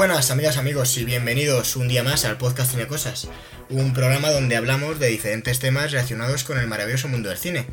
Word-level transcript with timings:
buenas 0.00 0.30
amigas, 0.30 0.56
amigos 0.56 0.96
y 0.96 1.04
bienvenidos 1.04 1.76
un 1.76 1.86
día 1.86 2.02
más 2.02 2.24
al 2.24 2.38
podcast 2.38 2.70
Cine 2.70 2.86
Cosas, 2.86 3.28
un 3.68 3.92
programa 3.92 4.30
donde 4.30 4.56
hablamos 4.56 4.98
de 4.98 5.08
diferentes 5.08 5.58
temas 5.58 5.92
relacionados 5.92 6.42
con 6.42 6.58
el 6.58 6.66
maravilloso 6.66 7.06
mundo 7.06 7.28
del 7.28 7.36
cine. 7.36 7.66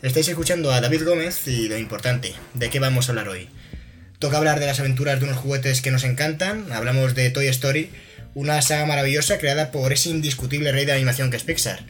Estáis 0.00 0.26
escuchando 0.28 0.72
a 0.72 0.80
David 0.80 1.04
Gómez 1.04 1.46
y 1.46 1.68
lo 1.68 1.76
importante, 1.76 2.32
¿de 2.54 2.70
qué 2.70 2.80
vamos 2.80 3.06
a 3.06 3.12
hablar 3.12 3.28
hoy? 3.28 3.50
Toca 4.18 4.38
hablar 4.38 4.58
de 4.58 4.64
las 4.64 4.80
aventuras 4.80 5.20
de 5.20 5.26
unos 5.26 5.36
juguetes 5.36 5.82
que 5.82 5.90
nos 5.90 6.04
encantan, 6.04 6.72
hablamos 6.72 7.14
de 7.14 7.28
Toy 7.28 7.48
Story, 7.48 7.90
una 8.32 8.62
saga 8.62 8.86
maravillosa 8.86 9.36
creada 9.36 9.70
por 9.70 9.92
ese 9.92 10.08
indiscutible 10.08 10.72
rey 10.72 10.86
de 10.86 10.92
animación 10.92 11.30
que 11.30 11.36
es 11.36 11.44
Pixar. 11.44 11.84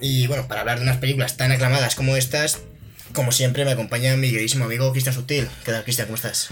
Y 0.00 0.26
bueno, 0.26 0.48
para 0.48 0.62
hablar 0.62 0.78
de 0.78 0.82
unas 0.82 0.96
películas 0.96 1.36
tan 1.36 1.52
aclamadas 1.52 1.94
como 1.94 2.16
estas, 2.16 2.58
como 3.12 3.30
siempre 3.30 3.64
me 3.64 3.70
acompaña 3.70 4.16
mi 4.16 4.32
queridísimo 4.32 4.64
amigo 4.64 4.90
Cristian 4.90 5.14
Sutil. 5.14 5.48
¿Qué 5.64 5.70
tal, 5.70 5.84
Cristian? 5.84 6.08
¿Cómo 6.08 6.16
estás? 6.16 6.48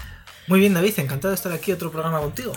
Muy 0.47 0.59
bien, 0.59 0.73
David, 0.73 0.93
encantado 0.97 1.29
de 1.29 1.35
estar 1.35 1.53
aquí 1.53 1.71
otro 1.71 1.91
programa 1.91 2.19
contigo. 2.19 2.53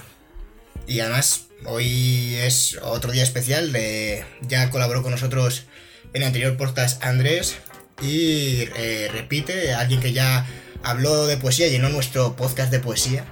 Y 0.89 1.01
además, 1.01 1.47
hoy 1.67 2.35
es 2.35 2.79
otro 2.83 3.13
día 3.13 3.23
especial. 3.23 3.73
De, 3.73 4.25
ya 4.43 4.71
colaboró 4.71 5.03
con 5.03 5.13
nosotros 5.13 5.65
en 6.13 6.23
el 6.23 6.27
anterior 6.27 6.57
podcast 6.57 7.03
Andrés. 7.05 7.57
Y 8.03 8.69
eh, 8.77 9.09
repite, 9.13 9.73
alguien 9.75 10.01
que 10.01 10.13
ya 10.13 10.47
habló 10.83 11.27
de 11.27 11.37
poesía, 11.37 11.69
llenó 11.69 11.89
nuestro 11.89 12.35
podcast 12.35 12.73
de 12.73 12.81
poesía. 12.81 13.25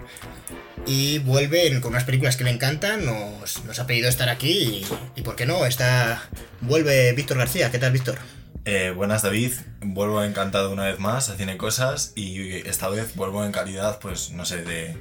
Y 0.87 1.19
vuelve 1.21 1.81
con 1.81 1.93
unas 1.93 2.05
películas 2.05 2.37
que 2.37 2.45
le 2.45 2.51
encantan. 2.51 3.05
Nos, 3.05 3.65
nos 3.65 3.79
ha 3.81 3.87
pedido 3.89 4.09
estar 4.09 4.29
aquí. 4.29 4.53
Y, 4.53 4.87
y, 5.17 5.23
por 5.23 5.35
qué 5.35 5.47
no, 5.47 5.67
está, 5.67 6.29
vuelve 6.61 7.13
Víctor 7.13 7.39
García. 7.39 7.73
¿Qué 7.73 7.79
tal, 7.79 7.91
Víctor? 7.91 8.19
Eh, 8.67 8.93
buenas 8.97 9.21
David, 9.21 9.53
vuelvo 9.81 10.25
encantado 10.25 10.71
una 10.73 10.85
vez 10.87 10.99
más 10.99 11.29
a 11.29 11.37
Cine 11.37 11.59
Cosas 11.59 12.13
y 12.15 12.67
esta 12.67 12.89
vez 12.89 13.15
vuelvo 13.15 13.45
en 13.45 13.53
calidad, 13.53 13.99
pues 13.99 14.31
no 14.31 14.47
sé, 14.47 14.63
de... 14.63 14.97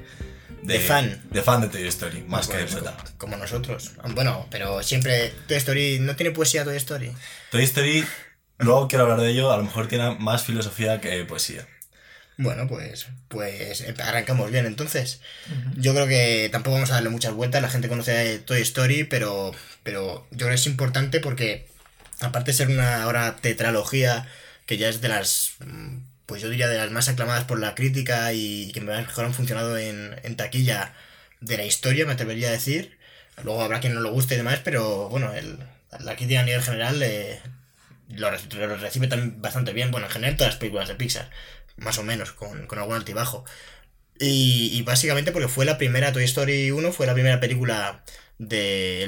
De, 0.64 0.80
fan. 0.80 1.22
De 1.31 1.42
fan 1.42 1.61
de 1.61 1.67
Toy 1.70 1.88
Story, 1.88 2.23
más 2.23 2.47
pues, 2.47 2.58
que 2.70 2.75
de 2.75 2.81
como, 2.81 2.97
como 3.17 3.38
nosotros. 3.38 3.92
Bueno, 4.14 4.47
pero 4.50 4.83
siempre 4.83 5.33
Toy 5.47 5.58
Story, 5.58 6.00
¿no 6.00 6.16
tiene 6.16 6.31
poesía 6.31 6.66
Toy 6.66 6.75
Story? 6.75 7.14
Toy 7.52 7.64
Story, 7.64 8.05
luego 8.58 8.88
quiero 8.89 9.03
hablar 9.03 9.22
de 9.22 9.30
ello, 9.30 9.52
a 9.52 9.58
lo 9.58 9.64
mejor 9.64 9.88
tiene 9.88 10.16
más 10.20 10.44
filosofía 10.44 11.00
que 11.00 11.23
poesía. 11.23 11.66
Bueno, 12.38 12.67
pues, 12.67 13.08
pues 13.30 13.86
arrancamos 14.00 14.52
bien 14.52 14.66
entonces. 14.66 15.22
Uh 15.50 15.53
-huh. 15.53 15.73
Yo 15.77 15.94
creo 15.94 16.08
que 16.08 16.50
tampoco 16.52 16.75
vamos 16.75 16.92
a 16.92 16.95
darle 16.95 17.09
muchas 17.09 17.33
vueltas, 17.33 17.61
la 17.61 17.70
gente 17.70 17.88
conoce 17.88 18.39
Toy 18.39 18.61
Story, 18.61 19.05
pero, 19.05 19.53
pero 19.83 20.27
yo 20.31 20.38
creo 20.38 20.50
que 20.50 20.55
es 20.55 20.67
importante 20.67 21.20
porque 21.20 21.67
aparte 22.24 22.52
de 22.52 22.58
ser 22.58 22.70
una 22.70 23.04
ahora 23.04 23.36
tetralogía 23.38 24.28
que 24.66 24.78
ya 24.78 24.90
es 24.90 25.02
de 25.02 25.10
las 25.10 25.56
pues 26.26 26.42
yo 26.42 26.50
diría 26.50 26.68
de 26.68 26.78
las 26.78 26.92
más 26.92 27.10
aclamadas 27.10 27.44
por 27.44 27.60
la 27.60 27.76
crítica 27.76 28.34
y 28.34 28.72
que 28.72 28.82
mejor 28.82 29.26
han 29.26 29.34
funcionado 29.34 29.78
en, 29.78 30.36
taquilla 30.38 30.94
de 31.42 31.58
la 31.58 31.66
historia 31.66 32.06
me 32.06 32.14
atrevería 32.14 32.50
a 32.50 32.52
decir. 32.52 32.98
Luego 33.44 33.62
habrá 33.62 33.80
quien 33.80 33.94
no 33.94 34.02
lo 34.02 34.12
guste 34.12 34.36
y 34.36 34.38
demás 34.38 34.62
pero 34.64 35.10
bueno 35.10 35.32
la 36.00 36.16
crítica 36.16 36.42
a 36.42 36.44
nivel 36.44 36.62
general 36.62 37.02
eh, 37.04 37.40
lo, 38.10 38.32
recibe 38.32 39.08
también 39.08 39.42
bastante 39.42 39.74
bien 39.74 39.92
bueno 39.92 40.08
en 40.08 40.14
general 40.14 40.38
todas 40.38 40.54
las 40.54 40.60
películas 40.60 40.88
de 40.88 40.96
Pixar 40.96 41.30
más 41.78 41.98
o 41.98 42.04
menos 42.04 42.32
con, 42.32 42.68
con 42.68 42.80
algún 42.80 42.96
altibajo. 42.96 43.46
Y, 44.20 44.70
y, 44.74 44.82
básicamente 44.84 45.32
porque 45.32 45.48
fue 45.48 45.66
la 45.66 45.78
primera 45.78 46.14
Toy 46.14 46.24
Story 46.24 46.72
1 46.72 46.94
fue 46.94 47.08
la 47.08 47.14
primera 47.16 47.40
película 47.40 48.04
del 48.38 48.50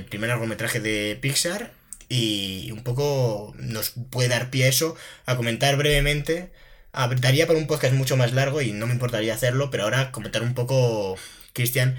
de, 0.01 0.05
primer 0.09 0.29
largometraje 0.29 0.79
de 0.79 1.17
Pixar 1.21 1.71
y 2.09 2.71
un 2.71 2.83
poco 2.83 3.53
nos 3.57 3.91
puede 4.11 4.29
dar 4.29 4.49
pie 4.49 4.65
a 4.65 4.69
eso 4.69 4.95
a 5.25 5.35
comentar 5.35 5.77
brevemente. 5.77 6.51
A, 6.93 7.07
daría 7.07 7.47
para 7.47 7.59
un 7.59 7.67
podcast 7.67 7.93
mucho 7.93 8.17
más 8.17 8.33
largo 8.33 8.61
y 8.61 8.71
no 8.71 8.87
me 8.87 8.93
importaría 8.93 9.33
hacerlo, 9.33 9.69
pero 9.69 9.83
ahora 9.83 10.11
comentar 10.11 10.41
un 10.43 10.53
poco, 10.53 11.17
Cristian, 11.53 11.97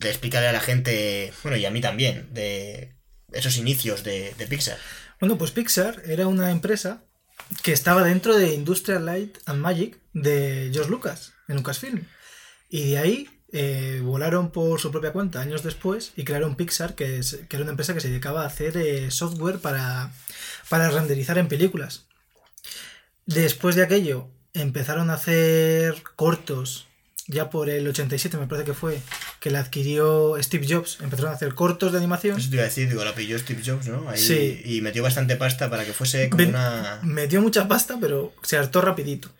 de 0.00 0.08
explicarle 0.08 0.48
a 0.48 0.52
la 0.52 0.60
gente, 0.60 1.32
bueno, 1.42 1.56
y 1.56 1.66
a 1.66 1.70
mí 1.70 1.80
también, 1.80 2.32
de 2.32 2.96
esos 3.32 3.56
inicios 3.58 4.02
de, 4.02 4.34
de 4.36 4.46
Pixar. 4.46 4.78
Bueno, 5.20 5.38
pues 5.38 5.50
Pixar 5.50 6.02
era 6.06 6.26
una 6.26 6.50
empresa 6.50 7.04
que 7.62 7.72
estaba 7.72 8.02
dentro 8.02 8.36
de 8.36 8.54
Industrial 8.54 9.04
Light 9.04 9.38
and 9.46 9.60
Magic 9.60 9.98
de 10.12 10.70
George 10.72 10.90
Lucas, 10.90 11.34
en 11.48 11.56
Lucasfilm. 11.56 12.06
Y 12.68 12.90
de 12.90 12.98
ahí 12.98 13.39
eh, 13.52 14.00
volaron 14.04 14.50
por 14.50 14.80
su 14.80 14.92
propia 14.92 15.12
cuenta 15.12 15.40
años 15.40 15.62
después 15.62 16.12
y 16.16 16.24
crearon 16.24 16.54
Pixar, 16.54 16.94
que, 16.94 17.18
es, 17.18 17.40
que 17.48 17.56
era 17.56 17.64
una 17.64 17.72
empresa 17.72 17.94
que 17.94 18.00
se 18.00 18.08
dedicaba 18.08 18.42
a 18.42 18.46
hacer 18.46 18.76
eh, 18.76 19.10
software 19.10 19.58
para, 19.58 20.12
para 20.68 20.90
renderizar 20.90 21.36
en 21.38 21.48
películas. 21.48 22.04
Después 23.26 23.76
de 23.76 23.82
aquello, 23.82 24.28
empezaron 24.54 25.10
a 25.10 25.14
hacer 25.14 26.02
cortos, 26.16 26.86
ya 27.26 27.50
por 27.50 27.70
el 27.70 27.86
87 27.86 28.36
me 28.36 28.46
parece 28.46 28.66
que 28.66 28.74
fue, 28.74 29.00
que 29.40 29.50
la 29.50 29.60
adquirió 29.60 30.36
Steve 30.40 30.66
Jobs, 30.68 30.98
empezaron 31.00 31.32
a 31.32 31.34
hacer 31.34 31.54
cortos 31.54 31.92
de 31.92 31.98
animación. 31.98 32.38
Eso 32.38 32.50
te 32.50 32.56
iba 32.56 32.64
a 32.64 32.66
decir, 32.66 32.88
digo, 32.88 33.04
la 33.04 33.14
pilló 33.14 33.38
Steve 33.38 33.62
Jobs, 33.64 33.88
¿no? 33.88 34.08
Ahí, 34.08 34.18
sí. 34.18 34.62
Y 34.64 34.80
metió 34.80 35.02
bastante 35.02 35.36
pasta 35.36 35.70
para 35.70 35.84
que 35.84 35.92
fuese 35.92 36.28
como 36.28 36.38
Ven, 36.38 36.50
una... 36.50 37.00
Metió 37.02 37.40
mucha 37.40 37.66
pasta, 37.68 37.98
pero 38.00 38.32
se 38.42 38.56
hartó 38.56 38.80
rapidito. 38.80 39.30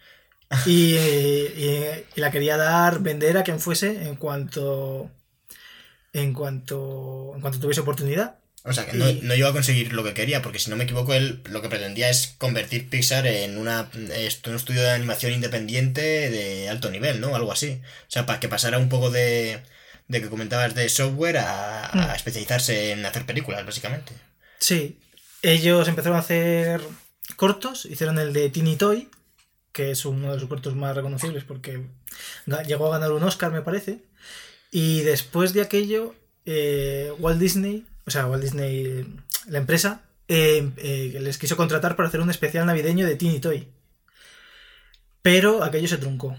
Y, 0.64 0.96
y, 0.96 2.06
y, 2.16 2.20
la 2.20 2.30
quería 2.30 2.56
dar, 2.56 3.00
vender 3.00 3.38
a 3.38 3.44
quien 3.44 3.60
fuese 3.60 4.02
en 4.08 4.16
cuanto 4.16 5.10
en 6.12 6.32
cuanto 6.34 7.32
en 7.34 7.40
cuanto 7.40 7.60
tuviese 7.60 7.80
oportunidad. 7.80 8.36
O 8.62 8.72
sea, 8.74 8.86
que 8.86 8.92
no, 8.92 9.06
no, 9.22 9.34
iba 9.34 9.48
a 9.48 9.52
conseguir 9.52 9.94
lo 9.94 10.04
que 10.04 10.12
quería, 10.12 10.42
porque 10.42 10.58
si 10.58 10.68
no 10.68 10.76
me 10.76 10.84
equivoco, 10.84 11.14
él 11.14 11.42
lo 11.46 11.62
que 11.62 11.70
pretendía 11.70 12.10
es 12.10 12.34
convertir 12.38 12.90
Pixar 12.90 13.26
en 13.26 13.56
una, 13.56 13.90
un 13.94 14.10
estudio 14.54 14.82
de 14.82 14.90
animación 14.90 15.32
independiente 15.32 16.02
de 16.30 16.68
alto 16.68 16.90
nivel, 16.90 17.20
¿no? 17.22 17.34
Algo 17.34 17.52
así. 17.52 17.80
O 18.02 18.10
sea, 18.10 18.26
para 18.26 18.38
que 18.38 18.48
pasara 18.48 18.78
un 18.78 18.90
poco 18.90 19.10
de, 19.10 19.62
de 20.08 20.20
que 20.20 20.28
comentabas 20.28 20.74
de 20.74 20.88
software 20.90 21.38
a, 21.38 22.10
a 22.10 22.14
Hmm. 22.14 22.16
especializarse 22.16 22.92
en 22.92 23.06
hacer 23.06 23.24
películas, 23.26 23.64
básicamente. 23.64 24.12
Sí, 24.58 25.00
ellos 25.42 25.88
empezaron 25.88 26.16
a 26.16 26.20
hacer 26.20 26.82
cortos, 27.36 27.86
hicieron 27.86 28.18
el 28.18 28.32
de 28.32 28.50
Teeny 28.50 28.76
Toy, 28.76 29.10
que 29.72 29.90
es 29.90 30.04
uno 30.04 30.30
de 30.30 30.38
los 30.38 30.48
cortos 30.48 30.74
más 30.74 30.96
reconocibles 30.96 31.44
porque 31.44 31.86
llegó 32.66 32.86
a 32.88 32.98
ganar 32.98 33.12
un 33.12 33.22
Oscar, 33.22 33.52
me 33.52 33.62
parece. 33.62 34.02
Y 34.70 35.02
después 35.02 35.52
de 35.52 35.62
aquello, 35.62 36.14
eh, 36.44 37.12
Walt 37.18 37.40
Disney, 37.40 37.86
o 38.06 38.10
sea, 38.10 38.26
Walt 38.26 38.42
Disney, 38.42 39.06
la 39.46 39.58
empresa, 39.58 40.02
eh, 40.28 40.70
eh, 40.76 41.18
les 41.20 41.38
quiso 41.38 41.56
contratar 41.56 41.96
para 41.96 42.08
hacer 42.08 42.20
un 42.20 42.30
especial 42.30 42.66
navideño 42.66 43.06
de 43.06 43.16
Teeny 43.16 43.40
Toy. 43.40 43.68
Pero 45.22 45.62
aquello 45.64 45.88
se 45.88 45.98
truncó, 45.98 46.36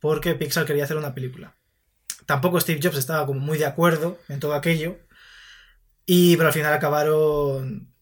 porque 0.00 0.34
Pixar 0.34 0.66
quería 0.66 0.84
hacer 0.84 0.96
una 0.96 1.14
película. 1.14 1.56
Tampoco 2.26 2.60
Steve 2.60 2.80
Jobs 2.82 2.98
estaba 2.98 3.26
como 3.26 3.40
muy 3.40 3.58
de 3.58 3.66
acuerdo 3.66 4.18
en 4.28 4.40
todo 4.40 4.54
aquello. 4.54 4.98
Y 6.04 6.36
pero 6.36 6.48
al 6.48 6.54
final 6.54 6.72
acabaron 6.72 7.92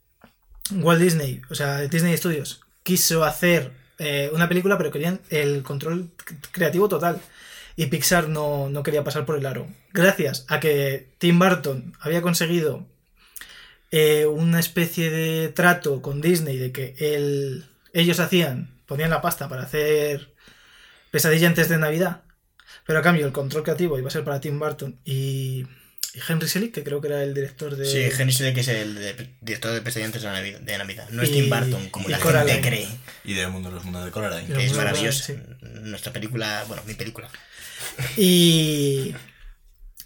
Walt 0.72 1.00
Disney, 1.00 1.40
o 1.50 1.54
sea, 1.54 1.80
Disney 1.82 2.16
Studios, 2.16 2.60
quiso 2.82 3.24
hacer 3.24 3.72
eh, 3.98 4.30
una 4.32 4.48
película, 4.48 4.76
pero 4.78 4.90
querían 4.90 5.20
el 5.30 5.62
control 5.62 6.10
creativo 6.52 6.88
total. 6.88 7.20
Y 7.76 7.86
Pixar 7.86 8.28
no, 8.28 8.68
no, 8.68 8.82
quería 8.82 9.04
pasar 9.04 9.26
por 9.26 9.36
el 9.36 9.46
aro. 9.46 9.66
Gracias 9.92 10.46
a 10.48 10.60
que 10.60 11.08
Tim 11.18 11.38
Burton 11.38 11.92
había 12.00 12.22
conseguido 12.22 12.86
eh, 13.90 14.26
una 14.26 14.60
especie 14.60 15.10
de 15.10 15.48
trato 15.48 16.02
con 16.02 16.20
Disney 16.20 16.56
de 16.56 16.72
que 16.72 16.94
ellos 17.92 18.20
hacían, 18.20 18.70
ponían 18.86 19.10
la 19.10 19.22
pasta 19.22 19.48
para 19.48 19.62
hacer 19.62 20.32
Pesadilla 21.10 21.46
antes 21.46 21.68
de 21.68 21.78
Navidad, 21.78 22.22
pero 22.86 22.98
a 22.98 23.02
cambio 23.02 23.26
el 23.26 23.32
control 23.32 23.62
creativo 23.62 23.98
iba 23.98 24.08
a 24.08 24.10
ser 24.10 24.24
para 24.24 24.40
Tim 24.40 24.58
Burton 24.58 24.98
y 25.04 25.64
Henry 26.28 26.48
Selick, 26.48 26.72
que 26.72 26.84
creo 26.84 27.00
que 27.00 27.08
era 27.08 27.22
el 27.22 27.34
director 27.34 27.74
de. 27.76 27.86
Sí, 27.86 27.98
Henry 27.98 28.32
Selick 28.32 28.56
es 28.58 28.68
el 28.68 28.94
de, 28.94 29.30
director 29.40 29.72
de 29.72 29.80
Pesadilla 29.80 30.06
antes 30.06 30.22
de 30.22 30.28
Navidad. 30.28 30.60
De 30.60 30.78
Navidad. 30.78 31.08
No 31.10 31.22
es 31.22 31.30
y, 31.30 31.32
Tim 31.32 31.50
Burton, 31.50 31.88
como 31.90 32.08
la 32.08 32.18
Coraline. 32.18 32.54
gente 32.54 32.68
cree. 32.68 32.88
Y 33.24 33.34
de 33.34 33.46
Mundo 33.48 33.70
de 33.70 33.74
los 33.76 33.84
Mundos 33.84 34.04
de 34.04 34.10
Coraline. 34.10 34.54
Que 34.54 34.64
es 34.64 34.74
maravilloso. 34.74 35.24
Sí. 35.24 35.34
Nuestra 35.60 36.12
película, 36.12 36.64
bueno, 36.68 36.82
mi 36.86 36.94
película. 36.94 37.28
Y, 38.16 39.14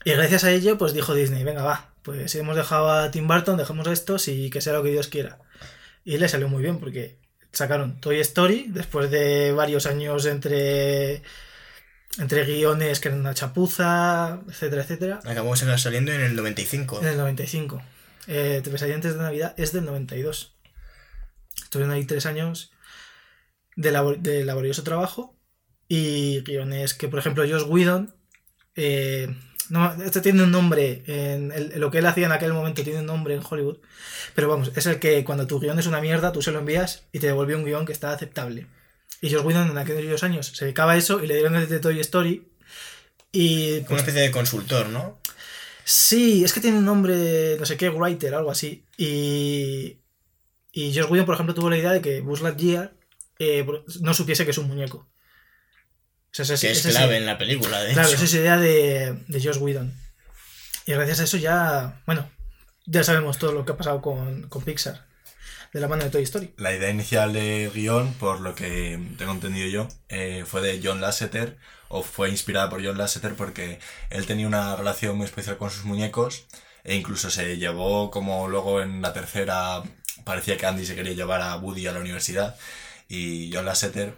y 0.05 0.11
gracias 0.11 0.45
a 0.45 0.51
ello, 0.51 0.79
pues 0.79 0.95
dijo 0.95 1.15
Disney, 1.15 1.45
venga, 1.45 1.63
va, 1.63 1.93
pues 2.03 2.35
hemos 2.35 2.57
dejado 2.57 2.91
a 2.91 3.11
Tim 3.11 3.29
Burton, 3.29 3.57
dejemos 3.57 3.87
estos 3.87 4.29
y 4.29 4.51
que 4.51 4.61
sea 4.61 4.73
lo 4.73 4.83
que 4.83 4.91
Dios 4.91 5.09
quiera. 5.09 5.39
Y 6.05 6.17
le 6.19 6.29
salió 6.29 6.49
muy 6.49 6.63
bien 6.63 6.79
porque 6.79 7.19
sacaron 7.53 8.01
Toy 8.01 8.21
Story 8.21 8.67
después 8.69 9.11
de 9.11 9.53
varios 9.53 9.87
años 9.87 10.25
entre 10.27 11.23
entre 12.17 12.45
guiones 12.45 13.01
que 13.01 13.09
eran 13.09 13.21
una 13.21 13.35
chapuza, 13.35 14.41
etcétera, 14.49 14.83
etcétera. 14.83 15.21
Acabó 15.25 15.55
saliendo 15.57 16.13
en 16.13 16.21
el 16.21 16.35
95. 16.35 17.01
En 17.01 17.09
el 17.09 17.19
95. 17.19 17.83
Eh, 18.27 18.63
Pesadilla 18.65 18.97
antes 18.97 19.15
de 19.15 19.23
Navidad 19.23 19.55
es 19.57 19.73
del 19.73 19.85
92. 19.85 20.55
Estuvieron 21.63 21.95
ahí 21.95 22.05
tres 22.05 22.27
años 22.27 22.73
de, 23.77 23.93
labor 23.93 24.19
de 24.19 24.45
laborioso 24.45 24.83
trabajo 24.83 25.37
y 25.87 26.41
guiones 26.43 26.95
que, 26.95 27.09
por 27.09 27.19
ejemplo, 27.19 27.45
Josh 27.49 27.69
Whedon, 27.69 28.15
eh, 28.75 29.35
no, 29.71 29.93
este 30.03 30.21
tiene 30.21 30.43
un 30.43 30.51
nombre, 30.51 31.03
en, 31.07 31.53
el, 31.53 31.73
en, 31.73 31.81
lo 31.81 31.91
que 31.91 31.99
él 31.99 32.07
hacía 32.07 32.27
en 32.27 32.33
aquel 32.33 32.53
momento 32.53 32.83
tiene 32.83 33.01
un 33.01 33.07
nombre 33.07 33.35
en 33.35 33.43
Hollywood, 33.49 33.79
pero 34.35 34.49
vamos, 34.49 34.73
es 34.75 34.87
el 34.87 34.99
que 34.99 35.25
cuando 35.25 35.47
tu 35.47 35.61
guion 35.61 35.79
es 35.79 35.87
una 35.87 36.01
mierda, 36.01 36.33
tú 36.33 36.43
se 36.43 36.53
lo 36.53 36.61
envías 36.61 37.07
y 37.13 37.19
te 37.19 37.29
devuelve 37.29 37.57
un 37.57 37.65
guion 37.65 37.87
que 37.87 37.93
está 37.93 38.13
aceptable. 38.13 38.67
Y 39.21 39.31
Josh 39.33 39.45
Whedon 39.45 39.71
en 39.71 39.79
aquellos 39.79 40.23
años 40.23 40.47
se 40.55 40.65
dedicaba 40.65 40.93
a 40.93 40.97
eso 40.97 41.23
y 41.23 41.27
le 41.27 41.35
dieron 41.35 41.57
el 41.57 41.69
de 41.69 41.81
Toy 41.81 41.99
Story 42.01 42.47
Y 43.33 43.81
pues, 43.81 43.91
una 43.91 43.99
especie 44.01 44.21
de 44.23 44.31
consultor, 44.31 44.89
¿no? 44.89 45.19
sí, 45.85 46.45
es 46.45 46.53
que 46.53 46.61
tiene 46.61 46.79
un 46.79 46.85
nombre, 46.85 47.57
no 47.59 47.65
sé 47.67 47.77
qué, 47.79 47.89
Writer, 47.89 48.35
algo 48.35 48.51
así. 48.51 48.85
Y, 48.99 49.97
y 50.71 50.95
Josh 50.95 51.11
Whedon, 51.11 51.25
por 51.27 51.35
ejemplo, 51.35 51.55
tuvo 51.55 51.71
la 51.71 51.79
idea 51.79 51.93
de 51.93 52.03
que 52.03 52.21
Buzz 52.21 52.43
Lightyear 52.43 52.93
eh, 53.39 53.67
no 54.01 54.13
supiese 54.15 54.45
que 54.45 54.51
es 54.51 54.59
un 54.59 54.69
muñeco. 54.69 54.99
O 54.99 56.31
sea, 56.31 56.43
esa- 56.45 56.59
Que 56.61 56.73
es 56.73 56.79
esa- 56.85 56.91
clave 56.91 57.17
en 57.17 57.25
la 57.27 57.39
película, 57.39 57.81
de 57.83 57.95
Claro, 57.95 58.09
hecho. 58.09 58.17
esa 58.17 58.25
es 58.27 58.35
idea 58.35 58.59
de, 58.59 59.25
de 59.29 59.43
Josh 59.43 59.57
Whedon. 59.59 59.95
Y 60.85 60.93
gracias 60.93 61.21
a 61.21 61.25
eso 61.25 61.39
ya, 61.39 62.03
bueno, 62.07 62.31
ya 62.85 63.03
sabemos 63.03 63.39
todo 63.39 63.53
lo 63.53 63.65
que 63.65 63.73
ha 63.73 63.77
pasado 63.79 64.03
con, 64.03 64.43
con 64.51 64.63
Pixar, 64.65 65.07
de 65.73 65.81
la 65.81 65.89
mano 65.89 66.05
de 66.05 66.11
Toy 66.11 66.23
Story. 66.23 66.55
La 66.57 66.75
idea 66.75 66.91
inicial 66.91 67.33
del 67.33 67.71
guion, 67.71 68.15
por 68.15 68.41
lo 68.41 68.55
que 68.55 68.99
tengo 69.19 69.33
entendido 69.33 69.69
yo, 69.69 69.89
eh, 70.09 70.45
fue 70.47 70.61
de 70.63 70.81
John 70.83 71.01
Lasseter, 71.01 71.59
o 71.89 72.03
fue 72.03 72.31
inspirada 72.31 72.71
por 72.71 72.85
John 72.85 72.99
Lasseter 72.99 73.35
porque 73.35 73.79
él 74.11 74.27
tenía 74.27 74.47
una 74.47 74.77
relación 74.77 75.17
muy 75.17 75.27
especial 75.27 75.59
con 75.59 75.71
sus 75.71 75.85
muñecos, 75.85 76.47
e 76.85 76.95
incluso 76.95 77.31
se 77.31 77.59
llevó, 77.59 78.11
como 78.11 78.49
luego 78.49 78.81
en 78.81 79.03
la 79.03 79.13
tercera 79.13 79.83
parecía 80.25 80.57
que 80.57 80.67
Andy 80.67 80.87
se 80.87 80.95
quería 80.95 81.13
llevar 81.13 81.43
a 81.43 81.57
Woody 81.57 81.87
a 81.87 81.93
la 81.93 82.01
universidad, 82.01 82.57
y 83.09 83.51
John 83.53 83.67
Lasseter 83.67 84.15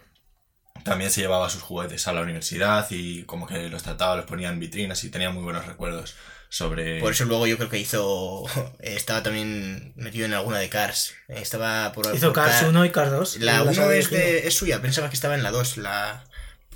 también 0.85 1.11
se 1.11 1.21
llevaba 1.21 1.51
sus 1.51 1.63
juguetes 1.63 2.07
a 2.09 2.13
la 2.13 2.23
universidad 2.23 2.87
y 2.91 3.25
como 3.25 3.47
que 3.47 3.69
los 3.69 3.83
trataba, 3.83 4.17
los 4.17 4.25
ponía 4.25 4.49
en 4.49 4.61
vitrinas 4.61 5.05
y 5.05 5.11
tenía 5.11 5.31
muy 5.31 5.43
buenos 5.43 5.67
recuerdos 5.67 6.15
sobre... 6.51 7.01
Por 7.01 7.13
eso 7.13 7.25
luego 7.25 7.47
yo 7.47 7.57
creo 7.57 7.71
que 7.71 7.79
hizo. 7.79 8.45
Estaba 8.81 9.23
también 9.23 9.95
metido 9.97 10.27
en 10.27 10.35
alguna 10.35 10.59
de 10.59 10.69
Cars. 10.69 11.15
Estaba 11.29 11.93
por. 11.93 12.15
Hizo 12.15 12.35
por 12.35 12.45
Cars 12.45 12.61
Car- 12.61 12.69
1 12.69 12.85
y 12.85 12.91
Cars 12.91 13.11
2. 13.11 13.37
La 13.39 13.57
y 13.59 13.61
1 13.63 13.73
saga 13.75 13.97
es, 13.97 14.11
de 14.11 14.47
es 14.47 14.55
suya, 14.55 14.83
pensaba 14.83 15.09
que 15.09 15.15
estaba 15.15 15.35
en 15.35 15.43
la 15.43 15.51
2. 15.53 15.79
La... 15.79 16.25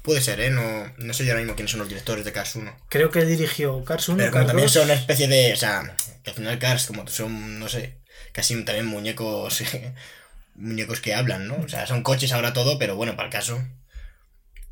Puede 0.02 0.20
ser, 0.20 0.38
¿eh? 0.40 0.50
No, 0.50 0.92
no 0.98 1.12
sé 1.14 1.24
yo 1.24 1.32
ahora 1.32 1.40
mismo 1.40 1.54
quiénes 1.56 1.70
son 1.72 1.80
los 1.80 1.88
directores 1.88 2.24
de 2.24 2.32
Cars 2.32 2.54
1. 2.56 2.74
Creo 2.88 3.10
que 3.10 3.18
él 3.20 3.28
dirigió 3.28 3.84
Cars 3.84 4.08
1, 4.08 4.18
Pero 4.18 4.30
Cars 4.32 4.46
también 4.46 4.66
2. 4.66 4.72
son 4.72 4.84
una 4.84 4.94
especie 4.94 5.28
de. 5.28 5.52
O 5.52 5.56
sea, 5.56 5.96
que 6.22 6.30
al 6.30 6.36
final 6.36 6.58
Cars, 6.58 6.86
como 6.86 7.06
son, 7.08 7.58
no 7.58 7.68
sé, 7.68 7.98
casi 8.32 8.54
también 8.64 8.86
muñecos. 8.86 9.62
muñecos 10.54 11.00
que 11.00 11.14
hablan, 11.14 11.48
¿no? 11.48 11.56
O 11.56 11.68
sea, 11.68 11.84
son 11.86 12.02
coches 12.04 12.32
ahora 12.32 12.52
todo, 12.52 12.78
pero 12.78 12.94
bueno, 12.96 13.16
para 13.16 13.26
el 13.28 13.32
caso. 13.32 13.60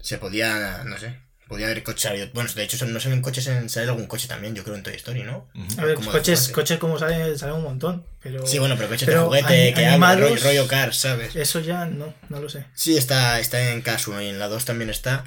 Se 0.01 0.19
podía. 0.19 0.83
No 0.85 0.97
sé. 0.99 1.19
Podía 1.53 1.67
haber 1.67 1.83
coches. 1.83 2.33
Bueno, 2.33 2.51
de 2.55 2.63
hecho, 2.65 2.79
son- 2.79 2.95
no 2.95 2.99
salen 2.99 3.21
coches 3.21 3.47
en. 3.47 3.69
Sale 3.69 3.87
algún 3.89 4.07
coche 4.07 4.27
también, 4.27 4.55
yo 4.55 4.65
creo, 4.65 4.75
en 4.75 4.83
Toy 4.83 4.95
Story, 4.95 5.23
¿no? 5.23 5.49
A 5.77 5.85
ver, 5.85 5.97
como 5.97 6.11
coches, 6.11 6.49
coches 6.49 6.79
como 6.79 6.99
salen, 6.99 7.39
salen 7.39 7.57
un 7.57 7.63
montón. 7.65 8.07
Pero 8.23 8.47
Sí, 8.47 8.59
bueno, 8.59 8.75
pero 8.77 8.89
coches 8.89 9.05
pero 9.05 9.21
de 9.21 9.27
juguete 9.27 9.47
ani- 9.65 9.75
que 9.75 9.85
hablan, 9.87 9.93
animados- 10.03 10.21
rollo, 10.31 10.43
rollo 10.43 10.67
Cars, 10.67 10.97
¿sabes? 10.97 11.37
Eso 11.37 11.61
ya 11.61 11.85
no, 11.85 12.15
no 12.31 12.41
lo 12.41 12.49
sé. 12.49 12.65
Sí, 12.75 12.97
está, 12.97 13.39
está 13.39 13.71
en 13.73 13.83
Cars 13.83 14.09
1 14.09 14.23
y 14.23 14.29
en 14.29 14.39
la 14.39 14.49
2 14.49 14.65
también 14.65 14.89
está. 14.89 15.25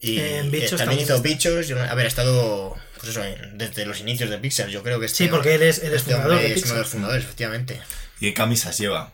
Y 0.00 0.18
En 0.20 0.50
Bichos 0.52 0.74
eh, 0.74 0.76
también, 0.76 0.78
también 0.78 1.00
hizo 1.00 1.14
está. 1.16 1.28
bichos. 1.28 1.66
yo 1.68 1.82
A 1.82 1.94
ver, 1.94 2.04
ha 2.04 2.08
estado. 2.08 2.76
Pues 3.00 3.08
eso, 3.16 3.22
desde 3.54 3.84
los 3.84 3.98
inicios 4.00 4.30
de 4.30 4.38
Pixar, 4.38 4.68
yo 4.68 4.82
creo 4.84 5.00
que 5.00 5.06
este 5.06 5.24
Sí, 5.24 5.28
porque 5.28 5.56
él 5.56 5.62
es, 5.62 5.78
él 5.80 5.88
es 5.92 6.02
este 6.02 6.12
fundador 6.12 6.38
de 6.38 6.46
es 6.46 6.50
uno 6.50 6.54
de 6.54 6.54
Pixar. 6.62 6.78
los 6.78 6.88
fundadores, 6.88 7.24
efectivamente. 7.24 7.80
¿Y 8.20 8.28
qué 8.28 8.34
camisas 8.34 8.78
lleva? 8.78 9.12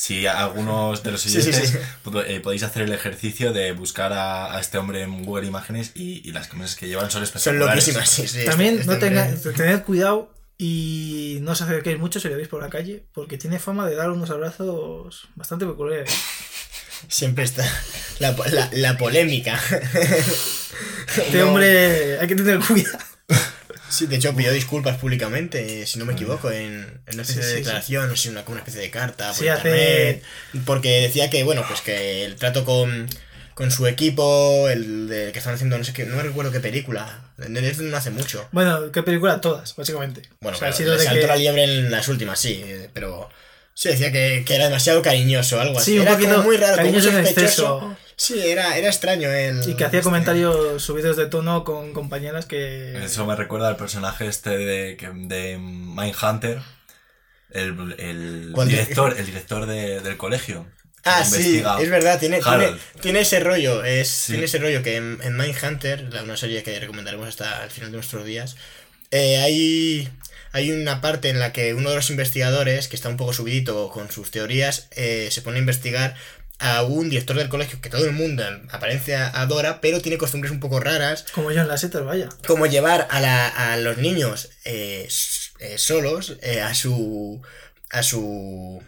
Si 0.00 0.28
algunos 0.28 1.02
de 1.02 1.10
los 1.10 1.20
Sí, 1.22 1.28
sí, 1.30 1.38
oyentes 1.38 1.70
sí. 1.70 1.78
pod- 2.04 2.24
eh, 2.28 2.38
podéis 2.38 2.62
hacer 2.62 2.82
el 2.82 2.92
ejercicio 2.92 3.52
de 3.52 3.72
buscar 3.72 4.12
a, 4.12 4.54
a 4.56 4.60
este 4.60 4.78
hombre 4.78 5.02
en 5.02 5.24
Google 5.24 5.46
Imágenes 5.48 5.90
y, 5.96 6.22
y 6.26 6.30
las 6.30 6.46
camisas 6.46 6.76
que 6.76 6.86
llevan 6.86 7.10
son 7.10 7.14
Son 7.14 7.22
espectaculares. 7.24 7.88
loquísimas, 7.88 8.08
sí, 8.08 8.28
sí. 8.28 8.44
También 8.44 8.74
este- 8.78 8.86
no 8.86 8.98
tenga, 8.98 9.28
tened 9.56 9.82
cuidado 9.82 10.32
y 10.56 11.38
no 11.42 11.50
os 11.52 11.62
acerquéis 11.62 11.98
mucho 11.98 12.20
si 12.20 12.28
le 12.28 12.36
veis 12.36 12.46
por 12.48 12.62
la 12.62 12.70
calle, 12.70 13.06
porque 13.12 13.38
tiene 13.38 13.58
fama 13.58 13.88
de 13.88 13.96
dar 13.96 14.10
unos 14.10 14.30
abrazos 14.30 15.28
bastante 15.34 15.66
peculiares. 15.66 16.10
Siempre 17.08 17.44
está 17.44 17.64
la, 18.20 18.34
po- 18.36 18.44
la, 18.46 18.68
la 18.72 18.96
polémica. 18.98 19.60
Este 21.16 21.38
No. 21.40 21.48
hombre 21.48 22.18
hay 22.20 22.26
que 22.28 22.36
tener 22.36 22.58
cuidado. 22.60 22.98
Sí, 23.90 24.06
de 24.06 24.16
hecho 24.16 24.34
pidió 24.34 24.52
disculpas 24.52 24.96
públicamente, 24.98 25.86
si 25.86 25.98
no 25.98 26.04
me 26.04 26.12
equivoco, 26.12 26.50
en, 26.50 27.00
en 27.06 27.14
una 27.14 27.22
especie 27.22 27.34
Sí, 27.42 27.48
de 27.48 27.48
sí, 27.48 27.54
declaración, 27.56 28.08
no 28.08 28.16
sé, 28.16 28.30
una, 28.30 28.44
como 28.44 28.52
una 28.54 28.60
especie 28.60 28.80
de 28.82 28.90
carta 28.90 29.28
por 29.28 29.36
Sí, 29.36 29.48
hace- 29.48 29.68
internet, 29.68 30.22
porque 30.66 31.00
decía 31.02 31.30
que, 31.30 31.42
bueno, 31.44 31.64
pues 31.66 31.80
que 31.80 32.24
el 32.24 32.36
trato 32.36 32.64
con, 32.64 33.08
con 33.54 33.70
su 33.70 33.86
equipo, 33.86 34.68
el 34.68 35.08
de 35.08 35.32
que 35.32 35.38
estaban 35.38 35.54
haciendo, 35.56 35.78
no 35.78 35.84
sé 35.84 35.92
qué, 35.92 36.04
no 36.04 36.16
me 36.16 36.22
recuerdo 36.22 36.52
qué 36.52 36.60
película, 36.60 37.32
no 37.38 37.96
hace 37.96 38.10
mucho. 38.10 38.46
Bueno, 38.52 38.92
¿qué 38.92 39.02
película? 39.02 39.40
Todas, 39.40 39.74
básicamente. 39.74 40.22
Bueno, 40.40 40.56
o 40.56 40.60
sea, 40.60 40.70
le 40.70 40.84
de 40.90 40.98
saltó 41.04 41.20
que- 41.22 41.26
la 41.26 41.36
liebre 41.36 41.64
en 41.64 41.90
las 41.90 42.08
últimas, 42.08 42.38
sí, 42.38 42.62
pero 42.92 43.28
sí 43.74 43.88
decía 43.88 44.12
que, 44.12 44.44
que 44.46 44.54
era 44.54 44.64
demasiado 44.66 45.00
cariñoso, 45.02 45.60
algo 45.60 45.78
así. 45.78 45.92
Sí, 45.92 45.96
un 45.98 46.02
era 46.02 46.12
poquito 46.12 46.32
como 46.32 46.42
muy 46.44 46.56
raro, 46.56 46.76
como 46.76 46.88
cariñoso 46.92 47.08
en 47.08 47.24
sospechoso. 47.26 47.42
exceso. 47.78 47.96
Sí, 48.20 48.40
era, 48.44 48.76
era 48.76 48.88
extraño 48.88 49.30
el... 49.30 49.60
Y 49.60 49.74
que 49.74 49.84
hacía 49.84 50.00
este- 50.00 50.02
comentarios 50.02 50.82
subidos 50.82 51.16
de 51.16 51.26
tono 51.26 51.62
con 51.62 51.92
compañeras 51.92 52.46
que... 52.46 53.02
Eso 53.04 53.24
me 53.24 53.36
recuerda 53.36 53.68
al 53.68 53.76
personaje 53.76 54.26
este 54.26 54.50
de, 54.58 54.96
de 54.96 55.56
Mindhunter, 55.58 56.60
el, 57.50 57.94
el 57.98 58.50
¿Cuál 58.52 58.66
de- 58.68 58.74
director, 58.74 59.14
el 59.16 59.24
director 59.24 59.66
de- 59.66 60.00
del 60.00 60.16
colegio. 60.16 60.66
Ah, 61.04 61.24
sí, 61.24 61.62
es 61.80 61.90
verdad, 61.90 62.18
tiene, 62.18 62.40
tiene, 62.40 62.72
tiene 63.00 63.20
ese 63.20 63.38
rollo, 63.38 63.84
es, 63.84 64.08
Sí. 64.08 64.32
tiene 64.32 64.46
ese 64.46 64.58
rollo 64.58 64.82
que 64.82 64.96
en, 64.96 65.20
en 65.22 65.36
Mindhunter, 65.36 66.10
una 66.24 66.36
serie 66.36 66.62
que 66.64 66.78
recomendaremos 66.80 67.28
hasta 67.28 67.62
el 67.64 67.70
final 67.70 67.92
de 67.92 67.96
nuestros 67.98 68.26
días, 68.26 68.56
eh, 69.12 69.38
hay, 69.38 70.08
hay 70.52 70.72
una 70.72 71.00
parte 71.00 71.30
en 71.30 71.38
la 71.38 71.52
que 71.52 71.72
uno 71.72 71.90
de 71.90 71.96
los 71.96 72.10
investigadores, 72.10 72.88
que 72.88 72.96
está 72.96 73.08
un 73.08 73.16
poco 73.16 73.32
subidito 73.32 73.88
con 73.90 74.10
sus 74.10 74.32
teorías, 74.32 74.88
eh, 74.90 75.28
se 75.30 75.40
pone 75.40 75.58
a 75.58 75.60
investigar 75.60 76.16
a 76.60 76.82
un 76.82 77.08
director 77.08 77.36
del 77.36 77.48
colegio 77.48 77.80
que 77.80 77.88
todo 77.90 78.04
el 78.04 78.12
mundo 78.12 78.46
en 78.46 78.68
apariencia 78.70 79.28
adora, 79.28 79.80
pero 79.80 80.00
tiene 80.00 80.18
costumbres 80.18 80.50
un 80.52 80.60
poco 80.60 80.80
raras, 80.80 81.24
Como 81.32 81.48
John 81.50 81.68
Lasseter, 81.68 82.02
vaya. 82.02 82.28
como 82.46 82.66
llevar 82.66 83.06
a, 83.10 83.20
la, 83.20 83.46
a 83.48 83.76
los 83.76 83.98
niños 83.98 84.50
eh, 84.64 85.08
eh, 85.60 85.78
solos 85.78 86.36
eh, 86.42 86.60
a 86.60 86.74
su 86.74 87.40
a 87.90 88.02
su 88.02 88.82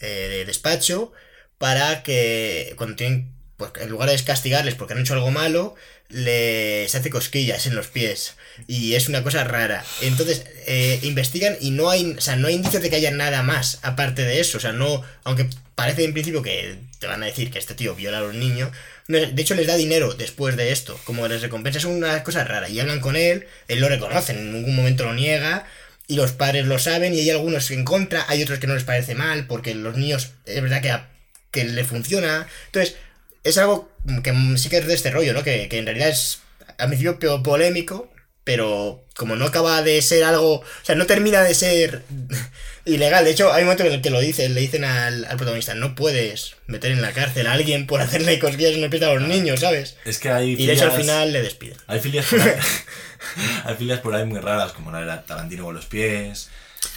eh, 0.00 0.44
despacho 0.46 1.12
para 1.58 2.02
que 2.02 2.74
cuando 2.76 2.96
tienen 2.96 3.32
pues 3.56 3.70
en 3.80 3.88
lugar 3.88 4.10
de 4.10 4.18
castigarles 4.22 4.74
porque 4.74 4.94
han 4.94 5.00
hecho 5.00 5.14
algo 5.14 5.30
malo 5.30 5.76
les 6.08 6.94
hace 6.94 7.08
cosquillas 7.10 7.66
en 7.66 7.74
los 7.74 7.86
pies. 7.88 8.34
Y 8.66 8.94
es 8.94 9.08
una 9.08 9.22
cosa 9.22 9.42
rara. 9.44 9.84
Entonces 10.02 10.44
eh, 10.66 10.98
investigan 11.02 11.56
y 11.60 11.70
no 11.70 11.88
hay 11.90 12.14
o 12.18 12.20
sea 12.20 12.36
no 12.36 12.48
hay 12.48 12.54
indicios 12.54 12.82
de 12.82 12.90
que 12.90 12.96
haya 12.96 13.10
nada 13.12 13.42
más 13.42 13.78
aparte 13.82 14.22
de 14.22 14.40
eso. 14.40 14.58
O 14.58 14.60
sea 14.60 14.72
no 14.72 15.02
aunque 15.24 15.48
parece 15.74 16.04
en 16.04 16.12
principio 16.12 16.42
que 16.42 16.78
te 17.04 17.10
van 17.10 17.22
a 17.22 17.26
decir 17.26 17.50
que 17.50 17.58
este 17.58 17.74
tío 17.74 17.94
viola 17.94 18.18
a 18.18 18.32
niños. 18.32 18.70
No, 19.08 19.18
de 19.18 19.42
hecho 19.42 19.54
les 19.54 19.66
da 19.66 19.76
dinero 19.76 20.14
después 20.14 20.56
de 20.56 20.72
esto 20.72 20.98
como 21.04 21.28
les 21.28 21.42
recompensa 21.42 21.78
es 21.78 21.84
una 21.84 22.22
cosa 22.24 22.44
rara. 22.44 22.68
Y 22.70 22.80
hablan 22.80 23.00
con 23.00 23.14
él 23.16 23.46
él 23.68 23.80
lo 23.80 23.88
reconoce 23.88 24.32
en 24.32 24.52
ningún 24.52 24.74
momento 24.74 25.04
lo 25.04 25.12
niega 25.14 25.66
y 26.06 26.16
los 26.16 26.32
padres 26.32 26.66
lo 26.66 26.78
saben 26.78 27.12
y 27.14 27.20
hay 27.20 27.30
algunos 27.30 27.70
en 27.70 27.84
contra 27.84 28.24
hay 28.28 28.42
otros 28.42 28.58
que 28.58 28.66
no 28.66 28.74
les 28.74 28.84
parece 28.84 29.14
mal 29.14 29.46
porque 29.46 29.74
los 29.74 29.96
niños 29.96 30.32
es 30.46 30.62
verdad 30.62 30.80
que, 30.82 30.90
a- 30.90 31.08
que 31.50 31.64
le 31.64 31.84
funciona. 31.84 32.46
Entonces 32.66 32.96
es 33.42 33.58
algo 33.58 33.90
que 34.22 34.32
sí 34.56 34.68
que 34.70 34.78
es 34.78 34.86
de 34.86 34.94
este 34.94 35.10
rollo, 35.10 35.34
¿no? 35.34 35.42
Que, 35.42 35.68
que 35.68 35.78
en 35.78 35.84
realidad 35.86 36.08
es 36.08 36.38
al 36.78 36.88
principio 36.88 37.18
po- 37.18 37.42
polémico, 37.42 38.10
pero 38.44 39.04
como 39.16 39.36
no 39.36 39.46
acaba 39.46 39.80
de 39.82 40.00
ser 40.02 40.22
algo, 40.24 40.56
o 40.60 40.64
sea, 40.82 40.94
no 40.94 41.06
termina 41.06 41.42
de 41.42 41.54
ser 41.54 42.02
ilegal. 42.84 43.24
De 43.24 43.30
hecho, 43.30 43.52
hay 43.52 43.62
un 43.62 43.68
momento 43.68 43.84
en 43.84 43.92
el 43.92 44.02
que 44.02 44.10
lo 44.10 44.20
dicen, 44.20 44.54
le 44.54 44.60
dicen 44.60 44.84
al, 44.84 45.24
al 45.24 45.36
protagonista, 45.36 45.74
no 45.74 45.94
puedes 45.94 46.56
meter 46.66 46.92
en 46.92 47.00
la 47.00 47.12
cárcel 47.12 47.46
a 47.46 47.52
alguien 47.52 47.86
por 47.86 48.00
hacerle 48.02 48.38
cosquillas 48.40 48.72
en 48.74 48.84
el 48.84 48.90
pie 48.90 49.04
a 49.04 49.14
los 49.14 49.22
niños, 49.26 49.60
¿sabes? 49.60 49.96
Es 50.04 50.18
que 50.18 50.28
hay 50.30 50.52
Y 50.52 50.66
de 50.66 50.74
hecho 50.74 50.84
al 50.84 50.90
filias- 50.90 51.00
final 51.02 51.32
le 51.32 51.42
despiden. 51.42 51.76
Hay 51.86 52.00
filias 52.00 52.26
por 52.26 52.40
ahí, 52.40 52.52
hay 53.64 53.74
filias 53.76 54.00
por 54.00 54.14
ahí 54.14 54.24
muy 54.26 54.40
raras, 54.40 54.72
como 54.72 54.90
la 54.92 55.00
de 55.00 55.22
Tarantino 55.26 55.64
con 55.64 55.74
los 55.74 55.86
pies. 55.86 56.50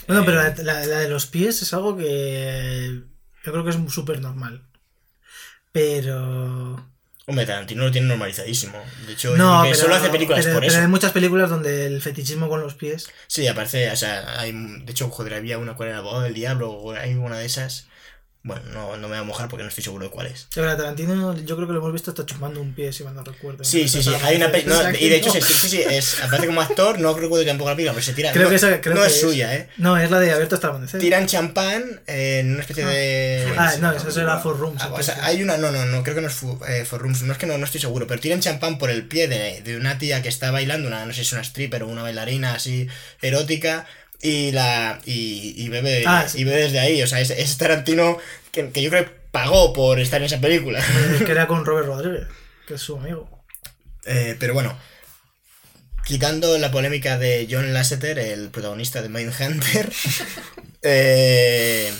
Bueno, 0.06 0.22
eh, 0.22 0.24
pero 0.26 0.42
la, 0.42 0.54
la- 0.62 0.84
la 0.86 0.98
de 1.00 1.08
los 1.08 1.26
pies 1.26 1.62
es 1.62 1.72
algo 1.72 1.96
que 1.96 3.00
yo 3.44 3.52
creo 3.52 3.64
que 3.64 3.70
es 3.70 3.76
súper 3.92 4.20
normal. 4.20 4.64
Pero... 5.72 6.90
Hombre, 7.28 7.44
Tarantino 7.46 7.84
lo 7.84 7.92
tiene 7.92 8.08
normalizadísimo. 8.08 8.82
De 9.06 9.12
hecho, 9.12 9.36
No, 9.36 9.60
pero, 9.62 9.74
solo 9.76 9.94
hace 9.94 10.08
películas 10.08 10.40
pero- 10.44 10.54
por 10.54 10.62
pero 10.62 10.72
eso. 10.72 10.80
hay 10.80 10.88
muchas 10.88 11.12
películas 11.12 11.50
donde 11.50 11.86
el 11.86 12.00
fetichismo 12.02 12.48
con 12.48 12.60
los 12.62 12.74
pies... 12.74 13.08
Sí, 13.26 13.46
aparece, 13.46 13.90
o 13.90 13.96
sea, 13.96 14.40
hay, 14.40 14.52
de 14.52 14.90
hecho, 14.90 15.10
joder, 15.10 15.34
había 15.34 15.58
una 15.58 15.74
cual 15.74 15.90
era 15.90 15.98
el 15.98 16.00
abogado 16.00 16.24
del 16.24 16.32
diablo, 16.34 16.70
o 16.70 16.92
hay 16.94 17.14
una 17.14 17.38
de 17.38 17.44
esas. 17.44 17.86
Bueno, 18.44 18.62
no, 18.72 18.96
no 18.96 19.08
me 19.08 19.14
voy 19.14 19.18
a 19.18 19.22
mojar 19.24 19.48
porque 19.48 19.64
no 19.64 19.68
estoy 19.68 19.82
seguro 19.84 20.04
de 20.06 20.10
cuál 20.10 20.28
es. 20.28 20.46
Pero 20.54 20.74
Tarantino 20.76 21.36
yo 21.36 21.56
creo 21.56 21.66
que 21.66 21.72
lo 21.74 21.80
hemos 21.80 21.92
visto 21.92 22.12
hasta 22.12 22.24
chupando 22.24 22.60
un 22.60 22.72
pie, 22.72 22.92
si 22.92 23.02
mal 23.02 23.14
no 23.14 23.22
recuerdo. 23.24 23.64
Sí, 23.64 23.88
sí, 23.88 24.02
sí, 24.02 24.10
hay 24.22 24.36
una 24.36 24.48
no, 24.48 24.90
y 24.98 25.08
de 25.08 25.16
hecho, 25.16 25.30
sí, 25.32 25.40
sí, 25.42 25.68
sí, 25.68 25.82
es, 25.82 26.22
aparece 26.22 26.46
como 26.46 26.60
actor, 26.60 26.98
no 27.00 27.12
recuerdo 27.14 27.44
tampoco 27.44 27.68
la 27.70 27.76
película, 27.76 27.92
pero 27.94 28.04
se 28.06 28.12
tira. 28.14 28.30
Creo 28.32 28.44
no, 28.44 28.50
que 28.50 28.56
esa- 28.56 28.80
creo 28.80 28.94
no 28.94 29.00
que 29.02 29.06
es 29.08 29.14
es. 29.14 29.20
suya, 29.20 29.54
¿eh? 29.54 29.68
No, 29.76 29.96
es 29.98 30.10
la 30.10 30.20
de 30.20 30.30
Abierto 30.30 30.54
hasta 30.54 30.68
el 30.68 30.70
amanecer. 30.76 31.00
Tiran 31.00 31.26
champán 31.26 32.00
en 32.06 32.52
una 32.52 32.60
especie 32.60 32.86
de. 32.86 33.52
Ah, 33.56 33.74
no, 33.80 33.92
esa 33.92 34.10
será 34.10 34.38
For 34.38 34.56
Rooms. 34.58 34.80
Ah, 34.82 34.92
o 34.92 35.02
sea, 35.02 35.18
hay 35.26 35.42
una, 35.42 35.56
no, 35.58 35.70
no, 35.72 35.84
no, 35.84 36.02
creo 36.02 36.14
que 36.14 36.22
no 36.22 36.28
es 36.28 36.36
eh, 36.68 36.84
For 36.84 37.00
Rooms, 37.02 37.22
no 37.22 37.32
es 37.32 37.38
que 37.38 37.46
no, 37.46 37.58
no 37.58 37.64
estoy 37.64 37.80
seguro, 37.80 38.06
pero 38.06 38.20
tiran 38.20 38.40
champán 38.40 38.78
por 38.78 38.88
el 38.90 39.06
pie 39.08 39.26
de, 39.28 39.62
de 39.62 39.76
una 39.76 39.98
tía 39.98 40.22
que 40.22 40.28
está 40.28 40.50
bailando, 40.52 40.86
una, 40.88 41.04
no 41.04 41.12
sé 41.12 41.16
si 41.16 41.20
es 41.22 41.32
una 41.32 41.42
stripper 41.42 41.82
o 41.82 41.88
una 41.88 42.02
bailarina 42.02 42.54
así 42.54 42.88
erótica, 43.20 43.84
y 44.20 44.50
la 44.52 45.00
y, 45.06 45.54
y 45.56 45.68
bebe 45.68 46.02
Ah, 46.06 46.26
sí. 46.28 46.38
y 46.40 46.44
bebe 46.44 46.62
desde 46.62 46.80
ahí, 46.80 47.02
o 47.02 47.06
sea, 47.06 47.20
es, 47.20 47.30
es 47.30 47.56
Tarantino 47.58 48.18
que, 48.52 48.70
que 48.70 48.82
yo 48.82 48.90
creo 48.90 49.04
que 49.04 49.12
pagó 49.30 49.72
por 49.72 50.00
estar 50.00 50.20
en 50.20 50.26
esa 50.26 50.40
película. 50.40 50.80
Eh, 50.80 51.22
que 51.24 51.32
era 51.32 51.46
con 51.48 51.64
Robert 51.64 51.86
Rodríguez, 51.86 52.26
que 52.66 52.74
es 52.74 52.80
su 52.80 52.96
amigo. 52.96 53.44
Eh, 54.06 54.36
pero 54.40 54.54
bueno, 54.54 54.76
quitando 56.06 56.56
la 56.58 56.70
polémica 56.70 57.18
de 57.18 57.46
John 57.50 57.72
Lasseter, 57.74 58.18
el 58.18 58.48
protagonista 58.48 59.02
de 59.02 59.08
Mindhunter, 59.10 59.92
eh, 60.82 61.92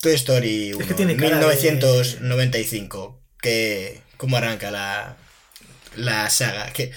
Toy 0.00 0.12
Story 0.14 0.74
1, 0.74 0.80
Es 0.82 0.86
que 0.88 0.94
tiene 0.94 1.16
cara 1.16 1.38
de- 1.38 1.46
1995, 1.46 3.20
que, 3.40 4.00
¿cómo 4.16 4.36
arranca 4.36 4.70
la, 4.70 5.16
la 5.96 6.28
saga? 6.30 6.72
¿Qué, 6.72 6.92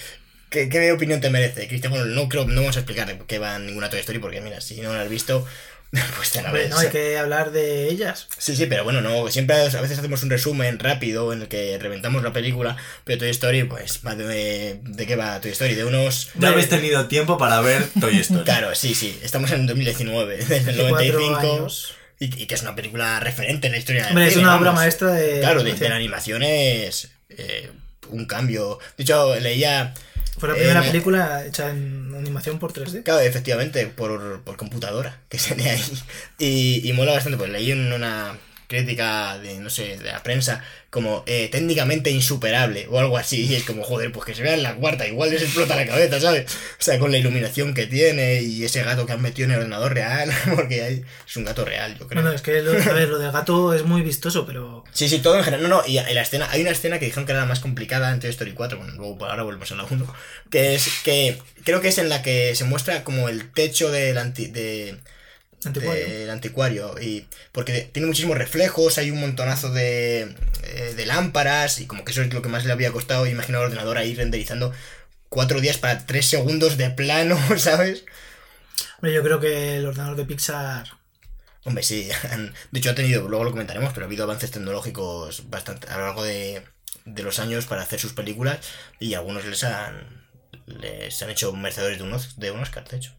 qué, 0.50 0.70
qué 0.70 0.92
opinión 0.92 1.22
te 1.22 1.30
merece, 1.30 1.68
Cristian? 1.68 1.92
Bueno, 1.92 2.06
no, 2.06 2.30
creo, 2.30 2.46
no 2.46 2.62
vamos 2.62 2.78
a 2.78 2.80
explicar 2.80 3.08
de 3.08 3.18
qué 3.26 3.40
va 3.40 3.60
ninguna 3.60 3.90
Toy 3.90 4.00
Story, 4.00 4.20
porque 4.20 4.42
mira, 4.42 4.62
si 4.62 4.82
no 4.82 4.94
la 4.94 5.02
has 5.02 5.10
visto, 5.10 5.46
pues 6.18 6.32
te 6.32 6.42
la 6.42 6.52
ves. 6.52 6.70
no 6.70 6.78
hay 6.78 6.90
que 6.90 7.18
hablar 7.18 7.52
de 7.52 7.90
ellas. 7.90 8.28
Sí, 8.38 8.56
sí, 8.56 8.66
pero 8.66 8.84
bueno, 8.84 9.02
no, 9.02 9.30
siempre 9.30 9.56
a 9.56 9.82
veces 9.82 10.00
hacemos 10.00 10.22
un 10.24 10.30
resumen 10.30 10.80
rápido 10.80 11.32
en 11.32 11.44
el 11.44 11.48
que 11.48 11.78
reventamos 11.80 12.24
la 12.24 12.34
película, 12.34 12.76
pero 13.04 13.20
Toy 13.20 13.30
Story, 13.30 13.64
pues, 13.64 14.02
va 14.06 14.16
de, 14.16 14.80
¿de 14.84 15.06
qué 15.06 15.16
va 15.16 15.40
Toy 15.40 15.52
Story? 15.52 15.76
De 15.76 15.86
unos... 15.86 16.30
Ya 16.36 16.50
habéis 16.50 16.70
tenido 16.70 17.08
tiempo 17.08 17.38
para 17.38 17.62
ver 17.62 17.88
Toy 18.00 18.18
Story. 18.20 18.44
Claro, 18.44 18.76
sí, 18.76 18.96
sí, 18.96 19.18
estamos 19.24 19.52
en 19.52 19.66
2019, 19.66 20.38
desde 20.38 20.58
el 20.58 20.66
24 20.78 21.20
95, 21.20 21.38
años. 21.40 21.96
y, 22.20 22.44
y 22.44 22.46
que 22.48 22.56
es 22.56 22.62
una 22.62 22.76
película 22.76 23.20
referente 23.22 23.68
en 23.68 23.74
la 23.74 23.80
historia 23.80 24.04
del 24.04 24.12
Hombre, 24.12 24.28
es 24.28 24.36
una 24.36 24.56
obra 24.58 24.72
maestra 24.74 25.12
de. 25.12 25.40
Claro, 25.40 25.64
de, 25.64 25.74
de 25.74 25.90
la 25.90 25.96
animación 25.96 26.44
es 26.44 27.10
eh, 27.30 27.72
un 28.10 28.26
cambio. 28.26 28.80
De 28.98 29.04
hecho, 29.04 29.36
leía... 29.40 29.94
Fue 30.38 30.50
la 30.50 30.56
primera 30.56 30.82
me- 30.82 30.88
película 30.88 31.46
hecha 31.46 31.70
en 31.72 32.14
animación 32.16 32.60
por 32.60 32.72
3D. 32.74 33.04
Claro, 33.04 33.22
efectivamente, 33.22 33.88
por, 33.88 34.42
por 34.44 34.58
computadora, 34.58 35.22
que 35.30 35.40
sale 35.40 35.70
ahí. 35.70 35.84
Y, 36.38 36.88
y 36.90 36.94
mola 36.94 37.14
bastante, 37.14 37.38
pues 37.38 37.50
leí 37.50 37.72
en 37.72 37.92
una 37.92 38.38
crítica 38.68 39.40
de, 39.40 39.60
no 39.60 39.70
sé, 39.70 39.98
de 39.98 40.12
la 40.12 40.22
prensa, 40.24 40.64
como 40.90 41.24
eh, 41.26 41.50
técnicamente 41.52 42.12
insuperable 42.12 42.88
o 42.90 43.00
algo 43.00 43.18
así. 43.18 43.46
Y 43.46 43.56
es 43.56 43.64
como, 43.64 43.84
joder, 43.84 44.12
pues 44.12 44.26
que 44.26 44.36
se 44.36 44.44
vea 44.44 44.54
en 44.54 44.64
la 44.64 44.76
cuarta, 44.76 45.08
igual 45.08 45.32
les 45.32 45.42
explota 45.42 45.76
la 45.76 45.88
cabeza, 45.88 46.20
¿sabes? 46.20 46.52
O 46.80 46.84
sea, 46.84 47.00
con 47.00 47.12
la 47.12 47.18
iluminación 47.18 47.74
que 47.74 47.88
tiene 47.88 48.42
y 48.42 48.64
ese 48.64 48.84
gato 48.84 49.06
que 49.06 49.14
han 49.14 49.22
metido 49.22 49.46
en 49.46 49.52
el 49.52 49.60
ordenador 49.60 49.94
real, 49.94 50.30
porque 50.56 50.84
hay, 50.84 51.04
es 51.28 51.38
un 51.38 51.46
gato 51.46 51.66
real, 51.66 51.98
yo 51.98 52.08
creo. 52.08 52.22
Bueno, 52.22 52.36
es 52.36 52.42
que 52.42 52.62
lo, 52.62 52.72
a 52.72 52.94
ver, 52.94 53.10
lo 53.10 53.20
del 53.20 53.32
gato 53.32 53.74
es 53.74 53.84
muy 53.84 54.02
vistoso, 54.02 54.46
pero. 54.46 54.84
Sí, 54.92 55.08
sí, 55.08 55.20
todo 55.20 55.38
en 55.38 55.44
general. 55.44 55.64
No, 55.64 55.70
no, 55.70 55.88
y, 55.88 55.94
la 55.96 56.22
escena, 56.22 56.48
hay 56.52 56.62
una 56.62 56.72
escena 56.72 57.00
que 57.00 57.06
dijeron 57.06 57.26
que 57.26 57.32
era 57.32 57.42
la 57.42 57.48
más 57.48 57.60
complicada 57.60 58.12
en 58.12 58.20
Toy 58.20 58.30
Story 58.30 58.54
4, 58.54 58.78
bueno, 58.78 58.94
luego 58.96 59.26
ahora 59.26 59.44
volvemos 59.44 59.72
a 59.72 59.76
la 59.76 59.86
1, 59.86 60.14
que 60.50 60.76
es 60.76 60.90
que 61.04 61.38
creo 61.64 61.82
que 61.82 61.90
es 61.90 61.98
en 61.98 62.10
la 62.10 62.22
que 62.22 62.56
se 62.56 62.66
muestra 62.66 63.04
como 63.04 63.30
el 63.30 63.52
techo 63.52 63.92
del 63.92 64.18
anti, 64.18 64.48
de, 64.48 64.98
Anticuario. 65.66 66.08
del 66.08 66.30
anticuario, 66.30 66.96
y 67.02 67.26
porque 67.52 67.90
tiene 67.92 68.08
muchísimos 68.08 68.38
reflejos, 68.38 68.98
hay 68.98 69.12
un 69.12 69.20
montonazo 69.20 69.72
de, 69.72 70.36
eh, 70.64 70.94
de 70.96 71.06
lámparas, 71.06 71.80
y 71.80 71.88
como 71.88 72.06
que 72.06 72.12
eso 72.12 72.22
es 72.22 72.34
lo 72.34 72.42
que 72.42 72.50
más 72.50 72.66
le 72.66 72.72
había 72.72 72.92
costado, 72.92 73.26
imagino 73.26 73.58
al 73.58 73.66
ordenador 73.66 73.98
ahí 73.98 74.14
renderizando 74.14 74.72
cuatro 75.30 75.60
días 75.60 75.78
para 75.78 76.06
tres 76.06 76.28
segundos 76.28 76.78
de 76.78 76.90
plano, 76.92 77.38
¿sabes? 77.58 78.06
Hombre, 78.98 79.14
yo 79.14 79.24
creo 79.24 79.40
que 79.40 79.78
el 79.78 79.86
ordenador 79.86 80.16
de 80.16 80.26
Pixar. 80.26 80.88
Hombre, 81.64 81.84
sí, 81.84 82.10
de 82.72 82.80
hecho 82.80 82.92
ha 82.92 82.96
tenido, 82.96 83.28
luego 83.28 83.44
lo 83.44 83.52
comentaremos, 83.52 83.94
pero 83.94 84.06
ha 84.06 84.08
habido 84.08 84.24
avances 84.24 84.52
tecnológicos 84.52 85.50
bastante 85.50 85.88
a 85.90 85.98
lo 85.98 86.06
largo 86.06 86.24
de, 86.24 86.64
de 87.06 87.24
los 87.24 87.40
años 87.40 87.66
para 87.66 87.82
hacer 87.82 88.00
sus 88.00 88.14
películas 88.14 88.60
y 89.00 89.16
algunos 89.16 89.46
les 89.46 89.64
han 89.64 90.28
les 90.68 91.22
han 91.22 91.30
hecho 91.30 91.54
merecedores 91.54 91.98
de 91.98 92.04
un, 92.04 92.18
de 92.38 92.52
un 92.52 92.60
Oscar, 92.60 92.88
de 92.88 92.98
hecho. 92.98 93.17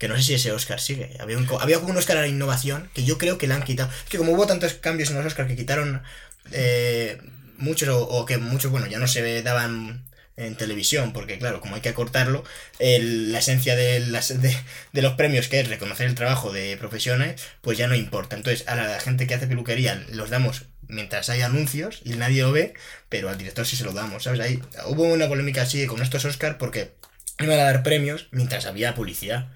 Que 0.00 0.08
no 0.08 0.16
sé 0.16 0.22
si 0.24 0.34
ese 0.34 0.50
Oscar 0.52 0.80
sigue. 0.80 1.16
Había 1.20 1.38
un, 1.38 1.46
había 1.60 1.78
un 1.78 1.96
Oscar 1.96 2.16
a 2.18 2.22
la 2.22 2.28
innovación 2.28 2.90
que 2.94 3.04
yo 3.04 3.18
creo 3.18 3.38
que 3.38 3.46
le 3.46 3.54
han 3.54 3.62
quitado. 3.62 3.90
Es 4.04 4.10
que 4.10 4.18
como 4.18 4.32
hubo 4.32 4.48
tantos 4.48 4.74
cambios 4.74 5.10
en 5.10 5.16
los 5.16 5.26
Oscars 5.26 5.48
que 5.48 5.56
quitaron 5.56 6.02
eh, 6.52 7.18
muchos 7.58 7.88
o, 7.92 8.24
que 8.26 8.38
muchos, 8.38 8.70
bueno, 8.72 8.86
ya 8.88 8.98
no 8.98 9.06
se 9.06 9.42
daban 9.42 10.04
en 10.36 10.56
televisión, 10.56 11.12
porque 11.12 11.38
claro, 11.38 11.60
como 11.60 11.74
hay 11.76 11.82
que 11.82 11.90
acortarlo, 11.90 12.44
el- 12.78 13.30
la 13.32 13.40
esencia 13.40 13.76
de 13.76 14.00
los 15.02 15.12
premios, 15.14 15.48
que 15.48 15.60
es 15.60 15.68
reconocer 15.68 16.06
el 16.06 16.14
trabajo 16.14 16.52
de 16.52 16.76
profesiones, 16.78 17.40
pues 17.60 17.76
ya 17.78 17.86
no 17.88 17.94
importa. 17.94 18.36
Entonces, 18.36 18.66
a 18.68 18.74
la 18.76 18.98
gente 19.00 19.26
que 19.26 19.34
hace 19.34 19.46
peluquería 19.46 20.02
los 20.10 20.30
damos 20.30 20.64
mientras 20.88 21.28
hay 21.28 21.42
anuncios 21.42 22.00
y 22.04 22.10
nadie 22.10 22.42
lo 22.42 22.52
ve, 22.52 22.74
pero 23.08 23.28
al 23.28 23.38
director 23.38 23.66
sí 23.66 23.76
se 23.76 23.84
lo 23.84 23.92
damos, 23.92 24.24
¿sabes? 24.24 24.40
Ahí, 24.40 24.60
hubo 24.86 25.04
una 25.04 25.28
polémica 25.28 25.62
así 25.62 25.86
con 25.86 26.02
estos 26.02 26.24
Oscars 26.24 26.56
porque 26.56 26.92
iban 27.38 27.58
a 27.60 27.64
dar 27.64 27.82
premios 27.82 28.28
mientras 28.32 28.66
había 28.66 28.94
publicidad. 28.94 29.48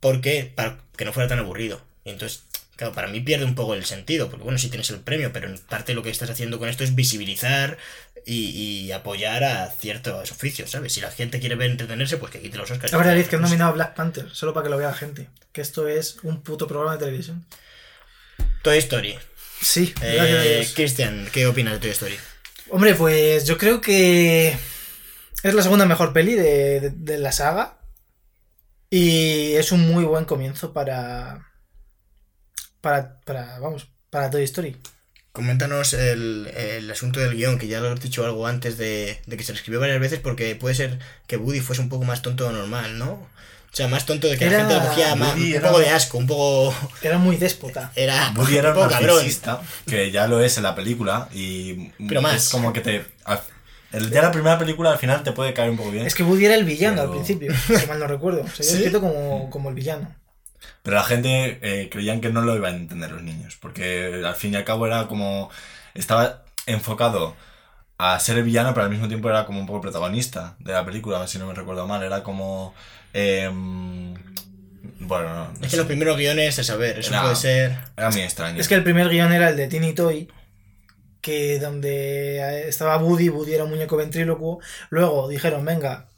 Porque, 0.00 0.50
para 0.54 0.78
que 0.96 1.04
no 1.04 1.12
fuera 1.12 1.28
tan 1.28 1.38
aburrido. 1.38 1.80
Y 2.04 2.10
entonces, 2.10 2.44
claro, 2.76 2.92
para 2.94 3.08
mí 3.08 3.20
pierde 3.20 3.44
un 3.44 3.54
poco 3.54 3.74
el 3.74 3.84
sentido, 3.84 4.30
porque 4.30 4.44
bueno, 4.44 4.58
sí 4.58 4.68
tienes 4.70 4.88
el 4.90 5.00
premio, 5.00 5.32
pero 5.32 5.48
en 5.48 5.58
parte 5.58 5.94
lo 5.94 6.02
que 6.02 6.10
estás 6.10 6.30
haciendo 6.30 6.58
con 6.58 6.68
esto 6.68 6.84
es 6.84 6.94
visibilizar 6.94 7.76
y, 8.24 8.50
y 8.50 8.92
apoyar 8.92 9.42
a 9.44 9.70
ciertos 9.70 10.30
oficios, 10.32 10.70
¿sabes? 10.70 10.92
Si 10.92 11.00
la 11.00 11.10
gente 11.10 11.40
quiere 11.40 11.54
ver 11.56 11.70
entretenerse, 11.70 12.16
pues 12.18 12.30
que 12.32 12.40
quite 12.40 12.56
los 12.58 12.70
Oscars. 12.70 12.92
La 12.92 12.98
verdad 12.98 13.16
es 13.16 13.28
que 13.28 13.36
han 13.36 13.42
nominado 13.42 13.70
a 13.70 13.74
Black 13.74 13.94
Panther, 13.94 14.28
solo 14.32 14.52
para 14.54 14.64
que 14.64 14.70
lo 14.70 14.76
vea 14.78 14.88
la 14.88 14.94
gente. 14.94 15.28
Que 15.52 15.60
esto 15.60 15.88
es 15.88 16.18
un 16.22 16.42
puto 16.42 16.66
programa 16.66 16.96
de 16.96 17.04
televisión. 17.06 17.44
Toy 18.62 18.78
Story. 18.78 19.18
Sí, 19.60 19.92
Eh. 20.02 20.68
Cristian, 20.74 21.28
¿qué 21.32 21.46
opinas 21.46 21.74
de 21.74 21.80
Toy 21.80 21.90
Story? 21.90 22.16
Hombre, 22.70 22.94
pues 22.94 23.46
yo 23.46 23.56
creo 23.58 23.80
que 23.80 24.56
es 25.42 25.54
la 25.54 25.62
segunda 25.62 25.86
mejor 25.86 26.12
peli 26.12 26.34
de, 26.34 26.80
de- 26.80 26.90
de 26.90 27.18
la 27.18 27.32
saga. 27.32 27.77
Y 28.90 29.52
es 29.54 29.72
un 29.72 29.86
muy 29.92 30.04
buen 30.04 30.24
comienzo 30.24 30.72
para. 30.72 31.46
Para. 32.80 33.20
para 33.20 33.58
vamos, 33.58 33.88
para 34.10 34.30
Toy 34.30 34.44
Story. 34.44 34.76
Coméntanos 35.32 35.92
el, 35.92 36.50
el 36.56 36.90
asunto 36.90 37.20
del 37.20 37.36
guion, 37.36 37.58
que 37.58 37.68
ya 37.68 37.80
lo 37.80 37.92
has 37.92 38.00
dicho 38.00 38.24
algo 38.24 38.46
antes 38.46 38.76
de, 38.78 39.20
de 39.26 39.36
que 39.36 39.44
se 39.44 39.52
lo 39.52 39.58
escribió 39.58 39.78
varias 39.78 40.00
veces, 40.00 40.18
porque 40.20 40.56
puede 40.56 40.74
ser 40.74 40.98
que 41.26 41.36
Woody 41.36 41.60
fuese 41.60 41.82
un 41.82 41.88
poco 41.88 42.04
más 42.04 42.22
tonto 42.22 42.44
de 42.46 42.52
lo 42.52 42.58
normal, 42.60 42.98
¿no? 42.98 43.12
O 43.12 43.76
sea, 43.76 43.86
más 43.86 44.06
tonto 44.06 44.26
de 44.26 44.36
que 44.38 44.46
Era- 44.46 44.62
la 44.64 44.68
gente 44.68 44.74
lo 44.82 44.88
cogía 44.88 45.14
más, 45.14 45.34
un 45.36 45.52
era- 45.52 45.68
poco 45.68 45.78
de 45.80 45.90
asco, 45.90 46.18
un 46.18 46.26
poco... 46.26 46.74
Era 47.02 47.18
muy 47.18 47.36
déspota. 47.36 47.92
Era 47.94 48.32
Woody 48.36 48.56
era 48.56 48.70
un 48.72 48.78
un 48.78 48.82
poco 48.84 48.94
cabrón. 48.94 49.16
narcisista, 49.16 49.60
que 49.86 50.10
ya 50.10 50.26
lo 50.26 50.40
es 50.42 50.56
en 50.56 50.62
la 50.64 50.74
película, 50.74 51.28
y 51.32 51.90
Pero 52.08 52.22
más. 52.22 52.46
es 52.46 52.48
como 52.48 52.72
que 52.72 52.80
te... 52.80 53.04
El 53.92 54.10
de 54.10 54.20
la 54.22 54.30
primera 54.30 54.58
película 54.58 54.90
al 54.92 54.98
final 54.98 55.22
te 55.22 55.32
puede 55.32 55.54
caer 55.54 55.70
un 55.70 55.76
poco 55.78 55.90
bien, 55.90 56.06
Es 56.06 56.14
que 56.14 56.22
Woody 56.22 56.44
era 56.46 56.54
el 56.54 56.64
villano 56.64 57.00
al 57.02 57.10
principio, 57.10 57.52
si 57.56 57.86
mal 57.86 57.98
no 57.98 58.06
recuerdo. 58.06 58.46
Se 58.48 58.62
había 58.62 58.62
¿Sí? 58.70 58.76
escrito 58.76 59.00
como, 59.00 59.48
como 59.50 59.68
el 59.70 59.74
villano. 59.74 60.14
pero 60.82 60.96
la 60.96 61.04
gente 61.04 61.58
eh, 61.62 61.88
creían 61.90 62.20
que 62.20 62.30
no 62.30 62.42
lo 62.42 62.54
iban 62.54 62.74
a 62.74 62.76
entender 62.76 63.10
los 63.12 63.22
niños, 63.22 63.56
porque 63.60 64.22
al 64.26 64.34
fin 64.34 64.52
y 64.52 64.56
al 64.56 64.64
cabo 64.64 64.86
era 64.86 65.06
como... 65.06 65.50
Estaba 65.94 66.44
enfocado 66.66 67.34
a 67.96 68.20
ser 68.20 68.36
el 68.38 68.44
villano, 68.44 68.74
pero 68.74 68.84
al 68.84 68.90
mismo 68.90 69.08
tiempo 69.08 69.28
era 69.30 69.44
como 69.46 69.58
un 69.58 69.66
poco 69.66 69.80
protagonista 69.80 70.54
de 70.60 70.72
la 70.72 70.84
película, 70.84 71.26
si 71.26 71.38
no 71.38 71.46
me 71.46 71.54
recuerdo 71.54 71.86
mal, 71.86 72.02
era 72.02 72.22
como... 72.22 72.74
em, 73.14 74.14
bueno, 75.00 75.28
no, 75.34 75.44
no 75.52 75.64
Es 75.64 75.70
que 75.70 75.76
los 75.78 75.86
primeros 75.86 76.16
guiones, 76.16 76.58
a 76.58 76.64
saber, 76.64 76.98
eso 76.98 77.10
Era- 77.10 77.22
puede 77.22 77.36
ser... 77.36 77.78
Era 77.96 78.10
muy 78.10 78.20
extraño. 78.20 78.60
Es 78.60 78.68
que 78.68 78.74
el 78.74 78.84
primer 78.84 79.08
guion 79.08 79.32
era 79.32 79.48
el 79.48 79.56
de 79.56 79.66
Tiny 79.68 79.94
Toy, 79.94 80.28
que 81.20 81.58
donde 81.58 82.68
estaba 82.68 82.98
Woody, 82.98 83.28
Woody 83.28 83.54
era 83.54 83.64
un 83.64 83.70
muñeco 83.70 83.96
ventrílocuo. 83.96 84.60
Luego 84.90 85.28
dijeron, 85.28 85.64
venga, 85.64 86.08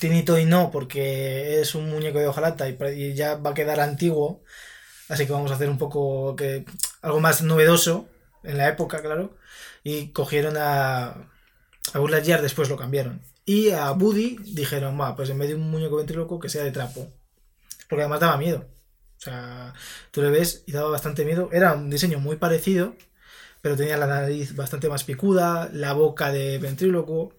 Tiny 0.00 0.24
Toy 0.24 0.44
no, 0.44 0.70
porque 0.70 1.60
es 1.60 1.74
un 1.74 1.90
muñeco 1.90 2.18
de 2.18 2.28
hojalata 2.28 2.68
y, 2.68 2.76
y 2.96 3.14
ya 3.14 3.36
va 3.36 3.50
a 3.50 3.54
quedar 3.54 3.80
antiguo. 3.80 4.42
Así 5.08 5.26
que 5.26 5.32
vamos 5.32 5.50
a 5.50 5.54
hacer 5.54 5.68
un 5.70 5.78
poco 5.78 6.34
que 6.36 6.64
algo 7.02 7.20
más 7.20 7.42
novedoso 7.42 8.08
en 8.42 8.58
la 8.58 8.68
época, 8.68 9.02
claro. 9.02 9.36
Y 9.84 10.08
cogieron 10.08 10.56
a, 10.56 11.06
a 11.92 11.98
Lightyear, 11.98 12.42
después 12.42 12.68
lo 12.68 12.76
cambiaron. 12.76 13.22
Y 13.44 13.70
a 13.70 13.92
Woody 13.92 14.38
dijeron, 14.54 15.00
va, 15.00 15.14
pues 15.14 15.30
en 15.30 15.38
vez 15.38 15.48
de 15.48 15.54
un 15.54 15.70
muñeco 15.70 15.96
ventrílocuo, 15.96 16.40
que 16.40 16.48
sea 16.48 16.64
de 16.64 16.72
trapo. 16.72 17.12
Porque 17.88 18.02
además 18.02 18.20
daba 18.20 18.36
miedo. 18.36 18.66
O 19.18 19.20
sea, 19.20 19.72
tú 20.10 20.22
le 20.22 20.30
ves 20.30 20.64
y 20.66 20.72
daba 20.72 20.90
bastante 20.90 21.24
miedo. 21.24 21.48
Era 21.52 21.74
un 21.74 21.88
diseño 21.88 22.18
muy 22.18 22.36
parecido, 22.36 22.96
pero 23.66 23.76
tenía 23.76 23.96
la 23.96 24.06
nariz 24.06 24.54
bastante 24.54 24.88
más 24.88 25.02
picuda, 25.02 25.68
la 25.72 25.92
boca 25.92 26.30
de 26.30 26.58
ventrílocuo. 26.58 27.32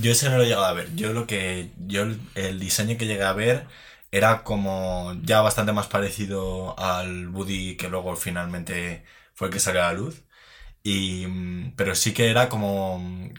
Yo 0.00 0.10
ese 0.10 0.30
no 0.30 0.38
lo 0.38 0.44
he 0.44 0.46
llegado 0.46 0.64
a 0.64 0.72
ver. 0.72 0.88
Yo 0.96 1.12
lo 1.12 1.26
que. 1.26 1.70
Yo 1.86 2.06
el, 2.34 2.58
diseño 2.58 2.96
que 2.96 3.04
llegué 3.04 3.24
a 3.24 3.34
ver 3.34 3.66
era 4.10 4.42
como 4.42 5.14
ya 5.22 5.42
bastante 5.42 5.74
más 5.74 5.86
parecido 5.86 6.78
al 6.78 7.28
Woody 7.28 7.76
que 7.76 7.90
luego 7.90 8.16
finalmente 8.16 9.04
fue 9.34 9.48
el 9.48 9.52
que 9.52 9.60
salió 9.60 9.82
a 9.82 9.88
la 9.88 9.92
luz. 9.92 10.22
Y, 10.88 11.26
mm, 11.26 11.72
pero 11.74 11.96
sí 11.96 12.12
que 12.12 12.30
era 12.30 12.48
como. 12.48 13.00
mm, 13.00 13.30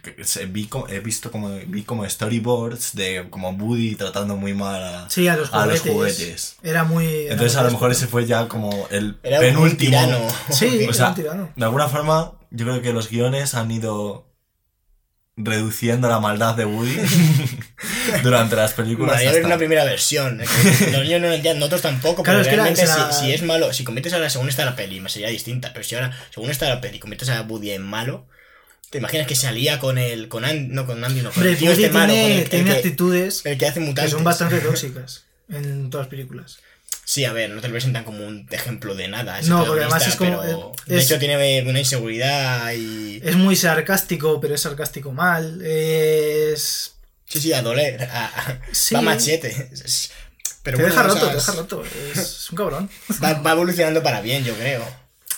Vi, 0.49 0.69
he 0.89 0.99
visto 0.99 1.31
como. 1.31 1.49
Vi 1.67 1.83
como 1.83 2.07
storyboards 2.09 2.93
de 2.93 3.27
como 3.29 3.51
Woody 3.51 3.95
tratando 3.95 4.35
muy 4.35 4.53
mal 4.53 4.83
a, 4.83 5.09
Sí, 5.09 5.29
a 5.29 5.37
los 5.37 5.53
a 5.53 5.61
juguetes. 5.63 5.85
los 5.85 5.93
juguetes. 5.95 6.55
Era 6.61 6.83
muy. 6.83 7.27
Entonces 7.29 7.55
a 7.55 7.63
lo 7.63 7.71
mejor 7.71 7.91
ese 7.91 8.07
fue 8.07 8.25
ya 8.25 8.49
como 8.49 8.87
el 8.91 9.17
Era 9.23 9.37
un 9.39 9.45
penúltimo. 9.45 9.77
tirano. 9.91 10.19
Sí, 10.51 10.65
O 10.79 10.81
era 10.83 10.93
sea, 10.93 11.09
un 11.09 11.15
tirano. 11.15 11.49
De 11.55 11.63
alguna 11.65 11.87
forma, 11.87 12.33
yo 12.51 12.65
creo 12.65 12.81
que 12.81 12.91
los 12.91 13.09
guiones 13.09 13.55
han 13.55 13.71
ido 13.71 14.26
reduciendo 15.37 16.09
la 16.09 16.19
maldad 16.19 16.55
de 16.55 16.65
Woody 16.65 16.97
durante 18.23 18.55
las 18.55 18.73
películas. 18.73 19.21
Bueno, 19.21 19.39
ya 19.39 19.45
una 19.45 19.57
primera 19.57 19.83
versión. 19.85 20.39
que 20.39 20.91
Los 20.91 21.03
niños 21.03 21.21
no 21.21 21.27
lo 21.27 21.33
entienden, 21.33 21.59
nosotros 21.59 21.81
tampoco, 21.83 22.23
Claro, 22.23 22.39
pero 22.43 22.65
es 22.65 22.79
que 22.79 22.85
la- 22.85 23.11
si, 23.11 23.19
si 23.25 23.31
es 23.31 23.43
malo, 23.43 23.71
si 23.73 23.83
conviertes 23.83 24.13
ahora 24.13 24.29
según 24.29 24.49
está 24.49 24.65
la 24.65 24.75
peli, 24.75 24.99
me 24.99 25.09
sería 25.09 25.29
distinta, 25.29 25.71
pero 25.73 25.83
si 25.83 25.95
ahora 25.95 26.11
según 26.33 26.49
está 26.49 26.67
la 26.69 26.81
peli 26.81 26.99
conviertes 26.99 27.29
a 27.29 27.41
Woody 27.43 27.71
en 27.71 27.83
malo, 27.83 28.25
¿Te 28.89 28.99
imaginas 28.99 29.27
que 29.27 29.35
salía 29.35 29.79
con 29.79 29.97
el. 29.97 30.29
con 30.29 30.45
Andy, 30.45 30.69
no 30.73 30.85
con 30.85 31.03
Andy, 31.03 31.19
no, 31.21 31.29
con 31.31 31.39
Hombre, 31.39 31.51
el 31.51 31.57
tío 31.57 31.71
Woody 31.71 31.83
este 31.83 31.93
malo, 31.93 32.13
con 32.13 32.15
tiene, 32.21 32.41
el, 32.41 32.49
tiene 32.49 32.69
el 32.69 32.71
que, 32.71 32.77
actitudes 32.77 33.45
el 33.45 33.57
que 33.57 33.65
hace 33.65 33.79
que 33.81 33.85
mutantes. 33.85 34.11
son 34.13 34.23
bastante 34.23 34.59
tóxicas 34.61 35.25
en 35.49 35.89
todas 35.89 36.05
las 36.05 36.09
películas. 36.09 36.59
Sí, 37.09 37.23
a 37.23 37.31
ver, 37.31 37.49
no 37.51 37.61
te 37.61 37.69
lo 37.69 37.71
presentan 37.71 38.03
como 38.03 38.27
un 38.27 38.45
ejemplo 38.51 38.93
de 38.93 39.07
nada. 39.07 39.41
No, 39.43 39.63
porque 39.65 39.83
además 39.85 40.05
es 40.05 40.17
como- 40.17 40.41
pero, 40.41 40.73
eh, 40.87 40.93
de 40.95 40.99
hecho, 41.01 41.17
tiene 41.17 41.61
una 41.65 41.79
inseguridad 41.79 42.73
y. 42.73 43.21
Es 43.23 43.37
muy 43.37 43.55
sarcástico, 43.55 44.41
pero 44.41 44.53
es 44.55 44.59
sarcástico 44.61 45.13
mal. 45.13 45.61
Es. 45.63 46.95
Sí, 47.23 47.39
sí, 47.39 47.53
a 47.53 47.61
doler. 47.61 48.03
A, 48.11 48.59
Sí. 48.73 48.93
Va 48.93 49.01
machete. 49.01 49.69
Pero 50.63 50.75
te 50.79 50.83
bueno, 50.83 50.95
deja 50.97 51.03
roto, 51.03 51.29
te 51.29 51.35
deja 51.35 51.51
roto. 51.53 51.83
Es, 52.13 52.47
un 52.51 52.57
cabrón. 52.57 52.89
Va, 53.23 53.35
va 53.35 53.51
evolucionando 53.53 54.03
para 54.03 54.19
bien, 54.19 54.43
yo 54.43 54.53
creo. 54.55 54.83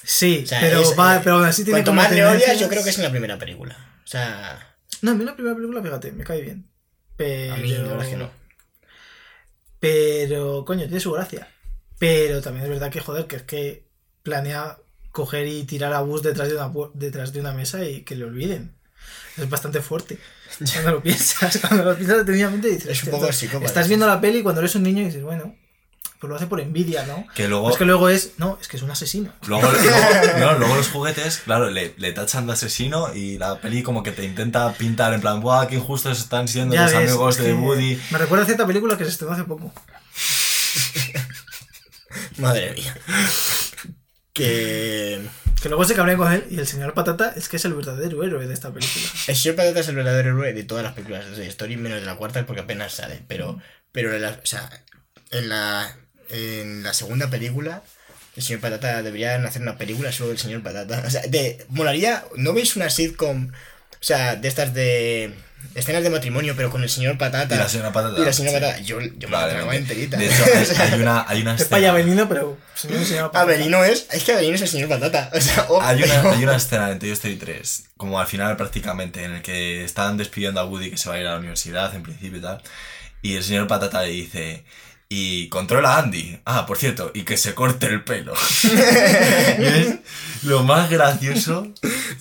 Sí, 0.04 0.42
O 0.46 0.48
sea, 0.48 0.62
pero, 0.62 0.82
es- 0.82 0.98
va, 0.98 1.22
pero 1.24 1.36
aún 1.36 1.46
así 1.46 1.64
tiene 1.64 1.84
como 1.84 2.02
más 2.02 2.12
le 2.12 2.26
odias, 2.26 2.60
yo 2.60 2.68
creo 2.68 2.84
que 2.84 2.90
es 2.90 2.98
en 2.98 3.04
la 3.04 3.12
primera 3.12 3.38
película. 3.38 3.78
O 4.04 4.08
sea, 4.08 4.76
No, 5.04 5.12
a 5.12 5.14
mí 5.14 5.24
la 5.24 5.36
primera 5.36 5.54
película, 5.56 5.84
fíjate, 5.84 6.14
me 6.14 6.24
cae 6.24 6.42
bien. 6.42 6.68
Pero... 7.16 7.54
a 7.54 7.58
mí 7.58 7.70
la 7.70 7.84
verdad 7.84 8.02
es 8.06 8.10
que 8.10 8.18
no. 8.18 8.32
Pero, 9.80 10.66
coño, 10.66 10.86
tiene 10.86 11.00
su 11.00 11.12
gracia. 11.12 11.48
Pero 12.00 12.42
también 12.42 12.64
es 12.66 12.70
verdad 12.72 12.90
que, 12.92 13.00
joder, 13.02 13.28
que 13.28 13.36
es 13.36 13.44
que 13.44 13.84
planea 14.24 14.78
coger 15.12 15.48
y 15.48 15.64
tirar 15.64 15.94
a 15.94 16.02
Bus 16.02 16.22
detrás 16.24 16.48
de 16.50 16.56
una, 16.56 16.72
detrás 16.94 17.34
de 17.34 17.40
una 17.42 17.52
mesa 17.54 17.84
y 17.86 18.02
que 18.04 18.16
le 18.16 18.26
olviden. 18.26 18.74
Es 19.38 19.50
bastante 19.50 19.82
fuerte. 19.82 20.18
Cuando 20.74 20.92
lo 20.94 21.04
piensas, 21.04 21.58
cuando 21.60 21.84
lo 21.86 21.96
piensas 21.96 22.18
detenidamente 22.18 22.70
dices... 22.70 22.88
Es 22.90 23.04
un 23.04 23.14
"Hostia, 23.24 23.52
poco 23.52 23.66
Estás 23.66 23.86
sí. 23.86 23.90
viendo 23.90 24.08
la 24.08 24.20
peli 24.20 24.42
cuando 24.42 24.62
eres 24.62 24.74
un 24.76 24.84
niño 24.84 25.02
y 25.04 25.06
dices, 25.06 25.24
bueno, 25.24 25.56
pues 26.20 26.30
lo 26.30 26.36
hace 26.36 26.48
por 26.48 26.60
envidia, 26.60 27.06
¿no? 27.06 27.26
Que 27.34 27.48
luego, 27.48 27.70
Es 27.70 27.78
que 27.78 27.86
luego 27.86 28.10
es, 28.10 28.32
no, 28.38 28.58
es 28.60 28.68
que 28.68 28.76
es 28.78 28.84
un 28.84 28.92
asesino. 28.92 29.32
luego, 29.48 29.72
luego- 29.72 30.38
no, 30.40 30.58
luego 30.60 30.76
los 30.76 30.90
juguetes, 30.90 31.38
claro, 31.46 31.70
le, 31.70 31.94
le 31.98 32.12
tachan 32.12 32.48
de 32.48 32.54
asesino 32.54 33.14
y 33.14 33.38
la 33.38 33.62
peli 33.62 33.84
como 33.84 34.04
que 34.04 34.12
te 34.12 34.26
intenta 34.26 34.74
pintar 34.74 35.14
en 35.14 35.22
plan, 35.22 35.40
¡buah, 35.40 35.68
qué 35.68 35.76
injustos 35.76 36.20
están 36.20 36.48
siendo 36.48 36.76
Ya 36.76 36.84
los 36.84 36.94
ves, 36.94 37.10
amigos 37.10 37.38
de 37.38 37.54
Woody! 37.54 38.02
Me 38.12 38.18
recuerda 38.18 38.44
a 38.44 38.46
cierta 38.48 38.66
película 38.68 38.98
que 38.98 39.06
se 39.06 39.12
estrenó 39.12 39.34
hace 39.34 39.44
poco. 39.46 39.72
Madre 42.38 42.74
mía. 42.74 42.96
Que. 44.34 45.22
Que 45.62 45.68
luego 45.68 45.84
se 45.84 45.94
cabrea 45.94 46.16
con 46.16 46.32
él 46.32 46.46
y 46.50 46.58
el 46.58 46.66
señor 46.66 46.94
Patata 46.94 47.34
es 47.36 47.50
que 47.50 47.58
es 47.58 47.66
el 47.66 47.74
verdadero 47.74 48.24
héroe 48.24 48.48
de 48.48 48.54
esta 48.54 48.72
película. 48.72 49.06
El 49.28 49.36
señor 49.36 49.58
Patata 49.58 49.82
es 49.82 49.88
el 49.90 49.96
verdadero 49.96 50.30
héroe 50.30 50.54
de 50.54 50.64
todas 50.64 50.84
las 50.86 50.94
películas 50.94 51.36
de 51.36 51.48
Story, 51.48 51.76
menos 51.76 52.00
de 52.00 52.06
la 52.06 52.16
cuarta, 52.16 52.46
porque 52.46 52.62
apenas 52.62 52.94
sale. 52.94 53.22
Pero, 53.28 53.60
pero 53.92 54.16
en 54.16 54.22
la, 54.22 54.40
o 54.42 54.46
sea, 54.46 54.70
en 55.32 55.50
la, 55.50 55.98
en 56.30 56.84
la 56.84 56.94
segunda 56.94 57.30
película, 57.30 57.84
el 58.38 58.44
señor 58.44 58.62
Patata 58.62 59.04
deberían 59.04 59.46
hacer 59.46 59.62
una 59.62 59.78
película 59.78 60.14
solo 60.14 60.30
del 60.30 60.38
señor 60.38 60.64
Patata. 60.64 61.04
O 61.06 61.10
sea, 61.10 61.24
de, 61.24 61.66
molaría, 61.68 62.24
¿no 62.38 62.54
veis 62.54 62.78
una 62.78 62.90
sitcom? 62.90 63.50
O 63.50 64.04
sea, 64.04 64.38
de 64.38 64.48
estas 64.48 64.74
de 64.74 65.34
escenas 65.76 66.04
de 66.04 66.10
matrimonio, 66.10 66.54
pero 66.56 66.70
con 66.70 66.84
el 66.84 66.90
señor 66.90 67.18
Patata. 67.18 67.56
Y 67.56 67.58
la 67.58 67.70
señora 67.70 67.92
Patata. 67.92 68.20
Y 68.22 68.26
la 68.26 68.34
señora 68.34 68.58
sí. 68.58 68.64
Patata. 68.64 68.80
Yo, 68.84 69.00
yo 69.02 69.28
me 69.30 69.38
la 69.38 69.50
tragaba 69.50 69.76
enterita. 69.76 70.18
De 70.18 70.26
hecho, 70.28 70.44
hay, 70.78 70.92
hay 70.94 71.02
una, 71.02 71.26
hay 71.28 71.42
una 71.42 71.56
Es 71.56 71.62
escena. 71.62 71.70
para 71.80 71.90
Avelino, 71.92 72.28
pero 72.30 72.58
señor 72.76 73.32
Patata. 73.32 73.42
Avelino 73.42 73.84
es. 73.84 74.08
Es 74.12 74.24
que 74.24 74.34
Avelino 74.34 74.56
es 74.56 74.62
el 74.62 74.68
señor 74.70 74.90
Patata. 74.90 75.30
O 75.36 75.42
sea, 75.42 75.66
oh, 75.70 75.82
Hay 75.82 76.02
una, 76.04 76.32
hay 76.32 76.44
una 76.44 76.56
escena 76.56 76.92
en 76.92 77.00
Toy 77.00 77.12
Story 77.12 77.36
3, 77.38 77.84
como 77.98 78.20
al 78.20 78.28
final 78.28 78.56
prácticamente, 78.58 79.24
en 79.24 79.36
el 79.36 79.42
que 79.42 79.84
están 79.84 80.18
despidiendo 80.18 80.60
a 80.60 80.66
Woody 80.66 80.90
que 80.92 80.98
se 80.98 81.10
va 81.10 81.16
a 81.16 81.20
ir 81.20 81.28
a 81.28 81.32
la 81.34 81.38
universidad 81.40 81.94
en 81.96 82.04
principio 82.04 82.40
y 82.40 82.42
tal. 82.42 82.62
Y 83.22 83.36
el 83.36 83.44
señor 83.44 83.68
Patata 83.68 84.02
le 84.04 84.10
dice, 84.12 84.64
y 85.10 85.50
controla 85.50 85.96
a 85.96 86.00
Andy. 86.00 86.40
Ah, 86.46 86.66
por 86.66 86.78
cierto, 86.78 87.12
y 87.14 87.24
que 87.24 87.36
se 87.38 87.54
corte 87.54 87.86
el 87.88 88.04
pelo. 88.04 88.34
Es 88.64 89.98
lo 90.44 90.64
más 90.64 90.90
gracioso 90.90 91.68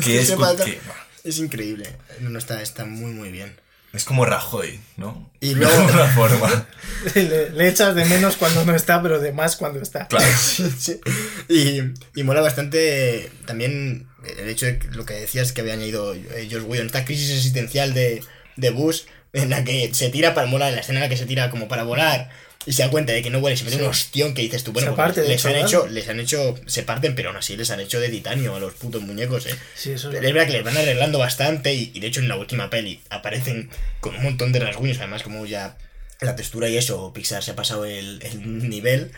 que 0.02 0.20
es... 0.20 0.30
Que- 0.64 0.80
Es 1.24 1.38
increíble. 1.38 1.88
No, 2.20 2.30
no, 2.30 2.38
está, 2.38 2.62
está 2.62 2.84
muy, 2.84 3.12
muy 3.12 3.30
bien. 3.30 3.54
es 3.92 4.04
como 4.04 4.24
Rajoy, 4.24 4.80
¿no? 4.96 5.30
Y 5.40 5.48
De 5.50 5.54
luego- 5.56 5.76
alguna 5.78 6.06
forma. 6.14 6.66
Le, 7.14 7.50
le 7.50 7.68
echas 7.68 7.94
de 7.94 8.04
menos 8.04 8.36
cuando 8.36 8.64
no 8.64 8.74
está, 8.74 9.02
pero 9.02 9.18
de 9.20 9.32
más 9.32 9.56
cuando 9.56 9.80
está. 9.80 10.06
Claro. 10.08 10.26
Sí. 10.78 11.00
Y, 11.48 11.80
y 12.20 12.22
mola 12.24 12.40
bastante 12.40 13.30
también 13.46 14.06
el 14.38 14.48
hecho 14.48 14.66
de 14.66 14.78
que 14.78 14.88
lo 14.88 15.04
que 15.04 15.14
decías 15.14 15.52
que 15.52 15.60
había 15.62 15.72
añadido 15.74 16.14
eh, 16.14 16.48
Josh 16.50 16.62
Whedon, 16.64 16.86
esta 16.86 17.04
crisis 17.04 17.30
existencial 17.30 17.94
de, 17.94 18.22
de 18.56 18.70
Bush, 18.70 19.02
en 19.32 19.50
la 19.50 19.64
que 19.64 19.92
se 19.94 20.08
tira 20.10 20.34
para 20.34 20.46
molar, 20.46 20.72
la 20.72 20.80
escena 20.80 20.98
en 20.98 21.04
la 21.04 21.08
que 21.08 21.16
se 21.16 21.26
tira 21.26 21.50
como 21.50 21.68
para 21.68 21.82
volar 21.84 22.30
y 22.66 22.72
se 22.72 22.82
da 22.82 22.90
cuenta 22.90 23.12
de 23.12 23.22
que 23.22 23.30
no 23.30 23.40
vuela 23.40 23.54
y 23.54 23.56
se 23.56 23.64
mete 23.64 23.76
Sí. 23.76 23.82
un 23.82 23.88
ostión 23.88 24.34
que 24.34 24.42
dices 24.42 24.62
tú, 24.64 24.72
bueno, 24.72 24.94
parte, 24.94 25.22
de 25.22 25.28
les 25.28 25.44
han 25.46 25.56
hecho, 25.56 25.86
les 25.86 26.08
han 26.08 26.20
hecho, 26.20 26.54
se 26.66 26.82
parten, 26.82 27.14
pero 27.14 27.28
aún 27.30 27.38
así 27.38 27.56
les 27.56 27.70
han 27.70 27.80
hecho 27.80 27.98
de 28.00 28.08
titanio 28.08 28.54
a 28.56 28.60
los 28.60 28.74
putos 28.74 29.00
muñecos, 29.02 29.46
eh. 29.46 29.54
Sí, 29.74 29.92
eso 29.92 30.10
Es 30.10 30.16
es 30.16 30.20
verdad 30.20 30.46
que 30.46 30.52
les 30.52 30.64
van 30.64 30.76
arreglando 30.76 31.18
bastante 31.18 31.72
y, 31.72 31.90
y 31.94 32.00
de 32.00 32.06
hecho 32.08 32.20
en 32.20 32.28
la 32.28 32.36
última 32.36 32.68
peli 32.68 33.00
aparecen 33.10 33.70
con 34.00 34.14
un 34.16 34.22
montón 34.22 34.52
de 34.52 34.60
rasguños, 34.60 34.98
además 34.98 35.22
como 35.22 35.46
ya 35.46 35.78
la 36.20 36.34
textura 36.36 36.68
y 36.68 36.76
eso, 36.76 37.12
Pixar 37.14 37.42
se 37.42 37.52
ha 37.52 37.56
pasado 37.56 37.84
el, 37.86 38.20
el 38.22 38.68
nivel, 38.68 39.12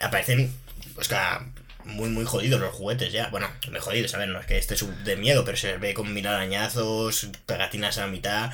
aparecen, 0.00 0.52
pues 0.94 1.08
que 1.08 1.16
muy 1.84 2.10
muy 2.10 2.24
jodidos 2.24 2.60
los 2.60 2.72
juguetes 2.74 3.12
ya, 3.12 3.28
bueno, 3.30 3.50
muy 3.70 3.80
jodidos, 3.80 4.14
a 4.14 4.18
ver, 4.18 4.28
no 4.28 4.38
es 4.38 4.46
que 4.46 4.58
esté 4.58 4.76
sub- 4.76 4.94
de 5.02 5.16
miedo, 5.16 5.44
pero 5.44 5.56
se 5.56 5.68
les 5.72 5.80
ve 5.80 5.94
con 5.94 6.12
mil 6.14 6.26
arañazos, 6.26 7.28
pegatinas 7.46 7.98
a 7.98 8.02
la 8.02 8.06
mitad. 8.08 8.50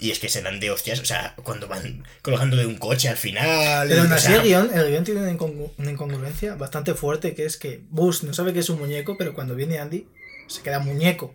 Y 0.00 0.10
es 0.10 0.18
que 0.18 0.28
se 0.30 0.40
dan 0.42 0.60
de 0.60 0.70
hostias, 0.70 0.98
o 1.00 1.04
sea, 1.04 1.34
cuando 1.42 1.68
van 1.68 2.04
colgando 2.22 2.56
de 2.56 2.64
un 2.66 2.76
coche 2.76 3.08
al 3.10 3.16
final. 3.18 3.86
Pero 3.88 4.02
aún 4.02 4.12
o 4.12 4.14
así 4.14 4.26
sea, 4.28 4.36
el 4.36 4.42
guion, 4.42 4.70
el 4.72 4.88
guion 4.90 5.04
tiene 5.04 5.20
una, 5.20 5.32
incongru- 5.32 5.72
una 5.76 5.90
incongruencia 5.90 6.54
bastante 6.54 6.94
fuerte, 6.94 7.34
que 7.34 7.44
es 7.44 7.56
que 7.58 7.82
Bus 7.90 8.22
no 8.22 8.32
sabe 8.32 8.52
que 8.54 8.60
es 8.60 8.70
un 8.70 8.78
muñeco, 8.78 9.16
pero 9.18 9.34
cuando 9.34 9.54
viene 9.54 9.78
Andy, 9.78 10.08
se 10.48 10.62
queda 10.62 10.78
muñeco. 10.78 11.34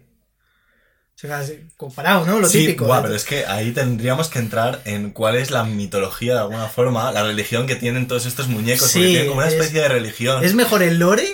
Se 1.15 1.27
queda 1.27 1.39
así, 1.39 1.61
comparado, 1.77 2.25
¿no? 2.25 2.39
Lo 2.39 2.49
sí, 2.49 2.59
típico. 2.65 2.85
guau, 2.87 2.99
¿eh? 2.99 3.03
pero 3.03 3.15
es 3.15 3.23
que 3.23 3.45
ahí 3.45 3.71
tendríamos 3.71 4.27
que 4.27 4.39
entrar 4.39 4.81
en 4.83 5.11
cuál 5.11 5.35
es 5.35 5.49
la 5.49 5.63
mitología 5.63 6.33
de 6.33 6.39
alguna 6.39 6.67
forma, 6.67 7.09
la 7.13 7.23
religión 7.23 7.67
que 7.67 7.75
tienen 7.77 8.07
todos 8.07 8.25
estos 8.25 8.47
muñecos, 8.49 8.91
porque 8.91 9.05
Sí, 9.07 9.11
tienen 9.13 9.27
como 9.29 9.37
una 9.39 9.47
es- 9.47 9.53
especie 9.53 9.79
de 9.79 9.87
religión. 9.87 10.43
Es 10.43 10.55
mejor 10.55 10.83
el 10.83 10.99
lore 10.99 11.25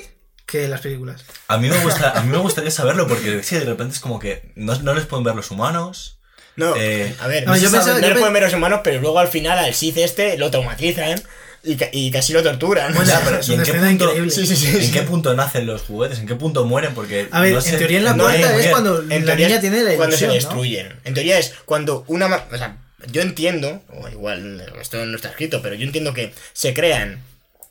que 0.45 0.67
las 0.67 0.81
películas. 0.81 1.23
A 1.47 1.57
mí 1.57 1.67
me 1.69 1.79
gusta, 1.83 2.11
a 2.11 2.21
mí 2.21 2.29
me 2.29 2.37
gustaría 2.37 2.69
saberlo 2.71 3.07
porque 3.07 3.41
sí, 3.41 3.55
de 3.55 3.65
repente 3.65 3.95
es 3.95 3.99
como 4.01 4.19
que 4.19 4.51
no, 4.55 4.75
no 4.81 4.93
les 4.93 5.05
pueden 5.07 5.23
ver 5.23 5.33
los 5.35 5.49
humanos. 5.49 6.19
No, 6.55 6.75
Eh, 6.75 7.15
a 7.19 7.27
ver, 7.27 7.45
no, 7.45 7.51
no, 7.53 7.57
yo 7.57 7.71
pensaba- 7.71 7.99
yo 8.01 8.41
los 8.41 8.53
humanos, 8.53 8.81
pero 8.83 8.99
luego 9.01 9.19
al 9.19 9.27
final 9.29 9.57
al 9.57 9.73
Sith 9.73 9.97
este 9.97 10.37
lo 10.37 10.51
traumatizan 10.51 11.21
y, 11.63 11.75
ca- 11.75 11.89
y 11.91 12.11
casi 12.11 12.33
lo 12.33 12.43
torturan. 12.43 12.93
Bueno, 12.93 13.03
O 13.03 13.05
sea, 13.05 13.21
pero 13.23 13.39
es 13.39 13.47
¿y 13.47 13.53
en 13.53 13.59
una 13.59 13.63
qué 13.65 13.71
escena 13.71 13.87
punto- 13.89 14.05
increíble. 14.05 14.31
sí, 14.31 14.45
sí, 14.47 14.55
sí, 14.55 14.67
¿En 14.77 14.83
sí. 14.83 14.91
qué 14.91 15.01
punto 15.03 15.33
nacen 15.33 15.65
los 15.65 15.83
juguetes? 15.83 16.19
¿En 16.19 16.27
qué 16.27 16.35
punto 16.35 16.65
mueren? 16.65 16.93
Porque 16.93 17.27
A 17.31 17.41
ver, 17.41 17.51
no 17.53 17.59
en 17.59 17.63
sé- 17.63 17.77
teoría 17.77 17.99
en 17.99 18.03
la 18.05 18.13
no, 18.13 18.23
cuarta 18.23 18.57
eh, 18.57 18.59
es 18.65 18.67
cuando 18.67 19.01
En 19.01 19.09
la 19.09 19.17
teoría 19.27 19.47
niña 19.47 19.55
es 19.55 19.61
tiene 19.61 19.83
la 19.83 19.95
cuando 19.95 20.17
se 20.17 20.27
destruyen. 20.27 20.99
En 21.03 21.13
teoría 21.13 21.37
es 21.39 21.53
cuando 21.65 22.03
una... 22.07 22.27
O 22.51 22.57
sea, 22.57 22.77
yo 23.11 23.21
entiendo, 23.21 23.81
o 23.89 24.09
igual 24.09 24.63
esto 24.81 25.03
no 25.05 25.15
está 25.15 25.29
escrito, 25.29 25.61
pero 25.61 25.75
yo 25.75 25.85
entiendo 25.85 26.13
que 26.13 26.33
se 26.53 26.73
crean 26.73 27.23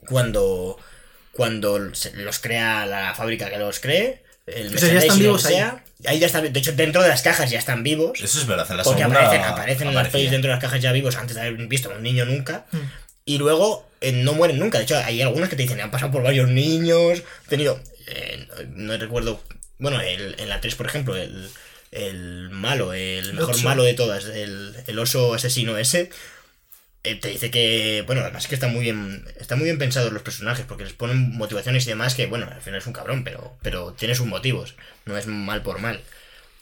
cuando, 0.09 0.79
cuando 1.33 1.95
se- 1.95 2.12
los 2.14 2.38
crea 2.38 2.87
la 2.87 3.14
fábrica 3.14 3.51
que 3.51 3.59
los 3.59 3.79
cree, 3.81 4.23
el 4.55 4.75
O 4.75 4.79
sea, 4.79 4.93
ya 4.93 4.99
están 4.99 5.19
vivos 5.19 5.43
que 5.43 5.49
ahí. 5.49 5.55
sea. 5.55 5.85
Ahí 6.07 6.19
ya 6.19 6.27
están, 6.27 6.51
de 6.51 6.59
hecho 6.59 6.73
dentro 6.73 7.03
de 7.03 7.09
las 7.11 7.21
cajas 7.23 7.51
ya 7.51 7.59
están 7.59 7.83
vivos. 7.83 8.19
Eso 8.23 8.39
es 8.41 8.47
verdad, 8.47 8.67
en 8.71 8.79
la 8.79 8.83
Porque 8.85 9.01
segunda 9.03 9.21
aparecen, 9.21 9.45
aparecen 9.47 9.89
en 9.89 9.95
las 9.95 10.09
pelis 10.09 10.31
dentro 10.31 10.49
de 10.49 10.55
las 10.55 10.63
cajas 10.65 10.81
ya 10.81 10.93
vivos 10.93 11.17
antes 11.17 11.35
de 11.37 11.43
haber 11.43 11.55
visto 11.67 11.91
a 11.93 11.97
un 11.97 12.03
niño 12.03 12.25
nunca. 12.25 12.65
Mm. 12.73 12.79
Y 13.27 13.39
luego 13.39 13.87
eh, 14.01 14.13
no 14.13 14.33
mueren 14.33 14.59
nunca. 14.59 14.79
De 14.79 14.85
hecho, 14.85 14.97
hay 14.97 15.21
algunos 15.21 15.49
que 15.51 15.57
te 15.57 15.63
dicen, 15.63 15.79
han 15.81 15.91
pasado 15.91 16.11
por 16.11 16.23
varios 16.23 16.49
niños. 16.49 17.23
He 17.47 17.51
tenido. 17.51 17.79
eh, 18.07 18.49
no 18.75 18.97
recuerdo. 18.97 19.43
Bueno, 19.79 20.01
el- 20.01 20.37
en 20.39 20.49
la 20.49 20.61
3, 20.61 20.75
por 20.75 20.87
ejemplo, 20.87 21.17
el, 21.17 21.49
el 21.93 22.49
malo, 22.51 22.93
el 22.95 23.35
mejor 23.35 23.55
Ocho. 23.55 23.65
malo 23.65 23.83
de 23.83 23.95
todas, 23.95 24.25
el, 24.25 24.75
el 24.87 24.99
oso 24.99 25.35
asesino 25.35 25.77
ese. 25.77 26.11
Eh, 27.05 27.15
te 27.17 27.29
dice 27.29 27.51
que. 27.51 28.03
Bueno, 28.07 28.23
además 28.23 28.47
que 28.47 28.55
está 28.55 28.69
muy 28.69 28.83
bien. 28.83 29.25
Está 29.39 29.57
muy 29.57 29.65
bien 29.65 29.79
pensados 29.79 30.13
los 30.13 30.23
personajes. 30.23 30.65
Porque 30.67 30.85
les 30.85 30.93
ponen 30.93 31.37
motivaciones 31.37 31.87
y 31.87 31.91
demás 31.91 32.15
que, 32.15 32.27
bueno, 32.27 32.49
al 32.51 32.61
final 32.61 32.79
es 32.81 32.87
un 32.87 32.93
cabrón, 32.93 33.25
pero, 33.25 33.57
pero 33.63 33.93
tiene 33.93 34.15
sus 34.15 34.27
motivos. 34.27 34.75
No 35.07 35.17
es 35.17 35.27
mal 35.27 35.63
por 35.63 35.79
mal. 35.81 36.01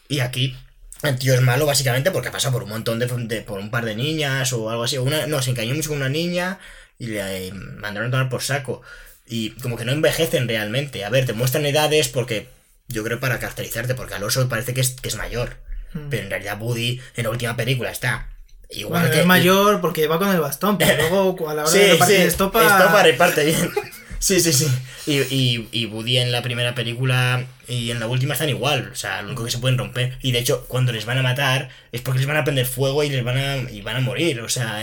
Y 0.07 0.21
aquí 0.21 0.55
el 1.03 1.17
tío 1.17 1.33
es 1.33 1.41
malo 1.41 1.65
básicamente 1.65 2.11
porque 2.11 2.27
ha 2.29 2.31
pasado 2.31 2.53
por 2.53 2.63
un 2.63 2.69
montón 2.69 2.99
de, 2.99 3.05
de- 3.07 3.41
por 3.41 3.59
un 3.59 3.69
par 3.71 3.85
de 3.85 3.95
niñas 3.95 4.51
o 4.53 4.69
algo 4.69 4.83
así. 4.83 4.97
Una, 4.97 5.27
no, 5.27 5.41
se 5.41 5.51
encariñó 5.51 5.75
mucho 5.75 5.89
con 5.89 5.97
una 5.99 6.09
niña 6.09 6.59
y 6.97 7.07
le 7.07 7.47
eh, 7.47 7.53
mandaron 7.53 8.09
a 8.09 8.11
tomar 8.11 8.29
por 8.29 8.41
saco. 8.41 8.81
Y 9.27 9.51
como 9.61 9.77
que 9.77 9.85
no 9.85 9.91
envejecen 9.91 10.47
realmente. 10.47 11.05
A 11.05 11.09
ver, 11.09 11.25
te 11.25 11.33
muestran 11.33 11.65
edades 11.65 12.09
porque 12.09 12.47
yo 12.87 13.03
creo 13.03 13.19
para 13.19 13.39
caracterizarte, 13.39 13.93
porque 13.93 14.15
al 14.15 14.23
oso 14.23 14.49
parece 14.49 14.73
que 14.73 14.81
es, 14.81 14.91
que 14.99 15.09
es 15.09 15.15
mayor. 15.15 15.57
Mm. 15.93 16.09
Pero 16.09 16.23
en 16.23 16.29
realidad 16.31 16.59
Woody 16.59 16.99
en 17.15 17.23
la 17.23 17.29
última 17.29 17.55
película 17.55 17.91
está 17.91 18.29
igual 18.69 19.01
Bueno, 19.01 19.13
que... 19.13 19.21
es 19.21 19.25
mayor 19.25 19.81
porque 19.81 20.07
va 20.07 20.17
con 20.19 20.29
el 20.29 20.39
bastón, 20.39 20.77
pero 20.77 21.09
luego 21.09 21.49
a 21.49 21.53
la 21.53 21.61
hora 21.63 21.71
Sí, 21.71 21.79
de 21.79 21.93
repartir 21.93 22.17
sí, 22.17 22.21
estopa... 22.23 22.61
estopa 22.63 23.03
reparte 23.03 23.45
bien. 23.45 23.71
Sí, 24.19 24.39
sí, 24.41 24.51
sí. 24.53 24.67
Y, 25.07 25.13
y, 25.33 25.67
y 25.71 25.85
Woody 25.85 26.17
en 26.17 26.31
la 26.31 26.41
primera 26.41 26.75
película 26.75 27.45
y 27.67 27.91
en 27.91 27.99
la 27.99 28.07
última 28.07 28.33
están 28.33 28.49
igual. 28.49 28.89
O 28.91 28.95
sea, 28.95 29.21
lo 29.21 29.29
único 29.29 29.45
que 29.45 29.51
se 29.51 29.59
pueden 29.59 29.77
romper. 29.77 30.17
Y 30.21 30.31
de 30.33 30.39
hecho, 30.39 30.65
cuando 30.67 30.91
les 30.91 31.05
van 31.05 31.17
a 31.17 31.23
matar, 31.23 31.69
es 31.93 32.01
porque 32.01 32.19
les 32.19 32.27
van 32.27 32.35
a 32.37 32.43
prender 32.43 32.65
fuego 32.65 33.01
y 33.03 33.09
les 33.09 33.23
van 33.23 33.37
a, 33.37 33.57
y 33.71 33.81
van 33.81 33.95
a 33.95 33.99
morir. 34.01 34.41
O 34.41 34.49
sea, 34.49 34.81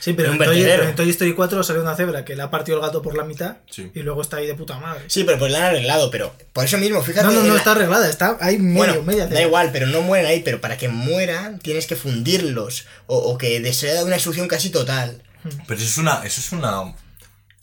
Sí, 0.00 0.14
pero 0.14 0.32
en 0.32 0.38
un 0.40 0.44
Toy, 0.46 0.62
en 0.62 0.94
Toy 0.96 1.10
Story 1.10 1.34
4 1.34 1.62
sale 1.62 1.80
una 1.80 1.94
cebra 1.96 2.24
que 2.24 2.34
le 2.34 2.42
ha 2.42 2.50
partido 2.50 2.78
el 2.78 2.82
gato 2.84 3.02
por 3.02 3.16
la 3.16 3.24
mitad 3.24 3.56
Sí. 3.70 3.90
y 3.94 4.00
luego 4.00 4.22
está 4.22 4.38
ahí 4.38 4.46
de 4.46 4.54
puta 4.54 4.78
madre. 4.78 5.04
Sí, 5.08 5.24
pero 5.24 5.38
pues 5.38 5.52
la 5.52 5.58
han 5.58 5.64
arreglado. 5.64 6.10
Pero 6.10 6.34
por 6.54 6.64
eso 6.64 6.78
mismo, 6.78 7.02
fíjate. 7.02 7.26
No, 7.26 7.32
no, 7.34 7.42
no 7.42 7.52
la- 7.52 7.58
está 7.58 7.72
arreglada, 7.72 8.08
está 8.08 8.38
ahí 8.40 8.58
medio, 8.58 8.78
Bueno, 8.78 9.02
media 9.02 9.24
da 9.24 9.28
cebra. 9.28 9.42
igual, 9.42 9.70
pero 9.72 9.86
no 9.86 10.00
mueren 10.00 10.26
ahí. 10.26 10.40
Pero 10.44 10.60
para 10.62 10.78
que 10.78 10.88
mueran, 10.88 11.58
tienes 11.58 11.86
que 11.86 11.94
fundirlos. 11.96 12.86
O, 13.06 13.16
o 13.18 13.36
que 13.38 13.60
desea 13.60 14.02
una 14.04 14.14
destrucción 14.14 14.48
casi 14.48 14.70
total. 14.70 15.22
Pero 15.66 15.78
eso 15.78 15.88
es 15.88 15.98
una. 15.98 16.22
Eso 16.24 16.40
es 16.40 16.52
una. 16.52 16.94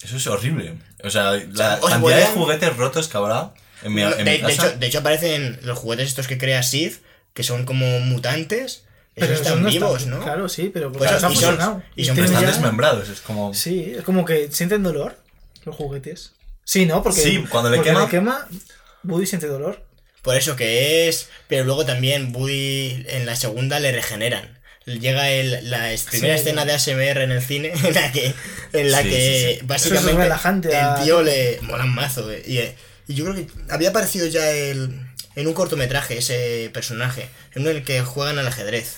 Eso 0.06 0.18
es 0.18 0.28
horrible. 0.28 0.76
O 1.04 1.10
sea, 1.10 1.32
la 1.34 1.80
cantidad 1.80 2.18
de 2.20 2.26
juguetes 2.28 2.76
rotos 2.78 3.08
que 3.08 3.18
habrá 3.18 3.54
en 3.84 3.94
mi, 3.94 4.02
No, 4.02 4.12
en 4.12 4.18
de, 4.18 4.24
mi 4.24 4.32
de 4.32 4.40
casa. 4.42 4.68
hecho, 4.68 4.78
de 4.78 4.88
hecho, 4.88 5.00
aparecen 5.00 5.60
los 5.64 5.78
juguetes 5.78 6.08
estos 6.10 6.28
que 6.28 6.38
crea 6.38 6.64
Sid, 6.64 6.94
que 7.34 7.44
son 7.44 7.66
como 7.66 8.00
mutantes. 8.00 8.84
Pero 9.16 9.28
Esos 9.34 9.46
están 9.48 9.64
no 9.64 9.70
vivos, 9.70 10.02
están- 10.04 10.20
¿no? 10.20 10.24
Claro, 10.24 10.50
sí, 10.50 10.70
pero 10.74 10.92
Pues 10.92 11.10
porque 11.10 11.20
son- 11.22 11.26
han 11.26 11.32
y 11.32 11.36
son- 11.36 11.44
fusionado. 11.52 11.84
y 11.96 12.06
son 12.06 12.16
tienen 12.16 12.32
están 12.34 12.46
ya- 12.46 12.52
desmembrados. 12.52 13.08
Es 13.10 13.22
como. 13.22 13.54
Sí, 13.54 13.94
es 13.98 14.04
como 14.04 14.26
que 14.26 14.52
sienten 14.52 14.84
dolor 14.84 15.18
los 15.64 15.74
juguetes. 15.76 16.34
Sí, 16.66 16.86
¿no? 16.86 17.02
Porque, 17.02 17.22
Sí, 17.22 17.46
cuando 17.50 17.70
le 17.70 17.78
porque 17.78 17.92
quema- 17.92 18.04
le 18.06 18.10
quema, 18.10 18.48
Woody 19.04 19.26
siente 19.26 19.48
dolor. 19.48 19.86
Por 20.22 20.36
eso 20.36 20.56
que 20.58 21.08
es. 21.08 21.30
Pero 21.48 21.64
luego 21.64 21.86
también 21.86 22.36
Woody 22.36 23.06
en 23.08 23.26
la 23.26 23.36
segunda 23.38 23.80
le 23.80 23.92
regeneran. 23.94 24.55
Llega 24.86 25.32
el, 25.32 25.70
la 25.72 25.90
primera 26.10 26.36
Sí. 26.36 26.42
escena 26.42 26.64
de 26.66 26.74
ASMR 26.74 27.22
en 27.24 27.32
el 27.32 27.42
cine 27.42 27.74
en 27.84 27.94
la 27.94 28.12
que, 28.12 28.34
en 28.74 28.92
la 28.92 29.02
Sí, 29.02 29.10
que 29.10 29.50
sí, 29.56 29.60
sí. 29.60 29.66
básicamente 29.66 30.28
es 30.28 30.76
a- 30.76 30.98
el 31.00 31.04
tío 31.04 31.24
le 31.24 31.60
mola 31.62 31.86
un 31.86 31.96
mazo. 31.96 32.32
eh, 32.32 32.44
Y, 32.46 32.58
eh, 32.60 32.76
y 33.08 33.16
yo 33.16 33.26
creo 33.26 33.36
que 33.36 33.48
había 33.70 33.90
aparecido 33.90 34.28
ya 34.28 34.50
el, 34.52 35.00
en 35.36 35.48
un 35.48 35.54
cortometraje 35.54 36.20
ese 36.20 36.70
personaje, 36.74 37.30
en 37.56 37.66
el 37.66 37.84
que 37.84 38.02
juegan 38.02 38.38
al 38.38 38.48
ajedrez. 38.48 38.98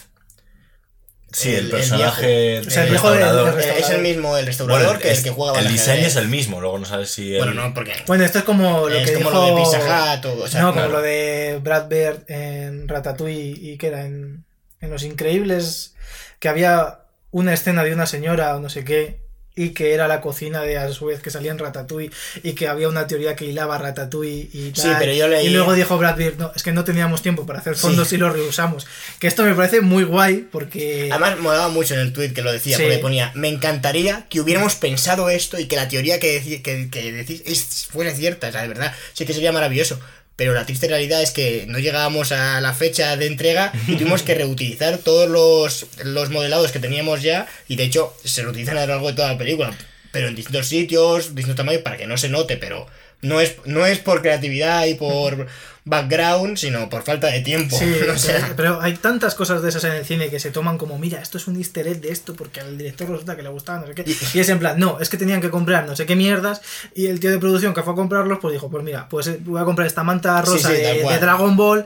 Sí, 1.31 1.49
el- 1.49 1.55
el, 1.55 1.65
el 1.65 1.71
personaje. 1.71 2.59
O 2.59 2.69
sea, 2.69 2.83
el 2.83 2.89
viejo 2.89 3.09
del- 3.11 3.19
restaurador. 3.19 3.55
del 3.55 3.69
Eh, 3.69 3.73
Es 3.79 3.89
el 3.89 4.01
mismo 4.01 4.37
el 4.37 4.45
restaurador 4.45 4.85
Bueno, 4.85 4.99
que 4.99 5.11
es- 5.11 5.17
el 5.19 5.23
que 5.25 5.29
juega 5.31 5.57
al 5.59 5.65
El 5.65 5.71
diseño 5.71 5.91
ajedrez. 5.93 6.07
es 6.11 6.15
el 6.17 6.27
mismo, 6.29 6.61
luego 6.61 6.79
no 6.79 6.85
sabes 6.85 7.09
si. 7.11 7.33
el- 7.33 7.37
Bueno, 7.39 7.53
no, 7.53 7.73
porque. 7.73 7.93
Bueno, 8.07 8.23
esto 8.25 8.39
es 8.39 8.43
como 8.45 8.87
lo 8.89 8.95
Es 8.95 9.05
que 9.09 9.13
como 9.17 9.29
dijo... 9.29 9.41
lo 9.51 9.55
de 9.55 9.61
Pizza 9.63 10.15
Hut 10.17 10.25
o- 10.25 10.43
o 10.43 10.47
sea, 10.47 10.61
no, 10.61 10.73
claro. 10.73 10.87
como 10.87 10.99
lo 10.99 11.03
de 11.05 11.59
Brad 11.61 11.87
Bird 11.87 12.23
en 12.29 12.87
Ratatouille 12.87 13.57
y 13.71 13.77
que 13.77 13.87
era 13.87 14.05
en, 14.05 14.45
en 14.81 14.89
Los 14.91 15.03
Increíbles, 15.03 15.95
que 16.39 16.49
había 16.49 16.99
una 17.31 17.53
escena 17.53 17.83
de 17.83 17.93
una 17.93 18.05
señora 18.05 18.55
o 18.55 18.59
no 18.59 18.69
sé 18.69 18.83
qué 18.83 19.25
y 19.59 19.69
que 19.71 19.95
era 19.95 20.07
la 20.07 20.21
cocina 20.21 20.61
de 20.61 20.77
a 20.77 20.87
su 20.91 21.05
vez 21.07 21.19
que 21.19 21.31
salía 21.31 21.49
en 21.51 21.57
Ratatouille 21.57 22.11
y 22.43 22.53
que 22.53 22.67
había 22.67 22.87
una 22.89 23.07
teoría 23.07 23.35
que 23.35 23.45
hilaba 23.45 23.79
Ratatouille 23.79 24.47
y 24.53 24.69
tal. 24.69 24.83
Sí, 24.83 24.89
pero 24.99 25.13
yo 25.13 25.27
leí- 25.27 25.47
Y 25.47 25.49
luego 25.49 25.73
dijo 25.73 25.97
Brad 25.97 26.15
Bird, 26.15 26.37
no, 26.37 26.51
es 26.55 26.61
que 26.61 26.71
no 26.71 26.83
teníamos 26.83 27.23
tiempo 27.23 27.47
para 27.47 27.57
hacer 27.57 27.75
fondos 27.75 28.07
Sí. 28.09 28.15
y 28.15 28.17
los 28.19 28.33
reusamos. 28.33 28.85
Que 29.17 29.25
esto 29.25 29.41
me 29.43 29.55
parece 29.55 29.81
muy 29.81 30.03
guay 30.03 30.47
porque... 30.51 31.09
Además, 31.11 31.39
molaba 31.39 31.69
mucho 31.69 31.95
en 31.95 32.01
el 32.01 32.13
tweet 32.13 32.33
que 32.33 32.43
lo 32.43 32.51
decía, 32.53 32.77
Sí. 32.77 32.83
porque 32.83 32.99
ponía: 32.99 33.31
Me 33.33 33.47
encantaría 33.47 34.27
que 34.29 34.41
hubiéramos 34.41 34.75
pensado 34.75 35.27
esto 35.31 35.57
y 35.57 35.65
que 35.65 35.75
la 35.75 35.87
teoría 35.87 36.19
que, 36.19 36.39
deci- 36.39 36.61
que, 36.61 36.91
que 36.91 37.11
decís 37.11 37.41
es, 37.47 37.87
fuera 37.89 38.13
cierta, 38.13 38.49
o 38.49 38.51
sea, 38.51 38.61
de 38.61 38.67
verdad, 38.67 38.93
sí 39.13 39.25
que 39.25 39.33
sería 39.33 39.51
maravilloso. 39.51 39.99
Pero 40.37 40.53
la 40.53 40.65
triste 40.65 40.87
realidad 40.87 41.21
es 41.21 41.31
que 41.31 41.65
no 41.67 41.79
llegábamos 41.79 42.31
a 42.31 42.61
la 42.61 42.73
fecha 42.73 43.17
de 43.17 43.25
entrega 43.25 43.73
y 43.87 43.95
tuvimos 43.95 44.21
que 44.21 44.35
reutilizar 44.35 44.99
todos 44.99 45.27
los, 45.27 45.87
los 46.05 46.29
modelados 46.29 46.71
que 46.71 46.79
teníamos 46.79 47.23
ya, 47.23 47.47
y 47.67 47.75
de 47.75 47.83
hecho 47.83 48.15
se 48.23 48.43
reutilizan 48.43 48.77
a 48.77 48.81
lo 48.81 48.87
largo 48.87 49.07
de 49.07 49.15
toda 49.15 49.31
la 49.31 49.37
película, 49.37 49.75
pero 50.11 50.27
en 50.27 50.35
distintos 50.35 50.67
sitios, 50.67 51.33
distintos 51.33 51.55
tamaños, 51.55 51.81
para 51.81 51.97
que 51.97 52.07
no 52.07 52.17
se 52.17 52.29
note, 52.29 52.55
pero 52.55 52.85
no 53.21 53.41
es, 53.41 53.55
no 53.65 53.85
es 53.87 53.97
por 53.97 54.21
creatividad 54.21 54.85
y 54.85 54.93
por 54.93 55.47
background, 55.87 56.57
sino 56.57 56.89
por 56.89 57.03
falta 57.03 57.27
de 57.27 57.41
tiempo. 57.41 57.77
Sí, 57.77 57.91
o 58.13 58.17
sea, 58.17 58.53
pero 58.55 58.81
hay 58.81 58.95
tantas 58.95 59.35
cosas 59.35 59.61
de 59.61 59.69
esas 59.69 59.83
en 59.85 59.93
el 59.93 60.05
cine 60.05 60.29
que 60.29 60.39
se 60.39 60.51
toman 60.51 60.77
como, 60.77 60.99
mira, 60.99 61.21
esto 61.21 61.37
es 61.37 61.47
un 61.47 61.55
easter 61.55 61.87
egg 61.87 62.01
de 62.01 62.11
esto 62.11 62.35
porque 62.35 62.59
al 62.59 62.77
director 62.77 63.09
resulta 63.09 63.35
que 63.35 63.43
le 63.43 63.49
gustaba, 63.49 63.79
no 63.79 63.87
sé 63.87 63.95
qué. 63.95 64.05
Y 64.33 64.39
es 64.39 64.49
en 64.49 64.59
plan, 64.59 64.77
no, 64.77 64.99
es 64.99 65.09
que 65.09 65.17
tenían 65.17 65.41
que 65.41 65.49
comprar 65.49 65.87
no 65.87 65.95
sé 65.95 66.05
qué 66.05 66.15
mierdas 66.15 66.61
y 66.93 67.07
el 67.07 67.19
tío 67.19 67.31
de 67.31 67.39
producción 67.39 67.73
que 67.73 67.83
fue 67.83 67.93
a 67.93 67.95
comprarlos, 67.95 68.39
pues 68.41 68.53
dijo, 68.53 68.69
pues 68.69 68.83
mira, 68.83 69.07
pues 69.09 69.27
eh, 69.27 69.39
voy 69.41 69.61
a 69.61 69.65
comprar 69.65 69.87
esta 69.87 70.03
manta 70.03 70.41
rosa 70.41 70.69
sí, 70.69 70.75
de, 70.75 71.19
Dragon 71.19 71.55
Ball, 71.55 71.85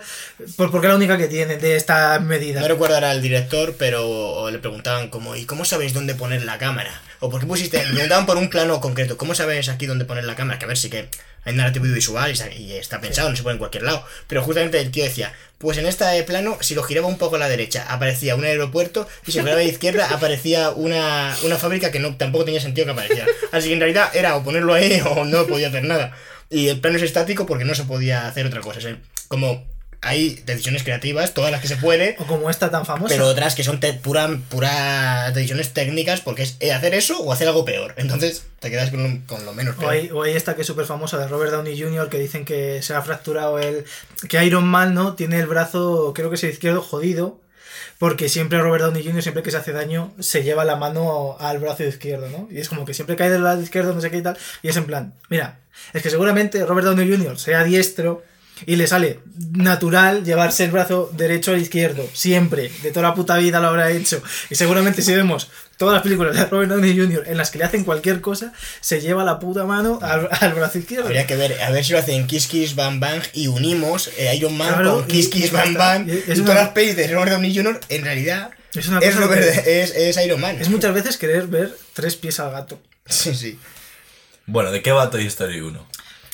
pues 0.58 0.70
porque 0.72 0.88
es 0.88 0.92
la 0.92 0.96
única 0.96 1.18
que 1.18 1.28
tiene 1.28 1.58
de 1.58 1.76
esta 1.76 2.20
medida. 2.20 2.62
No 2.62 2.68
recuerdo 2.68 2.96
ahora 2.96 3.12
al 3.12 3.22
director, 3.22 3.76
pero 3.78 4.50
le 4.50 4.60
preguntaban 4.60 5.10
como, 5.10 5.36
¿y 5.36 5.46
cómo 5.46 5.64
sabéis 5.66 5.94
dónde 5.94 6.16
poner 6.16 6.44
la 6.44 6.58
cámara? 6.58 7.02
¿O 7.20 7.30
por 7.30 7.40
qué 7.40 7.46
pusiste? 7.46 7.78
Le 7.78 7.92
preguntaban 7.92 8.26
por 8.26 8.38
un 8.38 8.50
plano 8.50 8.82
concreto, 8.82 9.18
¿cómo 9.18 9.36
sabes 9.36 9.70
aquí 9.70 9.86
dónde 9.86 10.06
poner 10.06 10.24
la 10.24 10.36
cámara? 10.36 10.58
Que 10.58 10.66
a 10.66 10.68
ver, 10.68 10.78
sí 10.78 10.90
que 10.90 11.08
hay 11.44 11.54
narrativo 11.54 11.86
visual 11.86 12.34
y, 12.34 12.62
y 12.62 12.74
está 12.74 13.02
pensado, 13.02 13.30
no 13.30 13.36
se 13.36 13.44
pone 13.44 13.54
en 13.54 13.60
cualquier 13.60 13.84
lado. 13.84 14.06
Pero 14.28 14.44
justamente 14.44 14.80
el 14.80 14.92
tío 14.92 15.04
decía, 15.04 15.34
pues 15.58 15.78
en 15.78 15.86
este 15.86 16.24
plano, 16.24 16.58
si 16.62 16.76
lo 16.76 16.84
giraba 16.84 17.08
un 17.08 17.18
poco 17.18 17.36
a 17.36 17.40
la 17.40 17.50
derecha, 17.50 17.86
aparecía 17.88 18.36
un 18.36 18.44
aeropuerto, 18.44 19.08
y 19.26 19.32
si 19.32 19.38
lo 19.38 19.44
giraba 19.44 19.62
a 19.62 19.64
la 19.64 19.70
izquierda, 19.72 20.10
aparecía 20.10 20.72
una, 20.72 21.36
una 21.44 21.58
fábrica 21.58 21.92
que 21.92 22.00
no 22.00 22.16
tampoco 22.18 22.46
tenía 22.46 22.62
sentido 22.62 22.86
que 22.86 22.92
apareciera. 22.92 23.28
Así 23.52 23.68
que 23.68 23.74
en 23.74 23.80
realidad 23.80 24.10
era 24.16 24.36
o 24.36 24.44
ponerlo 24.44 24.74
ahí 24.74 25.02
o 25.06 25.26
no 25.26 25.46
podía 25.48 25.70
hacer 25.70 25.84
nada. 25.84 26.14
Y 26.50 26.68
el 26.68 26.80
plano 26.80 26.98
es 26.98 27.04
estático 27.04 27.46
porque 27.46 27.64
no 27.64 27.76
se 27.76 27.86
podía 27.86 28.28
hacer 28.28 28.46
otra 28.46 28.62
cosa. 28.62 28.80
Es 28.80 28.98
como 29.28 29.71
hay 30.04 30.42
decisiones 30.48 30.84
creativas, 30.84 31.34
todas 31.36 31.52
las 31.52 31.62
que 31.62 31.68
se 31.68 31.76
puede, 31.78 32.16
O 32.20 32.26
como 32.26 32.50
esta 32.50 32.72
tan 32.72 32.86
famosa. 32.88 33.14
pero 33.14 33.28
otras 33.28 33.54
que 33.56 33.64
son 33.64 33.80
te- 33.80 33.94
pura, 33.94 34.28
pura 34.50 35.32
decisiones 35.32 35.74
técnicas 35.74 36.22
porque 36.22 36.42
es 36.44 36.58
eh, 36.60 36.72
hacer 36.74 36.94
eso 36.96 37.20
o 37.20 37.32
hacer 37.32 37.48
algo 37.48 37.66
peor. 37.66 37.94
Entonces 37.98 38.44
te 38.60 38.70
quedas 38.72 38.90
con 38.90 39.04
lo, 39.04 39.20
con 39.28 39.46
lo 39.46 39.54
menos 39.54 39.76
O 39.76 39.80
peor. 39.80 39.92
hay, 39.94 40.10
o 40.12 40.24
hay 40.24 40.34
esta 40.36 40.56
que 40.56 40.62
es 40.62 40.68
súper 40.68 40.86
famosa 40.86 41.18
de 41.20 41.28
Robert 41.28 41.52
Downey 41.52 41.80
Jr. 41.80 42.10
que 42.10 42.18
dicen 42.20 42.46
que 42.46 42.82
se 42.82 42.94
ha 42.96 43.02
fracturado 43.02 43.60
el. 43.60 43.86
que 44.28 44.44
Iron 44.44 44.66
Man, 44.66 44.94
¿no? 44.96 45.14
Tiene 45.16 45.40
el 45.40 45.46
brazo, 45.48 46.14
creo 46.16 46.30
que 46.30 46.36
es 46.36 46.44
el 46.44 46.50
izquierdo, 46.52 46.82
jodido. 46.82 47.40
Porque 48.00 48.30
siempre 48.30 48.58
Robert 48.60 48.84
Downey 48.84 49.04
Jr., 49.06 49.22
siempre 49.22 49.44
que 49.44 49.52
se 49.52 49.58
hace 49.58 49.72
daño, 49.74 50.12
se 50.20 50.42
lleva 50.44 50.66
la 50.66 50.76
mano 50.76 51.38
al 51.40 51.60
brazo 51.60 51.84
izquierdo, 51.84 52.28
¿no? 52.30 52.48
Y 52.50 52.58
es 52.60 52.68
como 52.68 52.84
que 52.86 52.96
siempre 52.96 53.16
cae 53.16 53.30
del 53.30 53.44
lado 53.44 53.62
izquierdo, 53.62 53.94
no 53.94 54.02
sé 54.02 54.10
qué 54.10 54.18
y 54.18 54.22
tal. 54.24 54.36
Y 54.64 54.70
es 54.70 54.78
en 54.78 54.86
plan, 54.86 55.14
mira, 55.30 55.60
es 55.94 56.02
que 56.02 56.10
seguramente 56.10 56.66
Robert 56.66 56.88
Downey 56.88 57.08
Jr. 57.08 57.38
sea 57.38 57.64
diestro 57.64 58.24
y 58.66 58.76
le 58.76 58.88
sale 58.88 59.20
natural 59.54 60.24
llevarse 60.24 60.64
el 60.64 60.72
brazo 60.72 61.10
derecho 61.16 61.52
al 61.52 61.62
izquierdo. 61.62 62.08
Siempre. 62.14 62.72
De 62.84 62.92
toda 62.92 63.10
la 63.10 63.16
puta 63.16 63.38
vida 63.38 63.60
lo 63.60 63.68
habrá 63.68 63.92
hecho. 63.92 64.22
Y 64.50 64.56
seguramente 64.56 65.02
si 65.02 65.14
vemos 65.14 65.50
todas 65.78 65.94
las 65.96 66.04
películas 66.04 66.36
de 66.36 66.46
Robert 66.46 66.70
Downey 66.72 66.96
Jr. 66.98 67.24
en 67.28 67.38
las 67.38 67.50
que 67.52 67.58
le 67.58 67.64
hacen 67.66 67.84
cualquier 67.84 68.22
cosa, 68.22 68.54
se 68.82 69.02
lleva 69.02 69.24
la 69.24 69.40
puta 69.40 69.66
mano 69.66 70.00
al, 70.02 70.28
al 70.40 70.54
brazo 70.54 70.78
izquierdo. 70.80 71.06
Habría 71.08 71.26
que 71.28 71.36
ver, 71.36 71.60
a 71.62 71.72
ver 71.72 71.84
si 71.84 71.94
lo 71.94 72.00
hacen 72.00 72.28
Kiss 72.28 72.48
Kiss 72.48 72.76
Bang 72.76 73.00
Bang 73.00 73.22
y 73.34 73.48
unimos 73.48 74.10
eh, 74.18 74.36
Iron 74.36 74.56
Man 74.58 74.70
Claro, 74.74 74.96
con 74.98 75.08
Kiss 75.08 75.28
y- 75.28 75.30
Kiss 75.30 75.46
y 75.46 75.50
Bang. 75.50 75.78
Bang. 75.78 76.08
Y 76.08 76.12
Y, 76.12 76.18
es 76.18 76.26
todas 76.26 76.40
una- 76.40 76.54
las 76.56 76.70
pelis 76.70 76.96
de 76.96 77.08
Robert 77.08 77.32
Downey 77.32 77.56
Jr. 77.56 77.80
en 77.90 78.04
realidad 78.04 78.52
Es 78.76 78.88
una 78.88 79.00
es, 79.00 79.16
que- 79.16 79.82
es, 79.84 79.96
es 79.96 80.26
Iron 80.26 80.40
Man. 80.40 80.58
Es 80.60 80.70
muchas 80.70 80.94
veces 80.94 81.18
querer 81.18 81.48
ver 81.48 81.76
tres 81.94 82.16
pies 82.16 82.40
al 82.40 82.52
gato. 82.52 82.80
Sí, 83.08 83.34
sí. 83.36 83.60
Bueno, 84.46 84.72
¿de 84.72 84.82
qué 84.82 84.92
va 84.92 85.10
Toy 85.10 85.26
Story 85.28 85.62
1? 85.62 85.88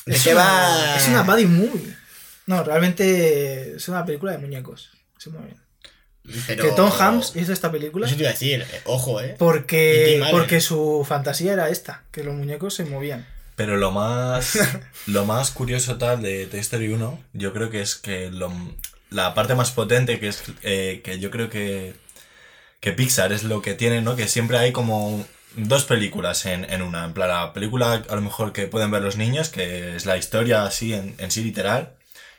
¿De 0.06 0.16
es 0.16 0.24
qué 0.24 0.34
una, 0.34 0.44
va? 0.44 0.96
Es 0.98 1.08
una 1.08 1.22
buddy 1.24 1.46
movie. 1.46 1.96
No, 2.48 2.64
realmente 2.64 3.76
es 3.76 3.88
una 3.88 4.04
película 4.06 4.32
de 4.32 4.38
muñecos. 4.40 4.90
Sí, 5.18 5.30
muy 5.30 5.44
bien. 5.44 5.58
Pero- 6.48 6.64
Que 6.64 6.72
Tom 6.72 6.92
Hanks 6.92 7.36
hizo 7.38 7.54
esta 7.54 7.72
película 7.72 8.06
Eso 8.06 8.16
te 8.16 8.22
iba 8.24 8.30
a 8.30 8.34
decir, 8.34 8.62
eh, 8.62 8.82
ojo, 8.86 9.22
eh. 9.22 9.36
Porque, 9.38 10.22
porque 10.32 10.60
su 10.60 11.06
fantasía 11.08 11.54
era 11.54 11.70
esta, 11.70 12.04
que 12.12 12.24
los 12.24 12.34
muñecos 12.36 12.74
se 12.74 12.84
movían. 12.86 13.26
Pero 13.56 13.78
lo 13.78 13.92
más, 13.92 14.58
lo 15.08 15.26
más 15.26 15.52
curioso 15.52 15.98
tal 15.98 16.22
de 16.22 16.46
Toy 16.48 16.60
Story 16.60 16.90
1, 16.90 17.24
yo 17.34 17.54
creo 17.54 17.70
que 17.70 17.82
es 17.82 17.96
que 17.96 18.30
lo- 18.30 18.52
la 19.10 19.34
parte 19.34 19.56
más 19.56 19.72
potente, 19.72 20.20
que 20.20 20.28
es 20.28 20.44
eh, 20.64 21.02
que 21.04 21.20
yo 21.20 21.32
creo 21.32 21.50
que, 21.50 21.94
que 22.82 22.92
Pixar 22.92 23.32
es 23.32 23.44
lo 23.44 23.62
que 23.62 23.74
tiene, 23.74 24.02
¿no? 24.02 24.16
Que 24.18 24.28
siempre 24.28 24.58
hay 24.58 24.74
como 24.74 25.26
dos 25.56 25.86
películas 25.86 26.46
en, 26.46 26.66
en 26.70 26.82
una. 26.82 27.06
En 27.06 27.14
plan, 27.14 27.30
la 27.30 27.54
película 27.54 28.04
a 28.10 28.16
lo 28.16 28.22
mejor 28.22 28.52
que 28.52 28.68
pueden 28.68 28.92
ver 28.92 29.02
los 29.02 29.16
niños, 29.16 29.48
que 29.50 29.96
es 29.96 30.06
la 30.06 30.18
historia 30.18 30.64
así 30.66 30.94
en, 30.94 31.16
en 31.20 31.32
sí 31.32 31.42
literal, 31.44 31.94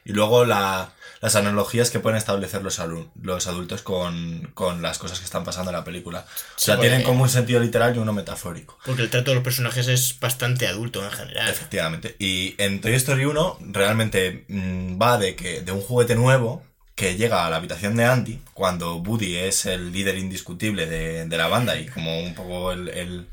y 0.09 0.13
luego 0.13 0.45
la, 0.45 0.91
las 1.21 1.37
analogías 1.37 1.91
que 1.91 2.01
pueden 2.01 2.19
establecer 2.19 2.63
los, 2.63 2.81
adultos 2.81 3.83
con, 3.83 4.51
con 4.55 4.83
las 4.83 4.99
cosas 4.99 5.19
que 5.21 5.25
están 5.25 5.45
pasando 5.45 5.71
en 5.71 5.77
la 5.77 5.85
película. 5.85 6.25
O 6.27 6.59
sea, 6.59 6.75
Sí, 6.75 6.81
tienen 6.81 7.03
como 7.05 7.23
un 7.23 7.29
sentido 7.29 7.61
literal 7.61 7.95
y 7.95 7.99
uno 8.01 8.13
metafórico. 8.13 8.79
Porque 8.85 9.03
el 9.03 9.11
trato 9.11 9.31
de 9.31 9.37
los 9.37 9.45
personajes 9.45 9.87
es 9.87 10.19
bastante 10.19 10.67
adulto 10.67 11.05
en 11.05 11.11
general. 11.13 11.49
Efectivamente. 11.49 12.17
Y 12.19 12.55
en 12.59 12.81
Toy 12.81 12.95
Story 12.95 13.25
1 13.27 13.59
realmente 13.71 14.45
mm, 14.49 15.01
va 15.01 15.19
de 15.19 15.37
que 15.37 15.61
de 15.61 15.71
un 15.73 15.81
juguete 15.81 16.15
nuevo 16.17 16.65
que 16.95 17.15
llega 17.17 17.47
a 17.47 17.51
la 17.51 17.57
habitación 17.57 17.95
de 17.95 18.05
Andy 18.07 18.41
cuando 18.55 18.97
Woody 18.97 19.37
es 19.37 19.67
el 19.67 19.93
líder 19.93 20.19
indiscutible 20.19 20.87
de, 20.87 21.27
de 21.27 21.37
la 21.37 21.47
banda 21.47 21.79
y 21.79 21.87
como 21.87 22.19
un 22.21 22.35
poco 22.35 22.73
el, 22.73 22.89
el- 22.89 23.29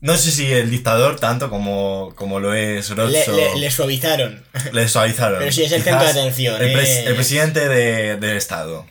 No 0.00 0.16
sé 0.16 0.30
si 0.30 0.52
el 0.52 0.70
dictador 0.70 1.18
tanto 1.18 1.50
como, 1.50 2.12
como 2.14 2.38
lo 2.40 2.54
es 2.54 2.90
Le, 2.90 2.96
Rozzo. 2.96 3.32
le- 3.36 3.56
le 3.58 3.70
suavizaron. 3.70 4.44
Le 4.72 4.88
suavizaron. 4.88 5.38
Pero 5.40 5.50
sí 5.52 5.64
es 5.64 5.72
el 5.72 5.82
Quizás 5.82 5.98
centro 6.00 6.04
de 6.14 6.20
atención, 6.20 6.62
El, 6.62 6.72
pres- 6.76 6.82
es- 7.00 7.06
el 7.06 7.14
presidente 7.16 7.68
de- 7.68 8.16
del 8.16 8.36
Estado, 8.36 8.86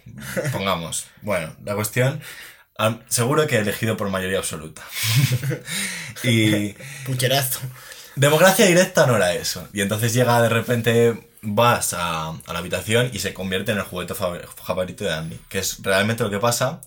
pongamos. 0.51 1.05
Bueno, 1.21 1.55
la 1.63 1.75
cuestión, 1.75 2.21
seguro 3.07 3.47
que 3.47 3.57
elegido 3.57 3.95
por 3.95 4.09
mayoría 4.09 4.39
absoluta. 4.39 4.81
y, 6.23 6.73
Pucherazo. 7.05 7.59
Democracia 8.15 8.65
directa 8.65 9.05
no 9.05 9.15
era 9.15 9.33
eso. 9.33 9.67
Y 9.73 9.81
entonces 9.81 10.13
llega 10.13 10.41
de 10.41 10.49
repente, 10.49 11.29
vas 11.41 11.93
a, 11.93 12.29
a 12.29 12.53
la 12.53 12.59
habitación 12.59 13.11
y 13.13 13.19
se 13.19 13.33
convierte 13.33 13.71
en 13.71 13.77
el 13.77 13.83
juguete 13.83 14.15
fa- 14.15 14.39
favorito 14.65 15.03
de 15.03 15.13
Andy. 15.13 15.39
Que 15.49 15.59
es 15.59 15.77
realmente 15.83 16.23
lo 16.23 16.29
que 16.31 16.39
pasa 16.39 16.81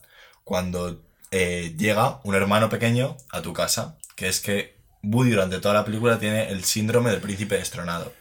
cuando 0.45 1.01
eh, 1.31 1.73
llega 1.79 2.19
un 2.25 2.35
hermano 2.35 2.69
pequeño 2.69 3.17
a 3.31 3.43
tu 3.43 3.53
casa. 3.53 3.97
Que 4.21 4.29
es 4.29 4.41
que 4.41 4.77
Woody 5.03 5.31
durante 5.31 5.61
toda 5.61 5.73
la 5.73 5.85
película 5.87 6.19
tiene 6.19 6.51
el 6.51 6.63
síndrome 6.63 7.11
del 7.11 7.23
príncipe 7.23 7.57
destronado. 7.57 8.13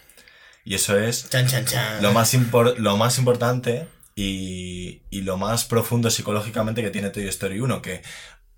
Y 0.63 0.75
eso 0.75 0.97
es 0.97 1.29
Chan, 1.29 1.45
chan, 1.45 1.65
chan. 1.65 2.01
lo 2.01 2.13
más, 2.13 2.33
lo 2.77 2.95
más 2.95 3.17
importante 3.17 3.85
y, 4.15 5.01
y 5.09 5.21
lo 5.23 5.35
más 5.35 5.65
profundo 5.65 6.09
psicológicamente 6.09 6.81
que 6.81 6.89
tiene 6.89 7.09
Toy 7.09 7.27
Story 7.27 7.59
1, 7.59 7.81
que 7.81 8.01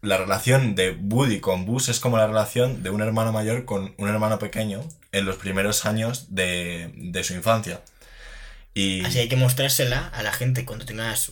la 0.04 0.18
relación 0.18 0.76
de 0.76 0.92
Woody 0.92 1.40
con 1.40 1.66
Buzz 1.66 1.90
es 1.90 2.00
como 2.00 2.18
la 2.18 2.28
relación 2.28 2.84
de 2.84 2.92
un 2.92 3.02
hermano 3.02 3.32
mayor 3.32 3.66
con 3.66 3.96
un 3.98 4.08
hermano 4.08 4.38
pequeño 4.38 4.88
en 5.12 5.26
los 5.26 5.38
primeros 5.38 5.88
años 5.88 6.28
de, 6.30 6.92
de 6.96 7.24
su 7.24 7.34
infancia. 7.34 7.82
Y 8.76 9.04
Así 9.04 9.18
hay 9.18 9.30
que 9.30 9.36
mostrársela 9.36 10.10
a 10.10 10.22
la 10.22 10.32
gente 10.32 10.64
cuando 10.64 10.86
tengas 10.86 11.32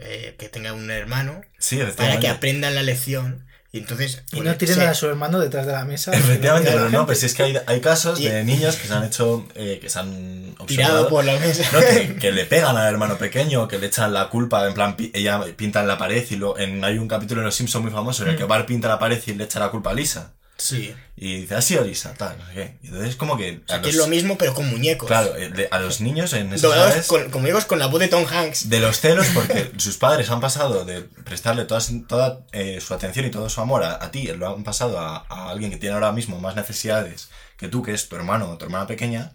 eh, 0.00 0.34
que 0.36 0.48
tenga 0.48 0.72
un 0.72 0.90
hermano 0.90 1.42
sí, 1.58 1.78
para 1.96 2.18
que 2.18 2.26
aprendan 2.26 2.74
la 2.74 2.82
lección 2.82 3.46
y 3.70 3.78
entonces 3.78 4.22
Y 4.32 4.36
pues, 4.36 4.44
no 4.48 4.56
tiren 4.56 4.74
se- 4.76 4.86
a 4.86 4.94
su 4.94 5.06
hermano 5.08 5.38
detrás 5.40 5.66
de 5.66 5.72
la 5.72 5.84
mesa. 5.84 6.10
Efectivamente, 6.16 6.70
porque 6.70 6.84
no 6.84 6.88
pero 6.90 6.98
gente. 7.00 7.06
pues 7.06 7.22
es 7.24 7.34
que 7.34 7.42
hay, 7.42 7.58
hay 7.66 7.80
casos 7.80 8.18
Y- 8.18 8.28
de 8.28 8.42
niños 8.44 8.76
que 8.76 8.88
se 8.88 8.94
han 8.94 9.04
hecho, 9.04 9.46
eh, 9.54 9.78
que 9.80 9.90
se 9.90 9.98
han 9.98 10.54
tirado 10.66 11.08
por 11.08 11.24
la 11.24 11.36
mesa. 11.38 11.68
No, 11.72 11.80
que, 11.80 12.16
que 12.16 12.32
le 12.32 12.44
pegan 12.46 12.76
al 12.76 12.88
hermano 12.88 13.18
pequeño, 13.18 13.68
que 13.68 13.78
le 13.78 13.86
echan 13.88 14.12
la 14.14 14.28
culpa, 14.30 14.66
en 14.66 14.74
plan, 14.74 14.96
pi- 14.96 15.10
ella 15.14 15.40
pinta 15.56 15.80
en 15.80 15.88
la 15.88 15.98
pared 15.98 16.24
y 16.30 16.36
lo, 16.36 16.58
en, 16.58 16.82
hay 16.84 16.96
un 16.98 17.08
capítulo 17.08 17.42
en 17.42 17.44
Los 17.46 17.56
Simpsons 17.56 17.82
muy 17.84 17.92
famoso 17.92 18.22
en 18.22 18.30
el 18.30 18.36
que 18.36 18.44
Bart 18.44 18.66
pinta 18.66 18.88
la 18.88 18.98
pared 18.98 19.20
y 19.26 19.34
le 19.34 19.44
echa 19.44 19.58
la 19.60 19.70
culpa 19.70 19.90
a 19.90 19.94
Lisa. 19.94 20.32
Sí. 20.58 20.94
Y 21.16 21.40
dice, 21.42 21.54
ha 21.56 21.62
sido 21.62 21.82
Lisa, 21.84 22.14
tal, 22.14 22.36
no 22.38 22.46
sé 22.46 22.52
qué. 22.54 22.78
Y 22.82 22.86
entonces 22.88 23.16
como 23.16 23.36
que... 23.36 23.60
O 23.66 23.68
sea, 23.68 23.80
es 23.84 23.94
lo 23.96 24.06
mismo 24.06 24.36
pero 24.38 24.54
con 24.54 24.68
muñecos. 24.68 25.06
Claro, 25.08 25.34
eh, 25.36 25.48
de- 25.50 25.68
a 25.70 25.78
los 25.80 26.00
niños 26.00 26.32
en 26.32 26.48
esas 26.48 26.62
Doblados 26.62 26.90
edades, 26.90 27.06
con, 27.06 27.30
con 27.30 27.40
muñecos 27.42 27.64
con 27.64 27.78
la 27.80 27.86
voz 27.86 28.00
de 28.00 28.08
Tom 28.08 28.24
Hanks. 28.30 28.68
de 28.68 28.78
los 28.80 29.00
celos 29.00 29.26
porque 29.34 29.72
sus 29.78 29.96
padres 29.96 30.30
han 30.30 30.40
pasado 30.40 30.84
de 30.84 31.02
prestarle 31.02 31.64
toda, 31.64 31.80
toda 32.06 32.46
eh, 32.52 32.80
su 32.80 32.94
atención 32.94 33.24
y 33.26 33.30
todo 33.30 33.48
su 33.48 33.60
amor 33.60 33.82
a, 33.82 34.02
a 34.04 34.10
ti, 34.12 34.26
lo 34.28 34.54
han 34.54 34.62
pasado 34.64 34.98
a, 35.00 35.24
a 35.28 35.50
alguien 35.50 35.70
que 35.70 35.76
tiene 35.78 35.94
ahora 35.94 36.12
mismo 36.12 36.38
más 36.40 36.54
necesidades 36.54 37.30
que 37.56 37.66
tú, 37.68 37.82
que 37.82 37.92
es 37.94 38.08
tu 38.08 38.14
hermano 38.16 38.50
o 38.50 38.58
tu 38.58 38.64
hermana 38.66 38.86
pequeña, 38.86 39.32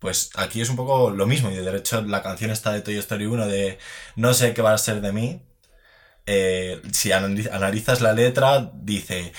pues 0.00 0.30
aquí 0.34 0.60
es 0.60 0.68
un 0.70 0.74
poco 0.76 1.10
lo 1.10 1.26
mismo. 1.26 1.50
Y 1.52 1.54
de 1.54 1.76
hecho 1.76 2.02
la 2.02 2.22
canción 2.24 2.50
está 2.50 2.72
de 2.72 2.80
Toy 2.80 2.98
Story 2.98 3.26
1 3.26 3.46
de 3.46 3.78
No 4.16 4.34
sé 4.34 4.52
qué 4.54 4.60
va 4.62 4.74
a 4.74 4.78
ser 4.78 5.00
de 5.00 5.12
mí. 5.12 5.40
eh, 6.26 6.80
si 6.92 7.10
anali- 7.10 7.48
analizas 7.52 8.00
la 8.00 8.12
letra, 8.12 8.70
dice... 8.74 9.32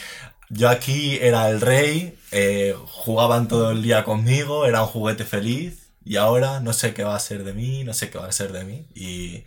Yo 0.56 0.70
aquí 0.70 1.18
era 1.22 1.50
el 1.50 1.62
rey, 1.62 2.18
eh, 2.32 2.76
jugaban 2.86 3.48
todo 3.48 3.72
el 3.72 3.82
día 3.82 4.04
conmigo, 4.04 4.66
era 4.66 4.82
un 4.84 4.88
juguete 4.88 5.26
feliz 5.26 5.90
y 6.06 6.18
ahora 6.18 6.60
no 6.60 6.74
sé 6.74 6.94
qué 6.94 7.04
va 7.04 7.16
a 7.16 7.20
ser 7.20 7.44
de 7.44 7.54
mí, 7.54 7.84
no 7.84 7.94
sé 7.94 8.10
qué 8.10 8.18
va 8.20 8.28
a 8.28 8.32
ser 8.32 8.52
de 8.52 8.64
mí. 8.64 8.86
Y, 8.94 9.44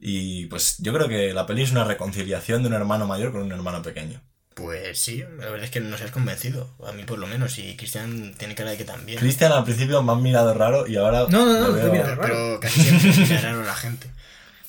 y 0.00 0.46
pues 0.46 0.76
yo 0.78 0.92
creo 0.92 1.08
que 1.08 1.32
la 1.32 1.46
peli 1.46 1.62
es 1.62 1.70
una 1.72 1.84
reconciliación 1.84 2.62
de 2.62 2.68
un 2.68 2.74
hermano 2.74 3.06
mayor 3.06 3.32
con 3.32 3.42
un 3.42 3.52
hermano 3.52 3.82
pequeño. 3.82 4.20
Pues 4.54 4.98
sí, 4.98 5.24
la 5.38 5.46
verdad 5.48 5.64
es 5.64 5.70
que 5.70 5.80
no 5.80 5.96
se 5.96 6.04
has 6.04 6.10
convencido. 6.10 6.68
A 6.86 6.92
mí 6.92 7.04
por 7.04 7.18
lo 7.18 7.26
menos. 7.26 7.58
Y 7.58 7.74
Cristian 7.76 8.34
tiene 8.36 8.54
cara 8.54 8.70
de 8.72 8.76
que 8.76 8.84
también. 8.84 9.18
Cristian 9.18 9.52
al 9.52 9.64
principio 9.64 10.02
me 10.02 10.12
han 10.12 10.22
mirado 10.22 10.52
raro 10.54 10.86
y 10.86 10.96
ahora... 10.96 11.26
No, 11.30 11.46
no, 11.46 11.60
no, 11.68 11.72
veo- 11.72 12.18
pero, 12.20 12.60
casi 12.60 12.82
siempre 12.82 13.12
mira 13.16 13.40
raro 13.42 13.62
la 13.62 13.74
gente. 13.74 14.10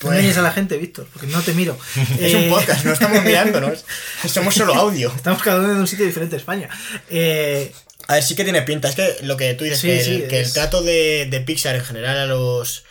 No 0.04 0.10
Pues- 0.10 0.20
engañes 0.20 0.38
a 0.38 0.42
la 0.42 0.52
gente, 0.52 0.78
Víctor, 0.78 1.08
porque 1.12 1.28
no 1.28 1.42
te 1.42 1.54
miro. 1.54 1.78
Es 2.20 2.34
Eh, 2.34 2.36
un 2.36 2.50
podcast, 2.50 2.84
no 2.86 2.94
estamos 2.94 3.24
mirándonos. 3.24 3.86
Somos 4.28 4.54
solo 4.54 4.76
audio. 4.76 5.12
Estamos 5.16 5.42
cada 5.42 5.60
uno 5.60 5.72
en 5.72 5.78
un 5.78 5.88
sitio 5.88 6.06
diferente 6.06 6.36
de 6.36 6.40
España. 6.40 6.70
Eh, 7.10 7.72
A 8.08 8.16
ver, 8.16 8.24
sí 8.24 8.36
que 8.36 8.44
tiene 8.44 8.62
pinta. 8.64 8.90
Es 8.90 8.96
que 8.96 9.16
lo 9.22 9.38
que 9.38 9.54
tú 9.54 9.64
dices, 9.64 9.80
Sí, 9.80 9.88
que, 9.88 10.16
el, 10.24 10.28
que 10.28 10.44
trato 10.44 10.84
de, 10.84 11.28
de 11.30 11.40
Pixar 11.40 11.76
en 11.76 11.86
general 11.86 12.18
a 12.18 12.26
los 12.26 12.84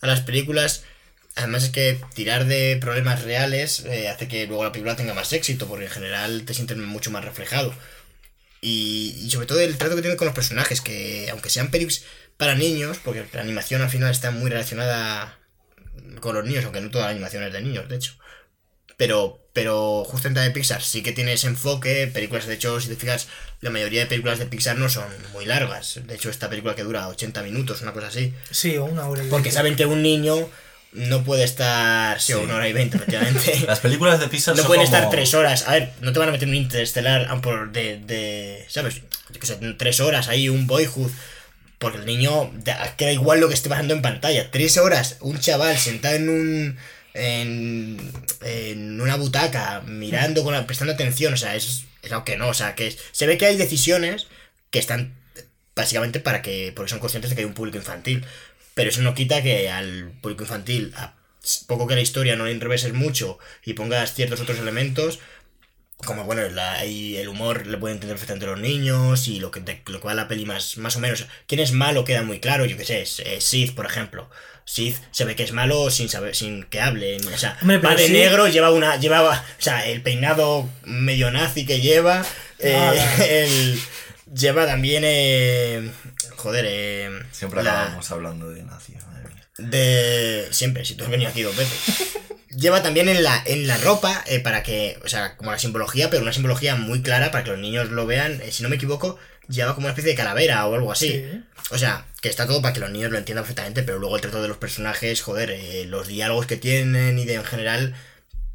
a 0.00 0.06
las 0.06 0.20
películas, 0.20 0.84
además 1.34 1.64
es 1.64 1.70
que 1.70 1.98
tirar 2.14 2.46
de 2.46 2.78
problemas 2.80 3.22
reales 3.22 3.80
eh, 3.86 4.08
hace 4.08 4.28
que 4.28 4.46
luego 4.46 4.62
la 4.64 4.70
película 4.72 4.94
tenga 4.96 5.12
más 5.12 5.32
éxito, 5.32 5.66
porque 5.66 5.86
en 5.86 5.90
general 5.90 6.44
te 6.46 6.54
sientes 6.54 6.76
mucho 6.78 7.10
más 7.10 7.24
reflejado. 7.24 7.74
Y, 8.62 9.16
y 9.24 9.30
sobre 9.30 9.46
todo 9.46 9.58
el 9.60 9.76
trato 9.76 9.96
que 9.96 10.02
tiene 10.02 10.16
con 10.16 10.26
los 10.26 10.34
personajes, 10.34 10.80
que 10.80 11.28
aunque 11.30 11.50
sean 11.50 11.70
películas 11.72 12.02
para 12.36 12.54
niños, 12.54 12.98
porque 13.04 13.24
la 13.32 13.40
animación 13.42 13.82
al 13.82 13.90
final 13.90 14.10
está 14.12 14.30
muy 14.30 14.50
relacionada 14.50 15.38
con 16.20 16.34
los 16.34 16.44
niños, 16.44 16.64
aunque 16.64 16.80
no 16.80 16.90
toda 16.90 17.04
la 17.06 17.10
animación 17.10 17.42
es 17.44 17.52
de 17.52 17.60
niños, 17.62 17.88
de 17.88 17.96
hecho. 17.96 18.14
Pero, 18.96 19.48
pero 19.54 20.04
justamente 20.04 20.40
de 20.40 20.50
Pixar 20.50 20.82
sí 20.82 21.02
que 21.02 21.12
tiene 21.12 21.32
ese 21.32 21.46
enfoque. 21.46 22.06
Películas, 22.12 22.46
de 22.46 22.54
hecho, 22.54 22.78
si 22.80 22.88
te 22.88 22.96
fijas, 22.96 23.28
la 23.62 23.70
mayoría 23.70 24.00
de 24.00 24.06
películas 24.06 24.38
de 24.38 24.46
Pixar 24.46 24.76
no 24.76 24.88
son 24.90 25.06
muy 25.32 25.46
largas. 25.46 26.00
De 26.06 26.14
hecho, 26.14 26.28
esta 26.28 26.50
película 26.50 26.74
que 26.74 26.82
dura 26.82 27.08
80 27.08 27.42
minutos, 27.42 27.80
una 27.82 27.92
cosa 27.92 28.08
así. 28.08 28.34
sí, 28.50 28.76
o 28.76 28.84
una 28.84 29.08
hora 29.08 29.24
y 29.24 29.28
Porque 29.28 29.50
saben 29.52 29.74
que 29.76 29.86
un 29.86 30.02
niño 30.02 30.36
no 30.92 31.24
puede 31.24 31.44
estar. 31.44 32.20
Sí, 32.20 32.32
Sí. 32.34 32.38
una 32.38 32.56
hora 32.56 32.68
y 32.68 32.74
veinte, 32.74 32.96
efectivamente. 32.98 33.60
Las 33.66 33.80
películas 33.80 34.20
de 34.20 34.28
Pixar 34.28 34.54
no 34.54 34.62
son 34.62 34.66
pueden 34.66 34.84
como- 34.84 34.96
estar 34.96 35.10
tres 35.10 35.32
horas. 35.32 35.66
A 35.66 35.72
ver, 35.72 35.92
no 36.02 36.12
te 36.12 36.18
van 36.18 36.28
a 36.28 36.32
meter 36.32 36.48
un 36.48 36.54
interestelar 36.56 37.26
de, 37.72 38.00
de. 38.00 38.66
¿Sabes? 38.68 38.96
Yo 39.30 39.40
qué 39.40 39.46
sé, 39.46 39.56
tres 39.78 40.00
horas 40.00 40.28
ahí, 40.28 40.48
un 40.50 40.66
boyhood. 40.66 41.10
Porque 41.80 41.98
el 41.98 42.06
niño 42.06 42.52
da- 42.64 42.94
queda 42.96 43.10
igual 43.12 43.40
lo 43.40 43.48
que 43.48 43.54
esté 43.54 43.68
pasando 43.68 43.94
en 43.94 44.02
pantalla. 44.02 44.50
Tres 44.52 44.76
horas, 44.76 45.16
un 45.20 45.40
chaval 45.40 45.76
sentado 45.78 46.14
en 46.14 46.28
un. 46.28 46.78
En, 47.14 47.98
en 48.42 49.00
una 49.00 49.16
butaca, 49.16 49.80
mirando, 49.86 50.44
con 50.44 50.52
la- 50.54 50.66
prestando 50.66 50.92
atención. 50.94 51.34
O 51.34 51.36
sea, 51.36 51.56
es, 51.56 51.84
es 52.02 52.12
algo 52.12 52.24
que 52.24 52.36
no. 52.36 52.48
O 52.48 52.54
sea, 52.54 52.76
que 52.76 52.96
se 53.12 53.26
ve 53.26 53.36
que 53.38 53.46
hay 53.46 53.56
decisiones 53.56 54.28
que 54.70 54.78
están 54.78 55.14
básicamente 55.74 56.20
para 56.20 56.42
que. 56.42 56.72
Porque 56.76 56.90
son 56.90 57.00
conscientes 57.00 57.30
de 57.30 57.34
que 57.36 57.42
hay 57.42 57.46
un 57.48 57.54
público 57.54 57.78
infantil. 57.78 58.24
Pero 58.74 58.90
eso 58.90 59.02
no 59.02 59.14
quita 59.14 59.42
que 59.42 59.70
al 59.70 60.12
público 60.20 60.44
infantil, 60.44 60.94
poco 61.66 61.86
que 61.86 61.94
la 61.96 62.00
historia 62.02 62.36
no 62.36 62.44
le 62.44 62.52
enreveses 62.52 62.92
mucho 62.92 63.38
y 63.64 63.72
pongas 63.74 64.14
ciertos 64.14 64.40
otros 64.40 64.58
elementos, 64.58 65.18
como 66.06 66.24
bueno, 66.24 66.48
la, 66.48 66.84
y 66.86 67.16
el 67.16 67.28
humor 67.28 67.66
le 67.66 67.76
pueden 67.76 67.96
entender 67.96 68.14
perfectamente 68.16 68.46
los 68.46 68.58
niños 68.60 69.28
y 69.28 69.38
lo 69.40 69.50
que, 69.50 69.60
de- 69.60 69.82
lo 69.86 70.00
que 70.00 70.06
va 70.06 70.14
la 70.14 70.28
peli 70.28 70.46
más, 70.46 70.76
más 70.78 70.96
o 70.96 71.00
menos. 71.00 71.26
Quién 71.46 71.60
es 71.60 71.72
malo 71.72 72.04
queda 72.04 72.22
muy 72.22 72.40
claro, 72.40 72.64
yo 72.64 72.76
qué 72.76 72.84
sé, 72.84 73.02
es, 73.02 73.20
es 73.20 73.44
Sid, 73.44 73.74
por 73.74 73.86
ejemplo. 73.86 74.28
Sid 74.64 74.94
se 75.10 75.24
ve 75.24 75.34
que 75.36 75.42
es 75.42 75.52
malo 75.52 75.90
sin 75.90 76.08
saber, 76.08 76.34
sin 76.36 76.62
que 76.64 76.80
hable. 76.80 77.16
O 77.16 77.36
sea, 77.38 77.58
Hombre, 77.60 77.78
va 77.78 77.94
de 77.94 78.06
Sid- 78.08 78.12
negro, 78.12 78.46
lleva 78.48 78.70
una. 78.70 78.96
llevaba. 78.96 79.44
O 79.58 79.62
sea, 79.62 79.86
el 79.86 80.00
peinado 80.02 80.68
medio 80.84 81.30
nazi 81.30 81.66
que 81.66 81.80
lleva. 81.80 82.24
eh, 82.60 83.04
el, 83.46 83.80
lleva 84.32 84.66
también. 84.66 85.02
eh, 85.04 85.90
joder, 86.36 86.64
eh, 86.68 87.10
Siempre 87.32 87.62
la- 87.62 87.80
acabamos 87.82 88.10
hablando 88.12 88.48
de 88.50 88.62
nazi, 88.62 88.92
madre 89.06 89.28
mía. 89.34 89.44
de 89.58 90.48
siempre, 90.52 90.84
si 90.84 90.94
tú 90.94 91.04
has 91.04 91.10
venido 91.10 91.30
aquí 91.30 91.42
dos 91.42 91.56
veces. 91.56 92.16
Lleva 92.50 92.82
también 92.82 93.08
en 93.08 93.22
la, 93.22 93.40
en 93.46 93.66
la 93.66 93.76
ropa 93.78 94.24
eh, 94.26 94.40
para 94.40 94.62
que, 94.62 94.98
o 95.04 95.08
sea, 95.08 95.36
como 95.36 95.52
la 95.52 95.58
simbología, 95.58 96.10
pero 96.10 96.22
una 96.22 96.32
simbología 96.32 96.74
muy 96.74 97.00
clara 97.02 97.30
para 97.30 97.44
que 97.44 97.50
los 97.50 97.60
niños 97.60 97.90
lo 97.90 98.06
vean. 98.06 98.40
Eh, 98.42 98.50
si 98.50 98.62
no 98.64 98.68
me 98.68 98.76
equivoco, 98.76 99.18
lleva 99.48 99.74
como 99.74 99.86
una 99.86 99.92
especie 99.92 100.10
de 100.10 100.16
calavera 100.16 100.66
o 100.66 100.74
algo 100.74 100.90
así. 100.90 101.10
Sí. 101.12 101.44
O 101.70 101.78
sea, 101.78 102.06
que 102.20 102.28
está 102.28 102.46
todo 102.48 102.60
para 102.60 102.74
que 102.74 102.80
los 102.80 102.90
niños 102.90 103.12
lo 103.12 103.18
entiendan 103.18 103.44
perfectamente, 103.44 103.84
pero 103.84 103.98
luego 104.00 104.16
el 104.16 104.22
trato 104.22 104.42
de 104.42 104.48
los 104.48 104.56
personajes, 104.56 105.22
joder, 105.22 105.50
eh, 105.52 105.84
los 105.86 106.08
diálogos 106.08 106.46
que 106.46 106.56
tienen 106.56 107.18
y 107.20 107.24
de 107.24 107.34
en 107.34 107.44
general, 107.44 107.94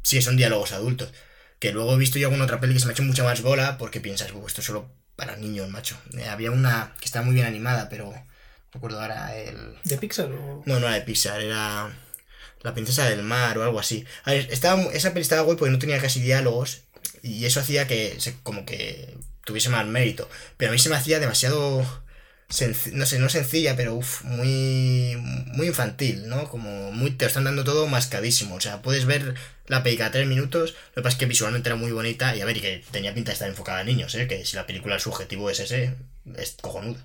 sí 0.02 0.20
son 0.20 0.36
diálogos 0.36 0.72
adultos. 0.72 1.12
Que 1.58 1.72
luego 1.72 1.94
he 1.94 1.98
visto 1.98 2.18
yo 2.18 2.26
alguna 2.28 2.44
otra 2.44 2.60
peli 2.60 2.74
que 2.74 2.80
se 2.80 2.84
me 2.86 2.90
ha 2.90 2.92
hecho 2.92 3.02
mucha 3.02 3.24
más 3.24 3.40
bola 3.40 3.78
porque 3.78 4.00
piensas, 4.00 4.30
"Buh, 4.32 4.46
esto 4.46 4.60
es 4.60 4.66
solo 4.66 4.90
para 5.16 5.36
niños, 5.36 5.70
macho. 5.70 5.96
Eh, 6.18 6.26
había 6.28 6.50
una 6.50 6.92
que 7.00 7.06
estaba 7.06 7.24
muy 7.24 7.34
bien 7.34 7.46
animada, 7.46 7.88
pero 7.88 8.12
no 8.12 8.26
recuerdo 8.74 9.00
ahora 9.00 9.34
el, 9.34 9.56
¿De 9.84 9.96
Pixar 9.96 10.26
o.? 10.26 10.62
no, 10.66 10.78
no 10.80 10.86
era 10.86 10.96
de 10.96 11.00
Pixar, 11.00 11.40
era 11.40 11.90
La 12.62 12.74
Princesa 12.74 13.08
del 13.08 13.22
Mar 13.22 13.58
o 13.58 13.62
algo 13.64 13.78
así. 13.80 14.04
A 14.24 14.32
ver, 14.32 14.48
estaba, 14.50 14.82
esa 14.92 15.10
peli 15.12 15.22
estaba 15.22 15.42
guay 15.42 15.56
porque 15.56 15.70
no 15.72 15.78
tenía 15.78 16.00
casi 16.00 16.20
diálogos 16.20 16.82
y 17.22 17.44
eso 17.44 17.60
hacía 17.60 17.86
que 17.86 18.16
se- 18.18 18.36
como 18.42 18.64
que 18.66 19.14
tuviese 19.44 19.68
más 19.70 19.86
mérito. 19.86 20.28
Pero 20.56 20.70
a 20.70 20.72
mí 20.72 20.78
se 20.78 20.88
me 20.88 20.96
hacía 20.96 21.20
demasiado, 21.20 21.84
no 22.92 23.06
sé, 23.06 23.18
no 23.18 23.28
sencilla, 23.28 23.76
pero 23.76 23.94
uf, 23.94 24.22
muy, 24.24 25.16
muy 25.18 25.66
infantil, 25.66 26.28
¿no? 26.28 26.48
Como 26.48 26.92
muy, 26.92 27.10
te 27.10 27.24
lo 27.24 27.28
están 27.28 27.44
dando 27.44 27.64
todo 27.64 27.86
mascadísimo. 27.88 28.54
O 28.56 28.60
sea, 28.60 28.82
puedes 28.82 29.04
ver 29.06 29.34
la 29.66 29.82
peli 29.82 29.96
cada 29.96 30.12
tres 30.12 30.26
minutos, 30.28 30.74
lo 30.94 30.94
que 30.96 31.02
pasa 31.02 31.14
es 31.16 31.18
que 31.18 31.26
visualmente 31.26 31.68
era 31.68 31.76
muy 31.76 31.90
bonita 31.92 32.36
y 32.36 32.40
a 32.40 32.44
ver, 32.44 32.56
y 32.56 32.60
que 32.60 32.84
tenía 32.92 33.14
pinta 33.14 33.30
de 33.30 33.34
estar 33.34 33.48
enfocada 33.48 33.80
a 33.80 33.84
niños, 33.84 34.14
¿eh? 34.14 34.28
Que 34.28 34.44
si 34.44 34.56
la 34.56 34.66
película 34.66 34.94
el 34.94 35.00
subjetivo 35.00 35.50
es 35.50 35.60
ese, 35.60 35.94
es 36.36 36.56
cojonudo. 36.60 37.00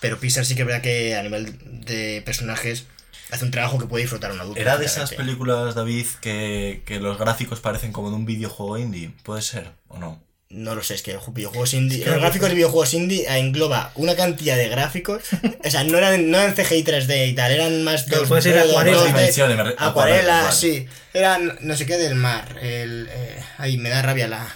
Pero 0.00 0.18
Pixar 0.20 0.44
sí 0.46 0.54
que 0.54 0.64
verdad 0.64 0.82
que 0.82 1.14
a 1.16 1.22
nivel 1.22 1.56
de 1.86 2.22
personajes 2.24 2.84
hace 3.30 3.44
un 3.44 3.50
trabajo 3.50 3.78
que 3.78 3.86
puede 3.86 4.02
disfrutar 4.04 4.32
un 4.32 4.40
adulto. 4.40 4.60
¿Era 4.60 4.76
de 4.78 4.86
esas 4.86 5.12
películas, 5.12 5.74
David, 5.74 6.06
que, 6.20 6.82
que 6.86 7.00
los 7.00 7.18
gráficos 7.18 7.60
parecen 7.60 7.92
como 7.92 8.10
de 8.10 8.16
un 8.16 8.26
videojuego 8.26 8.78
indie? 8.78 9.10
¿Puede 9.22 9.42
ser 9.42 9.70
o 9.88 9.98
no? 9.98 10.22
No 10.48 10.76
lo 10.76 10.82
sé, 10.84 10.94
es 10.94 11.02
que 11.02 11.18
videojuegos 11.32 11.74
indie. 11.74 12.04
que 12.04 12.10
los 12.10 12.20
gráficos 12.20 12.48
de 12.48 12.54
videojuegos 12.54 12.94
indie 12.94 13.26
engloba 13.36 13.90
una 13.96 14.14
cantidad 14.14 14.56
de 14.56 14.68
gráficos. 14.68 15.22
o 15.64 15.70
sea, 15.70 15.82
no 15.82 15.98
eran, 15.98 16.30
no 16.30 16.38
eran 16.38 16.54
CGI 16.54 16.84
3D 16.84 17.28
y 17.30 17.34
tal, 17.34 17.50
eran 17.50 17.82
más 17.82 18.06
dos 18.08 18.28
puede 18.28 18.42
ser 18.42 18.54
dos- 18.60 18.70
acuarela. 18.70 18.96
dos 18.96 19.04
Dos 19.06 19.12
D, 19.12 19.18
dimensiones, 19.18 19.56
me 19.56 19.62
re- 19.64 19.70
Acuarela, 19.76 19.88
acuarelas, 19.88 20.44
vale. 20.44 20.56
sí. 20.56 20.86
Eran 21.12 21.58
no 21.62 21.76
sé 21.76 21.84
qué 21.84 21.98
del 21.98 22.14
mar. 22.14 22.56
El, 22.62 23.08
eh, 23.10 23.42
ay, 23.58 23.76
me 23.76 23.88
da 23.90 24.02
rabia 24.02 24.28
la. 24.28 24.46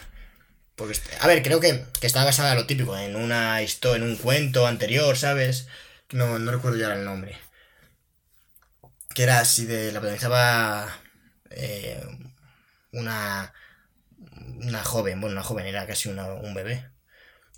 Porque, 0.76 0.92
este- 0.92 1.10
a 1.20 1.26
ver, 1.26 1.42
creo 1.42 1.58
que, 1.58 1.84
que 2.00 2.06
está 2.06 2.24
basada 2.24 2.52
en 2.52 2.58
lo 2.58 2.66
típico, 2.66 2.96
en 2.96 3.16
una 3.16 3.60
historia, 3.60 3.96
en 4.04 4.08
un 4.08 4.16
cuento 4.16 4.68
anterior, 4.68 5.16
¿sabes? 5.18 5.66
No, 6.12 6.38
no 6.38 6.52
recuerdo 6.52 6.78
ya 6.78 6.92
el 6.94 7.04
nombre. 7.04 7.36
Que 9.14 9.22
era 9.24 9.40
así 9.40 9.66
de. 9.66 9.92
La 9.92 10.00
protagonizaba. 10.00 10.88
eh, 11.50 12.00
una. 12.92 13.52
Una 14.62 14.84
joven, 14.84 15.20
bueno, 15.20 15.34
una 15.34 15.42
joven, 15.42 15.66
era 15.66 15.86
casi 15.86 16.08
una- 16.10 16.26
un 16.34 16.52
bebé. 16.54 16.86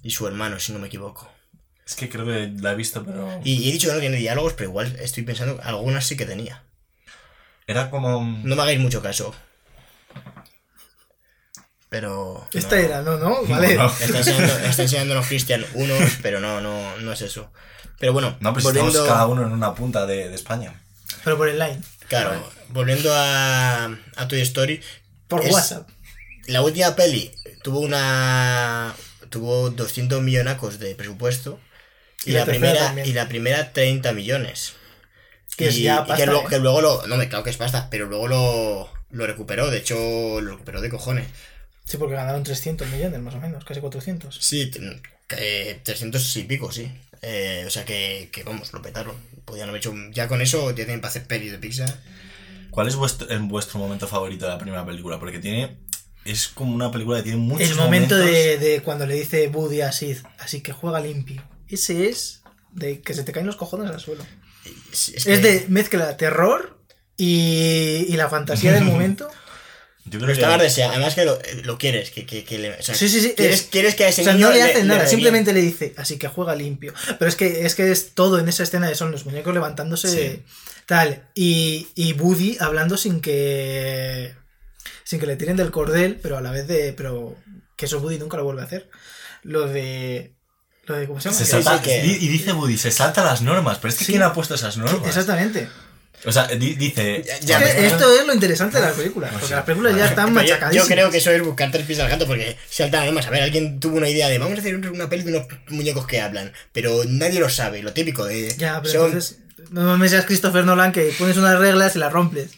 Y 0.02 0.10
su 0.12 0.26
hermano, 0.26 0.58
si 0.60 0.72
no 0.72 0.78
me 0.78 0.86
equivoco. 0.86 1.30
Es 1.86 1.94
que 1.96 2.08
creo 2.08 2.24
que 2.24 2.52
la 2.60 2.72
he 2.72 2.76
visto, 2.76 3.04
pero. 3.04 3.40
Y, 3.44 3.54
y 3.64 3.68
he 3.68 3.72
dicho 3.72 3.88
que 3.88 3.94
no 3.94 4.00
tiene 4.00 4.16
diálogos, 4.18 4.54
pero 4.54 4.70
igual 4.70 4.96
estoy 5.00 5.24
pensando 5.24 5.56
que 5.56 5.62
algunas 5.62 6.06
sí 6.06 6.16
que 6.16 6.26
tenía. 6.26 6.62
Era 7.66 7.90
como. 7.90 8.20
No 8.20 8.56
me 8.56 8.62
hagáis 8.62 8.78
mucho 8.80 9.02
caso. 9.02 9.34
Pero. 11.88 12.46
Esta 12.54 12.76
no. 12.76 12.82
era, 12.82 13.02
no, 13.02 13.18
no, 13.18 13.44
vale. 13.46 13.74
No. 13.76 13.86
Está, 13.86 14.18
enseñando, 14.18 14.58
está 14.58 14.82
enseñándonos 14.82 15.26
Cristian 15.26 15.64
unos, 15.74 16.18
pero 16.22 16.40
no, 16.40 16.60
no, 16.60 16.96
no 16.98 17.12
es 17.12 17.20
eso. 17.22 17.52
Pero 17.98 18.12
bueno, 18.12 18.36
No, 18.40 18.52
pues 18.52 18.64
volviendo, 18.64 18.90
estamos 18.90 19.08
cada 19.08 19.26
uno 19.26 19.42
en 19.42 19.52
una 19.52 19.74
punta 19.74 20.06
de, 20.06 20.28
de 20.28 20.34
España. 20.34 20.81
Pero 21.24 21.36
por 21.36 21.48
el 21.48 21.58
line. 21.58 21.80
claro, 22.08 22.50
volviendo 22.68 23.12
a, 23.14 23.84
a 24.16 24.28
Toy 24.28 24.40
Story, 24.40 24.80
Por 25.28 25.44
Es- 25.44 25.52
WhatsApp. 25.52 25.88
la 26.46 26.62
última 26.62 26.94
peli 26.96 27.30
tuvo 27.62 27.80
una 27.80 28.94
tuvo 29.30 29.70
200 29.70 30.20
millonacos 30.22 30.78
de 30.78 30.94
presupuesto 30.94 31.58
y, 32.24 32.30
Y 32.30 32.32
la, 32.34 32.44
primera 32.44 32.78
también. 32.86 33.06
y 33.08 33.12
la 33.12 33.28
primera 33.28 33.72
30 33.72 34.12
millones. 34.12 34.74
Que 35.56 35.68
es 35.68 35.76
y, 35.76 35.82
ya 35.82 35.96
y 35.96 36.02
que, 36.02 36.08
pasta, 36.08 36.26
luego, 36.26 36.42
¿eh? 36.42 36.46
que 36.50 36.58
luego 36.58 36.80
lo 36.80 37.06
no 37.06 37.16
me 37.16 37.28
claro 37.28 37.44
que 37.44 37.50
es 37.50 37.56
pasta, 37.56 37.88
pero 37.90 38.06
luego 38.06 38.28
lo, 38.28 38.90
lo 39.10 39.26
recuperó, 39.26 39.70
de 39.70 39.78
hecho 39.78 40.40
lo 40.40 40.52
recuperó 40.52 40.80
de 40.80 40.88
cojones. 40.90 41.26
Sí, 41.84 41.96
porque 41.96 42.14
ganaron 42.14 42.42
300 42.44 42.88
millones 42.88 43.20
más 43.20 43.34
o 43.34 43.38
menos, 43.40 43.64
casi 43.64 43.80
400. 43.80 44.36
Sí, 44.40 44.70
que 45.26 45.80
300 45.82 46.36
y 46.36 46.42
pico, 46.44 46.70
sí. 46.72 46.90
Eh, 47.22 47.64
o 47.66 47.70
sea 47.70 47.84
que, 47.84 48.28
que, 48.32 48.42
vamos, 48.42 48.72
lo 48.72 48.82
petaron. 48.82 49.14
Podían 49.44 49.68
haber 49.68 49.78
hecho. 49.80 49.94
Ya 50.12 50.28
con 50.28 50.40
eso 50.42 50.70
ya 50.70 50.76
tienen 50.76 51.00
para 51.00 51.10
hacer 51.10 51.26
pelis 51.26 51.52
de 51.52 51.58
Pixar. 51.58 52.00
¿Cuál 52.70 52.88
es 52.88 52.96
vuestro, 52.96 53.28
el- 53.28 53.40
vuestro 53.40 53.78
momento 53.78 54.08
favorito 54.08 54.46
de 54.46 54.52
la 54.52 54.58
primera 54.58 54.84
película? 54.84 55.18
Porque 55.18 55.38
tiene. 55.38 55.78
Es 56.24 56.48
como 56.48 56.74
una 56.74 56.90
película 56.92 57.18
que 57.18 57.24
tiene 57.24 57.38
muchos 57.38 57.68
El 57.70 57.76
momento 57.76 58.16
de, 58.16 58.56
de 58.58 58.80
cuando 58.82 59.06
le 59.06 59.14
dice 59.14 59.48
Buddy 59.48 59.80
a 59.80 59.90
Sid, 59.92 60.18
así 60.38 60.60
que 60.60 60.72
juega 60.72 61.00
limpio. 61.00 61.42
Ese 61.68 62.08
es 62.08 62.42
de 62.70 63.00
que 63.00 63.12
se 63.14 63.24
te 63.24 63.32
caen 63.32 63.46
los 63.46 63.56
cojones 63.56 63.90
al 63.90 63.98
suelo. 64.00 64.24
Es, 64.92 65.24
que- 65.24 65.38
de 65.38 65.66
mezcla 65.68 66.16
terror 66.16 66.78
y, 67.16 68.06
y 68.08 68.16
la 68.16 68.28
fantasía 68.28 68.72
del 68.72 68.84
momento. 68.84 69.28
Yo 70.04 70.18
Lo 70.18 70.24
creo 70.26 70.34
estabas 70.34 70.58
que. 70.58 70.64
deseando. 70.64 70.94
Además 70.96 71.14
que 71.14 71.24
lo, 71.24 71.38
lo 71.64 71.78
quieres. 71.78 72.10
Que, 72.10 72.26
que, 72.26 72.44
que 72.44 72.58
le, 72.58 72.70
o 72.72 72.82
sea, 72.82 72.94
Sí, 72.94 73.08
sí, 73.08 73.20
sí. 73.20 73.34
Quieres, 73.36 73.60
es- 73.60 73.66
quieres 73.70 73.94
que 73.94 74.04
a 74.04 74.08
ese 74.08 74.22
o 74.22 74.24
sea, 74.24 74.34
niño 74.34 74.48
no 74.48 74.52
le 74.52 74.62
hacen 74.62 74.86
nada, 74.88 75.06
simplemente 75.06 75.52
le 75.52 75.60
dice, 75.62 75.94
así 75.96 76.18
que 76.18 76.26
juega 76.28 76.54
limpio. 76.56 76.92
Pero 77.18 77.28
es 77.28 77.36
que 77.36 77.64
es 77.66 77.74
que 77.74 77.90
es 77.92 78.10
todo 78.14 78.38
en 78.40 78.48
esa 78.48 78.64
escena 78.64 78.88
de 78.88 78.94
son 78.96 79.12
los 79.12 79.24
muñecos 79.26 79.54
levantándose 79.54 80.08
Sí. 80.08 80.42
tal. 80.86 81.28
Y, 81.34 81.88
y 81.94 82.12
Buddy 82.14 82.56
hablando 82.60 82.96
sin 82.96 83.20
que. 83.20 84.34
sin 85.04 85.20
que 85.20 85.26
le 85.26 85.36
tiren 85.36 85.56
del 85.56 85.70
cordel, 85.70 86.18
pero 86.22 86.36
a 86.36 86.40
la 86.40 86.50
vez 86.50 86.66
de. 86.66 86.92
pero 86.92 87.36
que 87.76 87.86
eso 87.86 88.00
Buddy 88.00 88.18
nunca 88.18 88.36
lo 88.36 88.44
vuelve 88.44 88.62
a 88.62 88.64
hacer. 88.64 88.90
Lo 89.44 89.66
de. 89.68 90.32
Lo 90.86 90.96
de 90.96 91.06
¿cómo 91.06 91.20
se 91.20 91.28
llama? 91.30 91.38
Se 91.38 91.46
salta, 91.46 91.80
Y 91.86 92.26
dice 92.28 92.52
Woody, 92.52 92.76
se 92.76 92.90
salta 92.90 93.22
las 93.24 93.40
normas. 93.40 93.78
Pero 93.78 93.90
es 93.92 93.98
que 93.98 94.04
Sí. 94.04 94.12
¿quién 94.12 94.22
ha 94.24 94.32
puesto 94.32 94.56
esas 94.56 94.76
normas? 94.76 95.06
Exactamente. 95.06 95.68
O 96.24 96.30
sea, 96.30 96.46
di- 96.46 96.74
dice. 96.74 97.24
Ya, 97.26 97.40
ya, 97.40 97.60
esto 97.60 98.12
es 98.20 98.26
lo 98.26 98.32
interesante 98.32 98.78
de 98.78 98.84
las 98.86 98.94
películas, 98.94 99.32
No 99.32 99.40
porque 99.40 99.54
las 99.54 99.64
películas 99.64 99.96
ya 99.96 100.06
están 100.06 100.26
Pero 100.32 100.46
yo, 100.46 100.52
machacadísimas. 100.54 100.88
yo 100.88 100.94
creo 100.94 101.10
que 101.10 101.18
eso 101.18 101.30
es 101.32 101.42
buscar 101.42 101.70
tres 101.72 101.84
pies 101.84 101.98
al 101.98 102.08
gato 102.08 102.26
porque 102.26 102.56
salta 102.70 103.04
normas. 103.04 103.26
A 103.26 103.30
ver, 103.30 103.42
alguien 103.42 103.80
tuvo 103.80 103.96
una 103.96 104.08
idea 104.08 104.28
de 104.28 104.38
vamos 104.38 104.56
a 104.56 104.60
hacer 104.60 104.76
una 104.76 105.08
peli 105.08 105.24
de 105.24 105.36
unos 105.36 105.46
muñecos 105.68 106.06
que 106.06 106.20
hablan, 106.20 106.52
pero 106.72 107.02
nadie 107.08 107.40
lo 107.40 107.48
sabe. 107.48 107.82
Lo 107.82 107.92
típico 107.92 108.24
de. 108.24 108.54
Ya, 108.56 108.80
pero 108.82 108.92
son- 108.94 109.06
entonces. 109.06 109.38
No 109.70 109.96
me 109.96 110.08
seas 110.08 110.24
Christopher 110.26 110.64
Nolan 110.64 110.92
que 110.92 111.12
pones 111.18 111.36
unas 111.36 111.58
reglas 111.58 111.96
y 111.96 111.98
las 111.98 112.12
rompes. 112.12 112.50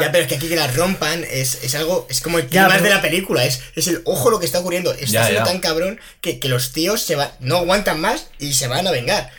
Ya, 0.00 0.12
pero 0.12 0.22
es 0.22 0.28
que 0.28 0.36
aquí 0.36 0.48
que 0.48 0.54
las 0.56 0.76
rompan 0.76 1.24
es, 1.28 1.58
es 1.64 1.74
algo, 1.74 2.06
es 2.08 2.20
como 2.20 2.38
el 2.38 2.46
clima 2.46 2.68
pero- 2.70 2.84
de 2.84 2.90
la 2.90 3.02
película, 3.02 3.44
es, 3.44 3.60
es 3.74 3.88
el 3.88 4.02
ojo 4.04 4.30
lo 4.30 4.38
que 4.38 4.46
está 4.46 4.60
ocurriendo. 4.60 4.92
Está 4.92 5.06
Ya, 5.06 5.22
siendo 5.24 5.40
ya. 5.44 5.50
tan 5.50 5.58
cabrón 5.60 5.98
que, 6.20 6.38
que 6.38 6.48
los 6.48 6.72
tíos 6.72 7.02
se 7.02 7.16
van, 7.16 7.28
no 7.40 7.56
aguantan 7.56 8.00
más 8.00 8.28
y 8.38 8.54
se 8.54 8.68
van 8.68 8.86
a 8.86 8.92
vengar. 8.92 9.30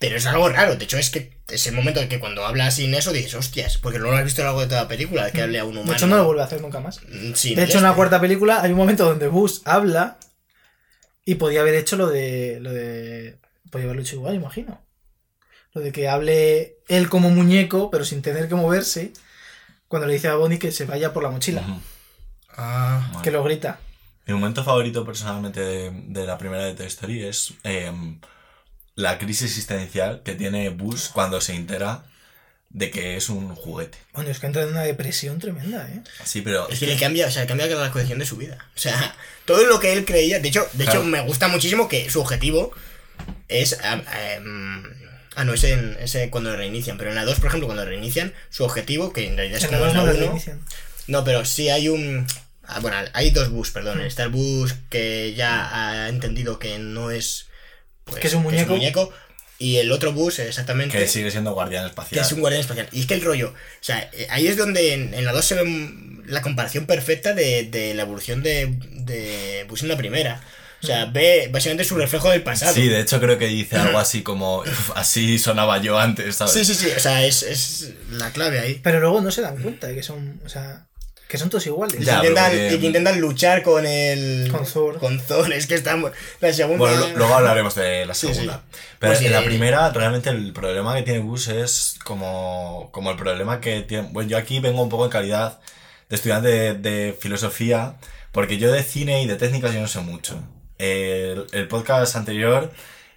Pero 0.00 0.16
es 0.16 0.24
algo 0.24 0.48
raro, 0.48 0.76
de 0.76 0.84
hecho 0.84 0.96
es 0.96 1.10
que 1.10 1.36
es 1.46 1.66
el 1.66 1.74
momento 1.74 2.00
en 2.00 2.08
que 2.08 2.18
cuando 2.18 2.46
habla 2.46 2.70
sin 2.70 2.94
eso 2.94 3.12
dices, 3.12 3.34
hostias, 3.34 3.76
porque 3.76 3.98
no 3.98 4.06
lo 4.06 4.16
has 4.16 4.24
visto 4.24 4.40
a 4.40 4.46
lo 4.46 4.48
largo 4.52 4.62
de 4.62 4.66
toda 4.68 4.82
la 4.84 4.88
película, 4.88 5.26
de 5.26 5.32
que 5.32 5.42
hable 5.42 5.58
a 5.58 5.64
un 5.64 5.76
humano. 5.76 5.90
De 5.90 5.96
hecho, 5.98 6.06
no 6.06 6.16
lo 6.16 6.24
vuelve 6.24 6.40
a 6.40 6.46
hacer 6.46 6.62
nunca 6.62 6.80
más. 6.80 7.02
Mm, 7.06 7.34
sí, 7.34 7.54
De 7.54 7.64
hecho, 7.64 7.76
en 7.76 7.84
la 7.84 7.92
cuarta 7.92 8.18
película 8.18 8.62
hay 8.62 8.70
un 8.70 8.78
momento 8.78 9.04
donde 9.04 9.28
Bus 9.28 9.60
habla 9.66 10.16
y 11.26 11.34
podía 11.34 11.60
haber 11.60 11.74
hecho 11.74 11.96
lo 11.96 12.06
de. 12.06 12.60
lo 12.62 12.72
de. 12.72 13.36
Podía 13.70 13.84
haberlo 13.84 14.00
hecho 14.00 14.16
igual, 14.16 14.34
imagino. 14.34 14.80
Lo 15.74 15.82
de 15.82 15.92
que 15.92 16.08
hable 16.08 16.78
él 16.88 17.10
como 17.10 17.28
muñeco, 17.28 17.90
pero 17.90 18.06
sin 18.06 18.22
tener 18.22 18.48
que 18.48 18.54
moverse. 18.54 19.12
Cuando 19.86 20.06
le 20.06 20.14
dice 20.14 20.28
a 20.28 20.34
Bonnie 20.36 20.58
que 20.58 20.72
se 20.72 20.86
vaya 20.86 21.12
por 21.12 21.22
la 21.22 21.28
mochila. 21.28 21.62
Ah. 22.56 23.20
Que 23.22 23.30
lo 23.30 23.44
grita. 23.44 23.80
Mi 24.26 24.32
momento 24.32 24.64
favorito 24.64 25.04
personalmente 25.04 25.60
de, 25.60 25.90
de 25.90 26.24
la 26.24 26.38
primera 26.38 26.64
de 26.64 26.74
Toy 26.74 26.86
Story 26.86 27.24
es 27.24 27.52
em, 27.64 28.18
la 29.00 29.18
crisis 29.18 29.42
existencial 29.50 30.22
que 30.24 30.34
tiene 30.34 30.68
Buzz 30.70 31.08
cuando 31.08 31.40
se 31.40 31.54
entera 31.54 32.04
de 32.70 32.90
que 32.90 33.16
es 33.16 33.28
un 33.28 33.54
juguete. 33.56 33.98
Bueno, 34.12 34.30
es 34.30 34.38
que 34.38 34.46
entra 34.46 34.62
en 34.62 34.68
una 34.68 34.82
depresión 34.82 35.38
tremenda, 35.40 35.88
¿eh? 35.88 36.02
Sí, 36.24 36.40
pero 36.40 36.68
es 36.68 36.78
que 36.78 36.86
le 36.86 36.96
cambia, 36.96 37.26
o 37.26 37.30
sea, 37.30 37.42
le 37.42 37.48
cambia 37.48 37.66
la 37.66 37.90
colección 37.90 38.18
de 38.20 38.26
su 38.26 38.36
vida. 38.36 38.58
O 38.76 38.78
sea, 38.78 39.16
todo 39.44 39.64
lo 39.66 39.80
que 39.80 39.92
él 39.92 40.04
creía, 40.04 40.38
de 40.38 40.48
hecho, 40.48 40.68
de 40.74 40.84
Claro. 40.84 41.00
hecho 41.00 41.08
me 41.08 41.20
gusta 41.22 41.48
muchísimo 41.48 41.88
que 41.88 42.08
su 42.10 42.20
objetivo 42.20 42.72
es 43.48 43.76
ah, 43.82 44.00
em, 44.36 44.84
ah 45.34 45.44
no, 45.44 45.52
ese, 45.54 45.72
en- 45.72 45.96
ese 46.00 46.30
cuando 46.30 46.50
lo 46.50 46.56
reinician, 46.56 46.96
pero 46.96 47.10
en 47.10 47.16
la 47.16 47.24
2, 47.24 47.40
por 47.40 47.48
ejemplo, 47.48 47.66
cuando 47.66 47.84
lo 47.84 47.90
reinician, 47.90 48.32
su 48.50 48.62
objetivo, 48.64 49.12
que 49.12 49.26
en 49.26 49.36
realidad 49.36 49.58
es 49.60 49.66
como 49.66 49.86
en 49.86 49.94
no 49.94 50.06
la 50.06 50.12
lo 50.12 50.18
1, 50.18 50.26
reinician. 50.26 50.60
No, 51.08 51.24
pero 51.24 51.44
sí 51.44 51.70
hay 51.70 51.88
un. 51.88 52.24
ah, 52.62 52.78
bueno, 52.78 52.98
hay 53.14 53.30
dos 53.32 53.50
bus, 53.50 53.72
perdón. 53.72 54.00
Está 54.00 54.22
el 54.22 54.28
bus 54.28 54.74
que 54.90 55.34
ya 55.34 56.04
ha 56.04 56.08
entendido 56.08 56.60
que 56.60 56.78
no 56.78 57.10
es. 57.10 57.46
Pues, 58.10 58.20
Que 58.20 58.28
es 58.28 58.34
un 58.34 58.42
muñeco. 58.42 59.12
y 59.58 59.76
el 59.76 59.92
otro 59.92 60.12
bus, 60.12 60.38
exactamente. 60.38 60.96
que 60.98 61.06
sigue 61.06 61.30
siendo 61.30 61.52
guardián 61.52 61.84
que 61.84 61.90
espacial. 61.90 62.24
es 62.24 62.32
un 62.32 62.40
guardián 62.40 62.60
espacial. 62.62 62.88
Y 62.92 63.00
es 63.00 63.06
que 63.06 63.14
el 63.14 63.22
rollo. 63.22 63.50
O 63.50 63.82
sea, 63.82 64.08
eh, 64.12 64.26
ahí 64.30 64.46
es 64.46 64.56
donde 64.56 64.94
en, 64.94 65.14
en 65.14 65.24
la 65.24 65.32
2 65.32 65.44
se 65.44 65.54
ve 65.54 65.64
mm, 65.64 66.22
la 66.26 66.42
comparación 66.42 66.86
perfecta 66.86 67.32
de, 67.34 67.64
de 67.64 67.94
la 67.94 68.02
evolución 68.02 68.42
de, 68.42 68.74
de 68.92 69.64
Bus 69.68 69.82
en 69.82 69.88
la 69.88 69.96
primera. 69.96 70.40
O 70.82 70.86
sea, 70.86 71.04
ve 71.04 71.50
básicamente 71.52 71.84
su 71.84 71.94
reflejo 71.94 72.30
del 72.30 72.42
pasado. 72.42 72.72
Sí, 72.74 72.88
de 72.88 73.00
hecho 73.00 73.20
creo 73.20 73.36
que 73.36 73.48
dice 73.48 73.76
algo 73.76 73.98
así 73.98 74.22
como, 74.22 74.60
"Uf, 74.60 74.92
así 74.94 75.38
sonaba 75.38 75.76
yo 75.76 75.98
antes, 75.98 76.36
¿sabes? 76.36 76.54
sí, 76.54 76.64
sí, 76.64 76.74
sí. 76.74 76.88
O 76.96 77.00
sea, 77.00 77.22
es, 77.26 77.42
es 77.42 77.90
la 78.12 78.30
clave 78.32 78.60
ahí. 78.60 78.80
Pero 78.82 78.98
luego 79.00 79.20
no 79.20 79.30
se 79.30 79.42
dan 79.42 79.60
cuenta 79.60 79.88
de 79.88 79.94
que 79.96 80.02
son. 80.02 80.40
O 80.42 80.48
sea, 80.48 80.86
que 81.30 81.38
son 81.38 81.48
todos 81.48 81.64
iguales. 81.66 81.94
Y 82.00 82.04
que 82.04 82.10
intentan, 82.10 82.50
pero 82.50 82.62
porque- 82.62 82.74
y 82.74 82.78
que 82.80 82.86
intentan 82.86 83.20
luchar 83.20 83.62
con 83.62 83.86
el. 83.86 84.50
Con 84.50 84.66
Thor. 84.66 84.98
Con 84.98 85.20
Thor. 85.20 85.52
Es 85.52 85.66
que 85.68 85.74
estamos. 85.76 86.10
La 86.40 86.52
segunda. 86.52 86.78
Bueno, 86.78 87.00
lo- 87.08 87.16
luego 87.16 87.34
hablaremos 87.34 87.74
de 87.76 88.04
la 88.04 88.14
Sí, 88.14 88.26
sí. 88.28 88.34
segunda. 88.34 88.62
Pero 88.98 89.12
Pues 89.14 89.24
en 89.24 89.32
la 89.32 89.44
primera, 89.44 89.90
realmente 89.90 90.28
el 90.30 90.52
problema 90.52 90.94
que 90.96 91.02
tiene 91.02 91.20
Bus 91.20 91.46
es 91.48 91.98
como, 92.04 92.90
como 92.92 93.12
el 93.12 93.16
problema 93.16 93.60
que 93.60 93.80
tiene... 93.82 94.08
Bueno, 94.10 94.28
yo 94.28 94.36
aquí 94.36 94.58
vengo 94.60 94.82
un 94.82 94.88
poco 94.90 95.04
en 95.04 95.10
calidad 95.10 95.60
de 96.08 96.16
estudiante 96.16 96.48
de, 96.48 96.74
de 96.74 97.16
filosofía, 97.18 97.94
porque 98.32 98.58
yo 98.58 98.70
de 98.72 98.82
cine 98.82 99.22
y 99.22 99.26
de 99.26 99.36
técnicas 99.36 99.72
yo 99.72 99.80
no 99.80 99.88
sé 99.88 100.00
mucho. 100.00 100.38
El, 100.78 101.46
el 101.52 101.68
podcast 101.68 102.16
anterior, 102.16 102.72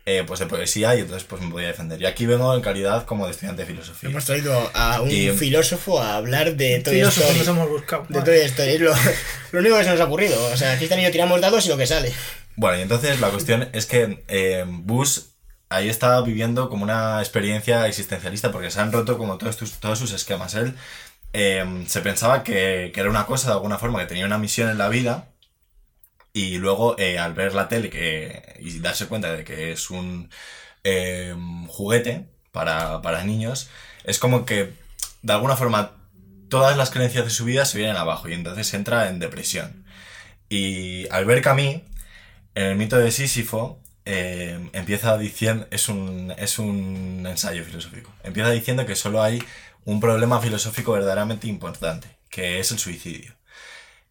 eh, 0.06 0.24
pues 0.28 0.40
de 0.42 0.48
poesía, 0.48 0.96
y 0.96 1.00
entonces 1.00 1.24
pues 1.28 1.42
me 1.42 1.50
podía 1.50 1.68
defender. 1.68 2.02
Y 2.02 2.06
aquí 2.06 2.26
vengo 2.26 2.54
en 2.56 2.62
calidad 2.62 3.06
como 3.06 3.26
de 3.26 3.32
estudiante 3.32 3.62
de 3.62 3.68
filosofía. 3.68 4.10
Hemos 4.10 4.26
traído 4.26 4.72
a 4.74 5.02
un 5.02 5.10
Y- 5.10 5.30
filósofo 5.32 6.02
a 6.02 6.16
hablar 6.18 6.56
de 6.56 6.80
Toy 6.82 7.00
Story. 7.02 7.38
nos 7.38 7.48
hemos 7.48 7.70
buscado. 7.70 8.06
De 8.10 8.22
Toy 8.22 8.38
Story. 8.40 8.72
Es 8.74 8.82
lo, 8.82 8.94
lo 9.52 9.60
único 9.60 9.78
que 9.78 9.84
se 9.86 9.90
nos 9.92 10.00
ha 10.02 10.06
ocurrido. 10.06 10.44
O 10.52 10.58
sea, 10.58 10.76
y 10.82 10.88
yo 10.88 11.12
tiramos 11.12 11.40
dados 11.42 11.66
y 11.66 11.70
lo 11.70 11.78
que 11.78 11.88
sale. 11.88 12.12
Bueno, 12.56 12.78
y 12.78 12.82
entonces 12.82 13.20
la 13.22 13.30
cuestión 13.30 13.70
es 13.74 13.86
que 13.86 14.24
eh, 14.28 14.66
Bus 14.68 15.30
ahí 15.70 15.90
está 15.90 16.22
viviendo 16.22 16.70
como 16.70 16.84
una 16.84 17.20
experiencia 17.20 17.88
existencialista 17.88 18.52
porque 18.52 18.70
se 18.70 18.80
han 18.80 18.92
roto 18.92 19.18
como 19.18 19.38
todos, 19.38 19.58
tus- 19.58 19.80
todos 19.80 19.98
sus 20.00 20.12
esquemas. 20.12 20.54
Él 20.54 20.76
eh, 21.32 21.66
se 21.88 22.02
pensaba 22.02 22.44
que, 22.44 22.92
que 22.94 23.00
era 23.00 23.10
una 23.10 23.26
cosa 23.26 23.48
de 23.48 23.54
alguna 23.54 23.80
forma, 23.80 24.00
que 24.00 24.06
tenía 24.06 24.26
una 24.26 24.38
misión 24.38 24.70
en 24.70 24.78
la 24.78 24.90
vida 24.90 25.30
y 26.34 26.58
luego 26.58 26.98
eh, 27.00 27.20
al 27.20 27.34
ver 27.34 27.54
la 27.54 27.70
tele 27.70 28.56
y 28.60 28.80
darse 28.80 29.08
cuenta 29.08 29.32
de 29.32 29.44
que 29.44 29.72
es 29.72 29.90
un 29.92 30.30
eh, 30.84 31.36
juguete 31.68 32.28
para, 32.52 33.02
para 33.02 33.24
niños, 33.24 33.70
es 34.04 34.20
como 34.20 34.46
que 34.46 34.74
de 35.22 35.34
alguna 35.34 35.56
forma 35.56 35.96
todas 36.50 36.78
las 36.78 36.92
creencias 36.92 37.26
de 37.26 37.32
su 37.32 37.46
vida 37.46 37.66
se 37.66 37.78
vienen 37.78 37.98
abajo 37.98 38.30
y 38.30 38.34
entonces 38.34 38.74
entra 38.74 39.10
en 39.10 39.20
depresión. 39.20 39.86
Y 40.50 41.08
al 41.10 41.26
ver 41.26 41.42
Camus, 41.42 41.82
en 42.56 42.64
el 42.66 42.76
mito 42.76 42.98
de 42.98 43.12
Sísifo, 43.12 43.80
eh, 44.06 44.70
empieza 44.74 45.18
diciendo, 45.18 45.68
es 45.72 45.90
un, 45.90 46.34
es 46.38 46.60
un 46.60 47.26
ensayo 47.28 47.64
filosófico, 47.64 48.14
empieza 48.24 48.52
diciendo 48.52 48.86
que 48.86 48.96
solo 48.96 49.22
hay 49.22 49.44
un 49.86 50.00
problema 50.00 50.42
filosófico 50.42 50.94
verdaderamente 50.94 51.48
importante, 51.48 52.08
que 52.30 52.60
es 52.60 52.72
el 52.72 52.80
suicidio. 52.80 53.34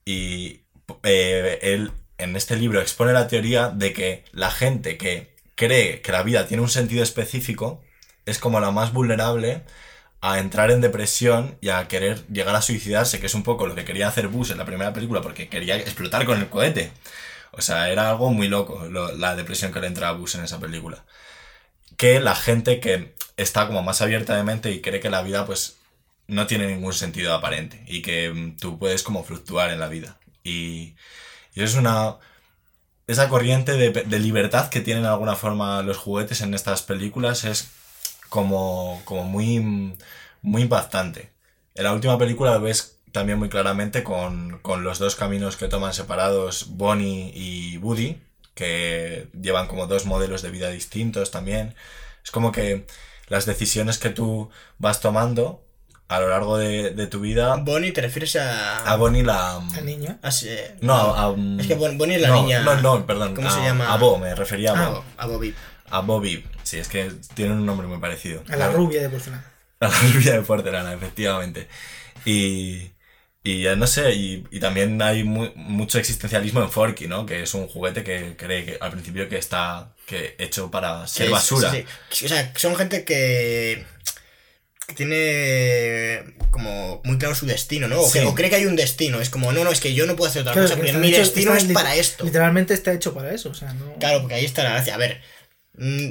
Y 0.05 0.63
él 1.05 1.93
en 2.19 2.37
este 2.37 2.57
libro 2.57 2.81
expone 2.81 3.13
la 3.13 3.29
teoría 3.29 3.69
de 3.69 3.93
que 3.93 4.25
la 4.33 4.51
gente 4.51 4.97
que 4.97 5.35
cree 5.55 6.01
que 6.01 6.13
la 6.13 6.23
vida 6.23 6.47
tiene 6.47 6.63
un 6.63 6.69
sentido 6.69 7.03
específico 7.03 7.83
es 8.27 8.39
como 8.39 8.61
la 8.61 8.71
más 8.71 8.93
vulnerable 8.93 9.63
a 10.21 10.39
entrar 10.39 10.71
en 10.71 10.81
depresión 10.81 11.59
y 11.61 11.71
a 11.71 11.89
querer 11.89 12.27
llegar 12.29 12.55
a 12.55 12.63
suicidarse, 12.63 13.19
que 13.19 13.27
es 13.27 13.35
un 13.35 13.43
poco 13.43 13.67
lo 13.67 13.75
que 13.75 13.85
quería 13.85 14.09
hacer 14.09 14.29
Bush 14.29 14.53
en 14.53 14.59
la 14.59 14.65
primera 14.65 14.93
película, 14.93 15.21
porque 15.21 15.49
quería 15.49 15.77
explotar 15.77 16.25
con 16.25 16.39
el 16.39 16.49
cohete. 16.49 16.93
O 17.51 17.61
sea, 17.61 17.91
era 17.91 18.09
algo 18.09 18.33
muy 18.33 18.49
loco 18.49 18.87
la 18.89 19.37
depresión 19.37 19.73
que 19.73 19.81
le 19.81 19.89
entra 19.89 20.09
a 20.09 20.13
Bush 20.13 20.37
en 20.37 20.45
esa 20.45 20.61
película. 20.61 21.05
Que 21.97 22.21
la 22.21 22.37
gente 22.37 22.81
que 22.81 23.15
está 23.37 23.67
como 23.67 23.83
más 23.83 24.01
abierta 24.01 24.37
de 24.37 24.45
mente 24.45 24.71
y 24.71 24.81
cree 24.81 25.01
que 25.01 25.11
la 25.11 25.23
vida 25.23 25.45
pues 25.45 25.77
no 26.29 26.47
tiene 26.47 26.69
ningún 26.69 26.93
sentido 26.95 27.35
aparente 27.35 27.83
y 27.87 28.03
que 28.03 28.31
mm, 28.31 28.57
tú 28.59 28.79
puedes 28.79 29.03
como 29.03 29.25
fluctuar 29.25 29.71
en 29.71 29.81
la 29.81 29.89
vida. 29.89 30.19
Y, 30.45 30.95
y 31.55 31.63
es 31.63 31.75
una... 31.75 32.17
Esa 33.07 33.29
corriente 33.29 33.73
de, 33.73 34.19
libertad 34.21 34.71
que 34.71 34.81
tienen 34.81 35.03
de 35.03 35.09
alguna 35.09 35.35
forma 35.35 35.83
los 35.83 35.99
juguetes 35.99 36.41
en 36.41 36.55
estas 36.55 36.83
películas 36.83 37.45
es 37.45 37.69
como, 38.29 39.03
como 39.05 39.25
muy, 39.25 39.97
muy 40.41 40.63
impactante. 40.63 41.33
En 41.75 41.85
la 41.85 41.93
última 41.93 42.17
película 42.17 42.55
lo 42.55 42.61
ves 42.61 43.01
también 43.11 43.39
muy 43.39 43.49
claramente 43.49 44.05
con, 44.05 44.61
con, 44.61 44.85
los 44.85 44.99
dos 44.99 45.17
caminos 45.17 45.57
que 45.57 45.69
toman 45.69 45.93
separados 45.93 46.69
Bonnie 46.71 47.33
y 47.35 47.77
Woody, 47.79 48.23
que 48.55 49.29
llevan 49.39 49.67
como 49.67 49.89
dos 49.89 50.07
modelos 50.07 50.41
de 50.41 50.51
vida 50.51 50.71
distintos 50.71 51.31
también. 51.31 51.75
Es 52.25 52.31
como 52.31 52.53
que 52.53 52.87
las 53.27 53.47
decisiones 53.47 53.99
que 53.99 54.11
tú 54.11 54.51
vas 54.79 55.01
tomando 55.01 55.62
a 56.15 56.21
lo 56.21 56.29
largo 56.29 56.59
de, 56.59 56.91
de 56.91 57.07
tu 57.07 57.21
vida... 57.21 57.57
Bonnie, 57.57 57.93
¿te 57.93 58.01
refieres 58.01 58.37
a...? 58.37 58.79
A 58.85 58.97
Bonnie 58.97 59.23
la... 59.23 59.61
¿La 59.75 59.81
niña? 59.81 60.19
Ah, 60.23 60.31
sí. 60.31 60.49
No, 60.81 60.95
a, 60.95 61.35
Es 61.61 61.67
que 61.67 61.75
Bonnie 61.75 62.17
es 62.17 62.23
la 62.23 62.29
no, 62.29 62.43
niña... 62.43 62.61
No, 62.61 62.75
no, 62.81 63.07
perdón. 63.07 63.35
¿Cómo 63.35 63.49
a, 63.49 63.51
se 63.51 63.61
llama? 63.63 63.93
A 63.93 63.97
Bo, 63.97 64.19
me 64.19 64.35
refería 64.35 64.73
a 64.73 64.87
Ah, 64.87 64.89
Bo. 64.91 65.05
a 65.17 65.27
Bobby. 65.27 65.55
A 65.91 66.01
Bobby. 66.01 66.45
Sí, 66.63 66.79
es 66.79 66.89
que 66.89 67.11
tienen 67.35 67.59
un 67.59 67.67
nombre 67.67 67.87
muy 67.87 67.99
parecido. 67.99 68.43
A 68.51 68.57
la 68.57 68.69
rubia 68.71 69.03
de 69.03 69.09
porcelana. 69.09 69.45
A 69.81 69.89
la 69.89 69.99
rubia 70.15 70.33
de 70.33 70.43
porcelana, 70.43 70.93
efectivamente. 70.93 71.69
Y... 72.25 72.91
Y 73.45 73.63
ya 73.65 73.75
no 73.75 73.89
sé, 73.89 74.13
y, 74.15 74.45
y 74.53 74.61
también 74.61 75.03
hay 75.03 75.25
mu- 75.25 75.51
mucho 75.57 75.99
existencialismo 75.99 76.63
en 76.63 76.71
Forky, 76.71 77.09
¿no? 77.09 77.27
Que 77.27 77.43
es 77.43 77.55
un 77.55 77.67
juguete 77.67 78.05
que 78.05 78.37
cree 78.37 78.65
que 78.65 78.79
al 78.81 78.93
principio 78.93 79.29
que 79.29 79.37
está 79.37 79.95
que 80.07 80.37
hecho 80.39 80.71
para 80.71 81.09
ser 81.09 81.29
basura. 81.29 81.73
sí, 81.73 81.85
sí. 82.11 82.27
O 82.27 82.29
sea, 82.29 82.53
son 82.55 82.77
gente 82.77 83.05
que 83.05 83.85
tiene 84.95 86.35
como 86.51 87.01
muy 87.05 87.19
claro 87.19 87.35
su 87.35 87.47
destino, 87.47 87.89
¿no? 87.89 88.01
O, 88.01 88.07
Sí. 88.11 88.19
que- 88.21 88.25
o 88.27 88.35
cree 88.35 88.51
que 88.51 88.57
hay 88.57 88.67
un 88.67 88.77
destino. 88.77 89.21
Es 89.21 89.31
como, 89.31 89.53
no, 89.53 89.65
no, 89.65 89.71
es 89.71 89.81
que 89.81 89.95
yo 89.95 90.07
no 90.07 90.17
puedo 90.17 90.31
hacer 90.31 90.43
otra 90.43 90.53
Claro, 90.53 90.69
cosa, 90.69 90.77
que 90.81 90.87
porque 90.93 90.99
mi 90.99 91.11
destino 91.11 91.55
es 91.55 91.65
para 91.65 91.95
esto. 91.97 92.25
Literalmente 92.25 92.75
está 92.75 92.93
hecho 92.93 93.15
para 93.15 93.33
eso, 93.35 93.51
o 93.51 93.55
sea, 93.55 93.73
no... 93.75 93.95
Claro, 93.99 94.21
porque 94.21 94.35
ahí 94.35 94.45
está 94.45 94.63
la 94.63 94.71
gracia. 94.71 94.95
A 94.95 94.99
ver, 94.99 95.21
mm, 95.79 96.09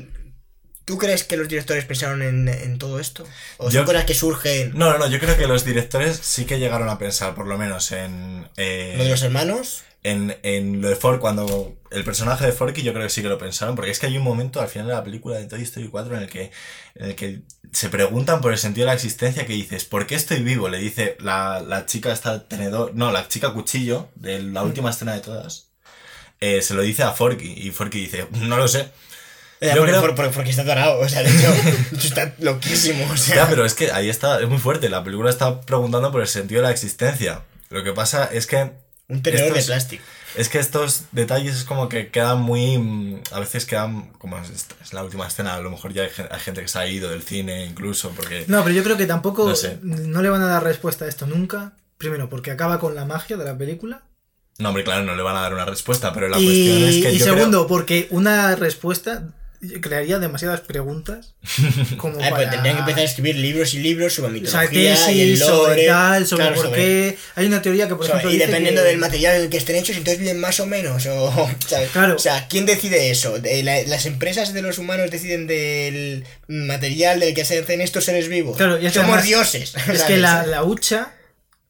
¿tú 0.86 0.98
crees 0.98 1.24
que 1.24 1.38
los 1.38 1.48
directores 1.48 1.86
pensaron 1.86 2.22
en, 2.22 2.48
en 2.50 2.78
todo 2.80 3.00
esto? 3.00 3.24
¿O 3.58 3.66
son 3.66 3.74
Yo- 3.74 3.86
cosas 3.86 4.06
que 4.06 4.14
surgen 4.16 4.72
No, 4.76 4.92
no, 4.92 4.98
no, 4.98 5.08
yo 5.08 5.20
creo 5.20 5.38
que 5.38 5.48
los 5.48 5.64
directores 5.66 6.20
sí 6.22 6.46
que 6.46 6.60
llegaron 6.60 6.90
a 6.90 6.98
pensar, 6.98 7.36
por 7.36 7.48
lo 7.48 7.58
menos, 7.58 7.92
en. 7.92 8.48
eh, 8.58 8.96
lo 8.98 9.04
de 9.04 9.10
los 9.12 9.22
hermanos? 9.24 9.84
en, 10.04 10.36
en 10.42 10.82
lo 10.82 10.90
de 10.90 10.96
Fork, 10.96 11.22
cuando 11.22 11.78
el 11.92 12.04
personaje 12.04 12.46
de 12.46 12.52
Forky 12.52 12.82
yo 12.84 12.94
creo 12.94 13.06
que 13.06 13.10
sí 13.10 13.22
que 13.22 13.28
lo 13.30 13.38
pensaron, 13.38 13.76
porque 13.76 13.92
es 13.92 14.00
que 14.00 14.08
hay 14.08 14.18
un 14.18 14.24
momento 14.24 14.62
al 14.62 14.68
final 14.68 14.88
de 14.88 14.94
la 14.94 15.04
película 15.04 15.38
de 15.38 15.46
Toy 15.46 15.62
Story 15.64 15.88
4 15.90 16.16
en 16.18 16.24
el 16.24 16.30
que, 16.30 16.52
en 16.96 17.06
el 17.10 17.16
que 17.16 17.42
se 17.72 17.90
preguntan 17.90 18.42
por 18.42 18.52
el 18.52 18.58
sentido 18.58 18.86
de 18.86 18.92
la 18.92 18.96
existencia 18.96 19.46
que 19.46 19.54
dices, 19.54 19.86
¿por 19.86 20.08
qué 20.08 20.16
estoy 20.16 20.42
vivo? 20.42 20.70
Le 20.70 20.78
dice 20.80 21.18
la, 21.20 21.60
la 21.66 21.86
chica 21.86 22.12
esta 22.12 22.48
tenedor, 22.48 22.92
no, 22.96 23.12
la 23.12 23.28
chica 23.28 23.52
cuchillo, 23.54 24.10
de 24.16 24.42
la 24.42 24.64
última 24.64 24.90
escena 24.90 25.14
de 25.14 25.20
todas, 25.22 25.70
eh, 26.40 26.62
se 26.62 26.74
lo 26.74 26.82
dice 26.82 27.04
a 27.04 27.12
Forky, 27.12 27.54
y 27.56 27.72
Forky 27.72 28.00
dice, 28.02 28.28
no 28.32 28.58
lo 28.58 28.68
sé. 28.68 28.88
Eh, 29.60 29.68
Yo 29.76 29.82
porque, 29.86 29.92
creo- 29.92 30.42
está 30.50 30.62
atorado, 30.64 31.00
o 31.00 31.08
sea, 31.08 31.22
de 31.22 31.30
hecho, 31.30 31.54
está 32.04 32.34
loquísimo. 32.40 33.06
O 33.12 33.16
sea, 33.18 33.36
Ya, 33.36 33.48
pero 33.50 33.64
es 33.64 33.76
que 33.76 33.92
ahí 33.92 34.10
está, 34.10 34.42
es 34.42 34.50
muy 34.50 34.58
fuerte, 34.58 34.90
la 34.90 35.04
película 35.04 35.30
está 35.30 35.62
preguntando 35.62 36.12
por 36.12 36.22
el 36.22 36.28
sentido 36.28 36.62
de 36.62 36.68
la 36.68 36.74
existencia. 36.74 37.44
Lo 37.70 37.84
que 37.84 37.94
pasa 37.94 38.26
es 38.32 38.48
que 38.48 38.72
un 39.08 39.22
tenedor 39.22 39.50
estos- 39.50 39.68
de 39.68 39.74
plástico. 39.74 40.04
Es 40.36 40.50
que 40.50 40.60
estos 40.60 41.04
detalles 41.12 41.56
es 41.56 41.64
como 41.66 41.90
que 41.90 42.10
quedan 42.10 42.42
muy. 42.42 42.78
mm, 42.78 43.22
A 43.32 43.40
veces 43.40 43.66
quedan. 43.66 44.12
Como 44.18 44.38
es, 44.38 44.50
es 44.82 44.94
la 44.94 45.04
última 45.04 45.28
escena, 45.28 45.56
a 45.56 45.60
lo 45.62 45.70
mejor 45.70 45.94
ya 45.94 46.04
hay, 46.04 46.10
gen- 46.10 46.28
hay 46.32 46.40
gente 46.40 46.62
que 46.62 46.68
se 46.68 46.80
ha 46.80 46.88
ido 46.88 47.10
del 47.10 47.22
cine 47.24 47.66
incluso, 47.66 48.12
porque. 48.12 48.46
No, 48.48 48.64
pero 48.64 48.76
yo 48.76 48.84
creo 48.84 48.98
que 48.98 49.06
tampoco 49.06 49.48
No 49.48 49.56
sé. 49.56 49.80
no 49.82 50.22
le 50.22 50.30
van 50.30 50.42
a 50.42 50.48
dar 50.48 50.64
respuesta 50.64 51.06
a 51.06 51.08
esto 51.08 51.26
nunca. 51.28 51.74
Primero, 51.98 52.30
porque 52.30 52.52
acaba 52.52 52.80
con 52.80 52.96
la 52.96 53.06
magia 53.06 53.38
de 53.38 53.46
la 53.46 53.58
película. 53.58 54.02
No, 54.58 54.70
hombre, 54.70 54.84
claro, 54.84 55.04
no 55.04 55.16
le 55.16 55.22
van 55.24 55.36
a 55.38 55.42
dar 55.42 55.54
una 55.54 55.66
respuesta, 55.66 56.14
pero 56.14 56.28
la 56.30 56.40
y 56.40 56.46
cuestión 56.46 56.84
es 56.90 57.04
que. 57.04 57.12
y 57.14 57.18
yo 57.18 57.26
segundo, 57.26 57.68
porque 57.68 58.08
una 58.12 58.56
respuesta 58.56 59.24
crearía 59.82 60.20
demasiadas 60.20 60.62
preguntas. 60.62 61.34
Como 61.98 62.16
Ay, 62.22 62.30
pues 62.30 62.32
para- 62.32 62.50
tendrían 62.52 62.76
que 62.76 62.80
empezar 62.82 63.02
a 63.02 63.04
escribir 63.06 63.36
libros 63.36 63.74
y 63.74 63.80
libros 63.80 64.14
sobre 64.14 64.30
o 64.30 64.32
mitología 64.32 64.96
sea, 64.98 65.12
y 65.12 65.22
el 65.22 65.40
lore. 65.40 65.52
sobre 65.52 65.86
tal, 65.88 66.28
sobre 66.28 66.42
claro, 66.44 66.56
por 66.56 66.66
sobre- 66.66 66.78
qué. 66.82 67.18
Hay 67.36 67.46
una 67.46 67.62
teoría 67.62 67.88
que, 67.88 67.96
por 67.96 68.06
sobre- 68.06 68.20
ejemplo, 68.20 68.36
y 68.36 68.40
dependiendo 68.40 68.82
que- 68.82 68.88
del 68.90 68.98
material 68.98 69.36
en 69.36 69.42
el 69.44 69.50
que 69.50 69.58
estén 69.58 69.76
hechos, 69.76 69.96
entonces 69.98 70.20
viven 70.20 70.40
más 70.40 70.60
o 70.60 70.66
menos. 70.66 71.06
O, 71.06 71.50
¿sabes? 71.68 71.90
Claro. 71.92 72.16
o 72.16 72.20
sea, 72.20 72.48
¿quién 72.48 72.66
decide 72.66 73.12
eso? 73.12 73.40
De 73.40 73.64
la- 73.64 73.84
¿Las 73.84 74.06
empresas 74.06 74.54
de 74.54 74.62
los 74.62 74.78
humanos 74.78 75.12
deciden 75.12 75.48
del 75.48 76.26
material 76.48 77.20
del 77.20 77.34
que 77.34 77.46
se 77.46 77.60
hacen 77.60 77.82
estos 77.82 78.06
seres 78.06 78.28
vivos? 78.30 78.58
Claro, 78.58 78.78
y 78.80 78.90
Somos 78.90 79.10
además- 79.10 79.26
dioses. 79.26 79.74
Es 79.76 79.84
¿sabes? 79.86 80.04
que 80.04 80.18
la, 80.18 80.46
la 80.46 80.64
hucha. 80.64 81.14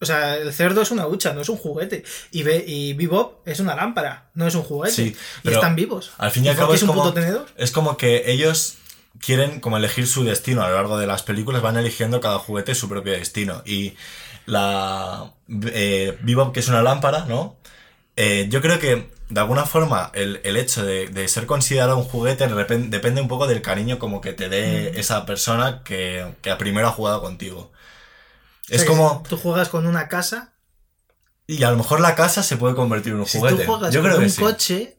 O 0.02 0.06
sea, 0.06 0.36
el 0.38 0.52
cerdo 0.52 0.82
es 0.82 0.89
una 0.91 1.06
hucha, 1.08 1.34
no 1.34 1.41
es 1.41 1.49
un 1.49 1.58
juguete. 1.58 2.04
Y, 2.32 2.41
Be- 2.43 2.64
y 2.68 2.93
Bebop 2.93 3.47
es 3.47 3.60
una 3.60 3.76
lámpara, 3.76 4.30
no 4.34 4.47
es 4.47 4.56
un 4.56 4.64
juguete. 4.64 4.95
Sí, 4.95 5.16
y 5.43 5.49
están 5.52 5.76
vivos. 5.76 6.12
Al 6.18 6.32
fin 6.32 6.43
y 6.45 6.49
al 6.49 6.56
cabo 6.56 6.74
es 6.74 6.82
un 6.82 6.88
como. 6.89 7.04
puto 7.04 7.14
tenedor. 7.14 7.45
Es 7.56 7.72
como 7.72 7.97
que 7.97 8.32
ellos 8.32 8.76
quieren 9.20 9.60
como 9.60 9.78
elegir 9.78 10.08
su 10.08 10.24
destino 10.24 10.64
a 10.64 10.70
lo 10.70 10.76
largo 10.76 10.97
de 10.97 11.06
las 11.06 11.22
películas, 11.24 11.62
van 11.62 11.78
eligiendo 11.78 12.20
cada 12.20 12.39
juguete 12.39 12.74
su 12.76 12.89
propio 12.89 13.14
destino. 13.14 13.62
Y 13.66 13.93
la. 14.45 15.32
Eh, 15.68 16.18
Bebop, 16.22 16.54
que 16.54 16.60
es 16.62 16.68
una 16.68 16.82
lámpara, 16.82 17.26
¿no? 17.26 17.56
Eh, 18.16 18.47
yo 18.49 18.62
creo 18.62 18.80
que 18.80 19.10
de 19.30 19.39
alguna 19.39 19.66
forma 19.66 20.12
el, 20.14 20.41
el 20.43 20.58
hecho 20.58 20.84
de, 20.86 21.08
de 21.08 21.28
ser 21.28 21.45
considerado 21.45 21.97
un 21.97 22.04
juguete 22.04 22.45
depende 22.47 23.22
un 23.22 23.28
poco 23.30 23.47
del 23.47 23.62
cariño 23.62 23.97
como 23.99 24.20
que 24.20 24.34
te 24.34 24.49
dé 24.49 24.99
esa 24.99 25.26
persona 25.26 25.82
que, 25.86 26.26
que 26.41 26.54
primero 26.58 26.88
ha 26.88 26.91
jugado 26.91 27.22
contigo. 27.22 27.72
O 28.72 28.74
sea, 28.74 28.78
Es 28.78 28.86
como... 28.86 29.24
Tú 29.28 29.38
juegas 29.38 29.70
con 29.70 29.86
una 29.86 30.08
casa. 30.08 30.54
Y 31.48 31.64
a 31.64 31.72
lo 31.72 31.78
mejor 31.78 32.00
la 32.00 32.16
casa 32.16 32.44
se 32.44 32.58
puede 32.58 32.76
convertir 32.76 33.14
en 33.14 33.20
un 33.20 33.26
Si 33.26 33.38
juguete. 33.38 33.66
tú 33.66 33.72
juegas 33.72 33.94
Yo 33.94 34.02
con 34.02 34.10
creo 34.10 34.20
que 34.20 34.26
un 34.26 34.32
sí. 34.32 34.42
coche, 34.42 34.98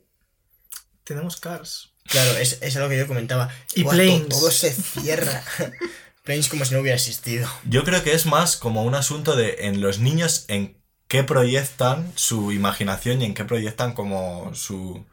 tenemos 1.05 1.37
cars. 1.41 1.91
Claro, 2.05 2.33
es, 2.37 2.59
es 2.61 2.75
lo 2.77 2.89
que 2.89 2.99
yo 2.99 3.07
comentaba. 3.07 3.49
Y 3.75 3.85
planes. 3.85 4.29
Todo 4.29 4.51
se 4.51 4.73
cierra. 4.73 5.43
planes 6.25 6.49
como 6.49 6.65
si 6.65 6.75
no 6.75 6.81
hubiera 6.81 6.97
existido. 6.97 7.49
Yo 7.65 7.85
creo 7.85 8.03
que 8.03 8.13
es 8.13 8.27
más 8.27 8.57
como 8.57 8.83
un 8.85 8.95
asunto 8.95 9.35
de 9.37 9.57
en 9.61 9.81
los 9.81 9.99
niños 9.99 10.45
en 10.49 10.77
qué 11.09 11.25
proyectan 11.25 12.13
su 12.17 12.53
imaginación 12.53 13.23
y 13.23 13.27
en 13.27 13.35
qué 13.35 13.45
proyectan 13.45 13.93
como 13.95 14.55
su... 14.55 15.05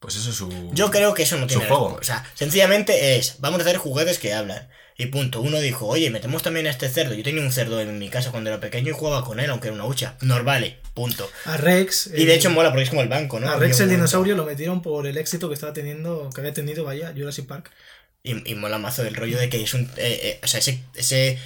Pues 0.00 0.16
eso, 0.16 0.32
su... 0.32 0.70
Yo 0.72 0.90
creo 0.90 1.14
que 1.14 1.22
eso 1.22 1.36
no 1.36 1.42
Su 1.42 1.58
tiene 1.58 1.66
juego. 1.68 1.96
O 2.00 2.02
sea, 2.02 2.24
sencillamente 2.34 3.16
es, 3.16 3.36
vamos 3.40 3.60
a 3.60 3.62
hacer 3.62 3.76
juguetes 3.76 4.18
que 4.18 4.34
hablan. 4.34 4.68
Y 4.98 5.06
punto. 5.06 5.40
Uno 5.40 5.58
dijo, 5.60 5.86
oye, 5.86 6.10
metemos 6.10 6.42
también 6.42 6.66
a 6.66 6.70
este 6.70 6.88
cerdo. 6.88 7.14
Yo 7.14 7.22
tenía 7.24 7.42
un 7.42 7.50
cerdo 7.52 7.80
en 7.80 7.98
mi 7.98 8.08
casa 8.08 8.30
cuando 8.30 8.50
era 8.50 8.60
pequeño 8.60 8.90
y 8.90 8.92
jugaba 8.92 9.24
con 9.24 9.40
él, 9.40 9.50
aunque 9.50 9.68
era 9.68 9.74
una 9.74 9.86
hucha. 9.86 10.16
Normale, 10.20 10.78
punto. 10.94 11.30
A 11.46 11.56
Rex. 11.56 12.08
Y 12.08 12.10
de 12.10 12.22
el- 12.24 12.30
hecho 12.32 12.50
mola 12.50 12.68
porque 12.70 12.84
es 12.84 12.90
como 12.90 13.02
el 13.02 13.08
banco, 13.08 13.40
¿no? 13.40 13.50
a 13.50 13.56
Rex 13.56 13.80
el 13.80 13.88
dinosaurio 13.90 14.36
lo 14.36 14.44
metieron 14.44 14.82
por 14.82 15.06
el 15.06 15.16
éxito 15.16 15.48
que 15.48 15.54
estaba 15.54 15.72
teniendo, 15.72 16.28
que 16.34 16.40
había 16.40 16.52
tenido, 16.52 16.84
vaya, 16.84 17.12
Jurassic 17.16 17.46
Park. 17.46 17.70
Y, 18.22 18.50
y 18.50 18.54
mola 18.54 18.78
mazo 18.78 19.02
del 19.02 19.16
rollo 19.16 19.38
de 19.38 19.48
que 19.48 19.62
es 19.62 19.74
un. 19.74 19.82
eh, 19.96 20.20
eh, 20.22 20.40
o 20.44 20.46
sea, 20.46 20.60
ese, 20.60 20.78
ese 20.94 21.38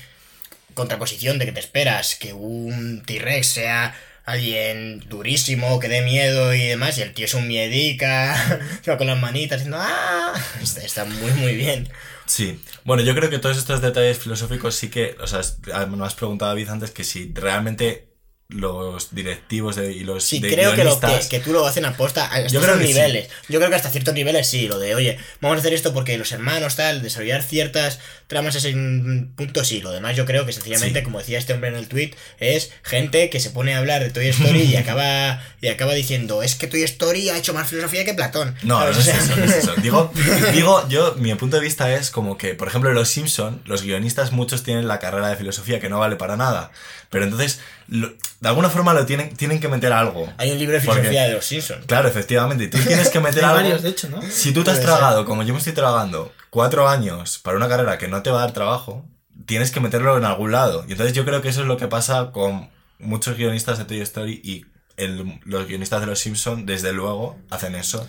contraposición 0.74 1.38
de 1.38 1.47
que 1.47 1.53
te 1.53 1.61
esperas 1.61 2.16
que 2.16 2.32
un 2.32 3.03
T-Rex 3.07 3.47
sea 3.47 3.94
alguien 4.24 5.01
durísimo, 5.09 5.78
que 5.78 5.88
dé 5.88 6.03
miedo 6.03 6.53
y 6.53 6.66
demás, 6.66 6.99
y 6.99 7.03
el 7.03 7.14
tío 7.14 7.24
es 7.26 7.34
un 7.34 7.47
miedica, 7.49 8.61
se 8.84 8.90
va 8.90 8.99
con 8.99 9.07
las 9.07 9.18
manitas 9.20 9.61
diciendo 9.61 9.78
¡Ah! 9.80 10.34
Está, 10.62 10.82
está 10.82 11.05
muy, 11.05 11.30
muy 11.32 11.55
bien. 11.55 11.88
Sí. 12.27 12.61
Bueno, 12.85 13.03
yo 13.03 13.14
creo 13.14 13.31
que 13.31 13.39
todos 13.39 13.57
estos 13.57 13.81
detalles 13.81 14.18
filosóficos 14.18 14.74
sí 14.74 14.91
que... 14.91 15.16
O 15.20 15.27
sea, 15.27 15.41
me 15.87 16.05
has 16.05 16.14
preguntado, 16.14 16.51
David, 16.51 16.68
antes 16.68 16.91
que 16.91 17.05
si 17.05 17.33
realmente 17.33 18.16
los 18.49 19.12
directivos 19.12 19.74
de, 19.74 19.92
y 19.92 20.05
los 20.05 20.22
Sí, 20.22 20.38
de 20.38 20.53
creo 20.53 20.74
que, 20.76 20.84
lo, 20.84 21.01
que, 21.01 21.18
que 21.28 21.40
tú 21.40 21.53
lo 21.53 21.66
hacen 21.66 21.84
aposta 21.84 22.32
a 22.32 22.47
Yo 22.47 22.61
creo 22.61 22.78
que 22.78 22.86
sí. 22.86 22.92
niveles. 22.94 23.28
Yo 23.49 23.59
creo 23.59 23.70
que 23.70 23.76
hasta 23.76 23.90
ciertos 23.90 24.14
niveles 24.14 24.47
sí, 24.47 24.68
lo 24.68 24.78
de, 24.78 24.94
oye, 24.94 25.18
vamos 25.40 25.57
a 25.57 25.61
hacer 25.61 25.74
esto 25.74 25.92
porque 25.92 26.16
los 26.16 26.30
hermanos, 26.30 26.76
tal, 26.76 27.03
desarrollar 27.03 27.42
ciertas 27.42 27.99
tramas 28.28 28.55
ese 28.55 28.72
mm, 28.74 29.34
punto 29.34 29.64
sí. 29.64 29.80
Lo 29.80 29.90
demás 29.90 30.16
yo 30.16 30.24
creo 30.26 30.47
que 30.47 30.53
sencillamente, 30.53 31.01
Sí. 31.01 31.05
como 31.05 31.18
decía 31.18 31.38
este 31.38 31.55
hombre 31.55 31.70
en 31.70 31.76
el 31.76 31.88
tweet, 31.88 32.12
es 32.38 32.70
gente 32.84 33.30
que 33.30 33.40
se 33.40 33.51
pone 33.51 33.74
a 33.74 33.78
hablar 33.78 34.03
de 34.05 34.11
Toy 34.11 34.28
Story 34.28 34.62
y 34.62 34.76
acaba 34.76 35.42
y 35.61 35.66
acaba 35.68 35.94
diciendo, 35.94 36.42
es 36.44 36.55
que 36.55 36.68
Toy 36.68 36.84
Story 36.84 37.30
ha 37.30 37.38
hecho 37.38 37.53
más 37.53 37.68
filosofía 37.68 38.05
que 38.05 38.14
Platón. 38.14 38.55
No, 38.62 38.78
no 38.78 38.90
es 38.90 39.07
eso, 39.09 39.36
no 39.36 39.44
es 39.44 39.55
eso. 39.57 39.74
Digo, 39.82 40.12
digo, 40.53 40.88
yo, 40.88 41.14
mi 41.16 41.34
punto 41.34 41.57
de 41.57 41.62
vista 41.62 41.92
es 41.94 42.11
como 42.11 42.38
que, 42.38 42.55
por 42.55 42.68
ejemplo, 42.68 42.90
en 42.90 42.94
Los 42.97 43.09
Simpson, 43.09 43.61
los 43.64 43.82
guionistas 43.82 44.30
muchos 44.32 44.62
tienen 44.62 44.86
la 44.86 45.01
carrera 45.01 45.28
de 45.28 45.36
filosofía 45.36 45.80
que 45.80 45.88
no 45.88 45.99
vale 45.99 46.14
para 46.16 46.36
nada. 46.36 46.70
Pero 47.11 47.24
entonces, 47.24 47.61
lo- 47.89 48.09
de 48.41 48.49
alguna 48.49 48.68
forma 48.70 48.93
lo 48.95 49.07
tienen, 49.07 49.34
tienen 49.37 49.61
que 49.61 49.68
meter 49.68 49.93
algo. 49.93 50.32
Hay 50.39 50.51
un 50.53 50.59
libro 50.59 50.78
de 50.78 50.84
Porque- 50.84 51.01
filosofía 51.01 51.24
de 51.28 51.32
los 51.34 51.45
Simpsons. 51.45 51.87
Claro, 51.87 52.09
efectivamente, 52.09 52.68
tú 52.68 52.78
tienes 52.87 53.09
que 53.11 53.20
meter 53.20 53.45
Hay 53.45 53.51
algo. 53.51 53.62
varios, 53.62 53.82
de 53.82 53.89
hecho, 53.91 54.09
¿no? 54.09 54.20
Si 54.22 54.53
tú 54.53 54.62
te 54.64 54.70
has 54.70 54.80
tragado, 54.80 55.24
como 55.24 55.43
yo 55.43 55.53
me 55.53 55.59
estoy 55.59 55.72
tragando, 55.72 56.32
cuatro 56.51 56.89
años 56.89 57.39
para 57.39 57.57
una 57.57 57.68
carrera 57.68 57.99
que 57.99 58.09
no 58.09 58.22
te 58.22 58.30
va 58.30 58.39
a 58.39 58.43
dar 58.43 58.53
trabajo, 58.53 59.05
tienes 59.47 59.70
que 59.70 59.80
meterlo 59.80 60.16
en 60.18 60.24
algún 60.24 60.53
lado. 60.53 60.84
Y 60.89 60.93
entonces 60.93 61.14
yo 61.14 61.24
creo 61.24 61.41
que 61.43 61.49
eso 61.49 61.62
es 61.62 61.66
lo 61.66 61.76
que 61.76 61.89
pasa 61.89 62.30
con 62.32 62.70
muchos 62.99 63.37
guionistas 63.37 63.78
de 63.78 63.84
Toy 63.84 64.01
Story 64.01 64.41
y 64.43 64.64
el- 64.97 65.41
los 65.45 65.66
guionistas 65.66 66.01
de 66.01 66.07
Los 66.07 66.18
Simpsons, 66.20 66.64
desde 66.66 66.93
luego, 66.93 67.39
hacen 67.51 67.74
eso 67.74 68.09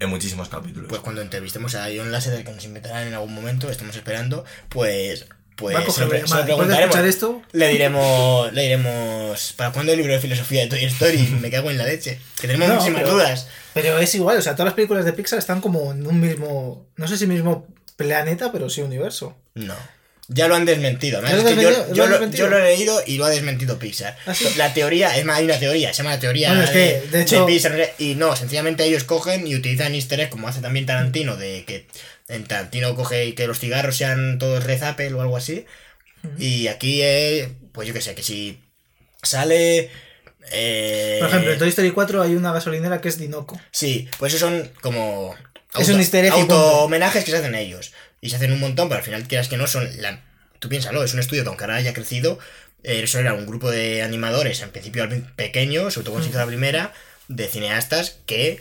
en 0.00 0.08
muchísimos 0.10 0.48
capítulos. 0.48 0.88
Pues 0.88 1.00
cuando 1.00 1.20
entrevistemos 1.20 1.74
a 1.74 1.88
John 1.94 2.12
Lasseter, 2.12 2.44
que 2.44 2.52
nos 2.52 2.64
invitarán 2.64 3.08
en 3.08 3.14
algún 3.14 3.34
momento, 3.34 3.68
estamos 3.70 3.96
esperando, 3.96 4.44
pues. 4.68 5.26
Pues 5.58 5.74
se 5.94 6.00
lo- 6.04 6.10
se 6.10 6.36
lo 6.36 6.44
preguntaremos. 6.44 6.80
escuchar 6.80 7.06
esto, 7.06 7.42
Le 7.52 7.68
diremos, 7.68 8.52
le 8.52 8.62
diremos, 8.62 9.52
¿para 9.56 9.72
cuándo 9.72 9.92
el 9.92 9.98
libro 9.98 10.12
de 10.14 10.20
filosofía 10.20 10.62
de 10.62 10.68
Toy 10.68 10.84
Story? 10.84 11.18
Me 11.40 11.50
cago 11.50 11.70
en 11.70 11.78
la 11.78 11.84
leche. 11.84 12.18
Que 12.40 12.46
tenemos 12.46 12.68
No, 12.68 12.74
muchísimas 12.74 13.02
pero- 13.02 13.14
dudas. 13.14 13.48
Pero 13.74 13.98
es 13.98 14.14
igual, 14.14 14.38
o 14.38 14.42
sea, 14.42 14.52
todas 14.54 14.66
las 14.66 14.74
películas 14.74 15.04
de 15.04 15.12
Pixar 15.12 15.38
están 15.38 15.60
como 15.60 15.92
en 15.92 16.06
un 16.06 16.20
mismo. 16.20 16.86
No 16.96 17.06
sé 17.08 17.16
si 17.18 17.26
mismo 17.26 17.66
planeta, 17.96 18.50
pero 18.52 18.70
sí 18.70 18.80
universo. 18.82 19.36
No. 19.54 19.74
Ya 20.30 20.46
lo 20.46 20.56
han 20.56 20.66
desmentido, 20.66 21.22
¿no? 21.22 21.28
¿Ya 21.28 21.36
lo 21.36 21.48
Es 21.48 21.54
que 21.56 21.62
yo? 21.62 21.70
¿Lo 21.70 22.26
yo 22.30 22.46
he 22.58 22.62
leído 22.62 23.00
y 23.06 23.16
lo 23.16 23.24
ha 23.24 23.30
desmentido 23.30 23.78
Pixar. 23.78 24.14
¿Ah, 24.26 24.34
sí? 24.34 24.46
La 24.58 24.74
teoría, 24.74 25.16
es 25.16 25.24
más, 25.24 25.38
hay 25.38 25.44
una 25.46 25.58
teoría, 25.58 25.90
se 25.94 25.98
llama 26.02 26.10
la 26.16 26.20
teoría 26.20 26.48
Bueno, 26.50 26.64
es 26.64 26.70
que, 26.70 27.02
de 27.10 27.22
hecho- 27.22 27.46
Pixar. 27.46 27.94
Y 27.98 28.14
no, 28.14 28.36
sencillamente 28.36 28.84
ellos 28.84 29.04
cogen 29.04 29.46
y 29.46 29.54
utilizan 29.54 29.94
easter 29.94 30.20
eggs, 30.20 30.30
como 30.30 30.46
hace 30.46 30.60
también 30.60 30.84
Tarantino, 30.84 31.36
de 31.36 31.64
que 31.64 31.86
en 32.28 32.44
Tarantino 32.44 32.94
coge 32.94 33.34
que 33.34 33.46
los 33.46 33.58
cigarros 33.58 33.96
sean 33.96 34.38
todos 34.38 34.64
Red 34.64 34.82
Apple 34.82 35.14
o 35.14 35.20
algo 35.20 35.36
así. 35.36 35.66
Y 36.38 36.68
aquí, 36.68 37.00
eh, 37.02 37.52
pues 37.72 37.88
yo 37.88 37.94
qué 37.94 38.00
sé, 38.00 38.14
que 38.14 38.22
si 38.22 38.60
sale... 39.22 39.90
eh, 40.50 41.16
Por 41.20 41.28
ejemplo, 41.28 41.52
en 41.52 41.58
Toy 41.58 41.68
Story 41.68 41.90
4 41.92 42.22
hay 42.22 42.34
una 42.34 42.52
gasolinera 42.52 43.00
que 43.00 43.08
es 43.08 43.18
Dinoco. 43.18 43.60
Sí, 43.70 44.08
pues 44.18 44.34
esos 44.34 44.48
son 44.48 44.70
como. 44.80 45.34
Es 45.78 45.88
un 45.88 46.00
easter 46.00 46.28
auto-homenajes 46.28 47.24
que 47.24 47.30
se 47.30 47.36
hacen 47.36 47.54
ellos. 47.54 47.92
Y 48.20 48.30
se 48.30 48.36
hacen 48.36 48.52
un 48.52 48.60
montón, 48.60 48.88
pero 48.88 48.98
al 48.98 49.04
final, 49.04 49.28
quieras 49.28 49.48
que 49.48 49.56
no, 49.56 49.66
son. 49.66 49.88
La... 50.00 50.22
Tú 50.58 50.68
piénsalo, 50.68 51.04
es 51.04 51.14
un 51.14 51.20
estudio 51.20 51.44
que 51.44 51.48
aunque 51.48 51.64
ahora 51.64 51.76
haya 51.76 51.92
crecido, 51.94 52.40
eh, 52.82 53.00
eso 53.04 53.20
era 53.20 53.32
un 53.34 53.46
grupo 53.46 53.70
de 53.70 54.02
animadores, 54.02 54.60
en 54.60 54.70
principio 54.70 55.08
pequeños, 55.36 55.94
sobre 55.94 56.06
todo 56.06 56.18
la 56.18 56.46
primera, 56.46 56.92
de 57.28 57.46
cineastas 57.46 58.18
que 58.26 58.60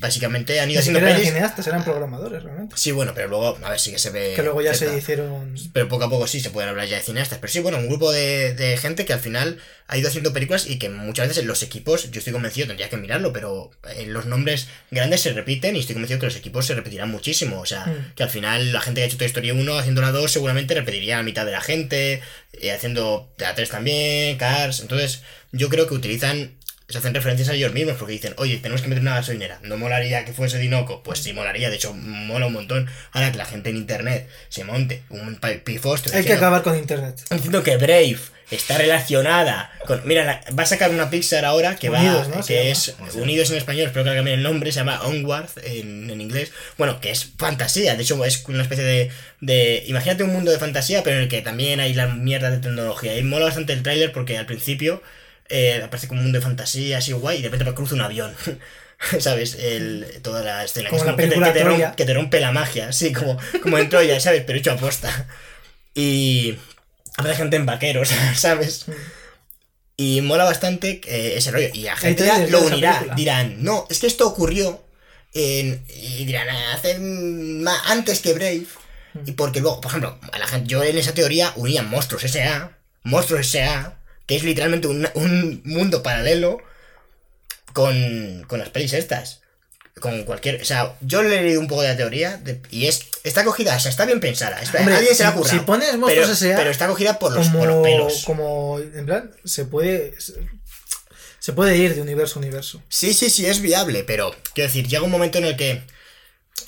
básicamente 0.00 0.58
han 0.60 0.70
ido 0.70 0.80
haciendo 0.80 0.98
eran 1.00 1.12
pelis. 1.14 1.28
cineastas, 1.28 1.66
eran 1.66 1.84
programadores 1.84 2.42
realmente. 2.42 2.74
Sí, 2.76 2.90
bueno, 2.90 3.12
pero 3.14 3.28
luego, 3.28 3.58
a 3.62 3.70
ver, 3.70 3.78
sí 3.78 3.92
que 3.92 3.98
se 3.98 4.10
ve. 4.10 4.32
Que 4.34 4.42
luego 4.42 4.60
ya 4.62 4.74
se 4.74 4.96
hicieron. 4.96 5.54
pero 5.72 5.88
poco 5.88 6.04
a 6.04 6.10
poco 6.10 6.26
sí 6.26 6.40
se 6.40 6.50
pueden 6.50 6.70
hablar 6.70 6.88
ya 6.88 6.96
de 6.96 7.02
cineastas. 7.02 7.38
Pero 7.38 7.52
sí, 7.52 7.60
bueno, 7.60 7.78
un 7.78 7.88
grupo 7.88 8.10
de, 8.10 8.54
de 8.54 8.76
gente 8.76 9.04
que 9.04 9.12
al 9.12 9.20
final 9.20 9.58
ha 9.86 9.96
ido 9.98 10.08
haciendo 10.08 10.32
películas 10.32 10.66
y 10.68 10.78
que 10.78 10.88
muchas 10.88 11.28
veces 11.28 11.44
los 11.44 11.62
equipos, 11.62 12.10
yo 12.10 12.18
estoy 12.18 12.32
convencido, 12.32 12.66
tendría 12.68 12.88
que 12.88 12.96
mirarlo, 12.96 13.32
pero 13.32 13.70
eh, 13.96 14.06
los 14.06 14.26
nombres 14.26 14.68
grandes 14.90 15.20
se 15.20 15.32
repiten 15.32 15.74
y 15.76 15.80
estoy 15.80 15.94
convencido 15.94 16.20
que 16.20 16.26
los 16.26 16.36
equipos 16.36 16.66
se 16.66 16.74
repetirán 16.74 17.10
muchísimo. 17.10 17.60
O 17.60 17.66
sea, 17.66 17.86
Mm. 17.86 18.14
que 18.14 18.22
al 18.22 18.30
final 18.30 18.72
la 18.72 18.80
gente 18.80 19.00
que 19.00 19.04
ha 19.04 19.06
hecho 19.08 19.16
Toy 19.18 19.26
Story 19.26 19.50
1 19.50 19.78
haciendo 19.78 20.00
la 20.00 20.12
2 20.12 20.30
seguramente 20.30 20.74
repetiría 20.74 21.18
a 21.18 21.22
mitad 21.22 21.44
de 21.44 21.52
la 21.52 21.60
gente, 21.60 22.22
eh, 22.52 22.70
haciendo 22.72 23.32
la 23.38 23.54
3 23.54 23.68
también, 23.70 24.36
Cars. 24.38 24.80
Entonces, 24.80 25.22
yo 25.52 25.68
creo 25.68 25.86
que 25.88 25.94
utilizan. 25.94 26.52
Se 26.90 26.98
hacen 26.98 27.14
referencias 27.14 27.48
a 27.48 27.54
ellos 27.54 27.72
mismos 27.72 27.96
porque 27.98 28.12
dicen, 28.12 28.34
oye, 28.36 28.58
tenemos 28.58 28.82
que 28.82 28.88
meter 28.88 29.02
una 29.02 29.14
gasolinera. 29.14 29.60
¿No 29.62 29.76
molaría 29.76 30.24
que 30.24 30.32
fuese 30.32 30.58
Dinoco? 30.58 31.02
Pues 31.02 31.20
sí, 31.20 31.32
molaría. 31.32 31.70
De 31.70 31.76
hecho, 31.76 31.94
mola 31.94 32.46
un 32.46 32.52
montón. 32.52 32.88
Ahora 33.12 33.30
que 33.32 33.38
la 33.38 33.46
gente 33.46 33.70
en 33.70 33.76
internet 33.76 34.28
se 34.48 34.64
monte 34.64 35.02
un 35.08 35.38
pifostio 35.64 36.10
Hay 36.12 36.18
que 36.18 36.22
diciendo- 36.22 36.46
acabar 36.46 36.62
con 36.62 36.76
internet. 36.76 37.16
diciendo 37.30 37.62
que 37.62 37.76
Brave 37.76 38.18
está 38.50 38.76
relacionada 38.78 39.70
con. 39.86 40.02
Mira, 40.06 40.40
va 40.58 40.62
a 40.64 40.66
sacar 40.66 40.90
una 40.90 41.08
Pixar 41.10 41.44
ahora 41.44 41.76
que 41.76 41.88
Unidos, 41.90 42.28
va. 42.30 42.36
¿no? 42.38 42.44
Que 42.44 42.54
llama. 42.54 42.70
es 42.70 42.94
Unidos 43.14 43.50
en 43.50 43.56
español, 43.58 43.86
espero 43.86 44.04
que 44.04 44.14
cambien 44.14 44.38
el 44.38 44.42
nombre, 44.42 44.72
se 44.72 44.80
llama 44.80 45.00
Onward 45.02 45.48
en, 45.62 46.10
en 46.10 46.20
inglés. 46.20 46.50
Bueno, 46.76 47.00
que 47.00 47.10
es 47.10 47.28
fantasía, 47.38 47.94
de 47.94 48.02
hecho 48.02 48.24
es 48.24 48.44
una 48.48 48.62
especie 48.62 48.84
de, 48.84 49.10
de. 49.40 49.84
Imagínate 49.86 50.24
un 50.24 50.32
mundo 50.32 50.50
de 50.50 50.58
fantasía, 50.58 51.02
pero 51.04 51.16
en 51.16 51.22
el 51.22 51.28
que 51.28 51.42
también 51.42 51.78
hay 51.80 51.94
la 51.94 52.08
mierda 52.08 52.50
de 52.50 52.58
tecnología. 52.58 53.16
Y 53.16 53.22
mola 53.22 53.44
bastante 53.46 53.72
el 53.72 53.82
tráiler 53.84 54.10
porque 54.12 54.36
al 54.36 54.46
principio 54.46 55.02
eh, 55.50 55.82
aparece 55.84 56.08
como 56.08 56.20
un 56.20 56.26
mundo 56.26 56.38
de 56.38 56.44
fantasía 56.44 56.98
así 56.98 57.12
guay 57.12 57.38
y 57.38 57.42
de 57.42 57.48
repente 57.50 57.74
cruza 57.74 57.94
un 57.94 58.00
avión. 58.02 58.34
¿Sabes? 59.18 59.54
El, 59.58 60.06
toda 60.22 60.42
la 60.42 60.62
escena. 60.64 60.90
que 60.90 60.96
Como 60.98 61.02
es 61.02 61.06
la 61.10 61.16
que 61.16 61.28
te- 61.58 61.64
rompe, 61.64 61.92
que 61.96 62.04
te 62.04 62.14
rompe 62.14 62.38
la 62.40 62.52
magia, 62.52 62.88
así 62.88 63.12
como, 63.12 63.38
como 63.62 63.78
en 63.78 63.88
Troya, 63.88 64.20
¿sabes? 64.20 64.42
Pero 64.46 64.58
hecho 64.58 64.72
a 64.72 64.76
posta. 64.76 65.26
Y 65.94 66.56
habrá 67.16 67.34
gente 67.34 67.56
en 67.56 67.64
vaqueros, 67.66 68.10
¿sabes? 68.36 68.84
Y 69.96 70.20
mola 70.22 70.44
bastante 70.44 71.00
eh, 71.06 71.34
ese 71.36 71.50
rollo. 71.50 71.68
Y 71.72 71.82
la 71.82 71.96
gente 71.96 72.24
lo 72.50 72.60
unirá. 72.62 72.92
película. 72.94 73.14
Dirán, 73.16 73.62
no, 73.62 73.86
es 73.90 73.98
que 74.00 74.06
esto 74.06 74.26
ocurrió 74.28 74.82
en. 75.34 75.82
Y 75.88 76.24
dirán, 76.24 76.48
"Ah, 76.50 76.74
hace 76.74 76.98
ma- 76.98 77.82
antes 77.86 78.20
que 78.20 78.32
Brave. 78.34 78.64
Y 79.26 79.32
porque 79.32 79.60
luego, 79.60 79.80
por 79.80 79.90
ejemplo, 79.90 80.18
a 80.32 80.38
la 80.38 80.46
gente, 80.46 80.68
yo 80.68 80.84
en 80.84 80.96
esa 80.96 81.12
teoría 81.14 81.52
unía 81.56 81.82
Monstruos 81.82 82.24
S.A. 82.24 82.78
Monstruos 83.02 83.40
S.A. 83.46 83.96
Que 84.30 84.36
es 84.36 84.44
literalmente 84.44 84.86
un, 84.86 85.08
un 85.14 85.60
mundo 85.64 86.02
paralelo 86.02 86.58
con, 87.72 88.44
con 88.46 88.58
las 88.58 88.68
pelis 88.70 88.92
estas. 88.92 89.40
Con 90.00 90.24
cualquier. 90.24 90.62
O 90.62 90.64
sea, 90.64 90.96
yo 91.00 91.22
le 91.22 91.38
he 91.38 91.42
leído 91.42 91.60
un 91.60 91.66
poco 91.66 91.82
de 91.82 91.88
la 91.88 91.96
teoría 91.96 92.36
de- 92.38 92.62
y 92.70 92.86
es. 92.86 93.06
Está 93.24 93.44
cogida, 93.44 93.76
o 93.76 93.80
sea, 93.80 93.90
está 93.90 94.06
bien 94.06 94.20
pensada. 94.20 94.62
es- 94.62 94.72
Hombre, 94.74 94.94
alguien 94.94 95.14
se 95.14 95.24
la 95.24 95.30
ha 95.30 95.44
si- 95.44 95.58
pones 95.60 95.96
Monstruos 95.98 96.26
pero, 96.28 96.32
S.A., 96.32 96.56
pero 96.56 96.70
está 96.70 96.86
cogida 96.86 97.18
por 97.18 97.32
los, 97.34 97.48
por 97.48 97.66
los 97.66 97.82
pelos. 97.82 98.22
como, 98.24 98.78
en 98.78 99.04
plan, 99.04 99.32
se 99.44 99.64
puede. 99.66 100.14
Se 101.40 101.52
puede 101.54 101.76
ir 101.76 101.94
de 101.94 102.02
universo 102.02 102.38
a 102.38 102.42
universo. 102.42 102.82
Sí, 102.88 103.12
sí, 103.14 103.30
sí, 103.30 103.46
es 103.46 103.60
viable, 103.60 104.04
pero 104.04 104.34
quiero 104.54 104.68
decir, 104.68 104.86
llega 104.86 105.02
un 105.02 105.10
momento 105.10 105.38
en 105.38 105.46
el 105.46 105.56
que 105.56 105.82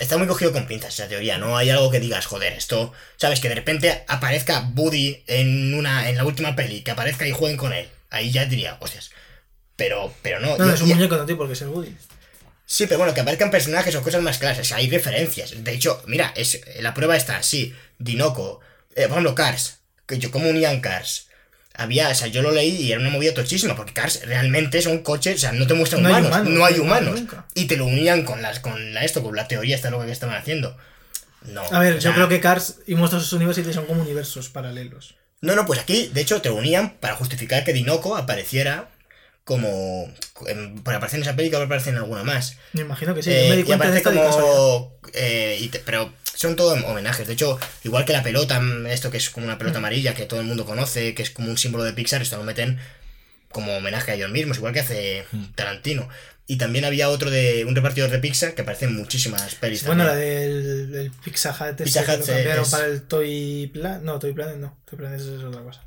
está 0.01 0.18
muy 0.18 0.26
cogido 0.26 0.53
con 0.53 0.66
pinzas 0.66 0.95
esa 0.95 1.09
teoría, 1.09 1.38
no 1.38 1.57
hay 1.57 1.70
algo 1.70 1.90
que 1.90 2.01
digas, 2.01 2.26
joder, 2.26 2.53
esto, 2.53 2.93
sabes, 3.16 3.40
que 3.40 3.49
de 3.49 3.55
repente 3.55 4.05
aparezca 4.09 4.61
Buddy 4.72 5.22
en 5.26 5.74
una 5.74 6.09
en 6.09 6.16
la 6.16 6.24
última 6.24 6.55
peli, 6.57 6.82
que 6.82 6.90
aparezca 6.90 7.26
y 7.26 7.32
jueguen 7.32 7.57
con 7.57 7.72
él. 7.72 7.88
Ahí 8.11 8.30
ya 8.30 8.45
diría, 8.47 8.76
hostias. 8.80 9.11
Pero, 9.76 10.12
pero 10.22 10.38
no. 10.40 10.57
No, 10.59 10.66
yo- 10.66 10.74
es 10.74 10.80
un 10.82 10.88
muñeco, 10.90 11.16
no 11.16 11.24
tiene 11.24 11.38
por 11.38 11.49
qué 11.49 11.55
ser 11.57 11.68
Woody. 11.68 11.95
Sí, 12.66 12.86
pero 12.86 12.99
bueno, 12.99 13.12
que 13.14 13.20
aparezcan 13.20 13.51
personajes 13.51 13.95
o 13.97 14.03
cosas 14.03 14.22
más 14.22 14.38
claras, 14.38 14.59
o 14.61 14.64
sea, 14.64 14.78
hay 14.78 14.88
referencias. 14.88 15.62
De 15.64 15.72
hecho, 15.72 16.03
mira, 16.07 16.32
es, 16.36 16.61
la 16.80 16.95
prueba 16.95 17.16
está, 17.16 17.43
sí, 17.43 17.74
Dinoco, 17.99 18.61
eh, 18.95 19.03
por 19.03 19.12
ejemplo, 19.12 19.34
Cars, 19.34 19.80
que 20.07 20.18
yo, 20.18 20.30
¿cómo 20.30 20.49
unían 20.49 20.80
Cars? 20.80 21.28
Había, 21.74 22.08
o 22.10 22.14
sea, 22.14 22.26
yo 22.26 22.42
lo 22.42 22.50
leí 22.50 22.76
y 22.76 22.92
era 22.92 23.00
una 23.00 23.10
movida 23.10 23.32
tochísima, 23.32 23.74
porque 23.74 23.94
Cars 23.94 24.26
realmente 24.26 24.82
son 24.82 24.98
coches, 24.98 25.36
o 25.36 25.38
sea, 25.38 25.52
no 25.52 25.66
te 25.66 25.74
muestran 25.74 26.02
No 26.02 26.08
hay 26.08 26.22
humanos, 26.22 26.28
humanos, 26.28 26.48
no 26.48 26.64
hay 26.64 26.74
no 26.74 26.76
hay 26.76 26.80
humanos 26.80 27.20
nunca. 27.20 27.46
Y 27.54 27.64
te 27.64 27.76
lo 27.76 27.86
unían 27.86 28.24
con 28.24 28.42
las, 28.42 28.60
con 28.60 28.92
la, 28.92 29.04
esto, 29.04 29.22
con 29.22 29.34
la 29.34 29.48
teoría 29.48 29.74
esta 29.74 29.90
loca 29.90 30.06
que 30.06 30.12
estaban 30.12 30.36
haciendo. 30.36 30.76
No. 31.42 31.62
A 31.72 31.78
ver, 31.80 31.92
o 31.92 31.96
yo 31.96 32.02
sea, 32.02 32.14
creo 32.14 32.28
que 32.28 32.40
Cars 32.40 32.76
y 32.86 32.94
Monstruos 32.94 33.32
University 33.32 33.72
son 33.72 33.86
como 33.86 34.02
universos 34.02 34.48
paralelos. 34.48 35.16
No, 35.40 35.56
no, 35.56 35.66
pues 35.66 35.80
aquí, 35.80 36.08
de 36.14 36.20
hecho, 36.20 36.40
te 36.40 36.50
unían 36.50 36.98
para 36.98 37.16
justificar 37.16 37.64
que 37.64 37.72
Dinoco 37.72 38.16
apareciera 38.16 38.88
como. 39.45 40.12
En, 40.47 40.82
para 40.82 40.97
aparecer 40.99 41.18
en 41.18 41.22
esa 41.24 41.36
película 41.36 41.61
o 41.61 41.64
aparecer 41.64 41.93
en 41.95 41.99
alguna 42.01 42.24
más. 42.24 42.57
Me 42.72 42.82
imagino 42.82 43.14
que 43.14 43.22
sí. 43.22 43.30
Eh, 43.30 43.43
yo 43.45 43.51
me 43.51 43.57
di 43.57 43.62
y 43.62 43.64
cuenta 43.64 43.86
aparece 43.86 44.11
de 44.11 44.16
como. 44.16 44.99
eh, 45.14 45.59
y 45.61 45.68
te- 45.68 45.80
pero 45.80 46.12
son 46.34 46.57
todo 46.57 46.74
homenajes. 46.74 47.26
De 47.26 47.34
hecho, 47.34 47.59
igual 47.84 48.05
que 48.05 48.12
la 48.12 48.22
pelota, 48.22 48.59
mm, 48.61 48.86
esto 48.86 49.11
que 49.11 49.18
es 49.18 49.30
como 49.30 49.47
una 49.47 49.57
Mm. 49.57 49.59
pelota 49.59 49.78
amarilla 49.78 50.14
que 50.14 50.26
todo 50.26 50.40
el 50.40 50.47
mundo 50.47 50.64
conoce, 50.64 51.14
que 51.14 51.22
es 51.22 51.30
como 51.30 51.49
un 51.51 51.59
símbolo 51.59 51.84
de 51.84 51.93
Pixar, 51.93 52.22
esto 52.22 52.36
lo 52.36 52.45
meten 52.45 52.78
como 53.51 53.76
homenaje 53.76 54.11
a 54.12 54.14
ellos 54.14 54.30
mismos, 54.30 54.57
igual 54.57 54.72
que 54.72 54.80
hace 54.80 55.24
Mm. 55.32 55.45
Tarantino. 55.55 56.09
Y 56.47 56.57
también 56.57 56.84
había 56.84 57.09
otro 57.09 57.30
de 57.30 57.64
un 57.66 57.74
repartidor 57.76 58.11
de 58.11 58.18
Pixar 58.18 58.55
que 58.55 58.62
aparece 58.62 58.86
en 58.86 58.97
muchísimas 58.97 59.55
pelis. 59.57 59.84
Bueno, 59.86 60.05
la 60.05 60.16
del, 60.16 60.90
del 60.90 61.11
Pizza 61.24 61.51
Hut, 61.51 61.70
este 61.70 61.84
Pizza 61.84 62.05
que 62.05 62.12
Hut 62.12 62.18
lo 62.18 62.24
se- 62.26 62.32
cambiaron 62.32 62.64
es- 62.64 62.70
para 62.70 62.86
el 62.86 63.03
Toy 63.03 63.70
Planet. 63.72 64.03
No, 64.03 64.18
Toy 64.18 64.32
Planet 64.32 64.57
no. 64.57 64.76
Toy 64.84 64.99
Planet 64.99 65.20
es 65.20 65.26
otra 65.45 65.61
cosa. 65.62 65.84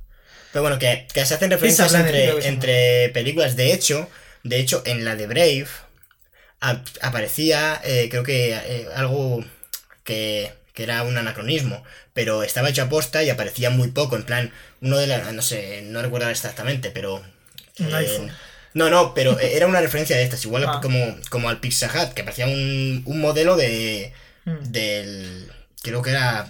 Pero 0.56 0.64
bueno, 0.64 0.80
que, 0.80 1.06
que 1.14 1.26
se 1.26 1.34
hacen 1.34 1.52
referencias 1.52 1.94
entre, 2.46 3.10
películas. 3.10 3.58
De 3.58 3.74
hecho, 3.74 4.10
de 4.44 4.58
hecho, 4.58 4.84
en 4.86 5.04
la 5.04 5.18
de 5.18 5.28
Brave 5.28 5.68
ap- 6.62 6.88
aparecía, 7.02 7.82
eh, 7.84 8.08
creo 8.10 8.24
que 8.24 8.54
eh, 8.54 8.88
algo 8.96 9.44
que, 10.06 10.54
que 10.74 10.84
era 10.84 11.04
un 11.04 11.18
anacronismo, 11.18 11.84
pero 12.14 12.42
estaba 12.42 12.70
hecho 12.70 12.84
a 12.84 12.88
posta 12.88 13.22
y 13.22 13.30
aparecía 13.30 13.70
muy 13.70 13.90
poco. 13.92 14.16
En 14.16 14.24
plan, 14.24 14.54
uno 14.80 14.98
de 14.98 15.08
las, 15.08 15.34
no 15.34 15.42
sé, 15.42 15.82
no 15.84 16.02
recuerdo 16.02 16.30
exactamente, 16.30 16.90
pero. 16.90 17.16
Un 17.80 17.92
eh, 17.92 17.96
iPhone. 17.98 18.32
No, 18.74 18.90
no, 18.90 19.14
pero 19.14 19.38
era 19.38 19.68
una 19.68 19.82
referencia 19.82 20.16
de 20.16 20.24
estas, 20.24 20.46
igual 20.46 20.64
Ah. 20.66 20.80
como, 20.82 21.18
como 21.30 21.50
al 21.50 21.60
Pizza 21.60 21.88
Hut, 21.94 22.14
que 22.14 22.24
parecía 22.24 22.46
un, 22.48 23.02
un 23.06 23.20
modelo 23.20 23.58
de. 23.58 24.14
Mm. 24.46 24.64
del. 24.72 25.52
Creo 25.84 26.02
que 26.02 26.12
era 26.12 26.48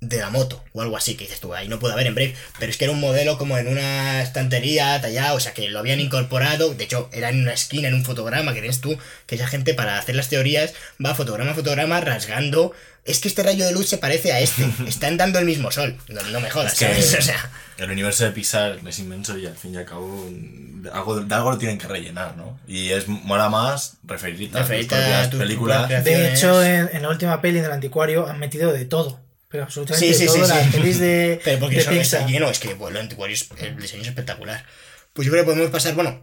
de 0.00 0.18
la 0.18 0.30
moto 0.30 0.62
o 0.72 0.82
algo 0.82 0.96
así, 0.96 1.16
que 1.16 1.24
dices 1.24 1.40
tú, 1.40 1.54
ahí 1.54 1.68
no 1.68 1.80
puede 1.80 1.94
haber 1.94 2.06
en 2.06 2.14
Brave, 2.14 2.34
pero 2.58 2.70
es 2.70 2.78
que 2.78 2.84
era 2.84 2.92
un 2.92 3.00
modelo 3.00 3.36
como 3.36 3.58
en 3.58 3.66
una 3.66 4.22
estantería 4.22 5.00
tallado, 5.00 5.36
o 5.36 5.40
sea, 5.40 5.54
que 5.54 5.68
lo 5.68 5.80
habían 5.80 5.98
incorporado, 6.00 6.72
de 6.74 6.84
hecho, 6.84 7.10
era 7.12 7.30
en 7.30 7.42
una 7.42 7.52
esquina, 7.52 7.88
en 7.88 7.94
un 7.94 8.04
fotograma, 8.04 8.54
que 8.54 8.60
tienes 8.60 8.80
tú, 8.80 8.96
que 9.26 9.34
esa 9.34 9.48
gente 9.48 9.74
para 9.74 9.98
hacer 9.98 10.14
las 10.14 10.28
teorías 10.28 10.74
va 11.04 11.14
fotograma 11.14 11.50
a 11.50 11.54
fotograma 11.54 12.00
rasgando, 12.00 12.72
es 13.04 13.18
que 13.20 13.28
este 13.28 13.42
rayo 13.42 13.66
de 13.66 13.72
luz 13.72 13.88
se 13.88 13.98
parece 13.98 14.32
a 14.32 14.40
este, 14.40 14.68
están 14.86 15.16
dando 15.16 15.40
el 15.40 15.46
mismo 15.46 15.72
sol, 15.72 15.96
no, 16.08 16.22
no 16.22 16.40
me 16.40 16.50
jodas, 16.50 16.74
Es 16.74 16.78
que 16.78 17.02
¿sabes? 17.02 17.14
O 17.18 17.22
sea, 17.22 17.50
el 17.78 17.90
universo 17.90 18.24
de 18.24 18.30
Pixar 18.30 18.78
es 18.86 18.98
inmenso 19.00 19.36
y 19.36 19.46
al 19.46 19.56
fin 19.56 19.74
y 19.74 19.78
al 19.78 19.84
cabo 19.84 20.28
de 20.30 20.90
algo, 20.90 21.20
de 21.20 21.34
algo 21.34 21.52
lo 21.52 21.58
tienen 21.58 21.78
que 21.78 21.86
rellenar, 21.86 22.36
¿no? 22.36 22.58
Y 22.66 22.90
es 22.90 23.06
mola 23.06 23.48
más 23.48 23.94
referirte 24.04 24.58
a 24.58 25.30
tus 25.30 25.38
películas. 25.38 25.88
De 25.88 26.32
hecho, 26.32 26.62
en, 26.62 26.90
en 26.92 27.02
la 27.02 27.08
última 27.08 27.40
peli 27.40 27.60
del 27.60 27.70
anticuario 27.70 28.28
han 28.28 28.38
metido 28.38 28.72
de 28.72 28.84
todo. 28.84 29.20
Pero 29.50 29.64
absolutamente 29.64 30.06
Sí, 30.06 30.14
sí, 30.14 30.28
sí, 30.28 30.38
todo. 30.38 30.48
Las 30.48 30.64
sí. 30.64 30.70
pelis 30.70 30.98
de, 30.98 31.40
Pero 31.44 31.58
porque 31.60 31.76
de 31.76 31.80
está 31.80 31.92
Pixar. 31.92 32.26
lleno, 32.28 32.50
es 32.50 32.58
que 32.58 32.74
bueno, 32.74 32.98
el 33.00 33.08
diseño 33.08 34.02
es 34.02 34.08
espectacular. 34.08 34.64
Pues 35.12 35.26
yo 35.26 35.32
creo 35.32 35.44
que 35.44 35.50
podemos 35.50 35.70
pasar, 35.70 35.94
bueno, 35.94 36.22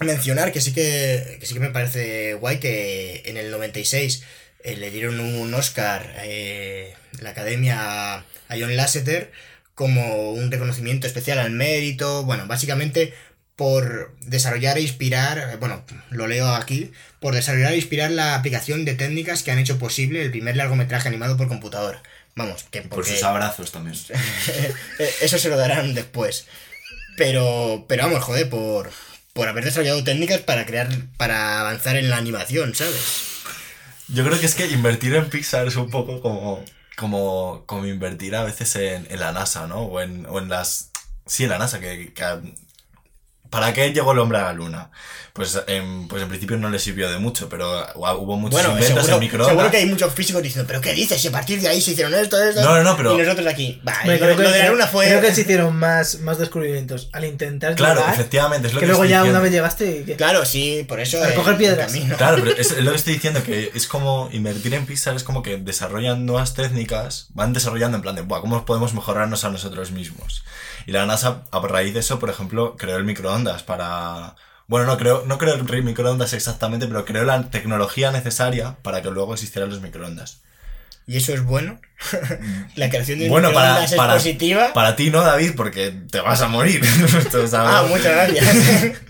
mencionar 0.00 0.52
que 0.52 0.60
sí 0.60 0.72
que, 0.72 1.38
que 1.40 1.46
sí 1.46 1.54
que 1.54 1.60
me 1.60 1.70
parece 1.70 2.34
guay 2.34 2.58
que 2.58 3.22
en 3.26 3.36
el 3.36 3.50
96 3.50 4.22
eh, 4.64 4.76
le 4.76 4.90
dieron 4.90 5.20
un 5.20 5.52
Oscar 5.54 6.14
eh, 6.18 6.94
la 7.20 7.30
academia 7.30 8.14
a 8.16 8.24
John 8.50 8.76
Lasseter 8.76 9.32
como 9.74 10.32
un 10.32 10.50
reconocimiento 10.50 11.06
especial 11.06 11.38
al 11.38 11.50
mérito, 11.50 12.24
bueno, 12.24 12.46
básicamente 12.46 13.14
por 13.56 14.14
desarrollar 14.20 14.76
e 14.78 14.82
inspirar, 14.82 15.38
eh, 15.38 15.56
bueno, 15.56 15.84
lo 16.10 16.26
leo 16.26 16.48
aquí, 16.48 16.92
por 17.20 17.34
desarrollar 17.34 17.72
e 17.72 17.76
inspirar 17.76 18.10
la 18.10 18.34
aplicación 18.34 18.84
de 18.84 18.94
técnicas 18.94 19.42
que 19.42 19.50
han 19.50 19.58
hecho 19.58 19.78
posible 19.78 20.22
el 20.22 20.30
primer 20.30 20.56
largometraje 20.56 21.08
animado 21.08 21.36
por 21.36 21.48
computadora. 21.48 22.02
Vamos, 22.36 22.64
que 22.70 22.82
Por 22.82 22.90
porque... 22.90 23.10
sus 23.12 23.22
abrazos 23.22 23.72
también. 23.72 23.96
Eso 25.22 25.38
se 25.38 25.48
lo 25.48 25.56
darán 25.56 25.94
después. 25.94 26.46
Pero, 27.16 27.86
pero 27.88 28.04
vamos, 28.04 28.22
joder, 28.22 28.48
por, 28.50 28.90
por 29.32 29.48
haber 29.48 29.64
desarrollado 29.64 30.04
técnicas 30.04 30.40
para 30.40 30.66
crear, 30.66 30.88
para 31.16 31.60
avanzar 31.60 31.96
en 31.96 32.10
la 32.10 32.18
animación, 32.18 32.74
¿sabes? 32.74 32.94
Yo 34.08 34.24
creo 34.24 34.38
que 34.38 34.46
es 34.46 34.54
que 34.54 34.66
invertir 34.66 35.14
en 35.14 35.30
Pixar 35.30 35.66
es 35.66 35.76
un 35.76 35.90
poco 35.90 36.20
como, 36.20 36.62
como, 36.96 37.64
como 37.66 37.86
invertir 37.86 38.36
a 38.36 38.44
veces 38.44 38.76
en, 38.76 39.06
en 39.10 39.18
la 39.18 39.32
NASA, 39.32 39.66
¿no? 39.66 39.80
O 39.80 40.00
en, 40.00 40.26
o 40.26 40.38
en 40.38 40.48
las... 40.50 40.90
Sí, 41.24 41.44
en 41.44 41.50
la 41.50 41.58
NASA, 41.58 41.80
que, 41.80 42.12
que- 42.12 42.54
¿Para 43.50 43.72
qué 43.72 43.92
llegó 43.92 44.12
el 44.12 44.18
hombre 44.18 44.38
a 44.38 44.42
la 44.44 44.52
luna? 44.52 44.90
Pues 45.32 45.60
en, 45.66 46.08
pues 46.08 46.22
en 46.22 46.28
principio 46.30 46.56
no 46.56 46.70
le 46.70 46.78
sirvió 46.78 47.10
de 47.10 47.18
mucho, 47.18 47.50
pero 47.50 47.86
hubo 47.94 48.38
muchos 48.38 48.54
Bueno, 48.58 48.70
inventos 48.70 48.94
seguro, 49.04 49.14
en 49.16 49.20
microondas. 49.20 49.48
seguro 49.50 49.70
que 49.70 49.76
hay 49.76 49.84
muchos 49.86 50.14
físicos 50.14 50.42
diciendo, 50.42 50.66
¿pero 50.66 50.80
qué 50.80 50.94
dices? 50.94 51.20
Si 51.20 51.28
a 51.28 51.30
partir 51.30 51.60
de 51.60 51.68
ahí 51.68 51.78
se 51.82 51.90
hicieron 51.90 52.14
esto, 52.14 52.42
esto. 52.42 52.62
No, 52.62 52.74
no, 52.76 52.82
no, 52.82 52.96
pero- 52.96 53.14
Y 53.14 53.18
nosotros 53.22 53.46
aquí. 53.46 53.78
Va, 53.86 53.92
Hombre, 54.00 54.18
lo, 54.18 54.24
creo, 54.24 54.36
que, 54.38 54.42
lo 54.44 54.50
de 54.50 54.58
la 54.60 54.68
luna 54.70 54.86
fue. 54.86 55.06
creo 55.08 55.20
que 55.20 55.34
se 55.34 55.42
hicieron 55.42 55.76
más, 55.76 56.20
más 56.20 56.38
descubrimientos 56.38 57.10
al 57.12 57.26
intentar 57.26 57.74
Claro, 57.74 58.00
llegar, 58.00 58.14
efectivamente, 58.14 58.68
es 58.68 58.72
lo 58.74 58.80
que 58.80 58.86
que, 58.86 58.88
luego 58.88 59.04
estoy 59.04 59.10
ya 59.10 59.18
diciendo. 59.18 59.38
una 59.38 59.42
vez 59.44 59.52
llegaste 59.52 60.04
y 60.06 60.14
Claro, 60.14 60.44
sí, 60.46 60.86
por 60.88 61.00
eso. 61.00 61.22
El 61.22 61.56
piedras. 61.56 61.92
Claro, 62.16 62.38
pero 62.42 62.52
es, 62.56 62.70
es 62.70 62.78
lo 62.82 62.92
que 62.92 62.96
estoy 62.96 63.12
diciendo, 63.14 63.42
que 63.42 63.72
es 63.74 63.86
como 63.86 64.30
invertir 64.32 64.72
en 64.72 64.86
Pixar, 64.86 65.16
es 65.16 65.22
como 65.22 65.42
que 65.42 65.58
desarrollan 65.58 66.24
nuevas 66.24 66.54
técnicas, 66.54 67.26
van 67.34 67.52
desarrollando 67.52 67.96
en 67.98 68.02
plan 68.02 68.14
de, 68.14 68.22
Buah, 68.22 68.40
¿cómo 68.40 68.64
podemos 68.64 68.94
mejorarnos 68.94 69.44
a 69.44 69.50
nosotros 69.50 69.90
mismos? 69.90 70.44
Y 70.86 70.92
la 70.92 71.04
NASA, 71.04 71.42
a 71.50 71.58
raíz 71.60 71.92
de 71.94 72.00
eso, 72.00 72.18
por 72.20 72.30
ejemplo, 72.30 72.76
creó 72.78 72.96
el 72.96 73.04
microondas 73.04 73.45
para... 73.62 74.36
Bueno, 74.68 74.86
no 74.86 74.98
creo, 74.98 75.24
no 75.26 75.38
creo 75.38 75.54
el 75.54 75.82
microondas 75.84 76.32
exactamente, 76.32 76.86
pero 76.86 77.04
creó 77.04 77.24
la 77.24 77.50
tecnología 77.50 78.10
necesaria 78.10 78.76
para 78.82 79.00
que 79.00 79.10
luego 79.10 79.34
existieran 79.34 79.70
los 79.70 79.80
microondas. 79.80 80.40
¿Y 81.06 81.18
eso 81.18 81.32
es 81.32 81.44
bueno? 81.44 81.80
la 82.74 82.90
creación 82.90 83.20
de 83.20 83.28
Bueno, 83.28 83.52
para, 83.52 83.84
es 83.84 83.94
positiva. 83.94 84.72
para 84.72 84.96
ti 84.96 85.10
no, 85.10 85.22
David, 85.22 85.52
porque 85.56 85.92
te 86.10 86.20
vas 86.20 86.42
a 86.42 86.48
morir. 86.48 86.82
Ah, 87.52 87.86
muchas 87.88 88.12
gracias. 88.12 88.44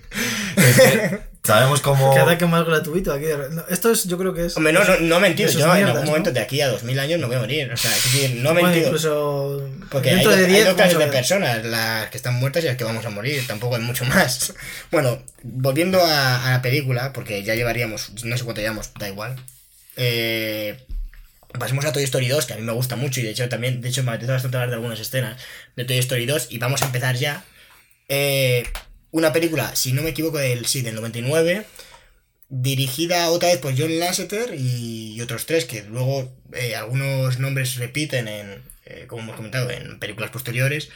Es 0.56 0.76
que 0.76 1.20
sabemos 1.46 1.80
cómo... 1.80 2.12
que 2.12 2.20
ataque 2.20 2.46
más 2.46 2.64
gratuito 2.64 3.12
aquí. 3.12 3.26
esto 3.68 3.90
es, 3.90 4.04
yo 4.04 4.18
creo 4.18 4.34
que 4.34 4.46
es. 4.46 4.56
Hombre, 4.56 4.72
no, 4.72 4.84
no, 4.84 4.98
no 5.00 5.16
he 5.16 5.20
mentido. 5.20 5.50
Yo 5.50 5.74
en 5.76 5.86
algún 5.86 6.00
¿no? 6.02 6.06
momento 6.06 6.32
de 6.32 6.40
aquí 6.40 6.60
a 6.60 6.68
2000 6.68 6.98
años 6.98 7.20
no 7.20 7.26
voy 7.28 7.36
a 7.36 7.40
morir. 7.40 7.72
O 7.72 7.76
sea, 7.76 7.90
es 7.90 8.04
decir, 8.04 8.36
no 8.36 8.50
he 8.50 8.52
Bueno, 8.52 8.68
mentido. 8.68 8.86
incluso 8.88 9.70
Porque 9.90 10.10
hay, 10.10 10.24
de 10.24 10.34
hay 10.34 10.46
10 10.46 10.64
dos 10.66 10.74
clases 10.74 10.98
de 10.98 11.06
personas, 11.06 11.64
las 11.64 12.10
que 12.10 12.16
están 12.16 12.34
muertas 12.34 12.64
y 12.64 12.66
las 12.66 12.76
que 12.76 12.84
vamos 12.84 13.04
a 13.06 13.10
morir, 13.10 13.46
tampoco 13.46 13.76
hay 13.76 13.82
mucho 13.82 14.04
más. 14.04 14.52
Bueno, 14.90 15.22
volviendo 15.42 16.00
a, 16.04 16.48
a 16.48 16.50
la 16.52 16.62
película, 16.62 17.12
porque 17.12 17.42
ya 17.42 17.54
llevaríamos, 17.54 18.12
no 18.24 18.36
sé 18.36 18.44
cuánto 18.44 18.60
llevamos, 18.60 18.90
da 18.98 19.08
igual. 19.08 19.36
Eh, 19.96 20.78
pasemos 21.58 21.84
a 21.84 21.92
Toy 21.92 22.04
Story 22.04 22.28
2, 22.28 22.46
que 22.46 22.54
a 22.54 22.56
mí 22.56 22.62
me 22.62 22.72
gusta 22.72 22.96
mucho 22.96 23.20
y 23.20 23.24
de 23.24 23.30
hecho 23.30 23.48
también, 23.48 23.80
de 23.80 23.88
hecho 23.88 24.02
me 24.02 24.10
apetece 24.10 24.32
bastante 24.32 24.56
hablar 24.56 24.70
de 24.70 24.74
algunas 24.76 25.00
escenas 25.00 25.40
de 25.74 25.84
Toy 25.84 25.98
Story 25.98 26.26
2 26.26 26.48
y 26.50 26.58
vamos 26.58 26.82
a 26.82 26.86
empezar 26.86 27.16
ya. 27.16 27.44
Eh, 28.08 28.64
una 29.10 29.32
película, 29.32 29.74
si 29.76 29.92
no 29.92 30.02
me 30.02 30.10
equivoco, 30.10 30.38
del, 30.38 30.66
sí, 30.66 30.82
del 30.82 30.94
99, 30.96 31.64
dirigida 32.48 33.30
otra 33.30 33.48
vez 33.48 33.58
por 33.58 33.76
John 33.76 33.98
Lasseter 33.98 34.54
y 34.56 35.20
otros 35.20 35.46
tres, 35.46 35.64
que 35.64 35.82
luego 35.82 36.32
eh, 36.52 36.76
algunos 36.76 37.38
nombres 37.38 37.70
se 37.70 37.80
repiten 37.80 38.28
en, 38.28 38.62
eh, 38.84 39.04
como 39.08 39.22
hemos 39.22 39.36
comentado, 39.36 39.70
en 39.70 39.98
películas 39.98 40.30
posteriores, 40.30 40.90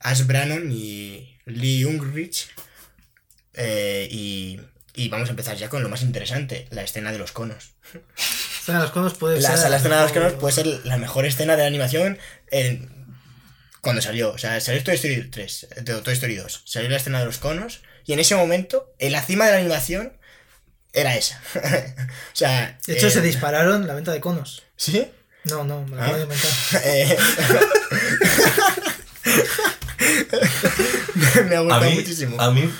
Ash 0.00 0.24
Brannon 0.26 0.70
y 0.72 1.36
Lee 1.46 1.84
Ungrich. 1.84 2.48
Eh, 3.54 4.08
y, 4.10 4.60
y 4.94 5.08
vamos 5.08 5.28
a 5.28 5.32
empezar 5.32 5.56
ya 5.56 5.68
con 5.68 5.82
lo 5.82 5.88
más 5.88 6.02
interesante, 6.02 6.66
la 6.70 6.82
escena 6.82 7.12
de 7.12 7.18
los 7.18 7.32
conos. 7.32 7.72
Escena 8.60 8.78
de 8.78 8.84
los 8.84 8.92
conos 8.92 9.14
puede 9.14 9.40
La, 9.40 9.56
ser. 9.56 9.70
la 9.70 9.76
escena 9.78 9.96
de 9.96 10.02
los 10.02 10.12
conos 10.12 10.32
puede 10.34 10.54
ser 10.54 10.66
la 10.84 10.98
mejor 10.98 11.24
escena 11.26 11.56
de 11.56 11.64
animación 11.64 12.18
en- 12.50 12.97
cuando 13.80 14.02
salió. 14.02 14.32
O 14.32 14.38
sea, 14.38 14.60
salió 14.60 14.82
Toy 14.84 14.94
Story 14.96 15.28
3, 15.30 15.66
de 15.82 15.94
Toy 16.00 16.14
Story 16.14 16.36
2. 16.36 16.62
Salió 16.64 16.88
la 16.88 16.96
escena 16.96 17.18
de 17.20 17.26
los 17.26 17.38
conos. 17.38 17.80
Y 18.04 18.12
en 18.12 18.20
ese 18.20 18.34
momento, 18.36 18.92
en 18.98 19.12
la 19.12 19.22
cima 19.22 19.46
de 19.46 19.52
la 19.52 19.58
animación, 19.58 20.12
era 20.92 21.16
esa. 21.16 21.40
o 21.54 22.36
sea. 22.36 22.78
De 22.86 22.94
hecho, 22.94 23.08
eh, 23.08 23.10
se 23.10 23.20
dispararon 23.20 23.86
la 23.86 23.94
venta 23.94 24.12
de 24.12 24.20
conos. 24.20 24.62
¿Sí? 24.76 25.10
No, 25.44 25.64
no, 25.64 25.82
me 25.84 25.96
lo 25.96 26.02
Ah. 26.02 26.06
acabo 26.06 26.16
de 26.18 26.22
inventar. 26.24 26.50
Eh, 26.84 27.16
me 31.48 31.56
ha 31.56 31.58
A 31.58 31.62
gustado 31.62 31.84
mí, 31.84 31.94
muchísimo. 31.96 32.40
a 32.40 32.50
mí, 32.50 32.72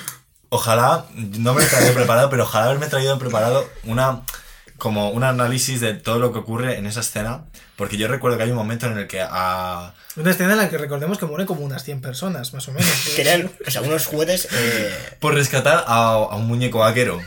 ojalá, 0.49 1.05
no 1.13 1.53
me 1.53 1.61
lo 1.63 1.67
traía 1.67 1.93
preparado, 1.93 2.29
pero 2.29 2.43
ojalá 2.43 2.65
haberme 2.67 2.87
traído 2.87 3.17
preparado 3.19 3.69
una 3.83 4.21
como 4.79 5.11
un 5.11 5.23
análisis 5.23 5.79
de 5.79 5.93
todo 5.93 6.17
lo 6.17 6.33
que 6.33 6.39
ocurre 6.39 6.77
en 6.77 6.87
esa 6.87 7.01
escena, 7.01 7.43
porque 7.75 7.97
yo 7.97 8.07
recuerdo 8.07 8.37
que 8.37 8.45
hay 8.45 8.49
un 8.49 8.57
momento 8.57 8.87
en 8.87 8.97
el 8.97 9.07
que 9.07 9.21
a... 9.21 9.93
Una 10.15 10.31
escena 10.31 10.53
en 10.53 10.57
la 10.57 10.69
que 10.69 10.79
recordemos 10.79 11.19
que 11.19 11.27
mueren 11.27 11.45
como 11.45 11.61
unas 11.61 11.83
100 11.83 12.01
personas, 12.01 12.53
más 12.53 12.67
o 12.67 12.71
menos. 12.71 12.89
Querían, 13.15 13.51
o 13.65 13.69
sea, 13.69 13.81
unos 13.81 14.07
juguetes 14.07 14.47
eh, 14.51 14.91
Por 15.19 15.35
rescatar 15.35 15.83
a, 15.85 16.13
a 16.13 16.35
un 16.35 16.47
muñeco 16.47 16.79
vaquero. 16.79 17.21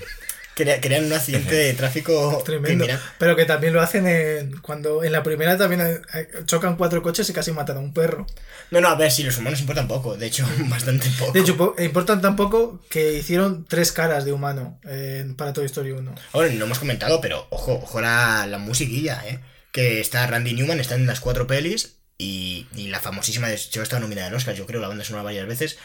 Querían, 0.54 0.80
querían 0.80 1.04
un 1.04 1.12
accidente 1.12 1.54
de 1.54 1.72
tráfico 1.74 2.42
Tremendo. 2.44 2.86
Pero 3.18 3.36
que 3.36 3.44
también 3.44 3.72
lo 3.72 3.80
hacen 3.80 4.06
en, 4.06 4.58
cuando 4.60 5.02
en 5.04 5.12
la 5.12 5.22
primera 5.22 5.56
también 5.56 6.02
chocan 6.46 6.76
cuatro 6.76 7.02
coches 7.02 7.28
y 7.28 7.32
casi 7.32 7.52
matan 7.52 7.76
a 7.76 7.80
un 7.80 7.92
perro. 7.94 8.26
No, 8.70 8.80
no, 8.80 8.88
a 8.88 8.94
ver, 8.94 9.10
si 9.10 9.22
los 9.22 9.36
humanos 9.38 9.60
importan 9.60 9.88
poco, 9.88 10.16
de 10.16 10.26
hecho, 10.26 10.46
bastante 10.68 11.08
poco. 11.18 11.32
De 11.32 11.40
hecho, 11.40 11.56
po- 11.56 11.74
importan 11.78 12.20
tan 12.20 12.36
poco 12.36 12.80
que 12.88 13.14
hicieron 13.14 13.64
tres 13.66 13.92
caras 13.92 14.24
de 14.24 14.32
humano 14.32 14.78
eh, 14.88 15.26
para 15.36 15.52
Toy 15.52 15.66
Story 15.66 15.92
1. 15.92 16.14
Ahora, 16.32 16.48
no 16.50 16.64
hemos 16.64 16.78
comentado, 16.78 17.20
pero 17.20 17.46
ojo, 17.50 17.74
ojo 17.82 18.00
la, 18.00 18.46
la 18.46 18.58
musiquilla, 18.58 19.22
¿eh? 19.26 19.40
Que 19.72 20.00
está 20.00 20.26
Randy 20.26 20.52
Newman, 20.54 20.80
está 20.80 20.94
en 20.96 21.06
las 21.06 21.20
cuatro 21.20 21.46
pelis 21.46 21.96
y, 22.18 22.66
y 22.76 22.88
la 22.88 23.00
famosísima, 23.00 23.48
de 23.48 23.54
hecho, 23.54 23.82
está 23.82 23.98
nominada 24.00 24.28
en 24.28 24.34
Oscar, 24.34 24.54
yo 24.54 24.66
creo, 24.66 24.80
la 24.80 24.88
banda 24.88 25.04
sonora 25.04 25.24
varias 25.24 25.46
veces. 25.46 25.78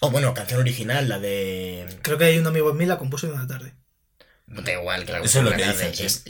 O 0.00 0.10
bueno, 0.10 0.32
canción 0.32 0.60
original, 0.60 1.10
la 1.10 1.18
de... 1.18 1.84
Creo 2.00 2.16
que 2.16 2.24
hay 2.24 2.38
un 2.38 2.46
amigo 2.46 2.70
en 2.70 2.78
mí 2.78 2.86
la 2.86 2.96
compuso 2.96 3.26
en 3.26 3.34
una 3.34 3.46
tarde. 3.46 3.74
No 4.50 4.62
da 4.62 4.72
igual, 4.72 5.04
que 5.06 5.12
la 5.12 5.18
Eso 5.20 5.38
es 5.38 5.44
lo 5.44 5.50
la 5.50 5.56
que 5.56 5.62
es, 6.04 6.22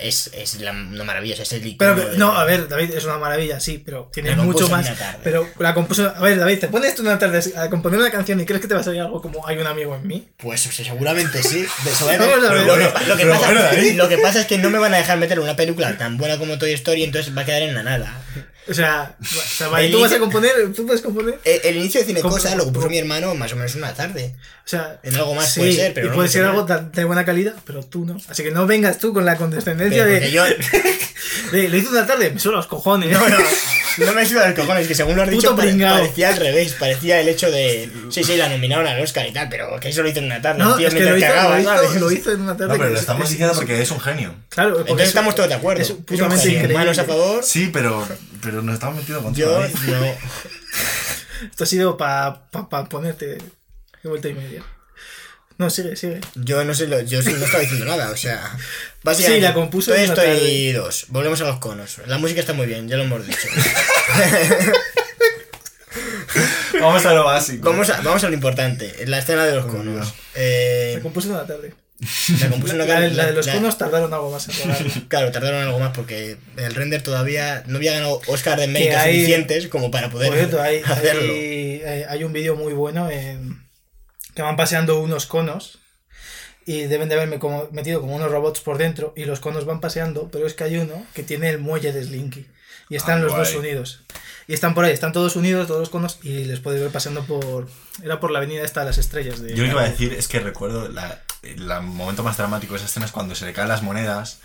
es, 0.00 0.30
es 0.32 0.60
la, 0.60 0.70
una 0.70 1.02
maravilla, 1.02 1.34
es 1.42 1.52
el 1.52 1.74
Pero 1.76 1.94
de- 1.96 2.16
no, 2.16 2.30
a 2.32 2.44
ver, 2.44 2.68
David, 2.68 2.92
es 2.94 3.04
una 3.04 3.18
maravilla, 3.18 3.58
sí, 3.58 3.82
pero 3.84 4.08
tiene 4.12 4.30
La 4.30 4.36
mucho 4.36 4.68
más. 4.68 4.88
Pero 5.24 5.48
la 5.58 5.74
compuso. 5.74 6.12
A 6.14 6.20
ver, 6.20 6.38
David, 6.38 6.60
te 6.60 6.68
pones 6.68 6.94
tú 6.94 7.02
una 7.02 7.18
tarde 7.18 7.42
a 7.56 7.68
componer 7.68 7.98
una 7.98 8.12
canción 8.12 8.40
y 8.40 8.46
crees 8.46 8.62
que 8.62 8.68
te 8.68 8.74
va 8.74 8.80
a 8.80 8.84
salir 8.84 9.00
algo 9.00 9.20
como 9.20 9.44
Hay 9.46 9.58
un 9.58 9.66
amigo 9.66 9.96
en 9.96 10.06
mí. 10.06 10.28
Pues 10.36 10.66
o 10.68 10.70
sea, 10.72 10.84
seguramente 10.84 11.42
sí. 11.42 11.58
De- 11.84 12.16
Vamos 12.18 12.44
a 12.44 12.52
ver. 12.54 12.64
lo, 12.64 12.74
que, 12.76 12.82
lo 13.06 13.16
que 13.16 13.22
Pero 13.24 13.30
pasa, 13.32 13.52
bueno, 13.52 13.94
lo 13.96 14.08
que 14.08 14.18
pasa 14.18 14.40
es 14.42 14.46
que 14.46 14.58
no 14.58 14.70
me 14.70 14.78
van 14.78 14.94
a 14.94 14.98
dejar 14.98 15.18
meter 15.18 15.40
una 15.40 15.56
película 15.56 15.98
tan 15.98 16.16
buena 16.16 16.38
como 16.38 16.58
Toy 16.58 16.72
Story, 16.74 17.02
entonces 17.02 17.36
va 17.36 17.42
a 17.42 17.44
quedar 17.44 17.62
en 17.62 17.74
la 17.74 17.82
nada. 17.82 18.20
O 18.68 18.74
sea, 18.74 19.16
o 19.20 19.24
sea, 19.24 19.66
tú 19.68 19.72
vas 19.72 19.80
a 19.80 19.84
inicio- 20.16 20.20
componer, 20.20 20.52
tú 20.76 20.84
puedes 20.86 21.00
componer. 21.02 21.38
El, 21.44 21.60
el 21.64 21.76
inicio 21.78 22.00
de 22.00 22.06
Cinecosa 22.06 22.54
lo 22.54 22.64
compuso 22.64 22.88
mi 22.90 22.98
hermano 22.98 23.34
más 23.34 23.52
o 23.52 23.56
menos 23.56 23.74
una 23.76 23.94
tarde. 23.94 24.34
O 24.64 24.68
sea, 24.68 25.00
En 25.02 25.14
algo 25.16 25.34
más 25.34 25.54
puede 25.56 25.72
ser, 25.72 25.94
pero 25.94 26.06
y 26.06 26.10
no 26.10 26.16
puede 26.16 26.28
ser 26.28 26.44
algo 26.44 26.66
tan- 26.66 26.92
de 26.92 27.04
buena 27.04 27.24
calidad, 27.24 27.54
pero 27.64 27.82
tú 27.82 28.04
no. 28.04 28.16
Así 28.28 28.42
que 28.42 28.50
no 28.50 28.66
vengas 28.66 28.98
tú 28.98 29.14
con 29.14 29.24
la 29.24 29.36
condescendencia 29.36 30.04
Pero 30.04 30.20
de, 30.20 30.30
yo, 30.30 30.44
de, 31.52 31.68
Lo 31.68 31.76
hice 31.78 31.88
una 31.88 32.06
tarde, 32.06 32.30
me 32.30 32.38
suelo 32.38 32.58
los 32.58 32.66
cojones. 32.66 33.10
No, 33.10 33.26
no. 33.28 33.36
No 33.98 34.12
me 34.12 34.26
suda 34.26 34.46
los 34.48 34.58
cojones, 34.58 34.86
que 34.88 34.94
según 34.94 35.16
lo 35.16 35.22
has 35.22 35.30
dicho, 35.30 35.54
pare- 35.56 35.74
parecía 35.76 36.28
al 36.30 36.36
revés. 36.36 36.74
Parecía 36.78 37.20
el 37.20 37.28
hecho 37.28 37.50
de. 37.50 37.90
Sí, 38.10 38.22
sí, 38.24 38.36
la 38.36 38.48
nominaron 38.48 38.86
al 38.86 39.00
Oscar 39.00 39.26
y 39.26 39.32
tal, 39.32 39.48
pero 39.48 39.78
que 39.80 39.88
eso 39.88 40.02
lo 40.02 40.08
hizo 40.08 40.18
en 40.20 40.26
una 40.26 40.40
tarde. 40.40 40.62
No, 40.62 40.76
tío, 40.76 40.88
es 40.88 40.94
que 40.94 41.00
lo 41.04 41.16
hizo, 41.16 41.26
lo, 41.28 41.58
hizo, 41.60 41.98
lo 42.00 42.12
hizo 42.12 42.32
en 42.32 42.40
una 42.42 42.56
tarde. 42.56 42.72
No, 42.72 42.78
pero 42.78 42.88
lo 42.90 42.94
es- 42.94 43.00
estamos 43.00 43.24
es- 43.24 43.30
diciendo 43.30 43.54
porque 43.54 43.80
es 43.82 43.90
un 43.90 44.00
genio. 44.00 44.34
Claro, 44.48 44.70
porque 44.70 44.82
Entonces 44.90 45.08
eso- 45.08 45.18
estamos 45.18 45.34
todos 45.34 45.48
de 45.48 45.54
acuerdo. 45.54 45.82
Es 45.82 45.88
genio. 46.42 46.58
increíble. 46.58 46.74
Manos 46.74 46.98
a 46.98 47.04
favor. 47.04 47.42
Sí, 47.44 47.70
pero, 47.72 48.06
pero 48.42 48.62
nos 48.62 48.74
estamos 48.74 48.96
metiendo 48.96 49.22
con 49.22 49.34
Yo 49.34 49.60
no. 49.60 49.66
Esto 51.50 51.64
ha 51.64 51.66
sido 51.66 51.96
para 51.96 52.50
pa, 52.50 52.68
pa 52.68 52.88
ponerte 52.88 53.26
de 53.26 53.42
vuelta 54.08 54.28
y 54.28 54.34
media. 54.34 54.62
No, 55.58 55.68
sigue, 55.70 55.96
sigue. 55.96 56.20
Yo 56.36 56.64
no 56.64 56.72
sé, 56.72 56.86
lo- 56.86 57.00
yo 57.00 57.20
no 57.20 57.30
estaba 57.44 57.58
diciendo 57.60 57.84
nada, 57.84 58.10
o 58.10 58.16
sea. 58.16 58.56
Básicamente, 59.02 59.40
Sí, 59.40 59.42
la 59.48 59.54
compuso 59.54 59.90
una 59.92 60.00
Story 60.02 60.16
tarde. 60.16 60.72
2. 60.72 61.06
Volvemos 61.08 61.40
a 61.40 61.44
los 61.44 61.58
conos. 61.58 61.96
La 62.06 62.18
música 62.18 62.40
está 62.40 62.52
muy 62.52 62.66
bien, 62.66 62.88
ya 62.88 62.96
lo 62.96 63.02
hemos 63.04 63.26
dicho. 63.26 63.48
Vamos 66.80 67.04
a 67.06 67.12
lo 67.14 67.24
básico. 67.24 67.68
vamos, 67.70 67.90
a, 67.90 68.00
vamos 68.02 68.22
a 68.22 68.28
lo 68.28 68.34
importante, 68.34 68.94
la 69.06 69.18
escena 69.18 69.44
de 69.46 69.54
los 69.56 69.66
conos. 69.66 70.14
Eh, 70.34 70.92
Se 70.96 71.00
compuso 71.00 71.28
en 71.28 71.34
una 71.34 71.46
tarde. 71.46 71.74
la 72.40 72.48
compuso 72.50 72.74
una 72.74 72.84
La, 72.84 73.00
de- 73.00 73.10
la 73.10 73.26
de 73.26 73.32
los 73.32 73.46
la- 73.46 73.54
conos 73.54 73.78
tardaron 73.78 74.12
algo 74.14 74.30
más 74.30 74.48
en. 74.48 74.90
Claro, 75.08 75.32
tardaron 75.32 75.60
algo 75.62 75.78
más 75.80 75.90
porque 75.94 76.36
el 76.56 76.74
render 76.74 77.02
todavía 77.02 77.64
no 77.66 77.78
había 77.78 77.92
ganado 77.94 78.20
Oscar 78.28 78.60
de 78.60 78.66
hay- 78.94 79.14
suficientes 79.16 79.66
como 79.68 79.90
para 79.90 80.08
poder 80.10 80.28
Por 80.28 80.38
cierto, 80.38 80.62
hay, 80.62 80.82
hacerlo. 80.84 81.22
hay, 81.32 81.82
hay- 81.84 82.02
hay 82.08 82.24
un 82.24 82.32
vídeo 82.32 82.54
muy 82.54 82.74
bueno 82.74 83.10
en, 83.10 83.67
que 84.38 84.42
van 84.42 84.54
paseando 84.54 85.00
unos 85.00 85.26
conos 85.26 85.80
y 86.64 86.82
deben 86.82 87.08
de 87.08 87.16
haberme 87.16 87.40
como, 87.40 87.66
metido 87.72 88.00
como 88.00 88.14
unos 88.14 88.30
robots 88.30 88.60
por 88.60 88.78
dentro 88.78 89.12
y 89.16 89.24
los 89.24 89.40
conos 89.40 89.64
van 89.64 89.80
paseando, 89.80 90.28
pero 90.30 90.46
es 90.46 90.54
que 90.54 90.62
hay 90.62 90.76
uno 90.76 91.04
que 91.12 91.24
tiene 91.24 91.48
el 91.48 91.58
muelle 91.58 91.92
de 91.92 92.04
Slinky 92.04 92.46
y 92.88 92.94
están 92.94 93.18
Ah, 93.18 93.22
los 93.22 93.36
dos 93.36 93.56
unidos. 93.56 94.04
Y 94.46 94.54
están 94.54 94.74
por 94.74 94.84
ahí, 94.84 94.92
están 94.92 95.12
todos 95.12 95.34
unidos, 95.34 95.66
todos 95.66 95.80
los 95.80 95.90
conos 95.90 96.20
y 96.22 96.44
les 96.44 96.60
puedes 96.60 96.80
ver 96.80 96.92
paseando 96.92 97.24
por... 97.24 97.68
Era 98.00 98.20
por 98.20 98.30
la 98.30 98.38
avenida 98.38 98.62
esta 98.62 98.82
de 98.82 98.86
las 98.86 98.98
estrellas. 98.98 99.40
De 99.40 99.56
Yo 99.56 99.64
lo 99.64 99.70
que 99.70 99.72
iba 99.72 99.82
a 99.82 99.88
decir 99.88 100.12
es 100.12 100.28
que 100.28 100.38
recuerdo 100.38 100.88
la, 100.88 101.20
el 101.42 101.66
momento 101.82 102.22
más 102.22 102.36
dramático 102.36 102.74
de 102.74 102.76
esa 102.76 102.86
escena 102.86 103.06
es 103.06 103.10
cuando 103.10 103.34
se 103.34 103.44
le 103.44 103.52
caen 103.52 103.66
las 103.66 103.82
monedas 103.82 104.38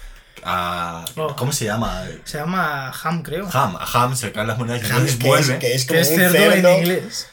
a... 0.44 1.06
Oh. 1.18 1.36
¿Cómo 1.36 1.52
se 1.52 1.66
llama? 1.66 2.04
Se 2.24 2.40
llama 2.40 2.92
Ham, 3.04 3.22
creo. 3.22 3.48
Ham. 3.54 3.76
A 3.76 3.86
Ham 3.86 4.16
se 4.16 4.26
le 4.26 4.32
caen 4.32 4.48
las 4.48 4.58
monedas 4.58 4.82
y 4.82 4.86
entonces 4.88 5.18
que, 5.18 5.24
es, 5.24 5.28
vuelve. 5.28 5.60
que 5.60 5.76
es 5.76 5.86
que 5.86 5.88
como 5.90 6.00
es 6.00 6.10
un 6.10 6.16
cerdo, 6.16 6.34
cerdo. 6.34 6.70
en 6.70 6.80
inglés. 6.80 7.28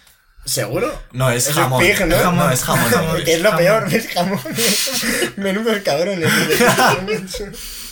¿Seguro? 0.44 0.90
No, 1.12 1.30
es 1.30 1.48
Es 1.48 1.54
jamón. 1.54 1.80
pig, 1.80 2.06
¿no? 2.06 2.16
Jamón. 2.16 2.36
No, 2.46 2.50
es 2.50 2.64
jamón. 2.64 2.90
Jamón. 2.90 3.24
Que 3.24 3.34
es 3.34 3.40
lo 3.42 3.50
Jamón. 3.50 3.64
peor, 3.64 3.94
es 3.94 4.08
jamón. 4.08 4.40
Menudos 5.36 5.78
cabrones. 5.82 6.30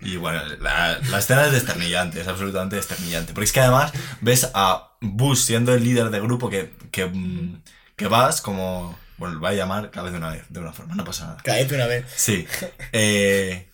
Y 0.00 0.16
bueno, 0.16 0.40
la, 0.60 0.98
la 1.10 1.18
escena 1.18 1.46
es 1.46 1.52
desternillante, 1.52 2.20
es 2.20 2.28
absolutamente 2.28 2.76
desternillante. 2.76 3.32
Porque 3.32 3.46
es 3.46 3.52
que 3.52 3.60
además 3.60 3.92
ves 4.20 4.48
a 4.54 4.92
Bush 5.00 5.38
siendo 5.38 5.74
el 5.74 5.82
líder 5.82 6.10
de 6.10 6.20
grupo 6.20 6.48
que, 6.48 6.72
que, 6.92 7.06
mm, 7.06 7.62
que 7.96 8.06
vas 8.06 8.40
como... 8.40 8.96
Bueno, 9.16 9.34
lo 9.34 9.40
voy 9.40 9.50
a 9.50 9.54
llamar 9.54 9.90
cada 9.90 10.04
vez 10.04 10.12
de 10.12 10.18
una 10.18 10.30
vez, 10.30 10.44
de 10.48 10.60
una 10.60 10.72
forma, 10.72 10.94
no 10.94 11.04
pasa 11.04 11.24
nada. 11.26 11.38
Cállate 11.42 11.74
una 11.74 11.86
vez. 11.86 12.04
Sí. 12.14 12.46
Eh, 12.92 13.68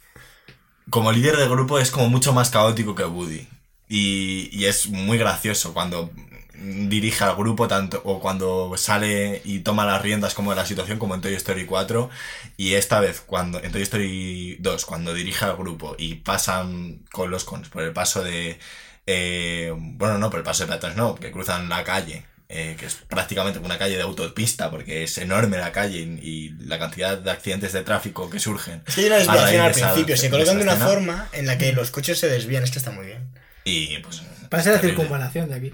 como 0.88 1.12
líder 1.12 1.36
de 1.36 1.46
grupo 1.46 1.78
es 1.78 1.90
como 1.90 2.08
mucho 2.08 2.32
más 2.32 2.48
caótico 2.48 2.94
que 2.94 3.04
Woody. 3.04 3.46
Y, 3.86 4.48
y 4.50 4.64
es 4.64 4.86
muy 4.86 5.18
gracioso 5.18 5.74
cuando 5.74 6.10
dirige 6.56 7.24
al 7.24 7.36
grupo 7.36 7.68
tanto 7.68 8.00
o 8.04 8.20
cuando 8.20 8.74
sale 8.76 9.42
y 9.44 9.60
toma 9.60 9.84
las 9.84 10.02
riendas 10.02 10.34
como 10.34 10.50
de 10.50 10.56
la 10.56 10.66
situación 10.66 10.98
como 10.98 11.14
en 11.14 11.20
Toy 11.20 11.34
Story 11.34 11.66
4 11.66 12.10
y 12.56 12.74
esta 12.74 13.00
vez 13.00 13.20
cuando 13.20 13.62
en 13.62 13.72
Toy 13.72 13.82
Story 13.82 14.56
2 14.60 14.86
cuando 14.86 15.14
dirige 15.14 15.44
al 15.44 15.56
grupo 15.56 15.96
y 15.98 16.16
pasan 16.16 17.00
con 17.10 17.30
los 17.30 17.44
cons 17.44 17.68
por 17.68 17.82
el 17.82 17.92
paso 17.92 18.22
de 18.22 18.58
eh, 19.06 19.72
bueno 19.76 20.18
no 20.18 20.30
por 20.30 20.38
el 20.38 20.44
paso 20.44 20.64
de 20.64 20.68
peatones 20.68 20.96
no 20.96 21.14
que 21.16 21.32
cruzan 21.32 21.68
la 21.68 21.82
calle 21.82 22.24
eh, 22.48 22.76
que 22.78 22.86
es 22.86 22.94
prácticamente 22.94 23.58
una 23.58 23.78
calle 23.78 23.96
de 23.96 24.02
autopista 24.02 24.70
porque 24.70 25.02
es 25.04 25.18
enorme 25.18 25.58
la 25.58 25.72
calle 25.72 25.98
y, 25.98 26.20
y 26.22 26.50
la 26.66 26.78
cantidad 26.78 27.18
de 27.18 27.30
accidentes 27.30 27.72
de 27.72 27.82
tráfico 27.82 28.30
que 28.30 28.38
surgen 28.38 28.82
Es 28.86 28.94
que 28.94 29.00
hay 29.00 29.06
una 29.06 29.16
desviación 29.16 29.62
al 29.62 29.72
principio. 29.72 30.16
Se 30.16 30.30
colocan 30.30 30.58
de 30.58 30.62
una 30.62 30.72
escena. 30.72 30.88
forma 30.88 31.28
en 31.32 31.46
la 31.46 31.56
que 31.56 31.72
los 31.72 31.90
coches 31.90 32.18
se 32.18 32.28
desvían. 32.28 32.62
Es 32.62 32.70
que 32.70 32.78
está 32.78 32.90
muy 32.90 33.06
bien. 33.06 33.30
y 33.64 33.96
pues 33.98 34.22
Parece 34.50 34.72
la 34.72 34.78
circunvalación 34.78 35.48
de 35.48 35.54
aquí. 35.54 35.72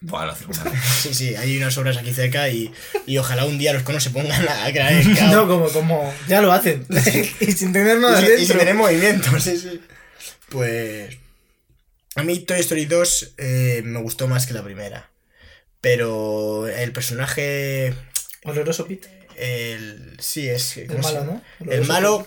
Buah, 0.00 0.26
la. 0.26 0.36
Sí, 1.02 1.12
sí, 1.14 1.34
hay 1.34 1.56
unas 1.56 1.76
obras 1.78 1.96
aquí 1.96 2.12
cerca 2.14 2.48
y, 2.48 2.72
y 3.06 3.18
ojalá 3.18 3.44
un 3.44 3.58
día 3.58 3.72
los 3.72 3.82
conos 3.82 4.02
se 4.02 4.10
pongan 4.10 4.48
a 4.48 4.70
crear 4.70 4.92
el 4.92 5.14
caos. 5.18 5.32
No, 5.32 5.48
como, 5.48 5.68
como 5.70 6.14
ya 6.28 6.40
lo 6.40 6.52
hacen. 6.52 6.86
y 7.40 7.52
sin 7.52 7.72
tener 7.72 7.98
nada 7.98 8.20
y, 8.22 8.24
sin- 8.24 8.34
y 8.34 8.36
sin 8.38 8.38
dentro. 8.48 8.58
tener 8.58 8.74
movimiento, 8.74 9.40
sí, 9.40 9.58
sí. 9.58 9.80
Pues. 10.50 11.16
A 12.14 12.22
mí 12.22 12.38
Toy 12.40 12.58
Story 12.60 12.84
2 12.86 13.34
eh, 13.38 13.82
me 13.84 14.00
gustó 14.00 14.26
más 14.28 14.46
que 14.46 14.54
la 14.54 14.62
primera. 14.64 15.10
Pero 15.80 16.66
el 16.68 16.92
personaje. 16.92 17.94
Oloroso 18.44 18.86
Pete. 18.86 19.08
El, 19.36 20.16
sí, 20.20 20.48
es. 20.48 20.76
El 20.78 20.88
¿cómo 20.88 21.02
se 21.08 21.14
malo? 21.20 21.42
¿no? 21.60 21.70
El 21.72 21.84
malo. 21.86 22.26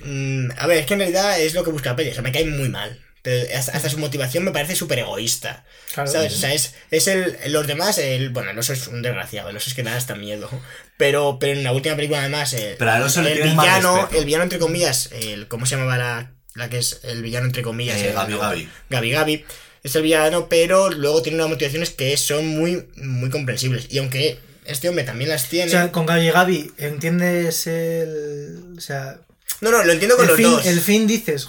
mm, 0.00 0.50
a 0.56 0.66
ver, 0.66 0.78
es 0.78 0.86
que 0.86 0.94
en 0.94 1.00
realidad 1.00 1.38
es 1.40 1.52
lo 1.54 1.64
que 1.64 1.70
busca 1.70 1.90
la 1.90 1.96
peli. 1.96 2.10
O 2.10 2.14
sea, 2.14 2.22
me 2.22 2.32
cae 2.32 2.46
muy 2.46 2.68
mal. 2.70 3.03
Pero 3.24 3.48
hasta, 3.56 3.88
su 3.88 3.96
motivación 3.98 4.44
me 4.44 4.50
parece 4.50 4.76
súper 4.76 4.98
egoísta. 4.98 5.64
Claro. 5.94 6.10
¿Sabes? 6.10 6.34
O 6.34 6.36
sea, 6.36 6.52
es, 6.52 6.74
es 6.90 7.08
el. 7.08 7.38
Los 7.48 7.66
demás, 7.66 7.96
el. 7.96 8.28
Bueno, 8.28 8.50
el 8.50 8.58
oso 8.58 8.74
es 8.74 8.86
un 8.86 9.00
desgraciado, 9.00 9.48
el 9.48 9.56
oso 9.56 9.70
es 9.70 9.74
que 9.74 9.82
da 9.82 9.96
hasta 9.96 10.14
miedo. 10.14 10.50
Pero, 10.98 11.38
pero 11.40 11.54
en 11.54 11.64
la 11.64 11.72
última 11.72 11.96
película, 11.96 12.20
además, 12.20 12.52
el, 12.52 12.76
Pero 12.76 12.94
el 12.94 13.54
más 13.54 13.64
villano, 13.64 14.08
el 14.12 14.24
villano 14.26 14.44
entre 14.44 14.58
comillas, 14.58 15.08
el, 15.12 15.48
¿cómo 15.48 15.64
se 15.64 15.76
llamaba 15.76 15.96
la, 15.96 16.32
la 16.54 16.68
que 16.68 16.76
es 16.78 17.00
el 17.04 17.22
villano 17.22 17.46
entre 17.46 17.62
comillas? 17.62 17.96
Eh, 17.96 18.08
El- 18.08 18.14
Gabi 18.14 18.36
Gabi. 18.36 18.68
Gabi 18.90 19.10
Gabi. 19.10 19.44
Es 19.82 19.96
el 19.96 20.02
villano, 20.02 20.48
pero 20.50 20.90
luego 20.90 21.22
tiene 21.22 21.36
unas 21.38 21.48
motivaciones 21.48 21.90
que 21.90 22.14
son 22.18 22.46
muy, 22.46 22.86
muy 22.96 23.30
comprensibles. 23.30 23.86
Y 23.90 23.98
aunque 23.98 24.38
este 24.66 24.90
hombre 24.90 25.04
también 25.04 25.30
las 25.30 25.48
tiene. 25.48 25.68
O 25.68 25.70
sea, 25.70 25.92
con 25.92 26.04
Gabi 26.04 26.30
Gabi, 26.30 26.72
¿entiendes 26.76 27.66
el. 27.66 28.74
O 28.76 28.80
sea, 28.82 29.18
no, 29.62 29.70
no, 29.70 29.82
lo 29.82 29.92
entiendo 29.92 30.16
con 30.16 30.24
el 30.26 30.28
los 30.28 30.36
fin, 30.36 30.50
dos. 30.50 30.66
el 30.66 30.80
fin 30.80 31.06
dices. 31.06 31.48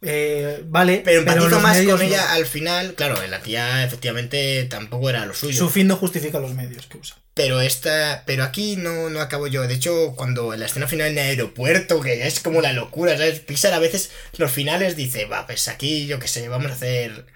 Eh, 0.00 0.62
vale, 0.66 1.02
pero 1.04 1.20
empatizo 1.20 1.58
más 1.60 1.76
con 1.78 1.86
no. 1.86 2.00
ella 2.00 2.32
al 2.32 2.46
final. 2.46 2.94
Claro, 2.94 3.16
la 3.26 3.40
tía 3.40 3.84
efectivamente 3.84 4.64
tampoco 4.64 5.10
era 5.10 5.26
lo 5.26 5.34
suyo. 5.34 5.58
Su 5.58 5.70
fin 5.70 5.88
no 5.88 5.96
justifica 5.96 6.38
los 6.38 6.54
medios 6.54 6.86
que 6.86 6.98
usa. 6.98 7.16
Pero 7.34 7.60
esta. 7.60 8.22
Pero 8.24 8.44
aquí 8.44 8.76
no, 8.76 9.10
no 9.10 9.20
acabo 9.20 9.48
yo. 9.48 9.66
De 9.66 9.74
hecho, 9.74 10.14
cuando 10.16 10.54
en 10.54 10.60
la 10.60 10.66
escena 10.66 10.86
final 10.86 11.08
en 11.08 11.18
el 11.18 11.24
aeropuerto, 11.24 12.00
que 12.00 12.26
es 12.26 12.38
como 12.40 12.60
la 12.60 12.72
locura, 12.72 13.16
¿sabes? 13.16 13.40
Pixar 13.40 13.72
a 13.72 13.80
veces 13.80 14.10
los 14.36 14.52
finales 14.52 14.94
dice, 14.94 15.24
va, 15.24 15.46
pues 15.46 15.66
aquí, 15.66 16.06
yo 16.06 16.20
qué 16.20 16.28
sé, 16.28 16.48
vamos 16.48 16.70
a 16.70 16.74
hacer. 16.74 17.26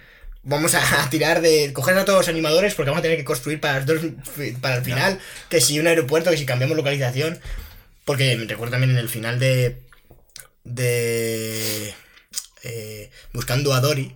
Vamos 0.44 0.74
a, 0.74 1.02
a 1.02 1.10
tirar 1.10 1.40
de. 1.40 1.72
coger 1.72 1.98
a 1.98 2.04
todos 2.04 2.20
los 2.20 2.28
animadores 2.28 2.74
porque 2.74 2.90
vamos 2.90 3.00
a 3.00 3.02
tener 3.02 3.18
que 3.18 3.24
construir 3.24 3.60
para 3.60 3.80
los 3.80 3.86
dos 3.86 4.12
para 4.60 4.76
el 4.76 4.84
final. 4.84 5.18
Que 5.48 5.60
si 5.60 5.80
un 5.80 5.88
aeropuerto, 5.88 6.30
que 6.30 6.36
si 6.36 6.46
cambiamos 6.46 6.76
localización. 6.76 7.40
Porque 8.04 8.36
me 8.36 8.46
recuerdo 8.46 8.72
también 8.72 8.92
en 8.92 8.98
el 8.98 9.08
final 9.08 9.40
de. 9.40 9.78
de. 10.62 11.94
Eh, 12.62 13.10
buscando 13.32 13.72
a 13.74 13.80
Dory. 13.80 14.14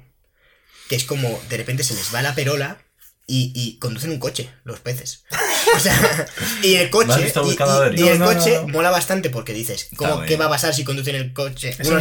Que 0.89 0.97
es 0.97 1.05
como 1.05 1.41
de 1.49 1.57
repente 1.57 1.83
se 1.83 1.95
les 1.95 2.15
va 2.15 2.23
la 2.23 2.35
perola 2.37 2.79
y, 3.27 3.51
y 3.57 3.79
conducen 3.81 4.11
un 4.11 4.21
coche, 4.21 4.51
los 4.65 4.81
peces. 4.81 5.25
O 5.75 5.81
sea, 5.81 6.27
y 6.63 6.77
el 6.77 6.91
coche. 6.91 7.09
¿No 7.09 7.15
has 7.15 7.23
visto 7.25 7.43
y, 7.45 8.09
el 8.09 8.19
No, 8.21 8.27
no, 8.33 8.39
coche 8.39 8.55
no, 8.55 8.63
no. 8.63 8.69
mola 8.69 8.91
bastante 8.91 9.31
porque 9.31 9.53
dices, 9.53 9.89
¿cómo, 9.97 10.23
¿qué 10.25 10.37
va 10.37 10.45
a 10.47 10.49
pasar 10.49 10.73
si 10.73 10.85
conducen 10.85 11.17
el 11.17 11.33
coche? 11.33 11.71
Eso 11.77 11.99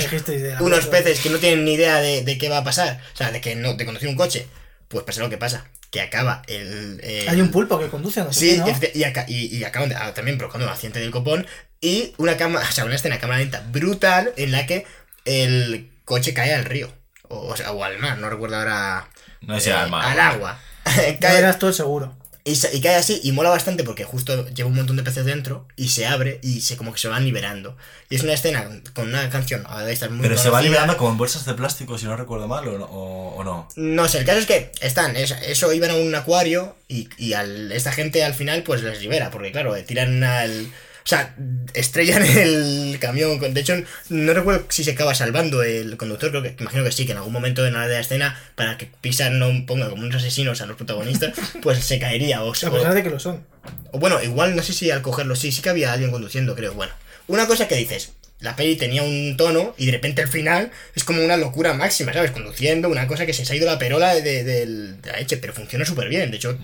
unos 0.60 0.86
peces 0.86 1.20
que 1.20 1.32
no 1.32 1.40
tienen 1.40 1.66
ni 1.66 1.74
idea 1.74 2.00
de, 2.00 2.24
de 2.24 2.38
qué 2.38 2.48
va 2.48 2.60
a 2.60 2.64
pasar. 2.64 3.02
O 3.16 3.18
sea, 3.18 3.32
de 3.32 3.42
que 3.42 3.56
no, 3.56 3.74
de 3.74 3.84
conducir 3.86 4.08
un 4.08 4.16
coche. 4.16 4.46
Pues 4.88 5.04
pasa 5.04 5.22
lo 5.22 5.32
que 5.32 5.38
pasa. 5.40 5.66
Que 5.90 6.00
acaba 6.00 6.44
el. 6.48 7.00
el- 7.04 7.28
Hay 7.28 7.42
un 7.42 7.50
pulpo 7.50 7.80
que 7.80 7.88
conduce, 7.88 8.22
no 8.24 8.32
sé 8.32 8.40
Sí, 8.40 8.50
qué, 8.52 8.58
¿no? 8.58 8.68
efecti- 8.68 8.92
y, 8.94 9.04
aca- 9.04 9.26
y, 9.28 9.58
y 9.58 9.64
acaban 9.64 9.90
de- 9.90 9.96
ah, 9.96 10.14
también 10.14 10.38
provocando 10.38 10.68
un 10.68 10.72
accidente 10.72 11.00
del 11.00 11.10
copón. 11.10 11.48
Y 11.82 12.14
una 12.18 12.38
cámara, 12.38 12.68
o 12.70 12.72
sea, 12.72 12.86
una 12.86 12.96
escena 12.96 13.20
cámara 13.20 13.40
lenta 13.40 13.66
brutal 13.72 14.32
en 14.38 14.52
la 14.52 14.68
que 14.68 14.86
el 15.26 15.90
coche 16.06 16.34
cae 16.34 16.54
al 16.54 16.66
río. 16.66 16.92
O, 17.28 17.48
o 17.48 17.56
sea, 17.58 17.72
o 17.72 17.84
al 17.84 17.98
mar, 18.00 18.18
no 18.20 18.30
recuerdo 18.30 18.56
ahora. 18.58 19.10
No 19.42 19.56
sé 19.56 19.62
si 19.62 19.70
eh, 19.72 19.74
al 19.74 19.90
mar. 19.90 20.06
al 20.06 20.20
agua. 20.20 20.60
Ya 20.96 21.20
cae, 21.20 21.36
verás 21.36 21.58
tú 21.60 21.68
el 21.68 21.74
seguro. 21.74 22.16
y, 22.44 22.56
se- 22.56 22.76
y 22.78 22.80
cae 22.80 22.96
así 22.96 23.20
y 23.24 23.32
mola 23.32 23.50
bastante 23.50 23.84
porque 23.84 24.04
justo 24.04 24.48
lleva 24.50 24.70
un 24.70 24.76
montón 24.76 24.96
de 24.98 25.02
peces 25.02 25.26
dentro 25.26 25.68
y 25.76 25.88
se 25.90 26.06
abre 26.06 26.40
y 26.44 26.62
se 26.62 26.78
como 26.78 26.94
que 26.94 27.00
se 27.00 27.08
van 27.08 27.26
liberando. 27.26 27.76
Y 28.10 28.16
es 28.18 28.22
una 28.24 28.34
escena 28.34 28.70
con 28.94 29.08
una 29.10 29.28
canción 29.32 29.64
ah, 29.68 29.84
muy 30.12 30.22
Pero 30.22 30.38
se 30.38 30.52
va 30.52 30.62
liberando 30.62 30.96
como 30.96 31.10
en 31.10 31.18
bolsas 31.18 31.44
de 31.46 31.56
plástico, 31.56 31.98
si 31.98 32.06
no 32.06 32.16
recuerdo 32.16 32.48
mal, 32.48 32.68
o 32.68 32.78
no. 32.78 32.86
O, 32.86 33.36
o 33.38 33.44
no. 33.44 33.68
No 33.76 34.08
sé, 34.08 34.20
el 34.20 34.26
caso 34.26 34.38
es 34.38 34.46
que 34.46 34.72
están, 34.82 35.16
es- 35.16 35.32
eso 35.48 35.74
iban 35.74 35.90
a 35.90 35.96
un 35.96 36.14
acuario 36.14 36.76
y, 36.88 37.10
y 37.18 37.34
al, 37.34 37.72
esta 37.72 37.92
gente 37.92 38.24
al 38.24 38.36
final 38.36 38.62
pues 38.62 38.84
les 38.84 39.02
libera, 39.02 39.32
porque 39.32 39.52
claro, 39.52 39.76
eh, 39.76 39.82
tiran 39.82 40.24
al... 40.24 40.72
O 41.06 41.08
sea, 41.08 41.36
estrellan 41.76 42.24
el 42.38 42.98
camión. 43.00 43.38
con- 43.38 43.54
De 43.54 43.62
hecho, 43.62 43.76
no 44.10 44.34
recuerdo 44.34 44.66
si 44.70 44.84
se 44.84 44.92
acaba 44.92 45.14
salvando 45.14 45.62
el 45.62 45.98
conductor, 45.98 46.32
creo 46.32 46.42
que 46.42 46.56
imagino 46.60 46.84
que 46.84 46.92
sí, 46.92 47.06
que 47.06 47.12
en 47.12 47.20
algún 47.20 47.32
momento 47.34 47.62
de 47.64 47.70
la 47.72 47.88
de 47.88 47.94
la 47.94 48.00
escena, 48.02 48.40
para 48.56 48.78
que 48.78 48.90
Pixar 49.02 49.32
no 49.32 49.66
ponga 49.68 49.90
como 49.90 50.02
unos 50.04 50.16
asesinos 50.16 50.62
a 50.62 50.66
los 50.66 50.78
protagonistas, 50.78 51.34
pues 51.62 51.80
se 51.84 52.00
caería 52.00 52.44
o, 52.44 52.50
A 52.50 52.54
pesar 52.54 52.94
de 52.94 53.04
que 53.04 53.10
lo 53.12 53.20
son. 53.20 53.46
o 53.92 54.00
bueno, 54.00 54.22
igual 54.24 54.56
no 54.56 54.64
sé 54.64 54.74
si 54.74 54.90
al 54.90 55.02
cogerlo, 55.04 55.36
sí, 55.36 55.52
sí 55.52 55.62
que 55.62 55.70
había 55.70 55.94
alguien 55.94 56.10
conduciendo, 56.12 56.56
creo. 56.56 56.74
Bueno, 56.74 56.94
una 57.28 57.46
cosa 57.46 57.68
que 57.68 57.76
dices, 57.76 58.14
la 58.40 58.56
peli 58.56 58.76
tenía 58.76 59.02
un 59.04 59.38
tono 59.38 59.74
y 59.78 59.86
de 59.86 59.92
repente 59.94 60.22
al 60.24 60.28
final 60.28 60.72
es 60.96 61.04
como 61.04 61.24
una 61.24 61.38
locura 61.38 61.74
máxima, 61.74 62.14
¿sabes? 62.14 62.32
Conduciendo, 62.32 62.90
una 62.90 63.08
cosa 63.08 63.26
que 63.28 63.34
se, 63.34 63.52
ha 63.52 63.56
ido 63.56 63.66
la 63.68 63.78
perola 63.80 64.14
de, 64.16 64.22
de, 64.24 64.44
de 64.44 64.98
la 65.12 65.18
leche, 65.18 65.38
pero 65.38 65.54
funciona 65.54 65.86
súper 65.86 66.10
bien. 66.10 66.32
De 66.32 66.38
hecho, 66.38 66.58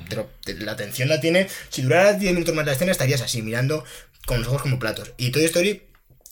la 0.60 0.72
atención 0.74 1.08
la 1.10 1.22
tiene. 1.22 1.48
Si 1.70 1.82
durara 1.84 2.14
10 2.14 2.34
minutos 2.34 2.54
más 2.56 2.66
la 2.66 2.74
escena, 2.74 2.92
estarías 2.92 3.22
así, 3.22 3.42
mirando 3.42 3.86
con 4.26 4.40
los 4.40 4.48
ojos 4.48 4.62
como 4.62 4.80
platos. 4.80 5.12
Y 5.18 5.32
Toy 5.32 5.46
Story 5.46 5.84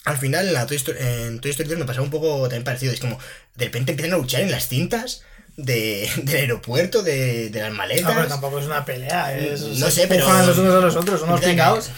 al 0.05 0.17
final 0.17 0.47
en, 0.47 0.53
la 0.53 0.65
Toy 0.65 0.77
Story, 0.77 0.97
en 0.99 1.39
Toy 1.39 1.51
Story 1.51 1.69
3 1.69 1.79
me 1.79 1.85
pasaba 1.85 2.03
un 2.03 2.11
poco 2.11 2.41
también 2.43 2.63
parecido. 2.63 2.93
Es 2.93 2.99
como, 2.99 3.19
de 3.55 3.65
repente 3.65 3.91
empiezan 3.91 4.15
a 4.15 4.17
luchar 4.17 4.41
en 4.41 4.51
las 4.51 4.67
cintas 4.67 5.23
de, 5.57 6.09
del 6.23 6.35
aeropuerto, 6.35 7.03
de, 7.03 7.49
de 7.49 7.61
las 7.61 7.73
maletas. 7.73 8.05
No, 8.05 8.15
pero 8.15 8.27
tampoco 8.27 8.59
es 8.59 8.65
una 8.65 8.85
pelea. 8.85 9.37
Es, 9.37 9.61
no 9.61 9.89
sé, 9.89 10.07
pero. 10.07 10.25
los 10.45 10.57
unos 10.57 10.75
a 10.75 10.79
los 10.79 10.95
otros, 10.95 11.21
unos 11.21 11.41
pingados. 11.41 11.91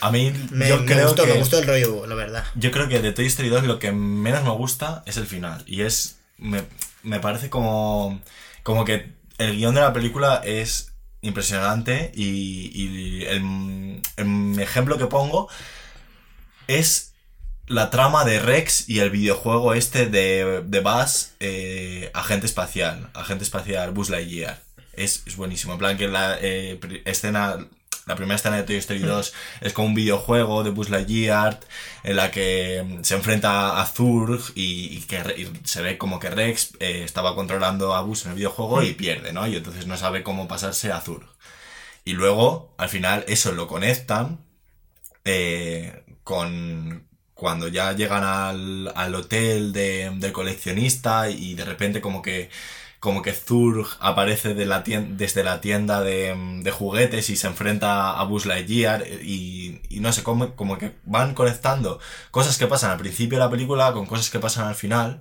A 0.00 0.10
mí, 0.10 0.30
me, 0.50 0.68
yo 0.68 0.84
creo 0.84 1.06
gustó, 1.06 1.24
que, 1.24 1.32
me 1.32 1.38
gustó 1.38 1.58
el 1.58 1.66
rollo, 1.66 2.06
la 2.06 2.14
verdad. 2.14 2.44
Yo 2.54 2.70
creo 2.70 2.86
que 2.86 3.00
de 3.00 3.12
Toy 3.12 3.26
Story 3.26 3.48
2 3.48 3.64
lo 3.64 3.78
que 3.78 3.92
menos 3.92 4.44
me 4.44 4.50
gusta 4.50 5.02
es 5.06 5.16
el 5.16 5.26
final. 5.26 5.62
Y 5.66 5.82
es. 5.82 6.16
Me, 6.38 6.62
me 7.02 7.20
parece 7.20 7.50
como. 7.50 8.20
Como 8.62 8.84
que 8.84 9.12
el 9.38 9.56
guion 9.56 9.74
de 9.74 9.80
la 9.80 9.92
película 9.92 10.42
es 10.44 10.92
impresionante 11.26 12.12
y, 12.14 12.70
y 12.74 13.24
el, 13.24 14.60
ejemplo 14.60 14.98
que 14.98 15.06
pongo 15.06 15.48
es 16.66 17.12
la 17.66 17.90
trama 17.90 18.24
de 18.24 18.38
Rex 18.38 18.88
y 18.88 19.00
el 19.00 19.10
videojuego 19.10 19.74
este 19.74 20.06
de, 20.06 20.62
de 20.64 20.80
Buzz, 20.80 21.32
eh, 21.40 22.10
Agente 22.14 22.46
Espacial, 22.46 23.10
Agente 23.14 23.44
Espacial 23.44 23.90
Buzz 23.90 24.10
Lightyear. 24.10 24.62
Es, 24.92 25.22
es 25.26 25.36
buenísimo. 25.36 25.74
En 25.74 25.78
plan 25.78 25.96
que 25.98 26.08
la 26.08 26.38
eh, 26.40 26.78
escena, 27.04 27.58
la 28.06 28.14
primera 28.14 28.36
escena 28.36 28.56
de 28.56 28.62
Toy 28.62 28.76
Story 28.76 29.00
2 29.00 29.34
es 29.62 29.72
como 29.72 29.88
un 29.88 29.94
videojuego 29.94 30.62
de 30.62 30.70
Buzz 30.70 30.90
Lightyear 30.90 31.58
en 32.04 32.16
la 32.16 32.30
que 32.30 32.84
mm, 32.86 33.02
se 33.02 33.16
enfrenta 33.16 33.80
a 33.80 33.86
Zurg 33.86 34.52
y, 34.54 35.00
que 35.02 35.50
se 35.64 35.82
ve 35.82 35.98
como 35.98 36.20
que 36.20 36.30
Rex 36.30 36.74
eh, 36.78 37.02
estaba 37.04 37.34
controlando 37.34 37.94
a 37.94 38.02
Buzz 38.02 38.24
en 38.24 38.30
el 38.30 38.36
videojuego 38.36 38.82
y 38.82 38.94
pierde, 38.94 39.32
¿no? 39.32 39.46
Y 39.48 39.56
entonces 39.56 39.88
no 39.88 39.96
sabe 39.96 40.22
cómo 40.22 40.46
pasarse 40.46 40.92
a 40.92 41.00
Zurg. 41.00 41.26
Y 42.04 42.12
luego, 42.12 42.74
al 42.78 42.88
final, 42.88 43.24
eso 43.26 43.50
lo 43.52 43.66
conectan 43.66 44.38
con, 46.22 47.08
cuando 47.34 47.66
ya 47.66 47.92
llegan 47.92 48.22
al, 48.22 48.92
al 48.94 49.14
hotel 49.16 49.72
de, 49.72 50.12
del 50.14 50.32
coleccionista 50.32 51.28
y 51.28 51.54
de 51.54 51.64
repente 51.64 52.00
como 52.00 52.22
que 52.22 52.50
como 53.00 53.22
que 53.22 53.32
Zurg 53.32 53.86
aparece 54.00 54.54
de 54.54 54.66
la 54.66 54.80
desde 54.80 55.44
la 55.44 55.60
tienda 55.60 56.02
de, 56.02 56.34
de, 56.62 56.70
juguetes 56.70 57.30
y 57.30 57.36
se 57.36 57.46
enfrenta 57.46 58.18
a 58.18 58.24
Buzz 58.24 58.46
Lightyear 58.46 59.06
y, 59.22 59.80
y 59.88 60.00
no 60.00 60.12
sé, 60.12 60.22
como, 60.22 60.54
como 60.54 60.78
que 60.78 60.92
van 61.04 61.34
conectando 61.34 62.00
cosas 62.30 62.58
que 62.58 62.66
pasan 62.66 62.90
al 62.90 62.98
principio 62.98 63.38
de 63.38 63.44
la 63.44 63.50
película 63.50 63.92
con 63.92 64.06
cosas 64.06 64.30
que 64.30 64.38
pasan 64.38 64.66
al 64.66 64.74
final 64.74 65.20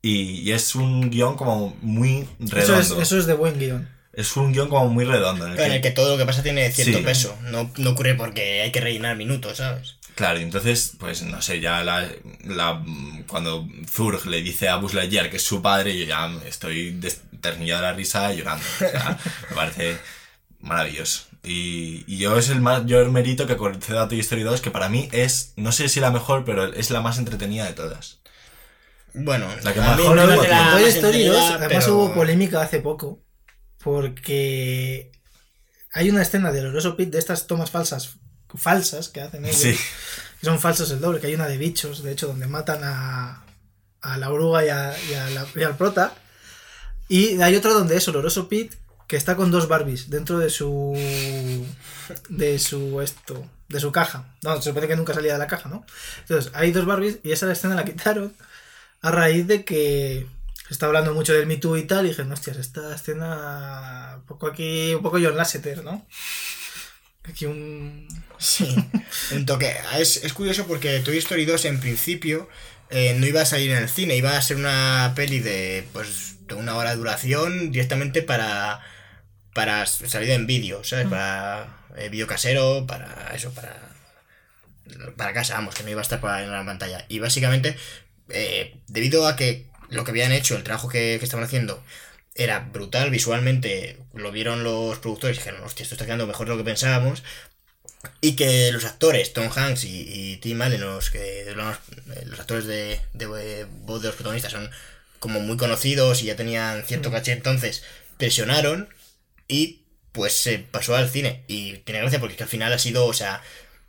y, 0.00 0.40
y 0.40 0.52
es 0.52 0.74
un 0.74 1.10
guion 1.10 1.36
como 1.36 1.76
muy 1.80 2.28
redondo. 2.40 2.80
Eso 2.80 2.96
es, 2.96 3.02
eso 3.02 3.18
es 3.18 3.26
de 3.26 3.34
buen 3.34 3.58
guion. 3.58 3.88
Es 4.12 4.36
un 4.36 4.52
guion 4.52 4.68
como 4.68 4.88
muy 4.88 5.04
redondo. 5.04 5.46
En 5.46 5.52
el, 5.52 5.56
que, 5.56 5.64
en 5.64 5.72
el 5.72 5.80
que 5.80 5.90
todo 5.90 6.10
lo 6.10 6.18
que 6.18 6.26
pasa 6.26 6.42
tiene 6.42 6.70
cierto 6.70 7.02
peso. 7.02 7.38
No, 7.44 7.70
no 7.78 7.90
ocurre 7.90 8.14
porque 8.14 8.60
hay 8.60 8.72
que 8.72 8.80
rellenar 8.80 9.16
minutos, 9.16 9.58
¿sabes? 9.58 9.96
Claro, 10.14 10.38
y 10.38 10.42
entonces, 10.42 10.94
pues 10.98 11.22
no 11.22 11.40
sé, 11.40 11.60
ya 11.60 11.82
la, 11.82 12.06
la, 12.44 12.84
cuando 13.26 13.66
Zurg 13.88 14.26
le 14.26 14.42
dice 14.42 14.68
a 14.68 14.76
Buzz 14.76 14.92
Lightyear 14.92 15.30
que 15.30 15.36
es 15.36 15.42
su 15.42 15.62
padre, 15.62 15.98
yo 15.98 16.04
ya 16.04 16.30
estoy 16.46 16.92
desternillado 16.92 17.80
de 17.80 17.88
la 17.88 17.94
risa 17.94 18.32
llorando. 18.32 18.64
O 18.76 18.78
sea, 18.78 19.18
me 19.50 19.56
parece 19.56 19.96
maravilloso. 20.60 21.24
Y, 21.42 22.04
y, 22.06 22.18
yo 22.18 22.36
es 22.38 22.50
el 22.50 22.60
mayor 22.60 23.10
mérito 23.10 23.46
que 23.46 23.56
concedo 23.56 24.00
a 24.00 24.08
Toy 24.08 24.20
Story 24.20 24.42
2, 24.42 24.60
que 24.60 24.70
para 24.70 24.88
mí 24.88 25.08
es, 25.12 25.54
no 25.56 25.72
sé 25.72 25.88
si 25.88 25.98
la 25.98 26.10
mejor, 26.10 26.44
pero 26.44 26.72
es 26.72 26.90
la 26.90 27.00
más 27.00 27.18
entretenida 27.18 27.64
de 27.64 27.72
todas. 27.72 28.20
Bueno, 29.14 29.48
la 29.62 29.72
que 29.72 29.80
mejor 29.80 30.16
no 30.16 30.72
Toy 30.72 30.84
Story 30.84 31.24
2, 31.24 31.50
además 31.52 31.88
hubo 31.88 32.14
polémica 32.14 32.60
hace 32.60 32.80
poco, 32.80 33.24
porque 33.82 35.10
hay 35.92 36.10
una 36.10 36.22
escena 36.22 36.52
del 36.52 36.66
Oroso 36.66 36.96
Pit 36.96 37.10
de 37.10 37.18
estas 37.18 37.46
tomas 37.46 37.70
falsas 37.70 38.18
falsas 38.54 39.08
que 39.08 39.20
hacen 39.20 39.44
ellos. 39.44 39.56
Sí. 39.56 39.76
Que 40.40 40.46
son 40.46 40.58
falsos 40.58 40.90
el 40.90 41.00
doble, 41.00 41.20
que 41.20 41.28
hay 41.28 41.34
una 41.34 41.46
de 41.46 41.58
bichos, 41.58 42.02
de 42.02 42.12
hecho, 42.12 42.26
donde 42.26 42.46
matan 42.46 42.80
a, 42.82 43.44
a 44.00 44.16
la 44.18 44.30
oruga 44.30 44.64
y, 44.64 44.68
a, 44.68 44.94
y, 45.54 45.62
al 45.62 45.76
prota. 45.76 46.14
Y 47.08 47.40
hay 47.40 47.56
otra 47.56 47.72
donde 47.72 47.96
es 47.96 48.08
Oloroso 48.08 48.48
Pete, 48.48 48.76
que 49.06 49.16
está 49.16 49.36
con 49.36 49.50
dos 49.50 49.68
Barbies 49.68 50.10
dentro 50.10 50.38
de 50.38 50.50
su. 50.50 50.94
de 52.28 52.58
su 52.58 53.00
esto. 53.00 53.46
de 53.68 53.80
su 53.80 53.92
caja. 53.92 54.34
No, 54.42 54.56
se 54.56 54.70
supone 54.70 54.88
que 54.88 54.96
nunca 54.96 55.14
salía 55.14 55.34
de 55.34 55.38
la 55.38 55.46
caja, 55.46 55.68
¿no? 55.68 55.84
Entonces, 56.20 56.50
hay 56.54 56.72
dos 56.72 56.86
Barbies 56.86 57.18
y 57.22 57.32
esa 57.32 57.50
escena 57.50 57.74
la 57.74 57.84
quitaron 57.84 58.34
a 59.02 59.10
raíz 59.10 59.46
de 59.46 59.64
que 59.64 60.26
se 60.66 60.72
está 60.72 60.86
hablando 60.86 61.12
mucho 61.12 61.32
del 61.34 61.46
Me 61.46 61.56
Too 61.56 61.76
y 61.76 61.86
tal, 61.86 62.06
y 62.06 62.10
dije, 62.10 62.22
hostias, 62.22 62.56
esta 62.56 62.94
escena 62.94 64.14
un 64.16 64.26
poco 64.26 64.46
aquí, 64.46 64.94
un 64.94 65.02
poco 65.02 65.18
John 65.22 65.36
Lasseter, 65.36 65.84
¿no? 65.84 66.06
Aquí 67.24 67.46
un. 67.46 68.08
Sí, 68.38 68.74
un 69.32 69.46
toque. 69.46 69.72
Es, 69.98 70.24
es 70.24 70.32
curioso 70.32 70.66
porque 70.66 71.00
Toy 71.00 71.18
Story 71.18 71.44
2 71.44 71.64
en 71.66 71.80
principio 71.80 72.48
eh, 72.90 73.14
no 73.18 73.26
iba 73.26 73.40
a 73.42 73.46
salir 73.46 73.70
en 73.70 73.78
el 73.78 73.88
cine, 73.88 74.16
iba 74.16 74.36
a 74.36 74.42
ser 74.42 74.56
una 74.56 75.12
peli 75.14 75.38
de 75.38 75.86
pues 75.92 76.46
de 76.46 76.54
una 76.54 76.76
hora 76.76 76.90
de 76.90 76.96
duración 76.96 77.70
directamente 77.70 78.22
para 78.22 78.80
para 79.54 79.86
salir 79.86 80.30
en 80.30 80.46
vídeo, 80.46 80.82
¿sabes? 80.84 81.06
Para 81.08 81.78
eh, 81.96 82.08
vídeo 82.08 82.26
casero, 82.26 82.86
para 82.86 83.32
eso, 83.34 83.52
para 83.54 83.92
para 85.16 85.32
casa, 85.32 85.54
vamos, 85.54 85.74
que 85.74 85.82
no 85.84 85.90
iba 85.90 86.00
a 86.00 86.02
estar 86.02 86.20
en 86.42 86.50
la 86.50 86.64
pantalla. 86.64 87.04
Y 87.08 87.18
básicamente, 87.18 87.76
eh, 88.28 88.76
debido 88.88 89.26
a 89.26 89.36
que 89.36 89.66
lo 89.88 90.04
que 90.04 90.10
habían 90.10 90.32
hecho, 90.32 90.56
el 90.56 90.62
trabajo 90.64 90.88
que, 90.88 91.16
que 91.18 91.24
estaban 91.24 91.44
haciendo, 91.44 91.82
era 92.34 92.60
brutal 92.60 93.10
visualmente, 93.10 93.98
lo 94.14 94.32
vieron 94.32 94.64
los 94.64 94.98
productores 94.98 95.36
y 95.36 95.40
dijeron, 95.40 95.62
hostia, 95.64 95.82
esto 95.82 95.94
está 95.94 96.06
quedando 96.06 96.26
mejor 96.26 96.46
de 96.46 96.52
lo 96.52 96.58
que 96.58 96.64
pensábamos. 96.64 97.22
Y 98.20 98.34
que 98.34 98.72
los 98.72 98.84
actores, 98.84 99.32
Tom 99.32 99.48
Hanks 99.54 99.84
y, 99.84 100.36
Tim 100.38 100.60
Allen, 100.60 100.80
los, 100.80 101.10
que, 101.10 101.52
los, 101.54 102.40
actores 102.40 102.66
de, 102.66 103.00
de, 103.12 103.66
voz 103.66 104.02
de 104.02 104.08
los 104.08 104.16
protagonistas, 104.16 104.52
son 104.52 104.70
como 105.20 105.38
muy 105.38 105.56
conocidos 105.56 106.22
y 106.22 106.26
ya 106.26 106.36
tenían 106.36 106.84
cierto 106.84 107.10
mm. 107.10 107.12
caché, 107.12 107.32
entonces 107.32 107.84
presionaron 108.16 108.88
y 109.46 109.82
pues 110.10 110.32
se 110.32 110.58
pasó 110.58 110.96
al 110.96 111.10
cine. 111.10 111.44
Y 111.46 111.78
tiene 111.78 112.00
gracia 112.00 112.18
porque 112.18 112.32
es 112.32 112.38
que 112.38 112.44
al 112.44 112.48
final 112.48 112.72
ha 112.72 112.78
sido, 112.78 113.06
o 113.06 113.14
sea, 113.14 113.42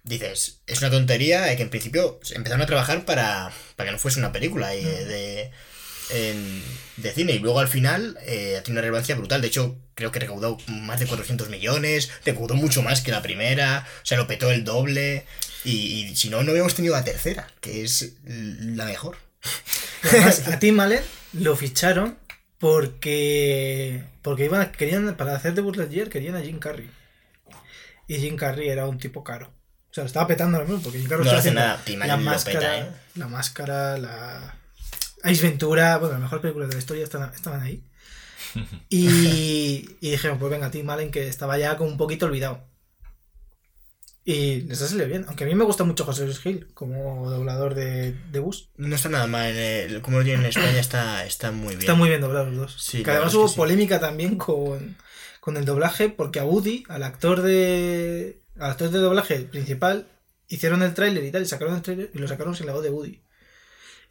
dices, 0.04 0.62
es 0.68 0.80
una 0.80 0.92
tontería 0.92 1.56
que 1.56 1.64
en 1.64 1.70
principio 1.70 2.20
empezaron 2.32 2.62
a 2.62 2.68
trabajar 2.68 3.06
para, 3.06 3.52
para 3.76 3.88
que 3.88 3.94
no 3.94 4.00
fuese 4.00 4.20
una 4.20 4.32
película 4.32 4.76
y, 4.76 4.84
mm. 4.84 5.52
De 6.10 6.62
de 6.98 7.12
cine 7.12 7.34
y 7.34 7.40
luego 7.40 7.60
al 7.60 7.68
final 7.68 8.18
eh, 8.22 8.62
tiene 8.64 8.80
una 8.80 8.82
relevancia 8.82 9.16
brutal. 9.16 9.42
De 9.42 9.48
hecho, 9.48 9.78
creo 9.96 10.12
que 10.12 10.20
recaudó 10.20 10.58
más 10.68 11.00
de 11.00 11.08
400 11.08 11.50
millones, 11.50 12.12
recaudó 12.26 12.56
mucho 12.56 12.82
más 12.82 13.02
que 13.02 13.12
la 13.12 13.22
primera, 13.22 13.88
o 14.02 14.06
sea, 14.06 14.18
lo 14.18 14.28
petó 14.28 14.52
el 14.52 14.64
doble. 14.64 15.26
Y, 15.66 16.14
si 16.16 16.30
no, 16.30 16.44
no 16.44 16.52
hubiéramos 16.52 16.76
tenido 16.76 16.94
la 16.94 17.06
tercera, 17.06 17.48
que 17.62 17.84
es 17.84 18.16
la 18.26 18.86
mejor. 18.86 19.18
a 20.48 20.60
Tim 20.60 20.80
Allen 20.80 21.04
lo 21.34 21.56
ficharon 21.56 22.18
porque 22.60 24.04
porque 24.22 24.46
iban 24.46 24.72
querían 24.72 25.16
para 25.16 25.36
hacer 25.36 25.54
de 25.54 25.62
Lightyear 25.62 26.08
querían 26.08 26.36
a 26.36 26.42
Jim 26.42 26.60
Carrey 26.60 26.90
y 28.08 28.20
Jim 28.20 28.38
Carrey 28.38 28.70
era 28.70 28.88
un 28.88 29.00
tipo 29.00 29.22
caro 29.22 29.48
o 29.48 29.94
sea 29.94 30.04
lo 30.04 30.08
estaba 30.08 30.28
petando 30.28 30.58
ahora 30.58 30.70
mismo 30.70 30.82
porque 30.82 31.00
Jim 31.00 31.10
Carrey 31.10 31.26
no 31.26 31.32
hace 31.32 31.52
nada 31.52 31.82
Tim 31.84 32.00
la 32.00 32.16
máscara 32.16 32.80
¿eh? 32.80 32.86
la 33.16 33.28
máscara 33.28 33.98
la 33.98 34.56
Ace 35.24 35.42
Ventura, 35.42 35.98
bueno, 35.98 36.14
las 36.14 36.22
mejores 36.22 36.42
películas 36.42 36.70
de 36.70 36.76
la 36.76 36.80
historia 36.80 37.04
estaban, 37.06 37.62
ahí. 37.62 37.84
Y, 38.90 39.98
y, 40.00 40.12
dijeron, 40.12 40.38
pues 40.38 40.52
venga, 40.52 40.70
Tim 40.70 40.88
Allen, 40.90 41.10
que 41.10 41.28
estaba 41.28 41.58
ya 41.58 41.76
como 41.76 41.90
un 41.90 41.98
poquito 41.98 42.28
olvidado. 42.28 42.64
Y 44.26 44.62
les 44.62 44.82
ha 44.82 44.88
salido 44.88 45.08
bien. 45.08 45.26
Aunque 45.28 45.44
a 45.44 45.48
mí 45.48 45.56
me 45.56 45.66
gusta 45.66 45.84
mucho 45.84 46.06
José 46.06 46.26
Luis 46.26 46.40
Gil 46.40 46.68
como 46.74 47.30
doblador 47.30 47.76
de, 47.76 48.14
de 48.32 48.40
Bus. 48.40 48.70
No 48.78 48.96
está 48.96 49.10
nada 49.10 49.28
mal. 49.28 49.52
El, 49.56 50.02
como 50.02 50.20
lo 50.20 50.24
tiene 50.24 50.42
en 50.42 50.50
España 50.50 50.80
está, 50.80 51.26
está 51.26 51.52
muy 51.52 51.70
bien. 51.70 51.80
Está 51.80 51.96
muy 51.96 52.10
bien 52.10 52.22
doblado 52.22 52.46
los 52.46 52.56
dos. 52.56 52.76
Sí, 52.82 53.04
que 53.04 53.12
además 53.12 53.34
hubo 53.34 53.54
polémica 53.54 54.00
también 54.00 54.38
con, 54.38 54.96
con, 55.42 55.58
el 55.58 55.66
doblaje 55.66 56.10
porque 56.10 56.40
a 56.40 56.46
Woody, 56.46 56.84
al 56.88 57.04
actor 57.04 57.42
de 57.42 58.40
al 58.58 58.72
actor 58.72 58.92
de 58.92 59.00
doblaje 59.00 59.40
principal, 59.40 60.08
hicieron 60.48 60.84
el 60.84 60.94
tráiler 60.94 61.24
y 61.24 61.32
tal, 61.32 61.42
y 61.42 61.46
sacaron 61.46 61.76
el 61.76 61.82
tráiler 61.82 62.12
y 62.14 62.20
lo 62.20 62.28
sacaron 62.28 62.56
sin 62.56 62.68
la 62.68 62.74
voz 62.74 62.84
de 62.84 62.92
Woody. 62.92 63.22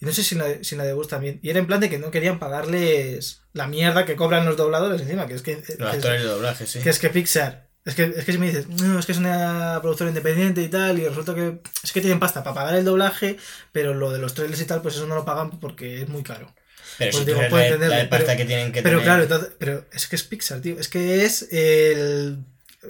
Y 0.03 0.05
no 0.05 0.13
sé 0.13 0.25
si 0.25 0.35
la, 0.35 0.47
si 0.63 0.75
la 0.75 0.83
de 0.83 0.95
Bus 0.95 1.07
también. 1.07 1.39
Y 1.43 1.51
era 1.51 1.61
en 1.61 1.67
plan 1.69 1.79
de 1.79 1.89
que 1.89 2.01
no 2.01 2.11
querían 2.11 2.41
pagarles 2.41 3.43
la 3.53 3.69
mierda 3.69 4.05
que 4.05 4.17
cobran 4.17 4.45
los 4.45 4.57
dobladores 4.57 5.01
encima, 5.01 5.29
que 5.29 5.35
es 5.35 5.43
que... 5.43 5.63
Los 5.79 5.95
actores 5.95 6.23
de 6.23 6.29
doblaje, 6.29 6.67
sí. 6.67 6.81
Que 6.81 6.91
es 6.91 6.99
que 6.99 7.09
Pixar... 7.09 7.69
Es 7.85 7.95
que, 7.95 8.13
es 8.17 8.25
que 8.25 8.33
si 8.33 8.39
me 8.39 8.47
dices, 8.47 8.69
no, 8.69 8.99
es 8.99 9.07
que 9.07 9.13
es 9.13 9.19
una 9.19 9.79
productora 9.81 10.11
independiente 10.11 10.63
y 10.63 10.69
tal, 10.69 10.99
y 10.99 11.07
resulta 11.07 11.35
que 11.35 11.59
es 11.83 11.93
que 11.93 12.01
tienen 12.01 12.21
pasta 12.21 12.45
para 12.45 12.55
pagar 12.55 12.75
el 12.77 12.85
doblaje, 12.85 13.37
pero 13.73 13.93
lo 13.93 14.13
de 14.13 14.19
los 14.19 14.35
trailers 14.35 14.61
y 14.61 14.67
tal, 14.67 14.83
pues 14.83 14.95
eso 14.95 15.07
no 15.07 15.17
lo 15.17 15.25
pagan 15.25 15.59
porque 15.59 16.03
es 16.03 16.09
muy 16.09 16.23
caro. 16.23 16.53
Pero 16.99 17.11
pues 17.11 17.25
si 17.25 17.25
digo, 17.25 17.41
puedo 17.49 17.63
entenderlo. 17.63 18.09
pero, 18.11 18.27
que 18.37 18.45
tienen 18.45 18.73
que 18.73 18.83
pero 18.83 19.03
claro, 19.03 19.27
pero 19.59 19.85
es 19.93 20.07
que 20.07 20.17
es 20.17 20.23
Pixar, 20.23 20.61
tío. 20.61 20.79
Es 20.79 20.89
que 20.89 21.25
es 21.25 21.49
el... 21.51 22.39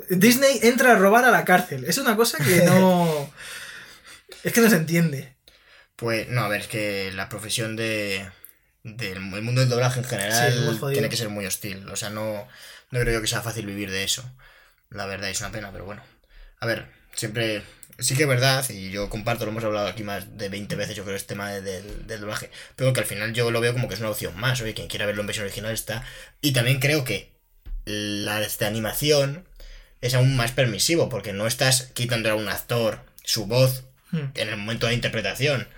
Disney 0.09 0.61
entra 0.63 0.93
a 0.93 0.97
robar 0.97 1.25
a 1.25 1.31
la 1.31 1.45
cárcel. 1.45 1.85
Es 1.87 1.99
una 1.99 2.17
cosa 2.17 2.39
que 2.45 2.63
no... 2.65 3.33
es 4.45 4.53
que 4.53 4.61
no 4.61 4.69
se 4.69 4.77
entiende. 4.77 5.32
Pues 6.03 6.28
no, 6.28 6.42
a 6.42 6.48
ver, 6.48 6.61
es 6.62 6.66
que 6.66 7.11
la 7.14 7.28
profesión 7.28 7.76
de 7.76 8.28
del 8.84 9.16
el 9.18 9.42
mundo 9.42 9.61
del 9.61 9.70
doblaje 9.70 10.00
en 10.00 10.05
general 10.05 10.53
tiene 10.92 11.09
que 11.09 11.16
ser 11.16 11.28
muy 11.28 11.46
hostil. 11.46 11.88
O 11.88 11.96
sea, 11.96 12.11
no, 12.11 12.46
no 12.90 13.00
creo 13.00 13.14
yo 13.14 13.20
que 13.22 13.28
sea 13.28 13.40
fácil 13.42 13.64
vivir 13.66 13.90
de 13.90 14.03
eso. 14.05 14.28
La 14.90 15.07
verdad 15.07 15.30
es 15.30 15.40
una 15.40 15.53
pena, 15.53 15.70
pero 15.72 15.84
bueno. 15.84 16.03
A 16.61 16.66
ver, 16.66 16.86
siempre. 17.14 17.62
Sí 17.98 18.16
que 18.16 18.22
es 18.22 18.28
verdad, 18.28 18.68
y 18.70 18.90
yo 18.90 19.09
comparto, 19.11 19.44
lo 19.44 19.50
hemos 19.53 19.62
hablado 19.64 19.86
aquí 19.86 20.03
más 20.03 20.36
de 20.38 20.48
20 20.48 20.74
veces, 20.76 20.96
yo 20.96 21.05
creo, 21.05 21.14
este 21.14 21.28
tema 21.34 21.50
de- 21.53 21.61
del, 21.61 22.07
del 22.07 22.20
doblaje. 22.20 22.50
Pero 22.74 22.92
que 22.92 23.00
al 23.00 23.07
final 23.07 23.32
yo 23.34 23.50
lo 23.50 23.61
veo 23.61 23.72
como 23.74 23.86
que 23.86 23.94
es 23.94 24.00
una 24.00 24.11
opción 24.11 24.34
más. 24.40 24.61
Oye, 24.62 24.74
quien 24.74 24.88
quiera 24.88 25.07
verlo 25.07 25.20
en 25.20 25.26
versión 25.28 25.44
original 25.46 25.72
está. 25.72 26.03
Y 26.40 26.53
también 26.53 26.80
creo 26.80 27.05
que 27.05 27.30
la 27.84 28.40
de 28.40 28.66
animación 28.66 29.46
es 30.00 30.14
aún 30.14 30.34
más 30.36 30.50
permisivo, 30.53 31.09
porque 31.09 31.32
no 31.32 31.46
estás 31.46 31.90
quitando 31.94 32.30
a 32.30 32.34
un 32.34 32.48
actor 32.48 32.98
su 33.22 33.46
voz 33.46 33.84
Hmm. 34.11 34.30
en 34.34 34.48
el 34.50 34.57
momento 34.59 34.86
de 34.86 34.92
la 34.92 34.96
interpretación. 34.96 35.68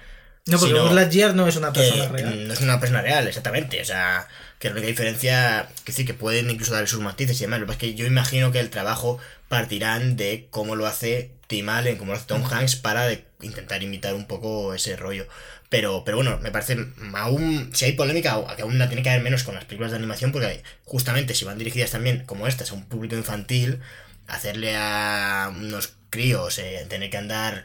No, 0.47 0.59
porque 0.59 0.75
Buzz 0.75 0.93
Lightyear 0.93 1.35
no 1.35 1.49
es 1.49 1.57
una 1.57 1.73
que 1.73 1.81
persona 1.81 2.09
real. 2.09 2.49
no 2.49 2.53
es 2.53 2.61
una 2.61 2.79
persona 2.79 3.01
real, 3.01 3.27
exactamente. 3.27 3.81
O 3.81 3.85
sea, 3.85 4.29
que 4.59 4.69
la 4.69 4.73
única 4.75 4.89
diferencia, 4.89 5.69
que 5.85 5.93
decir, 5.93 6.05
que 6.07 6.13
pueden 6.15 6.51
incluso 6.51 6.75
dar 6.75 6.87
sus 6.87 7.01
matices 7.01 7.39
y 7.41 7.45
demás. 7.45 7.61
Lo 7.61 7.67
que 7.67 7.73
pasa 7.73 7.87
es 7.87 7.93
que 7.93 7.95
yo 7.95 8.07
imagino 8.07 8.53
que 8.53 8.61
el 8.61 8.69
trabajo 8.69 9.19
partirán 9.49 10.17
de 10.17 10.47
cómo 10.51 10.77
lo 10.77 10.87
hace 10.87 11.31
Tim 11.47 11.69
Allen, 11.71 11.97
cómo 11.97 12.13
lo 12.13 12.19
hace 12.19 12.27
Tom 12.27 12.45
Hanks, 12.45 12.77
para 12.77 13.07
de- 13.07 13.25
intentar 13.41 13.83
imitar 13.83 14.15
un 14.15 14.27
poco 14.27 14.75
ese 14.75 14.97
rollo. 14.97 15.27
Pero, 15.71 16.05
pero 16.05 16.19
bueno, 16.19 16.39
me 16.43 16.51
parece, 16.51 16.77
aún, 17.15 17.71
si 17.73 17.87
hay 17.87 17.93
polémica, 17.93 18.37
que 18.55 18.63
aún 18.63 18.79
la 18.79 18.89
tiene 18.89 19.03
que 19.03 19.11
haber 19.11 19.23
menos 19.23 19.45
con 19.45 19.55
las 19.55 19.65
películas 19.65 19.93
de 19.93 19.97
animación, 19.99 20.31
porque 20.31 20.63
justamente 20.85 21.35
si 21.35 21.47
van 21.47 21.59
dirigidas 21.59 21.91
también, 21.91 22.25
como 22.27 22.47
estas, 22.47 22.71
a 22.71 22.75
un 22.75 22.85
público 22.87 23.17
infantil, 23.17 23.81
hacerle 24.27 24.77
a 24.77 25.51
unos 25.57 25.95
críos, 26.11 26.59
eh, 26.59 26.85
tener 26.89 27.09
que 27.11 27.17
andar 27.17 27.65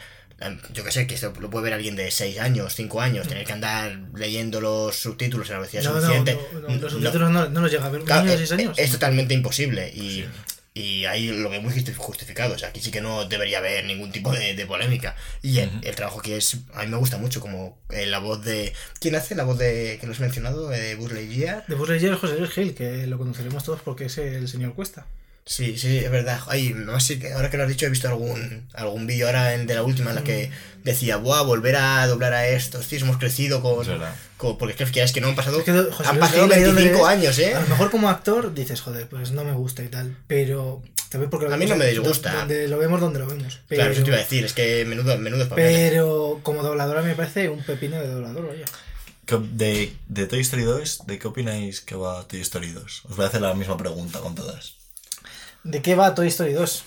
yo 0.73 0.83
que 0.83 0.91
sé, 0.91 1.05
que 1.07 1.15
esto 1.15 1.33
lo 1.39 1.49
puede 1.49 1.65
ver 1.65 1.73
alguien 1.73 1.95
de 1.95 2.11
6 2.11 2.39
años, 2.39 2.73
5 2.75 3.01
años, 3.01 3.27
tener 3.27 3.45
que 3.45 3.53
andar 3.53 3.99
leyendo 4.15 4.61
los 4.61 4.95
subtítulos 4.95 5.49
a 5.49 5.53
la 5.53 5.59
velocidad 5.59 5.83
No, 5.83 5.93
suficiente. 5.99 6.37
no, 6.53 6.59
no, 6.69 6.75
los 6.77 6.91
subtítulos 6.93 7.29
no, 7.31 7.49
no 7.49 7.61
los 7.61 7.71
llega 7.71 7.85
a 7.85 7.89
ver 7.89 8.01
un 8.01 8.05
claro, 8.07 8.23
niño 8.23 8.37
de 8.37 8.43
es, 8.43 8.49
6 8.49 8.59
años. 8.59 8.79
es 8.79 8.91
totalmente 8.91 9.33
imposible 9.33 9.91
y, 9.93 10.25
y 10.73 11.03
ahí 11.05 11.27
lo 11.27 11.49
justi- 11.51 11.93
justificado. 11.95 12.55
O 12.55 12.57
sea, 12.57 12.69
aquí 12.69 12.79
sí 12.79 12.89
que 12.91 13.01
no 13.01 13.25
debería 13.25 13.57
haber 13.57 13.83
ningún 13.85 14.11
tipo 14.11 14.31
de, 14.31 14.53
de 14.55 14.65
polémica. 14.65 15.15
Y 15.41 15.59
el, 15.59 15.71
el 15.83 15.95
trabajo 15.95 16.21
que 16.21 16.37
es, 16.37 16.57
a 16.73 16.83
mí 16.83 16.87
me 16.87 16.97
gusta 16.97 17.17
mucho, 17.17 17.41
como 17.41 17.77
eh, 17.89 18.05
la 18.05 18.19
voz 18.19 18.43
de. 18.45 18.73
¿Quién 19.01 19.15
hace 19.15 19.35
la 19.35 19.43
voz 19.43 19.57
de 19.57 19.97
que 19.99 20.05
lo 20.07 20.13
has 20.13 20.19
mencionado? 20.21 20.71
Eh, 20.73 20.95
Buzz 20.95 21.11
Lightyear. 21.11 21.65
De 21.67 21.75
Buzz 21.75 21.89
Lightyear 21.89 22.13
es 22.13 22.19
José 22.19 22.37
Luis 22.37 22.51
Gil, 22.51 22.73
que 22.75 23.07
lo 23.07 23.17
conoceremos 23.17 23.63
todos 23.63 23.81
porque 23.81 24.05
es 24.05 24.17
el 24.19 24.47
señor 24.47 24.73
Cuesta. 24.73 25.05
Sí, 25.51 25.79
sí, 25.79 25.97
es 25.97 26.11
verdad. 26.11 26.39
Ay, 26.47 26.73
no 26.75 26.99
sé, 26.99 27.19
ahora 27.33 27.49
que 27.49 27.57
lo 27.57 27.63
has 27.63 27.69
dicho 27.69 27.87
he 27.87 27.89
visto 27.89 28.07
algún, 28.07 28.67
algún 28.73 29.07
vídeo 29.07 29.25
ahora 29.25 29.55
en- 29.55 29.65
de 29.65 29.73
la 29.73 29.81
última 29.81 30.11
en 30.11 30.17
la 30.17 30.23
que 30.23 30.51
decía, 30.83 31.17
buah, 31.17 31.41
volver 31.41 31.75
a 31.75 32.05
doblar 32.05 32.33
a 32.33 32.47
estos, 32.47 32.87
tíos, 32.87 33.01
hemos 33.01 33.17
crecido 33.17 33.59
con... 33.63 33.81
Es 33.81 33.89
con- 34.37 34.59
porque 34.59 34.83
es 34.83 34.91
que, 34.91 35.01
es 35.01 35.11
que 35.11 35.21
no 35.21 35.27
han 35.29 35.35
pasado... 35.35 35.57
Es 35.57 35.65
que 35.65 35.71
José 35.73 36.07
han 36.07 36.19
pasado 36.19 36.43
Gil, 36.43 36.53
ahí 36.53 36.61
donde 36.61 36.81
25 36.83 37.07
ves, 37.07 37.17
años, 37.17 37.39
¿eh? 37.39 37.55
A 37.55 37.61
lo 37.61 37.67
mejor 37.67 37.89
como 37.89 38.09
actor 38.09 38.53
dices, 38.53 38.79
joder, 38.81 39.07
pues 39.09 39.31
no 39.31 39.43
me 39.43 39.53
gusta 39.53 39.81
y 39.83 39.87
tal. 39.87 40.15
Pero 40.27 40.83
también 41.09 41.31
porque 41.31 41.47
lo 41.47 41.53
A 41.55 41.57
mí 41.57 41.65
no 41.65 41.75
me 41.77 41.87
disgusta. 41.87 42.31
Donde 42.31 42.67
lo 42.67 42.77
vemos 42.77 43.01
donde 43.01 43.17
lo 43.17 43.25
vemos. 43.25 43.59
Pero, 43.67 43.79
Claro, 43.79 43.93
eso 43.93 44.03
te 44.03 44.09
iba 44.09 44.17
a 44.17 44.21
decir, 44.21 44.45
es 44.45 44.53
que 44.53 44.85
menudo, 44.85 45.17
menudo 45.17 45.49
papel. 45.49 45.65
pero 45.89 46.41
como 46.43 46.61
dobladora 46.61 47.01
me 47.01 47.15
parece 47.15 47.49
un 47.49 47.63
pepino 47.63 47.99
de 47.99 48.07
doblador, 48.07 48.47
vaya. 48.49 48.65
¿Qué 49.25 49.33
op- 49.33 49.49
De, 49.49 49.93
de 50.07 50.27
Toy 50.27 50.41
Story 50.41 50.61
2, 50.61 51.07
¿de 51.07 51.17
qué 51.17 51.27
opináis 51.27 51.81
que 51.81 51.95
va 51.95 52.27
Toy 52.27 52.39
Story 52.41 52.71
2? 52.71 53.05
Os 53.09 53.15
voy 53.15 53.25
a 53.25 53.29
hacer 53.29 53.41
la 53.41 53.55
misma 53.55 53.77
pregunta 53.77 54.19
con 54.19 54.35
todas. 54.35 54.75
¿De 55.63 55.81
qué 55.81 55.95
va 55.95 56.15
Toy 56.15 56.27
Story 56.27 56.53
2? 56.53 56.83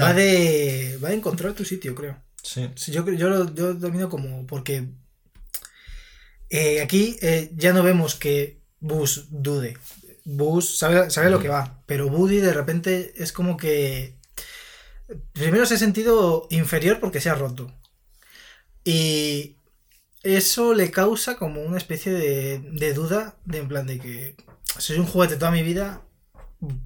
Va 0.00 0.12
de, 0.14 0.98
va 1.02 1.08
de 1.10 1.16
encontrar 1.16 1.52
tu 1.54 1.64
sitio, 1.64 1.94
creo. 1.94 2.16
Sí. 2.42 2.70
Sí, 2.76 2.92
Yo, 2.92 3.08
yo 3.10 3.28
lo 3.28 3.54
yo 3.54 3.68
lo 3.68 3.74
domino 3.74 4.08
como 4.08 4.46
porque 4.46 4.88
eh, 6.50 6.80
aquí 6.82 7.16
eh, 7.22 7.50
ya 7.56 7.72
no 7.72 7.82
vemos 7.82 8.14
que 8.14 8.60
Buzz 8.80 9.26
dude. 9.30 9.76
Buzz 10.24 10.78
sabe, 10.78 11.10
sabe 11.10 11.30
lo 11.30 11.40
que 11.40 11.48
va, 11.48 11.82
pero 11.86 12.06
Woody 12.06 12.38
de 12.38 12.52
repente 12.52 13.12
es 13.16 13.32
como 13.32 13.56
que 13.56 14.16
primero 15.32 15.66
se 15.66 15.74
ha 15.74 15.78
sentido 15.78 16.46
inferior 16.50 17.00
porque 17.00 17.20
se 17.20 17.30
ha 17.30 17.34
roto. 17.34 17.72
Y 18.84 19.56
eso 20.22 20.74
le 20.74 20.90
causa 20.90 21.36
como 21.36 21.62
una 21.62 21.78
especie 21.78 22.12
de, 22.12 22.58
de 22.72 22.94
duda 22.94 23.36
de 23.44 23.58
en 23.58 23.68
plan 23.68 23.86
de 23.86 23.98
que 23.98 24.36
soy 24.78 24.98
un 24.98 25.06
juguete 25.06 25.36
toda 25.36 25.50
mi 25.50 25.62
vida, 25.62 26.02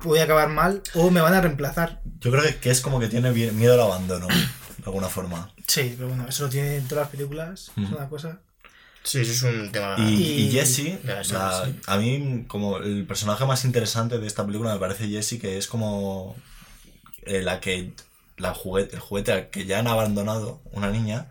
voy 0.02 0.18
a 0.18 0.24
acabar 0.24 0.48
mal 0.48 0.82
o 0.94 1.10
me 1.10 1.20
van 1.20 1.34
a 1.34 1.40
reemplazar. 1.40 2.00
Yo 2.20 2.30
creo 2.30 2.42
que, 2.42 2.56
que 2.56 2.70
es 2.70 2.80
como 2.80 3.00
que 3.00 3.08
tiene 3.08 3.30
miedo 3.30 3.74
al 3.74 3.80
abandono, 3.80 4.26
de 4.26 4.84
alguna 4.84 5.08
forma. 5.08 5.50
Sí, 5.66 5.94
pero 5.96 6.08
bueno, 6.08 6.26
eso 6.28 6.44
lo 6.44 6.48
tiene 6.50 6.76
en 6.76 6.88
todas 6.88 7.04
las 7.04 7.10
películas, 7.10 7.70
es 7.76 7.84
Ujú. 7.84 7.96
una 7.96 8.08
cosa. 8.08 8.40
Sí, 9.02 9.20
eso 9.20 9.32
es 9.32 9.42
un 9.42 9.70
tema... 9.72 9.94
Y, 9.98 10.48
y 10.54 10.66
sí. 10.66 10.98
a 11.86 11.96
mí 11.96 12.44
como 12.46 12.78
el 12.78 13.06
personaje 13.06 13.46
más 13.46 13.64
interesante 13.64 14.18
de 14.18 14.26
esta 14.26 14.44
película 14.44 14.72
me 14.74 14.80
parece 14.80 15.08
Jessie, 15.08 15.38
que 15.38 15.56
es 15.56 15.66
como 15.66 16.36
eh, 17.22 17.40
la 17.42 17.60
que 17.60 17.92
la 18.36 18.54
juguete, 18.54 18.96
el 18.96 19.00
juguete 19.00 19.32
al 19.32 19.50
que 19.50 19.64
ya 19.64 19.78
han 19.78 19.86
abandonado 19.86 20.60
una 20.72 20.90
niña 20.90 21.26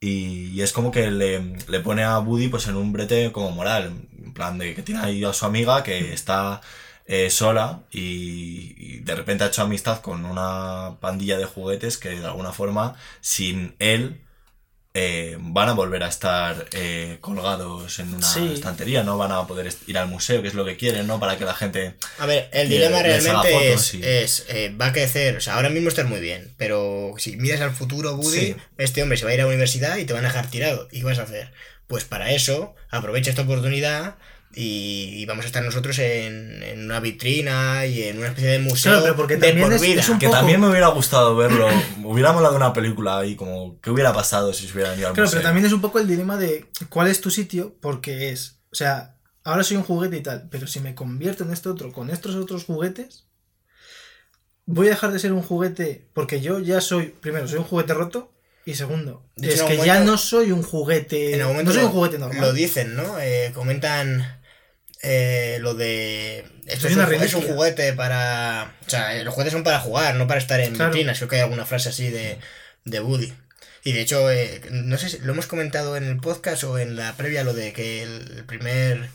y, 0.00 0.48
y 0.48 0.62
es 0.62 0.72
como 0.72 0.90
que 0.90 1.10
le, 1.10 1.56
le 1.68 1.80
pone 1.80 2.02
a 2.02 2.18
Woody 2.18 2.48
pues 2.48 2.66
en 2.66 2.76
un 2.76 2.92
brete 2.92 3.30
como 3.30 3.50
moral, 3.50 3.92
en 4.24 4.32
plan 4.32 4.58
de 4.58 4.74
que 4.74 4.82
tiene 4.82 5.00
ahí 5.00 5.24
a 5.24 5.32
su 5.32 5.44
amiga 5.44 5.82
que 5.82 6.12
está 6.12 6.60
eh, 7.06 7.30
sola 7.30 7.80
y, 7.90 8.74
y 8.78 8.98
de 9.00 9.14
repente 9.14 9.44
ha 9.44 9.48
hecho 9.48 9.62
amistad 9.62 10.00
con 10.00 10.24
una 10.24 10.96
pandilla 11.00 11.36
de 11.38 11.44
juguetes 11.44 11.98
que 11.98 12.10
de 12.10 12.24
alguna 12.26 12.52
forma 12.52 12.94
sin 13.20 13.74
él 13.78 14.20
eh, 14.94 15.38
van 15.40 15.70
a 15.70 15.72
volver 15.72 16.02
a 16.02 16.08
estar 16.08 16.66
eh, 16.72 17.16
colgados 17.22 17.98
en 17.98 18.12
una 18.14 18.26
Sí. 18.26 18.50
estantería, 18.52 19.02
no 19.02 19.16
van 19.16 19.32
a 19.32 19.46
poder 19.46 19.72
ir 19.86 19.96
al 19.96 20.06
museo, 20.08 20.42
que 20.42 20.48
es 20.48 20.54
lo 20.54 20.66
que 20.66 20.76
quieren, 20.76 21.06
¿no? 21.06 21.18
Para 21.18 21.38
que 21.38 21.46
la 21.46 21.54
gente... 21.54 21.94
A 22.18 22.26
ver, 22.26 22.50
el 22.52 22.68
dilema 22.68 23.02
realmente 23.02 23.72
es, 23.72 23.94
y- 23.94 24.04
es, 24.04 24.44
eh, 24.50 24.70
va 24.78 24.88
a 24.88 24.92
crecer, 24.92 25.38
o 25.38 25.40
sea, 25.40 25.54
ahora 25.54 25.70
mismo 25.70 25.88
estás 25.88 26.04
muy 26.06 26.20
bien, 26.20 26.52
pero 26.58 27.14
si 27.16 27.38
miras 27.38 27.62
al 27.62 27.70
futuro, 27.72 28.16
Woody, 28.16 28.38
Sí. 28.38 28.56
este 28.76 29.02
hombre 29.02 29.16
se 29.16 29.24
va 29.24 29.30
a 29.30 29.34
ir 29.34 29.40
a 29.40 29.44
la 29.44 29.48
universidad 29.48 29.96
y 29.96 30.04
te 30.04 30.12
van 30.12 30.26
a 30.26 30.28
dejar 30.28 30.50
tirado. 30.50 30.86
¿Y 30.92 30.98
qué 30.98 31.04
vas 31.06 31.18
a 31.18 31.22
hacer? 31.22 31.52
Pues 31.86 32.04
para 32.04 32.30
eso, 32.32 32.74
aprovecha 32.90 33.30
esta 33.30 33.42
oportunidad 33.42 34.16
y, 34.54 35.14
y 35.16 35.24
vamos 35.26 35.44
a 35.44 35.48
estar 35.48 35.62
nosotros 35.64 35.98
en, 35.98 36.62
en 36.62 36.84
una 36.84 37.00
vitrina 37.00 37.86
y 37.86 38.02
en 38.04 38.18
una 38.18 38.28
especie 38.28 38.50
de 38.50 38.58
museo 38.58 38.92
Claro, 38.92 39.02
pero 39.04 39.16
porque 39.16 39.36
de 39.36 39.46
también 39.48 39.66
por 39.66 39.72
es- 39.74 39.80
vida. 39.82 40.00
es 40.00 40.08
un 40.08 40.18
Que 40.18 40.26
poco- 40.26 40.38
también 40.38 40.60
me 40.60 40.68
hubiera 40.68 40.88
gustado 40.88 41.34
verlo, 41.36 41.68
me 41.98 42.06
hubiera 42.06 42.32
molado 42.32 42.56
una 42.56 42.72
película 42.72 43.18
ahí, 43.18 43.34
como, 43.36 43.80
¿qué 43.80 43.90
hubiera 43.90 44.12
pasado 44.12 44.52
si 44.52 44.66
se 44.66 44.72
hubieran 44.74 44.98
ido 44.98 45.08
al 45.08 45.14
Claro, 45.14 45.26
museo? 45.26 45.38
pero 45.38 45.48
también 45.48 45.66
es 45.66 45.72
un 45.72 45.80
poco 45.80 45.98
el 45.98 46.06
dilema 46.08 46.36
de 46.36 46.66
cuál 46.90 47.08
es 47.08 47.20
tu 47.20 47.30
sitio, 47.30 47.76
porque 47.80 48.30
es, 48.30 48.58
o 48.70 48.74
sea, 48.74 49.16
ahora 49.44 49.64
soy 49.64 49.76
un 49.78 49.84
juguete 49.84 50.16
y 50.18 50.20
tal, 50.22 50.48
pero 50.50 50.66
si 50.66 50.80
me 50.80 50.94
convierto 50.94 51.44
en 51.44 51.52
este 51.52 51.68
otro 51.68 51.90
con 51.92 52.10
estos 52.10 52.34
otros 52.34 52.64
juguetes, 52.64 53.24
voy 54.66 54.86
a 54.86 54.90
dejar 54.90 55.12
de 55.12 55.18
ser 55.18 55.32
un 55.32 55.42
juguete 55.42 56.08
porque 56.12 56.40
yo 56.40 56.58
ya 56.60 56.80
soy, 56.80 57.06
primero, 57.20 57.48
soy 57.48 57.58
un 57.58 57.64
juguete 57.64 57.94
roto 57.94 58.32
y 58.64 58.74
segundo, 58.74 59.24
hecho, 59.38 59.50
es 59.50 59.62
que 59.62 59.76
ya 59.84 60.00
no 60.04 60.16
soy 60.16 60.52
un 60.52 60.62
juguete, 60.62 61.34
En 61.34 61.40
algún 61.40 61.56
no 61.56 61.62
momento 61.64 61.72
soy 61.72 61.80
lo, 61.82 61.88
un 61.88 61.92
juguete 61.94 62.18
normal. 62.18 62.40
lo 62.40 62.52
dicen, 62.52 62.94
¿no? 62.94 63.18
Eh, 63.18 63.50
comentan 63.54 64.40
eh, 65.02 65.58
lo 65.60 65.74
de... 65.74 66.44
Esto 66.66 66.82
Soy 66.82 66.92
es, 66.92 66.96
una 66.96 67.06
un, 67.08 67.14
es 67.14 67.34
un 67.34 67.42
juguete 67.42 67.92
para... 67.92 68.74
O 68.86 68.90
sea, 68.90 69.16
eh, 69.16 69.24
los 69.24 69.34
juguetes 69.34 69.52
son 69.52 69.64
para 69.64 69.80
jugar, 69.80 70.14
no 70.14 70.26
para 70.26 70.40
estar 70.40 70.60
en 70.60 70.74
Claro. 70.74 70.92
vitrinas. 70.92 71.18
Creo 71.18 71.28
que 71.28 71.36
hay 71.36 71.42
alguna 71.42 71.66
frase 71.66 71.88
así 71.90 72.08
de, 72.10 72.38
de 72.84 73.00
Woody. 73.00 73.32
Y 73.84 73.92
de 73.92 74.00
hecho, 74.00 74.30
eh, 74.30 74.60
no 74.70 74.96
sé 74.96 75.08
si 75.08 75.18
lo 75.18 75.32
hemos 75.32 75.46
comentado 75.46 75.96
en 75.96 76.04
el 76.04 76.18
podcast 76.18 76.62
o 76.64 76.78
en 76.78 76.94
la 76.96 77.16
previa, 77.16 77.42
lo 77.44 77.52
de 77.52 77.72
que 77.72 78.02
el, 78.04 78.32
el 78.38 78.44
primer 78.44 79.08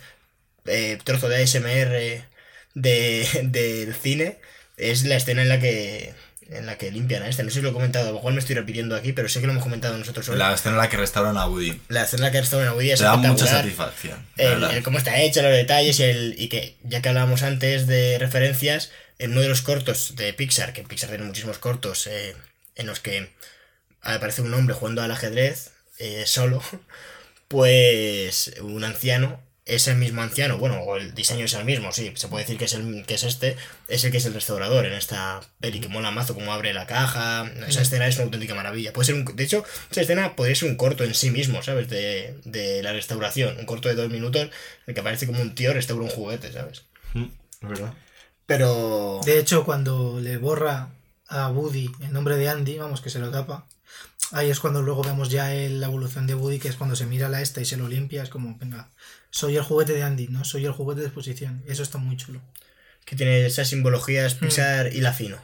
eh, 0.65 0.97
trozo 1.05 1.29
de 1.29 1.41
ASMR 1.41 2.25
de, 2.73 3.27
del 3.43 3.95
cine 3.95 4.39
es 4.75 5.05
la 5.05 5.15
escena 5.15 5.41
en 5.41 5.49
la 5.49 5.59
que 5.59 6.13
en 6.51 6.65
la 6.65 6.77
que 6.77 6.91
limpian 6.91 7.23
a 7.23 7.27
este. 7.27 7.43
No 7.43 7.49
sé 7.49 7.55
si 7.55 7.61
lo 7.61 7.69
he 7.69 7.73
comentado, 7.73 8.05
a 8.05 8.09
lo 8.09 8.15
mejor 8.15 8.33
me 8.33 8.39
estoy 8.39 8.55
repitiendo 8.55 8.95
aquí, 8.95 9.13
pero 9.13 9.29
sé 9.29 9.39
que 9.39 9.47
lo 9.47 9.53
hemos 9.53 9.63
comentado 9.63 9.97
nosotros 9.97 10.29
hoy. 10.29 10.37
La 10.37 10.53
escena 10.53 10.75
en 10.75 10.81
la 10.81 10.89
que 10.89 10.97
restauran 10.97 11.37
a 11.37 11.47
Woody. 11.47 11.79
La 11.89 12.03
escena 12.03 12.31
que 12.31 12.39
está 12.39 12.61
en 12.61 12.71
Woody 12.73 12.91
es 12.91 12.99
Te 12.99 13.05
da 13.05 13.17
mucha 13.17 13.47
satisfacción. 13.47 14.25
la 14.37 14.75
el 14.75 14.83
cómo 14.83 14.97
está 14.97 15.19
hecha, 15.21 15.41
los 15.41 15.51
detalles 15.51 15.99
y, 15.99 16.03
el, 16.03 16.35
y 16.37 16.49
que, 16.49 16.75
ya 16.83 17.01
que 17.01 17.09
hablábamos 17.09 17.43
antes 17.43 17.87
de 17.87 18.17
referencias, 18.19 18.91
en 19.19 19.31
uno 19.31 19.41
de 19.41 19.49
los 19.49 19.61
cortos 19.61 20.15
de 20.15 20.33
Pixar, 20.33 20.73
que 20.73 20.83
Pixar 20.83 21.09
tiene 21.09 21.25
muchísimos 21.25 21.57
cortos 21.57 22.07
eh, 22.07 22.35
en 22.75 22.87
los 22.87 22.99
que 22.99 23.31
aparece 24.01 24.41
un 24.41 24.53
hombre 24.53 24.75
jugando 24.75 25.01
al 25.01 25.11
ajedrez 25.11 25.71
eh, 25.99 26.23
solo, 26.25 26.61
pues 27.47 28.53
un 28.61 28.83
anciano, 28.83 29.41
ese 29.67 29.95
mismo 29.95 30.21
anciano, 30.21 30.57
bueno, 30.57 30.81
o 30.81 30.97
el 30.97 31.13
diseño 31.13 31.45
es 31.45 31.53
el 31.53 31.65
mismo, 31.65 31.91
sí, 31.91 32.11
se 32.15 32.27
puede 32.27 32.43
decir 32.43 32.57
que 32.57 32.65
es, 32.65 32.73
el, 32.73 33.05
que 33.05 33.15
es 33.15 33.23
este, 33.23 33.57
es 33.87 34.03
el 34.03 34.11
que 34.11 34.17
es 34.17 34.25
el 34.25 34.33
restaurador 34.33 34.85
en 34.85 34.93
esta 34.93 35.41
peli, 35.59 35.79
que 35.79 35.89
mola 35.89 36.11
mazo, 36.11 36.33
cómo 36.33 36.53
abre 36.53 36.73
la 36.73 36.87
caja, 36.87 37.51
esa 37.67 37.81
escena 37.81 38.07
es 38.07 38.15
una 38.15 38.25
auténtica 38.25 38.55
maravilla. 38.55 38.93
Puede 38.93 39.07
ser 39.07 39.15
un, 39.15 39.25
de 39.25 39.43
hecho, 39.43 39.63
esa 39.91 40.01
escena 40.01 40.35
podría 40.35 40.55
ser 40.55 40.69
un 40.69 40.77
corto 40.77 41.03
en 41.03 41.13
sí 41.13 41.29
mismo, 41.29 41.61
¿sabes? 41.61 41.89
De, 41.89 42.39
de 42.45 42.81
la 42.81 42.93
restauración, 42.93 43.57
un 43.59 43.65
corto 43.65 43.89
de 43.89 43.95
dos 43.95 44.09
minutos, 44.09 44.41
en 44.41 44.51
el 44.87 44.93
que 44.93 45.01
aparece 45.01 45.27
como 45.27 45.41
un 45.41 45.53
tío 45.53 45.73
restaura 45.73 46.03
un 46.03 46.09
juguete, 46.09 46.51
¿sabes? 46.51 46.83
Mm, 47.13 47.25
es 47.61 47.69
verdad. 47.69 47.93
Pero... 48.45 49.19
De 49.25 49.39
hecho, 49.39 49.65
cuando 49.65 50.19
le 50.21 50.37
borra 50.37 50.89
a 51.27 51.49
Woody 51.49 51.91
el 52.01 52.13
nombre 52.13 52.37
de 52.37 52.49
Andy, 52.49 52.77
vamos, 52.77 53.01
que 53.01 53.09
se 53.09 53.19
lo 53.19 53.29
tapa, 53.29 53.67
Ahí 54.31 54.49
es 54.49 54.59
cuando 54.59 54.81
luego 54.81 55.03
vemos 55.03 55.29
ya 55.29 55.53
el- 55.53 55.79
la 55.79 55.87
evolución 55.87 56.27
de 56.27 56.35
Woody, 56.35 56.59
que 56.59 56.67
es 56.67 56.75
cuando 56.75 56.95
se 56.95 57.05
mira 57.05 57.29
la 57.29 57.41
esta 57.41 57.61
y 57.61 57.65
se 57.65 57.77
lo 57.77 57.87
limpia, 57.87 58.23
es 58.23 58.29
como, 58.29 58.57
venga, 58.57 58.89
soy 59.29 59.55
el 59.55 59.63
juguete 59.63 59.93
de 59.93 60.03
Andy, 60.03 60.27
¿no? 60.27 60.43
Soy 60.43 60.65
el 60.65 60.71
juguete 60.73 61.01
de 61.01 61.07
exposición. 61.07 61.63
Eso 61.67 61.83
está 61.83 61.97
muy 61.97 62.17
chulo. 62.17 62.41
Que 63.05 63.15
tiene 63.15 63.45
esas 63.45 63.69
simbologías 63.69 64.35
Mm. 64.35 64.39
Pixar 64.39 64.93
y 64.93 64.99
la 65.01 65.13
fino. 65.13 65.37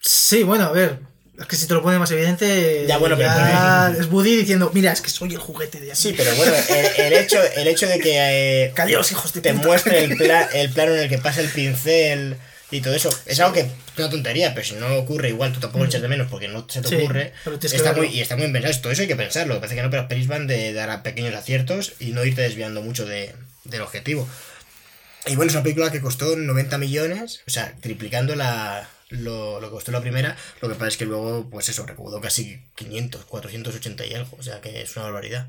Sí, 0.00 0.42
bueno, 0.42 0.64
a 0.64 0.72
ver. 0.72 1.00
Es 1.38 1.44
que 1.46 1.56
si 1.56 1.66
te 1.66 1.74
lo 1.74 1.82
pone 1.82 1.98
más 1.98 2.10
evidente. 2.12 2.86
Ya, 2.88 2.96
bueno, 2.96 3.14
pero- 3.16 4.00
es 4.00 4.10
Woody 4.10 4.36
diciendo, 4.36 4.70
mira, 4.72 4.90
es 4.92 5.02
que 5.02 5.10
soy 5.10 5.32
el 5.34 5.38
juguete 5.38 5.78
de 5.80 5.90
Andy. 5.90 6.00
Sí, 6.00 6.14
pero 6.16 6.34
bueno, 6.34 6.54
el, 6.70 6.86
el 7.06 7.12
hecho, 7.12 7.38
el 7.56 7.68
hecho 7.68 7.86
de 7.86 7.98
que 7.98 8.64
eh, 8.68 8.74
hijos 9.10 9.32
de 9.34 9.40
te 9.42 9.52
puta. 9.52 9.66
muestre 9.66 10.04
el, 10.04 10.16
pla- 10.16 10.48
el 10.54 10.70
plano 10.70 10.94
en 10.94 11.00
el 11.00 11.08
que 11.10 11.18
pasa 11.18 11.42
el 11.42 11.50
pincel 11.50 12.38
y 12.70 12.80
todo 12.80 12.94
eso, 12.94 13.10
es 13.26 13.38
algo 13.40 13.52
que 13.54 13.60
es 13.60 13.68
una 13.96 14.10
tontería, 14.10 14.52
pero 14.54 14.66
si 14.66 14.74
no 14.74 14.92
ocurre 14.96 15.28
igual 15.28 15.52
tú 15.52 15.60
tampoco 15.60 15.84
echas 15.84 16.02
de 16.02 16.08
menos 16.08 16.28
porque 16.28 16.48
no 16.48 16.66
se 16.68 16.82
te 16.82 16.88
Sí, 16.88 16.94
ocurre. 16.96 17.32
Está 17.62 17.92
muy, 17.92 18.08
y 18.08 18.20
está 18.20 18.36
muy 18.36 18.46
bien 18.46 18.52
pensado, 18.54 18.82
todo 18.82 18.92
eso 18.92 19.02
hay 19.02 19.08
que 19.08 19.16
pensarlo. 19.16 19.54
Me 19.54 19.60
parece 19.60 19.76
que 19.76 19.82
no, 19.82 19.90
pero 19.90 20.02
las 20.02 20.08
pelis 20.08 20.26
van 20.26 20.46
de 20.46 20.72
dar 20.72 20.90
a 20.90 21.02
pequeños 21.02 21.34
aciertos 21.34 21.94
y 22.00 22.06
no 22.06 22.24
irte 22.24 22.42
desviando 22.42 22.82
mucho 22.82 23.06
de, 23.06 23.34
del 23.64 23.82
objetivo. 23.82 24.28
Y 25.26 25.36
bueno, 25.36 25.50
es 25.50 25.54
una 25.54 25.62
película 25.62 25.90
que 25.90 26.00
costó 26.00 26.36
90 26.36 26.78
millones, 26.78 27.42
o 27.46 27.50
sea, 27.50 27.74
triplicando 27.80 28.34
la, 28.36 28.88
lo, 29.10 29.60
lo 29.60 29.68
que 29.68 29.74
costó 29.74 29.92
la 29.92 30.00
primera. 30.00 30.36
Lo 30.60 30.68
que 30.68 30.74
pasa 30.74 30.88
es 30.88 30.96
que 30.96 31.04
luego, 31.04 31.48
pues 31.50 31.68
eso, 31.68 31.84
recaudó 31.86 32.20
casi 32.20 32.60
500, 32.76 33.24
480 33.26 34.06
y 34.06 34.14
algo, 34.14 34.36
o 34.38 34.42
sea 34.42 34.60
que 34.60 34.82
es 34.82 34.96
una 34.96 35.06
barbaridad. 35.06 35.48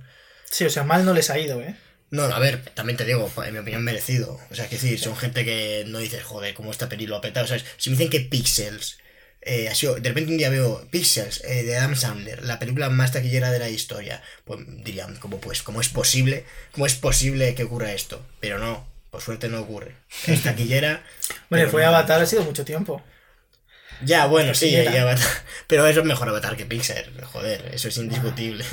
Sí, 0.50 0.66
o 0.66 0.70
sea, 0.70 0.84
mal 0.84 1.04
no 1.06 1.14
les 1.14 1.30
ha 1.30 1.38
ido, 1.38 1.62
¿eh? 1.62 1.76
No, 2.10 2.24
a 2.24 2.40
ver, 2.40 2.64
también 2.74 2.96
te 2.96 3.06
digo, 3.06 3.30
en 3.46 3.54
mi 3.54 3.60
opinión, 3.60 3.84
merecido. 3.84 4.40
O 4.50 4.56
sea, 4.56 4.70
que 4.70 4.76
decir, 4.76 5.00
son 5.00 5.18
gente 5.18 5.44
que 5.44 5.84
no 5.88 6.00
dices, 6.00 6.24
joder, 6.24 6.54
cómo 6.54 6.72
esta 6.72 6.88
peli 6.88 7.06
lo 7.06 7.18
ha 7.18 7.22
petado. 7.22 7.48
¿sabes? 7.48 7.66
Si 7.78 7.90
me 7.90 7.98
dicen 7.98 8.10
que 8.10 8.22
Pixels, 8.22 8.98
eh, 9.42 9.68
ha 9.70 9.76
sido, 9.76 9.96
de 9.96 10.10
repente 10.10 10.32
un 10.32 10.38
día 10.38 10.50
veo 10.50 10.88
Pixels 10.90 11.44
eh, 11.44 11.64
de 11.64 11.78
Adam 11.78 11.96
Sandler, 11.96 12.44
la 12.44 12.60
película 12.60 12.90
más 12.90 13.12
taquillera 13.12 13.52
de 13.52 13.60
la 13.60 13.70
historia, 13.70 14.22
pues 14.46 14.60
dirían, 14.84 15.18
¿cómo, 15.18 15.40
pues, 15.40 15.64
¿cómo 15.64 15.82
es 15.82 15.90
posible? 15.90 16.46
¿Cómo 16.72 16.86
es 16.86 16.96
posible 16.96 17.56
que 17.56 17.66
ocurra 17.66 17.92
esto? 17.92 18.26
Pero 18.40 18.58
no, 18.58 18.88
por 19.10 19.22
suerte 19.22 19.50
no 19.50 19.60
ocurre. 19.60 19.96
Es 20.28 20.44
taquillera. 20.44 21.04
Bueno, 21.50 21.70
fue 21.70 21.82
no. 21.82 21.90
Avatar, 21.90 22.22
ha 22.22 22.26
sido 22.26 22.44
mucho 22.44 22.66
tiempo. 22.66 23.02
Ya, 24.04 24.28
bueno, 24.28 24.54
sí, 24.54 24.72
ya 24.72 25.02
Avatar. 25.02 25.28
Pero 25.68 25.88
eso 25.88 26.02
es 26.02 26.06
mejor 26.06 26.30
Avatar 26.30 26.56
que 26.56 26.66
Pixar, 26.66 27.06
joder, 27.24 27.72
eso 27.74 27.88
es 27.88 27.98
indiscutible. 27.98 28.66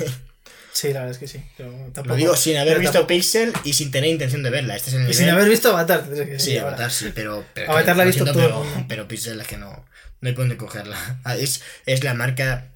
Sí, 0.75 0.87
la 0.91 0.99
verdad 1.05 1.11
es 1.11 1.17
que 1.19 1.27
sí. 1.29 1.41
Tampoco, 1.57 2.03
Lo 2.09 2.15
digo 2.15 2.35
sin 2.35 2.57
haber 2.57 2.79
visto 2.79 2.91
tampoco- 2.99 3.07
Pixel 3.07 3.53
y 3.63 3.71
sin 3.71 3.91
tener 3.91 4.09
intención 4.09 4.43
de 4.43 4.49
verla. 4.49 4.75
Este 4.75 4.89
es 4.89 4.95
el 4.97 5.09
Y 5.09 5.13
sin 5.13 5.29
haber 5.29 5.47
visto 5.47 5.69
Avatar. 5.69 6.03
que 6.09 6.37
Sí, 6.37 6.57
ahora. 6.57 6.71
Avatar 6.75 6.91
sí, 6.91 7.11
pero. 7.15 7.45
pero 7.53 7.71
Avatar 7.71 7.95
la 7.95 8.03
ha 8.03 8.05
lo 8.05 8.11
visto 8.11 8.25
todo 8.25 8.65
pero, 8.89 9.07
Pixel 9.07 9.39
es 9.39 9.47
que 9.47 9.55
no. 9.57 9.85
No 10.19 10.27
hay 10.29 10.35
por 10.35 10.43
dónde 10.43 10.57
cogerla. 10.57 10.97
Ah, 11.23 11.37
Es, 11.37 11.61
es 11.85 12.03
la 12.03 12.13
marca 12.13 12.71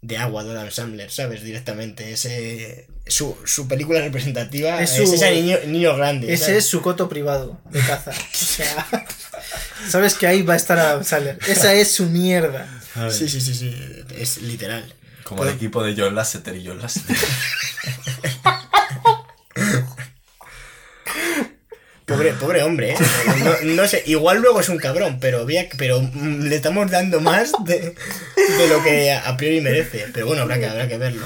de 0.00 0.16
agua 0.16 0.44
de 0.44 0.52
Adam 0.52 0.70
Sandler, 0.70 1.10
¿sabes? 1.10 1.42
Directamente. 1.42 2.10
Ese, 2.12 2.86
su, 3.06 3.36
su 3.44 3.68
película 3.68 4.00
representativa 4.00 4.80
Es 4.80 4.96
es, 4.98 5.08
su- 5.10 5.14
ese 5.14 5.30
niño, 5.32 5.58
niño 5.66 5.94
grande. 5.94 6.32
Ese 6.32 6.44
¿sabes? 6.46 6.58
es 6.64 6.70
su 6.70 6.80
coto 6.80 7.08
privado 7.10 7.60
de 7.70 7.80
caza. 7.80 8.12
O 8.32 8.34
sea, 8.34 9.06
sabes 9.90 10.14
que 10.14 10.26
ahí 10.26 10.40
va 10.42 10.54
a 10.54 10.56
estar 10.56 10.78
Adam 10.78 11.04
Sandler. 11.04 11.38
Esa 11.46 11.74
es 11.74 11.92
su 11.92 12.06
mierda. 12.06 12.66
Sí, 13.10 13.28
sí, 13.28 13.40
sí, 13.42 13.54
sí. 13.54 13.74
Es 14.16 14.38
literal. 14.42 14.90
Como 15.24 15.44
el 15.44 15.50
equipo 15.50 15.82
de 15.82 15.94
John 15.96 16.14
Lasseter 16.14 16.56
y 16.56 16.66
John 16.66 16.80
Lasseter. 16.80 17.16
Pobre, 22.06 22.32
pobre 22.32 22.62
hombre, 22.64 22.90
¿eh? 22.92 22.96
No, 23.44 23.54
no 23.82 23.88
sé, 23.88 24.02
igual 24.06 24.38
luego 24.42 24.60
es 24.60 24.68
un 24.68 24.76
cabrón, 24.78 25.18
pero, 25.20 25.46
pero 25.78 26.02
mm, 26.02 26.42
le 26.48 26.56
estamos 26.56 26.90
dando 26.90 27.20
más 27.20 27.52
de, 27.64 27.94
de 28.58 28.68
lo 28.68 28.82
que 28.82 29.12
a 29.12 29.36
priori 29.36 29.60
merece. 29.60 30.06
Pero 30.12 30.26
bueno, 30.26 30.42
habrá 30.42 30.58
que, 30.58 30.66
habrá 30.66 30.88
que 30.88 30.98
verlo. 30.98 31.24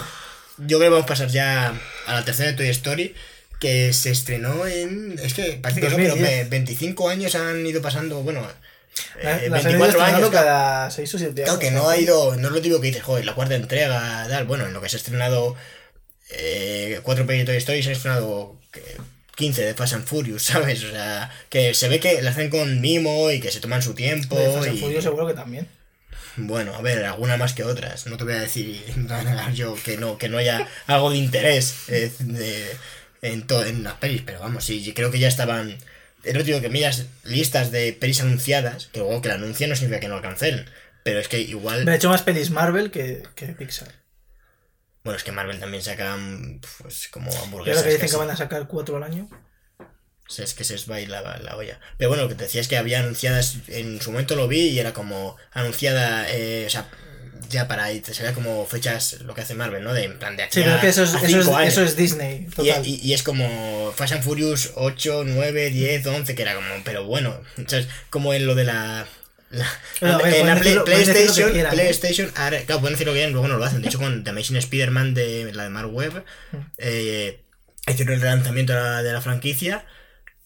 Yo 0.58 0.78
creo 0.78 0.90
que 0.90 0.94
vamos 0.94 1.04
a 1.04 1.08
pasar 1.08 1.28
ya 1.28 1.74
a 2.06 2.14
la 2.14 2.24
tercera 2.24 2.50
de 2.50 2.56
Toy 2.56 2.68
Story, 2.68 3.14
que 3.58 3.92
se 3.94 4.10
estrenó 4.10 4.66
en... 4.66 5.18
Es 5.22 5.32
que 5.34 5.58
parece 5.62 5.80
que 5.80 5.88
no, 5.88 5.96
pero 5.96 6.10
2010. 6.10 6.44
ve- 6.44 6.48
25 6.50 7.08
años 7.08 7.34
han 7.34 7.64
ido 7.66 7.80
pasando, 7.80 8.20
bueno, 8.22 8.46
La- 9.22 9.36
eh, 9.38 9.46
ido 9.46 9.52
24 9.52 9.86
estrenando 9.86 10.16
años. 10.18 10.30
cada 10.30 10.90
6 10.90 11.14
o 11.14 11.18
7 11.18 11.42
años. 11.42 11.44
Claro, 11.44 11.58
que 11.58 11.70
no 11.70 11.88
ha 11.88 11.96
ido, 11.96 12.36
no 12.36 12.48
es 12.48 12.52
lo 12.54 12.60
típico 12.62 12.80
que 12.80 12.88
dices, 12.88 13.02
joder, 13.02 13.24
la 13.24 13.34
cuarta 13.34 13.54
entrega, 13.54 14.26
tal. 14.28 14.44
Bueno, 14.44 14.66
en 14.66 14.72
lo 14.72 14.80
que 14.80 14.88
se 14.88 14.96
ha 14.96 14.98
estrenado 14.98 15.56
eh, 16.30 17.00
cuatro 17.02 17.26
pelis 17.26 17.42
de 17.42 17.46
Toy 17.46 17.56
Story 17.58 17.82
se 17.82 17.90
han 17.90 17.96
estrenado 17.96 18.56
eh, 18.74 18.96
15 19.36 19.64
de 19.64 19.74
Fast 19.74 19.94
and 19.94 20.04
Furious, 20.06 20.42
¿sabes? 20.44 20.82
O 20.84 20.90
sea, 20.90 21.30
que 21.50 21.74
se 21.74 21.88
ve 21.88 22.00
que 22.00 22.20
la 22.22 22.30
hacen 22.30 22.50
con 22.50 22.80
mimo 22.80 23.30
y 23.30 23.40
que 23.40 23.50
se 23.50 23.60
toman 23.60 23.82
su 23.82 23.94
tiempo. 23.94 24.36
De 24.38 24.46
Fast 24.50 24.68
and 24.68 24.80
Furious 24.80 25.04
seguro 25.04 25.26
que 25.26 25.34
también. 25.34 25.68
Bueno, 26.38 26.74
a 26.74 26.82
ver, 26.82 27.02
alguna 27.04 27.36
más 27.38 27.54
que 27.54 27.64
otras. 27.64 28.06
No 28.06 28.16
te 28.18 28.24
voy 28.24 28.34
a 28.34 28.40
decir, 28.40 28.82
yo 29.54 29.74
que 29.84 29.96
no, 29.96 30.18
que 30.18 30.28
no 30.28 30.36
haya 30.38 30.66
algo 30.86 31.10
de 31.10 31.16
interés 31.16 31.74
eh, 31.88 32.12
de- 32.18 32.76
en, 33.22 33.46
to- 33.46 33.64
en 33.64 33.82
las 33.84 33.94
pelis, 33.94 34.22
pero 34.24 34.40
vamos, 34.40 34.64
sí, 34.64 34.92
creo 34.94 35.10
que 35.10 35.18
ya 35.18 35.28
estaban. 35.28 35.78
Es 36.26 36.34
lo 36.34 36.42
digo 36.42 36.60
que 36.60 36.68
miras 36.68 37.06
listas 37.24 37.70
de 37.70 37.92
pelis 37.92 38.20
anunciadas, 38.20 38.88
que 38.92 38.98
luego 38.98 39.22
que 39.22 39.28
la 39.28 39.34
anuncian 39.34 39.70
no 39.70 39.76
significa 39.76 40.00
que 40.00 40.08
no 40.08 40.16
la 40.16 40.22
cancelen. 40.22 40.68
Pero 41.04 41.20
es 41.20 41.28
que 41.28 41.40
igual. 41.40 41.84
Me 41.84 41.92
ha 41.92 41.96
hecho 41.96 42.08
más 42.08 42.22
pelis 42.22 42.50
Marvel 42.50 42.90
que, 42.90 43.22
que 43.36 43.46
Pixar. 43.48 43.92
Bueno, 45.04 45.16
es 45.16 45.22
que 45.22 45.30
Marvel 45.30 45.60
también 45.60 45.84
sacan 45.84 46.60
pues 46.82 47.06
como 47.08 47.30
hamburguesas. 47.42 47.84
que 47.84 47.90
dicen 47.90 48.10
que 48.10 48.16
van 48.16 48.30
a 48.30 48.36
sacar 48.36 48.66
4 48.66 48.96
al 48.96 49.04
año. 49.04 49.28
Es 50.36 50.54
que 50.54 50.64
se 50.64 50.72
les 50.72 50.90
va 50.90 50.96
a 50.96 51.00
ir 51.00 51.08
la, 51.08 51.38
la 51.38 51.56
olla. 51.56 51.78
Pero 51.96 52.10
bueno, 52.10 52.24
lo 52.24 52.28
que 52.28 52.34
te 52.34 52.44
decía 52.44 52.60
es 52.60 52.66
que 52.66 52.76
había 52.76 52.98
anunciadas, 52.98 53.58
en 53.68 54.00
su 54.00 54.10
momento 54.10 54.34
lo 54.34 54.48
vi 54.48 54.70
y 54.70 54.80
era 54.80 54.92
como 54.92 55.36
anunciada, 55.52 56.26
eh, 56.30 56.64
o 56.66 56.70
sea, 56.70 56.90
ya 57.48 57.68
para 57.68 57.84
ahí, 57.84 58.00
te 58.00 58.12
salía 58.14 58.32
como 58.34 58.66
fechas 58.66 59.20
lo 59.20 59.34
que 59.34 59.40
hace 59.42 59.54
Marvel, 59.54 59.82
¿no? 59.84 59.92
De 59.94 60.04
en 60.04 60.18
plan 60.18 60.36
de 60.36 60.42
aquí 60.44 60.60
Sí, 60.62 60.68
es 60.68 60.80
que 60.80 60.88
eso 60.88 61.02
es, 61.04 61.14
eso 61.22 61.60
es, 61.60 61.78
eso 61.78 61.94
Disney. 61.96 62.46
Y, 62.48 62.50
Total. 62.54 62.86
y- 62.86 63.00
y 63.02 63.12
es 63.14 63.22
como 63.22 63.92
Fast 63.96 64.12
and 64.14 64.22
Furious 64.24 64.72
8, 64.74 65.24
9, 65.26 65.70
10, 65.70 66.06
11, 66.06 66.34
que 66.34 66.42
era 66.42 66.54
como, 66.54 66.68
pero 66.84 67.04
bueno, 67.04 67.40
¿sabes? 67.66 67.88
Como 68.10 68.34
en 68.34 68.46
lo 68.46 68.54
de 68.54 68.64
la... 68.64 69.06
en 70.00 70.46
la 70.46 70.56
Play- 70.58 70.78
PlayStation, 70.84 71.56
¿eh? 71.56 71.64
PlayStation, 71.70 72.30
ahora, 72.36 72.60
claro, 72.62 72.80
pueden 72.80 72.94
decir 72.94 73.06
lo 73.06 73.12
que 73.12 73.18
quieran, 73.18 73.32
luego 73.32 73.48
no 73.48 73.56
lo 73.56 73.64
hacen. 73.64 73.80
De 73.82 73.88
hecho, 73.88 73.98
con 73.98 74.24
The 74.24 74.30
Amazing 74.30 74.56
Spider-Man 74.56 75.14
de 75.14 75.52
la 75.52 75.64
de 75.64 75.70
Mark 75.70 75.92
Webb, 75.92 76.24
Mm. 76.52 76.56
eh, 76.78 77.40
hicieron 77.88 78.14
el 78.14 78.20
relanzamiento 78.20 78.72
de 78.72 78.80
la, 78.80 79.02
de 79.02 79.12
la 79.12 79.20
franquicia 79.20 79.84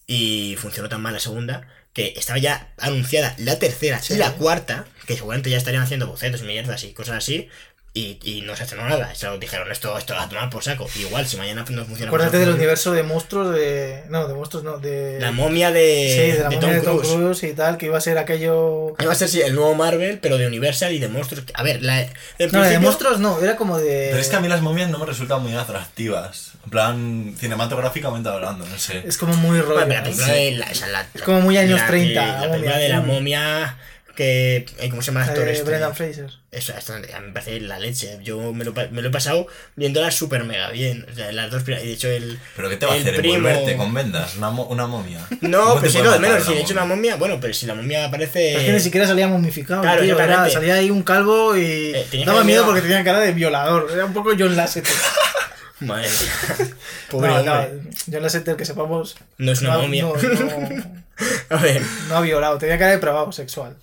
y 0.05 0.55
funcionó 0.59 0.89
tan 0.89 1.01
mal 1.01 1.13
la 1.13 1.19
segunda 1.19 1.67
que 1.93 2.13
estaba 2.17 2.39
ya 2.39 2.71
anunciada 2.77 3.35
la 3.37 3.59
tercera 3.59 4.01
Sí. 4.01 4.13
y 4.13 4.17
la 4.17 4.31
cuarta, 4.33 4.85
que 5.07 5.15
seguramente 5.15 5.49
ya 5.49 5.57
estarían 5.57 5.83
haciendo 5.83 6.07
bocetos 6.07 6.41
y 6.41 6.45
mierdas 6.45 6.83
y 6.83 6.93
cosas 6.93 7.17
así. 7.17 7.49
Y, 7.93 8.19
y 8.23 8.41
no 8.43 8.55
se 8.55 8.63
estrenó 8.63 8.87
nada, 8.87 9.13
se 9.15 9.25
lo 9.25 9.37
dijeron, 9.37 9.69
esto, 9.69 9.97
esto 9.97 10.13
va 10.13 10.23
a 10.23 10.29
tomar 10.29 10.49
por 10.49 10.63
saco. 10.63 10.87
Igual, 10.95 11.27
si 11.27 11.35
mañana 11.35 11.65
no 11.69 11.83
funciona 11.83 12.07
Acuérdate 12.09 12.37
del 12.37 12.51
universo 12.51 12.93
de 12.93 13.03
monstruos 13.03 13.53
de. 13.53 14.03
No, 14.07 14.29
de 14.29 14.33
monstruos 14.33 14.63
no, 14.63 14.77
de. 14.77 15.17
La 15.19 15.33
momia 15.33 15.73
de, 15.73 16.07
sí, 16.09 16.31
de 16.37 16.39
la 16.43 16.47
de 16.47 16.55
momia 16.55 16.59
Tom, 16.61 16.69
de 16.71 16.81
Tom 16.81 16.97
Cruise. 16.99 17.13
Cruise 17.15 17.43
y 17.43 17.53
tal, 17.53 17.75
que 17.77 17.87
iba 17.87 17.97
a 17.97 18.01
ser 18.01 18.17
aquello. 18.17 18.95
Va 19.05 19.11
a 19.11 19.15
ser 19.15 19.27
sí, 19.27 19.41
el 19.41 19.55
nuevo 19.55 19.75
Marvel, 19.75 20.19
pero 20.19 20.37
de 20.37 20.47
Universal 20.47 20.93
y 20.93 20.99
de 20.99 21.09
monstruos. 21.09 21.43
A 21.53 21.63
ver, 21.63 21.81
la, 21.83 22.05
No, 22.53 22.61
de 22.61 22.79
monstruos 22.79 23.19
no, 23.19 23.37
era 23.41 23.57
como 23.57 23.77
de. 23.77 24.07
Pero 24.11 24.19
es 24.21 24.29
que 24.29 24.37
a 24.37 24.39
mí 24.39 24.47
las 24.47 24.61
momias 24.61 24.89
no 24.89 24.97
me 24.97 25.05
resultan 25.05 25.43
muy 25.43 25.53
atractivas. 25.53 26.51
En 26.63 26.69
plan, 26.69 27.35
cinematográficamente 27.37 28.29
hablando, 28.29 28.65
no 28.65 28.77
sé. 28.79 29.03
Es 29.05 29.17
como 29.17 29.33
muy 29.35 29.59
rollo. 29.59 29.73
Bueno, 29.85 29.87
pero 29.89 29.99
la 29.99 30.03
película 30.05 30.27
¿no? 30.27 30.33
de 30.33 30.51
la, 30.51 30.67
o 30.71 30.75
sea, 30.75 30.87
la- 30.87 31.07
la- 31.13 31.25
Como 31.25 31.41
muy 31.41 31.57
años 31.57 31.79
la 31.81 31.87
30, 31.87 32.07
que- 32.21 32.27
La, 32.27 32.45
la 32.45 32.51
película 32.51 32.77
de 32.77 32.87
la 32.89 33.01
momia 33.01 33.77
que. 34.21 34.65
eh, 34.79 34.89
¿Cómo 34.89 35.01
se 35.01 35.07
llama 35.11 35.23
el 35.23 35.29
actor 35.29 35.45
de 35.45 35.51
este? 35.53 35.63
Brendan 35.65 35.95
Fraser. 35.95 36.29
Eso, 36.51 36.73
esto 36.77 36.93
a 36.93 36.97
mí 36.99 37.07
me 37.27 37.31
parece 37.33 37.59
la 37.61 37.79
leche. 37.79 38.19
Yo 38.23 38.51
me 38.53 38.65
lo, 38.65 38.73
pa- 38.73 38.87
me 38.91 39.01
lo 39.01 39.07
he 39.07 39.11
pasado 39.11 39.47
viéndola 39.75 40.11
súper 40.11 40.43
mega 40.43 40.69
bien. 40.69 41.05
O 41.11 41.15
sea, 41.15 41.31
las 41.31 41.49
dos 41.49 41.63
primeras- 41.63 41.85
y 41.85 41.87
de 41.87 41.93
hecho 41.93 42.07
el. 42.09 42.39
¿Pero 42.55 42.69
qué 42.69 42.77
te 42.77 42.85
va 42.85 42.93
a 42.93 42.95
hacer? 42.97 43.15
primo- 43.15 43.35
¿Envolverte 43.35 43.75
con 43.77 43.93
vendas? 43.93 44.35
¿Una, 44.35 44.49
mo- 44.51 44.65
una 44.65 44.85
momia? 44.87 45.19
No, 45.41 45.61
¿Cómo 45.61 45.75
pero 45.81 45.91
si 45.91 45.97
puede 45.99 46.03
no, 46.09 46.11
de 46.13 46.19
matar 46.19 46.31
menos, 46.33 46.47
si 46.47 46.53
he 46.53 46.61
hecho 46.61 46.73
una 46.73 46.85
momia? 46.85 47.15
bueno, 47.15 47.37
pero 47.41 47.53
si 47.53 47.65
la 47.65 47.73
momia 47.75 48.05
aparece. 48.05 48.55
Es 48.57 48.63
que 48.63 48.73
ni 48.73 48.79
siquiera 48.79 49.07
salía 49.07 49.27
momificado, 49.27 49.81
Claro, 49.81 50.01
tío. 50.03 50.19
Era, 50.19 50.49
salía 50.49 50.75
ahí 50.75 50.91
un 50.91 51.03
calvo 51.03 51.55
y. 51.57 51.93
Eh, 51.95 52.07
tenía 52.11 52.25
daba 52.25 52.39
que 52.39 52.45
miedo 52.45 52.61
miedo. 52.63 52.65
porque 52.73 52.81
tenía 52.87 53.03
cara 53.03 53.19
de 53.19 53.31
violador. 53.31 53.89
Era 53.91 54.05
un 54.05 54.13
poco 54.13 54.31
John 54.37 54.55
Lasseter. 54.55 54.93
Madre 55.79 56.07
mía. 56.09 56.67
Pobre 57.09 57.29
no, 57.29 57.43
no, 57.43 57.53
hombre. 57.53 57.81
John 58.11 58.21
Lasseter, 58.23 58.55
que 58.55 58.65
sepamos. 58.65 59.15
No 59.37 59.51
es 59.51 59.61
una 59.61 59.73
no, 59.73 59.81
momia. 59.83 60.03
No, 60.03 60.13
no, 60.15 61.01
A 61.57 61.61
ver. 61.61 61.81
no 62.09 62.17
ha 62.17 62.21
violado, 62.21 62.57
tenía 62.57 62.77
cara 62.77 62.89
de 62.91 62.95
depravado 62.97 63.31
sexual. 63.31 63.75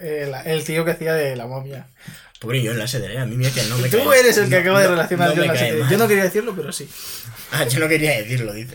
El, 0.00 0.32
el 0.44 0.64
tío 0.64 0.84
que 0.84 0.92
hacía 0.92 1.14
de 1.14 1.36
la 1.36 1.46
momia. 1.46 1.86
Pobre 2.40 2.62
John 2.66 2.78
Lasseter, 2.78 3.12
¿eh? 3.12 3.18
a 3.18 3.24
mí 3.26 3.36
mira 3.36 3.50
que 3.52 3.62
no 3.64 3.78
me 3.78 3.88
Tú 3.88 3.98
cae- 3.98 4.18
eres 4.20 4.36
el 4.36 4.44
que 4.48 4.56
no- 4.56 4.60
acaba 4.62 4.80
de 4.82 4.88
relacionar 4.88 5.28
no 5.28 5.34
John 5.36 5.46
Lasseter. 5.46 5.78
mal. 5.78 5.90
Yo 5.90 5.98
no 5.98 6.08
quería 6.08 6.24
decirlo, 6.24 6.54
pero 6.56 6.72
sí. 6.72 6.88
Ah, 7.52 7.64
yo 7.68 7.78
no 7.78 7.88
quería 7.88 8.10
decirlo, 8.18 8.52
dice. 8.52 8.74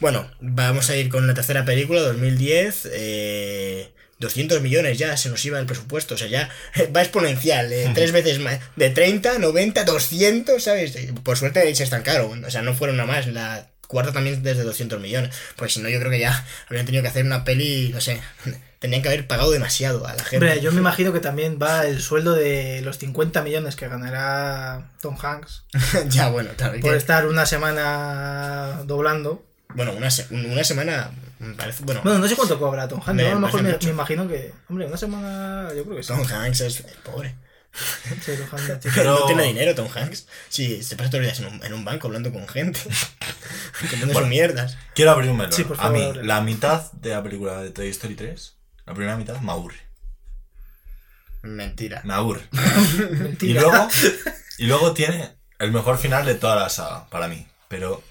Bueno, 0.00 0.30
vamos 0.40 0.90
a 0.90 0.96
ir 0.96 1.08
con 1.08 1.26
la 1.26 1.32
tercera 1.32 1.64
película, 1.64 2.00
2010. 2.02 2.88
Eh, 2.92 3.90
200 4.18 4.60
millones 4.62 4.98
ya 4.98 5.16
se 5.16 5.28
nos 5.30 5.44
iba 5.44 5.58
el 5.58 5.66
presupuesto, 5.66 6.14
o 6.14 6.18
sea, 6.18 6.26
ya 6.26 6.48
va 6.94 7.02
exponencial, 7.02 7.70
eh, 7.72 7.90
tres 7.94 8.12
veces 8.12 8.38
más. 8.38 8.60
De 8.76 8.88
30, 8.90 9.38
90, 9.38 9.84
200, 9.84 10.62
¿sabes? 10.62 10.96
Eh, 10.96 11.12
Por 11.22 11.36
suerte 11.36 11.74
se 11.74 11.84
estancaron, 11.84 12.44
o 12.44 12.50
sea, 12.50 12.62
no 12.62 12.74
fueron 12.74 12.98
a 13.00 13.04
más 13.06 13.26
la 13.26 13.68
cuarta 13.86 14.12
también 14.12 14.42
desde 14.42 14.62
200 14.62 15.00
millones. 15.00 15.34
Pues 15.56 15.72
si 15.74 15.80
no, 15.80 15.88
yo 15.88 15.98
creo 15.98 16.10
que 16.10 16.20
ya 16.20 16.44
habrían 16.66 16.86
tenido 16.86 17.02
que 17.02 17.08
hacer 17.08 17.24
una 17.24 17.44
peli, 17.44 17.90
no 17.94 18.00
sé, 18.00 18.20
tenían 18.78 19.02
que 19.02 19.08
haber 19.08 19.26
pagado 19.26 19.50
demasiado 19.50 20.06
a 20.06 20.14
la 20.14 20.22
gente. 20.24 20.36
Hombre, 20.46 20.60
yo 20.60 20.70
me 20.72 20.80
imagino 20.80 21.12
que 21.12 21.20
también 21.20 21.58
va 21.60 21.86
el 21.86 22.00
sueldo 22.00 22.34
de 22.34 22.80
los 22.82 22.98
50 22.98 23.42
millones 23.42 23.74
que 23.76 23.88
ganará 23.88 24.90
Tom 25.00 25.16
Hanks 25.20 25.64
ya, 26.08 26.28
bueno, 26.28 26.50
claro. 26.56 26.80
por 26.80 26.90
que- 26.92 26.96
estar 26.96 27.26
una 27.26 27.46
semana 27.46 28.82
doblando. 28.84 29.44
Bueno, 29.74 29.92
una, 29.92 30.10
se- 30.10 30.26
una 30.34 30.64
semana, 30.64 31.10
me 31.38 31.54
parece, 31.54 31.84
bueno, 31.84 32.00
Bueno, 32.02 32.18
no 32.18 32.28
sé 32.28 32.36
cuánto 32.36 32.58
cobra 32.58 32.88
Tom 32.88 33.00
Hanks. 33.00 33.14
Me 33.14 33.26
a 33.26 33.34
lo 33.34 33.40
mejor 33.40 33.62
me, 33.62 33.76
imagino 33.90 34.26
que. 34.28 34.52
Hombre, 34.68 34.86
una 34.86 34.96
semana. 34.96 35.68
Yo 35.76 35.84
creo 35.84 35.96
que 35.96 36.02
sí. 36.02 36.08
Tom 36.08 36.24
Hanks 36.26 36.60
es 36.62 36.82
pobre. 37.04 37.34
Pero- 38.94 39.18
No 39.20 39.26
tiene 39.26 39.44
dinero 39.44 39.74
Tom 39.74 39.88
Hanks. 39.94 40.26
Sí, 40.48 40.82
se 40.82 40.96
pasa 40.96 41.10
todos 41.10 41.24
los 41.24 41.32
días 41.36 41.46
en 41.48 41.54
un, 41.54 41.64
en 41.64 41.72
un 41.74 41.84
banco 41.84 42.06
hablando 42.08 42.32
con 42.32 42.46
gente. 42.48 42.80
Comiendo 43.90 44.06
Bueno. 44.14 44.20
sus 44.20 44.28
mierdas. 44.28 44.78
Quiero 44.94 45.10
abrir 45.12 45.30
un 45.30 45.36
melón. 45.36 45.52
Sí, 45.52 45.64
por 45.64 45.80
a 45.80 45.90
mí, 45.90 46.02
abre. 46.02 46.24
la 46.24 46.40
mitad 46.40 46.90
de 46.92 47.10
la 47.10 47.22
película 47.22 47.62
de 47.62 47.70
Toy 47.70 47.88
Story 47.88 48.14
3, 48.14 48.56
la 48.86 48.94
primera 48.94 49.16
mitad, 49.16 49.38
me 49.40 49.52
aburre. 49.52 49.78
Mentira. 51.42 52.02
Me 52.04 52.14
aburre. 52.14 52.42
Y 52.98 53.14
Mentira. 53.14 53.60
luego, 53.62 53.88
y 54.58 54.66
luego 54.66 54.92
tiene 54.94 55.36
el 55.58 55.70
mejor 55.72 55.98
final 55.98 56.24
de 56.26 56.34
toda 56.34 56.56
la 56.56 56.68
saga, 56.68 57.08
para 57.08 57.28
mí. 57.28 57.46
Pero 57.68 58.02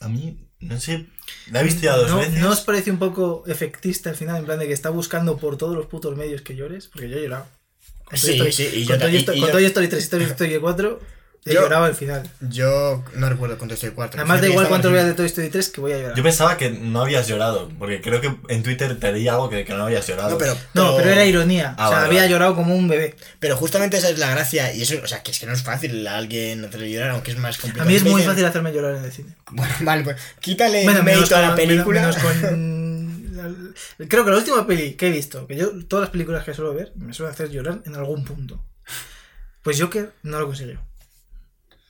a 0.00 0.08
mí, 0.08 0.48
no 0.60 0.78
sé, 0.80 1.06
la 1.50 1.60
he 1.60 1.64
visto 1.64 1.82
ya 1.82 1.96
dos 1.96 2.10
¿No, 2.10 2.18
veces. 2.18 2.34
¿No 2.40 2.50
os 2.50 2.60
parece 2.60 2.90
un 2.90 2.98
poco 2.98 3.42
efectista 3.46 4.10
al 4.10 4.16
final? 4.16 4.36
En 4.38 4.44
plan 4.44 4.58
de 4.58 4.66
que 4.66 4.72
está 4.72 4.90
buscando 4.90 5.38
por 5.38 5.56
todos 5.56 5.74
los 5.76 5.86
putos 5.86 6.16
medios 6.16 6.42
que 6.42 6.54
llores. 6.54 6.88
Porque 6.88 7.08
yo 7.08 7.16
he 7.16 7.22
llorado. 7.22 7.46
Con 8.12 8.18
Sí, 8.20 8.38
Toy 8.38 8.48
Story- 8.48 8.52
sí, 8.52 8.70
y 8.76 8.84
yo 8.84 8.90
con 8.90 8.98
ta- 9.00 9.06
Toy 9.06 9.16
Story- 9.16 9.38
y 9.38 9.40
con 9.40 9.48
yo- 9.48 9.52
Toy 9.52 9.64
Story 9.64 9.88
3 9.88 10.04
y 10.04 10.08
Toy 10.08 10.22
Story 10.24 10.58
4 10.60 11.00
he 11.44 11.54
Yo- 11.54 11.62
llorado 11.62 11.84
al 11.86 11.94
final. 11.96 12.22
Yo 12.40 13.02
no 13.16 13.28
recuerdo 13.28 13.58
cuánto 13.58 13.74
estoy 13.74 13.90
4. 13.90 14.20
Además 14.20 14.40
da 14.40 14.46
igual 14.48 14.68
cuánto 14.68 14.92
veas 14.92 15.06
de 15.06 15.14
Toy 15.14 15.26
Story 15.26 15.48
3 15.48 15.70
que 15.70 15.80
voy 15.80 15.90
a 15.92 15.98
llorar. 15.98 16.14
Yo 16.16 16.22
pensaba 16.22 16.56
que 16.56 16.70
no 16.70 17.00
habías 17.02 17.26
llorado, 17.26 17.68
porque 17.80 18.00
creo 18.00 18.20
que 18.20 18.32
en 18.48 18.62
Twitter 18.62 18.96
te 19.00 19.10
leí 19.10 19.26
algo 19.26 19.50
que, 19.50 19.64
que 19.64 19.72
no 19.74 19.82
habías 19.86 20.06
llorado. 20.06 20.30
No, 20.30 20.38
pero, 20.38 20.56
No, 20.74 20.96
pero 20.96 21.10
era 21.10 21.24
ironía. 21.24 21.74
Ah, 21.78 21.86
o 21.86 21.88
sea, 21.88 21.96
vale, 21.96 22.06
había 22.10 22.20
vale. 22.20 22.30
llorado 22.32 22.54
como 22.54 22.76
un 22.76 22.86
bebé. 22.86 23.16
pero 23.40 23.56
justamente 23.56 23.96
esa 23.96 24.10
es 24.10 24.18
la 24.20 24.30
gracia. 24.30 24.72
Y 24.72 24.82
eso, 24.82 24.94
o 25.02 25.06
sea, 25.08 25.24
que 25.24 25.32
es 25.32 25.40
que 25.40 25.46
no 25.46 25.52
es 25.52 25.62
fácil 25.62 26.06
a 26.06 26.16
alguien 26.16 26.64
hacerle 26.64 26.92
llorar, 26.92 27.10
aunque 27.10 27.32
es 27.32 27.38
más 27.38 27.58
A 27.58 27.62
complicado. 27.62 27.88
mí 27.90 27.96
es 27.96 28.04
muy 28.04 28.22
fácil 28.22 28.44
hacerme 28.44 28.72
llorar 28.72 28.94
en 28.96 29.04
el 29.04 29.10
cine. 29.12 29.34
Bueno, 29.50 29.74
vale, 29.80 30.04
pues 30.04 30.16
quítale 30.40 30.84
Bueno, 30.84 31.02
mérito 31.02 31.34
a 31.36 31.40
la 31.40 31.46
con- 31.48 31.56
película. 31.56 32.00
menos 32.02 32.16
con- 32.18 32.42
la- 32.42 32.50
Creo 34.08 34.24
que 34.24 34.30
la 34.30 34.36
última 34.38 34.66
peli 34.66 34.94
que 34.94 35.08
he 35.08 35.10
visto, 35.10 35.46
que 35.46 35.56
yo 35.56 35.70
todas 35.86 36.02
las 36.02 36.10
películas 36.10 36.44
que 36.44 36.54
suelo 36.54 36.74
ver 36.74 36.92
me 36.96 37.12
suelen 37.14 37.32
hacer 37.34 37.50
llorar 37.50 37.82
en 37.86 37.94
algún 37.94 38.24
punto. 38.24 38.64
Pues 39.62 39.80
Joker 39.80 40.12
no 40.22 40.40
lo 40.40 40.46
consiguió. 40.46 40.80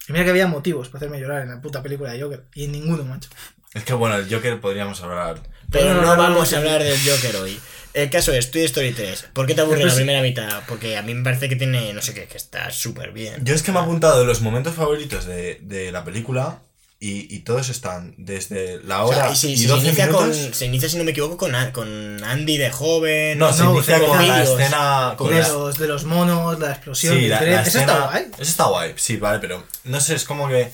Y 0.08 0.12
mira 0.12 0.24
que 0.24 0.30
había 0.30 0.46
motivos 0.46 0.88
para 0.88 0.98
hacerme 0.98 1.20
llorar 1.20 1.42
en 1.42 1.48
la 1.50 1.60
puta 1.60 1.82
película 1.82 2.12
de 2.12 2.20
Joker. 2.20 2.44
Y 2.54 2.64
en 2.64 2.72
ninguno, 2.72 3.04
macho. 3.04 3.30
Es 3.72 3.84
que 3.84 3.94
bueno, 3.94 4.16
el 4.16 4.28
Joker 4.32 4.60
podríamos 4.60 5.00
hablar. 5.02 5.40
Pero 5.70 5.94
No, 5.94 6.02
no, 6.02 6.16
no, 6.16 6.16
vamos 6.22 6.52
a 6.52 6.58
hablar 6.58 6.82
del 6.82 6.98
Joker 6.98 7.36
hoy. 7.36 7.58
El 7.94 8.10
caso 8.10 8.32
es 8.32 8.50
Toy 8.50 8.62
Story 8.62 8.92
3. 8.92 9.28
¿Por 9.32 9.46
qué 9.46 9.54
te 9.54 9.60
aburre 9.62 9.76
Pero 9.76 9.86
la 9.86 9.92
es- 9.92 9.98
primera 9.98 10.20
mitad? 10.22 10.62
Porque 10.66 10.96
a 10.96 11.02
mí 11.02 11.14
me 11.14 11.22
parece 11.24 11.48
que 11.48 11.56
tiene, 11.56 11.92
no 11.94 12.02
sé 12.02 12.12
qué, 12.14 12.26
que 12.26 12.36
está 12.36 12.70
súper 12.70 13.12
bien. 13.12 13.44
Yo 13.44 13.54
es 13.54 13.62
que 13.62 13.72
me 13.72 13.78
he 13.78 13.82
apuntado 13.82 14.20
de 14.20 14.26
los 14.26 14.40
momentos 14.42 14.74
favoritos 14.74 15.24
de, 15.24 15.58
de 15.62 15.92
la 15.92 16.04
película 16.04 16.62
y, 17.02 17.26
y 17.34 17.40
todos 17.40 17.68
están 17.68 18.14
desde 18.16 18.80
la 18.84 19.04
O 19.04 19.08
hora 19.08 19.24
sea, 19.24 19.30
y 19.32 19.36
si- 19.36 19.52
y 19.52 19.56
si 19.56 19.66
12 19.66 19.80
se, 19.80 19.86
inicia 19.88 20.08
con, 20.08 20.30
minutos. 20.30 20.56
se 20.56 20.66
inicia, 20.66 20.88
si 20.88 20.96
no 20.96 21.04
me 21.04 21.10
equivoco, 21.10 21.36
con, 21.36 21.52
con 21.72 22.22
Andy 22.24 22.56
de 22.58 22.70
joven. 22.70 23.38
No, 23.38 23.52
se 23.52 23.64
No, 23.64 23.74
inicia 23.74 23.98
se 23.98 24.04
con 24.06 24.28
la 24.28 24.42
escena. 24.42 25.14
Con 25.18 25.30
de, 25.30 25.40
la- 25.42 25.48
los, 25.48 25.78
de 25.78 25.88
los 25.88 26.04
monos, 26.04 26.58
la 26.60 26.70
explosión. 26.70 27.14
Sí, 27.18 27.26
la, 27.28 27.40
la 27.42 27.60
Eso 27.62 27.68
escena. 27.78 27.92
está 27.92 28.06
guay. 28.06 28.22
Eso 28.34 28.42
está 28.50 28.64
guay, 28.66 28.92
sí, 28.96 29.16
vale, 29.16 29.38
pero 29.40 29.62
no 29.84 30.00
sé, 30.00 30.14
es 30.14 30.24
como 30.24 30.48
que. 30.48 30.70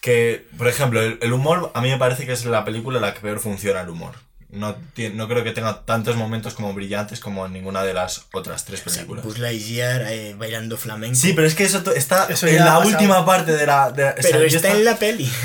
que 0.00 0.46
por 0.56 0.68
ejemplo, 0.68 1.00
el, 1.02 1.18
el 1.20 1.32
humor, 1.32 1.70
a 1.74 1.80
mí 1.80 1.88
me 1.90 1.98
parece 1.98 2.26
que 2.26 2.32
es 2.32 2.44
la 2.44 2.64
película 2.64 2.98
en 2.98 3.02
la 3.02 3.14
que 3.14 3.20
peor 3.20 3.40
funciona 3.40 3.80
el 3.80 3.88
humor. 3.88 4.14
No, 4.52 4.76
no 5.14 5.28
creo 5.28 5.42
que 5.44 5.52
tenga 5.52 5.80
tantos 5.86 6.14
momentos 6.16 6.52
como 6.52 6.74
brillantes 6.74 7.20
como 7.20 7.46
en 7.46 7.54
ninguna 7.54 7.82
de 7.84 7.94
las 7.94 8.26
otras 8.32 8.66
tres 8.66 8.82
O 8.86 8.90
sea, 8.90 8.96
películas. 8.98 9.24
Buzz 9.24 9.38
Lightyear 9.38 10.02
eh, 10.12 10.34
bailando 10.36 10.76
flamenco. 10.76 11.16
Sí, 11.16 11.32
pero 11.32 11.46
es 11.46 11.54
que 11.54 11.64
eso 11.64 11.82
está 11.96 12.26
Eso 12.28 12.46
en 12.46 12.58
la 12.62 12.78
última 12.80 13.24
parte 13.24 13.52
de 13.52 13.64
la. 13.66 13.90
de- 13.90 14.04
o 14.10 14.12
sea, 14.12 14.30
Pero 14.32 14.46
yo 14.46 14.56
está 14.56 14.70
en 14.72 14.84
la 14.84 14.96
peli. 14.96 15.30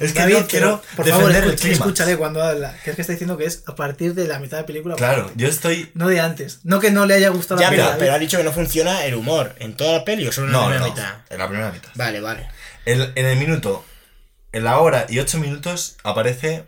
Es 0.00 0.12
que 0.12 0.18
David, 0.20 0.34
yo 0.34 0.46
quiero 0.46 0.82
pero, 0.82 0.96
por 0.96 1.08
favor, 1.08 1.28
defender 1.28 1.44
escucha- 1.54 1.62
clímax. 1.62 1.80
escúchale 1.80 2.16
cuando 2.18 2.42
habla. 2.42 2.76
Que 2.84 2.90
es 2.90 2.96
que 2.96 3.00
está 3.02 3.12
diciendo 3.12 3.38
que 3.38 3.46
es 3.46 3.62
a 3.66 3.74
partir 3.74 4.14
de 4.14 4.28
la 4.28 4.38
mitad 4.38 4.58
de 4.58 4.64
película. 4.64 4.96
Claro, 4.96 5.30
yo 5.34 5.48
estoy. 5.48 5.90
No 5.94 6.08
de 6.08 6.20
antes. 6.20 6.60
No 6.64 6.78
que 6.80 6.90
no 6.90 7.06
le 7.06 7.14
haya 7.14 7.30
gustado 7.30 7.58
ya, 7.58 7.66
la 7.66 7.70
pero, 7.70 7.82
película. 7.84 7.98
pero 8.04 8.12
ha 8.14 8.18
dicho 8.18 8.36
que 8.36 8.44
no 8.44 8.52
funciona 8.52 9.04
el 9.06 9.14
humor. 9.14 9.54
¿En 9.60 9.74
toda 9.74 9.92
la 9.98 10.04
peli 10.04 10.26
o 10.26 10.32
solo 10.32 10.48
en 10.48 10.52
la 10.52 10.58
primera 10.60 10.80
no, 10.80 10.86
mitad? 10.88 11.14
en 11.30 11.38
la 11.38 11.48
primera 11.48 11.72
mitad. 11.72 11.88
Vale, 11.94 12.20
vale. 12.20 12.48
El- 12.84 13.12
en 13.14 13.26
el 13.26 13.38
minuto, 13.38 13.82
en 14.52 14.64
la 14.64 14.78
hora 14.78 15.06
y 15.08 15.20
ocho 15.20 15.38
minutos 15.38 15.96
aparece 16.04 16.64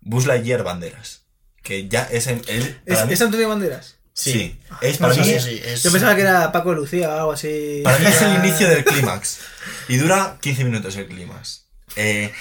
Buzz 0.00 0.26
Lightyear 0.26 0.62
Banderas. 0.62 1.22
Que 1.62 1.88
ya 1.88 2.08
es 2.10 2.26
en. 2.26 2.42
él, 2.48 2.80
¿Es, 2.86 2.94
para 2.94 3.06
mí- 3.06 3.12
¿Es 3.12 3.20
Antonio 3.22 3.48
Banderas? 3.48 3.96
Sí, 4.12 4.58
Ah, 4.70 4.78
es 4.82 4.98
para 4.98 5.14
sé 5.14 5.20
mí, 5.20 5.26
si- 5.26 5.40
sí, 5.40 5.62
es- 5.64 5.82
Yo 5.82 5.92
pensaba 5.92 6.14
que 6.14 6.22
era 6.22 6.50
Paco 6.52 6.72
Lucía 6.74 7.08
o 7.10 7.18
algo 7.18 7.32
así. 7.32 7.80
para 7.84 7.98
mí 7.98 8.06
es 8.06 8.20
el 8.22 8.34
inicio 8.44 8.68
del 8.68 8.84
clímax. 8.84 9.38
Y 9.88 9.96
dura 9.96 10.36
15 10.40 10.64
minutos 10.64 10.96
el 10.96 11.06
clímax. 11.06 11.66
Eh, 11.96 12.32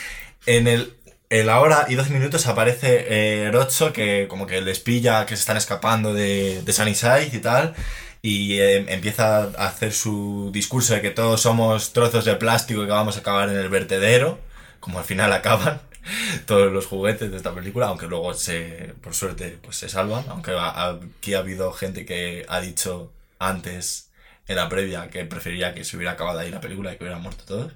en 0.45 0.67
el. 0.67 0.93
En 1.31 1.45
la 1.45 1.59
hora 1.59 1.85
y 1.87 1.93
12 1.93 2.09
minutos 2.09 2.47
aparece 2.47 3.05
eh, 3.07 3.51
Rocho 3.51 3.93
que 3.93 4.25
como 4.27 4.47
que 4.47 4.61
les 4.61 4.79
pilla 4.79 5.27
que 5.27 5.35
se 5.35 5.41
están 5.41 5.57
escapando 5.57 6.11
de, 6.15 6.63
de 6.63 6.73
Sunnyside 6.73 7.29
y 7.31 7.37
tal. 7.37 7.75
Y 8.23 8.53
eh, 8.59 8.77
empieza 8.91 9.43
a 9.43 9.67
hacer 9.67 9.93
su 9.93 10.49
discurso 10.51 10.95
de 10.95 11.01
que 11.01 11.11
todos 11.11 11.39
somos 11.43 11.93
trozos 11.93 12.25
de 12.25 12.35
plástico 12.35 12.81
y 12.81 12.85
que 12.87 12.91
vamos 12.91 13.15
a 13.15 13.19
acabar 13.19 13.47
en 13.49 13.57
el 13.57 13.69
vertedero. 13.69 14.39
Como 14.79 14.97
al 14.97 15.05
final 15.05 15.31
acaban 15.31 15.79
todos 16.45 16.71
los 16.71 16.85
juguetes 16.85 17.31
de 17.31 17.37
esta 17.37 17.53
película, 17.53 17.87
aunque 17.87 18.07
luego 18.07 18.33
se, 18.33 18.93
por 19.01 19.13
suerte, 19.13 19.57
pues 19.61 19.77
se 19.77 19.89
salvan. 19.89 20.25
Aunque 20.29 20.51
aquí 20.57 21.33
ha 21.33 21.39
habido 21.39 21.71
gente 21.73 22.05
que 22.05 22.45
ha 22.47 22.61
dicho 22.61 23.11
antes 23.39 24.09
en 24.47 24.55
la 24.55 24.67
previa 24.67 25.09
que 25.09 25.25
prefería 25.25 25.73
que 25.73 25.83
se 25.83 25.95
hubiera 25.95 26.13
acabado 26.13 26.39
ahí 26.39 26.49
la 26.49 26.61
película 26.61 26.93
y 26.93 26.97
que 26.97 27.03
hubieran 27.03 27.21
muerto 27.21 27.43
todos. 27.45 27.71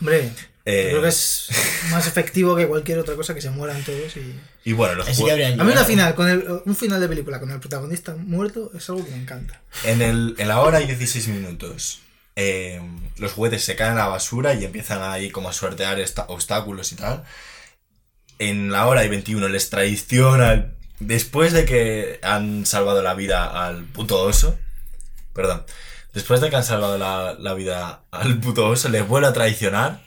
Hombre, 0.00 0.30
Eh, 0.66 0.88
creo 0.90 1.02
que 1.02 1.08
es 1.08 1.48
más 1.90 2.06
efectivo 2.06 2.56
que 2.56 2.66
cualquier 2.66 2.98
otra 2.98 3.14
cosa 3.14 3.34
que 3.34 3.40
se 3.42 3.50
mueran 3.50 3.82
todos. 3.84 4.16
Y... 4.16 4.34
Y 4.64 4.72
bueno, 4.72 4.94
los 4.94 5.08
habrían 5.20 5.60
A 5.60 5.64
mí 5.64 5.72
una 5.72 5.84
final, 5.84 6.14
con 6.14 6.28
el, 6.28 6.42
un 6.64 6.74
final 6.74 7.00
de 7.00 7.08
película 7.08 7.38
con 7.38 7.50
el 7.50 7.60
protagonista 7.60 8.16
muerto 8.16 8.70
es 8.74 8.88
algo 8.88 9.04
que 9.04 9.10
me 9.10 9.18
encanta. 9.18 9.60
en, 9.84 10.00
el, 10.00 10.34
en 10.38 10.48
la 10.48 10.60
hora 10.60 10.80
y 10.80 10.86
16 10.86 11.28
minutos, 11.28 12.00
eh, 12.36 12.80
los 13.16 13.32
juguetes 13.32 13.64
se 13.64 13.76
caen 13.76 13.92
a 13.92 14.04
la 14.04 14.06
basura 14.08 14.54
y 14.54 14.64
empiezan 14.64 15.02
ahí 15.02 15.30
como 15.30 15.48
a 15.48 15.52
sortear 15.52 16.02
obstáculos 16.28 16.92
y 16.92 16.96
tal. 16.96 17.24
En 18.38 18.72
la 18.72 18.86
hora 18.86 19.04
y 19.04 19.08
21 19.08 19.48
les 19.48 19.70
traiciona. 19.70 20.72
Después 21.00 21.52
de 21.52 21.64
que 21.64 22.18
han 22.22 22.66
salvado 22.66 23.02
la 23.02 23.14
vida 23.14 23.66
al 23.66 23.84
puto 23.84 24.22
oso. 24.22 24.58
Perdón. 25.32 25.64
Después 26.12 26.40
de 26.40 26.50
que 26.50 26.56
han 26.56 26.64
salvado 26.64 26.98
la, 26.98 27.34
la 27.38 27.54
vida 27.54 28.04
al 28.10 28.38
puto 28.40 28.68
oso, 28.68 28.88
les 28.88 29.06
vuelve 29.06 29.28
a 29.28 29.32
traicionar. 29.32 30.00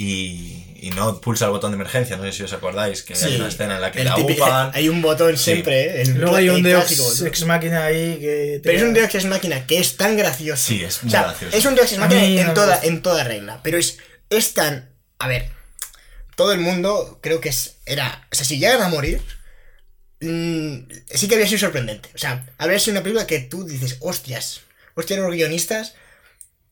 Y, 0.00 0.64
y 0.80 0.90
no 0.90 1.20
pulsa 1.20 1.46
el 1.46 1.50
botón 1.50 1.72
de 1.72 1.74
emergencia. 1.74 2.16
No 2.16 2.22
sé 2.22 2.30
si 2.32 2.42
os 2.44 2.52
acordáis 2.52 3.02
que 3.02 3.14
hay 3.14 3.20
Sí, 3.20 3.34
una 3.36 3.48
escena 3.48 3.74
en 3.74 3.80
la 3.80 3.90
que 3.90 4.04
le 4.04 4.10
típico-. 4.12 4.46
Hay 4.72 4.88
un 4.88 5.02
botón 5.02 5.36
Sí. 5.36 5.42
siempre, 5.44 5.80
¿eh? 5.98 6.02
El- 6.02 6.14
Luego 6.18 6.36
hay 6.36 6.48
un 6.50 6.62
Deus 6.62 6.96
botón. 6.98 7.26
Ex 7.26 7.44
Máquina 7.44 7.84
ahí 7.84 8.16
que. 8.20 8.60
Pero 8.62 8.78
es 8.78 8.84
un 8.84 8.94
Deus 8.94 9.12
Ex 9.12 9.24
Máquina 9.24 9.66
que 9.66 9.78
es 9.80 9.96
tan 9.96 10.16
gracioso. 10.16 10.64
Sí, 10.68 10.84
es 10.84 10.98
O 10.98 11.02
muy 11.02 11.10
sea, 11.10 11.22
gracioso. 11.24 11.56
Es 11.56 11.64
un 11.64 11.74
Deus 11.74 11.88
Ex 11.90 11.98
A 11.98 12.00
Máquina 12.02 12.20
no 12.22 12.48
en 12.48 12.54
toda, 12.54 12.80
en 12.84 13.02
toda 13.02 13.24
regla. 13.24 13.60
Pero 13.64 13.76
es, 13.76 13.98
es 14.30 14.54
tan. 14.54 14.88
A 15.18 15.26
ver. 15.26 15.50
Todo 16.36 16.52
el 16.52 16.60
mundo 16.60 17.18
creo 17.20 17.40
que 17.40 17.48
es, 17.48 17.78
era. 17.84 18.28
O 18.30 18.34
sea, 18.36 18.44
si 18.46 18.60
llegan 18.60 18.80
a 18.82 18.88
morir. 18.88 19.20
mm, 20.20 20.76
sí 21.12 21.26
que 21.26 21.34
habría 21.34 21.48
sido 21.48 21.58
sorprendente. 21.58 22.08
O 22.14 22.18
sea, 22.18 22.46
habría 22.58 22.78
sido 22.78 22.92
una 22.92 23.02
película 23.02 23.26
que 23.26 23.40
tú 23.40 23.64
dices, 23.64 23.96
hostias. 24.00 24.60
Hostias, 24.94 25.18
los 25.18 25.32
guionistas. 25.32 25.94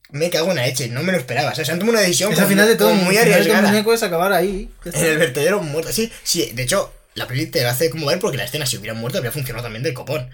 Me 0.09 0.29
cago 0.29 0.49
en 0.51 0.55
la 0.57 0.65
leche, 0.65 0.87
no 0.87 1.03
me 1.03 1.11
lo 1.11 1.17
esperaba. 1.17 1.51
O 1.51 1.55
sea, 1.55 1.65
se 1.65 1.71
han 1.71 1.79
tomado 1.79 1.97
una 1.97 2.01
decisión 2.01 2.31
Es 2.31 2.39
al 2.39 2.47
final 2.47 2.67
de 2.67 2.75
todo. 2.75 2.91
el 2.91 2.95
muy 2.97 3.15
final 3.15 3.25
de 3.25 3.31
todo 3.31 3.35
el 3.35 3.41
arriesgada. 3.41 3.69
muñeco 3.71 3.93
es 3.93 4.03
acabar 4.03 4.31
ahí. 4.33 4.69
En 4.85 5.05
el 5.05 5.17
vertedero 5.17 5.61
muerto. 5.61 5.91
Sí, 5.91 6.11
sí, 6.23 6.51
de 6.53 6.63
hecho, 6.63 6.93
la 7.13 7.27
peli 7.27 7.47
te 7.47 7.61
lo 7.63 7.69
hace 7.69 7.89
como 7.89 8.05
ver 8.07 8.19
porque 8.19 8.37
la 8.37 8.45
escena, 8.45 8.65
si 8.65 8.77
hubieran 8.77 8.97
muerto, 8.99 9.17
habría 9.17 9.31
funcionado 9.31 9.63
también 9.63 9.83
del 9.83 9.93
copón. 9.93 10.29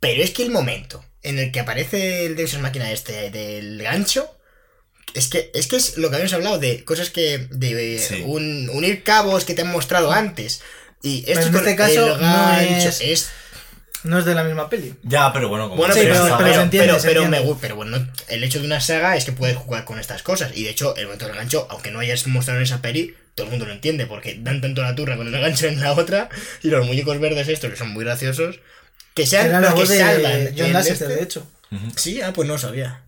Pero 0.00 0.22
es 0.22 0.30
que 0.32 0.42
el 0.42 0.50
momento 0.50 1.02
en 1.22 1.38
el 1.38 1.52
que 1.52 1.60
aparece 1.60 2.26
el 2.26 2.36
Deus 2.36 2.52
Ex 2.52 2.60
Máquina 2.62 2.90
este 2.92 3.30
del 3.30 3.82
gancho. 3.82 4.30
Es 5.14 5.28
que, 5.28 5.50
es 5.54 5.68
que 5.68 5.76
es 5.76 5.96
lo 5.96 6.08
que 6.10 6.16
habíamos 6.16 6.34
hablado 6.34 6.58
de 6.58 6.84
cosas 6.84 7.08
que. 7.10 7.46
de 7.50 7.98
Sí. 7.98 8.22
un- 8.26 8.68
unir 8.70 9.04
cabos 9.04 9.44
que 9.44 9.54
te 9.54 9.62
han 9.62 9.70
mostrado 9.70 10.12
antes. 10.12 10.60
Y 11.02 11.24
esto 11.30 11.46
en 11.46 11.54
este 11.54 11.76
caso 11.76 12.14
el 12.16 12.20
no 12.20 12.26
gancho, 12.26 12.88
es- 12.88 13.00
es 13.00 13.28
No 14.04 14.18
es 14.18 14.24
de 14.24 14.34
la 14.34 14.44
misma 14.44 14.68
peli. 14.68 14.94
Ya, 15.02 15.32
pero 15.32 15.48
bueno, 15.48 15.64
como 15.64 15.76
bueno, 15.78 15.94
Sí, 15.94 16.00
pero, 16.02 16.14
pero- 16.14 16.24
pero, 16.24 16.38
pero 16.38 16.54
se 16.54 16.60
entiende, 16.62 16.86
pero- 16.88 17.00
se 17.00 17.08
pero 17.08 17.22
entiende. 17.24 17.48
me 17.50 17.56
pero 17.60 17.76
bueno, 17.76 18.08
el 18.28 18.44
hecho 18.44 18.60
de 18.60 18.66
una 18.66 18.80
saga 18.80 19.16
es 19.16 19.24
que 19.24 19.32
puedes 19.32 19.56
jugar 19.56 19.84
con 19.84 19.98
estas 19.98 20.22
cosas. 20.22 20.52
Y 20.54 20.62
de 20.64 20.70
hecho, 20.70 20.94
el 20.96 21.04
momento 21.06 21.26
del 21.26 21.34
gancho, 21.36 21.66
aunque 21.70 21.90
no 21.90 21.98
hayas 22.00 22.26
mostrado 22.26 22.58
en 22.60 22.64
esa 22.64 22.80
peli, 22.82 23.14
todo 23.34 23.46
el 23.46 23.50
mundo 23.50 23.66
lo 23.66 23.72
entiende, 23.72 24.06
porque 24.06 24.36
dan 24.40 24.60
tanto 24.60 24.82
la 24.82 24.94
turra 24.94 25.16
con 25.16 25.26
el 25.26 25.40
gancho 25.40 25.66
en 25.66 25.80
la 25.80 25.92
otra, 25.92 26.28
y 26.62 26.68
los 26.68 26.86
muñecos 26.86 27.18
verdes 27.18 27.48
estos, 27.48 27.70
que 27.70 27.76
son 27.76 27.88
muy 27.90 28.04
graciosos, 28.04 28.60
que 29.14 29.26
sean 29.26 29.46
Era 29.46 29.60
los 29.60 29.74
que 29.74 29.86
de 29.88 29.98
salvan. 29.98 30.54
John 30.56 30.72
Lasseter, 30.72 31.02
este. 31.10 31.16
de 31.16 31.22
hecho. 31.22 31.46
Sí, 31.96 32.20
ah, 32.20 32.32
pues 32.32 32.46
no 32.46 32.54
lo 32.54 32.58
sabía. 32.60 33.00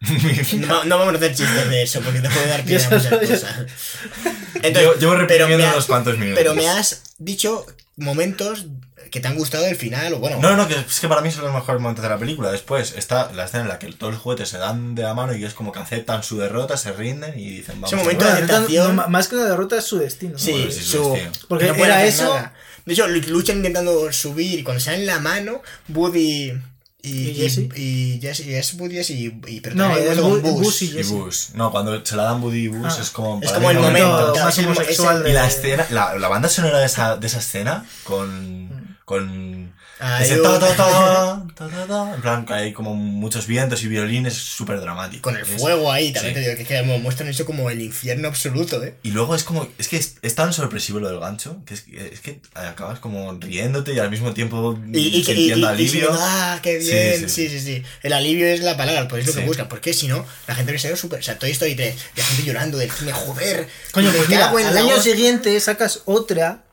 No, 0.58 0.84
no 0.84 0.98
vamos 0.98 1.14
a 1.14 1.16
hacer 1.16 1.34
chistes 1.34 1.68
de 1.70 1.82
eso 1.82 2.00
porque 2.02 2.20
te 2.20 2.28
puede 2.28 2.46
dar 2.48 2.62
pie 2.66 2.76
a 2.76 2.80
Yo 2.80 2.90
muchas 2.90 3.18
cosas. 3.18 3.56
Llevo- 4.62 4.94
llevo 4.94 5.12
pero 5.12 5.16
reprimiendo 5.16 5.58
me 5.58 5.64
ha- 5.64 5.72
unos 5.72 5.86
cuantos 5.86 6.18
minutos. 6.18 6.38
Pero 6.38 6.54
me 6.54 6.68
has 6.68 7.02
dicho 7.18 7.66
momentos 7.96 8.66
que 9.10 9.20
te 9.20 9.28
han 9.28 9.36
gustado 9.36 9.64
del 9.64 9.76
final, 9.76 10.12
o 10.14 10.18
bueno. 10.18 10.38
No, 10.40 10.56
no, 10.56 10.66
que 10.68 10.74
es 10.74 11.00
que 11.00 11.08
para 11.08 11.20
mí 11.22 11.30
son 11.30 11.44
los 11.44 11.54
mejores 11.54 11.80
momentos 11.80 12.02
de 12.02 12.08
la 12.08 12.18
película. 12.18 12.50
Después 12.50 12.94
está 12.96 13.32
la 13.32 13.44
escena 13.44 13.62
en 13.62 13.68
la 13.68 13.78
que 13.78 13.90
todos 13.92 14.12
los 14.14 14.22
juguetes 14.22 14.48
se 14.48 14.58
dan 14.58 14.94
de 14.94 15.02
la 15.02 15.14
mano 15.14 15.34
y 15.34 15.44
es 15.44 15.54
como 15.54 15.72
que 15.72 15.78
aceptan 15.78 16.22
su 16.22 16.38
derrota, 16.38 16.76
se 16.76 16.92
rinden 16.92 17.38
y 17.38 17.48
dicen, 17.48 17.76
vamos. 17.80 17.92
Ese 17.92 17.96
a 18.00 18.04
momento 18.04 18.24
ver". 18.24 18.34
de 18.34 18.42
aceptación. 18.52 18.96
no, 18.96 19.08
más 19.08 19.28
que 19.28 19.36
una 19.36 19.44
derrota 19.46 19.78
es 19.78 19.84
su 19.84 19.98
destino. 19.98 20.32
¿no? 20.32 20.38
Sí, 20.38 20.52
Bueno, 20.52 20.70
sí, 20.70 20.82
su. 20.82 21.18
Porque 21.48 21.66
no 21.68 21.84
era 21.84 22.04
eso- 22.04 22.24
nada. 22.34 22.54
De 22.84 22.92
hecho, 22.92 23.06
luchan 23.08 23.56
intentando 23.58 24.12
subir 24.12 24.60
y 24.60 24.62
cuando 24.62 24.80
se 24.80 24.92
dan 24.92 25.06
la 25.06 25.18
mano, 25.18 25.60
Woody 25.88 26.52
y, 27.06 27.30
¿Y 27.30 27.34
Jesse? 27.34 27.58
y 27.76 28.18
Jesse, 28.20 28.40
y 28.46 28.54
es 28.54 28.74
Woody 28.74 28.98
y, 28.98 29.40
y 29.46 29.60
pero 29.60 29.76
No, 29.76 29.96
es 29.96 30.18
con 30.18 30.32
Bu- 30.32 30.40
Buzz. 30.42 30.62
Buzz 30.62 30.82
y 30.82 30.98
Y. 30.98 31.02
Bus. 31.04 31.48
No, 31.54 31.70
cuando 31.70 32.04
se 32.04 32.16
la 32.16 32.24
dan 32.24 32.40
Buddy 32.40 32.64
y 32.64 32.68
Bus 32.68 32.94
Ah. 32.98 33.02
es 33.02 33.10
como. 33.10 33.40
Es 33.42 33.52
como 33.52 33.70
el 33.70 33.78
momento, 33.78 34.08
momento 34.08 34.32
claro, 34.32 34.44
más 34.46 34.54
es 34.54 34.58
el 34.58 34.64
mo- 34.66 34.72
homosexual 34.72 35.22
de- 35.22 35.30
Y 35.30 35.32
la 35.32 35.46
escena, 35.46 35.86
la, 35.90 36.18
la 36.18 36.28
banda 36.28 36.48
sonora 36.48 36.78
de 36.80 36.86
esa, 36.86 37.16
de 37.16 37.26
esa 37.26 37.38
escena 37.38 37.86
con. 38.04 38.96
con. 39.04 39.72
Ese 40.20 40.36
ta, 40.38 40.58
ta, 40.60 40.76
ta, 40.76 41.46
ta, 41.56 41.68
ta, 41.68 41.86
ta, 41.86 42.14
en 42.14 42.20
plan, 42.20 42.44
que 42.44 42.52
hay 42.52 42.72
como 42.74 42.94
muchos 42.94 43.46
vientos 43.46 43.82
y 43.82 43.88
violines, 43.88 44.34
súper 44.34 44.78
dramático. 44.80 45.22
Con 45.22 45.36
el 45.36 45.42
Es- 45.42 45.58
fuego 45.60 45.90
ahí, 45.90 46.12
también 46.12 46.34
sí. 46.34 46.40
te 46.42 46.46
digo 46.50 46.58
que, 46.58 46.64
que 46.66 46.82
muestran 46.98 47.30
eso 47.30 47.46
como 47.46 47.70
el 47.70 47.80
infierno 47.80 48.28
absoluto, 48.28 48.84
¿eh? 48.84 48.94
Y 49.02 49.12
luego 49.12 49.34
es 49.34 49.42
como, 49.42 49.66
es 49.78 49.88
que 49.88 49.96
es, 49.96 50.16
es 50.20 50.34
tan 50.34 50.52
sorpresivo 50.52 51.00
lo 51.00 51.08
del 51.08 51.18
gancho, 51.18 51.62
que 51.64 51.72
es, 51.72 51.80
que- 51.80 52.10
es 52.12 52.20
que 52.20 52.40
acabas 52.54 52.98
como 52.98 53.32
riéndote 53.40 53.94
y 53.94 53.98
al 53.98 54.10
mismo 54.10 54.34
tiempo 54.34 54.78
Y, 54.92 54.98
y, 54.98 55.10
que- 55.24 55.32
y, 55.32 55.36
sintiendo 55.36 55.66
y- 55.66 55.70
y 55.70 55.72
alivio. 55.72 56.08
ah, 56.12 56.58
qué 56.62 56.80
Sí, 56.82 56.90
bien, 56.90 57.28
sí, 57.30 57.48
sí 57.48 57.58
sí, 57.58 57.60
sí, 57.60 57.82
El 58.02 58.12
alivio 58.12 58.46
es 58.48 58.60
la 58.60 58.76
palabra, 58.76 59.08
pues 59.08 59.22
es 59.22 59.26
lo 59.28 59.32
Sí. 59.32 59.40
que 59.40 59.46
buscan, 59.46 59.68
porque 59.68 59.94
si 59.94 60.08
no, 60.08 60.26
la 60.46 60.54
gente 60.54 60.72
hubiese 60.72 60.88
sido 60.88 60.96
súper. 60.98 61.20
O 61.20 61.22
sea, 61.22 61.38
Toy 61.38 61.52
Story 61.52 61.74
3, 61.74 61.94
la 62.16 62.22
gente 62.24 62.42
llorando 62.44 62.76
del 62.76 62.90
cine, 62.90 63.12
joder. 63.12 63.66
Coño, 63.92 64.12
pues 64.14 64.28
mira, 64.28 64.50
al 64.50 64.76
año 64.76 65.00
siguiente 65.00 65.58
sacas 65.58 66.02
otra. 66.04 66.64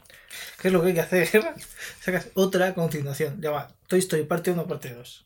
¿Qué 0.61 0.67
es 0.69 0.73
lo 0.73 0.81
que 0.81 0.89
hay 0.89 0.93
que 0.93 1.01
hacer? 1.01 1.43
Sacas 2.03 2.27
otra 2.34 2.73
continuación. 2.73 3.39
Llama 3.41 3.67
Toy 3.88 3.99
Story 3.99 4.23
parte 4.23 4.51
1, 4.51 4.67
parte 4.67 4.93
2. 4.93 5.25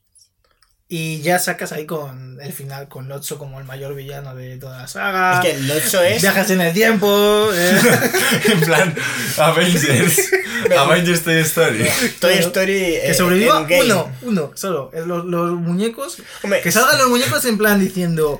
Y 0.89 1.19
ya 1.21 1.37
sacas 1.37 1.73
ahí 1.73 1.85
con 1.85 2.39
el 2.41 2.53
final, 2.53 2.87
con 2.87 3.09
Lotso 3.09 3.37
como 3.37 3.59
el 3.59 3.65
mayor 3.65 3.93
villano 3.93 4.33
de 4.35 4.55
toda 4.57 4.77
la 4.83 4.87
saga. 4.87 5.33
Es 5.33 5.39
que 5.45 5.51
el 5.57 5.69
8 5.69 6.01
es. 6.03 6.21
Viajas 6.21 6.49
en 6.51 6.61
el 6.61 6.73
tiempo. 6.73 7.49
eh. 7.53 7.77
en 8.53 8.59
plan, 8.61 8.95
Avengers. 9.37 10.31
Avengers 10.77 11.23
Toy 11.23 11.39
Story. 11.39 11.85
Toy. 12.21 12.33
Story. 12.35 12.73
que 12.73 13.11
eh, 13.11 13.13
sobreviva 13.13 13.67
uno, 13.83 14.11
uno, 14.21 14.51
solo. 14.55 14.89
Los, 15.05 15.25
los 15.25 15.51
muñecos. 15.59 16.19
Hombre, 16.43 16.61
Que 16.61 16.71
salgan 16.71 16.97
los 16.99 17.09
muñecos 17.09 17.43
en 17.45 17.57
plan 17.57 17.79
diciendo. 17.81 18.39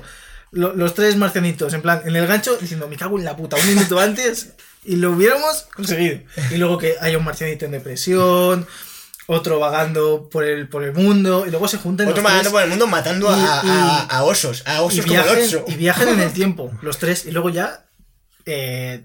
lo- 0.50 0.72
los 0.74 0.94
tres 0.94 1.16
marcianitos, 1.16 1.74
en 1.74 1.82
plan, 1.82 2.00
en 2.06 2.16
el 2.16 2.26
gancho, 2.26 2.56
diciendo, 2.56 2.88
me 2.88 2.96
cago 2.96 3.18
en 3.18 3.26
la 3.26 3.36
puta, 3.36 3.56
un 3.56 3.66
minuto 3.66 4.00
antes. 4.00 4.54
Y 4.88 4.96
lo 4.96 5.12
hubiéramos 5.12 5.66
conseguido. 5.74 6.20
Y 6.50 6.56
luego 6.56 6.78
que 6.78 6.94
haya 7.00 7.18
un 7.18 7.24
marcianito 7.24 7.64
en 7.66 7.72
depresión. 7.72 8.66
Otro 9.26 9.58
vagando 9.60 10.30
por 10.30 10.44
el, 10.44 10.68
por 10.70 10.82
el 10.82 10.94
mundo. 10.94 11.44
Y 11.46 11.50
luego 11.50 11.68
se 11.68 11.76
juntan 11.76 12.08
Otro 12.08 12.22
tres 12.24 12.48
por 12.48 12.62
el 12.62 12.70
mundo 12.70 12.86
matando 12.86 13.28
a, 13.28 13.36
Y- 13.36 13.68
a, 13.68 13.98
a 14.04 14.24
osos. 14.24 14.62
A 14.66 14.76
y 14.76 14.78
osos 14.78 15.04
como 15.04 15.14
el 15.20 15.22
viajen, 15.24 15.44
8. 15.44 15.64
y 15.68 15.74
viajen 15.74 16.08
en 16.08 16.20
el 16.20 16.32
tiempo, 16.40 16.72
los 16.80 16.96
tres, 16.98 17.26
y 17.26 17.32
luego 17.32 17.50
ya 17.50 17.84
eh, 18.46 19.04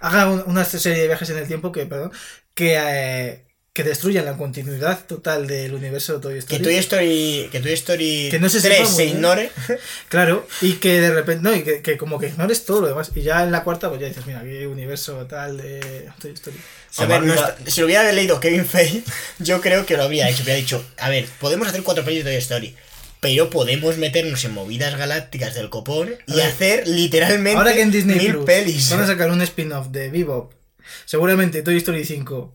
hagan 0.00 0.28
un- 0.30 0.42
una 0.46 0.64
serie 0.64 0.98
de 1.02 1.06
viajes 1.06 1.30
en 1.30 1.38
el 1.38 1.46
tiempo 1.46 1.70
que, 1.70 1.86
perdón, 1.86 2.10
que, 2.54 2.74
eh, 2.76 3.46
que 3.72 3.84
destruyan 3.84 4.26
la 4.26 4.36
continuidad 4.36 5.06
total 5.06 5.46
del 5.46 5.72
universo 5.74 6.14
de 6.14 6.20
Toy 6.20 6.32
Que 6.34 6.38
Story. 6.40 6.62
Toy 6.62 6.74
Story, 6.76 7.48
que 7.50 7.60
Toy 7.60 7.72
Story 7.72 8.28
Que 8.30 8.38
no 8.38 8.50
se 8.50 8.60
3 8.60 8.76
sepa 8.76 8.88
muy 8.88 8.96
se 8.96 9.04
ignore. 9.06 9.50
Claro, 10.10 10.46
y 10.60 10.74
que 10.74 11.00
de 11.00 11.10
repente, 11.10 11.42
no, 11.42 11.56
y 11.56 11.62
que, 11.62 11.80
que 11.80 11.96
como 11.96 12.18
que 12.18 12.26
ignores 12.28 12.66
todo 12.66 12.82
lo 12.82 12.88
demás. 12.88 13.12
Y 13.14 13.22
ya 13.22 13.42
en 13.42 13.50
la 13.50 13.64
cuarta, 13.64 13.88
pues 13.88 14.00
ya 14.02 14.08
dices, 14.08 14.26
mira, 14.26 14.40
aquí 14.40 14.50
hay 14.50 14.66
universo 14.66 15.26
tal 15.26 15.56
de 15.56 16.06
Toy 16.20 16.32
Story. 16.32 16.56
A 16.98 17.06
ver, 17.06 17.22
no 17.22 17.32
Además, 17.32 17.54
está- 17.58 17.70
si 17.70 17.80
lo 17.80 17.86
hubiera 17.86 18.12
leído 18.12 18.40
Kevin 18.40 18.66
Feige, 18.66 19.04
yo 19.38 19.62
creo 19.62 19.86
que 19.86 19.96
lo 19.96 20.02
habría 20.02 20.28
hecho. 20.28 20.42
Hubiera 20.42 20.58
dicho, 20.58 20.84
a 20.98 21.08
ver, 21.08 21.26
podemos 21.40 21.66
hacer 21.66 21.82
cuatro 21.82 22.04
pelis 22.04 22.24
de 22.24 22.30
Toy 22.30 22.38
Story, 22.40 22.76
pero 23.20 23.48
podemos 23.48 23.96
meternos 23.96 24.44
en 24.44 24.52
movidas 24.52 24.98
galácticas 24.98 25.54
del 25.54 25.70
copón 25.70 26.14
y 26.26 26.40
hacer 26.40 26.86
literalmente 26.88 27.56
Ahora 27.56 27.72
que 27.72 27.80
en 27.80 27.90
Disney 27.90 28.18
mil 28.18 28.32
Plus 28.32 28.44
pelis. 28.44 28.90
van 28.90 29.00
a 29.00 29.06
sacar 29.06 29.30
un 29.30 29.40
spin-off 29.40 29.86
de 29.88 30.10
Bebop, 30.10 30.52
seguramente 31.06 31.62
Toy 31.62 31.78
Story 31.78 32.04
5. 32.04 32.54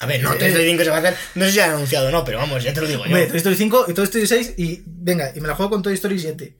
A 0.00 0.06
ver, 0.06 0.22
no, 0.22 0.34
Toy 0.36 0.48
Story 0.48 0.68
5 0.70 0.84
se 0.84 0.90
va 0.90 0.96
a 0.96 0.98
hacer. 1.00 1.16
No 1.34 1.44
sé 1.44 1.52
si 1.52 1.60
han 1.60 1.70
anunciado 1.70 2.08
o 2.08 2.10
no, 2.10 2.24
pero 2.24 2.38
vamos, 2.38 2.62
ya 2.62 2.72
te 2.72 2.80
lo 2.80 2.86
digo 2.86 3.00
yo. 3.00 3.06
Hombre, 3.06 3.26
Toy 3.26 3.36
Story 3.38 3.56
5 3.56 3.86
y 3.88 3.94
Toy 3.94 4.04
Story 4.04 4.26
6 4.26 4.54
y 4.56 4.82
venga, 4.86 5.32
y 5.34 5.40
me 5.40 5.48
la 5.48 5.54
juego 5.54 5.70
con 5.70 5.82
Toy 5.82 5.94
Story 5.94 6.18
7. 6.18 6.54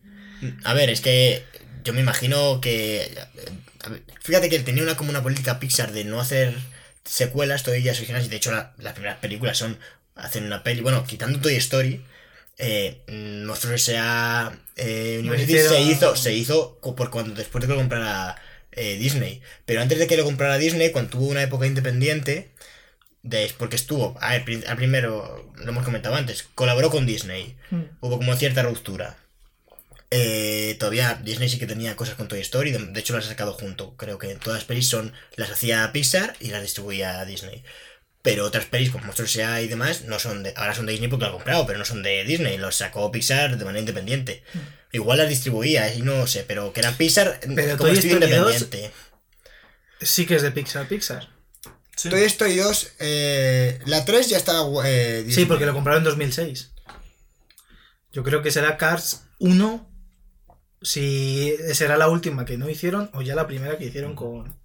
A 0.65 0.75
ver, 0.75 0.91
es 0.91 1.01
que 1.01 1.45
yo 1.85 1.93
me 1.93 2.01
imagino 2.01 2.61
que. 2.61 3.11
a 3.85 3.89
ver, 3.89 4.03
fíjate 4.23 4.49
que 4.49 4.59
tenía 4.61 4.83
una 4.83 4.97
como 4.97 5.11
una 5.11 5.23
política 5.23 5.59
Pixar 5.61 5.93
de 5.93 6.05
no 6.05 6.21
hacer 6.21 6.55
secuelas, 7.05 7.63
todas 7.63 7.79
ellas 7.81 7.97
originales, 7.99 8.27
y 8.27 8.31
de 8.31 8.37
hecho 8.37 8.51
la- 8.51 8.75
las 8.79 8.93
primeras 8.95 9.19
películas 9.19 9.57
son. 9.59 9.79
Hacen 10.15 10.45
una 10.45 10.65
peli. 10.65 10.81
Bueno, 10.81 11.05
quitando 11.07 11.39
Toy 11.41 11.55
Story. 11.57 12.05
Eh, 12.61 13.03
Monstruos 13.47 13.83
S.A. 13.89 14.53
Eh, 14.75 15.19
University 15.21 15.59
se 15.59 15.81
hizo, 15.81 16.17
se 16.17 16.35
hizo 16.35 16.81
por 16.81 17.09
cuando 17.11 17.35
después 17.37 17.63
de 17.63 17.69
que 17.69 17.73
lo 17.75 17.79
comprara 17.79 18.35
eh, 18.73 18.97
Disney. 18.99 19.41
Pero 19.65 19.81
antes 19.81 19.97
de 20.01 20.09
que 20.09 20.17
lo 20.17 20.25
comprara 20.25 20.59
Disney, 20.59 20.91
cuando 20.91 21.11
tuvo 21.13 21.27
una 21.29 21.43
época 21.45 21.67
independiente, 21.67 22.49
de, 23.29 23.53
porque 23.59 23.77
estuvo, 23.77 24.17
a 24.21 24.31
al 24.31 24.45
primero, 24.45 25.53
lo 25.57 25.69
hemos 25.69 25.85
comentado 25.85 26.15
antes, 26.15 26.47
colaboró 26.55 26.91
con 26.91 27.07
Disney. 27.07 27.57
Mm. 27.71 27.83
Hubo 28.01 28.19
como 28.19 28.35
cierta 28.37 28.63
ruptura. 28.63 29.17
Eh, 30.11 30.77
todavía 30.79 31.21
Disney 31.23 31.51
sí 31.51 31.59
que 31.59 31.67
tenía 31.67 31.95
cosas 31.95 32.15
con 32.15 32.29
Toy 32.29 32.41
Story, 32.41 32.71
de, 32.71 32.79
de 32.79 33.01
hecho 33.01 33.15
las 33.15 33.27
ha 33.27 33.29
sacado 33.29 33.53
junto. 33.53 33.95
Creo 33.97 34.19
que 34.19 34.35
todas 34.37 34.61
las 34.61 34.65
pelis 34.65 34.89
son, 34.89 35.13
las 35.37 35.51
hacía 35.51 35.91
Pixar 35.93 36.37
y 36.41 36.49
las 36.49 36.63
distribuía 36.63 37.25
Disney. 37.27 37.63
Pero 38.23 38.47
otras 38.47 38.65
pelis 38.65 38.91
como 38.91 39.05
Monstruos 39.05 39.37
S.A. 39.37 39.61
y 39.61 39.69
demás 39.69 40.05
no 40.05 40.19
son 40.19 40.43
de, 40.43 40.53
ahora 40.57 40.75
son 40.75 40.87
de 40.87 40.93
Disney 40.93 41.09
porque 41.09 41.25
lo 41.25 41.31
ha 41.31 41.35
comprado, 41.35 41.67
pero 41.67 41.79
no 41.79 41.85
son 41.85 42.03
de 42.03 42.25
Disney, 42.25 42.57
los 42.57 42.77
sacó 42.77 43.13
Pixar 43.13 43.57
de 43.57 43.65
manera 43.65 43.81
independiente. 43.81 44.43
Igual 44.91 45.19
las 45.19 45.29
distribuía, 45.29 45.95
y 45.95 46.01
no 46.01 46.27
sé, 46.27 46.45
pero 46.49 46.73
que 46.73 46.81
era 46.81 46.93
Pixar 46.93 47.41
Pero 47.55 47.77
como 47.77 47.91
Toy 47.91 47.99
Story 47.99 48.21
2 48.21 48.25
independiente. 48.25 48.91
Sí 50.01 50.27
que 50.27 50.37
es 50.37 50.43
de 50.43 50.51
Pixar, 50.51 50.89
Pixar. 50.89 51.38
Sí. 51.99 52.11
Toy 52.11 52.23
Story 52.23 52.55
2, 52.57 52.93
eh, 53.01 53.81
la 53.87 54.05
3 54.05 54.29
ya 54.29 54.37
estaba 54.37 54.69
eh, 54.85 55.27
Sí, 55.29 55.47
porque 55.47 55.67
lo 55.67 55.75
compraron 55.75 56.03
en 56.03 56.05
2006. 56.05 56.71
Yo 58.13 58.23
creo 58.23 58.41
que 58.41 58.53
será 58.53 58.77
Cars 58.77 59.25
1. 59.41 59.85
Si 60.81 61.57
será 61.75 61.97
la 61.97 62.09
última 62.09 62.45
que 62.45 62.57
no 62.57 62.69
hicieron 62.69 63.11
o 63.15 63.23
ya 63.23 63.35
la 63.35 63.49
primera 63.49 63.79
que 63.79 63.87
hicieron 63.87 64.15
con, 64.15 64.57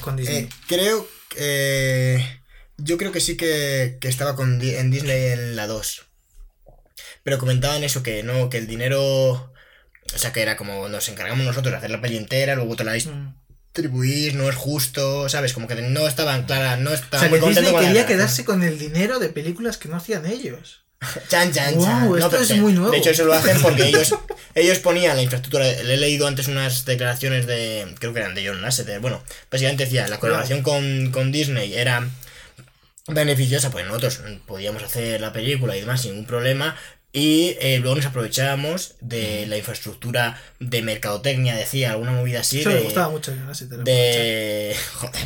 con 0.00 0.16
Disney. 0.16 0.44
Eh, 0.44 0.48
creo 0.68 1.08
que. 1.28 1.36
eh, 1.38 2.40
yo 2.76 2.96
creo 2.96 3.10
que 3.10 3.20
sí 3.20 3.36
que, 3.36 3.98
que 4.00 4.06
estaba 4.06 4.36
con, 4.36 4.62
en 4.62 4.90
Disney 4.92 5.32
en 5.32 5.56
la 5.56 5.66
2. 5.66 6.06
Pero 7.24 7.38
comentaban 7.38 7.82
eso, 7.82 8.04
que 8.04 8.22
no, 8.22 8.48
que 8.48 8.58
el 8.58 8.68
dinero. 8.68 9.52
O 10.14 10.18
sea, 10.18 10.32
que 10.32 10.42
era 10.42 10.56
como 10.56 10.88
nos 10.88 11.08
encargamos 11.08 11.44
nosotros 11.44 11.72
de 11.72 11.78
hacer 11.78 11.90
la 11.90 12.00
peli 12.00 12.16
entera, 12.16 12.54
luego 12.54 12.76
te 12.76 12.84
la 12.84 12.92
Distribuís, 13.74 14.34
no 14.34 14.48
es 14.48 14.54
justo, 14.54 15.28
¿sabes? 15.28 15.52
Como 15.52 15.66
que 15.66 15.74
no 15.74 16.06
estaban 16.06 16.44
claras, 16.44 16.78
no 16.78 16.90
O 16.90 16.94
estaban 16.94 17.20
sea, 17.20 17.28
muy 17.28 17.40
que 17.40 17.48
Disney 17.48 17.72
con 17.72 17.84
quería 17.84 18.06
quedarse 18.06 18.44
con 18.44 18.62
el 18.62 18.78
dinero 18.78 19.18
de 19.18 19.30
películas 19.30 19.78
que 19.78 19.88
no 19.88 19.96
hacían 19.96 20.26
ellos. 20.26 20.84
Chan, 21.28 21.52
chan, 21.52 21.78
chan. 21.80 22.14
esto 22.14 22.30
pero 22.30 22.42
es 22.44 22.56
muy 22.56 22.72
nuevo. 22.72 22.92
De 22.92 22.98
hecho, 22.98 23.10
eso 23.10 23.24
lo 23.24 23.34
hacen 23.34 23.60
porque 23.60 23.88
ellos, 23.88 24.14
ellos 24.54 24.78
ponían 24.78 25.16
la 25.16 25.22
infraestructura. 25.22 25.64
Le 25.64 25.94
he 25.94 25.96
leído 25.96 26.28
antes 26.28 26.46
unas 26.46 26.84
declaraciones 26.84 27.46
de. 27.46 27.92
Creo 27.98 28.14
que 28.14 28.20
eran 28.20 28.36
de 28.36 28.46
John 28.46 28.62
Lasseter. 28.62 29.00
Bueno, 29.00 29.20
básicamente 29.50 29.86
decía: 29.86 30.06
la 30.06 30.20
colaboración 30.20 30.62
con, 30.62 31.10
con 31.10 31.32
Disney 31.32 31.74
era 31.74 32.08
beneficiosa, 33.08 33.72
pues 33.72 33.86
nosotros 33.86 34.20
podíamos 34.46 34.84
hacer 34.84 35.20
la 35.20 35.32
película 35.32 35.76
y 35.76 35.80
demás 35.80 36.00
sin 36.00 36.12
ningún 36.12 36.26
problema. 36.26 36.76
Y 37.16 37.56
eh, 37.60 37.78
luego 37.78 37.94
nos 37.94 38.06
aprovechábamos 38.06 38.96
de 39.00 39.46
la 39.46 39.56
infraestructura 39.56 40.42
de 40.58 40.82
mercadotecnia, 40.82 41.54
decía, 41.54 41.92
alguna 41.92 42.10
movida 42.10 42.40
así. 42.40 42.60
Eso 42.60 42.70
de, 42.70 42.74
me 42.74 42.80
gustaba 42.82 43.08
mucho. 43.08 43.32
yo 43.34 43.54
sé, 43.54 43.66
te 43.66 43.76
lo- 43.76 43.84
de. 43.84 44.74
Joder. 44.94 45.22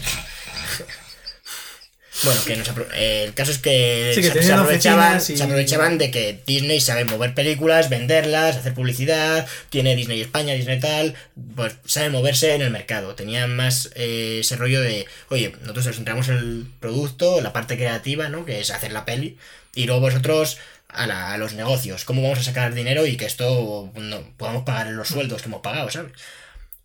Bueno, 2.25 2.41
que 2.45 2.57
nos 2.57 2.69
eh, 2.95 3.25
el 3.29 3.33
caso 3.35 3.53
es 3.53 3.59
que, 3.59 4.11
Sí, 4.13 4.21
que 4.23 4.43
se, 4.43 4.53
aprovechaban, 4.53 5.19
y- 5.19 5.21
se 5.21 5.41
aprovechaban 5.43 5.99
de 5.99 6.11
que 6.11 6.43
Disney 6.47 6.81
sabe 6.81 7.05
mover 7.05 7.33
películas, 7.33 7.89
venderlas, 7.91 8.57
hacer 8.57 8.75
publicidad, 8.75 9.47
tiene 9.71 9.95
Disney 9.95 10.21
España, 10.21 10.53
Disney 10.55 10.81
tal, 10.81 11.15
pues 11.55 11.77
sabe 11.87 12.11
moverse 12.11 12.55
en 12.57 12.63
el 12.63 12.71
mercado. 12.71 13.15
Tenían 13.15 13.55
más 13.55 13.91
eh, 13.95 14.39
ese 14.41 14.57
rollo 14.57 14.81
de, 14.81 15.07
oye, 15.29 15.53
nosotros 15.61 15.87
nos 15.87 15.97
centramos 15.97 16.29
en 16.29 16.37
el 16.39 16.67
producto, 16.81 17.41
la 17.41 17.53
parte 17.53 17.77
creativa, 17.77 18.29
¿no? 18.29 18.45
Que 18.45 18.61
es 18.61 18.73
hacer 18.73 18.91
la 18.93 19.05
peli, 19.05 19.39
y 19.77 19.87
luego 19.87 20.01
vosotros 20.01 20.59
a, 20.89 21.07
la- 21.07 21.33
a 21.35 21.39
los 21.39 21.53
negocios, 21.55 22.05
cómo 22.05 22.23
vamos 22.23 22.39
a 22.39 22.43
sacar 22.45 22.75
dinero 22.75 23.07
y 23.07 23.17
que 23.17 23.27
esto 23.27 23.93
no, 23.95 24.21
podamos 24.37 24.65
pagar 24.65 24.89
los 24.89 25.09
sueldos 25.09 25.43
que 25.43 25.49
hemos 25.49 25.61
pagado, 25.63 25.91
¿sabes? 25.91 26.13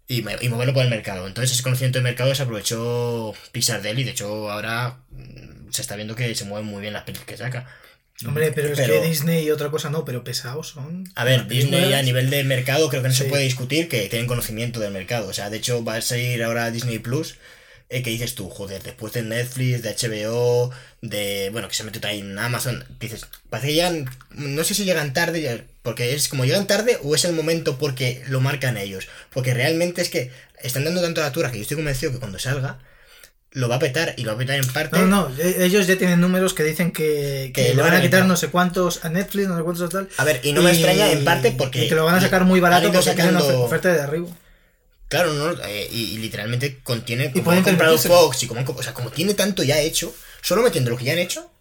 y, 0.08 0.22
me- 0.22 0.36
y 0.42 0.50
moverlo 0.50 0.74
por 0.74 0.84
el 0.84 0.90
mercado. 0.90 1.26
Entonces 1.28 1.54
ese 1.54 1.64
conocimiento 1.64 2.00
de 2.00 2.04
mercado 2.04 2.36
se 2.36 2.44
aprovechó 2.44 3.34
Pixar 3.52 3.82
de 3.82 3.92
él 3.92 4.00
y 4.00 4.04
de 4.04 4.12
hecho 4.12 4.52
ahora 4.52 4.98
mm, 5.12 5.72
se 5.72 5.82
está 5.82 5.96
viendo 5.96 6.16
que 6.16 6.36
se 6.36 6.46
mueven 6.46 6.68
muy 6.70 6.82
bien 6.82 6.94
las 6.94 7.04
pelis 7.04 7.22
que 7.22 7.38
saca. 7.38 7.66
Hombre, 8.28 8.52
pero 8.52 8.70
es 8.70 8.78
Pero- 8.80 9.02
que 9.02 9.08
Disney 9.08 9.44
y 9.46 9.52
otra 9.52 9.70
cosa 9.72 9.90
no, 9.90 10.06
pero 10.06 10.24
pesados 10.24 10.68
son. 10.70 11.06
A 11.16 11.24
ver, 11.24 11.48
Disney 11.48 11.72
películas. 11.72 12.00
a 12.00 12.04
nivel 12.04 12.30
de 12.30 12.44
mercado 12.44 12.88
creo 12.90 13.02
que 13.02 13.08
no 13.10 13.14
se 13.14 13.24
Sí. 13.24 13.30
puede 13.30 13.44
discutir 13.44 13.90
que 13.90 14.08
tienen 14.10 14.28
conocimiento 14.28 14.80
del 14.80 14.92
mercado. 14.92 15.28
O 15.30 15.34
sea, 15.34 15.50
de 15.50 15.58
hecho 15.58 15.84
va 15.84 15.96
a 15.96 16.02
salir 16.02 16.44
ahora 16.44 16.70
Disney 16.70 17.00
Plus. 17.00 17.36
Eh, 17.90 18.02
que 18.04 18.10
dices 18.10 18.36
tú, 18.36 18.50
joder, 18.50 18.82
después 18.84 19.14
de 19.14 19.22
Netflix, 19.24 19.82
de 19.84 19.96
HBO, 19.96 20.72
de. 21.02 21.50
Bueno, 21.52 21.68
que 21.68 21.76
se 21.76 21.84
mete 21.84 22.06
ahí 22.08 22.20
en 22.20 22.38
Amazon. 22.40 22.84
Dices, 23.00 23.26
parece 23.50 23.68
que 23.70 23.74
llegan. 23.76 24.10
No 24.32 24.64
sé 24.64 24.74
si 24.74 24.84
llegan 24.86 25.14
tarde, 25.14 25.66
porque 25.82 26.14
es 26.16 26.28
como 26.28 26.46
llegan 26.46 26.66
tarde 26.68 26.98
o 27.04 27.14
es 27.16 27.26
el 27.26 27.34
momento 27.34 27.78
porque 27.78 28.24
lo 28.28 28.42
marcan 28.42 28.78
ellos. 28.78 29.08
Porque 29.32 29.54
realmente 29.54 30.02
es 30.02 30.10
que 30.10 30.32
están 30.62 30.86
dando 30.86 31.02
tanto 31.02 31.22
la 31.22 31.28
altura 31.28 31.52
que 31.52 31.58
yo 31.58 31.62
estoy 31.64 31.78
convencido 31.78 32.12
que 32.12 32.20
cuando 32.20 32.40
salga 32.40 32.80
lo 33.56 33.70
va 33.70 33.76
a 33.76 33.80
petar 33.80 34.16
y 34.18 34.24
lo 34.24 34.32
va 34.32 34.36
a 34.36 34.40
petar 34.40 34.56
en 34.58 34.66
parte. 34.68 34.98
No, 34.98 35.06
no, 35.06 35.32
e- 35.38 35.64
ellos 35.66 35.86
ya 35.86 35.96
tienen 35.96 36.20
números 36.20 36.56
que 36.56 36.64
dicen 36.64 36.92
que, 36.92 37.52
que 37.54 37.62
Que 37.64 37.70
le 37.70 37.76
lo 37.76 37.84
van 37.84 37.94
a 37.94 38.02
quitar 38.02 38.26
no 38.26 38.36
sé 38.36 38.48
cuántos 38.48 39.06
a 39.06 39.10
Netflix, 39.10 39.48
no 39.48 39.56
sé 39.56 39.62
cuántos 39.64 39.84
a 39.86 39.90
tal. 39.90 40.10
A 40.18 40.24
ver, 40.24 40.40
y 40.44 40.54
no 40.54 40.64
me 40.64 40.72
extraña 40.72 41.12
en 41.12 41.24
parte 41.24 41.52
porque 41.56 41.86
y 41.86 41.90
que 41.90 41.94
lo 41.94 42.04
van 42.06 42.16
a 42.16 42.22
sacar 42.22 42.46
muy 42.46 42.60
barato 42.60 42.92
porque 42.92 43.12
tienen 43.14 43.34
sacando- 43.36 43.48
ofe- 43.48 43.64
oferta 43.66 43.94
de 43.94 44.02
arriba. 44.02 44.28
Claro, 45.10 45.34
no, 45.34 45.52
eh, 45.66 45.88
y, 45.92 46.16
y 46.16 46.18
literalmente 46.18 46.80
contiene. 46.84 47.32
Como 47.32 47.44
pueden 47.44 47.60
han 47.60 47.66
comprado. 47.66 47.98
Fox 47.98 48.44
y 48.44 48.48
como, 48.48 48.62
o 48.66 48.84
sea, 48.84 48.94
como 48.94 49.12
tiene 49.12 49.34
tanto 49.34 49.64
ya 49.64 49.80
hecho, 49.80 50.14
solo 50.42 50.64
metiendo 50.64 50.90
lo 50.90 50.98
que 50.98 51.06
ya 51.06 51.14
han 51.14 51.20
hecho, 51.20 51.52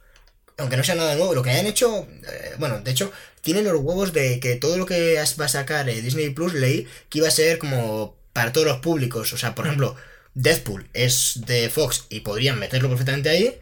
aunque 0.57 0.77
no 0.77 0.85
sea 0.85 0.95
nada 0.95 1.15
nuevo, 1.17 1.35
lo 1.35 1.43
que 1.43 1.51
hayan 1.51 1.67
hecho, 1.67 2.07
eh, 2.27 2.55
bueno, 2.59 2.81
de 2.81 2.91
hecho, 2.91 3.13
tienen 3.41 3.65
los 3.65 3.81
huevos 3.81 4.13
de 4.13 4.41
que 4.41 4.57
todo 4.57 4.77
lo 4.77 4.87
que 4.87 5.17
va 5.39 5.45
a 5.45 5.49
sacar 5.49 5.89
eh, 5.89 6.01
Disney 6.01 6.31
Plus 6.31 6.55
leí 6.55 6.87
que 7.09 7.19
iba 7.19 7.29
a 7.29 7.33
ser 7.33 7.59
como 7.59 8.17
para 8.33 8.53
todos 8.53 8.67
los 8.67 8.79
públicos. 8.79 9.33
O 9.33 9.37
sea, 9.37 9.55
por 9.55 9.67
ejemplo, 9.67 9.97
Deadpool 10.35 10.89
es 10.95 11.43
de 11.47 11.69
Fox 11.69 12.07
y 12.09 12.21
podrían 12.21 12.59
meterlo 12.59 12.89
perfectamente 12.89 13.29
ahí 13.29 13.59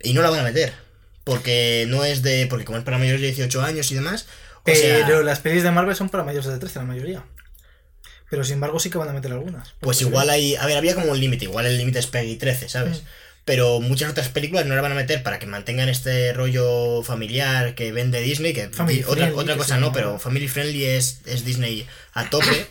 y 0.00 0.12
no 0.12 0.22
la 0.22 0.30
van 0.30 0.40
a 0.40 0.44
meter. 0.44 0.72
Porque 1.24 1.86
no 1.88 2.04
es 2.04 2.22
de. 2.22 2.46
Porque 2.46 2.64
como 2.64 2.78
es 2.78 2.84
para 2.84 2.98
mayores 2.98 3.20
de 3.20 3.28
18 3.28 3.62
años 3.62 3.90
y 3.90 3.94
demás. 3.94 4.26
O 4.66 4.74
sea, 4.74 5.04
Pero 5.06 5.22
las 5.22 5.40
pelis 5.40 5.62
de 5.62 5.70
Marvel 5.70 5.96
son 5.96 6.08
para 6.08 6.24
mayores 6.24 6.46
de 6.46 6.58
13, 6.58 6.78
la 6.78 6.84
mayoría. 6.84 7.24
Pero 8.30 8.44
sin 8.44 8.54
embargo 8.54 8.80
sí 8.80 8.90
que 8.90 8.98
van 8.98 9.08
a 9.08 9.12
meter 9.12 9.32
algunas. 9.32 9.74
Pues 9.80 10.00
igual 10.00 10.30
hay. 10.30 10.56
A 10.56 10.66
ver, 10.66 10.76
había 10.76 10.94
como 10.94 11.10
un 11.12 11.20
límite. 11.20 11.44
Igual 11.44 11.66
el 11.66 11.78
límite 11.78 11.98
es 11.98 12.06
PEGI 12.06 12.36
13, 12.36 12.68
¿sabes? 12.68 13.02
Mm. 13.02 13.06
Pero 13.44 13.80
muchas 13.80 14.10
otras 14.10 14.28
películas 14.28 14.64
no 14.64 14.74
la 14.74 14.80
van 14.80 14.92
a 14.92 14.94
meter 14.94 15.22
para 15.22 15.38
que 15.38 15.46
mantengan 15.46 15.90
este 15.90 16.32
rollo 16.32 17.02
familiar 17.02 17.74
que 17.74 17.92
vende 17.92 18.20
Disney. 18.20 18.54
Que 18.54 18.68
Family 18.70 19.02
otra, 19.02 19.26
friendly, 19.26 19.38
otra 19.38 19.56
cosa 19.56 19.76
no, 19.76 19.86
llama. 19.88 19.92
pero 19.92 20.18
Family 20.18 20.48
Friendly 20.48 20.84
es, 20.84 21.20
es 21.26 21.44
Disney 21.44 21.86
a 22.14 22.30
tope. 22.30 22.66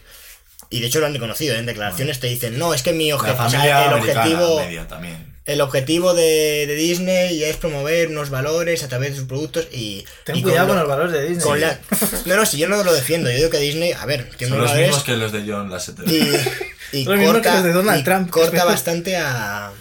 Y 0.72 0.80
de 0.80 0.88
hecho 0.88 1.00
lo 1.00 1.06
han 1.06 1.14
reconocido. 1.14 1.56
¿eh? 1.56 1.60
En 1.60 1.68
declaraciones 1.68 2.20
te 2.20 2.28
dicen: 2.28 2.58
No, 2.58 2.74
es 2.74 2.82
que 2.82 2.94
mi 2.94 3.12
objetivo. 3.12 3.46
O 3.46 3.50
sea, 3.50 3.86
el 3.86 3.94
objetivo. 3.94 4.60
media 4.60 4.88
también. 4.88 5.33
El 5.45 5.60
objetivo 5.60 6.14
de, 6.14 6.65
de 6.68 6.76
Disney 6.76 7.44
es 7.44 7.57
promover 7.57 8.07
unos 8.07 8.30
valores 8.30 8.82
a 8.84 8.88
través 8.88 9.11
de 9.11 9.18
sus 9.18 9.28
productos 9.28 9.68
y. 9.74 10.06
Ten 10.24 10.38
y 10.38 10.41
cuidado 10.41 10.68
con 10.70 10.78
lo- 10.78 10.84
los 10.84 10.90
valores 10.90 11.11
de 11.11 11.22
Disney. 11.28 11.44
con 11.44 11.60
la- 11.60 11.80
No, 12.26 12.36
no, 12.38 12.45
si 12.45 12.57
yo 12.57 12.68
no 12.70 12.82
lo 12.84 12.94
defiendo. 12.94 13.30
Yo 13.30 13.36
digo 13.38 13.49
que 13.49 13.57
Disney, 13.60 13.91
a 13.91 14.06
ver, 14.06 14.30
tiene 14.38 14.52
Son 14.52 14.60
unos 14.60 14.61
los 14.61 14.72
valores 14.72 14.88
mismos 14.88 15.03
que 15.03 15.18
los 15.18 15.32
de 15.34 15.44
John 15.52 15.70
Lasseter. 15.70 16.07
y, 16.07 16.38
y 17.02 17.06
corta, 17.06 17.56
los 17.56 17.64
de 17.65 17.74
Donald 17.74 17.99
y 18.02 18.03
Trump, 18.06 18.26
que 18.28 18.32
corta 18.32 18.64
bastante 18.64 19.18
a 19.18 19.72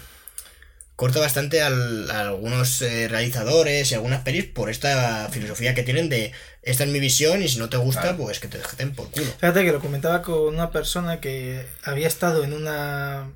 corta 0.96 1.18
bastante 1.20 1.62
al- 1.62 2.10
a 2.10 2.20
algunos 2.20 2.80
eh, 2.82 3.08
realizadores 3.08 3.90
y 3.90 3.94
algunas 3.94 4.20
pelis 4.22 4.44
por 4.44 4.70
esta 4.70 5.28
filosofía 5.32 5.74
que 5.74 5.82
tienen 5.82 6.08
de 6.08 6.32
esta 6.62 6.84
es 6.84 6.90
mi 6.90 7.00
visión 7.00 7.42
y 7.42 7.48
si 7.48 7.58
no 7.58 7.68
te 7.68 7.76
gusta 7.76 8.02
Claro. 8.02 8.18
pues 8.18 8.38
que 8.38 8.46
te 8.46 8.58
dejen 8.58 8.94
por 8.94 9.10
culo 9.10 9.26
Fíjate 9.40 9.64
que 9.64 9.72
lo 9.72 9.80
comentaba 9.80 10.22
con 10.22 10.54
una 10.54 10.70
persona 10.70 11.18
que 11.20 11.66
había 11.82 12.06
estado 12.06 12.44
en 12.44 12.52
una, 12.52 13.32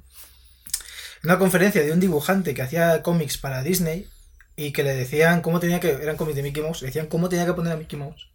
una 1.24 1.38
conferencia 1.38 1.82
de 1.82 1.92
un 1.92 2.00
dibujante 2.00 2.54
que 2.54 2.62
hacía 2.62 3.02
cómics 3.02 3.38
para 3.38 3.62
Disney 3.62 4.08
y 4.56 4.72
que 4.72 4.82
le 4.82 4.94
decían 4.94 5.42
cómo 5.42 5.60
tenía 5.60 5.80
que, 5.80 5.90
eran 5.90 6.16
cómics 6.16 6.36
de 6.36 6.42
Mickey 6.42 6.62
Mouse, 6.62 6.82
le 6.82 6.88
decían 6.88 7.06
cómo 7.06 7.28
tenía 7.28 7.46
que 7.46 7.52
poner 7.52 7.72
a 7.72 7.76
Mickey 7.76 7.98
Mouse. 7.98 8.30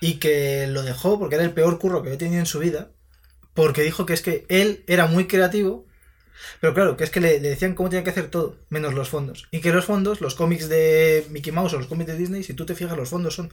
Y 0.00 0.14
que 0.14 0.66
lo 0.66 0.82
dejó 0.82 1.18
porque 1.18 1.36
era 1.36 1.44
el 1.44 1.52
peor 1.52 1.78
curro 1.78 2.02
que 2.02 2.08
había 2.08 2.18
tenido 2.18 2.40
en 2.40 2.46
su 2.46 2.58
vida, 2.58 2.90
porque 3.54 3.82
dijo 3.82 4.06
que 4.06 4.14
es 4.14 4.22
que 4.22 4.46
él 4.48 4.84
era 4.86 5.06
muy 5.06 5.26
creativo, 5.26 5.86
pero 6.60 6.74
claro, 6.74 6.96
que 6.96 7.04
es 7.04 7.10
que 7.10 7.20
le, 7.20 7.40
le 7.40 7.50
decían 7.50 7.74
cómo 7.74 7.88
tenía 7.88 8.02
que 8.02 8.10
hacer 8.10 8.28
todo, 8.28 8.56
menos 8.68 8.94
los 8.94 9.10
fondos. 9.10 9.46
Y 9.50 9.60
que 9.60 9.72
los 9.72 9.84
fondos, 9.84 10.20
los 10.20 10.34
cómics 10.34 10.68
de 10.68 11.26
Mickey 11.30 11.52
Mouse 11.52 11.74
o 11.74 11.78
los 11.78 11.86
cómics 11.86 12.10
de 12.10 12.18
Disney, 12.18 12.42
si 12.42 12.54
tú 12.54 12.66
te 12.66 12.74
fijas, 12.74 12.96
los 12.96 13.10
fondos 13.10 13.34
son 13.34 13.52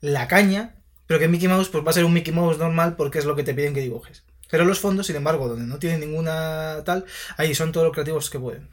la 0.00 0.26
caña, 0.26 0.76
pero 1.06 1.20
que 1.20 1.28
Mickey 1.28 1.48
Mouse 1.48 1.68
pues 1.68 1.84
va 1.84 1.90
a 1.90 1.94
ser 1.94 2.04
un 2.04 2.12
Mickey 2.12 2.32
Mouse 2.32 2.58
normal 2.58 2.96
porque 2.96 3.18
es 3.18 3.24
lo 3.24 3.36
que 3.36 3.44
te 3.44 3.54
piden 3.54 3.74
que 3.74 3.80
dibujes. 3.80 4.24
Pero 4.54 4.66
los 4.66 4.78
fondos, 4.78 5.08
sin 5.08 5.16
embargo, 5.16 5.48
donde 5.48 5.66
no 5.66 5.80
tienen 5.80 5.98
ninguna 5.98 6.84
tal, 6.84 7.04
ahí 7.36 7.56
son 7.56 7.72
todos 7.72 7.86
los 7.86 7.92
creativos 7.92 8.30
que 8.30 8.38
pueden. 8.38 8.68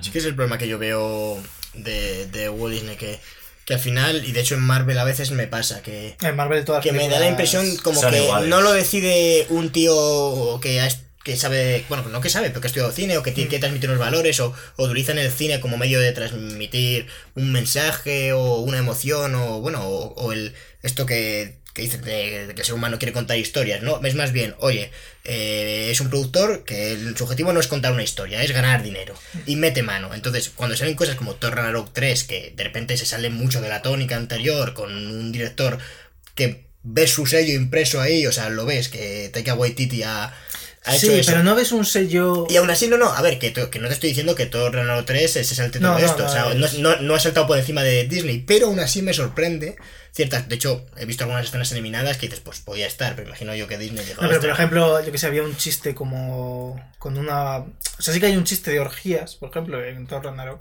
sí 0.00 0.10
que 0.10 0.18
es 0.18 0.24
el 0.24 0.34
problema 0.34 0.58
que 0.58 0.66
yo 0.66 0.80
veo 0.80 1.40
de, 1.74 2.26
de 2.26 2.48
Walt 2.48 2.74
Disney 2.74 2.96
que, 2.96 3.20
que 3.64 3.74
al 3.74 3.78
final 3.78 4.24
y 4.26 4.32
de 4.32 4.40
hecho 4.40 4.56
en 4.56 4.62
Marvel 4.62 4.98
a 4.98 5.04
veces 5.04 5.30
me 5.30 5.46
pasa 5.46 5.80
que 5.80 6.16
En 6.20 6.34
Marvel 6.34 6.64
todas 6.64 6.82
que 6.82 6.90
me 6.90 7.08
da 7.08 7.20
la 7.20 7.28
impresión 7.28 7.76
como 7.84 8.00
que 8.00 8.24
iguales. 8.24 8.48
no 8.48 8.62
lo 8.62 8.72
decide 8.72 9.46
un 9.50 9.70
tío 9.70 10.58
que 10.60 10.80
ha 10.80 10.88
que 11.22 11.36
sabe, 11.36 11.84
bueno, 11.88 12.02
no 12.08 12.20
que 12.20 12.28
sabe, 12.28 12.48
pero 12.48 12.60
que 12.60 12.66
ha 12.66 12.70
estudiado 12.70 12.90
cine 12.90 13.16
o 13.16 13.22
que 13.22 13.30
tiene 13.30 13.48
que 13.48 13.60
transmitir 13.60 13.88
unos 13.90 14.00
valores 14.00 14.40
o, 14.40 14.52
o 14.74 14.84
utilizan 14.86 15.18
el 15.18 15.30
cine 15.30 15.60
como 15.60 15.76
medio 15.76 16.00
de 16.00 16.10
transmitir 16.10 17.06
un 17.36 17.52
mensaje 17.52 18.32
o 18.32 18.56
una 18.56 18.78
emoción 18.78 19.36
o, 19.36 19.60
bueno, 19.60 19.86
o, 19.86 20.14
o 20.14 20.32
el 20.32 20.52
esto 20.82 21.06
que, 21.06 21.61
que 21.74 21.82
dice 21.82 21.98
de, 21.98 22.52
que 22.54 22.60
el 22.60 22.66
ser 22.66 22.74
humano 22.74 22.98
quiere 22.98 23.12
contar 23.12 23.38
historias, 23.38 23.82
¿no? 23.82 24.00
Es 24.04 24.14
más 24.14 24.32
bien, 24.32 24.54
oye, 24.58 24.90
eh, 25.24 25.88
es 25.90 26.00
un 26.00 26.10
productor 26.10 26.64
que 26.64 26.92
el, 26.92 27.16
su 27.16 27.24
objetivo 27.24 27.52
no 27.52 27.60
es 27.60 27.66
contar 27.66 27.92
una 27.92 28.02
historia, 28.02 28.42
es 28.42 28.52
ganar 28.52 28.82
dinero 28.82 29.14
y 29.46 29.56
mete 29.56 29.82
mano. 29.82 30.14
Entonces, 30.14 30.50
cuando 30.54 30.76
salen 30.76 30.94
cosas 30.94 31.16
como 31.16 31.34
Thor 31.36 31.54
Ragnarok 31.54 31.92
3, 31.92 32.24
que 32.24 32.52
de 32.54 32.64
repente 32.64 32.96
se 32.96 33.06
salen 33.06 33.34
mucho 33.34 33.60
de 33.60 33.68
la 33.68 33.82
tónica 33.82 34.16
anterior 34.16 34.74
con 34.74 34.94
un 34.94 35.32
director 35.32 35.78
que 36.34 36.66
ves 36.82 37.10
su 37.10 37.26
sello 37.26 37.54
impreso 37.54 38.00
ahí, 38.00 38.26
o 38.26 38.32
sea, 38.32 38.48
lo 38.48 38.66
ves, 38.66 38.88
que 38.88 39.30
Taika 39.32 39.54
Waititi 39.54 40.02
ha, 40.02 40.34
ha 40.84 40.96
hecho 40.96 41.06
Sí, 41.06 41.12
eso. 41.20 41.30
pero 41.30 41.42
no 41.44 41.54
ves 41.54 41.72
un 41.72 41.84
sello... 41.84 42.46
Y 42.50 42.56
aún 42.56 42.70
así, 42.70 42.88
no, 42.88 42.96
no, 42.98 43.06
a 43.12 43.22
ver, 43.22 43.38
que, 43.38 43.52
que 43.52 43.78
no 43.78 43.88
te 43.88 43.94
estoy 43.94 44.08
diciendo 44.10 44.34
que 44.34 44.46
todo 44.46 44.70
Ragnarok 44.70 45.06
3 45.06 45.30
se 45.32 45.44
salte 45.44 45.78
todo 45.80 45.92
No, 45.92 45.98
esto, 45.98 46.22
no, 46.24 46.28
o 46.28 46.32
sea, 46.32 46.52
es- 46.52 46.78
no, 46.78 46.94
no, 46.96 47.00
no 47.02 47.14
ha 47.14 47.20
saltado 47.20 47.46
por 47.46 47.58
encima 47.58 47.82
de 47.82 48.04
Disney, 48.08 48.40
pero 48.46 48.66
aún 48.66 48.80
así 48.80 49.00
me 49.02 49.12
sorprende 49.14 49.76
ciertas, 50.14 50.48
de 50.48 50.56
hecho, 50.56 50.84
he 50.96 51.06
visto 51.06 51.24
algunas 51.24 51.46
escenas 51.46 51.70
eliminadas 51.72 52.18
que 52.18 52.26
dices, 52.26 52.40
pues 52.40 52.60
podía 52.60 52.86
estar, 52.86 53.14
pero 53.16 53.28
imagino 53.28 53.54
yo 53.54 53.66
que 53.68 53.78
Disney 53.78 54.04
llegaba 54.04 54.24
No, 54.24 54.28
pero 54.28 54.40
por 54.40 54.50
ejemplo, 54.50 55.04
yo 55.04 55.12
que 55.12 55.18
sé, 55.18 55.26
había 55.26 55.42
un 55.42 55.56
chiste 55.56 55.94
como 55.94 56.78
con 56.98 57.16
una... 57.16 57.58
O 57.58 58.02
sea, 58.02 58.12
sí 58.12 58.20
que 58.20 58.26
hay 58.26 58.36
un 58.36 58.44
chiste 58.44 58.70
de 58.72 58.80
orgías, 58.80 59.36
por 59.36 59.50
ejemplo, 59.50 59.82
en 59.84 60.06
Thor 60.06 60.24
Ragnarok. 60.24 60.60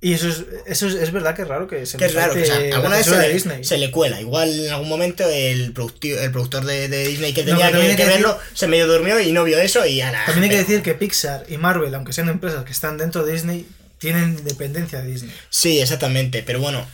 Y 0.00 0.12
eso 0.14 0.28
es, 0.28 0.44
eso 0.66 0.86
es, 0.86 0.94
es 0.94 1.10
verdad 1.10 1.34
que 1.34 1.42
es 1.42 1.48
raro 1.48 1.66
que 1.66 1.84
se 1.84 1.98
Que 1.98 2.04
es 2.04 2.14
raro, 2.14 2.32
que, 2.32 2.42
o 2.42 2.46
sea, 2.46 2.56
alguna 2.76 2.96
vez 2.98 3.06
se 3.06 3.18
le, 3.18 3.32
Disney. 3.32 3.64
se 3.64 3.78
le 3.78 3.90
cuela. 3.90 4.20
Igual 4.20 4.66
en 4.66 4.70
algún 4.72 4.88
momento 4.88 5.28
el, 5.28 5.74
el 6.02 6.30
productor 6.32 6.64
de, 6.64 6.88
de 6.88 7.08
Disney 7.08 7.32
que 7.32 7.42
tenía 7.42 7.72
que, 7.72 8.04
verlo 8.04 8.38
se 8.54 8.68
medio 8.68 8.86
durmió 8.86 9.18
y 9.18 9.32
no 9.32 9.42
vio 9.42 9.58
eso 9.58 9.84
y 9.84 10.00
ahora. 10.00 10.22
También 10.24 10.44
hay 10.44 10.50
que 10.50 10.58
decir 10.58 10.82
que 10.82 10.94
Pixar 10.94 11.46
y 11.48 11.56
Marvel, 11.56 11.92
aunque 11.96 12.12
sean 12.12 12.28
empresas 12.28 12.64
que 12.64 12.70
están 12.70 12.96
dentro 12.96 13.24
de 13.24 13.32
Disney, 13.32 13.66
tienen 13.98 14.44
dependencia 14.44 15.00
de 15.02 15.10
Disney. 15.10 15.34
Sí, 15.50 15.80
exactamente, 15.80 16.44
pero 16.44 16.60
bueno. 16.60 16.86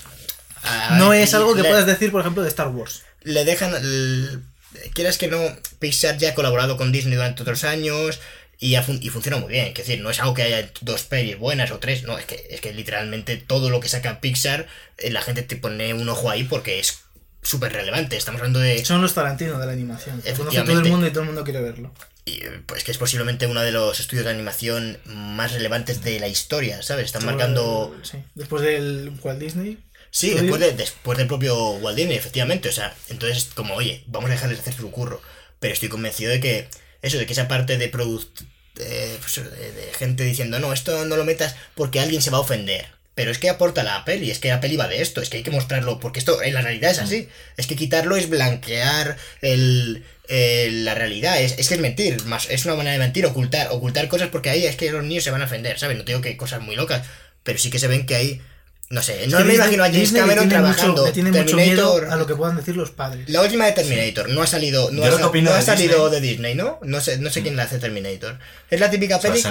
no 0.93 1.10
ver, 1.10 1.22
es 1.22 1.35
algo 1.35 1.55
que 1.55 1.60
le- 1.62 1.68
puedas 1.68 1.85
decir, 1.86 2.10
por 2.10 2.22
ejemplo, 2.22 2.43
de 2.43 2.48
Star 2.48 2.68
Wars. 2.68 3.02
le 3.22 3.44
dejan. 3.44 3.74
el- 3.74 4.40
quieras 4.94 5.18
que 5.18 5.28
no, 5.28 5.39
Pixar 5.78 6.16
ya 6.16 6.31
ha 6.31 6.35
colaborado 6.35 6.78
con 6.78 6.90
Disney 6.90 7.16
durante 7.16 7.43
otros 7.43 7.64
años 7.64 8.18
y, 8.73 8.77
fun- 8.82 8.99
y 9.03 9.09
funciona 9.11 9.39
muy 9.39 9.51
bien. 9.53 9.66
Es 9.66 9.74
decir, 9.74 10.01
no 10.01 10.11
es 10.11 10.20
algo 10.20 10.35
que 10.35 10.43
haya 10.43 10.70
dos 10.81 11.03
pelis 11.03 11.39
buenas 11.39 11.70
o 11.70 11.78
tres, 11.78 12.03
no, 12.05 12.19
es 12.19 12.24
que, 12.24 12.47
es 12.51 12.61
que 12.61 12.73
literalmente 12.73 13.36
todo 13.36 13.69
lo 13.70 13.81
que 13.81 13.89
saca 13.89 14.20
Pixar, 14.20 14.66
eh, 14.99 15.11
la 15.11 15.23
gente 15.23 15.43
te 15.43 15.57
pone 15.57 15.93
un 15.95 16.09
ojo 16.09 16.31
ahí 16.31 16.45
porque 16.45 16.78
es 16.78 17.01
súper 17.43 17.73
relevante. 17.73 18.16
Estamos 18.16 18.41
hablando 18.41 18.61
de. 18.61 18.85
Son 18.85 19.03
los 19.03 19.12
Tarantino 19.15 19.59
de 19.59 19.66
la 19.66 19.73
animación. 19.73 20.20
Conoce 20.36 20.62
todo 20.62 20.81
el 20.81 20.89
mundo 20.89 21.07
y 21.07 21.11
todo 21.11 21.20
el 21.20 21.27
mundo 21.27 21.45
quiere 21.45 21.61
verlo. 21.61 21.93
y, 22.24 22.41
pues 22.66 22.85
que 22.85 22.91
es 22.93 22.97
posiblemente 22.99 23.47
uno 23.47 23.61
de 23.61 23.70
los 23.73 24.01
estudios 24.01 24.24
de 24.24 24.31
animación 24.32 24.99
más 25.05 25.53
relevantes 25.53 26.03
de 26.03 26.19
la 26.20 26.28
historia, 26.28 26.82
¿sabes? 26.82 27.07
Están 27.07 27.27
marcando. 27.27 27.95
Sí. 28.03 28.19
Después 28.35 28.62
del 28.62 29.12
Walt 29.23 29.39
Disney. 29.41 29.78
Sí, 30.11 30.31
después, 30.31 30.61
de, 30.61 30.73
después 30.73 31.19
del 31.19 31.27
propio 31.27 31.73
Walt 31.73 31.97
Disney, 31.99 32.16
efectivamente. 32.16 32.69
O 32.69 32.73
sea, 32.73 32.95
entonces, 33.11 33.51
como, 33.55 33.74
oye, 33.74 34.05
vamos 34.07 34.31
a 34.31 34.35
dejarles 34.35 34.61
hacer 34.61 34.73
su 34.74 34.91
curro. 34.91 35.20
Pero 35.59 35.74
estoy 35.74 35.89
convencido 35.91 36.31
de 36.31 36.41
que 36.41 36.69
eso, 37.03 37.19
de 37.19 37.27
que 37.27 37.32
esa 37.35 37.47
parte 37.49 37.77
de 37.77 37.89
product, 37.89 38.41
eh, 38.80 39.16
pues, 39.20 39.36
de, 39.36 39.72
de 39.72 39.92
gente 39.98 40.24
diciendo, 40.24 40.59
no, 40.60 40.72
esto 40.72 41.05
no 41.05 41.16
lo 41.16 41.24
metas 41.24 41.55
porque 41.74 42.01
alguien 42.01 42.22
se 42.22 42.30
va 42.30 42.38
a 42.38 42.42
ofender. 42.42 42.86
Pero 43.14 43.30
es 43.30 43.38
que 43.38 43.48
aporta 43.48 43.84
la 43.84 44.05
peli, 44.05 44.30
es 44.32 44.40
que 44.40 44.48
la 44.48 44.60
peli 44.60 44.76
va 44.76 44.88
de 44.88 45.01
esto, 45.01 45.20
es 45.20 45.28
que 45.30 45.36
hay 45.36 45.42
que 45.44 45.52
mostrarlo, 45.52 46.01
porque 46.01 46.18
esto 46.18 46.42
en 46.42 46.52
la 46.55 46.62
realidad 46.62 46.90
es 46.90 46.98
así. 46.98 47.28
Es 47.56 47.68
que 47.68 47.76
quitarlo 47.76 48.16
es 48.16 48.28
blanquear 48.28 49.16
el, 49.40 50.05
el- 50.28 50.84
la 50.84 50.94
realidad, 50.96 51.40
es, 51.40 51.55
es 51.59 51.68
que 51.68 51.74
es 51.74 51.80
mentir, 51.80 52.24
más, 52.24 52.51
es 52.51 52.64
una 52.64 52.74
manera 52.74 52.94
de 52.94 52.98
mentir, 52.98 53.24
ocultar, 53.26 53.68
ocultar 53.70 54.09
cosas 54.09 54.28
porque 54.30 54.51
ahí 54.51 54.66
es 54.66 54.74
que 54.76 54.90
los 54.90 55.05
niños 55.05 55.22
se 55.24 55.30
van 55.30 55.42
a 55.42 55.44
ofender, 55.44 55.78
¿sabes? 55.78 55.96
No 55.96 56.05
te 56.05 56.10
digo 56.12 56.22
que 56.22 56.36
cosas 56.36 56.60
muy 56.60 56.74
locas, 56.76 57.06
pero 57.44 57.59
sí 57.59 57.70
que 57.70 57.78
se 57.78 57.86
ven 57.88 58.05
que 58.06 58.16
hay 58.16 58.40
No 58.94 59.02
sé, 59.02 59.26
no 59.26 59.38
me 59.40 59.44
Disney- 59.44 59.56
imagino 59.56 59.82
a 59.82 59.86
James 59.86 60.00
Disney 60.00 60.20
Cameron 60.22 60.48
tiene 60.48 60.62
trabajando 60.62 61.06
le 61.06 61.12
tiene 61.12 61.30
mucho 61.32 61.56
miedo 61.56 61.66
Terminator. 61.94 62.12
a 62.12 62.16
lo 62.16 62.26
que 62.26 62.34
puedan 62.36 62.56
decir 62.56 62.76
los 62.76 62.90
padres. 62.92 63.28
La 63.28 63.42
última 63.42 63.66
de 63.66 63.72
Terminator 63.72 64.28
no 64.28 64.40
ha 64.42 64.46
salido, 64.46 64.90
no 64.92 64.98
Yo 64.98 65.04
ha, 65.04 65.56
de 65.56 65.62
salido 65.62 66.08
Disney- 66.10 66.20
de 66.20 66.28
Disney, 66.28 66.54
¿no? 66.54 66.78
No 66.82 67.00
sé, 67.00 67.18
no 67.18 67.28
sé 67.30 67.42
quién 67.42 67.56
la 67.56 67.64
hace 67.64 67.78
Terminator. 67.78 68.38
Es 68.70 68.78
la 68.80 68.90
típica 68.90 69.18
peli. 69.20 69.42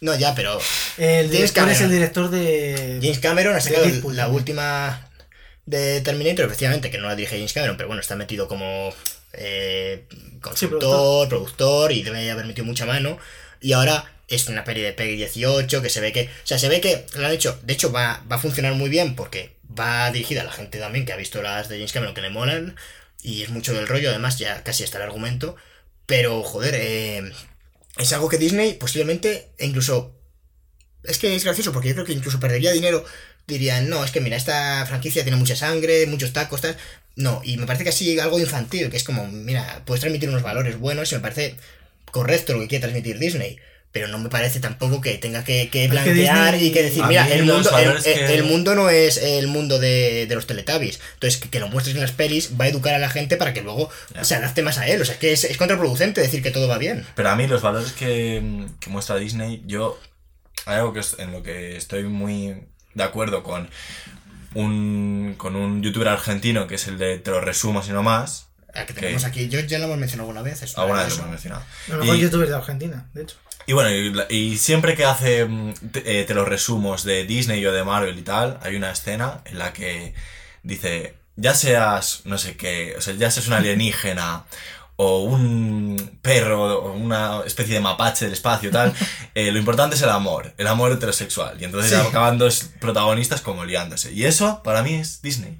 No, 0.00 0.14
ya, 0.14 0.34
pero 0.34 0.58
El 0.98 1.26
James 1.26 1.30
director 1.30 1.44
es 1.44 1.52
Cameron. 1.52 1.82
el 1.82 1.90
director 1.90 2.30
de. 2.30 2.98
James 3.02 3.18
Cameron 3.18 3.56
ha 3.56 3.60
sacado 3.60 3.84
Deadpool 3.84 4.16
la 4.16 4.22
también. 4.24 4.36
última 4.40 5.08
de 5.66 6.00
Terminator, 6.02 6.44
efectivamente, 6.46 6.90
que 6.90 6.98
no 6.98 7.08
la 7.08 7.16
dirige 7.16 7.36
James 7.36 7.52
Cameron, 7.52 7.76
pero 7.76 7.88
bueno, 7.88 8.00
está 8.00 8.16
metido 8.16 8.46
como 8.48 8.94
eh, 9.32 10.04
consultor, 10.40 11.28
productor 11.28 11.90
y 11.92 12.02
debe 12.02 12.30
haber 12.30 12.46
metido 12.46 12.64
mucha 12.64 12.86
mano. 12.86 13.18
Y 13.60 13.72
ahora 13.72 14.04
es 14.28 14.48
una 14.48 14.64
peli 14.64 14.80
de 14.80 14.92
Peggy 14.92 15.16
18 15.16 15.82
que 15.82 15.90
se 15.90 16.00
ve 16.00 16.12
que. 16.12 16.24
O 16.24 16.46
sea, 16.46 16.58
se 16.58 16.68
ve 16.68 16.80
que 16.80 17.06
lo 17.16 17.26
han 17.26 17.32
hecho. 17.32 17.58
De 17.62 17.72
hecho, 17.72 17.92
va, 17.92 18.24
va 18.30 18.36
a 18.36 18.40
funcionar 18.40 18.74
muy 18.74 18.88
bien 18.90 19.16
porque 19.16 19.56
va 19.78 20.10
dirigida 20.10 20.42
a 20.42 20.44
la 20.44 20.52
gente 20.52 20.78
también 20.78 21.04
que 21.04 21.12
ha 21.12 21.16
visto 21.16 21.42
las 21.42 21.68
de 21.68 21.76
James 21.76 21.92
Cameron 21.92 22.14
que 22.14 22.22
le 22.22 22.30
molan. 22.30 22.76
Y 23.22 23.42
es 23.42 23.50
mucho 23.50 23.72
del 23.74 23.88
rollo, 23.88 24.10
además, 24.10 24.38
ya 24.38 24.62
casi 24.62 24.84
está 24.84 24.98
el 24.98 25.04
argumento. 25.04 25.56
Pero, 26.06 26.42
joder, 26.42 26.74
eh, 26.76 27.32
es 27.98 28.12
algo 28.12 28.28
que 28.28 28.38
Disney 28.38 28.74
posiblemente, 28.74 29.50
e 29.58 29.66
incluso 29.66 30.14
es 31.04 31.18
que 31.18 31.34
es 31.34 31.44
gracioso 31.44 31.72
porque 31.72 31.88
yo 31.88 31.94
creo 31.94 32.06
que 32.06 32.12
incluso 32.12 32.40
perdería 32.40 32.72
dinero. 32.72 33.04
Dirían, 33.46 33.90
no, 33.90 34.04
es 34.04 34.10
que 34.10 34.20
mira, 34.20 34.36
esta 34.36 34.84
franquicia 34.86 35.22
tiene 35.22 35.36
mucha 35.36 35.54
sangre, 35.56 36.06
muchos 36.06 36.32
tacos, 36.32 36.62
tal. 36.62 36.76
No, 37.16 37.42
y 37.44 37.56
me 37.58 37.66
parece 37.66 37.84
que 37.84 37.90
así 37.90 38.18
algo 38.18 38.40
infantil, 38.40 38.90
que 38.90 38.96
es 38.96 39.04
como, 39.04 39.26
mira, 39.28 39.82
puedes 39.84 40.00
transmitir 40.00 40.28
unos 40.28 40.42
valores 40.42 40.78
buenos 40.78 41.12
y 41.12 41.14
me 41.16 41.20
parece 41.20 41.56
correcto 42.10 42.54
lo 42.54 42.60
que 42.60 42.68
quiere 42.68 42.82
transmitir 42.82 43.18
Disney. 43.18 43.58
Pero 43.94 44.08
no 44.08 44.18
me 44.18 44.28
parece 44.28 44.58
tampoco 44.58 45.00
que 45.00 45.16
tenga 45.18 45.44
que, 45.44 45.70
que 45.70 45.88
Disney- 45.88 46.66
y 46.66 46.72
que 46.72 46.82
decir, 46.82 47.04
mira, 47.06 47.26
el 47.32 47.44
mundo, 47.44 47.68
el, 47.70 47.74
valores 47.74 48.04
el- 48.06 48.14
que- 48.14 48.34
el 48.34 48.42
mundo 48.42 48.74
no 48.74 48.90
es 48.90 49.16
el 49.18 49.46
mundo 49.46 49.78
de, 49.78 50.26
de 50.26 50.34
los 50.34 50.46
Teletubbies. 50.48 50.98
Entonces, 51.14 51.40
que, 51.40 51.48
que 51.48 51.60
lo 51.60 51.68
muestres 51.68 51.94
en 51.94 52.02
las 52.02 52.10
pelis 52.10 52.50
va 52.60 52.64
a 52.64 52.68
educar 52.68 52.92
a 52.94 52.98
la 52.98 53.08
gente 53.08 53.36
para 53.36 53.54
que 53.54 53.62
luego 53.62 53.88
Ya. 54.12 54.24
se 54.24 54.34
adapte 54.34 54.62
más 54.62 54.78
a 54.78 54.88
él. 54.88 55.00
O 55.00 55.04
sea, 55.04 55.14
es 55.14 55.20
que 55.20 55.32
es, 55.32 55.44
es 55.44 55.56
contraproducente 55.56 56.20
decir 56.20 56.42
que 56.42 56.50
todo 56.50 56.66
va 56.66 56.76
bien. 56.78 57.06
Pero 57.14 57.30
a 57.30 57.36
mí 57.36 57.46
los 57.46 57.62
valores 57.62 57.92
que, 57.92 58.66
que 58.80 58.90
muestra 58.90 59.14
Disney, 59.16 59.62
yo 59.64 59.98
hay 60.66 60.78
algo 60.78 60.92
que 60.92 60.98
es- 61.00 61.14
en 61.20 61.30
lo 61.30 61.44
que 61.44 61.76
estoy 61.76 62.02
muy 62.02 62.66
de 62.94 63.02
acuerdo 63.04 63.44
con 63.44 63.70
un, 64.54 65.34
con 65.38 65.56
un 65.56 65.82
youtuber 65.82 66.08
argentino 66.08 66.66
que 66.66 66.76
es 66.76 66.86
el 66.86 66.98
de 66.98 67.18
Te 67.18 67.30
lo 67.30 67.40
resumo 67.40 67.82
si 67.82 67.92
no 67.92 68.02
más. 68.02 68.48
Ah, 68.76 68.86
que 68.86 68.94
Que- 68.94 69.00
tenemos 69.02 69.24
aquí, 69.24 69.48
yo 69.48 69.60
ya 69.60 69.78
lo 69.78 69.84
hemos 69.84 69.98
mencionado 69.98 70.28
alguna 70.30 70.42
vez. 70.42 70.60
Alguna 70.76 71.04
vez 71.04 71.10
lo 71.12 71.18
hemos 71.20 71.30
mencionado. 71.30 71.62
El 71.88 71.98
mejor 71.98 72.16
Y- 72.16 72.20
youtuber 72.20 72.48
de 72.48 72.54
Argentina, 72.56 73.08
de 73.14 73.22
hecho. 73.22 73.36
Y 73.66 73.72
bueno, 73.72 73.90
y, 74.28 74.58
siempre 74.58 74.94
que 74.94 75.04
hace 75.04 75.44
mm, 75.46 75.74
te, 75.92 76.20
eh, 76.20 76.24
te 76.24 76.34
los 76.34 76.46
resumos 76.46 77.04
de 77.04 77.24
Disney 77.24 77.64
o 77.66 77.72
de 77.72 77.84
Marvel 77.84 78.18
y 78.18 78.22
tal, 78.22 78.58
hay 78.62 78.76
una 78.76 78.90
escena 78.90 79.40
en 79.46 79.58
la 79.58 79.72
que 79.72 80.14
dice, 80.62 81.14
ya 81.36 81.54
seas, 81.54 82.22
no 82.24 82.38
sé 82.38 82.56
qué, 82.56 82.94
o 82.96 83.00
sea, 83.00 83.14
ya 83.14 83.30
seas 83.30 83.46
un 83.48 83.54
alienígena 83.54 84.44
o 84.96 85.22
un 85.24 86.18
perro 86.22 86.78
o 86.78 86.92
una 86.92 87.40
especie 87.44 87.74
de 87.74 87.80
mapache 87.80 88.26
del 88.26 88.34
espacio 88.34 88.70
tal, 88.70 88.94
eh, 89.34 89.50
lo 89.50 89.58
importante 89.58 89.96
es 89.96 90.02
el 90.02 90.10
amor, 90.10 90.54
el 90.56 90.66
amor 90.68 90.92
heterosexual. 90.92 91.60
Y 91.60 91.64
entonces 91.64 91.90
Sí. 91.90 92.06
acaban 92.06 92.38
dos 92.38 92.70
protagonistas 92.80 93.40
como 93.40 93.64
liándose. 93.64 94.12
Y 94.12 94.24
eso 94.24 94.62
para 94.62 94.82
mí 94.82 94.94
es 94.94 95.20
Disney. 95.22 95.58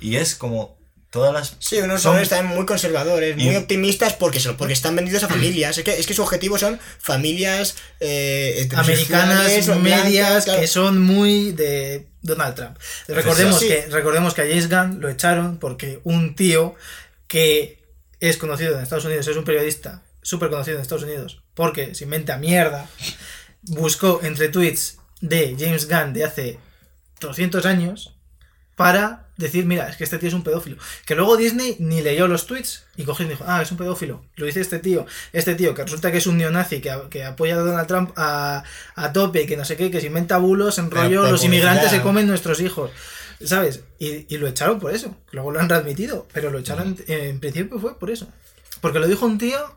Y 0.00 0.16
es 0.16 0.34
como 0.36 0.76
todas 1.10 1.32
las... 1.32 1.56
Sí, 1.60 1.78
unos 1.78 2.02
son- 2.02 2.12
valores 2.12 2.28
también 2.28 2.56
muy 2.56 2.66
conservadores, 2.66 3.36
muy 3.36 3.56
optimistas 3.56 4.12
porque, 4.14 4.40
se- 4.40 4.52
porque 4.54 4.72
están 4.74 4.94
vendidos 4.96 5.22
a 5.22 5.28
familias. 5.28 5.78
Es 5.78 5.84
que, 5.84 5.98
es 5.98 6.06
que 6.06 6.14
su 6.14 6.22
objetivo 6.22 6.58
son 6.58 6.78
familias 6.98 7.76
eh, 8.00 8.68
Americanas, 8.74 9.46
medias, 9.78 9.80
blancas, 9.80 10.44
claro. 10.44 10.60
que 10.60 10.66
son 10.66 11.00
muy 11.00 11.52
de 11.52 12.06
Donald 12.22 12.54
Trump. 12.54 12.76
Recordemos, 13.08 13.60
Sí. 13.60 13.68
que, 13.68 13.86
recordemos 13.90 14.34
que 14.34 14.42
a 14.42 14.46
James 14.46 14.68
Gunn 14.68 15.00
lo 15.00 15.08
echaron 15.08 15.58
porque 15.58 16.00
un 16.04 16.34
tío 16.34 16.74
que 17.28 17.82
es 18.20 18.36
conocido 18.36 18.76
en 18.76 18.82
Estados 18.82 19.04
Unidos, 19.04 19.26
es 19.28 19.36
un 19.36 19.44
periodista 19.44 20.02
súper 20.22 20.50
conocido 20.50 20.76
en 20.76 20.82
Estados 20.82 21.04
Unidos, 21.04 21.42
porque 21.54 21.94
se 21.94 22.04
inventa 22.04 22.36
mierda, 22.36 22.88
buscó 23.62 24.20
entre 24.22 24.48
tweets 24.48 24.98
de 25.20 25.56
James 25.58 25.88
Gunn 25.88 26.12
de 26.12 26.24
hace 26.24 26.58
200 27.20 27.64
años 27.66 28.14
para 28.74 29.25
decir, 29.36 29.66
mira, 29.66 29.88
es 29.88 29.96
que 29.96 30.04
este 30.04 30.18
tío 30.18 30.28
es 30.28 30.34
un 30.34 30.42
pedófilo. 30.42 30.76
Que 31.04 31.14
luego 31.14 31.36
Disney 31.36 31.76
ni 31.78 32.02
leyó 32.02 32.28
los 32.28 32.46
tweets 32.46 32.84
y 32.96 33.04
cogió 33.04 33.26
y 33.26 33.28
dijo, 33.28 33.44
ah, 33.46 33.62
es 33.62 33.70
un 33.70 33.76
pedófilo. 33.76 34.24
Lo 34.36 34.46
dice 34.46 34.60
este 34.60 34.78
tío. 34.78 35.06
Este 35.32 35.54
tío 35.54 35.74
que 35.74 35.82
resulta 35.82 36.10
que 36.10 36.18
es 36.18 36.26
un 36.26 36.38
neonazi 36.38 36.80
que, 36.80 36.94
que 37.10 37.24
apoya 37.24 37.54
a 37.54 37.58
Donald 37.58 37.86
Trump 37.86 38.12
a, 38.16 38.64
a 38.94 39.12
tope 39.12 39.42
y 39.42 39.46
que 39.46 39.56
no 39.56 39.64
sé 39.64 39.76
qué, 39.76 39.90
que 39.90 40.00
se 40.00 40.06
inventa 40.06 40.38
bulos, 40.38 40.78
en 40.78 40.90
rollo, 40.90 41.30
los 41.30 41.44
inmigrantes 41.44 41.90
se 41.90 42.02
comen 42.02 42.26
nuestros 42.26 42.60
hijos. 42.60 42.90
¿Sabes? 43.44 43.82
Y, 43.98 44.32
y 44.34 44.38
lo 44.38 44.48
echaron 44.48 44.78
por 44.78 44.94
eso. 44.94 45.14
Luego 45.32 45.50
lo 45.50 45.60
han 45.60 45.68
readmitido, 45.68 46.26
pero 46.32 46.50
lo 46.50 46.58
echaron, 46.58 46.96
en 47.06 47.38
principio 47.40 47.78
fue 47.78 47.98
por 47.98 48.10
eso. 48.10 48.28
Porque 48.80 48.98
lo 48.98 49.06
dijo 49.06 49.26
un 49.26 49.38
tío 49.38 49.76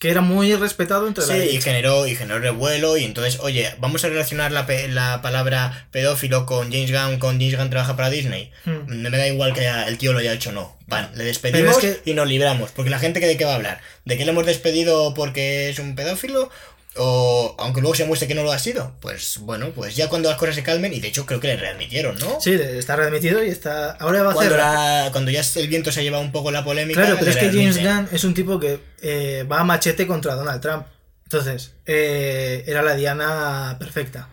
que 0.00 0.10
era 0.10 0.22
muy 0.22 0.52
respetado 0.56 1.06
entre 1.06 1.22
Sí, 1.22 1.30
la 1.30 1.36
y 1.36 1.40
derecha. 1.40 1.60
generó, 1.70 2.06
y 2.08 2.16
generó 2.16 2.40
revuelo 2.40 2.96
y 2.96 3.04
entonces, 3.04 3.38
oye, 3.40 3.70
vamos 3.78 4.02
a 4.02 4.08
relacionar 4.08 4.50
la, 4.50 4.66
pe- 4.66 4.88
la 4.88 5.20
palabra 5.22 5.86
pedófilo 5.92 6.46
con 6.46 6.72
James 6.72 6.90
Gunn, 6.90 7.18
con 7.20 7.38
James 7.38 7.56
Gunn 7.56 7.70
trabaja 7.70 7.94
para 7.96 8.10
Disney. 8.10 8.50
Hmm. 8.64 8.86
Me 8.88 9.10
da 9.10 9.28
igual 9.28 9.52
que 9.52 9.68
el 9.68 9.98
tío 9.98 10.12
lo 10.12 10.18
haya 10.20 10.32
hecho 10.32 10.50
o 10.50 10.52
no. 10.54 10.76
Van, 10.86 11.10
le 11.14 11.24
despedimos 11.24 11.76
Pero 11.76 11.92
es 11.92 11.98
que- 12.00 12.10
y 12.10 12.14
nos 12.14 12.26
libramos. 12.26 12.70
Porque 12.72 12.90
la 12.90 12.98
gente 12.98 13.20
que 13.20 13.26
de 13.26 13.36
qué 13.36 13.44
va 13.44 13.52
a 13.52 13.56
hablar. 13.56 13.80
¿De 14.06 14.16
qué 14.16 14.24
le 14.24 14.30
hemos 14.32 14.46
despedido 14.46 15.12
porque 15.14 15.68
es 15.68 15.78
un 15.78 15.94
pedófilo? 15.94 16.50
O 16.96 17.54
aunque 17.58 17.80
luego 17.80 17.94
se 17.94 18.04
muestre 18.04 18.26
que 18.26 18.34
no 18.34 18.42
lo 18.42 18.50
ha 18.50 18.58
sido. 18.58 18.96
Pues 19.00 19.38
bueno, 19.42 19.70
pues 19.74 19.94
ya 19.94 20.08
cuando 20.08 20.28
las 20.28 20.38
cosas 20.38 20.56
se 20.56 20.62
calmen, 20.64 20.92
y 20.92 20.98
de 21.00 21.08
hecho 21.08 21.24
creo 21.24 21.38
que 21.38 21.46
le 21.48 21.56
readmitieron, 21.56 22.18
¿no? 22.18 22.40
Sí, 22.40 22.52
está 22.52 22.96
readmitido 22.96 23.44
y 23.44 23.48
está. 23.48 23.92
Ahora 23.92 24.22
va 24.24 24.32
a 24.32 24.34
Cuando, 24.34 24.56
hacer. 24.56 24.66
la- 24.66 25.08
cuando 25.12 25.30
ya 25.30 25.40
el 25.54 25.68
viento 25.68 25.92
se 25.92 26.00
ha 26.00 26.02
llevado 26.02 26.22
un 26.24 26.32
poco 26.32 26.50
la 26.50 26.64
polémica. 26.64 27.00
Claro, 27.00 27.16
pero 27.18 27.30
es 27.30 27.36
que 27.36 27.50
James. 27.50 27.78
Gunn 27.80 28.08
es 28.10 28.24
un 28.24 28.34
tipo 28.34 28.58
que 28.58 28.80
eh, 29.02 29.46
va 29.50 29.60
a 29.60 29.64
machete 29.64 30.06
contra 30.06 30.34
Donald 30.34 30.60
Trump. 30.60 30.84
Entonces, 31.24 31.74
eh, 31.86 32.64
era 32.66 32.82
la 32.82 32.96
diana 32.96 33.76
perfecta. 33.78 34.28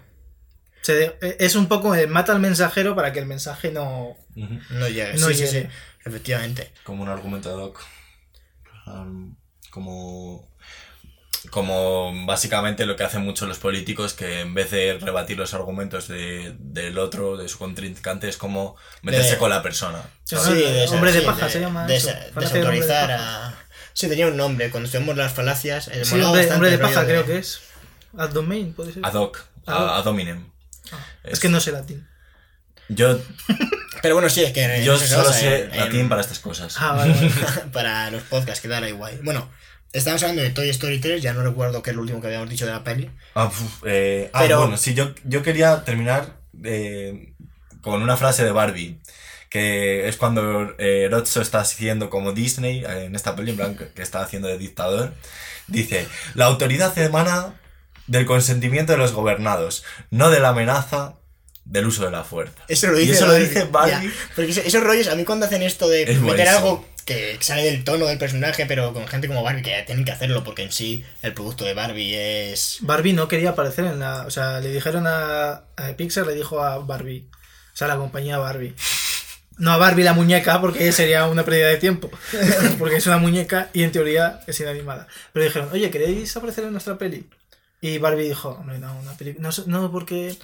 Se 0.81 0.93
de- 0.95 1.15
eh, 1.21 1.37
es 1.39 1.53
un 1.55 1.67
poco 1.67 1.93
el 1.93 2.07
mata 2.07 2.31
al 2.31 2.39
mensajero 2.39 2.95
para 2.95 3.13
que 3.13 3.19
el 3.19 3.27
mensaje 3.27 3.71
no. 3.71 4.17
No 4.35 4.87
llega, 4.87 5.13
No 5.13 5.27
sí, 5.27 5.33
sí, 5.35 5.39
llegue. 5.45 5.61
sí, 5.63 5.67
efectivamente. 6.05 6.71
como 6.83 7.03
un 7.03 7.09
argumento 7.09 7.49
ad 7.51 7.57
hoc. 7.61 7.79
Um, 8.87 9.35
como, 9.69 10.49
como 11.49 12.13
básicamente 12.25 12.85
lo 12.85 12.95
que 12.95 13.03
hacen 13.03 13.21
muchos 13.23 13.47
los 13.47 13.57
políticos, 13.59 14.13
que 14.13 14.41
en 14.41 14.53
vez 14.53 14.71
de 14.71 14.97
rebatir 14.99 15.37
los 15.37 15.53
argumentos 15.53 16.07
de, 16.07 16.55
del 16.59 16.97
otro, 16.97 17.37
de 17.37 17.47
su 17.49 17.57
contrincante, 17.57 18.27
es 18.29 18.37
como 18.37 18.75
meterse 19.01 19.31
De- 19.31 19.37
con 19.37 19.49
la 19.49 19.61
persona. 19.63 20.01
Sí, 20.23 20.35
¿sabes? 20.35 20.63
Desa- 20.89 20.93
hombre 20.95 21.11
de 21.11 21.21
paja 21.21 21.49
se 21.49 21.59
llama 21.59 21.85
eso, 21.91 22.07
de 22.09 22.31
desautorizar 22.41 23.07
paja. 23.09 23.47
a. 23.47 23.55
Sí, 23.93 24.07
tenía 24.07 24.27
un 24.27 24.37
nombre. 24.37 24.69
Cuando 24.69 24.85
estudiamos 24.85 25.17
las 25.17 25.33
falacias. 25.33 25.87
eh, 25.87 26.05
Sí, 26.05 26.21
hombre, 26.21 26.45
de 26.69 26.75
el 26.75 26.79
paja 26.79 27.05
creo 27.05 27.25
que 27.25 27.37
es. 27.39 27.61
Ad 28.17 28.29
domain, 28.29 28.73
puede 28.73 28.93
ser. 28.93 29.05
Ad 29.05 29.13
hoc, 29.15 29.37
Ad 29.65 29.73
hoc. 29.75 29.89
a- 29.89 29.97
ad 29.97 30.07
hominem. 30.07 30.49
Ah, 30.91 30.97
es 31.23 31.39
que 31.39 31.49
no 31.49 31.59
sé 31.59 31.71
latín. 31.71 32.07
Yo, 32.89 33.19
Pero 34.01 34.13
bueno, 34.15 34.29
sí, 34.29 34.43
es 34.43 34.53
que. 34.53 34.83
yo 34.83 34.97
solo 34.97 35.33
sé 35.33 35.63
en- 35.65 35.73
en- 35.73 35.77
latín 35.79 36.09
para 36.09 36.21
estas 36.21 36.39
cosas. 36.39 36.75
Ah, 36.79 36.93
vale, 36.93 37.13
vale. 37.13 37.31
para 37.73 38.09
los 38.11 38.23
podcasts, 38.23 38.61
que 38.61 38.67
da 38.67 38.87
igual. 38.87 39.19
Bueno, 39.23 39.49
estamos 39.93 40.21
hablando 40.23 40.41
de 40.43 40.49
Toy 40.51 40.69
Story 40.69 40.99
3. 40.99 41.21
Ya 41.21 41.33
no 41.33 41.43
recuerdo 41.43 41.81
qué 41.81 41.91
es 41.91 41.95
lo 41.95 42.01
último 42.01 42.21
que 42.21 42.27
habíamos 42.27 42.49
dicho 42.49 42.65
de 42.65 42.71
la 42.71 42.83
peli. 42.83 43.09
Ah, 43.35 43.49
puf, 43.49 43.83
eh, 43.85 44.29
ah, 44.33 44.45
bueno, 44.57 44.77
sí, 44.77 44.93
yo, 44.93 45.13
yo 45.23 45.43
quería 45.43 45.83
terminar 45.83 46.37
eh, 46.63 47.33
con 47.81 48.01
una 48.01 48.17
frase 48.17 48.43
de 48.43 48.51
Barbie, 48.51 48.99
que 49.49 50.07
es 50.07 50.17
cuando 50.17 50.73
eh, 50.77 51.09
está 51.41 51.59
haciendo 51.59 52.09
como 52.09 52.33
Disney 52.33 52.83
eh, 52.83 53.05
en 53.05 53.15
esta 53.15 53.35
peli, 53.35 53.51
en 53.51 53.57
plan, 53.57 53.77
que, 53.95 54.01
está 54.01 54.21
haciendo 54.21 54.47
de 54.47 54.57
dictador. 54.57 55.13
Dice, 55.67 56.07
la 56.33 56.45
autoridad 56.45 56.97
emana 56.97 57.59
del 58.07 58.25
consentimiento 58.25 58.93
de 58.93 58.97
los 58.97 59.11
gobernados, 59.11 59.83
no 60.11 60.29
de 60.29 60.39
la 60.39 60.49
amenaza 60.49 61.15
del 61.65 61.87
uso 61.87 62.05
de 62.05 62.11
la 62.11 62.23
fuerza. 62.23 62.63
Eso 62.69 62.87
lo 62.87 62.97
Y 62.97 63.01
dice 63.01 63.13
eso 63.15 63.25
lo 63.25 63.33
Barbie. 63.33 63.47
dice 63.47 63.63
Barbie. 63.65 64.07
Ya, 64.07 64.13
Porque 64.35 64.51
eso- 64.51 64.61
esos 64.61 64.83
rollos, 64.83 65.07
a 65.07 65.15
mí 65.15 65.25
cuando 65.25 65.45
hacen 65.45 65.61
esto 65.61 65.89
de 65.89 66.03
Es 66.03 66.21
meter 66.21 66.47
algo 66.47 66.85
que 67.07 67.37
sale 67.39 67.63
del 67.63 67.85
tono 67.85 68.05
del 68.05 68.17
personaje, 68.17 68.65
pero 68.67 68.93
con 68.93 69.07
gente 69.07 69.27
como 69.27 69.41
Barbie, 69.41 69.63
que 69.63 69.83
tienen 69.85 70.03
que 70.03 70.11
hacerlo, 70.11 70.43
porque 70.43 70.63
en 70.63 70.73
sí 70.73 71.05
el 71.21 71.33
producto 71.33 71.63
de 71.63 71.73
Barbie 71.73 72.51
es. 72.51 72.79
Barbie 72.81 73.13
no 73.13 73.29
quería 73.29 73.51
aparecer 73.51 73.85
en 73.85 73.99
la. 73.99 74.27
O 74.27 74.29
sea, 74.29 74.59
le 74.59 74.69
dijeron 74.69 75.07
a, 75.07 75.63
a 75.77 75.93
Pixar, 75.95 76.27
le 76.27 76.35
dijo 76.35 76.61
a 76.61 76.79
Barbie. 76.79 77.25
O 77.73 77.77
sea, 77.77 77.87
la 77.87 77.95
compañía 77.95 78.37
Barbie. 78.37 78.75
No 79.57 79.71
a 79.71 79.77
Barbie 79.77 80.03
la 80.03 80.13
muñeca, 80.13 80.59
porque 80.59 80.91
sería 80.91 81.25
una 81.27 81.45
pérdida 81.45 81.69
de 81.69 81.77
tiempo. 81.77 82.11
porque 82.77 82.97
es 82.97 83.07
una 83.07 83.17
muñeca 83.17 83.69
y 83.73 83.83
en 83.83 83.91
teoría 83.93 84.41
es 84.45 84.59
inanimada. 84.59 85.07
Pero 85.31 85.45
dijeron, 85.45 85.69
oye, 85.71 85.89
¿queréis 85.89 86.35
aparecer 86.35 86.65
en 86.65 86.73
nuestra 86.73 86.97
peli? 86.97 87.25
Y 87.79 87.99
Barbie 87.99 88.27
dijo, 88.29 88.49
hombre, 88.59 88.79
no, 88.79 88.97
una 88.99 89.13
película. 89.13 89.49
No, 89.67 89.81
no, 89.81 89.91
porque. 89.91 90.35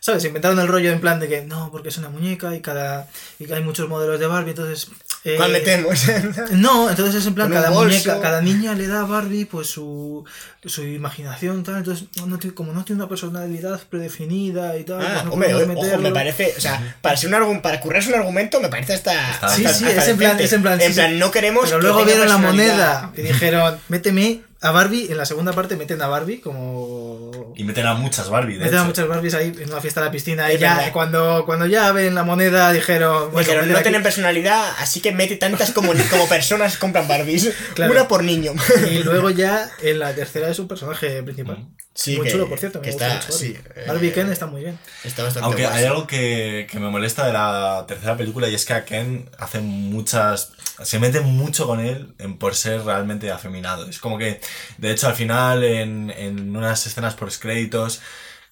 ¿Sabes? 0.00 0.24
Inventaron 0.24 0.58
el 0.58 0.66
rollo 0.66 0.90
en 0.90 1.00
plan 1.00 1.20
de 1.20 1.28
que 1.28 1.42
no, 1.42 1.70
porque 1.70 1.90
es 1.90 1.98
una 1.98 2.08
muñeca 2.08 2.54
y 2.56 2.60
cada. 2.60 3.06
y 3.38 3.44
que 3.46 3.54
hay 3.54 3.62
muchos 3.62 3.88
modelos 3.88 4.18
de 4.18 4.26
Barbie, 4.26 4.50
entonces. 4.50 4.88
eh, 5.24 5.34
¿Cuál 5.36 5.52
metemos? 5.52 6.00
No, 6.52 6.90
entonces 6.90 7.14
es 7.16 7.26
en 7.26 7.34
plan, 7.34 7.52
cada 7.52 7.70
bolso. 7.70 7.84
muñeca, 7.92 8.20
cada 8.20 8.40
niña 8.40 8.74
le 8.74 8.88
da 8.88 9.00
a 9.02 9.04
Barbie 9.04 9.44
pues 9.44 9.68
su, 9.68 10.24
su 10.64 10.82
imaginación, 10.82 11.62
tal, 11.62 11.76
entonces 11.76 12.08
no 12.26 12.38
tiene- 12.38 12.54
como 12.54 12.72
no 12.72 12.84
tiene 12.84 13.02
una 13.02 13.08
personalidad 13.08 13.80
predefinida 13.88 14.76
y 14.78 14.82
tal, 14.84 15.00
Ah, 15.00 15.06
pues 15.12 15.24
no 15.26 15.32
hombre, 15.32 15.54
ojo, 15.54 15.98
me 15.98 16.10
parece, 16.12 16.54
o 16.56 16.60
sea, 16.60 16.96
para 17.02 17.16
ser 17.16 17.28
un 17.28 17.34
argumento, 17.34 17.62
para 17.62 17.80
currarse 17.80 18.08
un 18.08 18.16
argumento, 18.16 18.60
me 18.60 18.68
parece 18.68 18.94
hasta. 18.94 19.48
Sí, 19.54 19.62
sí, 19.62 19.84
hasta 19.84 20.02
es 20.02 20.08
en 20.08 20.16
plan, 20.16 20.40
es 20.40 20.52
en 20.54 20.62
plan, 20.62 20.78
sí, 20.80 20.86
En 20.86 20.94
plan, 20.94 21.10
sí. 21.12 21.18
no 21.18 21.30
queremos. 21.30 21.64
Pero 21.66 21.76
que 21.78 21.82
luego 21.82 21.98
tenga 22.00 22.10
vieron 22.12 22.28
la 22.28 22.38
moneda 22.38 23.12
y 23.16 23.22
dijeron, 23.22 23.78
méteme 23.88 24.42
a 24.62 24.70
Barbie, 24.72 25.10
en 25.10 25.16
la 25.16 25.24
segunda 25.24 25.52
parte 25.52 25.74
meten 25.76 26.02
a 26.02 26.06
Barbie 26.06 26.40
como... 26.40 27.52
Y 27.56 27.64
meten 27.64 27.86
a 27.86 27.94
muchas 27.94 28.28
Barbie, 28.28 28.58
de 28.58 28.64
Meten 28.64 28.78
a 28.78 28.84
muchas 28.84 29.08
Barbies 29.08 29.34
ahí 29.34 29.52
en 29.58 29.70
una 29.70 29.80
fiesta 29.80 30.00
a 30.00 30.04
la 30.04 30.10
piscina 30.10 30.50
y 30.50 30.54
Es 30.56 30.60
ya 30.60 30.76
verdad. 30.76 30.92
cuando, 30.92 31.42
cuando 31.46 31.66
ya 31.66 31.90
ven 31.92 32.14
la 32.14 32.24
moneda 32.24 32.70
dijeron... 32.72 33.30
bueno, 33.32 33.38
Dijeron, 33.48 33.68
no 33.68 33.74
aquí". 33.74 33.82
tienen 33.84 34.02
personalidad, 34.02 34.74
así 34.78 35.00
que 35.00 35.12
mete 35.12 35.36
tantas 35.36 35.72
como, 35.72 35.92
como 36.10 36.28
personas 36.28 36.76
compran 36.76 37.08
Barbies. 37.08 37.50
Claro. 37.74 37.92
Una 37.92 38.06
por 38.08 38.22
niño. 38.22 38.52
Y 38.90 39.02
luego 39.02 39.30
ya 39.30 39.70
en 39.82 39.98
la 39.98 40.14
tercera 40.14 40.48
es 40.50 40.58
un 40.58 40.68
personaje 40.68 41.22
principal. 41.22 41.66
Sí, 41.94 42.16
muy 42.16 42.26
que- 42.26 42.32
chulo, 42.32 42.48
por 42.48 42.58
cierto. 42.58 42.78
Me 42.80 42.84
que 42.84 42.90
gusta 42.92 43.06
está, 43.08 43.26
mucho 43.26 43.32
sí, 43.38 43.52
Barbie. 43.54 43.80
eh, 43.82 43.84
Barbie 43.88 44.12
Ken 44.12 44.30
está 44.32 44.46
muy 44.46 44.60
bien. 44.62 44.78
Está 45.04 45.22
bastante 45.24 45.44
Aunque 45.46 45.62
guay, 45.62 45.74
hay 45.76 45.82
sí. 45.82 45.86
algo 45.88 46.06
que, 46.06 46.66
que 46.70 46.78
me 46.78 46.88
molesta 46.88 47.26
de 47.26 47.32
la 47.32 47.84
tercera 47.88 48.16
película 48.16 48.48
y 48.48 48.54
es 48.54 48.64
que 48.64 48.74
a 48.74 48.84
Ken 48.84 49.28
hace 49.38 49.60
muchas... 49.60 50.52
Se 50.82 50.98
mete 50.98 51.20
mucho 51.20 51.66
con 51.66 51.80
él 51.80 52.14
en, 52.18 52.38
por 52.38 52.54
ser 52.54 52.82
realmente 52.84 53.30
afeminado. 53.30 53.86
Es 53.88 53.98
como 53.98 54.16
que, 54.16 54.40
de 54.78 54.90
hecho, 54.90 55.06
al 55.08 55.14
final, 55.14 55.64
en, 55.64 56.10
en 56.10 56.54
unas 56.56 56.86
escenas 56.86 57.14
por 57.14 57.30
créditos, 57.38 58.00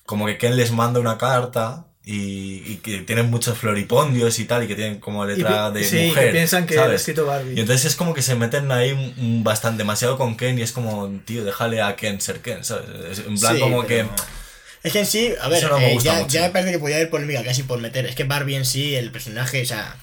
como 0.06 0.26
que 0.26 0.38
Ken 0.38 0.56
les 0.56 0.70
manda 0.72 1.00
una 1.00 1.18
carta 1.18 1.84
y, 2.04 2.62
y 2.66 2.76
que 2.82 3.00
tienen 3.00 3.28
muchos 3.30 3.58
floripondios 3.58 4.38
y 4.38 4.46
tal, 4.46 4.64
y 4.64 4.66
que 4.68 4.74
tienen 4.74 4.98
como 4.98 5.26
letra 5.26 5.70
Y 5.74 5.78
de 5.78 5.84
sí, 5.84 6.06
mujer. 6.08 6.26
que 6.26 6.32
piensan 6.32 6.66
que 6.66 6.74
¿sabes? 6.76 6.92
ha 6.92 6.94
escrito 6.96 7.26
Barbie. 7.26 7.54
Y 7.54 7.60
entonces 7.60 7.84
es 7.84 7.96
como 7.96 8.14
que 8.14 8.22
se 8.22 8.34
meten 8.34 8.72
ahí 8.72 9.14
bastante 9.42 9.78
demasiado 9.78 10.16
con 10.16 10.36
Ken 10.36 10.58
y 10.58 10.62
es 10.62 10.72
como, 10.72 11.08
tío, 11.26 11.44
déjale 11.44 11.82
a 11.82 11.96
Ken 11.96 12.20
ser 12.20 12.40
Ken, 12.40 12.64
¿sabes? 12.64 12.86
Es 13.10 13.26
en 13.26 13.38
plan 13.38 13.54
Sí, 13.56 13.60
como 13.60 13.84
pero- 13.84 14.08
que... 14.08 14.22
Es 14.84 14.92
que 14.92 15.00
en 15.00 15.06
sí, 15.06 15.32
a 15.40 15.48
ver, 15.48 15.58
Eso 15.58 15.68
no 15.70 15.78
me 15.80 15.90
eh, 15.90 15.94
gusta 15.94 16.20
ya, 16.20 16.26
ya 16.28 16.42
me 16.42 16.50
parece 16.50 16.70
que 16.70 16.78
podía 16.78 16.96
haber 16.96 17.10
polémica 17.10 17.42
casi 17.42 17.64
por 17.64 17.80
meter. 17.80 18.06
Es 18.06 18.14
que 18.14 18.22
Barbie 18.24 18.54
en 18.54 18.64
sí, 18.64 18.94
el 18.94 19.10
personaje, 19.10 19.60
o 19.60 19.66
sea, 19.66 19.96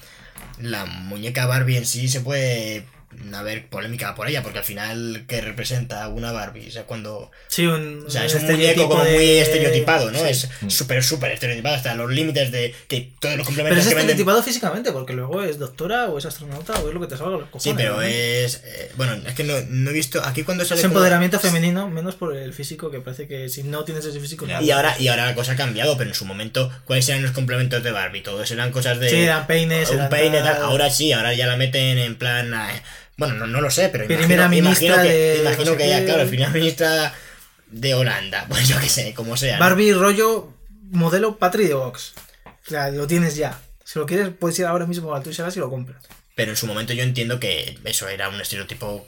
la 0.60 0.84
muñeca 0.84 1.46
Barbie 1.46 1.78
en 1.78 1.86
sí 1.86 2.08
se 2.08 2.20
puede 2.20 2.86
haber 3.34 3.68
polémica 3.68 4.14
por 4.14 4.28
ella, 4.28 4.42
porque 4.42 4.58
al 4.58 4.64
final, 4.64 5.24
¿qué 5.26 5.40
representa 5.40 6.06
una 6.08 6.32
Barbie? 6.32 6.68
O 6.68 6.70
sea, 6.70 6.84
cuando. 6.84 7.30
Sí, 7.48 7.66
un, 7.66 8.04
O 8.06 8.10
sea, 8.10 8.22
un 8.22 8.26
es 8.26 8.34
un 8.34 8.44
muñeco 8.46 8.88
como 8.88 9.04
de- 9.04 9.12
muy 9.14 9.28
estereotipado, 9.38 10.10
¿no? 10.10 10.18
Sí. 10.18 10.24
Es 10.28 10.48
súper, 10.68 11.02
súper 11.02 11.32
estereotipado 11.32 11.74
hasta 11.76 11.94
los 11.94 12.10
límites 12.10 12.52
de 12.52 12.74
que 12.88 13.12
todos 13.20 13.36
los 13.36 13.46
complementos 13.46 13.76
Pero 13.76 13.80
es 13.82 13.88
que 13.88 13.94
venden. 13.94 14.10
estereotipado 14.10 14.42
físicamente, 14.42 14.92
porque 14.92 15.12
luego 15.14 15.42
es 15.42 15.58
doctora 15.58 16.06
o 16.06 16.18
es 16.18 16.26
astronauta 16.26 16.74
o 16.80 16.88
es 16.88 16.94
lo 16.94 17.00
que 17.00 17.06
te 17.06 17.16
salga 17.16 17.36
a 17.36 17.38
los 17.40 17.48
cojones. 17.48 17.62
Sí, 17.62 17.72
pero 17.76 17.96
¿no? 17.96 18.02
es. 18.02 18.62
eh, 18.64 18.92
bueno, 18.96 19.14
es 19.26 19.34
que 19.34 19.44
no, 19.44 19.54
no 19.68 19.90
he 19.90 19.94
visto. 19.94 20.22
Aquí 20.24 20.42
cuando 20.42 20.64
sale. 20.64 20.80
Es 20.80 20.86
como- 20.86 20.96
empoderamiento 20.98 21.40
femenino, 21.40 21.88
menos 21.88 22.14
por 22.16 22.36
el 22.36 22.52
físico, 22.52 22.90
que 22.90 23.00
parece 23.00 23.26
que 23.26 23.48
si 23.48 23.62
no 23.62 23.84
tienes 23.84 24.04
ese 24.04 24.20
físico... 24.20 24.46
No. 24.46 24.60
Y 24.62 24.70
ahora, 24.70 24.94
y 24.98 25.08
ahora 25.08 25.26
la 25.26 25.34
cosa 25.34 25.52
ha 25.52 25.56
cambiado, 25.56 25.96
pero 25.96 26.10
en 26.10 26.14
su 26.14 26.24
momento, 26.24 26.70
¿cuáles 26.84 27.08
eran 27.08 27.22
los 27.22 27.32
complementos 27.32 27.82
de 27.82 27.90
Barbie? 27.90 28.22
Todos 28.22 28.50
eran 28.50 28.72
cosas 28.72 28.98
de. 29.00 29.08
Sí, 29.08 29.16
eran 29.16 29.46
peines, 29.46 29.88
un 29.90 29.96
eran 29.96 30.10
peine, 30.10 30.38
tal. 30.40 30.54
tal. 30.56 30.62
Ahora 30.64 30.90
sí, 30.90 31.12
ahora 31.12 31.32
ya 31.34 31.46
la 31.46 31.56
meten 31.56 31.98
en 31.98 32.16
plan. 32.16 32.52
eh, 32.54 32.82
Bueno, 33.16 33.34
no, 33.34 33.46
no 33.46 33.60
lo 33.60 33.70
sé, 33.70 33.88
pero 33.88 34.06
Primera 34.06 34.46
imagino, 34.46 34.48
ministra 34.48 34.86
imagino 34.88 35.02
que, 35.02 35.08
de 35.12 35.40
imagino 35.40 35.64
no 35.64 35.70
sé 35.72 35.76
que 35.78 35.88
ya, 35.88 35.98
qué. 36.00 36.04
claro, 36.04 36.28
primera 36.28 36.50
ministra 36.50 37.14
de 37.68 37.94
Holanda, 37.94 38.46
pues 38.48 38.68
yo 38.68 38.78
qué 38.78 38.88
sé, 38.88 39.14
como 39.14 39.36
sea. 39.36 39.54
¿no? 39.58 39.60
Barbie 39.60 39.92
rollo 39.94 40.52
modelo 40.90 41.38
Patri 41.38 41.66
de 41.66 41.74
Box. 41.74 42.14
O 42.44 42.68
sea, 42.68 42.90
lo 42.90 43.06
tienes 43.06 43.36
ya. 43.36 43.60
Si 43.84 43.98
lo 43.98 44.06
quieres, 44.06 44.30
puedes 44.38 44.58
ir 44.58 44.66
ahora 44.66 44.86
mismo 44.86 45.14
al 45.14 45.26
Us 45.26 45.56
y 45.56 45.60
lo 45.60 45.70
compras. 45.70 46.02
Pero 46.34 46.50
en 46.50 46.56
su 46.56 46.66
momento 46.66 46.92
yo 46.92 47.02
entiendo 47.02 47.40
que 47.40 47.78
eso 47.84 48.08
era 48.08 48.28
un 48.28 48.40
estereotipo 48.40 49.06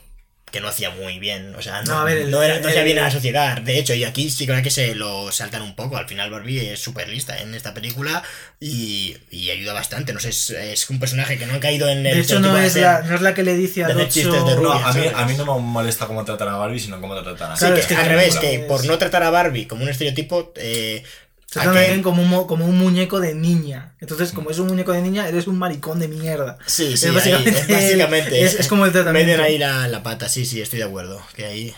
que 0.51 0.61
no 0.61 0.69
hacía 0.69 0.91
muy 0.91 1.19
bien. 1.19 1.55
O 1.57 1.62
sea, 1.62 1.83
no, 1.83 1.93
No, 1.95 2.01
a 2.01 2.05
ver, 2.05 2.19
el- 2.19 2.31
no 2.31 2.43
era, 2.43 2.59
no 2.61 2.69
hacía 2.69 2.81
el- 2.81 2.85
bien 2.87 2.99
a 2.99 3.03
la 3.03 3.11
sociedad. 3.11 3.61
De 3.61 3.79
hecho, 3.79 3.95
y 3.95 4.05
aquí 4.05 4.31
sí 4.31 4.47
creo 4.47 4.62
que 4.62 4.70
se 4.70 4.95
lo 4.95 5.31
saltan 5.33 5.62
un 5.62 5.75
poco. 5.75 5.97
Al 5.97 6.07
final 6.09 6.31
Barbie 6.31 6.73
es 6.73 6.81
súper 6.81 7.09
lista 7.09 7.39
en 7.39 7.55
esta 7.55 7.75
película 7.75 8.23
y, 8.61 9.16
y 9.31 9.51
ayuda 9.51 9.73
bastante. 9.73 10.12
No 10.12 10.20
sé, 10.20 10.31
es, 10.31 10.51
es 10.51 10.89
un 10.91 10.99
personaje 11.01 11.39
que 11.39 11.47
no 11.47 11.55
ha 11.55 11.61
caído 11.61 11.89
en 11.89 12.07
el 12.07 12.15
De 12.16 12.20
hecho, 12.20 12.41
no 12.41 12.55
de 12.55 12.66
es, 12.66 12.73
ser- 12.73 12.83
la, 12.83 13.03
no 13.03 13.15
es 13.15 13.20
la 13.23 13.35
que 13.35 13.43
le 13.43 13.55
dice 13.57 13.85
a 13.85 13.89
de 13.89 13.95
de 13.95 14.57
No, 14.62 14.73
a 14.73 14.93
mí, 14.93 15.03
a 15.15 15.25
mí 15.27 15.35
no 15.37 15.55
me 15.55 15.61
molesta 15.61 16.07
cómo 16.07 16.25
tratan 16.25 16.49
a 16.49 16.57
Barbie, 16.57 16.81
sino 16.81 17.01
cómo 17.01 17.20
tratan 17.23 17.53
a 17.53 17.57
Sí, 17.57 17.66
que, 17.73 17.81
es 17.81 17.87
que 17.87 17.95
al 17.95 18.07
revés, 18.07 18.37
como- 18.37 18.41
que 18.41 18.59
por 18.61 18.85
no 18.85 18.99
tratar 18.99 19.23
a 19.23 19.31
Barbie 19.31 19.66
como 19.66 19.83
un 19.83 19.89
estereotipo, 19.89 20.53
eh, 20.57 21.03
Se 21.51 21.61
a 21.61 21.62
trata 21.62 21.79
Ken- 21.81 21.89
bien 21.89 22.03
como 22.03 22.23
un, 22.23 22.29
mo- 22.29 22.47
como 22.47 22.66
un 22.66 22.77
muñeco 22.77 23.20
de 23.20 23.35
niña. 23.35 23.93
Entonces, 24.01 24.33
como 24.33 24.51
es 24.51 24.59
un 24.59 24.66
muñeco 24.69 24.93
de 24.93 25.01
niña, 25.01 25.27
eres 25.29 25.47
un 25.47 25.59
maricón 25.59 25.99
de 25.99 26.07
mierda. 26.09 26.59
Sí, 26.66 26.97
sí, 26.97 27.07
Es 27.07 27.15
básicamente 27.15 27.51
ahí, 27.59 27.65
es 27.66 27.69
básicamente. 27.69 28.45
es- 28.45 28.55
es 28.61 28.69
como 28.69 28.85
el 28.85 28.93
tratamiento. 28.93 29.31
Meten 29.31 29.45
ahí 29.45 29.57
la, 29.59 29.89
la 29.89 30.03
pata, 30.03 30.29
sí, 30.29 30.45
sí, 30.45 30.61
estoy 30.61 30.81
de 30.81 30.85
acuerdo. 30.85 31.23
Que 31.35 31.47
ahí 31.47 31.75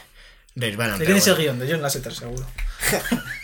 resbalan. 0.56 0.94
¿De 0.98 1.04
pero 1.04 1.06
quién 1.06 1.18
es 1.18 1.26
el 1.28 1.34
bueno. 1.34 1.52
guion? 1.54 1.58
De 1.60 1.72
John 1.72 1.82
Lasseter, 1.82 2.12
seguro. 2.14 2.44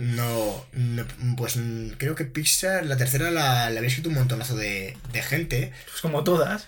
No, 0.00 0.64
no, 0.72 1.04
pues 1.36 1.58
creo 1.98 2.14
que 2.14 2.24
Pixar, 2.24 2.86
la 2.86 2.96
tercera 2.96 3.30
la, 3.30 3.68
la 3.70 3.78
había 3.78 3.88
escrito 3.88 4.08
un 4.08 4.14
montonazo 4.14 4.56
de, 4.56 4.96
de 5.12 5.22
gente. 5.22 5.72
Pues 5.88 6.00
como 6.00 6.24
todas. 6.24 6.66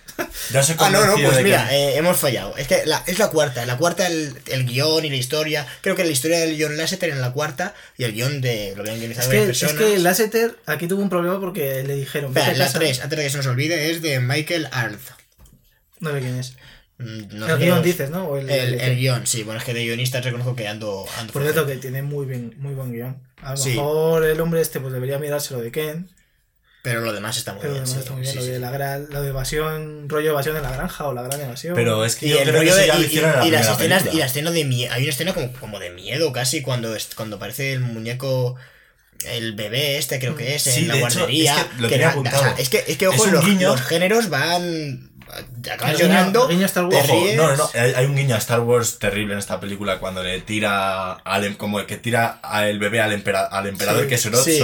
Ya 0.51 0.61
se 0.63 0.75
Ah, 0.79 0.89
no, 0.89 1.05
no, 1.05 1.13
pues 1.15 1.43
mira, 1.43 1.67
que- 1.69 1.75
eh, 1.75 1.97
hemos 1.97 2.17
fallado. 2.17 2.55
Es 2.57 2.67
que 2.67 2.85
la, 2.85 3.03
es 3.07 3.19
la 3.19 3.29
cuarta. 3.29 3.65
La 3.65 3.77
cuarta, 3.77 4.07
el, 4.07 4.35
el 4.47 4.65
guion 4.65 5.05
y 5.05 5.09
la 5.09 5.15
historia. 5.15 5.65
Creo 5.81 5.95
que 5.95 6.03
la 6.03 6.11
historia 6.11 6.39
del 6.39 6.61
John 6.61 6.75
Lasseter 6.77 7.09
en 7.09 7.21
la 7.21 7.31
cuarta 7.31 7.73
y 7.97 8.03
el 8.03 8.13
guion 8.13 8.41
de 8.41 8.73
lo 8.75 8.81
habían 8.81 8.99
guionizado 8.99 9.27
Es 9.27 9.31
que, 9.31 9.39
varias 9.39 9.57
es 9.57 9.69
personas. 9.69 9.91
que 9.93 9.99
Lasseter 9.99 10.57
aquí 10.65 10.87
tuvo 10.87 11.01
un 11.01 11.09
problema 11.09 11.39
porque 11.39 11.83
le 11.83 11.95
dijeron... 11.95 12.31
Espera, 12.31 12.47
"Vete 12.47 12.55
a 12.55 12.59
la 12.59 12.65
casa". 12.65 12.79
3, 12.79 13.01
antes 13.01 13.17
de 13.17 13.23
que 13.25 13.29
se 13.29 13.37
nos 13.37 13.47
olvide, 13.47 13.91
es 13.91 14.01
de 14.01 14.19
Michael 14.19 14.67
Arth. 14.71 14.99
No 15.99 16.11
sé 16.11 16.19
quién 16.19 16.39
es. 16.39 16.53
Mm, 17.01 17.37
no 17.39 17.47
el 17.47 17.57
guion 17.57 17.81
dices, 17.83 18.09
¿no? 18.09 18.25
O 18.27 18.37
el, 18.37 18.49
El, 18.49 18.73
el- 18.75 18.81
el 18.81 18.97
guion, 18.97 19.25
sí, 19.27 19.43
bueno, 19.43 19.59
es 19.59 19.65
que 19.65 19.73
de 19.73 19.83
guionista 19.83 20.21
reconozco 20.21 20.55
que 20.55 20.67
ando. 20.67 21.05
ando 21.19 21.33
Por 21.33 21.41
cierto, 21.43 21.65
que 21.65 21.75
tiene 21.77 22.01
muy 22.03 22.25
bien, 22.25 22.53
muy 22.57 22.73
buen 22.73 22.91
guion. 22.91 23.17
A 23.41 23.51
lo 23.51 23.57
Sí. 23.57 23.69
mejor 23.69 24.23
el 24.25 24.39
hombre 24.39 24.61
este 24.61 24.79
pues 24.79 24.93
debería 24.93 25.17
mirárselo 25.19 25.59
de 25.61 25.71
Ken, 25.71 26.09
Pero 26.83 27.01
lo 27.01 27.13
demás 27.13 27.37
está 27.37 27.53
muy 27.53 27.61
pero 27.61 27.73
bien. 27.73 27.83
además 27.83 27.93
sí, 27.95 27.99
está 28.01 28.11
muy 28.13 28.21
bien. 28.23 28.33
sí, 28.33 28.39
lo, 28.39 28.45
de 28.45 28.59
la 28.59 28.71
gran, 28.71 29.07
lo 29.11 29.21
de 29.21 29.29
evasión, 29.29 30.09
rollo 30.09 30.31
evasión 30.31 30.57
en 30.57 30.63
la 30.63 30.71
granja 30.71 31.07
o 31.07 31.13
la 31.13 31.21
gran 31.23 31.39
evasión. 31.41 31.75
Pero 31.75 32.03
es 32.05 32.15
que 32.15 32.25
Y 32.25 32.29
yo 32.29 32.37
el 32.39 32.43
creo 32.49 32.57
rollo 32.61 32.75
de. 32.75 32.87
lo 32.87 32.93
Y, 32.95 32.97
la 32.97 33.43
y- 33.45 33.47
y 33.47 33.51
las 33.51 33.67
primera 33.67 33.71
escenas, 33.73 33.77
película. 34.03 34.13
y 34.13 34.17
la 34.19 34.25
escena 34.25 34.51
de 34.51 34.65
miedo. 34.65 34.93
Hay 34.93 35.01
una 35.03 35.11
escena 35.11 35.33
como, 35.33 35.53
como 35.53 35.79
de 35.79 35.89
miedo 35.91 36.31
casi 36.33 36.61
cuando, 36.63 36.95
cuando 37.15 37.35
aparece 37.35 37.73
el 37.73 37.81
muñeco. 37.81 38.55
El 39.25 39.53
bebé 39.53 39.99
este 39.99 40.17
creo 40.17 40.35
que 40.35 40.55
es, 40.55 40.63
Sí, 40.63 40.79
en 40.81 40.87
la 40.87 40.95
hecho, 40.95 41.01
guardería. 41.19 41.55
es 41.55 41.63
que 41.67 41.75
lo 41.81 41.87
que 41.87 41.93
tenía 41.93 42.09
apuntado. 42.09 42.41
o 42.41 42.43
sea, 42.43 42.55
es 42.57 42.69
que, 42.69 42.83
es 42.87 42.97
que 42.97 43.05
Es 43.05 43.11
ojo, 43.11 43.27
los 43.27 43.81
géneros 43.81 44.29
van. 44.29 45.10
Acabas 45.71 45.99
llorando. 45.99 46.47
guiño 46.47 46.65
Star 46.65 46.85
Wars. 46.85 47.09
Ojo, 47.09 47.25
no, 47.35 47.47
no, 47.47 47.55
no, 47.57 47.69
hay, 47.73 47.93
hay 47.93 48.05
un 48.05 48.15
guiño 48.15 48.35
a 48.35 48.37
Star 48.39 48.59
Wars 48.61 48.99
terrible 48.99 49.33
en 49.33 49.39
esta 49.39 49.59
película 49.59 49.99
cuando 49.99 50.23
le 50.23 50.39
tira 50.41 51.13
al, 51.13 51.45
em- 51.45 51.55
como 51.55 51.79
el 51.79 51.85
que 51.85 51.97
tira 51.97 52.39
al 52.43 52.79
bebé 52.79 53.01
al, 53.01 53.11
empera- 53.13 53.47
al 53.47 53.67
emperador 53.67 54.03
Sí, 54.03 54.09
que 54.09 54.15
es 54.15 54.25
Orozo. 54.25 54.43
sí. 54.43 54.63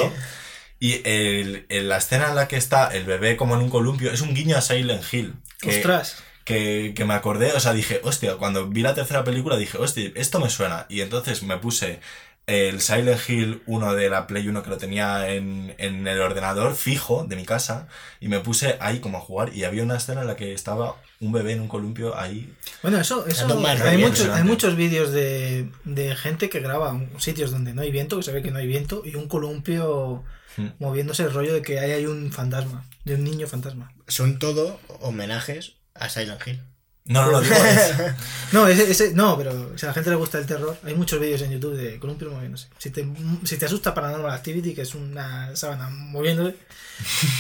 Y 0.80 1.02
el, 1.06 1.66
en 1.70 1.90
la 1.90 1.98
escena 1.98 2.30
en 2.30 2.36
la 2.36 2.48
que 2.48 2.56
está 2.58 2.88
el 2.88 3.04
bebé 3.06 3.36
como 3.36 3.56
en 3.56 3.62
un 3.62 3.70
columpio 3.70 4.12
es 4.12 4.22
un 4.22 4.34
guiño 4.36 4.58
a 4.58 4.62
Silent 4.62 5.02
Hill. 5.12 5.34
Que, 5.60 5.70
Ostras. 5.78 6.18
que, 6.44 6.94
que 6.96 7.04
me 7.04 7.16
acordé, 7.16 7.52
o 7.54 7.60
sea, 7.60 7.74
dije, 7.74 8.00
hostia, 8.04 8.36
cuando 8.36 8.68
vi 8.68 8.82
la 8.84 8.94
tercera 8.94 9.24
película 9.24 9.58
dije, 9.58 9.80
hostia, 9.80 10.12
esto 10.16 10.40
me 10.40 10.50
suena. 10.52 10.86
Y 10.88 11.02
entonces 11.02 11.42
me 11.42 11.58
puse 11.58 12.00
el 12.48 12.82
Silent 12.82 13.30
Hill 13.30 13.62
1 13.68 13.94
de 13.94 14.10
la 14.10 14.26
Play 14.26 14.48
1 14.48 14.64
que 14.64 14.70
lo 14.70 14.78
tenía 14.78 15.30
en, 15.30 15.76
en 15.78 16.08
el 16.08 16.20
ordenador 16.22 16.76
fijo 16.76 17.26
de 17.26 17.36
mi 17.36 17.46
casa 17.46 17.88
y 18.20 18.30
me 18.30 18.40
puse 18.40 18.78
ahí 18.80 19.00
como 19.00 19.20
a 19.20 19.22
jugar 19.22 19.54
y 19.54 19.66
había 19.66 19.84
una 19.84 19.98
escena 19.98 20.22
en 20.22 20.28
la 20.28 20.36
que 20.36 20.54
estaba 20.54 20.96
un 21.20 21.32
bebé 21.32 21.54
en 21.54 21.62
un 21.62 21.68
columpio 21.68 22.18
ahí. 22.18 22.52
Bueno, 22.82 23.00
eso, 23.00 23.28
eso 23.28 23.46
hay, 23.66 23.78
rollo, 23.78 24.00
muchos, 24.00 24.30
hay 24.30 24.44
muchos 24.44 24.76
vídeos 24.76 25.12
de, 25.12 25.70
de 25.84 26.16
gente 26.16 26.50
que 26.50 26.60
graba 26.62 27.00
sitios 27.20 27.52
donde 27.52 27.74
no 27.74 27.82
hay 27.82 27.92
viento, 27.92 28.18
que 28.18 28.24
se 28.24 28.32
ve 28.32 28.42
que 28.42 28.52
no 28.52 28.60
hay 28.60 28.68
viento, 28.68 29.04
y 29.06 29.16
un 29.16 29.28
columpio 29.28 30.24
Hmm. 30.58 30.70
moviéndose 30.80 31.24
el 31.24 31.34
rollo 31.34 31.54
de 31.54 31.62
que 31.62 31.80
ahí 31.80 31.92
hay 31.92 32.06
un 32.08 32.32
fantasma, 32.32 32.84
de 33.06 33.16
un 33.16 33.24
niño 33.24 33.48
fantasma. 33.48 33.94
Son 34.08 34.40
todo 34.40 34.80
homenajes 35.02 35.76
a 35.94 36.10
Silent 36.10 36.42
Hill. 36.46 36.62
No, 37.08 37.26
no, 37.26 37.32
no, 37.32 37.42
digo, 37.42 37.56
es- 37.56 37.96
No, 38.54 38.68
ese, 38.68 38.92
ese- 38.92 39.14
no, 39.14 39.38
pero 39.38 39.78
si 39.78 39.86
a 39.86 39.90
la 39.90 39.94
gente 39.94 40.10
le 40.10 40.16
gusta 40.18 40.38
el 40.40 40.46
terror, 40.46 40.78
hay 40.84 40.94
muchos 40.96 41.20
vídeos 41.20 41.42
en 41.42 41.52
YouTube 41.52 41.76
de 41.76 42.00
columpios 42.00 42.32
moviéndose. 42.32 42.68
Si 42.78 42.90
te, 42.90 43.08
si 43.44 43.58
te 43.58 43.66
asusta 43.66 43.94
Paranormal 43.94 44.32
Activity, 44.32 44.74
que 44.74 44.82
es 44.84 44.94
una 44.96 45.56
sábana 45.56 45.90
moviéndose, 45.90 46.56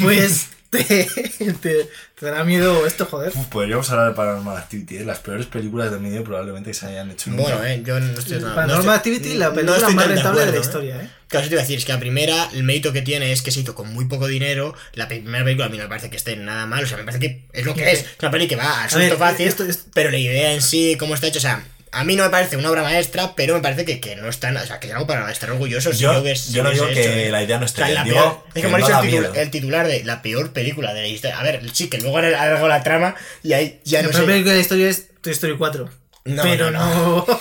pues 0.01 0.47
te, 0.69 0.83
te, 1.61 1.89
te 2.19 2.25
dará 2.25 2.43
miedo 2.43 2.85
esto, 2.85 3.05
joder. 3.05 3.31
Uf, 3.35 3.45
podríamos 3.47 3.89
hablar 3.89 4.09
de 4.09 4.15
Paranormal 4.15 4.57
Activity, 4.57 4.97
¿eh? 4.97 5.05
las 5.05 5.19
peores 5.19 5.45
películas 5.45 5.91
de 5.91 5.99
miedo 5.99 6.23
probablemente 6.23 6.71
que 6.71 6.73
se 6.73 6.85
hayan 6.87 7.09
hecho 7.11 7.29
nunca. 7.29 7.43
Bueno, 7.43 7.63
eh, 7.65 7.81
yo 7.85 7.99
no 7.99 8.19
estoy. 8.19 8.39
no 8.39 8.53
Paranormal 8.55 8.95
Activity, 8.95 9.35
la 9.35 9.49
no 9.49 9.53
película 9.55 9.77
estoy 9.77 9.95
más 9.95 10.07
de 10.07 10.13
rentable 10.15 10.39
de 10.41 10.45
la 10.45 10.51
acuerdo, 10.51 10.57
¿eh? 10.57 10.67
historia, 10.67 11.01
¿eh? 11.03 11.09
Claro, 11.27 11.41
eso 11.43 11.49
te 11.49 11.55
iba 11.55 11.61
a 11.61 11.63
decir, 11.63 11.77
es 11.77 11.85
que 11.85 11.91
la 11.93 11.99
primera, 11.99 12.49
el 12.53 12.63
mérito 12.63 12.93
que 12.93 13.01
tiene 13.01 13.31
es 13.33 13.41
que 13.41 13.51
se 13.51 13.59
hizo 13.59 13.75
con 13.75 13.91
muy 13.93 14.05
poco 14.05 14.27
dinero. 14.27 14.73
La 14.93 15.07
primera 15.07 15.43
película 15.43 15.65
a 15.65 15.69
mí 15.69 15.77
no 15.77 15.83
me 15.83 15.89
parece 15.89 16.09
que 16.09 16.15
esté 16.17 16.35
nada 16.37 16.65
mal, 16.65 16.83
o 16.83 16.87
sea, 16.87 16.97
me 16.97 17.03
parece 17.03 17.19
que 17.19 17.43
es 17.53 17.65
lo 17.65 17.73
que 17.73 17.91
es. 17.91 17.99
Es 17.99 18.05
una 18.21 18.31
peli 18.31 18.47
que 18.47 18.55
va 18.55 18.83
al 18.83 18.89
susto 18.89 19.17
fácil, 19.17 19.47
esto 19.47 19.63
es- 19.65 19.85
pero 19.93 20.09
la 20.09 20.17
idea 20.17 20.53
en 20.53 20.61
sí, 20.61 20.95
cómo 20.97 21.15
está 21.15 21.27
hecho, 21.27 21.39
o 21.39 21.41
sea, 21.41 21.63
a 21.91 22.03
mí 22.03 22.15
no 22.15 22.23
me 22.23 22.29
parece 22.29 22.57
una 22.57 22.69
obra 22.69 22.83
maestra, 22.83 23.33
pero 23.35 23.55
me 23.55 23.61
parece 23.61 23.85
que, 23.85 23.99
que 23.99 24.15
no 24.15 24.27
están, 24.29 24.55
o 24.57 24.65
sea, 24.65 24.79
que 24.79 24.87
es 24.87 24.93
algo 24.93 25.07
para 25.07 25.31
estar 25.31 25.49
orgullosos. 25.51 25.97
Yo- 25.99 26.13
si 26.15 26.21
ves- 26.23 26.51
yo 26.51 26.63
no 26.63 26.71
digo 26.71 26.87
que 26.87 27.23
hecho, 27.23 27.31
la 27.31 27.43
idea 27.43 27.59
no 27.59 27.65
esté 27.65 27.81
o 27.83 27.85
sea, 27.85 27.87
bien, 27.87 27.95
la 27.95 28.03
digo 28.03 28.15
peor- 28.19 28.43
es 28.47 28.53
que 28.53 28.61
como 28.63 28.75
ha 28.75 28.79
no 28.79 29.01
dicho 29.01 29.33
el, 29.35 29.51
titular 29.51 29.87
de 29.87 30.03
la 30.03 30.21
peor 30.21 30.51
película 30.53 30.93
de 30.93 31.01
la 31.01 31.07
historia. 31.07 31.39
A 31.39 31.43
ver, 31.43 31.61
sí, 31.73 31.89
que 31.89 31.97
luego 31.99 32.17
alargado 32.17 32.67
la 32.67 32.83
trama 32.83 33.15
y 33.43 33.53
ahí 33.53 33.79
ya 33.83 33.99
La 33.99 34.03
no 34.07 34.09
peor 34.11 34.21
sé. 34.23 34.27
película 34.27 34.51
de 34.53 34.57
la 34.57 34.61
historia 34.61 34.89
es 34.89 35.07
Toy 35.21 35.33
Story 35.33 35.55
4. 35.57 35.89
No, 36.25 36.43
pero 36.43 36.71
no, 36.71 37.25
no. 37.25 37.39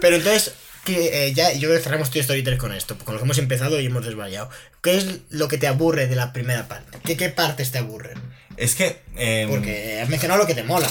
Pero 0.00 0.16
entonces, 0.16 0.52
que 0.84 1.26
eh, 1.26 1.32
ya 1.34 1.52
yo 1.52 1.68
creo 1.68 1.76
que 1.78 1.82
cerramos 1.84 2.10
Toy 2.10 2.20
Story 2.20 2.42
3 2.42 2.58
con 2.58 2.72
esto, 2.72 2.96
con 2.98 3.14
lo 3.14 3.20
que 3.20 3.24
hemos 3.24 3.38
empezado 3.38 3.80
y 3.80 3.86
hemos 3.86 4.04
desvariado. 4.04 4.50
¿Qué 4.82 4.96
es 4.98 5.06
lo 5.30 5.48
que 5.48 5.58
te 5.58 5.66
aburre 5.66 6.06
de 6.06 6.16
la 6.16 6.32
primera 6.32 6.68
parte? 6.68 6.98
¿Qué, 7.04 7.16
qué 7.16 7.28
partes 7.28 7.72
te 7.72 7.78
aburren? 7.78 8.20
Es 8.56 8.74
que. 8.74 9.00
em, 9.16 9.48
Porque 9.50 10.00
has 10.00 10.08
mencionado 10.08 10.40
lo 10.40 10.46
que 10.46 10.54
te 10.54 10.62
mola. 10.62 10.88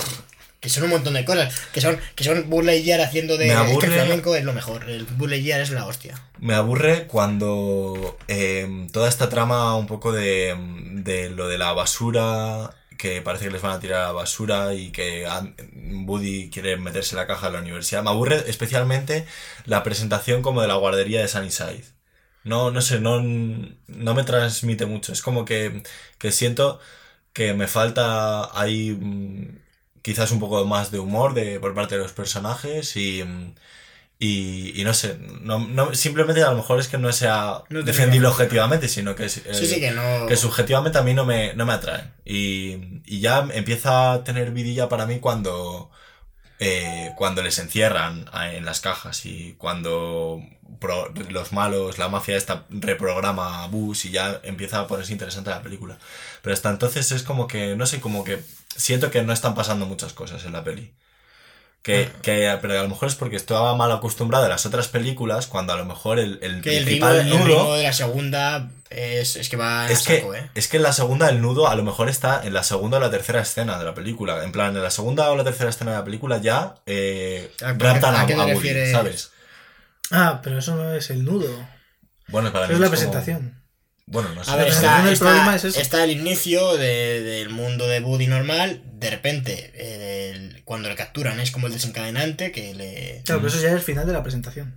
Que 0.65 0.71
son 0.71 0.85
un 0.85 0.89
montón 0.89 1.13
de 1.13 1.23
cosas. 1.25 1.53
Que 1.71 1.79
son, 1.79 1.99
que 2.15 2.23
son 2.23 2.49
Buzz 2.49 2.65
Lightyear 2.65 2.99
haciendo 3.01 3.37
de. 3.37 3.45
Me 3.45 3.53
es 3.53 3.59
que 3.59 3.65
aburre- 3.67 3.85
el 3.85 3.93
flamenco 3.93 4.35
es 4.35 4.43
lo 4.43 4.51
mejor. 4.51 4.89
El 4.89 5.03
Buzz 5.05 5.29
Lightyear 5.29 5.61
es 5.61 5.69
la 5.69 5.85
hostia. 5.85 6.19
Me 6.39 6.55
aburre 6.55 7.05
cuando 7.05 8.17
em, 8.27 8.89
toda 8.89 9.07
esta 9.07 9.29
trama 9.29 9.75
un 9.75 9.85
poco 9.85 10.11
de, 10.11 10.49
em, 10.49 11.03
de 11.03 11.29
lo 11.29 11.47
de 11.47 11.59
la 11.59 11.71
basura, 11.73 12.71
que 12.97 13.21
parece 13.21 13.45
que 13.45 13.51
les 13.51 13.61
van 13.61 13.73
a 13.73 13.79
tirar 13.79 14.01
a 14.01 14.05
la 14.07 14.11
basura 14.13 14.73
y 14.73 14.89
que 14.91 15.27
Woody 16.07 16.49
quiere 16.49 16.77
meterse 16.77 17.13
en 17.13 17.19
la 17.19 17.27
caja 17.27 17.45
de 17.47 17.53
la 17.53 17.59
universidad. 17.59 18.01
Me 18.01 18.09
aburre 18.09 18.43
especialmente 18.47 19.27
la 19.65 19.83
presentación 19.83 20.41
como 20.41 20.61
de 20.63 20.67
la 20.67 20.75
guardería 20.75 21.21
de 21.21 21.27
Sunnyside. 21.27 21.83
No, 22.43 22.71
no 22.71 22.81
sé, 22.81 22.99
no, 22.99 23.21
no 23.21 24.13
me 24.15 24.23
transmite 24.23 24.87
mucho. 24.87 25.13
Es 25.13 25.21
como 25.21 25.45
que, 25.45 25.83
que 26.17 26.31
siento 26.31 26.79
que 27.33 27.53
me 27.53 27.67
falta 27.67 28.49
ahí 28.59 28.91
mm, 28.91 29.59
quizás 30.05 30.31
un 30.31 30.39
poco 30.39 30.65
más 30.65 30.91
de 30.91 30.99
humor 30.99 31.33
de, 31.33 31.59
por 31.59 31.73
parte 31.73 31.95
de 31.97 32.03
los 32.03 32.13
personajes 32.13 32.95
y... 32.95 33.23
y, 34.17 34.79
y 34.79 34.83
no 34.85 34.93
sé, 34.93 35.17
no, 35.41 35.59
no- 35.59 35.93
simplemente 35.93 36.41
a 36.43 36.51
lo 36.51 36.57
mejor 36.57 36.79
es 36.79 36.87
que 36.87 36.97
no 36.97 37.11
sea 37.11 37.63
No 37.69 37.83
defendible 37.83 38.27
objetivamente, 38.29 38.87
sino 38.87 39.13
que, 39.15 39.25
es, 39.25 39.37
eh, 39.39 39.53
Sí, 39.53 39.67
sí, 39.67 39.79
que 39.81 39.91
no. 39.91 40.25
que 40.27 40.37
subjetivamente 40.37 40.97
a 40.97 41.03
mí 41.03 41.13
no 41.13 41.25
me, 41.25 41.53
no 41.55 41.65
me 41.65 41.73
atraen. 41.73 42.13
Y, 42.23 43.01
y 43.05 43.19
ya 43.19 43.45
empieza 43.53 44.13
a 44.13 44.23
tener 44.23 44.51
vidilla 44.51 44.87
para 44.89 45.05
mí 45.05 45.19
cuando, 45.19 45.91
eh, 46.59 47.11
cuando 47.17 47.43
les 47.43 47.59
encierran 47.59 48.25
en 48.53 48.65
las 48.65 48.81
cajas 48.81 49.25
y 49.25 49.55
cuando 49.57 50.41
pro- 50.79 51.11
los 51.29 51.51
malos, 51.53 51.97
la 51.97 52.09
mafia 52.09 52.37
esta 52.37 52.65
reprograma 52.69 53.63
a 53.63 53.67
Bus 53.67 54.05
y 54.05 54.11
ya 54.11 54.39
empieza 54.43 54.79
a 54.81 54.87
ponerse 54.87 55.13
interesante 55.13 55.49
la 55.51 55.61
película. 55.61 55.97
Pero 56.41 56.53
hasta 56.53 56.69
entonces 56.71 57.11
es 57.11 57.23
como 57.23 57.47
que, 57.47 57.75
no 57.75 57.85
sé, 57.85 57.99
como 58.01 58.23
que 58.23 58.39
siento 58.75 59.11
que 59.11 59.21
no 59.23 59.33
están 59.33 59.55
pasando 59.55 59.85
muchas 59.85 60.13
cosas 60.13 60.43
en 60.45 60.53
la 60.53 60.63
peli. 60.63 60.93
Que, 61.81 62.09
Ah. 62.11 62.19
que, 62.23 62.57
pero 62.61 62.79
a 62.79 62.81
lo 62.83 62.89
mejor 62.89 63.07
es 63.09 63.13
porque 63.15 63.35
estaba 63.35 63.75
mal 63.75 63.91
acostumbrado 63.91 64.45
a 64.45 64.49
las 64.49 64.65
otras 64.65 64.87
películas 64.87 65.45
cuando 65.45 65.71
a 65.73 65.77
lo 65.77 65.85
mejor 65.85 66.17
el, 66.17 66.39
el 66.41 66.61
Que 66.61 66.77
el 66.77 66.85
ritmo, 66.85 67.09
el 67.09 67.29
nudo... 67.29 67.45
ritmo 67.45 67.75
de 67.75 67.83
la 67.83 67.93
segunda 67.93 68.71
es, 68.89 69.35
es 69.35 69.49
que 69.49 69.55
va 69.55 69.87
Es 69.91 70.01
a 70.01 70.05
que, 70.07 70.15
¿eh? 70.17 70.49
es 70.55 70.67
que 70.67 70.77
en 70.77 70.83
la 70.83 70.93
segunda 70.93 71.29
el 71.29 71.41
nudo 71.43 71.67
a 71.67 71.75
lo 71.75 71.83
mejor 71.83 72.09
está 72.09 72.41
en 72.43 72.53
la 72.55 72.63
segunda 72.63 72.97
o 72.97 73.01
la 73.01 73.11
tercera 73.11 73.39
escena 73.41 73.77
de 73.77 73.85
la 73.85 73.93
película. 73.93 74.43
En 74.43 74.51
plan, 74.51 74.75
en 74.75 74.81
la 74.81 74.89
segunda 74.89 75.29
o 75.29 75.35
la 75.35 75.43
tercera 75.43 75.69
escena 75.69 75.91
de 75.91 75.97
la 75.97 76.03
película 76.03 76.39
ya 76.39 76.73
eh, 76.87 77.51
¿A 77.63 77.77
qué- 77.77 77.83
raptan 77.83 78.15
a, 78.15 78.21
a 78.21 78.25
qué 78.25 78.33
a 78.33 78.45
Woody? 78.47 78.91
¿sabes? 78.91 79.31
Ah, 80.09 80.39
pero 80.43 80.57
eso 80.57 80.75
no 80.75 80.91
es 80.95 81.11
el 81.11 81.23
nudo. 81.23 81.67
Bueno, 82.29 82.51
para 82.51 82.65
Eso 82.65 82.69
mí 82.69 82.75
es 82.75 82.79
la 82.79 82.87
como- 82.87 82.91
presentación. 82.97 83.54
Bueno, 84.07 84.29
no 84.35 84.43
sé. 84.43 84.51
A 84.51 84.55
ver, 84.55 84.67
está, 84.69 85.11
está- 85.11 85.25
problema 85.25 85.55
es 85.55 85.63
eso. 85.65 85.79
está 85.79 86.03
el 86.03 86.11
inicio 86.11 86.77
de- 86.77 87.21
del 87.21 87.49
mundo 87.49 87.87
de 87.87 87.99
Buddy 88.01 88.27
normal. 88.27 88.81
De 88.93 89.09
repente, 89.09 89.71
eh, 89.75 90.31
el- 90.35 90.63
cuando 90.63 90.89
le 90.89 90.95
capturan, 90.95 91.39
es 91.39 91.51
como 91.51 91.67
el 91.67 91.73
desencadenante 91.73 92.51
que 92.51 92.73
le. 92.73 93.21
Claro, 93.25 93.41
pero 93.41 93.53
eso 93.53 93.61
ya 93.61 93.69
es 93.69 93.73
el 93.75 93.81
final 93.81 94.05
de 94.07 94.13
la 94.13 94.23
presentación. 94.23 94.75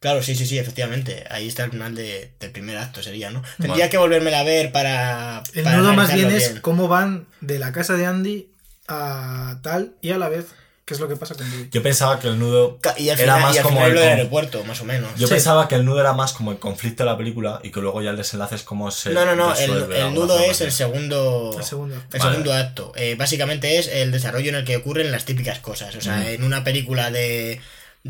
Claro, 0.00 0.22
sí, 0.22 0.36
sí, 0.36 0.46
sí, 0.46 0.58
efectivamente. 0.58 1.24
Ahí 1.30 1.48
está 1.48 1.64
el 1.64 1.70
final 1.72 1.94
de- 1.94 2.32
del 2.38 2.50
primer 2.52 2.76
acto, 2.78 3.02
sería, 3.02 3.30
¿no? 3.30 3.42
Tendría 3.60 3.90
que 3.90 3.96
volvérmela 3.98 4.40
a 4.40 4.44
ver 4.44 4.70
para. 4.70 5.42
El 5.54 5.64
para 5.64 5.78
nudo 5.78 5.92
más 5.94 6.14
bien 6.14 6.30
es 6.30 6.60
cómo 6.60 6.86
van 6.88 7.26
de 7.40 7.58
la 7.58 7.72
casa 7.72 7.94
de 7.94 8.06
Andy 8.06 8.48
a 8.86 9.58
tal 9.62 9.96
y 10.00 10.10
a 10.12 10.18
la 10.18 10.28
vez, 10.28 10.46
que 10.88 10.94
es 10.94 11.00
lo 11.00 11.06
que 11.08 11.16
pasa 11.16 11.34
con. 11.34 11.46
Yo 11.70 11.82
pensaba 11.82 12.18
que 12.18 12.28
el 12.28 12.38
nudo 12.38 12.78
Y 12.96 13.10
al 13.10 13.20
era 13.20 13.34
final, 13.34 13.40
más 13.42 13.54
y 13.54 13.58
al 13.58 13.64
como 13.64 13.76
final 13.76 13.88
el 13.90 13.94
lo 13.94 14.00
del 14.00 14.08
con- 14.10 14.18
aeropuerto, 14.18 14.64
más 14.64 14.80
o 14.80 14.84
menos. 14.84 15.10
Yo 15.18 15.26
Sí. 15.28 15.34
pensaba 15.34 15.68
que 15.68 15.74
el 15.74 15.84
nudo 15.84 16.00
era 16.00 16.14
más 16.14 16.32
como 16.32 16.50
el 16.50 16.58
conflicto 16.58 17.04
de 17.04 17.10
la 17.10 17.18
película 17.18 17.60
y 17.62 17.70
que 17.70 17.80
luego 17.80 18.00
ya 18.00 18.10
el 18.10 18.16
desenlace 18.16 18.54
es 18.54 18.62
como 18.62 18.90
se 18.90 19.10
No, 19.10 19.26
no, 19.26 19.36
no, 19.36 19.54
el, 19.54 20.14
nudo 20.14 20.38
es 20.40 20.62
el 20.62 20.72
segundo. 20.72 21.54
El 21.58 21.64
segundo. 21.64 21.94
El 21.94 22.18
Vale. 22.18 22.30
segundo 22.30 22.52
acto. 22.54 22.92
Eh, 22.96 23.16
básicamente 23.18 23.78
es 23.78 23.86
el 23.88 24.10
desarrollo 24.12 24.48
en 24.48 24.54
el 24.56 24.64
que 24.64 24.76
ocurren 24.78 25.12
las 25.12 25.26
típicas 25.26 25.58
cosas. 25.58 25.94
O 25.94 26.00
sea, 26.00 26.16
Mm. 26.16 26.26
en 26.28 26.44
una 26.44 26.64
película 26.64 27.10
de, 27.10 27.60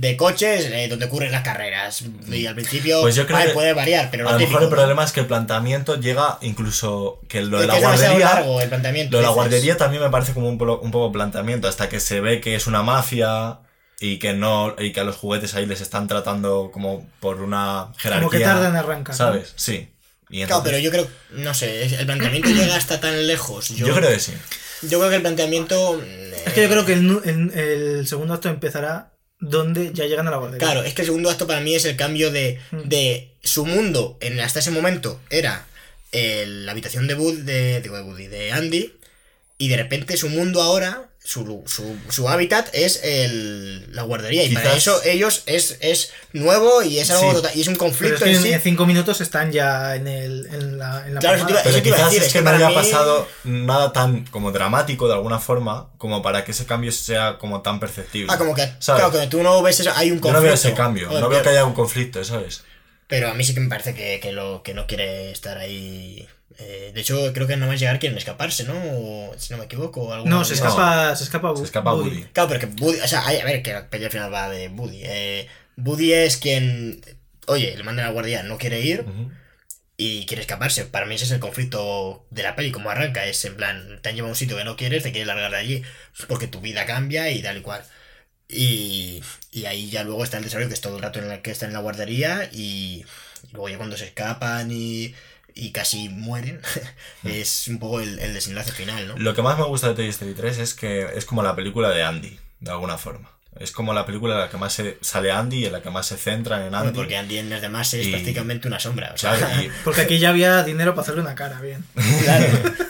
de 0.01 0.17
coches 0.17 0.67
eh, 0.67 0.87
donde 0.89 1.07
ocurren 1.07 1.33
las 1.33 1.43
carreras. 1.43 2.05
Y 2.31 2.47
al 2.47 2.55
principio 2.55 3.01
Pues 3.03 3.15
yo 3.15 3.25
creo 3.27 3.39
vale, 3.39 3.51
que 3.51 3.55
puede 3.55 3.73
variar, 3.73 4.09
pero 4.11 4.29
A 4.29 4.33
lo 4.33 4.39
mejor 4.39 4.63
el 4.63 4.69
problema 4.69 5.05
es 5.05 5.13
que 5.13 5.21
el 5.21 5.27
planteamiento 5.27 6.01
llega 6.01 6.39
incluso 6.41 7.21
que 7.29 7.43
lo 7.43 7.59
de 7.59 7.65
Es 7.65 7.69
la 7.73 7.79
guardería 7.81 8.19
largo 8.19 8.61
el 8.61 8.69
planteamiento. 8.69 9.13
Lo 9.13 9.19
de 9.19 9.25
la 9.25 9.31
guardería 9.31 9.77
también 9.77 10.03
me 10.03 10.11
parece 10.11 10.33
como 10.35 10.49
un, 10.49 10.59
polo- 10.59 10.81
un 10.81 10.91
poco 10.91 11.13
planteamiento, 11.13 11.69
hasta 11.69 11.89
que 11.89 12.01
se 12.01 12.21
ve 12.21 12.41
que 12.41 12.55
es 12.55 12.67
una 12.67 12.83
mafia 12.83 13.59
y 14.01 14.19
que 14.19 14.33
no 14.33 14.77
y 14.79 14.93
que 14.93 15.01
a 15.01 15.05
los 15.05 15.17
juguetes 15.17 15.55
ahí 15.55 15.67
les 15.67 15.81
están 15.81 16.07
tratando 16.09 16.71
como 16.73 17.07
por 17.21 17.43
una 17.43 17.93
jerarquía. 17.99 18.19
Como 18.21 18.31
que 18.31 18.41
tardan 18.41 18.71
en 18.73 18.77
arrancar. 18.77 19.15
¿no? 19.15 19.17
¿Sabes? 19.19 19.53
Sí. 19.57 19.89
Y 20.31 20.45
Claro, 20.45 20.63
pero 20.63 20.79
yo 20.79 20.91
creo, 20.91 21.09
no 21.31 21.55
sé, 21.55 21.85
el 21.85 22.05
planteamiento 22.07 22.51
llega 22.51 22.77
hasta 22.77 23.01
tan 23.01 23.27
lejos. 23.27 23.69
Yo, 23.71 23.87
yo, 23.89 23.95
creo 23.95 24.11
que 24.11 24.21
sí. 24.21 24.33
yo 24.83 24.99
creo 24.99 25.09
que 25.11 25.17
el 25.17 25.23
planteamiento. 25.23 26.01
Es 26.47 26.53
que 26.53 26.63
yo 26.63 26.69
creo 26.69 26.85
que 26.85 26.93
el, 26.93 27.21
el- 27.25 27.59
el 27.59 28.07
segundo 28.07 28.35
acto 28.35 28.49
empezará 28.51 29.11
donde 29.41 29.93
ya 29.93 30.07
llegan 30.07 30.27
a 30.27 30.31
la 30.31 30.37
guardería. 30.39 30.67
Claro, 30.67 30.83
es 30.85 30.95
que 30.95 31.03
el 31.03 31.07
segundo 31.07 31.31
acto 31.31 31.47
para 31.47 31.61
mí 31.61 31.75
es 31.75 31.85
el 31.85 31.97
cambio 31.97 32.31
de, 32.31 32.61
Mm. 32.71 32.89
de 32.89 33.29
su 33.43 33.65
mundo 33.65 34.17
en 34.21 34.41
hasta 34.41 34.59
ese 34.61 34.71
momento 34.71 35.21
era 35.31 35.67
el- 36.13 36.67
la 36.67 36.73
habitación 36.73 37.07
de 37.07 37.15
Bud, 37.15 37.41
de, 37.41 37.81
digo, 37.81 37.97
de 37.97 38.03
Woody, 38.03 38.27
de 38.27 38.51
Andy, 38.53 38.93
y 39.59 39.69
de 39.69 39.77
repente 39.77 40.17
su 40.17 40.29
mundo 40.29 40.63
ahora, 40.63 41.08
su, 41.29 41.63
su, 41.67 41.95
su 42.09 42.27
hábitat 42.31 42.71
es 42.73 43.01
el, 43.05 43.95
la 43.95 44.01
guardería, 44.03 44.45
y 44.45 44.55
para 44.55 44.75
eso 44.75 44.99
ellos 45.05 45.43
es, 45.45 45.77
es 45.81 46.11
nuevo 46.33 46.83
y 46.83 46.99
es 47.01 47.11
algo 47.11 47.29
Sí. 47.31 47.37
total- 47.37 47.53
y 47.55 47.61
es 47.61 47.69
un 47.69 47.75
Pero 47.75 47.85
conflicto 47.85 48.25
es 48.25 48.39
que 48.41 48.47
en 48.49 48.55
en, 48.55 48.63
cinco 48.63 48.87
minutos 48.87 49.21
están 49.21 49.53
ya 49.53 49.95
en, 49.97 50.09
el, 50.09 50.47
en 50.47 50.79
la, 50.79 51.07
en 51.07 51.15
la 51.15 51.21
Claro, 51.21 51.37
eso 51.37 51.47
te 51.47 51.53
iba- 51.53 51.61
pomada. 51.61 51.63
Pero 51.65 51.75
eso 51.77 51.83
te 51.83 51.89
iba 51.89 51.97
a 51.97 51.99
quizás 51.99 52.11
decir, 52.13 52.23
es 52.27 52.33
que 52.33 52.39
que 52.39 52.45
no 52.47 52.51
haya 52.51 52.69
mí- 52.71 52.75
pasado 52.75 53.29
nada 53.45 53.93
tan 53.93 54.25
como 54.27 54.53
dramático 54.53 55.07
de 55.07 55.13
alguna 55.15 55.39
forma 55.39 55.91
como 55.99 56.23
para 56.23 56.45
que 56.45 56.53
ese 56.53 56.65
cambio 56.65 56.93
sea 56.93 57.37
como 57.37 57.61
tan 57.61 57.79
perceptible. 57.79 58.33
Ah, 58.33 58.39
como 58.39 58.55
que, 58.55 58.63
¿Sabes? 58.79 59.03
claro, 59.05 59.11
que 59.13 59.27
tú 59.27 59.43
no 59.43 59.63
ves 59.63 59.81
eso, 59.81 59.93
hay 59.97 60.11
un 60.11 60.17
Yo 60.17 60.23
conflicto. 60.23 60.41
no 60.41 60.43
veo 60.45 60.55
ese 60.55 60.73
cambio, 60.73 61.11
no 61.11 61.29
veo 61.29 61.43
que 61.43 61.51
haya 61.51 61.67
un 61.67 61.75
conflicto, 61.75 62.25
¿sabes? 62.25 62.63
Pero 63.07 63.29
a 63.29 63.35
mí 63.35 63.45
sí 63.45 63.53
que 63.53 63.61
me 63.61 63.69
parece 63.69 63.95
que, 63.95 64.19
que 64.21 64.33
lo, 64.33 64.63
que 64.63 64.73
no 64.73 64.87
quiere 64.87 65.31
estar 65.31 65.59
ahí. 65.59 66.27
Eh, 66.59 66.91
de 66.93 67.01
hecho, 67.01 67.33
creo 67.33 67.47
que 67.47 67.57
nada 67.57 67.71
más 67.71 67.79
llegar 67.81 67.99
quieren 68.01 68.19
escaparse, 68.19 68.65
¿no? 68.65 68.75
O, 68.77 69.35
si 69.39 69.53
no 69.53 69.59
me 69.59 69.65
equivoco. 69.67 70.03
o 70.03 70.13
algo 70.13 70.27
No, 70.29 70.45
se 70.45 70.55
escapa, 70.55 71.15
se 71.17 71.25
escapa, 71.25 71.55
Se 71.57 71.63
escapa 71.65 71.95
Woody. 71.95 72.09
Woody. 72.11 72.25
Claro, 72.33 72.49
pero 72.49 72.61
que 72.61 72.67
Buddy, 72.67 73.01
o 73.01 73.09
sea, 73.09 73.27
hay- 73.27 73.39
a 73.39 73.45
ver, 73.45 73.63
que 73.63 73.73
la 73.73 73.89
peli 73.89 74.05
al 74.05 74.11
final 74.11 74.33
va 74.33 74.49
de 74.49 74.69
Buddy. 74.69 75.01
Eh, 75.05 75.47
Buddy 75.77 76.13
es 76.13 76.37
quien, 76.37 77.01
oye, 77.47 77.77
le 77.77 77.83
mandan 77.85 78.05
a 78.07 78.09
la 78.09 78.13
guardia, 78.13 78.43
no 78.43 78.59
quiere 78.59 78.81
ir 78.81 79.03
Ujú. 79.03 79.31
y 79.97 80.27
quiere 80.27 80.41
escaparse. 80.43 80.85
Para 80.85 81.07
mí 81.07 81.15
ese 81.15 81.27
es 81.27 81.31
el 81.31 81.39
conflicto 81.41 82.27
de 82.31 82.43
la 82.43 82.57
peli, 82.57 82.73
como 82.73 82.91
arranca. 82.91 83.25
Es 83.27 83.45
en 83.45 83.55
plan, 83.57 84.01
te 84.03 84.09
han 84.09 84.17
llevado 84.17 84.31
a 84.31 84.33
un 84.33 84.37
sitio 84.37 84.57
que 84.57 84.65
no 84.65 84.77
quieres, 84.77 85.05
te 85.05 85.13
quieres 85.13 85.29
largar 85.29 85.53
de 85.53 85.57
allí 85.59 85.83
porque 86.27 86.49
tu 86.49 86.61
vida 86.61 86.87
cambia 86.87 87.31
y 87.31 87.41
tal 87.43 87.59
y 87.59 87.61
cual. 87.63 87.85
Y, 88.49 89.23
y 89.53 89.67
ahí 89.67 89.91
ya 89.91 90.05
luego 90.05 90.25
está 90.25 90.39
el 90.39 90.45
desarrollo 90.45 90.69
que 90.69 90.75
es 90.75 90.81
todo 90.81 90.97
el 90.97 91.03
rato 91.03 91.19
en 91.19 91.31
el 91.31 91.43
que 91.43 91.51
está 91.51 91.67
en 91.67 91.75
la 91.75 91.81
guardería 91.81 92.49
y, 92.53 93.05
y 93.43 93.53
luego 93.53 93.69
ya 93.69 93.77
cuando 93.77 93.97
se 93.97 94.07
escapan 94.07 94.71
y, 94.73 95.15
y 95.59 95.73
casi 95.73 96.09
mueren, 96.09 96.61
es 97.25 97.69
un 97.69 97.79
poco 97.79 98.01
el, 98.01 98.19
el 98.21 98.33
desenlace 98.35 98.73
final, 98.73 99.09
¿no? 99.09 99.17
Lo 99.19 99.35
que 99.35 99.43
más 99.43 99.59
me 99.59 99.65
gusta 99.65 99.89
de 99.89 99.95
Toy 99.95 100.09
Story 100.09 100.35
3 100.35 100.59
es 100.59 100.75
que 100.75 101.07
es 101.15 101.25
como 101.25 101.43
la 101.43 101.55
película 101.57 101.91
de 101.91 102.03
Andy, 102.05 102.39
de 102.61 102.71
alguna 102.71 102.97
forma. 102.99 103.31
Es 103.59 103.73
como 103.73 103.93
la 103.93 104.07
película 104.07 104.35
en 104.35 104.41
la 104.43 104.49
que 104.51 104.57
más 104.57 104.73
se 104.73 104.99
sale 105.01 105.33
Andy 105.33 105.59
y 105.61 105.67
en 105.67 105.73
la 105.73 105.83
que 105.83 105.91
más 105.91 106.07
se 106.07 106.17
centra 106.17 106.59
en 106.59 106.71
Bueno, 106.71 106.79
Andy. 106.79 106.93
porque 106.97 107.17
Andy 107.17 107.39
en 107.39 107.51
los 107.51 107.61
demás 107.61 107.93
es 107.93 108.07
Y- 108.07 108.11
prácticamente 108.13 108.69
una 108.69 108.79
sombra. 108.79 109.11
O 109.13 109.19
sea, 109.19 109.35
Claro, 109.37 109.63
y- 109.63 109.71
Porque 109.85 110.03
aquí 110.03 110.19
ya 110.21 110.29
había 110.29 110.63
dinero 110.63 110.93
para 110.95 111.03
hacerle 111.03 111.23
una 111.23 111.35
cara, 111.35 111.61
bien. 111.61 111.85
Claro. 112.23 112.47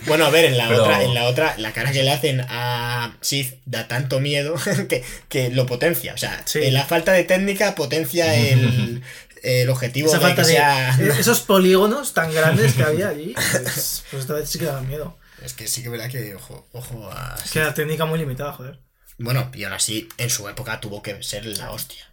Bueno, 0.06 0.26
a 0.26 0.30
ver, 0.30 0.44
en 0.46 0.58
la 0.58 0.68
Pero- 0.68 0.82
otra, 0.82 1.02
en 1.02 1.14
la 1.14 1.24
otra, 1.24 1.54
la 1.56 1.72
cara 1.72 1.90
que 1.92 2.02
le 2.02 2.10
hacen 2.10 2.44
a 2.50 3.16
Sith 3.22 3.54
da 3.64 3.88
tanto 3.88 4.20
miedo 4.20 4.56
que, 4.90 5.02
que 5.30 5.48
lo 5.50 5.64
potencia. 5.64 6.12
O 6.12 6.18
sea, 6.18 6.42
Sí. 6.44 6.70
la 6.70 6.84
falta 6.84 7.12
de 7.12 7.24
técnica 7.24 7.74
potencia 7.74 8.34
el, 8.34 9.02
el 9.42 9.68
objetivo 9.70 10.08
Esa 10.08 10.18
de 10.18 10.22
falta 10.22 10.42
que 10.42 10.48
de 10.48 10.54
sea. 10.54 10.90
esos 11.18 11.40
polígonos 11.40 12.12
tan 12.14 12.32
grandes 12.32 12.74
que 12.74 12.82
había 12.82 13.08
allí, 13.08 13.34
pues, 13.34 14.04
pues 14.10 14.22
esta 14.22 14.34
vez 14.34 14.48
sí 14.48 14.58
que 14.58 14.64
daba 14.66 14.80
miedo. 14.82 15.16
Es 15.44 15.54
que 15.54 15.68
sí 15.68 15.82
que 15.82 15.86
es 15.88 15.92
verdad 15.92 16.10
que 16.10 16.34
ojo, 16.34 16.66
ojo 16.72 17.10
a. 17.12 17.36
Es 17.44 17.52
que 17.52 17.60
la 17.60 17.74
técnica 17.74 18.04
muy 18.04 18.18
limitada, 18.18 18.52
joder. 18.52 18.80
Bueno, 19.18 19.50
y 19.54 19.64
aún 19.64 19.72
así, 19.72 20.08
en 20.18 20.30
su 20.30 20.48
época 20.48 20.80
tuvo 20.80 21.02
que 21.02 21.22
ser 21.22 21.44
la 21.46 21.70
hostia. 21.70 22.04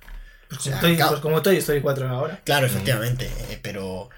Pues 0.49 0.59
O 0.59 0.63
como, 0.63 0.71
sea, 0.75 0.81
Toy, 0.81 0.95
claro. 0.95 1.11
pues 1.11 1.21
como 1.21 1.41
Toy 1.41 1.57
Story 1.57 1.81
4 1.81 2.09
ahora. 2.09 2.41
Claro, 2.43 2.65
efectivamente. 2.67 3.25
eh, 3.49 3.59
pero. 3.61 4.09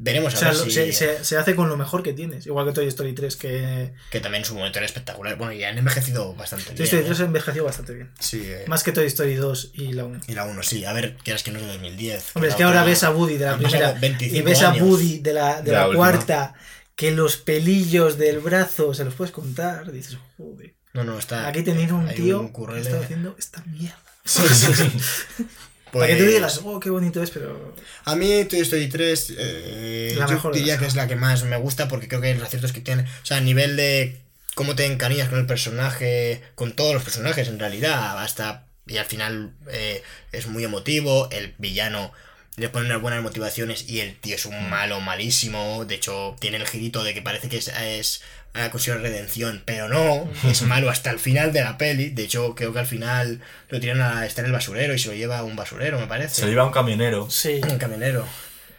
Veremos 0.00 0.32
O 0.32 0.36
a 0.36 0.40
sea, 0.40 0.48
ver 0.50 0.58
lo- 0.58 0.64
si... 0.66 0.70
se, 0.70 0.92
se- 0.92 1.24
se 1.24 1.36
hace 1.36 1.56
con 1.56 1.68
lo 1.68 1.76
mejor 1.76 2.04
que 2.04 2.12
tienes. 2.12 2.46
Igual 2.46 2.66
que 2.66 2.72
Toy 2.72 2.86
Story 2.86 3.14
3, 3.14 3.36
que 3.36 3.92
Que 4.10 4.20
también 4.20 4.42
en 4.42 4.46
su 4.46 4.54
momento 4.54 4.78
era 4.78 4.86
espectacular. 4.86 5.36
Bueno, 5.36 5.52
y 5.52 5.64
han 5.64 5.76
envejecido 5.76 6.34
bastante 6.34 6.66
Toy 6.66 6.74
bien. 6.74 6.84
Story 6.86 7.02
¿eh? 7.02 7.06
3 7.06 7.20
envejeció 7.20 7.64
bastante 7.64 7.94
bien. 7.94 8.10
Sí, 8.20 8.42
eh, 8.44 8.64
Más 8.68 8.84
que 8.84 8.92
Toy 8.92 9.06
Story 9.06 9.34
2 9.34 9.70
y 9.74 9.92
la 9.94 10.04
1. 10.04 10.20
y 10.28 10.34
la 10.34 10.44
1, 10.44 10.62
sí. 10.62 10.84
A 10.84 10.92
ver, 10.92 11.16
quieras 11.24 11.42
que 11.42 11.50
no 11.50 11.58
es 11.58 11.66
de 11.66 11.72
2010. 11.72 12.30
Hombre, 12.34 12.50
es 12.50 12.56
que 12.56 12.62
ahora 12.62 12.84
ves 12.84 13.02
a 13.02 13.10
Woody 13.10 13.38
de 13.38 13.46
la 13.46 13.56
primera 13.58 13.92
25 13.92 14.36
y 14.38 14.42
ves 14.42 14.62
a 14.62 14.70
años. 14.70 14.82
Woody 14.86 15.18
de 15.18 15.32
la, 15.32 15.62
de 15.62 15.72
la 15.72 15.88
la, 15.88 15.94
cuarta, 15.94 16.54
que 16.94 17.10
los 17.10 17.36
pelillos 17.36 18.18
del 18.18 18.38
brazo 18.38 18.94
se 18.94 19.04
los 19.04 19.14
puedes 19.14 19.32
contar. 19.32 19.90
Dices, 19.90 20.16
joder. 20.36 20.74
No, 20.94 21.02
no, 21.04 21.18
está... 21.18 21.46
Aquí 21.48 21.62
teniendo 21.62 21.96
un 21.96 22.08
tío 22.14 22.40
un 22.40 22.52
que 22.52 22.80
está 22.80 22.98
haciendo 23.00 23.34
esta 23.38 23.62
mierda. 23.66 23.98
Sí, 24.24 24.42
sí, 24.48 24.74
sí. 24.74 25.44
Para 25.92 26.06
que 26.06 26.14
tú 26.16 26.24
Pues- 26.24 26.34
digas, 26.34 26.60
oh, 26.64 26.80
qué 26.80 26.90
bonito 26.90 27.22
es, 27.22 27.30
pero. 27.30 27.74
A 28.04 28.14
mí 28.16 28.44
Toy 28.44 28.60
Story 28.60 28.88
3 28.88 29.34
eh, 29.38 30.14
La 30.18 30.26
yo 30.26 30.34
mejor 30.34 30.54
diría 30.54 30.78
que 30.78 30.86
es 30.86 30.94
la 30.94 31.06
que 31.08 31.16
más 31.16 31.44
me 31.44 31.56
gusta 31.56 31.88
porque 31.88 32.08
creo 32.08 32.20
que 32.20 32.34
los 32.34 32.42
aciertos 32.44 32.72
que 32.72 32.80
tiene, 32.80 33.02
o 33.02 33.26
sea, 33.26 33.38
a 33.38 33.40
nivel 33.40 33.76
de 33.76 34.18
cómo 34.54 34.74
te 34.74 34.86
encariñas 34.86 35.28
con 35.28 35.38
el 35.38 35.46
personaje, 35.46 36.42
con 36.54 36.72
todos 36.72 36.94
los 36.94 37.02
personajes 37.02 37.48
en 37.48 37.58
realidad, 37.58 38.18
hasta 38.22 38.64
y 38.86 38.96
al 38.96 39.04
final 39.06 39.52
eh, 39.70 40.02
es 40.32 40.46
muy 40.46 40.64
emotivo, 40.64 41.28
el 41.30 41.54
villano 41.58 42.10
le 42.56 42.68
pone 42.70 42.86
unas 42.86 43.00
buenas 43.00 43.22
motivaciones 43.22 43.88
y 43.88 44.00
el 44.00 44.16
tío 44.16 44.34
es 44.34 44.46
un 44.46 44.68
malo 44.68 45.00
malísimo, 45.00 45.84
de 45.84 45.94
hecho 45.94 46.34
tiene 46.40 46.56
el 46.56 46.66
girito 46.66 47.04
de 47.04 47.14
que 47.14 47.22
parece 47.22 47.48
que 47.48 47.58
es, 47.58 47.68
es 47.68 48.22
ha 48.54 48.70
conseguido 48.70 49.02
redención, 49.02 49.62
pero 49.64 49.88
no, 49.88 50.28
es 50.48 50.62
malo 50.72 50.90
hasta 50.90 51.10
el 51.10 51.18
final 51.18 51.52
de 51.52 51.60
la 51.62 51.78
peli, 51.78 52.10
de 52.10 52.24
hecho 52.24 52.54
creo 52.54 52.72
que 52.72 52.78
al 52.80 52.86
final 52.86 53.40
lo 53.68 53.80
tiran 53.80 54.00
a 54.00 54.26
estar 54.26 54.44
en 54.44 54.50
el 54.50 54.52
basurero 54.52 54.94
y 54.94 54.98
se 54.98 55.08
lo 55.08 55.14
lleva 55.14 55.38
a 55.38 55.44
un 55.44 55.54
basurero, 55.56 55.98
me 56.00 56.06
parece. 56.06 56.36
Se 56.36 56.42
lo 56.42 56.48
lleva 56.48 56.64
un 56.66 56.72
camionero 56.72 57.28
Sí. 57.30 57.60
Un 57.70 57.78
camionero. 57.78 58.24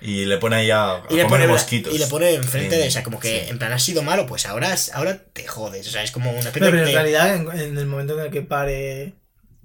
y 0.01 0.25
le 0.25 0.37
pone 0.37 0.55
ahí 0.57 0.71
a, 0.71 0.91
a 0.95 1.03
Y 1.09 1.15
le, 1.17 1.23
comer 1.23 1.41
pone, 1.41 1.47
mosquitos. 1.47 1.93
y 1.93 1.97
le 1.97 2.07
pone 2.07 2.33
enfrente 2.33 2.75
Sí, 2.75 2.81
de 2.81 2.87
esa, 2.87 3.03
como 3.03 3.19
que 3.19 3.41
sí. 3.45 3.49
en 3.49 3.59
plan 3.59 3.71
has 3.73 3.83
sido 3.83 4.01
malo, 4.01 4.25
pues 4.27 4.45
ahora, 4.45 4.75
ahora 4.93 5.17
te 5.33 5.45
jodes. 5.47 5.87
O 5.87 5.91
sea, 5.91 6.03
es 6.03 6.11
como 6.11 6.29
una 6.31 6.39
especie 6.39 6.59
Pero, 6.61 6.71
pero 6.71 6.87
en 6.87 6.93
realidad, 6.93 7.35
en, 7.35 7.49
en 7.59 7.77
el 7.77 7.85
momento 7.85 8.17
en 8.19 8.25
el 8.25 8.31
que 8.31 8.41
pare 8.41 9.13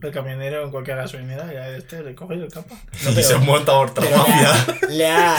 el 0.06 0.12
camionero 0.12 0.64
en 0.64 0.70
cualquier 0.70 0.96
gasolinera, 0.96 1.52
ya 1.52 1.68
este 1.76 2.02
le 2.02 2.14
coge 2.14 2.34
y 2.34 2.38
le 2.38 2.48
capa. 2.48 2.74
No, 3.04 3.10
y 3.18 3.22
se 3.22 3.36
monta 3.36 3.72
otra 3.72 4.04
mafia. 4.16 4.52
ha- 4.52 4.86
le 4.88 5.06
ha- 5.06 5.36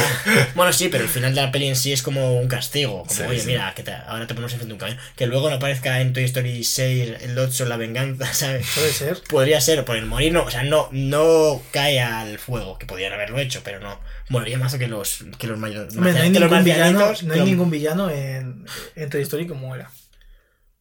Bueno, 0.56 0.72
sí, 0.74 0.90
pero 0.90 1.04
el 1.04 1.10
final 1.10 1.34
de 1.36 1.42
la 1.42 1.52
peli 1.52 1.68
en 1.68 1.76
sí 1.76 1.94
es 1.94 2.02
como 2.02 2.38
un 2.40 2.48
castigo. 2.48 3.04
Como, 3.04 3.12
Sí, 3.14 3.24
oye, 3.24 3.40
sí. 3.40 3.48
mira, 3.48 3.74
que 3.76 3.84
te- 3.84 3.94
ahora 3.94 4.28
te 4.28 4.34
ponemos 4.34 4.54
enfrente 4.54 4.68
de 4.70 4.74
un 4.74 4.80
camión. 4.80 4.98
Que 5.16 5.28
luego 5.28 5.50
no 5.50 5.56
aparezca 5.58 6.02
en 6.02 6.14
Toy 6.14 6.24
Story 6.26 6.64
6 6.64 7.14
el 7.22 7.38
8 7.38 7.66
la 7.66 7.78
venganza, 7.78 8.26
¿sabes? 8.34 8.66
Puede 8.76 8.92
ser. 8.92 9.22
Podría 9.30 9.62
ser, 9.62 9.86
por 9.86 9.96
el 9.98 10.06
morir 10.06 10.34
no, 10.34 10.44
o 10.44 10.52
sea, 10.52 10.64
no, 10.64 10.90
no 10.92 11.62
cae 11.72 12.00
al 12.02 12.38
fuego, 12.40 12.78
que 12.78 12.86
podrían 12.86 13.14
haberlo 13.14 13.40
hecho, 13.40 13.62
pero 13.64 13.80
no. 13.80 14.00
Moriría 14.30 14.58
más 14.58 14.74
que 14.76 14.88
los, 14.88 15.24
que 15.38 15.46
los 15.48 15.58
mayores. 15.60 15.94
No 15.96 16.06
hay 16.08 16.14
que 16.32 16.40
los 16.40 16.50
ningún 16.50 16.64
villano, 16.64 17.00
marcianitos, 17.00 17.24
no 17.24 17.28
que 17.30 17.34
hay 17.34 17.40
los- 17.42 17.50
ningún 17.50 17.70
villano 17.70 18.10
en, 18.10 18.66
en 18.96 19.10
Toy 19.10 19.22
Story 19.22 19.46
como 19.48 19.76
era. 19.76 19.92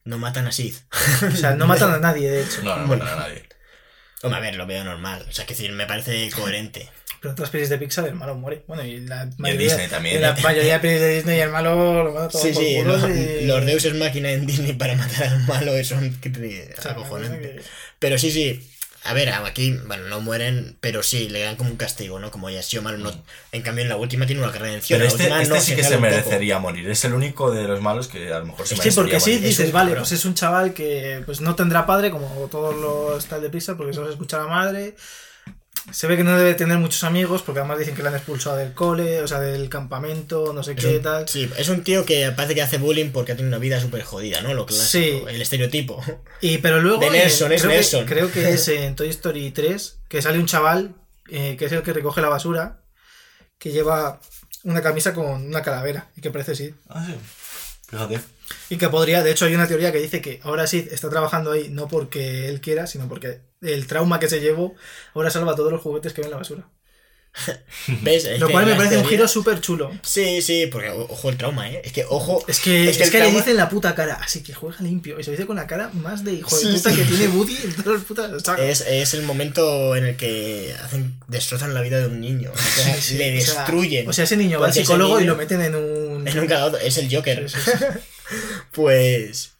no 0.03 0.17
matan 0.17 0.47
a 0.47 0.51
Sid. 0.51 0.73
O 1.27 1.35
sea, 1.35 1.55
no 1.55 1.65
matan 1.67 1.91
a 1.93 1.97
nadie, 1.99 2.29
de 2.29 2.41
hecho. 2.43 2.61
No, 2.63 2.75
no 2.75 2.87
Bueno. 2.87 3.03
matan 3.03 3.19
a 3.19 3.21
nadie. 3.27 3.43
Hombre, 4.25 4.37
a 4.37 4.41
ver, 4.41 4.55
lo 4.55 4.65
veo 4.65 4.83
normal. 4.83 5.25
O 5.29 5.31
sea, 5.31 5.45
que 5.45 5.53
decir, 5.53 5.71
me 5.71 5.85
parece 5.85 6.29
coherente. 6.31 6.89
Pero 7.21 7.31
otras 7.33 7.49
pelis 7.49 7.69
de 7.69 7.77
Pixar 7.79 8.07
el 8.07 8.13
malo 8.15 8.35
muere. 8.35 8.63
Bueno, 8.67 8.83
y 8.83 8.99
la 8.99 9.27
mayoría, 9.37 9.69
Disney 9.69 9.87
también, 9.87 10.15
en 10.17 10.21
la 10.21 10.29
¿eh? 10.31 10.41
mayoría 10.43 10.73
de 10.73 10.79
pelis 10.87 10.99
de 11.01 11.15
Disney 11.15 11.39
el 11.39 11.49
malo 11.49 12.03
lo 12.03 12.11
mata 12.13 12.27
todo 12.29 12.41
Sí, 12.41 12.51
por 12.51 12.63
sí, 12.63 12.81
los, 12.83 13.03
y- 13.09 13.45
los 13.45 13.65
Deus 13.65 13.85
es 13.85 13.93
máquina 13.95 14.31
en 14.31 14.45
Disney 14.45 14.73
para 14.73 14.95
matar 14.95 15.23
al 15.23 15.39
malo, 15.47 15.73
eso 15.75 15.95
es 15.99 16.85
acojonante. 16.85 17.39
que- 17.41 17.61
Pero 17.99 18.17
sí, 18.19 18.29
sí. 18.31 18.71
A 19.07 19.13
ver, 19.13 19.29
aquí, 19.29 19.71
bueno, 19.85 20.07
no 20.07 20.19
mueren, 20.19 20.77
pero 20.81 21.03
sí, 21.03 21.29
le 21.29 21.41
dan 21.41 21.55
como 21.57 21.69
un 21.69 21.77
castigo, 21.77 22.19
¿no? 22.19 22.31
Como 22.31 22.49
ya 22.49 22.59
ha 22.59 22.63
sido 22.63 22.81
malo. 22.81 22.97
No, 22.97 23.11
en 23.51 23.61
cambio, 23.61 23.83
en 23.83 23.89
la 23.89 23.97
última 23.97 24.25
tiene 24.25 24.41
una 24.41 24.51
redención. 24.51 24.97
Pero 24.99 25.03
la 25.05 25.09
este, 25.09 25.23
última 25.23 25.41
este 25.43 25.53
no, 25.53 25.61
sí 25.61 25.75
que 25.75 25.83
se 25.83 25.97
merecería 25.99 26.57
morir. 26.59 26.89
Es 26.89 27.05
el 27.05 27.13
único 27.13 27.51
de 27.51 27.67
los 27.67 27.81
malos 27.81 28.07
que 28.07 28.33
a 28.33 28.39
lo 28.39 28.45
mejor 28.47 28.67
se 28.67 28.75
Sí, 28.75 28.79
merecería 28.79 28.95
porque 28.95 29.19
sí, 29.19 29.29
morir. 29.33 29.45
dices, 29.47 29.67
un 29.67 29.73
vale, 29.73 29.89
cabrón. 29.89 30.01
pues 30.03 30.11
es 30.13 30.25
un 30.25 30.33
chaval 30.33 30.73
que 30.73 31.21
pues 31.25 31.39
no 31.41 31.55
tendrá 31.55 31.85
padre, 31.85 32.09
como 32.09 32.27
todos 32.49 32.75
los 32.75 33.25
tal 33.27 33.41
de 33.43 33.49
Pixar, 33.51 33.77
porque 33.77 33.93
solo 33.93 34.07
se 34.07 34.13
escucha 34.13 34.37
a 34.37 34.41
la 34.41 34.47
madre. 34.47 34.95
Se 35.91 36.07
ve 36.07 36.17
que 36.17 36.23
no 36.23 36.37
debe 36.37 36.55
tener 36.55 36.77
muchos 36.79 37.03
amigos, 37.03 37.41
porque 37.43 37.59
además 37.59 37.77
dicen 37.77 37.95
que 37.95 38.01
le 38.01 38.09
han 38.09 38.15
expulsado 38.15 38.55
del 38.57 38.73
cole, 38.73 39.21
o 39.21 39.27
sea, 39.27 39.39
del 39.39 39.69
campamento, 39.69 40.51
no 40.51 40.63
sé 40.63 40.71
Es 40.71 40.77
qué 40.83 40.97
un, 40.97 41.01
tal. 41.03 41.29
sí, 41.29 41.49
es 41.57 41.69
un 41.69 41.83
tío 41.83 42.05
que 42.05 42.31
parece 42.31 42.55
que 42.55 42.61
hace 42.63 42.77
bullying 42.79 43.11
porque 43.11 43.33
ha 43.33 43.35
tenido 43.35 43.49
una 43.49 43.59
vida 43.59 43.79
súper 43.79 44.01
jodida, 44.03 44.41
¿no? 44.41 44.53
Lo 44.53 44.65
clásico, 44.65 45.27
Sí. 45.27 45.35
el 45.35 45.41
estereotipo. 45.41 46.03
Y 46.41 46.57
pero 46.57 46.81
luego 46.81 46.99
De 47.01 47.11
Nelson, 47.11 47.51
es 47.51 47.61
creo, 47.61 47.73
Nelson. 47.73 48.05
Que, 48.05 48.13
creo 48.13 48.31
que 48.31 48.49
es 48.49 48.67
en 48.69 48.95
Toy 48.95 49.09
Story 49.09 49.51
3 49.51 49.99
que 50.09 50.21
sale 50.21 50.39
un 50.39 50.47
chaval 50.47 50.95
eh, 51.29 51.55
que 51.57 51.65
es 51.65 51.71
el 51.71 51.83
que 51.83 51.93
recoge 51.93 52.21
la 52.21 52.29
basura, 52.29 52.81
que 53.59 53.71
lleva 53.71 54.19
una 54.63 54.81
camisa 54.81 55.13
con 55.13 55.25
una 55.45 55.61
calavera 55.61 56.09
y 56.15 56.21
que 56.21 56.31
parece 56.31 56.55
Sid. 56.55 56.73
Ah, 56.89 57.05
sí. 57.07 57.15
Fíjate. 57.89 58.19
Y 58.69 58.77
que 58.77 58.89
podría, 58.89 59.23
de 59.23 59.31
hecho 59.31 59.45
hay 59.45 59.55
una 59.55 59.67
teoría 59.67 59.91
que 59.91 59.99
dice 59.99 60.21
que 60.21 60.39
ahora 60.43 60.65
Sid 60.67 60.91
está 60.91 61.09
trabajando 61.09 61.51
ahí 61.51 61.69
no 61.69 61.87
porque 61.87 62.47
él 62.49 62.59
quiera, 62.61 62.87
sino 62.87 63.07
porque 63.07 63.41
el 63.73 63.87
trauma 63.87 64.19
que 64.19 64.29
se 64.29 64.39
llevó 64.41 64.75
ahora 65.13 65.29
salva 65.29 65.55
todos 65.55 65.71
los 65.71 65.81
juguetes 65.81 66.13
que 66.13 66.21
ven 66.21 66.27
en 66.27 66.31
la 66.31 66.37
basura. 66.37 66.67
¿Ves? 68.01 68.23
Es 68.23 68.39
Lo 68.39 68.47
que 68.47 68.53
cual 68.53 68.65
me 68.65 68.75
parece 68.75 68.95
un 68.95 69.01
teorías- 69.03 69.09
giro 69.09 69.27
súper 69.27 69.59
chulo. 69.59 69.91
Sí, 70.03 70.41
sí, 70.41 70.67
porque 70.71 70.89
ojo 70.89 71.29
el 71.29 71.35
trauma, 71.35 71.69
¿eh? 71.69 71.81
Es 71.83 71.91
que, 71.91 72.05
ojo. 72.07 72.41
Es 72.47 72.61
que, 72.61 72.89
es 72.89 72.97
que 72.97 73.03
le 73.05 73.11
trauma- 73.11 73.37
dicen 73.39 73.57
la 73.57 73.67
puta 73.67 73.93
cara, 73.93 74.13
así 74.23 74.41
que 74.41 74.53
juega 74.53 74.77
limpio. 74.79 75.19
Y 75.19 75.23
se 75.23 75.31
lo 75.31 75.35
dice 75.35 75.45
con 75.45 75.57
la 75.57 75.67
cara 75.67 75.89
más 75.93 76.23
de 76.23 76.31
hijo 76.31 76.57
de 76.57 76.71
puta 76.71 76.91
sí. 76.91 76.95
que 76.95 77.03
tiene 77.03 77.27
Woody 77.27 77.57
en 77.61 77.73
todas 77.75 77.99
las 77.99 78.03
putas 78.07 78.41
sacas. 78.41 78.63
Es, 78.65 78.81
es 78.87 79.13
el 79.15 79.23
momento 79.23 79.97
en 79.97 80.05
el 80.05 80.15
que 80.15 80.73
hacen 80.81 81.19
destrozan 81.27 81.73
la 81.73 81.81
vida 81.81 81.99
de 81.99 82.07
un 82.07 82.21
niño. 82.21 82.51
O 82.53 82.57
sea, 82.57 82.95
Sí, 83.01 83.17
le 83.17 83.37
o 83.37 83.41
sea, 83.45 83.53
destruyen. 83.55 84.07
O 84.07 84.13
sea, 84.13 84.23
ese 84.23 84.37
niño 84.37 84.61
va 84.61 84.67
al 84.67 84.73
psicólogo 84.73 85.19
y 85.19 85.25
lo 85.25 85.35
meten 85.35 85.59
en 85.59 85.75
un. 85.75 86.25
Es 86.25 86.35
un 86.35 86.47
cagado, 86.47 86.77
es 86.77 86.97
el 86.97 87.13
Joker. 87.13 87.45
Pues. 88.71 89.54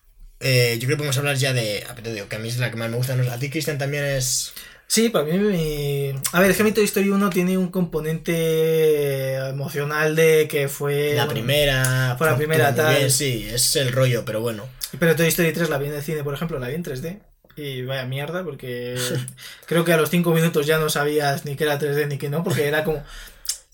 Eh, 0.46 0.78
yo 0.80 0.86
creo 0.88 0.92
que 0.92 0.98
podemos 0.98 1.18
hablar 1.18 1.36
ya 1.36 1.52
de. 1.54 1.84
a 1.90 1.94
ver, 1.94 2.14
digo, 2.14 2.30
que 2.30 2.36
a 2.36 2.40
mí 2.40 2.48
es 2.48 2.58
la 2.58 2.70
que 2.70 2.78
más 2.78 2.90
me 2.90 2.98
gusta. 2.98 3.16
¿no? 3.16 3.30
A 3.32 3.38
ti, 3.38 3.50
Cristian, 3.50 3.78
también 3.78 4.06
es. 4.06 4.54
Sí, 4.88 5.10
para 5.10 5.26
mí. 5.26 5.38
mi- 5.40 6.14
A 6.32 6.40
ver, 6.40 6.52
es 6.52 6.58
que 6.58 6.64
mi 6.64 6.72
Toy 6.72 6.84
Story 6.86 7.10
1 7.10 7.30
tiene 7.32 7.58
un 7.58 7.70
componente 7.70 9.36
emocional 9.50 10.16
de 10.16 10.48
que 10.50 10.68
fue. 10.68 11.14
La 11.16 11.28
primera. 11.28 12.16
fue 12.18 12.28
la 12.28 12.38
primera, 12.38 12.74
tal. 12.76 12.96
bien, 12.96 13.12
sí, 13.12 13.48
es 13.52 13.76
el 13.76 13.92
rollo, 13.92 14.24
pero 14.26 14.42
bueno. 14.42 14.64
Pero 15.00 15.16
Toy 15.16 15.28
Story 15.28 15.52
3 15.52 15.70
la 15.70 15.78
vi 15.78 15.88
en 15.88 15.94
el 15.96 16.04
cine, 16.04 16.24
por 16.24 16.34
ejemplo, 16.34 16.60
la 16.60 16.68
vi 16.68 16.76
en 16.76 16.84
3D. 16.84 17.20
Y 17.58 17.84
vaya 17.84 18.06
mierda, 18.06 18.44
porque 18.44 18.96
creo 19.66 19.86
que 19.86 19.94
a 19.94 19.98
los 19.98 20.10
5 20.10 20.32
minutos 20.34 20.66
ya 20.68 20.78
no 20.78 20.90
sabías 20.90 21.46
ni 21.46 21.56
que 21.56 21.64
era 21.64 21.80
3D 21.80 22.08
ni 22.08 22.18
que 22.18 22.30
no, 22.30 22.44
porque 22.44 22.68
era 22.68 22.84
como. 22.84 23.04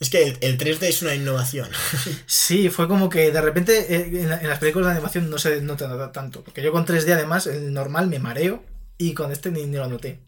Es 0.01 0.09
que 0.09 0.23
el, 0.23 0.37
el 0.41 0.57
3D 0.57 0.81
es 0.83 1.01
una 1.03 1.15
innovación. 1.15 1.69
Sí, 2.25 2.69
fue 2.69 2.87
como 2.89 3.07
que 3.09 3.31
de 3.31 3.39
repente 3.39 3.95
eh, 3.95 4.09
en, 4.21 4.29
la- 4.29 4.39
en 4.41 4.49
las 4.49 4.59
películas 4.59 4.87
de 4.87 4.93
animación 4.93 5.29
no 5.29 5.37
se 5.37 5.61
nota 5.61 6.11
tanto. 6.11 6.43
Porque 6.43 6.61
yo 6.61 6.71
con 6.73 6.85
3D 6.85 7.13
además, 7.13 7.47
el 7.47 7.71
normal 7.71 8.07
me 8.07 8.19
mareo 8.19 8.63
y 8.97 9.13
con 9.13 9.31
este 9.31 9.51
ni, 9.51 9.65
ni 9.67 9.77
lo 9.77 9.87
noté. 9.87 10.19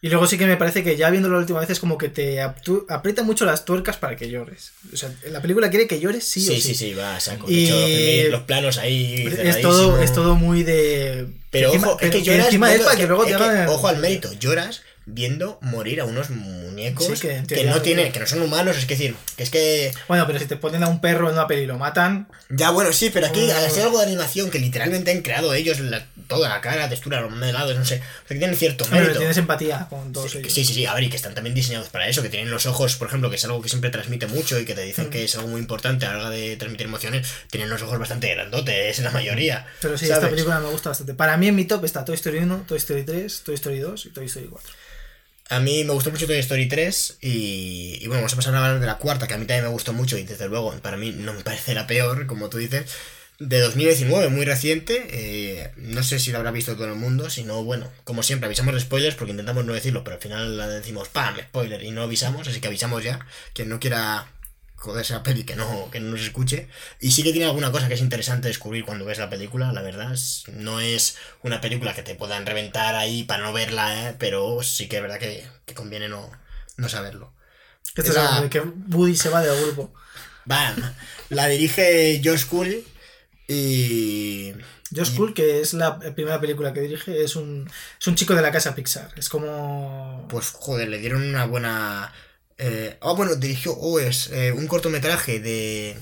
Y 0.00 0.10
luego 0.10 0.28
sí 0.28 0.38
que 0.38 0.46
me 0.46 0.56
parece 0.56 0.84
que 0.84 0.96
ya 0.96 1.10
viéndolo 1.10 1.34
la 1.34 1.40
última 1.40 1.58
vez 1.58 1.70
es 1.70 1.80
como 1.80 1.98
que 1.98 2.08
te 2.08 2.40
aprieta 2.40 3.24
mucho 3.24 3.44
las 3.44 3.64
tuercas 3.64 3.96
para 3.96 4.14
que 4.14 4.30
llores. 4.30 4.70
O 4.92 4.96
sea, 4.96 5.12
la 5.30 5.42
película 5.42 5.70
quiere 5.70 5.88
que 5.88 5.98
llores 5.98 6.22
sí, 6.22 6.40
Sí, 6.40 6.50
o 6.50 6.54
sí, 6.54 6.60
sí. 6.60 6.74
sí, 6.76 6.94
va 6.94 7.16
a 7.16 7.20
saco. 7.20 7.50
Y- 7.50 7.66
De 7.66 8.20
hecho, 8.20 8.30
los 8.30 8.42
planos 8.42 8.78
ahí. 8.78 9.26
Es 9.42 9.60
todo, 9.60 10.00
es 10.00 10.12
todo 10.12 10.36
muy 10.36 10.62
de... 10.62 11.26
Pero 11.50 11.68
encima, 11.72 11.88
ojo, 11.88 12.00
es 12.00 12.10
que 12.12 12.22
lloras. 12.22 12.46
encima 12.46 12.68
viendo- 12.68 12.84
para 12.84 12.94
es 12.94 13.00
que 13.00 13.06
luego 13.08 13.24
es 13.24 13.28
te 13.30 13.34
hagan... 13.42 13.68
Ojo 13.70 13.88
al 13.88 13.96
mérito, 13.98 14.32
lloras 14.34 14.82
viendo 15.10 15.58
morir 15.62 16.00
a 16.00 16.04
unos 16.04 16.28
muñecos 16.30 17.06
Sí, 17.06 17.14
que 17.28 17.60
en 17.60 17.70
no 17.70 17.80
tienen, 17.82 18.12
que 18.12 18.20
no 18.20 18.26
son 18.26 18.42
humanos, 18.42 18.76
es 18.76 18.84
que 18.84 18.94
decir, 18.94 19.16
que 19.36 19.42
es 19.42 19.50
que. 19.50 19.90
Bueno, 20.06 20.26
pero 20.26 20.38
si 20.38 20.44
te 20.46 20.56
ponen 20.56 20.82
a 20.84 20.88
un 20.88 21.00
perro 21.00 21.28
en 21.28 21.34
una 21.34 21.46
peli 21.46 21.62
y 21.62 21.66
lo 21.66 21.78
matan... 21.78 22.28
Ya 22.50 22.70
bueno, 22.70 22.92
sí, 22.92 23.10
pero 23.12 23.26
aquí 23.26 23.40
Mm. 23.40 23.50
al 23.50 23.64
hacer 23.66 23.82
algo 23.84 23.98
de 23.98 24.04
animación 24.04 24.50
que 24.50 24.58
literalmente 24.58 25.10
han 25.10 25.22
creado 25.22 25.54
ellos 25.54 25.80
la- 25.80 26.06
toda 26.28 26.48
la 26.48 26.60
cara, 26.60 26.88
textura, 26.88 27.20
los 27.22 27.30
modelados, 27.30 27.74
no 27.76 27.84
sé, 27.84 27.96
o 27.96 27.98
sea, 27.98 28.28
que 28.28 28.34
tienen 28.36 28.54
cierto 28.56 28.84
Pero 28.84 28.96
mérito. 29.00 29.18
tienes 29.18 29.36
empatía 29.38 29.86
con 29.88 30.12
todos 30.12 30.30
Sí, 30.30 30.38
ellos. 30.38 30.52
sí, 30.52 30.64
sí, 30.64 30.74
sí, 30.74 30.86
a 30.86 30.92
ver, 30.94 31.04
y 31.04 31.08
que 31.08 31.16
están 31.16 31.34
también 31.34 31.54
diseñados 31.54 31.88
para 31.88 32.06
eso, 32.08 32.22
que 32.22 32.28
tienen 32.28 32.50
los 32.50 32.66
ojos, 32.66 32.96
por 32.96 33.08
ejemplo, 33.08 33.30
que 33.30 33.36
es 33.36 33.44
algo 33.44 33.62
que 33.62 33.68
siempre 33.70 33.90
transmite 33.90 34.26
mucho 34.26 34.58
y 34.60 34.64
que 34.66 34.74
te 34.74 34.82
dicen 34.82 35.06
Mm. 35.06 35.10
que 35.10 35.24
es 35.24 35.34
algo 35.36 35.48
muy 35.48 35.60
importante 35.60 36.04
a 36.06 36.12
la 36.12 36.18
hora 36.18 36.30
de 36.30 36.56
transmitir 36.56 36.86
emociones, 36.86 37.26
tienen 37.50 37.70
los 37.70 37.80
ojos 37.82 37.98
bastante 37.98 38.28
grandotes, 38.34 38.98
la 39.00 39.10
mayoría. 39.10 39.66
Pero 39.80 39.96
sí, 39.96 40.06
¿sabes? 40.06 40.18
esta 40.18 40.30
película 40.30 40.60
me 40.60 40.68
gusta 40.68 40.90
bastante. 40.90 41.14
Para 41.14 41.36
mí 41.38 41.48
en 41.48 41.56
mi 41.56 41.64
top 41.64 41.84
está 41.86 42.04
Toy 42.04 42.14
Story 42.16 42.38
1, 42.38 42.64
Toy 42.68 42.78
Story 42.78 43.04
3, 43.04 43.40
Toy 43.44 43.54
Story 43.54 43.78
2 43.80 44.06
y 44.06 44.10
Toy 44.10 44.26
Story 44.26 44.46
4. 44.50 44.72
A 45.50 45.60
mí 45.60 45.84
me 45.84 45.92
gustó 45.92 46.10
mucho 46.10 46.26
Toy 46.26 46.38
Story 46.38 46.68
3 46.68 47.18
y, 47.22 47.98
y 48.00 48.06
bueno, 48.06 48.20
vamos 48.20 48.34
a 48.34 48.36
pasar 48.36 48.54
a 48.54 48.58
hablar 48.58 48.80
de 48.80 48.86
la 48.86 48.98
cuarta, 48.98 49.26
que 49.26 49.34
a 49.34 49.38
mí 49.38 49.46
también 49.46 49.64
me 49.64 49.70
gustó 49.70 49.92
mucho 49.94 50.18
y 50.18 50.24
desde 50.24 50.48
luego 50.48 50.72
para 50.80 50.98
mí 50.98 51.12
no 51.12 51.32
me 51.32 51.42
parece 51.42 51.74
la 51.74 51.86
peor, 51.86 52.26
como 52.26 52.50
tú 52.50 52.58
dices, 52.58 52.84
de 53.38 53.60
2019, 53.60 54.28
muy 54.28 54.44
reciente, 54.44 55.06
eh, 55.10 55.70
no 55.76 56.02
sé 56.02 56.18
si 56.18 56.32
la 56.32 56.38
habrá 56.38 56.50
visto 56.50 56.74
todo 56.74 56.88
el 56.88 56.96
mundo, 56.96 57.30
si 57.30 57.44
no, 57.44 57.62
bueno, 57.62 57.88
como 58.04 58.22
siempre 58.22 58.46
avisamos 58.46 58.74
de 58.74 58.80
spoilers 58.80 59.14
porque 59.14 59.30
intentamos 59.30 59.64
no 59.64 59.72
decirlo, 59.72 60.02
pero 60.02 60.16
al 60.16 60.22
final 60.22 60.56
la 60.56 60.68
decimos, 60.68 61.08
¡pam! 61.08 61.36
spoiler 61.38 61.82
y 61.84 61.92
no 61.92 62.02
avisamos, 62.02 62.48
así 62.48 62.60
que 62.60 62.68
avisamos 62.68 63.04
ya, 63.04 63.20
quien 63.54 63.68
no 63.68 63.78
quiera 63.78 64.26
joderse 64.78 65.12
la 65.12 65.22
peli 65.22 65.44
que 65.44 65.56
no, 65.56 65.90
que 65.90 66.00
no 66.00 66.10
nos 66.12 66.20
escuche. 66.22 66.68
Y 67.00 67.10
sí 67.10 67.22
que 67.22 67.32
tiene 67.32 67.46
alguna 67.46 67.70
cosa 67.72 67.88
que 67.88 67.94
es 67.94 68.00
interesante 68.00 68.48
descubrir 68.48 68.84
cuando 68.84 69.04
ves 69.04 69.18
la 69.18 69.28
película, 69.30 69.72
la 69.72 69.82
verdad. 69.82 70.12
es- 70.14 70.44
no 70.52 70.80
es 70.80 71.16
una 71.42 71.60
película 71.60 71.94
que 71.94 72.02
te 72.02 72.14
puedan 72.14 72.46
reventar 72.46 72.94
ahí 72.94 73.24
para 73.24 73.42
no 73.42 73.52
verla, 73.52 74.10
¿eh? 74.10 74.16
pero 74.18 74.62
sí 74.62 74.88
que 74.88 74.96
es 74.96 75.02
verdad 75.02 75.18
que, 75.18 75.44
que 75.66 75.74
conviene 75.74 76.08
no, 76.08 76.30
no 76.76 76.88
saberlo. 76.88 77.34
Este 77.86 78.02
es 78.02 78.08
Esa- 78.10 78.38
el 78.42 78.48
que 78.50 78.60
Woody 78.60 79.16
se 79.16 79.28
va 79.30 79.42
del 79.42 79.60
grupo. 79.62 79.92
Bam. 80.44 80.76
La 81.30 81.46
dirige 81.48 82.20
Josh 82.24 82.46
Cooley 82.46 82.86
y... 83.46 84.52
Josh 84.94 85.14
Cool, 85.16 85.34
que 85.34 85.60
es 85.60 85.74
la 85.74 85.98
primera 85.98 86.40
película 86.40 86.72
que 86.72 86.80
dirige, 86.80 87.22
es 87.22 87.36
un, 87.36 87.70
es 88.00 88.06
un 88.06 88.14
chico 88.14 88.34
de 88.34 88.40
la 88.40 88.50
casa 88.50 88.74
Pixar. 88.74 89.10
Es 89.16 89.28
como. 89.28 90.26
Pues 90.30 90.50
joder, 90.52 90.88
le 90.88 90.96
dieron 90.98 91.22
una 91.22 91.44
buena... 91.44 92.10
Eh, 92.58 92.96
ah, 93.00 93.12
bueno, 93.12 93.36
dirigió 93.36 93.72
oh, 93.72 94.00
es, 94.00 94.30
eh, 94.32 94.52
un 94.52 94.66
cortometraje 94.66 95.38
de, 95.38 95.96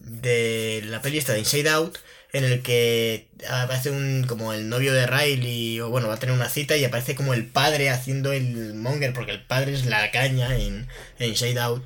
de 0.00 0.82
la 0.86 1.00
peli 1.00 1.18
esta 1.18 1.32
de 1.32 1.38
Inside 1.38 1.70
Out, 1.70 1.98
en 2.32 2.44
el 2.44 2.62
que 2.62 3.28
aparece 3.48 3.90
un 3.90 4.24
como 4.28 4.52
el 4.52 4.68
novio 4.68 4.92
de 4.92 5.06
Riley, 5.06 5.80
o 5.80 5.90
bueno, 5.90 6.08
va 6.08 6.14
a 6.14 6.18
tener 6.18 6.34
una 6.34 6.48
cita 6.48 6.76
y 6.76 6.84
aparece 6.84 7.14
como 7.14 7.32
el 7.32 7.46
padre 7.46 7.90
haciendo 7.90 8.32
el 8.32 8.74
monger, 8.74 9.12
porque 9.12 9.32
el 9.32 9.42
padre 9.44 9.72
es 9.72 9.86
la 9.86 10.10
caña 10.10 10.56
en, 10.56 10.88
Inside 11.20 11.60
Out. 11.60 11.84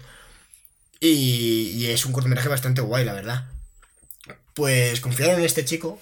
Y, 1.00 1.74
y 1.76 1.86
es 1.86 2.06
un 2.06 2.12
cortometraje 2.12 2.48
bastante 2.48 2.80
guay, 2.80 3.04
la 3.04 3.12
verdad. 3.12 3.46
Pues 4.54 5.00
confiaron 5.00 5.38
en 5.38 5.44
este 5.44 5.64
chico. 5.64 6.00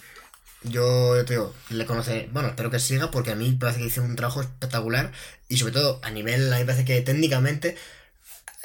Yo 0.63 1.15
te 1.27 1.35
digo, 1.35 1.55
le 1.71 1.85
conoce. 1.87 2.29
Bueno, 2.33 2.49
espero 2.49 2.71
que 2.71 2.79
siga 2.79 3.11
porque 3.11 3.33
a 3.33 3.35
mí 3.35 3.53
parece 3.53 3.81
que 3.81 3.87
hizo 3.87 4.03
un 4.03 4.17
trabajo 4.17 4.41
espectacular. 4.41 5.13
Y 5.49 5.59
sobre 5.59 5.75
todo 5.75 6.01
a 6.03 6.11
nivel, 6.11 6.53
a 6.53 6.57
mí 6.57 6.63
me 6.63 6.67
parece 6.67 6.85
que 6.85 7.01
técnicamente 7.03 7.77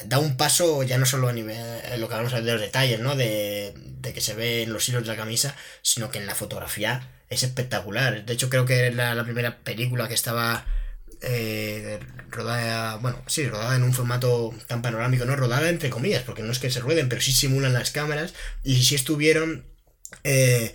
da 0.06 0.20
un 0.20 0.38
paso 0.38 0.84
ya 0.84 0.98
no 0.98 1.06
solo 1.06 1.30
a 1.30 1.34
nivel 1.34 1.58
eh, 1.58 1.98
lo 1.98 2.08
que 2.08 2.16
hablamos 2.16 2.34
de 2.34 2.52
los 2.52 2.62
detalles, 2.62 3.00
¿no? 3.00 3.16
De, 3.16 3.74
de 3.76 4.14
que 4.14 4.22
se 4.22 4.34
ve 4.34 4.64
en 4.64 4.74
los 4.74 4.88
hilos 4.90 5.04
de 5.04 5.10
la 5.10 5.16
camisa, 5.16 5.56
sino 5.82 6.12
que 6.12 6.18
en 6.20 6.26
la 6.26 6.36
fotografía 6.36 7.10
es 7.30 7.44
espectacular. 7.44 8.26
De 8.26 8.34
hecho, 8.34 8.50
creo 8.50 8.66
que 8.66 8.88
era 8.88 9.16
la 9.16 9.24
primera 9.24 9.60
película 9.60 10.08
que 10.08 10.14
estaba 10.14 10.66
eh, 11.22 12.00
rodada, 12.30 12.96
bueno, 12.98 13.22
sí, 13.28 13.48
rodada 13.48 13.76
en 13.76 13.84
un 13.84 13.94
formato 13.94 14.54
tan 14.68 14.82
panorámico, 14.82 15.26
no 15.26 15.36
rodada 15.36 15.70
entre 15.70 15.90
comillas, 15.90 16.24
porque 16.24 16.44
no 16.44 16.52
es 16.52 16.60
que 16.60 16.72
se 16.72 16.80
rueden, 16.80 17.10
pero 17.10 17.22
sí 17.22 17.32
simulan 17.32 17.74
las 17.74 17.92
cámaras 17.92 18.34
y 18.64 18.82
sí 18.84 18.96
estuvieron 18.96 19.66
eh, 20.24 20.74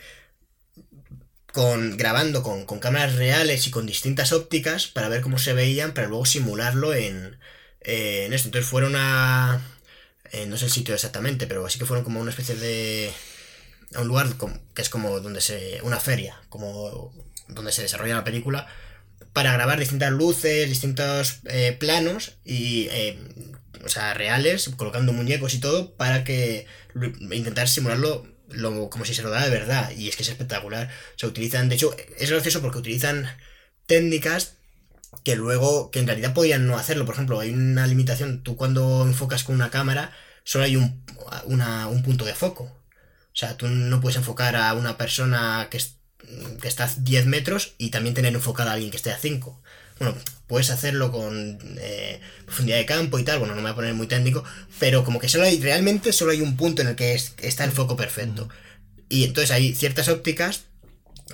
con, 1.53 1.97
grabando 1.97 2.43
con, 2.43 2.65
con 2.65 2.78
cámaras 2.78 3.16
reales 3.16 3.66
y 3.66 3.70
con 3.70 3.86
distintas 3.86 4.32
ópticas 4.32 4.86
para 4.86 5.09
ver 5.09 5.20
cómo 5.20 5.39
se 5.39 5.53
veían, 5.53 5.94
para 5.94 6.09
luego 6.09 6.27
simularlo 6.27 6.94
en, 6.94 7.39
eh, 7.87 8.25
en 8.27 8.33
esto. 8.35 8.49
Entonces 8.49 8.69
fueron 8.71 8.95
a... 8.97 9.61
eh, 10.33 10.47
no 10.47 10.57
sé 10.59 10.67
el 10.67 10.71
sitio 10.73 10.95
exactamente, 10.95 11.47
pero 11.47 11.69
sí 11.71 11.79
que 11.79 11.87
fueron 11.87 12.05
como 12.05 12.21
una 12.21 12.31
especie 12.31 12.57
de... 12.57 13.13
a 13.95 14.03
un 14.03 14.09
lugar 14.09 14.29
que 14.75 14.83
es 14.83 14.89
como 14.91 15.21
donde 15.21 15.41
se... 15.41 15.81
una 15.83 16.01
feria, 16.01 16.41
como 16.49 17.13
donde 17.49 17.73
se 17.73 17.83
desarrolla 17.83 18.17
la 18.17 18.25
película, 18.25 18.67
para 19.33 19.53
grabar 19.53 19.79
distintas 19.79 20.11
luces, 20.13 20.69
distintos 20.69 21.41
eh, 21.47 21.77
planos 21.79 22.39
y... 22.45 22.89
o 23.85 23.89
sea, 23.89 24.15
reales, 24.15 24.69
colocando 24.77 25.13
muñecos 25.13 25.55
y 25.55 25.61
todo, 25.61 25.95
para 25.97 26.25
que 26.25 26.67
intentar 27.31 27.69
simularlo 27.69 28.27
lo- 28.49 28.91
como 28.91 29.05
si 29.05 29.15
se 29.15 29.23
rodara 29.23 29.45
de 29.45 29.51
verdad. 29.51 29.91
Y 29.93 30.09
es 30.09 30.17
que 30.17 30.23
es 30.25 30.29
espectacular. 30.29 30.91
Se 31.17 31.27
utilizan, 31.27 31.69
de 31.69 31.77
hecho, 31.77 31.95
es 32.19 32.31
gracioso 32.31 32.61
porque 32.63 32.79
utilizan 32.79 33.29
técnicas 33.87 34.57
que 35.24 35.36
luego, 35.36 35.90
que 35.90 36.01
en 36.01 36.06
realidad 36.06 36.34
podían 36.34 36.66
no 36.66 36.76
hacerlo. 36.78 37.05
Por 37.06 37.14
ejemplo, 37.14 37.40
hay 37.40 37.51
una 37.51 37.86
limitación. 37.86 38.43
Tú 38.43 38.56
cuando 38.56 39.02
enfocas 39.06 39.44
con 39.44 39.55
una 39.55 39.70
cámara, 39.70 40.12
solo 40.44 40.64
hay 40.64 40.76
un, 40.76 41.05
una- 41.44 41.88
un 41.88 42.02
punto 42.02 42.24
de 42.24 42.34
foco. 42.34 42.64
O 42.64 43.38
sea, 43.38 43.56
tú 43.56 43.68
no 43.68 44.01
puedes 44.01 44.16
enfocar 44.16 44.56
a 44.56 44.72
una 44.74 44.97
persona 44.97 45.68
que, 45.70 45.76
es- 45.78 45.97
que 46.60 46.68
está 46.68 46.84
a 46.84 46.90
10 46.98 47.26
metros 47.26 47.74
y 47.78 47.90
también 47.90 48.14
tener 48.14 48.34
enfocada 48.34 48.70
a 48.70 48.74
alguien 48.74 48.90
que 48.90 48.97
esté 48.97 49.10
a 49.12 49.18
5. 49.18 49.62
Bueno, 49.98 50.14
puedes 50.47 50.70
hacerlo 50.70 51.10
con 51.12 51.59
eh, 51.78 52.20
profundidad 52.44 52.76
de 52.78 52.86
campo 52.86 53.18
y 53.18 53.24
tal, 53.24 53.38
bueno, 53.38 53.55
no 53.55 53.62
me 53.62 53.68
voy 53.68 53.72
a 53.72 53.74
poner 53.76 53.94
muy 53.94 54.06
técnico, 54.06 54.44
pero 54.78 55.05
como 55.05 55.18
que 55.20 55.28
solo 55.28 55.44
hay, 55.44 55.59
realmente 55.60 56.12
solo 56.12 56.32
hay 56.32 56.40
un 56.43 56.56
punto 56.56 56.82
en 56.82 56.88
el 56.88 56.97
que 56.97 57.14
es- 57.14 57.34
está 57.38 57.64
el 57.64 57.72
foco 57.72 57.97
perfecto. 57.97 58.48
Y 59.09 59.24
entonces 59.24 59.51
hay 59.52 59.74
ciertas 59.74 60.09
ópticas 60.09 60.64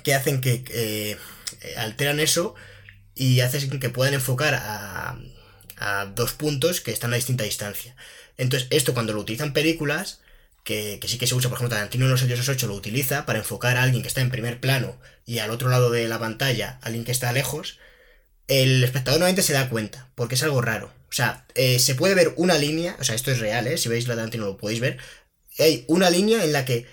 que 0.03 0.13
hacen 0.13 0.41
que 0.41 0.63
eh, 0.69 1.17
eh, 1.61 1.75
alteran 1.77 2.19
eso 2.19 2.55
y 3.15 3.41
hacen 3.41 3.79
que 3.79 3.89
puedan 3.89 4.13
enfocar 4.13 4.55
a, 4.55 5.17
a 5.77 6.05
dos 6.05 6.33
puntos 6.33 6.81
que 6.81 6.91
están 6.91 7.13
a 7.13 7.17
distinta 7.17 7.43
distancia. 7.43 7.95
Entonces, 8.37 8.67
esto 8.71 8.93
cuando 8.93 9.13
lo 9.13 9.21
utilizan 9.21 9.53
películas, 9.53 10.21
que, 10.63 10.97
que 10.99 11.07
sí 11.07 11.17
que 11.17 11.27
se 11.27 11.35
usa, 11.35 11.49
por 11.49 11.57
ejemplo, 11.57 11.75
Tarantino 11.75 12.05
en 12.05 12.11
los 12.11 12.49
8 12.49 12.67
lo 12.67 12.73
utiliza 12.73 13.25
para 13.25 13.39
enfocar 13.39 13.77
a 13.77 13.83
alguien 13.83 14.01
que 14.01 14.07
está 14.07 14.21
en 14.21 14.31
primer 14.31 14.59
plano 14.59 14.97
y 15.25 15.39
al 15.39 15.51
otro 15.51 15.69
lado 15.69 15.91
de 15.91 16.07
la 16.07 16.19
pantalla 16.19 16.79
alguien 16.81 17.03
que 17.03 17.11
está 17.11 17.31
lejos, 17.33 17.79
el 18.47 18.83
espectador 18.83 19.19
normalmente 19.19 19.43
se 19.43 19.53
da 19.53 19.69
cuenta, 19.69 20.09
porque 20.15 20.35
es 20.35 20.43
algo 20.43 20.61
raro. 20.61 20.87
O 21.09 21.15
sea, 21.15 21.45
eh, 21.55 21.79
se 21.79 21.95
puede 21.95 22.15
ver 22.15 22.33
una 22.37 22.57
línea, 22.57 22.95
o 22.99 23.03
sea, 23.03 23.15
esto 23.15 23.31
es 23.31 23.39
real, 23.39 23.67
¿eh? 23.67 23.77
si 23.77 23.89
veis 23.89 24.07
la 24.07 24.15
Tarantino 24.15 24.45
lo 24.45 24.57
podéis 24.57 24.79
ver, 24.79 24.97
hay 25.59 25.85
una 25.87 26.09
línea 26.09 26.43
en 26.43 26.53
la 26.53 26.65
que 26.65 26.87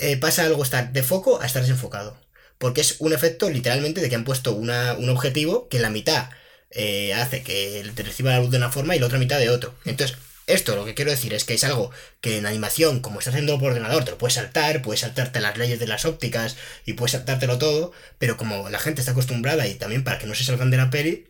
eh, 0.00 0.16
pasa 0.16 0.44
algo 0.44 0.62
estar 0.62 0.92
de 0.92 1.02
foco 1.02 1.40
a 1.40 1.46
estar 1.46 1.62
desenfocado. 1.62 2.20
Porque 2.58 2.80
es 2.80 2.96
un 2.98 3.12
efecto 3.12 3.50
literalmente 3.50 4.00
de 4.00 4.08
que 4.08 4.14
han 4.14 4.24
puesto 4.24 4.54
una, 4.54 4.94
un 4.94 5.08
objetivo 5.08 5.68
que 5.68 5.78
la 5.78 5.90
mitad 5.90 6.30
eh, 6.70 7.14
hace 7.14 7.42
que 7.42 7.84
te 7.94 8.02
reciba 8.02 8.32
la 8.32 8.40
luz 8.40 8.50
de 8.50 8.58
una 8.58 8.70
forma 8.70 8.96
y 8.96 8.98
la 8.98 9.06
otra 9.06 9.18
mitad 9.18 9.38
de 9.38 9.50
otro. 9.50 9.74
Entonces, 9.84 10.16
esto 10.46 10.76
lo 10.76 10.84
que 10.84 10.94
quiero 10.94 11.10
decir 11.10 11.32
es 11.34 11.44
que 11.44 11.54
es 11.54 11.64
algo 11.64 11.90
que 12.20 12.38
en 12.38 12.46
animación, 12.46 13.00
como 13.00 13.18
estás 13.18 13.34
haciendo 13.34 13.58
por 13.58 13.70
ordenador, 13.70 14.04
te 14.04 14.10
lo 14.10 14.18
puedes 14.18 14.34
saltar, 14.34 14.82
puedes 14.82 15.00
saltarte 15.00 15.40
las 15.40 15.56
leyes 15.56 15.78
de 15.78 15.86
las 15.86 16.04
ópticas 16.04 16.56
y 16.84 16.94
puedes 16.94 17.12
saltártelo 17.12 17.58
todo, 17.58 17.92
pero 18.18 18.36
como 18.36 18.68
la 18.68 18.78
gente 18.78 19.00
está 19.00 19.12
acostumbrada 19.12 19.66
y 19.66 19.74
también 19.74 20.04
para 20.04 20.18
que 20.18 20.26
no 20.26 20.34
se 20.34 20.44
salgan 20.44 20.70
de 20.70 20.76
la 20.76 20.90
peli, 20.90 21.28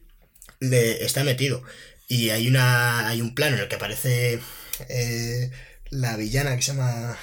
le 0.61 1.05
está 1.05 1.25
metido. 1.25 1.63
Y 2.09 2.31
hay 2.31 2.49
una 2.49 3.09
hay 3.09 3.21
un 3.21 3.35
plano 3.35 3.57
en 3.57 3.63
el 3.63 3.69
que 3.69 3.77
aparece 3.77 4.41
eh, 4.89 5.51
la 5.91 6.17
villana 6.17 6.57
que 6.57 6.63
se 6.63 6.73
llama 6.73 7.17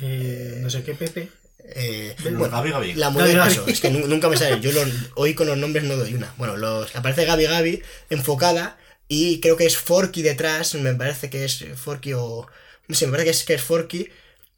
eh, 0.00 0.58
no 0.60 0.70
sé 0.70 0.82
qué, 0.82 0.94
Pepe. 0.94 1.28
Eh, 1.64 2.14
Bueno, 2.22 2.38
bueno, 2.40 2.56
Gabi 2.56 2.70
Gabi. 2.70 2.94
la 2.94 3.10
modelo, 3.10 3.38
Gabi 3.40 3.52
eso, 3.52 3.66
es 3.68 3.80
que 3.80 3.90
nu- 3.90 4.06
nunca 4.06 4.28
me 4.28 4.36
sale. 4.36 4.60
Yo 4.60 4.70
hoy 5.16 5.34
con 5.34 5.46
los 5.46 5.56
nombres 5.58 5.84
no 5.84 5.96
doy 5.96 6.14
una. 6.14 6.32
Bueno, 6.36 6.56
los 6.56 6.94
aparece 6.96 7.24
Gabi 7.24 7.44
Gabi 7.44 7.82
enfocada 8.10 8.76
y 9.08 9.40
creo 9.40 9.56
que 9.56 9.66
es 9.66 9.76
Forky 9.76 10.22
detrás. 10.22 10.74
Me 10.74 10.94
parece 10.94 11.30
que 11.30 11.44
es 11.44 11.64
Forky 11.76 12.12
o. 12.14 12.46
No 12.88 12.94
sé, 12.94 13.06
me 13.06 13.12
parece 13.12 13.24
que 13.26 13.30
es, 13.30 13.44
que 13.44 13.54
es 13.54 13.62
Forky. 13.62 14.08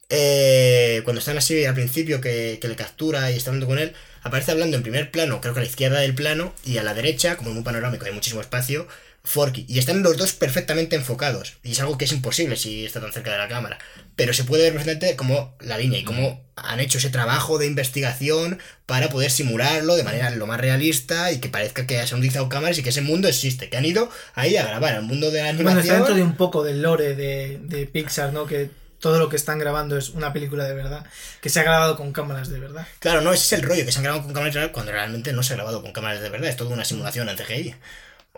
eh, 0.09 1.01
cuando 1.03 1.19
están 1.19 1.37
así 1.37 1.65
al 1.65 1.73
principio, 1.75 2.21
que, 2.21 2.59
que 2.61 2.67
le 2.67 2.75
captura 2.75 3.31
y 3.31 3.35
está 3.37 3.49
hablando 3.49 3.67
con 3.67 3.79
él, 3.79 3.93
aparece 4.23 4.51
hablando 4.51 4.77
en 4.77 4.83
primer 4.83 5.11
plano, 5.11 5.41
creo 5.41 5.53
que 5.53 5.59
a 5.59 5.63
la 5.63 5.69
izquierda 5.69 5.99
del 5.99 6.15
plano, 6.15 6.53
y 6.65 6.77
a 6.77 6.83
la 6.83 6.93
derecha, 6.93 7.35
como 7.37 7.51
en 7.51 7.57
un 7.57 7.63
panorámico 7.63 8.05
hay 8.05 8.13
muchísimo 8.13 8.41
espacio, 8.41 8.87
Forky. 9.27 9.65
Y 9.67 9.77
están 9.79 10.01
los 10.03 10.15
dos 10.17 10.33
perfectamente 10.33 10.95
enfocados. 10.95 11.57
Y 11.63 11.73
es 11.73 11.79
algo 11.81 11.97
que 11.97 12.05
es 12.05 12.11
imposible 12.13 12.55
si 12.55 12.85
está 12.85 13.01
tan 13.01 13.11
cerca 13.11 13.31
de 13.31 13.37
la 13.37 13.47
cámara. 13.47 13.77
Pero 14.15 14.33
se 14.33 14.45
puede 14.45 14.63
ver 14.63 14.73
perfectamente 14.73 15.15
como 15.17 15.55
la 15.59 15.77
línea 15.77 15.99
y 15.99 16.03
cómo 16.03 16.43
han 16.55 16.79
hecho 16.79 16.97
ese 16.97 17.09
trabajo 17.09 17.57
de 17.57 17.67
investigación 17.67 18.59
para 18.85 19.09
poder 19.09 19.29
simularlo 19.29 19.95
de 19.95 20.03
manera 20.03 20.29
lo 20.31 20.47
más 20.47 20.59
realista 20.59 21.31
y 21.31 21.39
que 21.39 21.49
parezca 21.49 21.85
que 21.85 21.95
se 22.07 22.13
han 22.13 22.19
utilizado 22.19 22.49
cámaras 22.49 22.77
y 22.77 22.83
que 22.83 22.89
ese 22.89 23.01
mundo 23.01 23.27
existe. 23.27 23.69
Que 23.69 23.77
han 23.77 23.85
ido 23.85 24.09
ahí 24.33 24.55
a 24.57 24.65
grabar 24.65 24.95
al 24.95 25.03
mundo 25.03 25.29
de 25.29 25.43
la 25.43 25.53
Bueno, 25.53 25.59
está 25.59 25.71
animación. 25.71 25.95
dentro 25.97 26.15
de 26.15 26.23
un 26.23 26.35
poco 26.35 26.63
del 26.63 26.81
lore 26.81 27.15
de, 27.15 27.59
de 27.63 27.85
Pixar, 27.85 28.31
¿no? 28.33 28.47
Que 28.47 28.69
todo 28.99 29.19
lo 29.19 29.29
que 29.29 29.35
están 29.35 29.59
grabando 29.59 29.97
es 29.97 30.09
una 30.09 30.33
película 30.33 30.63
de 30.63 30.73
verdad, 30.73 31.05
que 31.41 31.49
se 31.49 31.59
ha 31.59 31.63
grabado 31.63 31.95
con 31.97 32.13
cámaras 32.13 32.49
de 32.49 32.59
verdad. 32.59 32.87
Claro, 32.99 33.21
no, 33.21 33.31
ese 33.31 33.43
es 33.43 33.53
el 33.61 33.67
rollo, 33.67 33.85
que 33.85 33.91
se 33.91 33.99
han 33.99 34.03
grabado 34.03 34.23
con 34.23 34.33
cámaras 34.33 34.55
reales 34.55 34.73
cuando 34.73 34.91
realmente 34.91 35.33
no 35.33 35.43
se 35.43 35.53
ha 35.53 35.57
grabado 35.57 35.83
con 35.83 35.91
cámaras 35.91 36.21
de 36.21 36.29
verdad, 36.29 36.49
es 36.49 36.55
toda 36.55 36.73
una 36.73 36.83
simulación 36.83 37.29
en 37.29 37.37
CGI. 37.37 37.75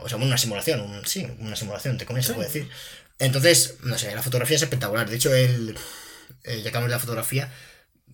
O 0.01 0.09
sea, 0.09 0.17
una 0.17 0.37
simulación, 0.37 0.81
un- 0.81 1.05
sí, 1.05 1.27
una 1.39 1.55
simulación, 1.55 1.97
te 1.97 2.05
comes, 2.05 2.25
se 2.25 2.31
Sí. 2.31 2.35
puede 2.35 2.47
decir. 2.47 2.69
Entonces, 3.19 3.75
no 3.83 3.97
sé, 3.97 4.13
la 4.15 4.21
fotografía 4.23 4.55
es 4.55 4.61
espectacular. 4.63 5.09
De 5.09 5.15
hecho, 5.15 5.33
el. 5.33 5.77
eh, 6.43 6.61
ya 6.63 6.71
que 6.71 6.77
hablamos 6.77 6.89
de 6.89 6.95
la 6.95 6.99
fotografía. 6.99 7.51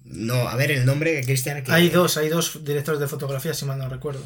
No, 0.03 0.47
a 0.49 0.55
ver 0.55 0.71
el 0.71 0.85
nombre, 0.85 1.23
Cristian. 1.23 1.63
que- 1.63 1.71
Hay 1.71 1.89
dos, 1.89 2.17
hay 2.17 2.29
dos 2.29 2.63
directores 2.63 2.99
de 2.99 3.07
fotografía, 3.07 3.53
si 3.53 3.65
mal 3.65 3.77
no 3.77 3.87
recuerdo. 3.89 4.23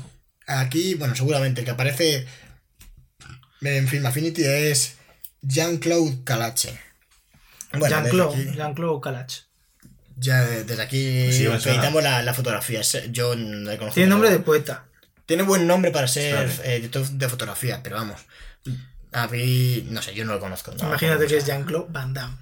Aquí, 0.47 0.95
bueno, 0.95 1.15
seguramente 1.15 1.61
el 1.61 1.65
que 1.65 1.71
aparece 1.71 2.25
en 3.61 3.87
Film 3.87 4.05
Affinity 4.05 4.43
es 4.45 4.95
Jean-Claude 5.41 6.23
Calache. 6.23 6.79
Bueno, 7.71 7.87
Jean-Claude, 7.87 8.41
aquí- 8.41 8.55
Jean-Claude 8.57 9.01
Calach. 9.01 9.33
ya 10.17 10.41
desde 10.45 10.81
aquí 10.81 11.31
sí, 11.31 11.45
editamos 11.45 12.03
la, 12.03 12.23
la 12.23 12.33
fotografía. 12.33 12.81
Yo 13.11 13.35
no 13.35 13.69
le 13.71 13.77
conozco. 13.77 13.95
Tiene 13.95 14.09
nombre 14.09 14.29
de 14.31 14.39
poeta. 14.39 14.85
Tiene 15.29 15.43
buen 15.43 15.67
nombre 15.67 15.91
para 15.91 16.07
ser 16.07 16.49
eh, 16.63 16.77
editor 16.77 17.07
de 17.07 17.29
fotografía, 17.29 17.81
pero 17.83 17.97
vamos. 17.97 18.19
A 19.11 19.27
mí, 19.27 19.85
no 19.91 20.01
sé, 20.01 20.15
yo 20.15 20.25
no 20.25 20.33
lo 20.33 20.39
conozco. 20.39 20.71
no 20.71 20.77
lo 20.77 20.87
Imagínate 20.89 21.27
que 21.27 21.37
es. 21.37 21.45
Jean-Claude 21.45 21.85
Van 21.89 22.15
Damme. 22.15 22.35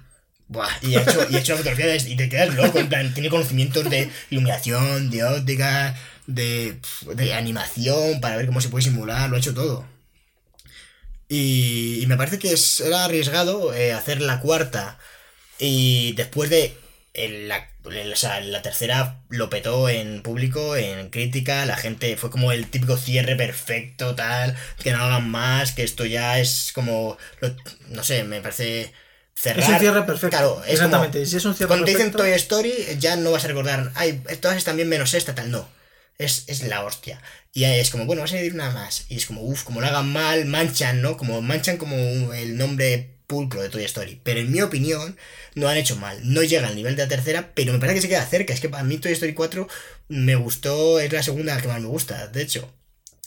Buah, 0.46 0.70
y 0.80 0.94
ha 0.96 1.02
hecho, 1.02 1.26
y 1.28 1.36
ha 1.36 1.38
hecho 1.40 1.52
la 1.52 1.58
fotografía 1.58 1.86
de- 1.86 2.10
y 2.10 2.16
te 2.16 2.30
quedas 2.30 2.54
loco, 2.54 2.78
en 2.78 2.88
plan, 2.88 3.12
tiene 3.12 3.28
conocimientos 3.28 3.90
de 3.90 4.10
iluminación, 4.30 5.10
de 5.10 5.22
óptica, 5.22 5.94
de, 6.26 6.80
de 7.14 7.34
animación, 7.34 8.22
para 8.22 8.36
ver 8.38 8.46
cómo 8.46 8.62
se 8.62 8.70
puede 8.70 8.84
simular, 8.84 9.28
lo 9.28 9.36
ha 9.36 9.38
hecho 9.38 9.52
todo. 9.52 9.84
Y, 11.28 12.00
y 12.02 12.06
me 12.06 12.16
parece 12.16 12.38
que 12.38 12.52
es- 12.54 12.80
era 12.80 13.04
arriesgado 13.04 13.74
eh, 13.74 13.92
hacer 13.92 14.22
la 14.22 14.40
cuarta 14.40 14.98
y 15.58 16.12
después 16.14 16.48
de 16.48 16.74
el- 17.12 17.48
la, 17.48 17.68
o 17.88 18.16
sea, 18.16 18.40
la 18.40 18.62
tercera 18.62 19.22
lo 19.28 19.50
petó 19.50 19.88
en 19.88 20.22
público, 20.22 20.76
en 20.76 21.10
crítica, 21.10 21.66
la 21.66 21.76
gente 21.76 22.16
fue 22.16 22.30
como 22.30 22.52
el 22.52 22.66
típico 22.68 22.96
cierre 22.96 23.36
perfecto, 23.36 24.14
tal, 24.14 24.56
que 24.82 24.92
no 24.92 25.02
hagan 25.02 25.28
más, 25.30 25.72
que 25.72 25.82
esto 25.82 26.04
ya 26.04 26.38
es 26.38 26.72
como, 26.74 27.16
lo- 27.40 27.54
no 27.88 28.04
sé, 28.04 28.24
me 28.24 28.40
parece 28.40 28.92
cerrar. 29.34 29.62
Es 29.64 29.68
un 29.68 29.78
cierre 29.78 30.02
perfecto. 30.02 30.36
Claro, 30.36 30.62
es 30.64 30.72
Exactamente. 30.74 31.18
como- 31.18 31.26
si 31.30 31.36
es 31.36 31.44
un 31.44 31.54
cierre 31.54 31.68
cuando 31.68 31.86
dicen. 31.86 32.12
Toy 32.12 32.30
Story, 32.32 32.72
ya 32.98 33.16
no 33.16 33.30
vas 33.32 33.44
a 33.44 33.48
recordar, 33.48 33.92
ay, 33.94 34.22
todas 34.40 34.56
están 34.56 34.76
bien 34.76 34.88
menos 34.88 35.14
esta, 35.14 35.34
tal, 35.34 35.50
no. 35.50 35.68
Es, 36.18 36.44
es 36.48 36.62
la 36.64 36.82
hostia. 36.84 37.22
Y 37.52 37.62
es 37.64 37.90
como, 37.90 38.04
bueno, 38.04 38.22
vas 38.22 38.32
a 38.32 38.34
añadir 38.34 38.54
una 38.54 38.70
más. 38.70 39.04
Y 39.08 39.16
es 39.16 39.26
como, 39.26 39.42
uff, 39.42 39.62
como 39.62 39.80
lo 39.80 39.86
hagan 39.86 40.12
mal, 40.12 40.46
manchan, 40.46 41.00
¿no? 41.00 41.16
Como 41.16 41.40
manchan 41.42 41.76
como 41.76 42.32
el 42.34 42.56
nombre 42.56 43.17
pulcro 43.28 43.62
de 43.62 43.68
Toy 43.68 43.84
Story. 43.84 44.20
Pero 44.24 44.40
en 44.40 44.50
mi 44.50 44.60
opinión, 44.60 45.16
no 45.54 45.68
han 45.68 45.76
hecho 45.76 45.94
mal. 45.94 46.18
No 46.24 46.42
llega 46.42 46.66
al 46.66 46.74
nivel 46.74 46.96
de 46.96 47.04
la 47.04 47.08
tercera, 47.08 47.52
pero 47.54 47.72
me 47.72 47.78
parece 47.78 47.96
que 47.96 48.02
se 48.02 48.08
queda 48.08 48.26
cerca. 48.26 48.52
Es 48.52 48.60
que 48.60 48.70
a 48.72 48.82
mí 48.82 48.98
Toy 48.98 49.12
Story 49.12 49.34
4 49.34 49.68
me 50.08 50.34
gustó, 50.34 50.98
es 50.98 51.12
la 51.12 51.22
segunda 51.22 51.60
que 51.60 51.68
más 51.68 51.80
me 51.80 51.86
gusta, 51.86 52.26
de 52.26 52.42
hecho. 52.42 52.68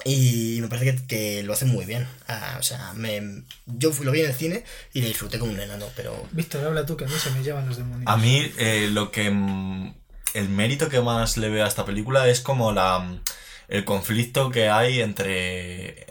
Y 0.03 0.57
me 0.61 0.67
parece 0.67 0.95
que, 0.95 1.07
que 1.07 1.43
lo 1.43 1.53
hacen 1.53 1.69
muy 1.69 1.85
bien. 1.85 2.07
Ah, 2.27 2.57
o 2.59 2.63
sea, 2.63 2.93
me, 2.93 3.43
yo 3.67 3.91
lo 4.01 4.11
vi 4.11 4.21
en 4.21 4.27
el 4.27 4.35
cine 4.35 4.63
y 4.93 5.01
le 5.01 5.07
disfruté 5.07 5.37
como 5.37 5.51
un 5.51 5.59
enano, 5.59 5.85
pero 5.95 6.27
Víctor, 6.31 6.65
habla 6.65 6.85
tú 6.85 6.97
que 6.97 7.05
a 7.05 7.07
mí 7.07 7.13
se 7.17 7.29
me 7.31 7.43
llevan 7.43 7.67
los 7.67 7.77
demonios. 7.77 8.11
A 8.11 8.17
mí 8.17 8.51
eh, 8.57 8.89
lo 8.91 9.11
que... 9.11 9.27
El 10.33 10.47
mérito 10.47 10.87
que 10.87 11.01
más 11.01 11.35
le 11.37 11.49
veo 11.49 11.65
a 11.65 11.67
esta 11.67 11.85
película 11.85 12.27
es 12.27 12.41
como 12.41 12.71
la... 12.71 13.21
El 13.67 13.85
conflicto 13.85 14.49
que 14.49 14.69
hay 14.69 15.01
entre... 15.01 16.07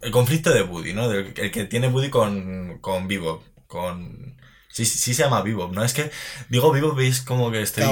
El 0.00 0.10
conflicto 0.10 0.50
de 0.50 0.62
Woody, 0.62 0.92
¿no? 0.94 1.08
Del- 1.08 1.34
el 1.36 1.50
que 1.50 1.64
tiene 1.64 1.88
Woody 1.88 2.10
con, 2.10 2.78
con 2.80 3.06
Bebop. 3.08 3.42
Con... 3.66 4.36
Sí, 4.72 4.84
sí, 4.84 4.98
sí 4.98 5.14
se 5.14 5.24
llama 5.24 5.42
Bebop, 5.42 5.72
¿no? 5.72 5.84
Es 5.84 5.92
que 5.92 6.10
digo 6.48 6.72
Bebop 6.72 6.98
y 7.00 7.06
es 7.08 7.20
como 7.22 7.50
que 7.50 7.60
estoy... 7.62 7.84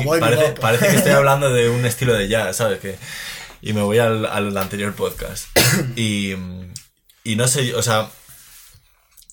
Parece, 0.60 0.88
que 0.88 0.96
estoy 0.96 1.12
hablando 1.20 1.50
de 1.52 1.68
un 1.68 1.84
estilo 1.84 2.14
de 2.14 2.28
jazz, 2.28 2.56
¿sabes? 2.56 2.78
Que, 2.80 2.96
y 3.60 3.72
me 3.72 3.82
voy 3.82 3.98
al, 3.98 4.24
al 4.26 4.56
anterior 4.56 4.94
podcast. 4.94 5.46
Y, 5.96 6.34
y 7.24 7.36
no 7.36 7.46
sé, 7.48 7.74
o 7.74 7.82
sea, 7.82 8.08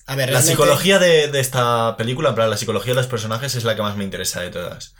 A 0.06 0.16
ver, 0.16 0.30
la 0.32 0.42
psicología 0.42 0.98
de, 0.98 1.28
de 1.28 1.40
esta 1.40 1.96
película, 1.96 2.30
en 2.30 2.34
plan, 2.34 2.50
la 2.50 2.56
psicología 2.56 2.92
de 2.92 3.00
los 3.00 3.06
personajes 3.06 3.54
es 3.54 3.64
la 3.64 3.74
que 3.76 3.82
más 3.82 3.96
me 3.96 4.04
interesa 4.04 4.40
de 4.40 4.50
todas. 4.50 4.94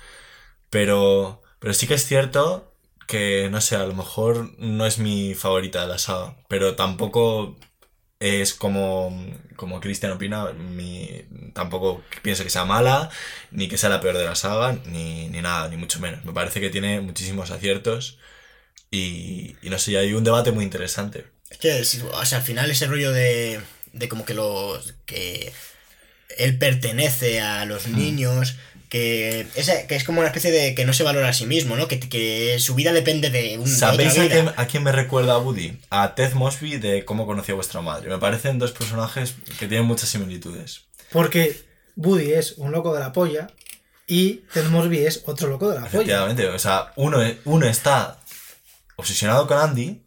Pero, 0.71 1.43
pero 1.59 1.75
sí 1.75 1.87
que 1.87 1.95
es 1.95 2.07
cierto 2.07 2.73
que, 3.07 3.49
no 3.51 3.61
sé, 3.61 3.77
a 3.77 3.85
lo 3.87 3.95
mejor 3.95 4.51
no 4.59 4.87
es 4.87 4.99
mi 4.99 5.35
favorita 5.35 5.83
de 5.83 5.87
la 5.89 5.99
saga, 5.99 6.37
pero 6.49 6.75
tampoco 6.75 7.57
es 8.21 8.55
como, 8.55 9.11
como 9.57 9.81
Cristian 9.81 10.13
opina, 10.13 10.53
mi, 10.53 11.25
tampoco 11.55 12.03
pienso 12.23 12.45
que 12.45 12.51
sea 12.51 12.65
mala, 12.65 13.11
ni 13.51 13.69
que 13.69 13.79
sea 13.79 13.91
la 13.91 14.01
peor 14.01 14.17
de 14.19 14.25
la 14.25 14.35
saga, 14.35 14.79
ni, 14.87 15.29
ni 15.29 15.43
nada, 15.43 15.69
ni 15.69 15.77
mucho 15.77 16.01
menos. 16.01 16.25
Me 16.25 16.33
parece 16.33 16.61
que 16.61 16.71
tiene 16.71 17.01
muchísimos 17.01 17.51
aciertos 17.51 18.19
y, 18.91 19.57
y 19.63 19.71
no 19.71 19.79
sé, 19.79 19.97
hay 19.99 20.13
un 20.15 20.25
debate 20.25 20.53
muy 20.53 20.65
interesante. 20.65 21.27
Es 21.51 21.59
que, 21.59 21.85
si- 21.85 22.01
o 22.03 22.25
sea, 22.25 22.39
al 22.39 22.45
final 22.45 22.71
ese 22.71 22.87
rollo 22.87 23.13
de, 23.13 23.61
de 23.93 24.09
como 24.09 24.25
que 24.25 24.35
los. 24.35 24.95
que 25.07 25.53
él 26.39 26.59
pertenece 26.59 27.41
a 27.41 27.65
los 27.65 27.87
Mm. 27.87 27.95
Que, 28.89 29.47
esa- 29.57 29.87
que 29.87 29.97
es 29.97 30.05
como 30.05 30.21
una 30.21 30.29
especie 30.29 30.51
de 30.51 30.75
que 30.75 30.85
no 30.85 30.93
se 30.93 31.03
valora 31.03 31.29
a 31.29 31.33
sí 31.33 31.47
mismo, 31.47 31.77
¿no? 31.77 31.89
Que, 31.89 31.99
que 32.01 32.57
su 32.59 32.75
vida 32.75 32.93
depende 32.93 33.31
de 33.31 33.59
un. 33.59 33.65
de 33.65 33.71
¿Sabéis 33.77 34.19
a 34.19 34.29
quién, 34.29 34.51
a 34.57 34.67
quién 34.67 34.83
me 34.83 34.93
recuerda 34.93 35.35
a 35.35 35.39
Woody? 35.39 35.79
A 35.91 36.15
Ted 36.15 36.33
Mosby 36.35 36.79
de 36.79 37.05
Cómo 37.05 37.27
conocí 37.27 37.53
a 37.53 37.57
vuestra 37.57 37.81
madre. 37.81 38.09
Me 38.09 38.19
parecen 38.19 38.59
dos 38.59 38.73
personajes 38.73 39.35
que 39.59 39.67
tienen 39.69 39.87
muchas 39.87 40.09
similitudes. 40.09 40.83
Porque 41.13 41.61
Woody 41.97 42.33
es 42.35 42.55
un 42.59 42.73
loco 42.73 42.93
de 42.95 43.01
la 43.01 43.13
polla 43.13 43.49
y 44.07 44.43
Ted 44.53 44.67
Mosby 44.67 44.99
es 45.07 45.23
otro 45.27 45.49
loco 45.49 45.69
de 45.69 45.75
la 45.77 45.83
polla. 45.87 45.95
Efectivamente, 45.99 46.49
o 46.49 46.59
sea, 46.59 46.93
uno, 46.97 47.19
uno 47.45 47.67
está 47.67 48.19
obsesionado 48.97 49.47
con 49.47 49.59
Andy, 49.59 50.01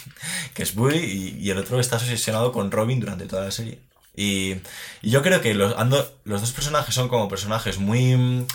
que 0.54 0.62
es 0.62 0.74
Woody, 0.76 0.98
y, 0.98 1.38
y 1.40 1.50
el 1.50 1.58
otro 1.58 1.78
está 1.80 1.96
obsesionado 1.96 2.52
con 2.52 2.70
Robin 2.70 3.00
durante 3.00 3.26
toda 3.26 3.44
la 3.44 3.50
serie. 3.50 3.78
Y, 4.16 4.56
yo 5.02 5.22
creo 5.22 5.40
que 5.42 5.54
los, 5.54 5.74
ando- 5.76 6.10
los 6.24 6.40
dos 6.40 6.52
personajes 6.52 6.94
son 6.94 7.08
como 7.08 7.28
personajes 7.28 7.78
muy... 7.78 8.16
mm, 8.16 8.46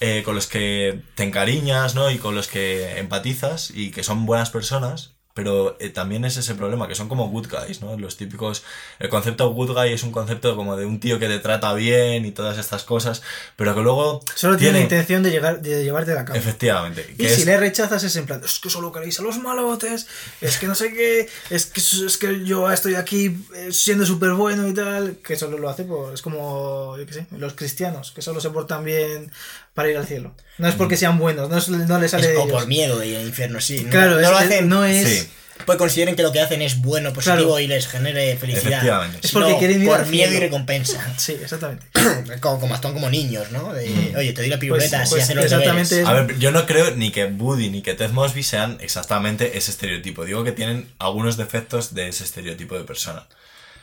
eh, 0.00 0.22
con 0.24 0.34
los 0.34 0.46
que 0.46 1.02
te 1.16 1.24
encariñas, 1.24 1.94
¿no? 1.94 2.10
Y 2.10 2.18
con 2.18 2.34
los 2.34 2.48
que 2.48 2.98
empatizas 2.98 3.70
y 3.72 3.90
que 3.92 4.02
son 4.04 4.26
buenas 4.26 4.50
personas. 4.50 5.14
Pero 5.32 5.76
eh, 5.78 5.90
también 5.90 6.24
es 6.24 6.36
ese 6.36 6.54
problema, 6.54 6.88
que 6.88 6.94
son 6.94 7.08
como 7.08 7.28
good 7.28 7.46
guys, 7.48 7.80
¿no? 7.80 7.96
Los 7.96 8.16
típicos... 8.16 8.64
El 8.98 9.08
concepto 9.08 9.50
good 9.50 9.72
guy 9.72 9.92
es 9.92 10.02
un 10.02 10.10
concepto 10.10 10.56
como 10.56 10.76
de 10.76 10.86
un 10.86 10.98
tío 10.98 11.18
que 11.18 11.28
te 11.28 11.38
trata 11.38 11.72
bien 11.74 12.26
y 12.26 12.32
todas 12.32 12.58
estas 12.58 12.82
cosas, 12.82 13.22
pero 13.56 13.74
que 13.74 13.80
luego... 13.80 14.20
Solo 14.34 14.56
tiene 14.56 14.78
la 14.78 14.80
intención 14.80 15.22
de, 15.22 15.30
llegar, 15.30 15.60
de 15.60 15.84
llevarte 15.84 16.12
a 16.12 16.16
la 16.16 16.24
cama. 16.24 16.38
Efectivamente. 16.38 17.14
Y 17.16 17.28
si 17.28 17.44
le 17.44 17.56
rechazas 17.56 18.02
es 18.02 18.16
en 18.16 18.26
plan, 18.26 18.40
es 18.44 18.58
que 18.58 18.70
solo 18.70 18.90
queréis 18.90 19.20
a 19.20 19.22
los 19.22 19.38
malotes, 19.38 20.08
es 20.40 20.58
que 20.58 20.66
no 20.66 20.74
sé 20.74 20.92
qué, 20.92 21.28
es 21.50 21.66
que, 21.66 21.80
es 21.80 22.18
que 22.18 22.44
yo 22.44 22.70
estoy 22.70 22.96
aquí 22.96 23.44
eh, 23.54 23.68
siendo 23.72 24.04
súper 24.04 24.32
bueno 24.32 24.66
y 24.66 24.74
tal, 24.74 25.18
que 25.24 25.36
solo 25.36 25.58
lo 25.58 25.68
hace 25.68 25.84
por, 25.84 26.12
es 26.12 26.22
como, 26.22 26.98
yo 26.98 27.06
qué 27.06 27.12
sé, 27.12 27.26
los 27.30 27.54
cristianos, 27.54 28.10
que 28.10 28.22
solo 28.22 28.40
se 28.40 28.50
portan 28.50 28.84
bien 28.84 29.30
para 29.74 29.90
ir 29.90 29.96
al 29.96 30.06
cielo. 30.06 30.34
No 30.58 30.68
es 30.68 30.74
porque 30.74 30.96
sean 30.96 31.18
buenos, 31.18 31.48
no, 31.48 31.56
es- 31.58 31.68
no 31.68 31.98
les 31.98 32.10
sale 32.10 32.24
Es 32.24 32.30
de 32.30 32.36
o 32.36 32.44
ellos. 32.44 32.52
por 32.52 32.66
miedo 32.66 32.98
de 32.98 33.06
ir 33.08 33.16
al 33.16 33.26
infierno, 33.26 33.60
sí. 33.60 33.82
No, 33.84 33.90
Claro, 33.90 34.12
no 34.12 34.20
es- 34.20 34.30
lo 34.30 34.36
hacen. 34.38 34.68
no 34.68 34.84
es... 34.84 35.08
Sí. 35.08 35.28
Pues 35.66 35.76
consideren 35.76 36.16
que 36.16 36.22
lo 36.22 36.32
que 36.32 36.40
hacen 36.40 36.62
es 36.62 36.78
bueno, 36.80 37.12
positivo 37.12 37.36
Claro. 37.50 37.60
y 37.60 37.66
les 37.66 37.86
genere 37.86 38.34
felicidad. 38.38 38.66
Efectivamente. 38.72 39.18
Es 39.22 39.30
porque 39.30 39.58
quieren 39.58 39.82
ir 39.82 39.88
por 39.88 40.00
al 40.00 40.06
miedo 40.06 40.28
y 40.28 40.30
cielo. 40.30 40.46
recompensa. 40.46 41.14
Sí, 41.18 41.32
exactamente. 41.40 41.86
como, 42.40 42.58
como 42.60 42.74
actúan 42.74 42.94
como 42.94 43.10
niños, 43.10 43.50
¿no? 43.52 43.74
De, 43.74 43.86
Mm. 43.86 44.16
Oye, 44.16 44.32
te 44.32 44.40
doy 44.40 44.48
la 44.50 44.58
piruleta 44.58 45.04
Pues- 45.06 45.26
si 45.26 45.34
pues 45.34 45.44
exactamente. 45.44 46.02
A 46.06 46.12
ver, 46.14 46.38
yo 46.38 46.50
no 46.50 46.64
creo 46.64 46.96
ni 46.96 47.12
que 47.12 47.26
Woody 47.26 47.68
ni 47.68 47.82
que 47.82 47.92
Ted 47.92 48.08
Mosby 48.10 48.42
sean 48.42 48.78
exactamente 48.80 49.58
ese 49.58 49.70
estereotipo. 49.70 50.24
Digo 50.24 50.44
que 50.44 50.52
tienen 50.52 50.90
algunos 50.98 51.36
defectos 51.36 51.92
de 51.94 52.08
ese 52.08 52.24
estereotipo 52.24 52.78
de 52.78 52.84
persona. 52.84 53.26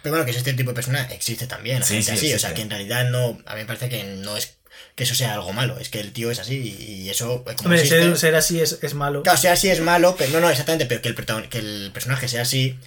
Pero 0.01 0.15
bueno, 0.15 0.25
que 0.25 0.35
este 0.35 0.53
tipo 0.53 0.71
de 0.71 0.75
persona 0.75 1.03
existe 1.11 1.45
también. 1.45 1.83
Sí, 1.83 1.95
gente 2.01 2.11
sí, 2.11 2.11
así. 2.11 2.25
O 2.33 2.39
sea, 2.39 2.49
existe. 2.49 2.53
que 2.55 2.61
en 2.63 2.69
realidad 2.71 3.09
no. 3.11 3.37
A 3.45 3.53
mí 3.53 3.61
me 3.61 3.65
parece 3.65 3.87
que 3.89 4.03
no 4.03 4.35
es 4.35 4.55
que 4.95 5.03
eso 5.03 5.15
sea 5.15 5.33
algo 5.33 5.53
malo. 5.53 5.77
Es 5.79 5.89
que 5.89 5.99
el 5.99 6.11
tío 6.13 6.31
es 6.31 6.39
así 6.39 6.55
y 6.79 7.09
eso. 7.09 7.43
pues, 7.43 7.55
Como 7.57 7.69
Hombre, 7.69 7.81
existe- 7.81 8.01
ser, 8.03 8.17
ser 8.17 8.35
así 8.35 8.59
es, 8.59 8.79
es 8.81 8.93
malo. 8.93 9.23
Claro, 9.23 9.37
sea 9.37 9.53
así 9.53 9.69
es 9.69 9.79
malo, 9.81 10.15
pero 10.17 10.31
no, 10.31 10.39
no, 10.39 10.49
exactamente, 10.49 10.85
pero 10.85 11.01
que 11.01 11.09
el, 11.09 11.49
que 11.49 11.59
el 11.59 11.91
personaje 11.93 12.27
sea 12.27 12.41
así, 12.43 12.77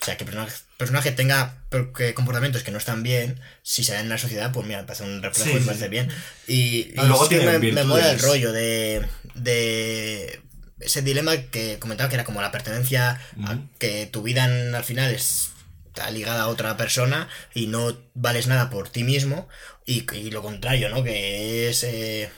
o 0.00 0.04
sea, 0.04 0.16
que 0.16 0.24
el 0.24 0.30
personaje, 0.30 0.56
personaje 0.76 1.10
tenga 1.12 1.62
comportamientos 2.14 2.62
que 2.62 2.70
no 2.70 2.78
están 2.78 3.02
bien, 3.02 3.40
si 3.62 3.82
se 3.82 3.92
da 3.94 4.00
en 4.00 4.08
la 4.08 4.18
sociedad, 4.18 4.52
pues 4.52 4.66
mira, 4.66 4.80
me 4.82 4.86
parece 4.86 5.04
un 5.04 5.22
reflejo 5.22 5.50
Sí, 5.50 5.56
y 5.56 5.60
me 5.60 5.66
parece 5.66 5.88
bien. 5.88 6.08
Y, 6.46 6.54
y 6.54 6.94
luego 6.96 7.26
sí 7.28 7.36
me, 7.36 7.58
me 7.58 7.84
mola 7.84 8.10
el 8.10 8.18
rollo 8.20 8.52
de, 8.52 9.06
de 9.34 10.40
ese 10.80 11.02
dilema 11.02 11.36
que 11.50 11.78
comentaba 11.78 12.08
que 12.10 12.16
era 12.16 12.24
como 12.24 12.42
la 12.42 12.52
pertenencia, 12.52 13.20
a 13.44 13.56
que 13.78 14.06
tu 14.06 14.22
vida 14.22 14.44
en- 14.44 14.74
al 14.74 14.84
final 14.84 15.12
es 15.14 15.50
está 15.86 16.10
ligada 16.10 16.42
a 16.42 16.48
otra 16.48 16.76
persona 16.76 17.26
y 17.54 17.68
no 17.68 17.96
vales 18.12 18.48
nada 18.48 18.68
por 18.68 18.90
ti 18.90 19.02
mismo 19.02 19.48
y, 19.86 20.04
y 20.16 20.30
lo 20.30 20.42
contrario, 20.42 20.88
¿no? 20.88 21.02
Que 21.02 21.68
es... 21.70 21.84
Eh, 21.84 22.28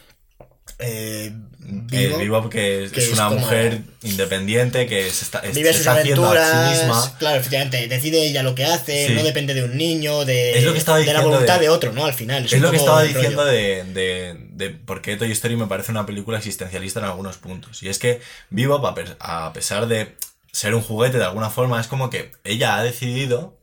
eh, 0.80 1.32
Vivo, 1.70 2.18
vivo, 2.18 2.38
Vivo 2.40 2.50
que 2.50 2.84
es, 2.84 2.92
que 2.92 3.00
es 3.00 3.06
es 3.08 3.12
una 3.12 3.28
mujer 3.30 3.80
independiente 4.02 4.86
que 4.86 5.10
se 5.10 5.24
está, 5.24 5.40
es- 5.40 5.54
vive 5.54 5.68
se 5.68 5.78
sus 5.78 5.80
está 5.80 5.94
haciendo 6.00 6.24
a 6.26 6.32
sí 6.32 6.38
aventuras, 6.38 6.78
misma. 6.78 7.18
claro, 7.18 7.36
efectivamente, 7.40 7.88
decide 7.88 8.26
ella 8.26 8.42
lo 8.42 8.54
que 8.54 8.64
hace, 8.64 9.08
Sí. 9.08 9.12
no 9.14 9.22
depende 9.22 9.52
de 9.54 9.64
un 9.64 9.76
niño, 9.76 10.24
de, 10.24 10.56
Es 10.56 10.64
lo 10.64 10.72
que 10.72 10.78
estaba 10.78 10.98
de 10.98 11.12
la 11.12 11.20
voluntad 11.20 11.56
de- 11.56 11.62
de, 11.62 11.68
otro, 11.68 11.92
¿no? 11.92 12.06
Al 12.06 12.14
final. 12.14 12.44
Es 12.46 12.58
lo 12.60 12.70
que 12.70 12.76
estaba 12.78 13.02
diciendo 13.02 13.44
de, 13.44 13.84
de, 13.84 14.36
de 14.50 14.70
por 14.70 15.02
qué 15.02 15.16
Toy 15.16 15.30
Story 15.32 15.56
me 15.56 15.66
parece 15.66 15.90
una 15.90 16.06
película 16.06 16.38
existencialista 16.38 17.00
en 17.00 17.06
algunos 17.06 17.36
puntos. 17.36 17.82
Y 17.82 17.88
es 17.88 17.98
que 17.98 18.20
Vivo, 18.48 18.76
a 18.86 18.94
pe- 18.94 19.04
a 19.20 19.52
pesar 19.52 19.88
de 19.88 20.14
ser 20.52 20.74
un 20.74 20.80
juguete 20.82 21.18
de 21.18 21.24
alguna 21.24 21.50
forma, 21.50 21.80
es 21.80 21.86
como 21.88 22.08
que 22.08 22.32
ella 22.44 22.76
ha 22.76 22.82
decidido... 22.82 23.58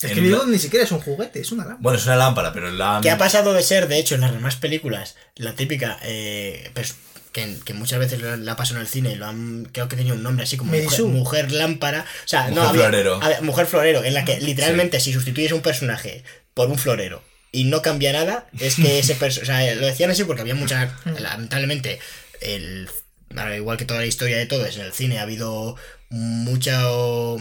Es 0.00 0.16
la- 0.16 0.22
Vivo 0.22 0.44
ni 0.46 0.58
siquiera 0.58 0.84
es 0.84 0.92
un 0.92 1.00
juguete, 1.00 1.40
es 1.40 1.50
una 1.52 1.64
lámpara. 1.64 1.82
Bueno, 1.82 1.98
es 1.98 2.06
una 2.06 2.16
lámpara, 2.16 2.52
pero 2.52 2.70
la... 2.70 3.00
Que 3.02 3.10
ha 3.10 3.18
pasado 3.18 3.52
de 3.52 3.62
ser, 3.62 3.88
de 3.88 3.98
hecho, 3.98 4.14
en 4.14 4.20
las 4.20 4.32
demás 4.32 4.56
películas, 4.56 5.16
la 5.34 5.54
típica, 5.54 5.98
eh, 6.02 6.70
pues, 6.74 6.94
que, 7.32 7.56
que 7.64 7.74
muchas 7.74 7.98
veces 7.98 8.22
la, 8.22 8.36
la 8.36 8.54
pasado 8.56 8.76
en 8.76 8.82
el 8.82 8.88
cine 8.88 9.12
y 9.12 9.14
lo 9.16 9.26
han, 9.26 9.64
creo 9.72 9.88
que 9.88 9.96
tenía 9.96 10.12
un 10.14 10.22
nombre 10.22 10.44
así 10.44 10.56
como 10.56 10.72
mujer, 10.72 11.02
mujer 11.04 11.52
lámpara. 11.52 12.02
O 12.24 12.28
sea, 12.28 12.44
no, 12.48 12.62
Mujer 12.62 12.68
había- 12.68 12.82
florero. 12.82 13.20
había- 13.22 13.40
mujer 13.42 13.66
florero, 13.66 14.04
en 14.04 14.14
la 14.14 14.24
que 14.24 14.40
literalmente 14.40 15.00
si 15.00 15.12
sustituyes 15.12 15.52
un 15.52 15.62
personaje 15.62 16.22
por 16.54 16.68
un 16.68 16.78
florero 16.78 17.22
y 17.50 17.64
no 17.64 17.82
cambia 17.82 18.12
nada, 18.12 18.46
es 18.58 18.76
que 18.76 18.98
ese 19.00 19.14
personaje. 19.16 19.52
O 19.52 19.72
sea, 19.72 19.74
lo 19.74 19.86
decían 19.86 20.10
así 20.10 20.22
porque 20.24 20.42
había 20.42 20.54
muchas. 20.54 20.90
Lamentablemente, 21.18 21.98
el, 22.40 22.88
bueno, 23.30 23.54
igual 23.54 23.76
que 23.76 23.84
toda 23.84 24.00
la 24.00 24.06
historia 24.06 24.36
de 24.38 24.46
todo, 24.46 24.64
en 24.64 24.80
el 24.80 24.92
cine 24.92 25.18
ha 25.18 25.22
habido 25.22 25.76
mucho 26.10 27.36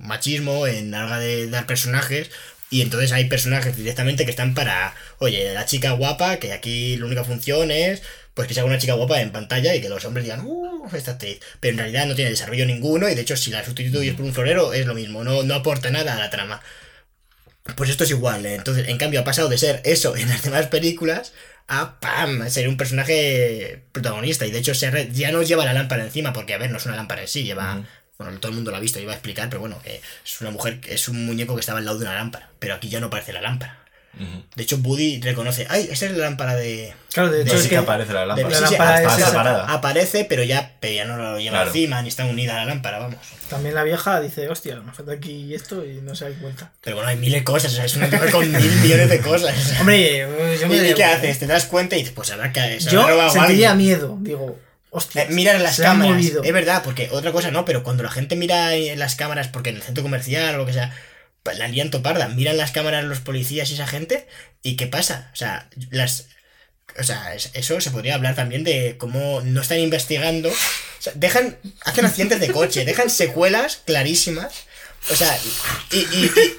machismo 0.00 0.66
en 0.66 0.90
la 0.90 1.06
hora 1.06 1.18
de 1.18 1.48
dar 1.48 1.66
personajes. 1.66 2.30
Y 2.70 2.82
entonces 2.82 3.12
hay 3.12 3.24
personajes 3.24 3.76
directamente 3.76 4.24
que 4.24 4.30
están 4.30 4.54
para, 4.54 4.94
oye, 5.18 5.52
la 5.52 5.66
chica 5.66 5.92
guapa, 5.92 6.36
que 6.38 6.52
aquí 6.52 6.96
la 6.96 7.06
única 7.06 7.24
función 7.24 7.70
es 7.70 8.02
pues 8.34 8.46
que 8.46 8.54
sea 8.54 8.64
una 8.64 8.78
chica 8.78 8.94
guapa 8.94 9.20
en 9.20 9.32
pantalla 9.32 9.74
y 9.74 9.80
que 9.80 9.88
los 9.88 10.04
hombres 10.04 10.24
digan, 10.24 10.42
uh, 10.46 10.88
esta 10.94 11.12
actriz. 11.12 11.40
Pero 11.58 11.72
en 11.72 11.78
realidad 11.78 12.06
no 12.06 12.14
tiene 12.14 12.30
desarrollo 12.30 12.64
ninguno 12.64 13.08
y 13.08 13.14
de 13.14 13.22
hecho 13.22 13.36
si 13.36 13.50
la 13.50 13.64
sustituyes 13.64 14.14
por 14.14 14.24
un 14.24 14.32
florero 14.32 14.72
es 14.72 14.86
lo 14.86 14.94
mismo, 14.94 15.24
no, 15.24 15.42
no 15.42 15.54
aporta 15.54 15.90
nada 15.90 16.14
a 16.14 16.18
la 16.18 16.30
trama. 16.30 16.62
Pues 17.76 17.90
esto 17.90 18.04
es 18.04 18.10
igual, 18.10 18.46
¿eh? 18.46 18.54
entonces 18.54 18.88
en 18.88 18.98
cambio 18.98 19.20
ha 19.20 19.24
pasado 19.24 19.48
de 19.48 19.58
ser 19.58 19.80
eso 19.84 20.16
en 20.16 20.28
las 20.28 20.42
demás 20.42 20.66
películas 20.68 21.32
a 21.68 22.00
¡pam! 22.00 22.48
ser 22.50 22.68
un 22.68 22.76
personaje 22.76 23.84
protagonista. 23.92 24.44
Y 24.44 24.50
de 24.50 24.58
hecho 24.58 24.74
se 24.74 25.10
ya 25.12 25.30
no 25.30 25.42
lleva 25.42 25.64
la 25.64 25.72
lámpara 25.72 26.02
encima, 26.02 26.32
porque 26.32 26.54
a 26.54 26.58
ver, 26.58 26.70
no 26.70 26.78
es 26.78 26.86
una 26.86 26.96
lámpara 26.96 27.22
en 27.22 27.28
sí, 27.28 27.44
lleva. 27.44 27.76
Ujú. 27.76 27.84
Bueno, 28.22 28.38
todo 28.38 28.50
el 28.50 28.56
mundo 28.56 28.70
lo 28.70 28.76
ha 28.76 28.80
visto, 28.80 29.00
iba 29.00 29.12
a 29.12 29.14
explicar, 29.14 29.48
pero 29.48 29.60
bueno, 29.60 29.80
que 29.82 30.02
es 30.24 30.40
una 30.42 30.50
mujer, 30.50 30.78
es 30.86 31.08
un 31.08 31.24
muñeco 31.24 31.54
que 31.54 31.60
estaba 31.60 31.78
al 31.78 31.86
lado 31.86 31.98
de 31.98 32.04
una 32.04 32.16
lámpara. 32.16 32.50
Pero 32.58 32.74
aquí 32.74 32.90
ya 32.90 33.00
no 33.00 33.06
aparece 33.06 33.32
la 33.32 33.40
lámpara. 33.40 33.78
De 34.56 34.62
hecho, 34.62 34.76
Buddy 34.76 35.20
reconoce, 35.22 35.66
¡ay! 35.70 35.88
Esa 35.90 36.04
es 36.06 36.12
la 36.12 36.24
lámpara 36.24 36.54
de. 36.56 36.92
Claro, 37.14 37.30
de 37.30 37.42
hecho 37.42 37.56
sí 37.58 37.68
que 37.70 37.76
aparece 37.78 38.12
la 38.12 38.26
lámpara. 38.26 38.48
de- 38.48 38.60
la 38.60 38.66
sí, 38.68 38.74
lámpara 38.74 39.02
es 39.02 39.18
esa. 39.18 39.26
separada. 39.30 39.72
Aparece, 39.72 40.26
pero 40.28 40.42
ya, 40.42 40.72
pero 40.80 40.92
ya 40.92 41.04
no 41.06 41.16
lo 41.16 41.38
lleva 41.38 41.52
Claro. 41.58 41.68
encima, 41.70 42.02
ni 42.02 42.08
está 42.08 42.26
unida 42.26 42.56
a 42.56 42.58
la 42.58 42.64
lámpara, 42.66 42.98
vamos. 42.98 43.16
también 43.48 43.74
la 43.74 43.84
vieja 43.84 44.20
dice, 44.20 44.48
hostia, 44.48 44.76
me 44.80 44.92
falta 44.92 45.12
aquí 45.12 45.54
esto 45.54 45.86
y 45.86 46.00
no 46.02 46.14
se 46.14 46.28
da 46.28 46.36
cuenta. 46.38 46.72
Pero 46.82 46.96
bueno, 46.96 47.08
hay 47.08 47.16
miles 47.16 47.40
de 47.40 47.44
cosas, 47.44 47.72
o 47.72 47.76
sea, 47.76 47.84
es 47.86 47.96
una 47.96 48.08
mujer 48.08 48.30
con 48.32 48.52
mil 48.52 48.70
millones 48.82 49.08
de 49.08 49.20
cosas. 49.20 49.54
Hombre, 49.80 50.18
yo 50.60 50.68
me 50.68 50.76
¿Y, 50.90 50.92
qué 50.94 51.04
haces? 51.04 51.38
¿Te 51.38 51.46
das 51.46 51.64
cuenta 51.66 51.96
y 51.96 52.00
dices, 52.00 52.12
pues 52.14 52.30
habrá 52.32 52.52
que. 52.52 52.80
se 52.80 52.90
Yo 52.90 53.30
sentiría 53.30 53.74
miedo, 53.74 54.18
digo, 54.20 54.58
hostia. 54.90 55.22
Eh, 55.22 55.26
mirar 55.30 55.60
las 55.60 55.76
cámaras. 55.84 56.16
Es 56.44 56.52
verdad, 56.52 56.82
porque 56.84 57.08
otra 57.12 57.32
cosa 57.32 57.50
no, 57.50 57.64
pero 57.64 57.82
cuando 57.82 58.02
la 58.02 58.10
gente 58.10 58.36
mira 58.36 58.74
en 58.74 58.98
las 58.98 59.14
cámaras, 59.16 59.48
porque 59.48 59.70
en 59.70 59.76
el 59.76 59.82
centro 59.82 60.02
comercial 60.02 60.54
o 60.54 60.58
lo 60.58 60.66
que 60.66 60.72
sea, 60.72 60.94
pues 61.42 61.58
la 61.58 61.68
lían 61.68 61.90
toparda, 61.90 62.28
miran 62.28 62.56
las 62.56 62.70
cámaras 62.72 63.04
los 63.04 63.20
policías 63.20 63.70
y 63.70 63.74
esa 63.74 63.86
gente, 63.86 64.26
¿y 64.62 64.76
qué 64.76 64.86
pasa? 64.86 65.30
O 65.32 65.36
sea, 65.36 65.68
las. 65.90 66.26
O 66.98 67.04
sea, 67.04 67.34
es- 67.34 67.50
eso 67.54 67.80
se 67.80 67.90
podría 67.92 68.16
hablar 68.16 68.34
también 68.34 68.64
de 68.64 68.96
cómo 68.98 69.40
no 69.42 69.60
están 69.62 69.78
investigando. 69.78 70.48
O 70.50 71.02
sea, 71.02 71.12
dejan. 71.16 71.56
Hacen 71.84 72.04
accidentes 72.04 72.40
de 72.40 72.50
coche, 72.50 72.84
dejan 72.84 73.08
secuelas 73.10 73.80
clarísimas. 73.86 74.52
O 75.10 75.16
sea, 75.16 75.34
y, 75.92 75.96
y- 75.96 76.06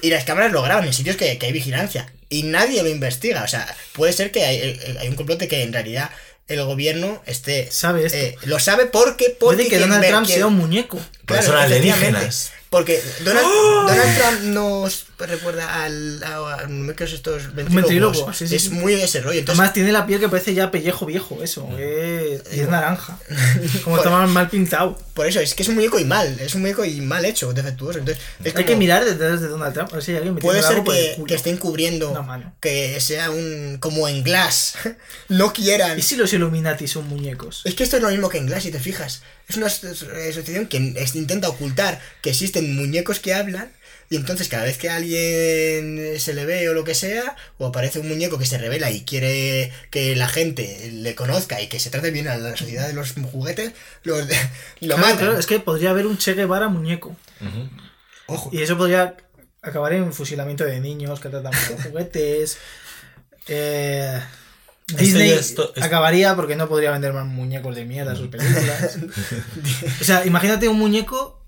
y- 0.02 0.06
y 0.06 0.10
las 0.10 0.24
cámaras 0.24 0.50
lo 0.50 0.62
graban 0.62 0.84
en 0.86 0.92
sitios 0.92 1.16
que, 1.16 1.38
que 1.38 1.46
hay 1.46 1.52
vigilancia. 1.52 2.12
Y 2.28 2.44
nadie 2.44 2.82
lo 2.82 2.88
investiga. 2.88 3.44
O 3.44 3.46
sea, 3.48 3.64
puede 3.92 4.12
ser 4.14 4.32
que 4.32 4.44
hay, 4.44 4.80
hay 4.98 5.06
un 5.08 5.14
complot 5.16 5.38
de 5.38 5.48
que 5.48 5.62
en 5.62 5.72
realidad 5.72 6.10
el 6.48 6.64
gobierno 6.64 7.22
esté. 7.26 7.70
Sabe 7.70 8.06
esto. 8.06 8.18
eh, 8.18 8.36
lo 8.44 8.58
sabe 8.58 8.86
porque. 8.86 9.36
porque 9.38 9.56
Puede 9.64 9.68
que 9.68 9.78
Donald 9.78 10.04
Trump 10.06 10.26
sea 10.26 10.46
un 10.46 10.56
muñeco. 10.56 10.98
Son 10.98 11.04
efectivamente. 11.36 11.74
alienígenas. 11.76 12.52
Porque 12.72 13.02
Donald, 13.22 13.46
Donald 13.86 14.16
Trump 14.18 14.40
nos 14.44 15.04
recuerda 15.18 15.84
al. 15.84 16.22
a, 16.24 16.54
a 16.56 17.04
estos 17.04 17.54
ventrílocos. 17.54 18.34
sí, 18.34 18.48
sí, 18.48 18.56
es 18.56 18.62
sí. 18.62 18.70
muy 18.70 18.94
de 18.94 19.04
ese 19.04 19.20
rollo. 19.20 19.38
Entonces, 19.40 19.60
Además 19.60 19.74
tiene 19.74 19.92
la 19.92 20.06
piel 20.06 20.20
que 20.20 20.28
parece 20.30 20.54
ya 20.54 20.70
pellejo 20.70 21.04
viejo, 21.04 21.38
eso. 21.42 21.68
es- 21.78 22.40
y 22.50 22.60
es 22.60 22.68
naranja. 22.70 23.18
Como 23.84 23.98
está 23.98 24.08
mal, 24.26 24.48
pintado. 24.48 24.98
por 25.12 25.26
eso, 25.26 25.38
es 25.40 25.54
que 25.54 25.62
es 25.64 25.68
un 25.68 25.74
muñeco 25.74 25.98
y 25.98 26.06
mal. 26.06 26.40
Es 26.40 26.54
un 26.54 26.62
muñeco 26.62 26.82
y 26.86 27.02
mal 27.02 27.26
hecho, 27.26 27.52
defectuoso. 27.52 27.98
Entonces, 27.98 28.24
es 28.40 28.46
Hay 28.46 28.52
como- 28.52 28.66
que 28.66 28.76
mirar 28.76 29.04
detrás 29.04 29.42
de 29.42 29.48
Donald 29.48 29.74
Trump. 29.74 29.90
A 29.92 29.96
ver 29.96 30.04
si 30.04 30.16
alguien 30.16 30.36
Puede 30.36 30.62
ser 30.62 30.82
que, 30.82 31.22
que 31.26 31.34
estén 31.34 31.58
cubriendo 31.58 32.24
que 32.60 32.98
sea 33.02 33.30
un. 33.30 33.76
como 33.80 34.08
en 34.08 34.24
Glass. 34.24 34.76
no 35.28 35.52
quieran. 35.52 35.98
¿Y 35.98 36.02
si 36.02 36.16
los 36.16 36.32
Illuminati 36.32 36.88
son 36.88 37.06
muñecos? 37.06 37.60
Es 37.66 37.74
que 37.74 37.82
esto 37.84 37.98
es 37.98 38.02
lo 38.02 38.08
mismo 38.08 38.30
que 38.30 38.38
en 38.38 38.46
Glass, 38.46 38.62
si 38.62 38.70
te 38.70 38.80
fijas. 38.80 39.20
Es 39.48 39.56
una 39.56 39.66
aso- 39.66 39.88
asociación 39.88 40.66
que 40.66 40.94
es- 40.96 41.14
intenta 41.14 41.48
ocultar 41.48 42.00
que 42.22 42.30
existen 42.30 42.74
muñecos 42.76 43.18
que 43.20 43.34
hablan. 43.34 43.70
Y 44.10 44.16
entonces 44.16 44.48
cada 44.48 44.64
vez 44.64 44.76
que 44.76 44.90
a 44.90 44.96
alguien 44.96 46.20
se 46.20 46.34
le 46.34 46.44
ve 46.44 46.68
o 46.68 46.74
lo 46.74 46.84
que 46.84 46.94
sea, 46.94 47.34
o 47.56 47.66
aparece 47.66 47.98
un 47.98 48.08
muñeco 48.08 48.38
que 48.38 48.44
se 48.44 48.58
revela 48.58 48.90
y 48.90 49.04
quiere 49.04 49.72
que 49.90 50.14
la 50.16 50.28
gente 50.28 50.90
le 50.92 51.14
conozca 51.14 51.62
y 51.62 51.68
que 51.68 51.80
se 51.80 51.88
trate 51.88 52.10
bien 52.10 52.28
a 52.28 52.36
la 52.36 52.54
sociedad 52.54 52.86
de 52.86 52.92
los 52.92 53.12
juguetes, 53.12 53.72
los 54.02 54.20
lo 54.80 54.96
Claro, 54.96 55.00
matan. 55.00 55.16
claro, 55.18 55.38
es 55.38 55.46
que 55.46 55.60
podría 55.60 55.90
haber 55.90 56.06
un 56.06 56.18
Che 56.18 56.34
Guevara 56.34 56.68
muñeco. 56.68 57.16
Ojo. 58.26 58.50
Y 58.52 58.60
eso 58.62 58.76
podría 58.76 59.16
acabar 59.62 59.94
en 59.94 60.12
fusilamiento 60.12 60.64
de 60.64 60.78
niños 60.80 61.18
que 61.18 61.30
tratan 61.30 61.52
los 61.70 61.82
juguetes. 61.82 62.58
Eh, 63.48 64.20
Disney 64.88 65.30
ya 65.30 65.36
es 65.36 65.54
to- 65.54 65.72
es- 65.74 65.82
acabaría 65.82 66.34
porque 66.36 66.56
no 66.56 66.68
podría 66.68 66.90
vender 66.90 67.12
más 67.12 67.26
muñecos 67.26 67.74
de 67.76 67.84
mierda 67.84 68.12
en 68.12 68.18
sus 68.18 68.28
películas. 68.28 68.98
o 70.00 70.04
sea, 70.04 70.26
imagínate 70.26 70.68
un 70.68 70.78
muñeco 70.78 71.44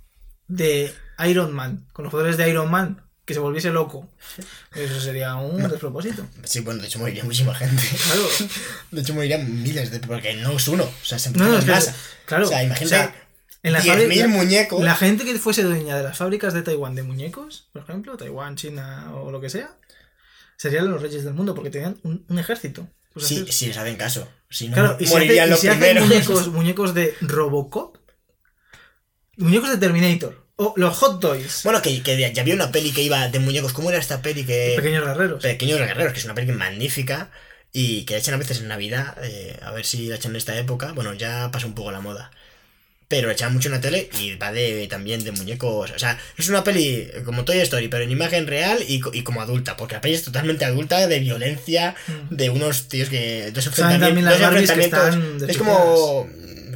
de 0.49 0.95
Iron 1.27 1.53
Man, 1.53 1.87
con 1.93 2.05
los 2.05 2.11
poderes 2.13 2.37
de 2.37 2.49
Iron 2.49 2.71
Man, 2.71 3.03
que 3.25 3.35
se 3.35 3.41
volviese 3.41 3.71
loco. 3.71 4.09
Eso 4.75 5.01
sería 5.01 5.35
un 5.37 5.69
despropósito. 5.69 6.27
Sí, 6.45 6.61
bueno, 6.61 6.81
de 6.83 6.89
hecho 6.89 6.99
moriría 6.99 7.25
muchísima 7.25 7.55
gente. 7.55 7.83
Claro. 8.07 8.23
De 8.91 9.01
hecho 9.01 9.15
morirían 9.15 9.63
miles 9.63 9.91
de... 9.91 10.01
porque 10.01 10.35
no 10.35 10.53
es 10.53 10.69
uno. 10.69 10.85
O 10.85 11.05
sea, 11.05 11.19
se 11.19 11.31
No, 11.31 11.49
no, 11.49 11.61
que- 11.61 11.71
masa. 11.71 11.95
claro, 12.27 12.45
O 12.47 12.49
sea, 12.49 12.63
imagínate 12.63 12.85
o 12.95 12.99
sea, 12.99 13.15
En 13.63 13.73
la 13.73 13.81
10.000 13.81 13.87
fábrica- 13.87 14.29
muñecos. 14.29 14.83
La 14.85 14.95
gente 14.95 15.25
que 15.25 15.39
fuese 15.39 15.63
dueña 15.63 15.97
de 15.97 16.03
las 16.03 16.19
fábricas 16.19 16.53
de 16.53 16.63
Taiwán 16.63 16.95
de 16.95 17.03
muñecos, 17.03 17.69
por 17.73 17.83
ejemplo, 17.83 18.17
Taiwán, 18.19 18.57
China 18.57 19.11
o 19.15 19.31
lo 19.31 19.41
que 19.41 19.49
sea, 19.49 19.75
serían 20.59 20.91
los 20.91 21.01
reyes 21.01 21.25
del 21.25 21.33
mundo 21.35 21.55
porque 21.55 21.71
tenían 21.71 21.97
un, 22.03 22.25
un 22.29 22.39
ejército. 22.39 22.87
Pues 23.15 23.27
Sí, 23.27 23.47
si 23.51 23.67
les 23.67 23.77
hacen 23.77 23.97
caso. 23.97 24.29
Si 24.51 24.69
no, 24.69 24.75
claro, 24.75 24.97
y 25.01 25.07
si, 25.07 25.13
morirían 25.13 25.47
y 25.47 25.51
los 25.51 25.61
si 25.61 25.69
hacen 25.69 25.81
primeros. 25.81 26.09
muñecos, 26.09 26.49
muñecos 26.53 26.95
de 26.95 27.15
Robocop, 27.23 27.97
muñecos 29.37 29.71
de 29.71 29.79
Terminator, 29.79 30.47
o 30.57 30.75
los 30.77 30.97
Hot 30.99 31.21
Toys, 31.21 31.63
Bueno, 31.65 31.83
que, 31.83 32.03
que 32.03 32.33
ya 32.33 32.43
había 32.43 32.55
una 32.55 32.71
peli 32.71 32.93
que 32.93 33.03
iba 33.03 33.29
de 33.29 33.39
muñecos. 33.41 33.73
¿Cómo 33.73 33.91
era 33.91 33.99
esta 33.99 34.23
peli 34.23 34.45
que... 34.45 34.75
pequeños 34.77 35.05
guerreros. 35.05 35.43
Pequeños 35.43 35.79
Guerreros, 35.79 36.13
que 36.13 36.19
es 36.21 36.25
una 36.25 36.35
peli 36.35 36.53
magnífica 36.53 37.31
y 37.73 38.05
que 38.05 38.15
la 38.15 38.21
echan 38.21 38.35
a 38.35 38.39
veces 38.39 38.61
en 38.61 38.69
Navidad, 38.69 39.17
eh, 39.23 39.59
a 39.63 39.73
ver 39.73 39.85
si 39.85 40.07
la 40.07 40.17
echan 40.17 40.33
en 40.33 40.37
esta 40.37 40.57
época, 40.59 40.93
bueno, 40.93 41.13
ya 41.15 41.51
pasa 41.51 41.67
un 41.67 41.75
poco 41.75 41.91
la 41.91 42.01
moda. 42.01 42.31
Pero 43.07 43.31
echan 43.31 43.53
mucho 43.53 43.69
en 43.69 43.75
la 43.75 43.81
tele 43.81 44.09
y 44.19 44.35
va 44.37 44.51
de, 44.51 44.87
también 44.89 45.23
de 45.25 45.31
muñecos, 45.33 45.91
o 45.91 45.99
sea, 45.99 46.19
es 46.39 46.49
una 46.49 46.65
peli 46.65 47.07
como 47.25 47.45
Toy 47.45 47.59
Story, 47.59 47.89
pero 47.89 48.03
en 48.03 48.11
imagen 48.11 48.47
real 48.47 48.79
y, 48.89 49.03
y 49.13 49.23
como 49.23 49.43
adulta, 49.43 49.77
porque 49.77 49.95
la 49.97 50.01
peli 50.01 50.15
es 50.15 50.23
totalmente 50.25 50.65
adulta, 50.65 51.07
de 51.07 51.19
violencia, 51.21 51.95
Mm. 52.09 52.35
de 52.35 52.51
unos 52.51 52.89
tíos 52.89 53.09
que... 53.11 53.51
Dos 53.53 53.65
dos 53.67 53.79
enfrentamientos. 53.79 54.41
están 54.79 55.51
es 55.51 55.57
como 55.59 56.29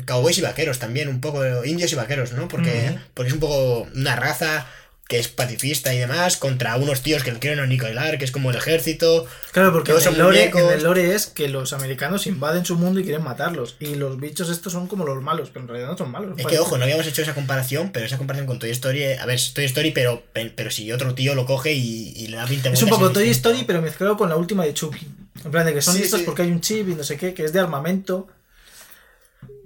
cowboys 0.06 0.38
y 0.38 0.40
vaqueros 0.42 0.78
también, 0.78 1.08
un 1.08 1.20
poco 1.20 1.64
indios 1.64 1.92
y 1.92 1.96
vaqueros, 1.96 2.32
¿no? 2.32 2.48
Porque, 2.48 2.98
porque 3.14 3.28
es 3.28 3.34
un 3.34 3.40
poco 3.40 3.86
una 3.94 4.16
raza 4.16 4.66
que 5.08 5.18
es 5.18 5.28
pacifista 5.28 5.94
y 5.94 5.98
demás, 5.98 6.36
contra 6.36 6.76
unos 6.76 7.00
tíos 7.00 7.22
que 7.24 7.32
lo 7.32 7.40
quieren 7.40 7.60
aniquilar, 7.60 8.18
que 8.18 8.26
es 8.26 8.30
como 8.30 8.50
el 8.50 8.56
ejército. 8.56 9.26
Claro, 9.52 9.72
porque 9.72 9.92
en 9.92 9.98
el, 10.06 10.18
lore, 10.18 10.38
muñecos. 10.38 10.60
en 10.60 10.68
el 10.70 10.82
lore 10.84 11.14
es 11.14 11.26
que 11.26 11.48
los 11.48 11.72
americanos 11.72 12.26
invaden 12.26 12.66
su 12.66 12.76
mundo 12.76 13.00
y 13.00 13.04
quieren 13.04 13.24
matarlos. 13.24 13.76
Y 13.80 13.94
los 13.94 14.20
bichos 14.20 14.50
estos 14.50 14.74
son 14.74 14.86
como 14.86 15.06
los 15.06 15.22
malos, 15.22 15.48
pero 15.50 15.62
en 15.62 15.68
realidad 15.68 15.92
no 15.92 15.96
son 15.96 16.10
malos. 16.10 16.38
Es 16.38 16.46
que, 16.46 16.58
ojo, 16.58 16.76
no 16.76 16.84
habíamos 16.84 17.06
hecho 17.06 17.22
esa 17.22 17.34
comparación, 17.34 17.90
pero 17.90 18.04
esa 18.04 18.18
comparación 18.18 18.46
con 18.46 18.58
Toy 18.58 18.68
Story, 18.70 19.02
eh, 19.02 19.18
a 19.18 19.24
ver, 19.24 19.36
es 19.36 19.54
Toy 19.54 19.64
Story, 19.64 19.92
pero, 19.92 20.22
pero 20.54 20.70
si 20.70 20.92
otro 20.92 21.14
tío 21.14 21.34
lo 21.34 21.46
coge 21.46 21.72
y, 21.72 22.12
y 22.14 22.26
le 22.26 22.36
da 22.36 22.44
20 22.44 22.68
Es 22.68 22.82
un 22.82 22.90
poco 22.90 23.10
Toy 23.10 23.24
distinto. 23.24 23.48
Story, 23.48 23.64
pero 23.66 23.80
mezclado 23.80 24.18
con 24.18 24.28
la 24.28 24.36
última 24.36 24.64
de 24.66 24.74
Chucky. 24.74 25.08
En 25.42 25.50
plan 25.50 25.64
de 25.64 25.72
que 25.72 25.80
son 25.80 25.94
Sí, 25.94 26.02
listos 26.02 26.20
sí. 26.20 26.26
porque 26.26 26.42
hay 26.42 26.50
un 26.50 26.60
chip 26.60 26.86
y 26.86 26.94
no 26.94 27.02
sé 27.02 27.16
qué, 27.16 27.32
que 27.32 27.44
es 27.44 27.52
de 27.54 27.60
armamento. 27.60 28.26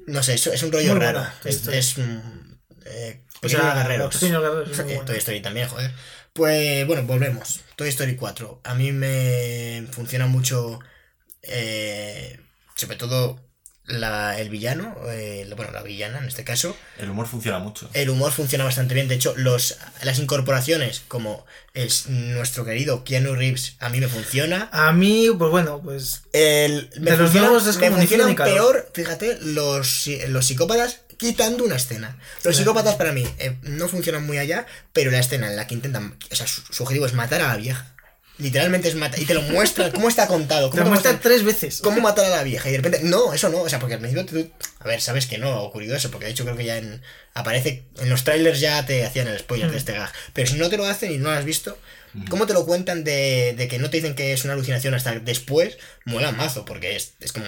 No 0.07 0.23
sé, 0.23 0.35
es, 0.35 0.47
es 0.47 0.63
un 0.63 0.71
rollo 0.71 0.93
Muy 0.93 1.01
raro. 1.01 1.19
buena, 1.19 1.35
es, 1.45 1.67
es, 1.67 1.99
mm, 1.99 2.21
eh, 2.87 3.21
O 3.43 3.49
sea, 3.49 3.75
guerreros. 3.75 4.15
Pequeños 4.15 4.43
guerreros, 4.43 4.79
Eh. 4.79 5.01
Toy 5.05 5.17
Story 5.19 5.41
también, 5.43 5.69
joder. 5.69 5.91
Pues 6.33 6.87
bueno, 6.87 7.03
volvemos. 7.05 7.61
Toy 7.77 7.89
Story 7.89 8.17
4. 8.17 8.61
A 8.65 8.75
mí 8.75 8.93
me 8.93 9.85
funciona 9.91 10.27
mucho, 10.27 10.79
eh, 11.43 12.39
sobre 12.75 12.97
todo 12.97 13.39
la, 13.85 14.39
el 14.41 14.49
villano, 14.49 14.97
eh, 15.09 15.47
bueno, 15.57 15.73
la 15.73 15.83
villana 15.83 16.19
en 16.19 16.25
este 16.27 16.45
caso. 16.45 16.75
El 16.99 17.11
humor 17.11 17.27
funciona 17.27 17.59
mucho. 17.59 17.91
El 17.93 18.11
humor 18.11 18.31
funciona 18.33 18.65
bastante 18.65 18.95
bien. 18.95 19.09
De 19.09 19.17
hecho, 19.17 19.35
los, 19.37 19.77
las 20.03 20.19
incorporaciones, 20.21 21.03
como 21.09 21.45
es 21.75 22.07
nuestro 22.09 22.65
querido 22.65 23.03
Keanu 23.05 23.35
Reeves, 23.35 23.75
a 23.81 23.89
mí 23.89 23.99
me 24.01 24.07
funciona. 24.09 24.69
A 24.73 24.93
mí, 24.93 25.29
pues 25.37 25.51
bueno, 25.51 25.81
pues. 25.83 26.23
El, 26.33 26.91
me 27.01 27.11
De 27.11 27.17
los 27.17 27.31
funciona- 27.31 27.49
nuevos 27.49 27.67
es 27.67 27.77
me 27.77 27.87
como 27.89 27.99
funcionan 27.99 28.37
peor, 28.37 28.91
fíjate, 28.95 29.39
los, 29.43 30.07
los 30.29 30.47
psicópatas 30.47 31.01
quitando 31.23 31.65
una 31.65 31.77
escena. 31.77 32.19
Los 32.45 32.57
psicópatas 32.57 32.97
para 32.97 33.13
mí 33.13 33.27
eh, 33.39 33.57
no 33.63 33.89
funcionan 33.89 34.27
muy 34.27 34.37
allá, 34.39 34.67
pero 34.93 35.11
la 35.11 35.21
escena 35.21 35.47
en 35.49 35.57
la 35.57 35.67
que 35.67 35.75
intentan, 35.75 36.17
o 36.31 36.35
sea, 36.37 36.47
su, 36.47 36.61
su 36.71 36.83
objetivo 36.83 37.07
es 37.07 37.15
matar 37.15 37.41
a 37.41 37.49
la 37.49 37.57
vieja. 37.57 37.89
Literalmente 38.39 38.89
es 38.89 38.95
matar, 38.97 39.21
y 39.21 39.25
te 39.27 39.35
lo 39.35 39.43
muestra, 39.43 39.93
cómo 39.93 40.09
está 40.09 40.27
contado, 40.27 40.69
Te 40.69 40.73
cómo, 40.73 40.85
lo 40.85 40.91
muestra 40.91 41.21
tres 41.21 41.45
veces. 41.45 41.81
cómo 41.83 42.01
matar 42.01 42.25
a 42.25 42.31
la 42.31 42.43
vieja, 42.43 42.69
y 42.69 42.73
de 42.73 42.79
repente, 42.79 43.01
no, 43.05 43.33
eso 43.35 43.49
no, 43.51 43.59
o 43.61 43.69
sea, 43.69 43.79
porque 43.79 43.95
al 43.95 44.01
principio 44.01 44.27
tú, 44.27 44.51
a 44.81 44.89
ver, 44.89 45.01
sabes 45.01 45.27
que 45.27 45.39
no 45.39 45.49
ha 45.53 45.61
ocurrido 45.61 45.95
eso, 45.95 46.11
porque 46.11 46.27
de 46.27 46.33
hecho 46.33 46.45
creo 46.45 46.57
que 46.57 46.65
ya 46.65 46.79
en, 46.79 47.03
aparece, 47.35 47.85
en 48.01 48.09
los 48.11 48.25
trailers 48.25 48.59
ya 48.59 48.85
te 48.85 49.05
hacían 49.07 49.29
el 49.29 49.39
spoiler 49.39 49.69
de 49.69 49.75
Mm. 49.75 49.79
este 49.79 49.93
gag, 49.93 50.13
pero 50.33 50.49
si 50.51 50.57
no 50.57 50.69
te 50.71 50.77
lo 50.79 50.87
hacen 50.87 51.13
y 51.13 51.19
no 51.19 51.31
lo 51.31 51.37
has 51.37 51.45
visto, 51.45 51.79
¿Cómo 52.29 52.47
te 52.47 52.53
lo 52.53 52.67
cuentan 52.67 53.05
de, 53.05 53.55
de 53.57 53.69
que 53.69 53.79
no 53.79 53.89
te 53.89 53.97
dicen 53.97 54.15
que 54.15 54.35
es 54.35 54.45
una 54.45 54.53
alucinación 54.53 54.93
hasta 54.93 55.19
después? 55.21 55.79
Mola 56.05 56.31
mazo, 56.31 56.67
porque 56.67 56.95
es, 56.95 57.15
es 57.21 57.33
como. 57.33 57.47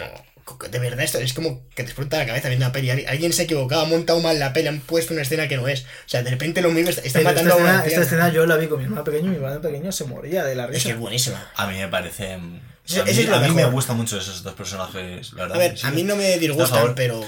De 0.71 0.79
verdad, 0.79 1.01
esto 1.01 1.19
es 1.19 1.33
como 1.33 1.67
que 1.71 1.83
te 1.85 1.89
explota 1.91 2.19
la 2.19 2.27
cabeza 2.27 2.49
viendo 2.49 2.67
la 2.67 2.73
peli. 2.73 2.91
Alguien- 2.91 3.33
se 3.33 3.43
ha 3.43 3.45
equivocado, 3.47 3.81
ha 3.83 3.87
montado 3.87 4.21
mal 4.21 4.39
la 4.39 4.53
peli, 4.53 4.69
han 4.69 4.81
puesto 4.81 5.15
una 5.15 5.23
escena 5.23 5.49
que 5.49 5.57
no 5.57 5.67
es. 5.69 5.83
O 5.83 5.87
sea, 6.09 6.23
de 6.23 6.31
repente 6.31 6.61
lo 6.61 6.71
mismo 6.71 6.91
está, 6.91 7.01
está 7.03 7.21
Pero 7.21 7.31
matando 7.31 7.51
esta, 7.51 7.61
a 7.63 7.65
una 7.65 7.77
escena, 7.79 7.89
esta 8.03 8.03
escena 8.03 8.29
yo 8.33 8.45
la 8.47 8.57
vi 8.57 8.67
con 8.67 8.79
mi 8.79 8.85
hermano 8.85 9.05
pequeño 9.05 9.27
y 9.27 9.31
mi 9.31 9.37
hermano 9.37 9.61
pequeño 9.63 9.91
se 9.91 10.05
moría 10.05 10.45
de 10.45 10.55
la 10.55 10.65
Es 10.65 10.71
risa. 10.71 10.83
que 10.85 10.91
es 10.93 10.99
buenísima. 10.99 11.51
A 11.57 11.67
mí 11.67 11.79
me 11.79 11.89
parece. 11.89 12.37
mm, 12.37 12.41
a 12.41 13.05
mí, 13.05 13.11
es 13.11 13.29
a 13.31 13.39
me 13.49 13.65
gustan 13.67 13.97
mucho 13.97 14.19
esos 14.19 14.43
dos 14.43 14.53
personajes, 14.55 15.33
la 15.33 15.43
verdad. 15.43 15.57
A 15.57 15.59
ver, 15.59 15.79
sí. 15.79 15.87
a 15.87 15.91
mí 15.91 16.03
no 16.03 16.15
me 16.17 16.39
disgustan, 16.39 16.95
pero. 16.95 17.27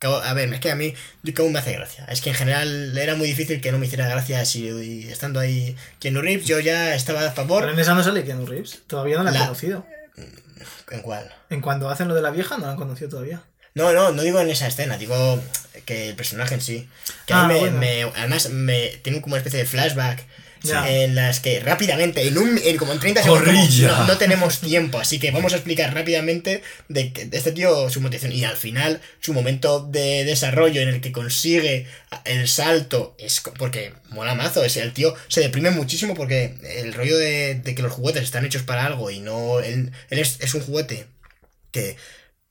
cabo- 0.00 0.16
A 0.20 0.32
ver, 0.34 0.52
es 0.52 0.58
que 0.60 0.70
a 0.72 0.76
mí 0.76 0.92
yo 1.22 1.34
cómo 1.34 1.50
me 1.50 1.58
hace 1.60 1.72
gracia. 1.72 2.04
Es 2.06 2.20
que 2.20 2.30
en 2.30 2.34
general 2.36 2.96
era 2.98 3.14
muy 3.14 3.28
difícil 3.28 3.60
que 3.60 3.70
no 3.70 3.78
me 3.78 3.86
hiciera 3.86 4.08
gracia 4.08 4.44
si 4.44 5.06
estando 5.08 5.38
ahí 5.38 5.76
Keanu 6.00 6.20
Reeves, 6.22 6.46
yo 6.46 6.58
ya 6.58 6.94
estaba 6.96 7.26
a 7.26 7.30
favor. 7.30 7.60
Pero 7.62 7.74
en 7.74 7.78
esa 7.78 7.94
no 7.94 8.02
sale 8.02 8.24
Keanu 8.24 8.44
Reeves. 8.46 8.80
Todavía 8.88 9.18
no 9.18 9.24
la 9.24 9.30
he 9.30 9.38
conocido. 9.38 9.86
¿En 10.90 11.02
cuál? 11.02 11.32
En 11.48 11.60
cuando 11.60 11.88
hacen 11.88 12.08
lo 12.08 12.14
de 12.14 12.22
la 12.22 12.30
vieja 12.30 12.58
no 12.58 12.66
la 12.66 12.72
han 12.72 12.76
conocido 12.76 13.10
todavía. 13.10 13.42
No, 13.74 13.92
no, 13.92 14.12
no 14.12 14.22
digo 14.22 14.40
en 14.40 14.50
esa 14.50 14.66
escena, 14.66 14.98
digo 14.98 15.42
que 15.86 16.08
el 16.08 16.14
personaje 16.16 16.54
en 16.54 16.60
sí. 16.60 16.88
Que 17.26 17.32
a 17.34 17.44
Ah, 17.44 17.48
mí 17.48 17.54
me, 17.54 17.60
bueno. 17.60 17.78
me- 17.78 18.02
además 18.16 18.50
me 18.50 18.88
tiene 19.02 19.20
como 19.20 19.34
una 19.34 19.38
especie 19.38 19.60
de 19.60 19.66
flashback 19.66 20.24
Ya. 20.62 20.90
en 20.90 21.14
las 21.14 21.40
que 21.40 21.58
rápidamente, 21.60 22.26
en 22.26 22.36
un 22.36 22.58
en 22.62 22.76
como 22.76 22.92
en 22.92 22.98
30 23.00 23.22
segundos, 23.22 23.78
no, 23.78 24.06
no 24.06 24.18
tenemos 24.18 24.58
tiempo, 24.60 24.98
así 24.98 25.18
que 25.18 25.30
vamos 25.30 25.52
a 25.54 25.56
explicar 25.56 25.94
rápidamente 25.94 26.62
de, 26.88 27.12
que- 27.14 27.24
de 27.24 27.38
este 27.38 27.52
tío 27.52 27.88
su 27.88 28.00
motivación 28.02 28.32
y 28.32 28.44
al 28.44 28.56
final 28.58 29.00
su 29.20 29.32
momento 29.32 29.80
de 29.80 30.24
desarrollo 30.26 30.82
en 30.82 30.88
el 30.90 31.00
que 31.00 31.12
consigue 31.12 31.86
el 32.26 32.46
salto 32.46 33.14
es 33.18 33.40
porque 33.56 33.94
mola 34.10 34.34
mazo, 34.34 34.62
es 34.62 34.76
el 34.76 34.92
tío 34.92 35.14
se 35.28 35.40
deprime 35.40 35.70
muchísimo 35.70 36.14
porque 36.14 36.56
el 36.76 36.92
rollo 36.92 37.16
de, 37.16 37.54
de 37.54 37.74
que 37.74 37.80
los 37.82 37.92
juguetes 37.92 38.24
están 38.24 38.44
hechos 38.44 38.62
para 38.62 38.84
algo 38.84 39.10
y 39.10 39.20
no 39.20 39.60
él, 39.60 39.92
él 40.10 40.18
es, 40.18 40.36
es 40.40 40.52
un 40.54 40.60
juguete 40.60 41.06
que 41.72 41.96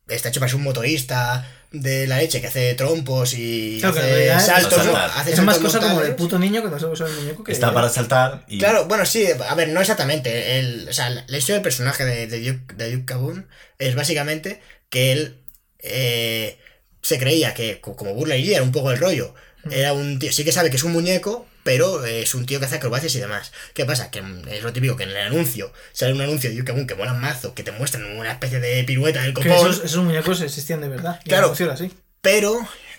está 0.09 0.29
hecho 0.29 0.39
para 0.39 0.49
ser 0.49 0.57
un 0.57 0.63
motorista 0.63 1.47
de 1.71 2.07
la 2.07 2.17
leche 2.17 2.41
que 2.41 2.47
hace 2.47 2.73
trompos 2.73 3.33
y 3.35 3.77
Claro, 3.79 3.97
hace 3.97 4.07
realidad 4.07 4.45
saltos, 4.45 4.85
¿no? 4.85 4.95
Hace 4.97 5.33
Es 5.33 5.41
más 5.43 5.59
cosa 5.59 5.79
como 5.79 6.01
de 6.01 6.11
puto 6.13 6.39
niño 6.39 6.61
que 6.63 6.85
usar 6.85 7.07
el 7.07 7.13
muñeco 7.15 7.43
que. 7.43 7.51
Está 7.51 7.73
para 7.73 7.89
saltar 7.89 8.43
y. 8.47 8.57
Claro, 8.57 8.85
bueno, 8.85 9.05
sí, 9.05 9.25
a 9.47 9.55
ver, 9.55 9.69
no 9.69 9.79
exactamente. 9.81 10.59
El, 10.59 10.87
o 10.89 10.93
sea, 10.93 11.09
la 11.09 11.37
historia 11.37 11.55
del 11.55 11.63
personaje 11.63 12.05
de, 12.05 12.27
de 12.27 12.39
Duke, 12.51 12.73
de 12.75 12.91
Duke 12.91 13.05
Caboon 13.05 13.47
es 13.77 13.93
básicamente 13.95 14.61
que 14.89 15.11
él 15.11 15.37
eh, 15.79 16.57
se 17.01 17.19
creía 17.19 17.53
que, 17.53 17.79
co- 17.79 17.95
como 17.95 18.13
Burla 18.13 18.35
y 18.35 18.53
era 18.53 18.63
un 18.63 18.71
poco 18.71 18.91
el 18.91 18.97
rollo, 18.97 19.33
era 19.69 19.93
un 19.93 20.19
tío, 20.19 20.31
sí 20.31 20.43
que 20.43 20.51
sabe 20.51 20.69
que 20.69 20.77
es 20.77 20.83
un 20.83 20.91
muñeco, 20.93 21.45
pero 21.69 22.03
es 22.03 22.33
un 22.33 22.47
tío 22.47 22.59
que 22.59 22.65
hace 22.65 22.77
acrobacias 22.77 23.13
y 23.13 23.19
demás. 23.19 23.51
¿Qué 23.75 23.85
pasa? 23.85 24.09
Que 24.09 24.23
mm, 24.23 24.47
es 24.47 24.63
lo 24.63 24.73
típico 24.73 24.95
que 24.95 25.03
en 25.03 25.11
el 25.11 25.17
anuncio 25.17 25.71
sale 25.91 26.13
un 26.13 26.21
anuncio 26.21 26.49
de 26.49 26.63
Caboon 26.63 26.87
que 26.87 26.95
mola 26.95 27.13
mazo, 27.13 27.53
que 27.53 27.61
te 27.61 27.71
muestran 27.71 28.17
una 28.17 28.31
especie 28.31 28.59
de 28.59 28.83
pirueta 28.85 29.21
del 29.21 29.33
copón. 29.33 29.51
esos, 29.51 29.83
esos 29.85 30.03
muñecos 30.03 30.41
existían 30.41 30.81
de 30.81 30.87
verdad. 30.87 31.19
y 31.23 31.29
Claro. 31.29 31.53
así. 31.71 31.91
Pero 32.21 32.57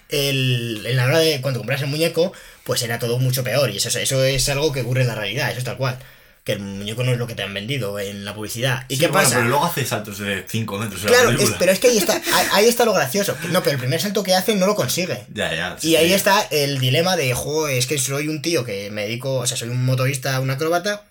el, 0.09 0.87
en 0.87 0.97
la 0.97 1.07
hora 1.07 1.19
de 1.19 1.41
cuando 1.41 1.59
compras 1.59 1.83
el 1.83 1.89
muñeco, 1.89 2.33
pues 2.63 2.83
era 2.83 3.01
todo 3.01 3.19
mucho 3.19 3.43
peor. 3.43 3.71
Y 3.71 3.79
eso, 3.79 3.89
eso 3.99 4.23
es 4.23 4.49
algo 4.49 4.71
que 4.71 4.83
ocurre 4.83 5.01
en 5.01 5.09
la 5.09 5.17
realidad, 5.17 5.51
eso 5.51 5.59
es 5.59 5.65
tal 5.65 5.77
cual. 5.77 5.99
Que 6.45 6.53
el 6.53 6.61
muñeco 6.61 7.05
no 7.05 7.13
es 7.13 7.19
lo 7.19 7.27
que 7.27 7.35
te 7.35 7.43
han 7.43 7.53
vendido 7.53 7.99
en 8.01 8.25
la 8.25 8.35
publicidad. 8.35 8.85
¿Y 8.89 8.95
Sí, 8.95 9.01
qué 9.01 9.09
bueno, 9.09 9.25
pasa? 9.25 9.37
Pero 9.37 9.49
luego 9.51 9.67
hace 9.67 9.85
saltos 9.85 10.19
de 10.19 10.45
5 10.49 10.79
metros. 10.79 11.01
en 11.05 11.11
la 11.11 11.17
Claro, 11.19 11.31
es- 11.33 11.51
pero 11.59 11.71
es 11.73 11.79
que 11.81 11.89
ahí 11.89 11.99
está, 11.99 12.21
ahí, 12.53 12.65
está 12.67 12.85
lo 12.87 12.95
gracioso. 12.95 13.37
No, 13.51 13.63
pero 13.63 13.75
el 13.75 13.79
primer 13.79 14.01
salto 14.01 14.23
que 14.23 14.35
hace 14.35 14.55
no 14.57 14.67
lo 14.67 14.75
consigue. 14.75 15.27
Ya, 15.35 15.55
ya. 15.55 15.77
Y 15.83 15.97
ahí 15.97 16.09
sí. 16.09 16.15
está 16.15 16.41
el 16.51 16.79
dilema 16.79 17.17
de, 17.17 17.35
jo, 17.35 17.69
es 17.69 17.87
que 17.87 17.99
soy 17.99 18.29
un 18.29 18.41
tío 18.41 18.65
que 18.65 18.91
me 18.91 19.03
dedico, 19.03 19.35
o 19.37 19.47
sea, 19.47 19.57
soy 19.59 19.69
un 19.69 19.85
motorista, 19.85 20.41
un 20.41 20.51
acróbata, 20.51 21.05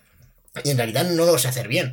y 0.64 0.70
en 0.70 0.76
realidad 0.78 1.04
no 1.04 1.24
lo 1.24 1.38
sé 1.38 1.46
hacer 1.46 1.68
bien. 1.68 1.92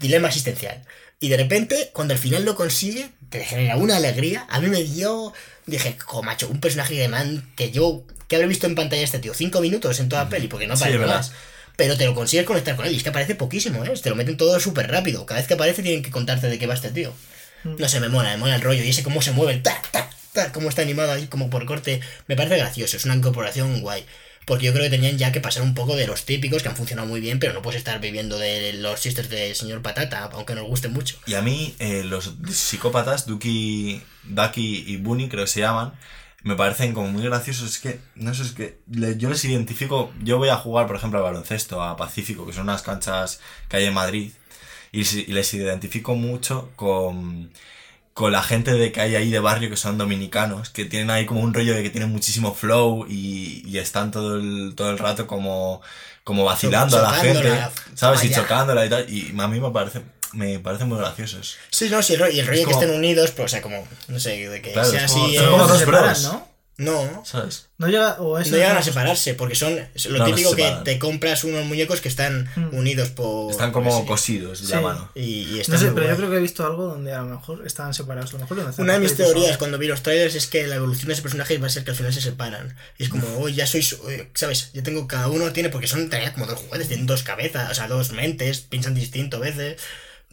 Dilema 0.00 0.28
existencial. 0.28 0.84
Y 1.18 1.30
de 1.30 1.38
repente, 1.38 1.90
cuando 1.94 2.12
al 2.12 2.20
final 2.20 2.44
lo 2.44 2.56
consigue, 2.56 3.08
te 3.30 3.42
genera 3.42 3.76
una 3.78 3.96
alegría. 3.96 4.46
A 4.50 4.60
mí 4.60 4.68
me 4.68 4.82
dio, 4.84 5.32
dije, 5.64 5.96
jo, 6.04 6.22
macho, 6.22 6.46
un 6.48 6.60
personaje 6.60 6.92
de 6.94 7.08
man 7.08 7.50
que 7.56 7.70
yo, 7.70 8.04
que 8.28 8.36
habré 8.36 8.48
visto 8.48 8.66
en 8.66 8.74
pantalla 8.74 9.02
este 9.02 9.18
tío, 9.18 9.32
cinco 9.32 9.62
minutos 9.62 9.98
en 9.98 10.10
toda 10.10 10.24
la 10.24 10.28
peli, 10.30 10.46
porque 10.46 10.66
no 10.66 10.76
Sí, 10.76 10.84
es 10.90 10.98
verdad. 10.98 11.16
más. 11.16 11.32
Pero 11.76 11.96
te 11.96 12.06
lo 12.06 12.14
consigues 12.14 12.46
conectar 12.46 12.74
con 12.74 12.86
él, 12.86 12.92
y 12.92 12.96
es 12.96 13.02
que 13.02 13.10
aparece 13.10 13.34
poquísimo, 13.34 13.84
¿eh? 13.84 13.92
Te 14.02 14.08
lo 14.10 14.16
meten 14.16 14.36
todo 14.36 14.58
súper 14.58 14.90
rápido. 14.90 15.26
Cada 15.26 15.40
vez 15.40 15.46
que 15.46 15.54
aparece 15.54 15.82
tienen 15.82 16.02
que 16.02 16.10
contarte 16.10 16.48
de 16.48 16.58
qué 16.58 16.66
va 16.66 16.74
este 16.74 16.90
tío. 16.90 17.12
No 17.64 17.88
sé, 17.88 18.00
me 18.00 18.08
mola, 18.08 18.30
me 18.30 18.36
mola 18.38 18.56
el 18.56 18.62
rollo. 18.62 18.82
Y 18.82 18.88
ese 18.88 19.02
cómo 19.02 19.20
se 19.20 19.32
mueve, 19.32 19.58
ta, 19.58 19.80
ta, 19.90 20.08
ta, 20.32 20.52
cómo 20.52 20.68
está 20.68 20.82
animado 20.82 21.12
ahí, 21.12 21.26
como 21.26 21.50
por 21.50 21.66
corte. 21.66 22.00
Me 22.28 22.36
parece 22.36 22.56
gracioso, 22.56 22.96
es 22.96 23.04
una 23.04 23.14
incorporación 23.14 23.80
guay. 23.80 24.06
Porque 24.46 24.66
yo 24.66 24.72
creo 24.72 24.84
que 24.84 24.90
tenían 24.90 25.18
ya 25.18 25.32
que 25.32 25.40
pasar 25.40 25.64
un 25.64 25.74
poco 25.74 25.96
de 25.96 26.06
los 26.06 26.24
típicos 26.24 26.62
que 26.62 26.68
han 26.68 26.76
funcionado 26.76 27.08
muy 27.08 27.20
bien, 27.20 27.40
pero 27.40 27.52
no 27.52 27.62
puedes 27.62 27.78
estar 27.78 28.00
viviendo 28.00 28.38
de 28.38 28.74
los 28.74 29.00
chistes 29.00 29.28
del 29.28 29.56
señor 29.56 29.82
Patata, 29.82 30.30
aunque 30.32 30.54
nos 30.54 30.64
guste 30.64 30.86
mucho. 30.86 31.18
Y 31.26 31.34
a 31.34 31.42
mí, 31.42 31.74
eh, 31.80 32.04
los 32.04 32.32
psicópatas, 32.52 33.26
Duki, 33.26 34.00
Ducky 34.22 34.84
y 34.86 34.98
Bunny, 34.98 35.28
creo 35.28 35.44
que 35.44 35.50
se 35.50 35.60
llaman, 35.60 35.94
me 36.46 36.54
parecen 36.54 36.94
como 36.94 37.08
muy 37.08 37.24
graciosos. 37.24 37.68
Es 37.68 37.78
que, 37.80 37.98
no 38.14 38.32
sé, 38.32 38.44
es 38.44 38.52
que 38.52 38.78
le- 38.88 39.18
yo 39.18 39.28
les 39.28 39.44
identifico. 39.44 40.12
Yo 40.22 40.38
voy 40.38 40.48
a 40.48 40.56
jugar, 40.56 40.86
por 40.86 40.94
ejemplo, 40.94 41.18
al 41.18 41.24
baloncesto, 41.24 41.82
a 41.82 41.96
Pacífico, 41.96 42.46
que 42.46 42.52
son 42.52 42.62
unas 42.62 42.82
canchas 42.82 43.40
que 43.68 43.78
hay 43.78 43.86
en 43.86 43.94
Madrid, 43.94 44.30
y, 44.92 45.02
les 45.32 45.52
identifico 45.54 46.14
mucho 46.14 46.70
con, 46.76 47.50
con 48.14 48.30
la 48.30 48.44
gente 48.44 48.72
de 48.74 48.92
que 48.92 49.00
hay 49.00 49.16
ahí 49.16 49.30
de 49.30 49.40
barrio 49.40 49.68
que 49.70 49.76
son 49.76 49.98
dominicanos, 49.98 50.70
que 50.70 50.84
tienen 50.84 51.10
ahí 51.10 51.26
como 51.26 51.40
un 51.40 51.52
rollo 51.52 51.74
de 51.74 51.82
que 51.82 51.90
tienen 51.90 52.10
muchísimo 52.12 52.54
flow 52.54 53.06
y, 53.08 53.62
y 53.66 53.78
están 53.78 54.12
todo 54.12 54.36
el, 54.36 54.74
todo 54.76 54.90
el 54.90 54.98
rato 54.98 55.26
como, 55.26 55.82
como 56.22 56.44
vacilando 56.44 56.96
a 56.98 57.02
la 57.02 57.08
gente, 57.32 57.48
¿sabes? 57.94 58.20
Y 58.24 58.28
chocándola 58.42 58.86
y 58.86 58.88
tal. 58.88 59.10
Y 59.10 59.34
a 59.38 59.48
mí 59.48 59.60
me 59.60 59.70
parece, 59.70 60.00
me 60.32 60.58
parecen 60.58 60.88
muy 60.88 60.98
graciosos. 60.98 61.56
Sí, 61.70 61.88
no, 61.90 62.02
sí, 62.02 62.14
el 62.14 62.20
rollo, 62.20 62.32
y 62.32 62.40
el 62.40 62.46
rollo 62.46 62.60
de 62.60 62.66
que 62.66 62.72
como- 62.72 62.82
estén 62.82 62.96
unidos, 62.96 63.30
pues, 63.32 63.46
o 63.46 63.48
sea, 63.48 63.62
como, 63.62 63.86
no 64.08 64.20
sé, 64.20 64.48
de 64.48 64.62
que 64.62 64.72
Claro, 64.72 64.90
sea 64.90 65.00
es 65.04 65.12
así. 65.12 65.14
como- 65.14 65.28
eh, 65.28 65.34
son 65.36 65.44
Pero 65.44 65.50
como 65.52 65.66
dos 65.68 65.78
se 65.78 65.84
separan, 65.84 66.04
bros. 66.10 66.22
¿no? 66.22 66.56
No, 66.78 67.24
¿Sabes? 67.24 67.68
No 67.78 67.86
llega. 67.88 68.16
O 68.20 68.38
eso 68.38 68.50
no 68.50 68.58
llegan 68.58 68.76
a 68.76 68.80
es- 68.80 68.84
separarse, 68.84 69.32
porque 69.32 69.54
son 69.54 69.78
es 69.94 70.04
lo 70.04 70.18
No, 70.18 70.18
no 70.18 70.24
se 70.26 70.30
típico 70.34 70.54
que 70.54 70.76
te 70.84 70.98
compras 70.98 71.42
unos 71.44 71.64
muñecos 71.64 72.02
que 72.02 72.08
están 72.10 72.50
Mm. 72.54 72.76
unidos 72.76 73.08
por. 73.08 73.50
Están 73.50 73.72
como 73.72 74.04
cosidos 74.04 74.60
de 74.60 74.66
Sí. 74.66 74.72
la 74.74 74.82
mano. 74.82 75.10
Y, 75.14 75.22
y 75.22 75.62
No 75.68 75.78
sé, 75.78 75.90
pero 75.92 76.06
yo 76.06 76.16
creo 76.18 76.28
que 76.30 76.36
he 76.36 76.40
visto 76.40 76.66
algo 76.66 76.84
donde 76.84 77.14
a 77.14 77.20
lo 77.22 77.28
mejor 77.36 77.66
estaban 77.66 77.94
separados. 77.94 78.28
A 78.28 78.32
lo 78.34 78.40
mejor 78.40 78.58
Una 78.76 78.92
de 78.92 78.98
mis 78.98 79.16
teorías 79.16 79.56
cuando 79.56 79.78
vi 79.78 79.86
los 79.86 80.02
trailers 80.02 80.34
es 80.34 80.48
que 80.48 80.66
la 80.66 80.74
evolución 80.76 81.06
de 81.06 81.14
ese 81.14 81.22
personaje 81.22 81.56
va 81.56 81.68
a 81.68 81.70
ser 81.70 81.82
que 81.82 81.92
al 81.92 81.96
final 81.96 82.12
se 82.12 82.20
separan. 82.20 82.76
Y 82.98 83.04
es 83.04 83.08
como, 83.08 83.26
oh, 83.38 83.48
ya 83.48 83.66
sois, 83.66 83.96
eh, 84.10 84.28
¿sabes? 84.34 84.70
Ya 84.74 84.82
tengo, 84.82 85.08
cada 85.08 85.28
uno 85.28 85.50
tiene, 85.54 85.70
porque 85.70 85.86
son 85.86 86.10
en 86.12 86.30
como 86.32 86.44
dos 86.44 86.58
juguetes, 86.58 86.88
tienen 86.88 87.06
dos 87.06 87.22
cabezas, 87.22 87.70
o 87.70 87.74
sea, 87.74 87.88
dos 87.88 88.12
mentes, 88.12 88.60
piensan 88.60 88.94
distinto 88.94 89.38
a 89.38 89.40
veces, 89.40 89.80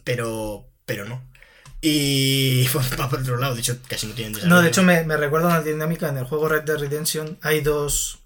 pero, 0.03 0.65
pero 0.85 1.05
no. 1.05 1.23
Y 1.81 2.65
va 2.99 3.09
por 3.09 3.19
otro 3.19 3.37
lado, 3.37 3.55
de 3.55 3.61
hecho, 3.61 3.77
casi 3.87 4.07
no 4.07 4.13
tienen 4.13 4.47
No, 4.47 4.61
de 4.61 4.69
hecho 4.69 4.83
me, 4.83 5.03
me 5.03 5.17
recuerda 5.17 5.47
una 5.47 5.61
dinámica 5.61 6.07
en 6.07 6.17
el 6.17 6.25
juego 6.25 6.47
Red 6.47 6.63
Dead 6.63 6.77
Redemption. 6.77 7.37
Hay 7.41 7.61
dos. 7.61 8.19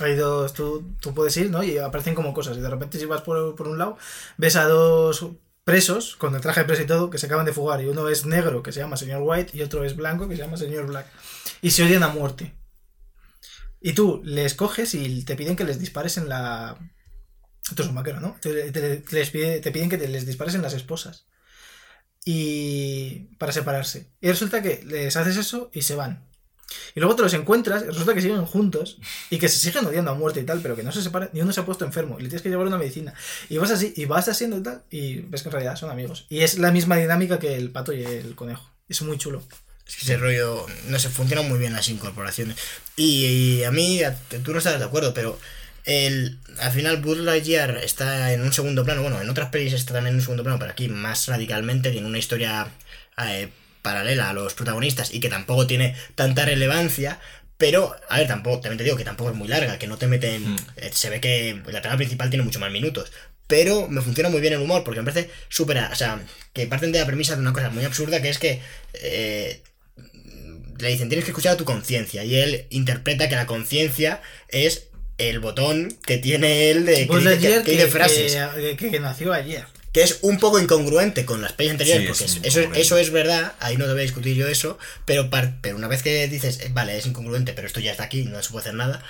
Hay 0.00 0.16
dos. 0.16 0.52
Tú, 0.52 0.96
tú 1.00 1.14
puedes 1.14 1.36
ir, 1.36 1.50
¿no? 1.50 1.62
Y 1.62 1.78
aparecen 1.78 2.14
como 2.14 2.34
cosas. 2.34 2.56
Y 2.56 2.60
de 2.60 2.68
repente, 2.68 2.98
si 2.98 3.06
vas 3.06 3.22
por, 3.22 3.54
por 3.54 3.68
un 3.68 3.78
lado, 3.78 3.96
ves 4.36 4.56
a 4.56 4.64
dos 4.64 5.26
presos, 5.62 6.16
con 6.16 6.34
el 6.34 6.40
traje 6.40 6.60
de 6.60 6.66
preso 6.66 6.82
y 6.82 6.86
todo, 6.86 7.08
que 7.08 7.18
se 7.18 7.26
acaban 7.26 7.46
de 7.46 7.52
fugar. 7.52 7.80
Y 7.82 7.86
uno 7.86 8.08
es 8.08 8.26
negro, 8.26 8.62
que 8.62 8.72
se 8.72 8.80
llama 8.80 8.96
señor 8.96 9.22
White, 9.24 9.56
y 9.56 9.62
otro 9.62 9.84
es 9.84 9.94
blanco, 9.96 10.28
que 10.28 10.36
se 10.36 10.42
llama 10.42 10.56
señor 10.56 10.86
Black. 10.86 11.06
Y 11.62 11.70
se 11.70 11.84
odian 11.84 12.02
a 12.02 12.08
muerte. 12.08 12.52
Y 13.80 13.92
tú 13.92 14.22
les 14.24 14.54
coges 14.54 14.94
y 14.94 15.24
te 15.24 15.36
piden 15.36 15.56
que 15.56 15.64
les 15.64 15.78
dispares 15.78 16.16
en 16.16 16.28
la. 16.28 16.78
Esto 17.68 17.82
es 17.82 17.88
un 17.88 17.94
vaquero, 17.94 18.20
¿no? 18.20 18.36
Te, 18.40 18.70
te- 18.72 18.96
te 18.98 19.16
les 19.16 19.30
pide- 19.30 19.60
te 19.60 19.70
piden 19.72 19.88
que 19.90 19.98
te 19.98 20.08
les 20.08 20.26
dispares 20.26 20.54
en 20.54 20.62
las 20.62 20.74
esposas. 20.74 21.26
Y. 22.24 23.28
para 23.38 23.52
separarse. 23.52 24.08
Y 24.20 24.28
resulta 24.28 24.62
que 24.62 24.82
les 24.86 25.16
haces 25.16 25.36
eso 25.36 25.70
y 25.74 25.82
se 25.82 25.94
van. 25.94 26.24
Y 26.94 27.00
luego 27.00 27.14
te 27.14 27.22
los 27.22 27.34
encuentras, 27.34 27.82
y 27.82 27.86
resulta 27.86 28.14
que 28.14 28.22
siguen 28.22 28.44
juntos 28.46 28.98
y 29.30 29.38
que 29.38 29.48
se 29.48 29.58
siguen 29.58 29.84
odiando 29.86 30.10
a 30.10 30.14
muerte 30.14 30.40
y 30.40 30.44
tal, 30.44 30.60
pero 30.60 30.74
que 30.74 30.82
no 30.82 30.92
se 30.92 31.02
separan, 31.02 31.28
ni 31.32 31.40
uno 31.42 31.52
se 31.52 31.60
ha 31.60 31.66
puesto 31.66 31.84
enfermo 31.84 32.18
y 32.18 32.22
le 32.22 32.28
tienes 32.28 32.42
que 32.42 32.48
llevar 32.48 32.66
una 32.66 32.78
medicina. 32.78 33.12
Y 33.50 33.58
vas 33.58 33.70
así, 33.70 33.92
y 33.96 34.06
vas 34.06 34.28
haciendo 34.28 34.56
y 34.56 34.62
tal, 34.62 34.82
y 34.90 35.16
ves 35.20 35.42
que 35.42 35.48
en 35.50 35.52
realidad 35.52 35.76
son 35.76 35.90
amigos. 35.90 36.26
Y 36.30 36.40
es 36.40 36.58
la 36.58 36.72
misma 36.72 36.96
dinámica 36.96 37.38
que 37.38 37.54
el 37.56 37.70
pato 37.70 37.92
y 37.92 38.02
el 38.02 38.34
conejo. 38.34 38.70
Es 38.88 39.02
muy 39.02 39.18
chulo. 39.18 39.42
Es 39.86 39.96
que 39.96 40.02
ese 40.04 40.16
rollo, 40.16 40.66
no 40.88 40.98
sé, 40.98 41.10
funcionan 41.10 41.46
muy 41.48 41.58
bien 41.58 41.74
las 41.74 41.88
incorporaciones. 41.90 42.56
Y, 42.96 43.26
y 43.26 43.64
a 43.64 43.70
mí, 43.70 44.00
tú 44.42 44.52
no 44.52 44.58
estás 44.58 44.78
de 44.78 44.84
acuerdo, 44.84 45.12
pero 45.12 45.38
el, 45.84 46.38
al 46.58 46.72
final 46.72 46.98
Buzz 46.98 47.18
Lightyear 47.18 47.78
está 47.78 48.32
en 48.32 48.42
un 48.42 48.52
segundo 48.52 48.84
plano. 48.84 49.02
Bueno, 49.02 49.20
en 49.20 49.28
otras 49.28 49.50
pelis 49.50 49.72
está 49.72 49.94
también 49.94 50.14
en 50.14 50.20
un 50.20 50.22
segundo 50.22 50.42
plano, 50.42 50.58
pero 50.58 50.72
aquí 50.72 50.88
más 50.88 51.26
radicalmente 51.28 51.90
tiene 51.90 52.06
una 52.06 52.18
historia 52.18 52.68
eh, 53.26 53.48
paralela 53.82 54.30
a 54.30 54.32
los 54.32 54.54
protagonistas 54.54 55.12
y 55.12 55.20
que 55.20 55.28
tampoco 55.28 55.66
tiene 55.66 55.94
tanta 56.14 56.44
relevancia. 56.44 57.20
Pero, 57.56 57.94
a 58.08 58.18
ver, 58.18 58.26
tampoco, 58.26 58.60
también 58.60 58.78
te 58.78 58.84
digo 58.84 58.96
que 58.96 59.04
tampoco 59.04 59.30
es 59.30 59.36
muy 59.36 59.46
larga, 59.46 59.78
que 59.78 59.86
no 59.86 59.96
te 59.96 60.06
meten. 60.06 60.54
Mm. 60.54 60.56
eh, 60.76 60.90
Se 60.92 61.10
ve 61.10 61.20
que 61.20 61.60
la 61.66 61.82
trama 61.82 61.98
principal 61.98 62.30
tiene 62.30 62.44
mucho 62.44 62.58
más 62.58 62.72
minutos. 62.72 63.12
Pero 63.46 63.88
me 63.88 64.00
funciona 64.00 64.30
muy 64.30 64.40
bien 64.40 64.54
el 64.54 64.60
humor, 64.60 64.84
porque 64.84 65.00
me 65.00 65.10
parece 65.12 65.30
súper. 65.48 65.78
O 65.92 65.94
sea, 65.94 66.20
que 66.52 66.66
parten 66.66 66.92
de 66.92 66.98
la 66.98 67.06
premisa 67.06 67.34
de 67.34 67.42
una 67.42 67.52
cosa 67.52 67.70
muy 67.70 67.84
absurda, 67.84 68.20
que 68.22 68.30
es 68.30 68.38
que. 68.38 68.60
eh, 68.94 69.60
le 70.78 70.88
dicen, 70.88 71.08
tienes 71.08 71.24
que 71.24 71.30
escuchar 71.30 71.54
a 71.54 71.56
tu 71.56 71.64
conciencia. 71.64 72.24
Y 72.24 72.36
él 72.36 72.66
interpreta 72.70 73.28
que 73.28 73.36
la 73.36 73.46
conciencia 73.46 74.20
es 74.48 74.88
el 75.18 75.38
botón 75.40 75.96
que 76.04 76.18
tiene 76.18 76.70
él 76.70 76.84
de 76.86 77.06
que, 77.06 77.16
dice, 77.18 77.38
que- 77.38 77.76
que, 77.76 77.86
frases. 77.86 78.36
que- 78.56 78.76
que- 78.76 78.90
que 78.90 79.00
nació 79.00 79.32
ayer. 79.32 79.64
Que 79.92 80.02
es 80.02 80.18
un 80.22 80.40
poco 80.40 80.58
incongruente 80.58 81.24
con 81.24 81.40
las 81.40 81.52
pelis 81.52 81.70
anteriores, 81.72 82.02
Sí, 82.18 82.24
porque 82.40 82.48
es 82.48 82.56
eso, 82.56 82.72
eso 82.74 82.98
es 82.98 83.10
verdad, 83.12 83.52
ahí 83.60 83.76
no 83.76 83.84
te 83.84 83.92
voy 83.92 84.00
a 84.00 84.02
discutir 84.02 84.34
yo 84.36 84.48
eso, 84.48 84.76
pero, 85.04 85.30
par- 85.30 85.54
pero 85.60 85.76
una 85.76 85.86
vez 85.86 86.02
que 86.02 86.26
dices, 86.26 86.58
eh, 86.62 86.68
vale, 86.72 86.98
es 86.98 87.06
incongruente, 87.06 87.52
pero 87.52 87.68
esto 87.68 87.78
ya 87.78 87.92
está 87.92 88.02
aquí, 88.02 88.24
no 88.24 88.42
se 88.42 88.50
puede 88.50 88.62
hacer 88.62 88.74
nada, 88.74 89.04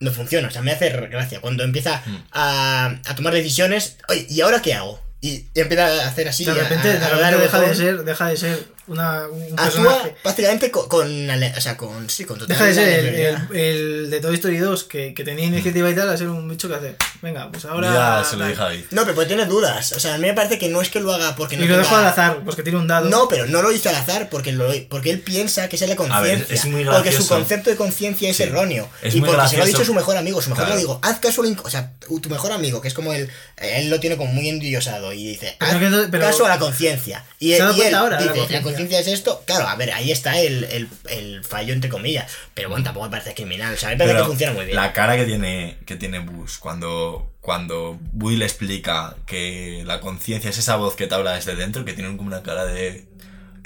no 0.00 0.12
funciona. 0.12 0.48
O 0.48 0.50
sea, 0.50 0.62
me 0.62 0.72
hace 0.72 0.90
gracia 0.90 1.40
cuando 1.40 1.62
empieza 1.62 2.02
Mm. 2.04 2.16
a, 2.32 3.00
a 3.04 3.14
tomar 3.14 3.34
decisiones, 3.34 3.98
oye, 4.08 4.26
¿y 4.28 4.40
ahora 4.40 4.60
qué 4.62 4.74
hago? 4.74 5.00
Y, 5.20 5.46
y 5.54 5.60
empieza 5.60 5.86
a 5.86 6.08
hacer 6.08 6.26
así, 6.28 6.44
De 6.44 6.54
repente, 6.54 6.88
a- 6.88 6.92
de 6.98 7.08
repente 7.08 7.42
deja, 7.42 7.60
de 7.60 7.74
ser, 7.76 8.02
deja 8.04 8.28
de 8.28 8.36
ser 8.36 8.64
una, 8.88 9.26
un 9.28 9.42
Actúa 9.58 9.64
personaje. 9.64 10.16
prácticamente 10.22 10.70
con, 10.70 10.88
con, 10.88 11.30
ale- 11.30 11.52
o 11.56 11.60
sea, 11.60 11.76
con, 11.76 12.08
sí, 12.08 12.24
con 12.24 12.38
total 12.38 12.56
Deja 12.56 12.66
de 12.66 12.74
ser 12.74 12.88
el, 12.88 12.94
aleatoriedad. 13.08 13.48
el, 13.54 13.58
el 14.04 14.10
de 14.10 14.20
Toy 14.20 14.34
Story 14.36 14.58
2 14.58 14.84
que, 14.84 15.14
que 15.14 15.24
tenía 15.24 15.44
iniciativa 15.46 15.90
y 15.90 15.94
tal, 15.94 16.08
a 16.10 16.16
ser 16.16 16.28
un 16.28 16.48
bicho 16.48 16.68
que 16.68 16.74
hace. 16.74 16.96
Venga, 17.22 17.50
pues 17.50 17.64
ahora. 17.64 17.92
ya 18.22 18.24
se 18.24 18.36
lo 18.36 18.40
tal". 18.42 18.48
dije 18.50 18.60
a 18.62 18.64
David. 18.66 18.84
No, 18.90 19.02
pero 19.02 19.14
puede 19.14 19.28
tener 19.28 19.48
dudas. 19.48 19.92
O 19.92 20.00
sea, 20.00 20.14
a 20.14 20.18
mí 20.18 20.26
me 20.26 20.34
parece 20.34 20.58
que 20.58 20.68
no 20.68 20.80
es 20.82 20.88
que 20.90 21.00
lo 21.00 21.12
haga 21.12 21.34
porque 21.34 21.56
no 21.56 21.64
Y 21.64 21.68
lo 21.68 21.78
dejo 21.78 21.96
al 21.96 22.06
azar, 22.06 22.40
pues 22.44 22.54
que 22.56 22.62
tiene 22.62 22.78
un 22.78 22.86
dado. 22.86 23.08
No, 23.08 23.28
pero 23.28 23.46
no 23.46 23.62
lo 23.62 23.72
hizo 23.72 23.88
al 23.88 23.96
azar 23.96 24.28
porque, 24.30 24.52
lo, 24.52 24.68
porque 24.88 25.10
él 25.10 25.20
piensa 25.20 25.68
que 25.68 25.76
es 25.76 25.88
la 25.88 25.96
conciencia. 25.96 26.54
es 26.54 26.64
muy 26.66 26.84
porque 26.84 26.98
su 27.10 27.18
gracioso. 27.18 27.34
concepto 27.34 27.70
de 27.70 27.76
conciencia 27.76 28.28
es 28.30 28.36
Sí. 28.36 28.42
erróneo. 28.44 28.88
Es 29.02 29.14
y 29.14 29.20
muy 29.20 29.28
porque 29.30 29.48
se 29.48 29.56
lo 29.56 29.62
ha 29.62 29.66
gracioso. 29.66 29.66
dicho 29.66 29.84
su 29.84 29.94
mejor 29.94 30.16
amigo. 30.16 30.40
Su 30.42 30.50
mejor 30.50 30.64
Claro. 30.66 30.78
amigo, 30.78 31.00
haz 31.02 31.18
caso 31.18 31.42
al 31.42 31.56
O 31.62 31.70
sea, 31.70 31.92
tu 32.00 32.28
mejor 32.30 32.52
amigo, 32.52 32.80
que 32.80 32.88
es 32.88 32.94
como 32.94 33.12
él, 33.12 33.28
él 33.56 33.88
lo 33.90 33.98
tiene 34.00 34.16
como 34.16 34.32
muy 34.32 34.48
endiosado 34.48 35.12
y 35.12 35.26
dice, 35.26 35.56
haz 35.58 35.76
pero- 36.10 36.24
caso 36.24 36.44
a 36.46 36.48
la 36.48 36.58
conciencia. 36.58 37.24
Y, 37.38 37.50
¿Se 37.52 37.56
y 37.56 37.60
cuenta 37.60 37.88
él 37.88 37.94
ahora 37.94 38.16
dice, 38.18 38.52
la 38.52 38.62
conciencia? 38.76 38.84
conciencia 38.84 39.12
es 39.12 39.18
esto. 39.18 39.42
Claro, 39.46 39.68
a 39.68 39.76
ver, 39.76 39.92
ahí 39.92 40.10
está 40.10 40.38
el, 40.40 40.64
el, 40.64 40.88
el 41.08 41.44
fallo 41.44 41.72
entre 41.72 41.90
comillas. 41.90 42.30
Pero 42.54 42.68
bueno, 42.68 42.84
tampoco 42.84 43.06
me 43.06 43.10
parece 43.10 43.34
criminal. 43.34 43.74
O 43.74 43.76
sea, 43.76 43.90
me 43.90 43.96
parece 43.96 44.14
Pero 44.14 44.24
que 44.24 44.28
funciona 44.30 44.52
muy 44.52 44.64
bien. 44.64 44.76
La 44.76 44.92
cara 44.92 45.16
que 45.16 45.24
tiene, 45.24 45.76
que 45.86 45.96
tiene 45.96 46.20
Bush 46.20 46.58
cuando, 46.58 47.32
cuando 47.40 47.98
Will 48.12 48.38
le 48.38 48.44
explica 48.44 49.16
que 49.26 49.82
la 49.86 50.00
conciencia 50.00 50.50
es 50.50 50.58
esa 50.58 50.76
voz 50.76 50.96
que 50.96 51.06
te 51.06 51.14
habla 51.14 51.32
desde 51.34 51.56
dentro, 51.56 51.84
que 51.84 51.92
tiene 51.92 52.16
como 52.16 52.28
una 52.28 52.42
cara 52.42 52.64
de 52.66 53.06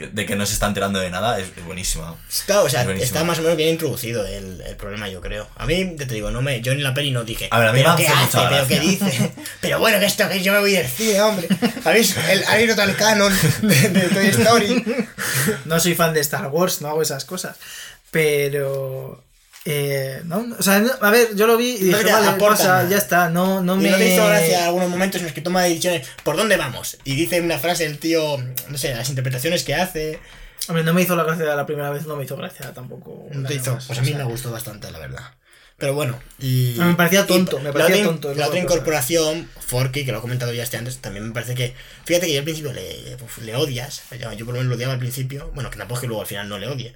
de 0.07 0.27
que 0.27 0.37
no 0.37 0.47
se 0.47 0.55
está 0.55 0.67
enterando 0.67 0.99
de 1.01 1.11
nada, 1.11 1.39
es, 1.39 1.49
es 1.57 1.65
buenísima. 1.65 2.17
Claro, 2.47 2.65
o 2.65 2.69
sea, 2.69 2.83
Es 2.83 3.03
está 3.03 3.25
más 3.25 3.39
o 3.39 3.43
menos 3.43 3.57
bien 3.57 3.71
introducido 3.71 4.27
el, 4.27 4.61
el 4.61 4.77
problema, 4.77 5.09
yo 5.09 5.21
creo. 5.21 5.49
A 5.57 5.67
mí, 5.67 5.95
ya 5.97 6.07
te 6.07 6.15
digo, 6.15 6.31
no 6.31 6.43
me, 6.43 6.61
yo 6.61 6.73
en 6.73 6.83
la 6.83 6.95
peli 6.95 7.11
no 7.11 7.25
dije, 7.25 7.49
A 7.51 7.59
ver, 7.59 7.69
a 7.69 7.73
mí 7.73 7.81
pero 7.83 7.97
me 7.97 8.07
hace 8.07 8.13
hace, 8.13 8.37
mucha 8.37 8.49
pero 8.49 8.67
qué 8.69 8.75
gracia". 8.77 8.91
dice. 9.09 9.33
pero 9.61 9.79
bueno, 9.81 9.99
que 9.99 10.07
esto, 10.07 10.29
que 10.29 10.43
yo 10.43 10.53
me 10.53 10.61
voy 10.61 10.73
del 10.73 10.87
cine, 10.89 11.21
hombre. 11.21 11.49
¿Habéis, 11.85 12.17
el, 12.17 12.45
¿habéis 12.45 12.69
notado 12.71 12.91
el 12.91 12.97
canon 12.97 13.33
de, 13.63 13.89
de 13.89 14.01
Toy 14.09 14.27
Story? 14.29 14.85
No 15.65 15.79
soy 15.81 15.95
fan 15.95 16.13
de 16.15 16.21
Star 16.21 16.49
Wars, 16.49 16.81
no 16.81 16.89
hago 16.89 17.03
esas 17.03 17.25
cosas. 17.25 17.57
Pero. 18.11 19.23
Eh, 19.67 20.23
no, 20.25 20.47
o 20.59 20.63
sea, 20.63 20.79
no- 20.81 20.91
a 21.03 21.11
ver, 21.11 21.37
yo 21.37 21.47
lo 21.47 21.57
vi 21.59 21.71
y 21.75 21.85
dije, 21.85 22.05
vale, 22.11 22.39
pasa, 22.41 22.89
ya 22.89 22.97
está, 22.97 23.29
no, 23.29 23.63
no 23.63 23.75
Y 23.77 23.85
me. 23.85 23.91
no 23.91 23.97
te 23.99 24.15
hizo 24.15 24.27
gracia 24.27 24.65
algunos 24.67 24.89
momentos 24.89 25.21
en 25.21 25.27
los 25.27 25.35
que 25.35 25.43
toma 25.43 25.63
decisiones, 25.65 26.09
¿por 26.25 26.37
dónde 26.37 26.57
vamos? 26.57 26.97
Y 27.05 27.15
dice 27.15 27.41
una 27.43 27.59
frase 27.59 27.85
el 27.85 27.99
tío, 27.99 28.39
no 28.69 28.79
sé, 28.79 28.95
las 28.95 29.11
interpretaciones 29.11 29.63
que 29.65 29.75
hace. 29.75 30.19
Hombre, 30.69 30.83
no 30.85 30.95
me 30.95 31.03
hizo 31.03 31.15
la 31.15 31.25
gracia 31.25 31.45
la 31.55 31.67
primera 31.67 31.91
vez, 31.91 32.07
no 32.07 32.17
me 32.17 32.25
hizo 32.25 32.37
gracia 32.37 32.73
tampoco. 32.73 33.27
No 33.33 33.47
te 33.49 33.55
hizo- 33.55 33.75
más, 33.75 33.87
pues 33.87 33.99
a 33.99 34.03
mí 34.03 34.09
sea. 34.09 34.19
me 34.19 34.25
gustó 34.25 34.51
bastante, 34.51 34.91
la 34.91 34.99
verdad. 34.99 35.35
Pero 35.77 35.95
bueno, 35.95 36.21
y. 36.39 36.75
Me 36.79 36.95
parecía 36.95 37.27
tonto, 37.27 37.59
y 37.59 37.63
me 37.63 37.73
parecía 37.73 37.97
la 37.97 38.05
tonto, 38.05 38.29
La 38.29 38.35
la 38.41 38.47
otra 38.49 38.61
cosa. 38.63 38.75
incorporación, 38.75 39.49
Forky, 39.61 40.05
que 40.05 40.13
lo 40.13 40.19
he 40.19 40.21
comentado 40.21 40.53
ya 40.53 40.63
este 40.63 40.77
antes, 40.77 40.99
también 40.99 41.27
me 41.27 41.33
parece 41.33 41.55
que. 41.55 41.75
Fíjate 42.05 42.27
que 42.27 42.35
yo 42.35 42.39
al 42.41 42.45
principio 42.45 42.73
le, 42.75 43.17
le 43.43 43.57
odias. 43.57 44.03
Yo 44.37 44.45
por 44.45 44.55
lo 44.55 44.61
menos 44.61 44.67
lo 44.67 44.75
odiaba 44.77 44.93
al 44.93 44.99
principio. 44.99 45.51
Bueno, 45.55 45.71
que 45.71 45.79
tampoco 45.79 45.97
es 45.97 46.01
que 46.03 46.07
luego 46.07 46.21
al 46.21 46.29
final 46.29 46.51
no 46.51 46.59
le 46.59 46.69
odie. 46.69 46.95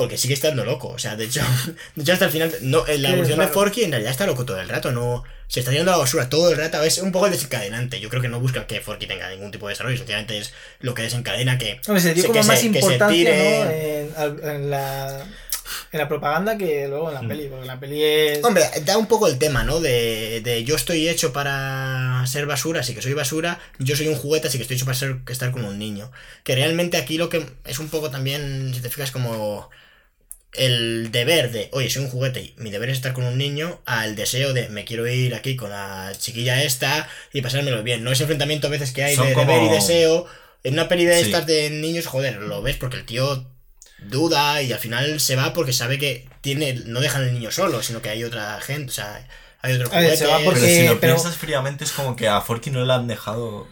Porque 0.00 0.18
sigue 0.18 0.34
estando 0.34 0.64
loco. 0.64 0.88
O 0.88 0.98
sea, 0.98 1.16
de 1.16 1.24
hecho, 1.24 1.42
de 1.94 2.02
hecho 2.02 2.12
hasta 2.12 2.24
el 2.26 2.30
final. 2.30 2.52
No, 2.62 2.86
en 2.86 3.02
la 3.02 3.10
evolución 3.10 3.38
de. 3.38 3.48
Forky 3.48 3.84
en 3.84 3.90
realidad 3.92 4.10
está 4.12 4.26
loco 4.26 4.44
todo 4.44 4.60
el 4.60 4.68
rato. 4.68 4.92
No. 4.92 5.22
Se 5.48 5.60
está 5.60 5.72
yendo 5.72 5.90
a 5.90 5.94
la 5.94 5.98
basura 5.98 6.28
todo 6.28 6.50
el 6.50 6.56
rato. 6.56 6.82
Es 6.82 6.98
un 6.98 7.10
poco 7.12 7.26
el 7.26 7.32
desencadenante. 7.32 7.98
Yo 8.00 8.08
creo 8.08 8.22
que 8.22 8.28
no 8.28 8.38
busca 8.40 8.66
que 8.66 8.80
Forky 8.80 9.06
tenga 9.06 9.28
ningún 9.30 9.50
tipo 9.50 9.66
de 9.66 9.72
desarrollo. 9.72 9.96
Sencillamente 9.96 10.38
es 10.38 10.52
lo 10.80 10.94
que 10.94 11.02
desencadena 11.02 11.58
que. 11.58 11.80
Hombre, 11.88 12.00
se 12.02 12.14
dio 12.14 12.26
como 12.26 12.42
más 12.44 12.60
se- 12.60 12.70
que 12.70 12.80
se 12.80 12.92
importancia 12.92 13.30
tire- 13.32 14.10
¿no? 14.16 14.24
en, 14.44 14.48
en 14.50 14.70
la, 14.70 15.26
en 15.92 15.98
la 15.98 16.06
propaganda 16.08 16.56
que 16.56 16.86
luego 16.86 17.08
en 17.08 17.14
la 17.14 17.20
peli. 17.26 17.48
Porque 17.48 17.66
la 17.66 17.80
peli 17.80 18.00
es. 18.00 18.44
Hombre, 18.44 18.62
da 18.84 18.96
un 18.96 19.06
poco 19.08 19.26
el 19.26 19.38
tema, 19.38 19.64
¿no? 19.64 19.80
De, 19.80 20.40
de 20.44 20.62
yo 20.62 20.76
estoy 20.76 21.08
hecho 21.08 21.32
para 21.32 22.24
ser 22.28 22.46
basura, 22.46 22.80
así 22.82 22.94
que 22.94 23.02
soy 23.02 23.14
basura, 23.14 23.58
yo 23.80 23.96
soy 23.96 24.06
un 24.06 24.14
juguete, 24.14 24.46
así 24.46 24.56
que 24.56 24.62
estoy 24.62 24.76
hecho 24.76 24.86
para 24.86 24.96
ser, 24.96 25.16
estar 25.28 25.50
con 25.50 25.64
un 25.64 25.80
niño. 25.80 26.12
Que 26.44 26.54
realmente 26.54 26.96
aquí 26.96 27.18
lo 27.18 27.28
que 27.28 27.44
es 27.64 27.78
un 27.80 27.88
poco 27.88 28.08
también, 28.10 28.72
si 28.72 28.80
te 28.80 28.88
fijas, 28.88 29.10
como 29.10 29.68
el 30.54 31.10
deber 31.12 31.52
de, 31.52 31.68
oye, 31.72 31.88
soy 31.90 32.02
un 32.04 32.10
juguete 32.10 32.40
y 32.42 32.54
mi 32.56 32.70
deber 32.70 32.90
es 32.90 32.96
estar 32.96 33.12
con 33.12 33.24
un 33.24 33.38
niño, 33.38 33.80
al 33.86 34.16
deseo 34.16 34.52
de, 34.52 34.68
me 34.68 34.84
quiero 34.84 35.06
ir 35.06 35.34
aquí 35.34 35.54
con 35.56 35.70
la 35.70 36.12
chiquilla 36.18 36.62
esta 36.64 37.08
y 37.32 37.40
pasármelo 37.40 37.82
bien. 37.82 38.02
No 38.02 38.10
ese 38.12 38.24
enfrentamiento 38.24 38.66
a 38.66 38.70
veces 38.70 38.92
que 38.92 39.04
hay 39.04 39.14
Son 39.16 39.28
de 39.28 39.32
como- 39.34 39.50
deber 39.52 39.66
y 39.70 39.74
deseo. 39.74 40.26
En 40.64 40.74
una 40.74 40.88
peli 40.88 41.04
de 41.06 41.18
Sí. 41.20 41.26
estas 41.26 41.46
de 41.46 41.70
niños, 41.70 42.06
joder, 42.06 42.36
lo 42.36 42.60
ves 42.62 42.76
porque 42.76 42.96
el 42.98 43.06
tío 43.06 43.46
duda 44.02 44.62
y 44.62 44.72
al 44.72 44.78
final 44.78 45.20
se 45.20 45.36
va 45.36 45.52
porque 45.52 45.72
sabe 45.72 45.98
que 45.98 46.28
tiene 46.40 46.74
no 46.86 47.00
dejan 47.00 47.22
al 47.22 47.32
niño 47.34 47.50
solo, 47.50 47.82
sino 47.82 48.02
que 48.02 48.08
hay 48.08 48.24
otra 48.24 48.60
gente, 48.60 48.90
o 48.90 48.94
sea, 48.94 49.26
hay 49.62 49.74
otro 49.74 49.88
ver, 49.90 49.98
juguete. 50.00 50.16
se 50.16 50.26
va 50.26 50.40
porque- 50.40 50.60
Pero 50.60 50.72
si 50.74 50.86
lo 50.86 51.00
pero- 51.00 51.14
piensas 51.16 51.36
fríamente 51.36 51.84
es 51.84 51.92
como 51.92 52.16
que 52.16 52.26
a 52.28 52.40
Forky 52.40 52.70
no 52.70 52.84
le 52.84 52.92
han 52.92 53.06
dejado 53.06 53.68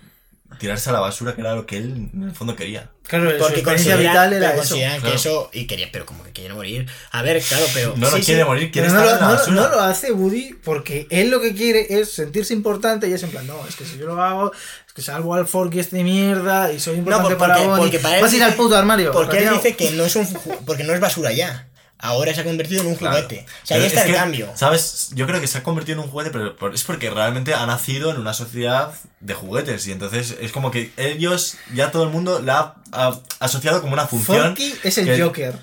tirarse 0.58 0.90
a 0.90 0.92
la 0.92 1.00
basura, 1.00 1.34
que 1.34 1.40
era 1.42 1.54
lo 1.54 1.66
que 1.66 1.76
él 1.76 2.10
en 2.14 2.22
el 2.24 2.34
fondo 2.34 2.56
quería. 2.56 2.90
Claro, 3.06 3.30
porque 3.38 3.62
consideran, 3.62 4.32
era 4.32 4.48
eso. 4.50 4.56
consideran 4.56 4.94
que 4.96 5.00
claro. 5.00 5.16
eso 5.16 5.50
y 5.52 5.66
quería, 5.66 5.88
pero 5.92 6.04
como 6.04 6.22
que 6.24 6.32
quiere 6.32 6.52
morir. 6.54 6.86
A 7.10 7.22
ver, 7.22 7.40
claro, 7.42 7.64
pero 7.72 7.94
No, 7.96 8.10
no 8.10 8.16
sí, 8.16 8.22
quiere 8.22 8.42
sí. 8.42 8.46
morir, 8.48 8.70
quiere 8.70 8.88
Pero 8.88 9.00
no 9.00 9.04
estar 9.06 9.06
lo, 9.06 9.12
en 9.12 9.20
la 9.20 9.26
no 9.26 9.32
lo- 9.32 9.38
basura. 9.38 9.62
no 9.62 9.68
lo 9.76 9.80
hace 9.82 10.12
Woody 10.12 10.54
porque 10.64 11.06
él 11.10 11.30
lo 11.30 11.40
que 11.40 11.54
quiere 11.54 11.86
es 12.00 12.12
sentirse 12.12 12.52
importante 12.54 13.08
y 13.08 13.12
es 13.12 13.22
en 13.22 13.30
plan, 13.30 13.46
no, 13.46 13.66
es 13.68 13.76
que 13.76 13.84
si 13.84 13.96
yo 13.98 14.06
lo 14.06 14.20
hago, 14.22 14.52
es 14.52 14.92
que 14.92 15.00
salvo 15.02 15.34
al 15.34 15.46
Forky 15.46 15.78
este 15.80 16.02
mierda 16.04 16.72
y 16.72 16.80
soy 16.80 16.96
importante 16.96 17.34
por- 17.36 17.38
porque- 17.46 17.62
para 17.64 17.76
porque 17.76 17.98
para 18.00 18.16
él 18.16 18.22
Vas 18.22 18.32
a 18.32 18.36
ir 18.36 18.42
al 18.42 18.50
dice- 18.50 18.62
puto 18.62 18.76
armario. 18.76 19.12
Porque 19.12 19.38
él 19.38 19.50
dice 19.54 19.74
que 19.76 19.90
no 19.92 20.04
es 20.04 20.16
un 20.16 20.26
porque 20.66 20.84
no 20.84 20.92
es 20.92 21.00
basura 21.00 21.32
ya. 21.32 21.68
Ahora 22.00 22.32
se 22.34 22.40
ha 22.42 22.44
convertido 22.44 22.82
en 22.82 22.86
un 22.88 22.94
Claro. 22.94 23.16
juguete. 23.16 23.44
O 23.62 23.66
sea, 23.66 23.76
ahí 23.76 23.84
está 23.84 24.00
es 24.00 24.06
el 24.06 24.12
que, 24.12 24.18
cambio. 24.18 24.52
¿Sabes? 24.54 25.10
Yo 25.14 25.26
creo 25.26 25.40
que 25.40 25.46
se 25.48 25.58
ha 25.58 25.62
convertido 25.64 25.98
en 25.98 26.04
un 26.04 26.10
juguete, 26.10 26.30
pero 26.30 26.72
es 26.72 26.84
porque 26.84 27.10
realmente 27.10 27.54
ha 27.54 27.66
nacido 27.66 28.10
en 28.12 28.18
una 28.18 28.34
sociedad 28.34 28.92
de 29.20 29.34
juguetes. 29.34 29.86
Y 29.88 29.92
entonces 29.92 30.36
es 30.40 30.52
como 30.52 30.70
que 30.70 30.92
ellos, 30.96 31.56
ya 31.74 31.90
todo 31.90 32.04
el 32.04 32.10
mundo 32.10 32.40
la 32.40 32.76
ha, 32.92 33.08
ha 33.08 33.20
asociado 33.40 33.80
como 33.80 33.92
una 33.94 34.06
función. 34.06 34.48
Forky 34.56 34.74
es 34.84 34.98
el 34.98 35.06
que- 35.06 35.20
Joker 35.22 35.58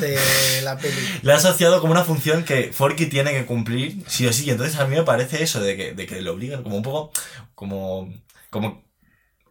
de 0.00 0.18
la 0.62 0.76
peli. 0.76 0.94
Le 1.22 1.32
ha 1.32 1.36
asociado 1.36 1.80
como 1.80 1.92
una 1.92 2.02
función 2.02 2.42
que 2.44 2.72
Forky 2.72 3.06
tiene 3.06 3.32
que 3.32 3.46
cumplir, 3.46 4.02
sí 4.08 4.26
o 4.26 4.32
sí. 4.32 4.44
Y 4.46 4.50
entonces 4.50 4.76
a 4.80 4.86
mí 4.86 4.96
me 4.96 5.04
parece 5.04 5.42
eso, 5.44 5.60
de 5.60 5.76
que, 5.76 5.92
de 5.92 6.06
que 6.06 6.20
le 6.20 6.28
obligan 6.30 6.64
como 6.64 6.76
un 6.76 6.82
poco, 6.82 7.12
como, 7.54 8.12
como, 8.50 8.82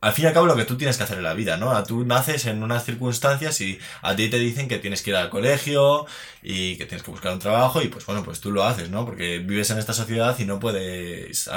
al 0.05 0.13
fin 0.13 0.25
y 0.25 0.27
al 0.27 0.33
cabo 0.33 0.45
lo 0.45 0.55
que 0.55 0.65
tú 0.65 0.77
tienes 0.77 0.97
que 0.97 1.03
hacer 1.03 1.17
en 1.17 1.23
la 1.23 1.33
vida, 1.33 1.57
¿no? 1.57 1.81
Tú 1.83 2.05
naces 2.05 2.45
en 2.45 2.61
unas 2.63 2.85
circunstancias 2.85 3.59
y 3.61 3.79
a 4.01 4.15
ti 4.15 4.29
te 4.29 4.37
dicen 4.39 4.67
que 4.67 4.77
tienes 4.79 5.01
que 5.01 5.09
ir 5.11 5.15
al 5.15 5.29
colegio 5.29 6.05
y 6.43 6.77
que 6.77 6.85
tienes 6.85 7.03
que 7.03 7.11
buscar 7.11 7.33
un 7.33 7.39
trabajo 7.39 7.81
y 7.81 7.87
pues 7.89 8.05
bueno, 8.05 8.23
pues 8.23 8.39
tú 8.41 8.51
lo 8.51 8.63
haces, 8.63 8.89
¿no? 8.89 9.05
Porque 9.05 9.39
vives 9.39 9.69
en 9.71 9.77
esta 9.79 9.93
sociedad 9.93 10.37
y 10.39 10.45
no 10.45 10.59
puedes... 10.59 11.49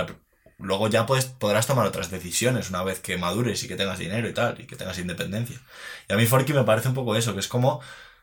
Luego 0.61 0.89
ya 0.89 1.07
puedes, 1.07 1.27
podrás 1.27 1.66
tomar 1.69 1.87
otras 1.87 2.11
decisiones 2.11 2.69
una 2.70 2.83
vez 2.83 2.99
que 2.99 3.16
madures 3.16 3.62
y 3.62 3.69
que 3.69 3.77
tengas 3.77 3.99
dinero 4.01 4.29
y 4.29 4.33
tal, 4.35 4.61
y 4.61 4.66
que 4.66 4.75
tengas 4.75 4.99
independencia. 4.99 5.61
Y 6.09 6.12
a 6.12 6.16
mí 6.16 6.27
Forky 6.27 6.53
me 6.53 6.65
parece 6.65 6.89
un 6.89 6.95
poco 6.95 7.15
eso, 7.15 7.33
que 7.35 7.39
es 7.41 7.47
como 7.49 7.81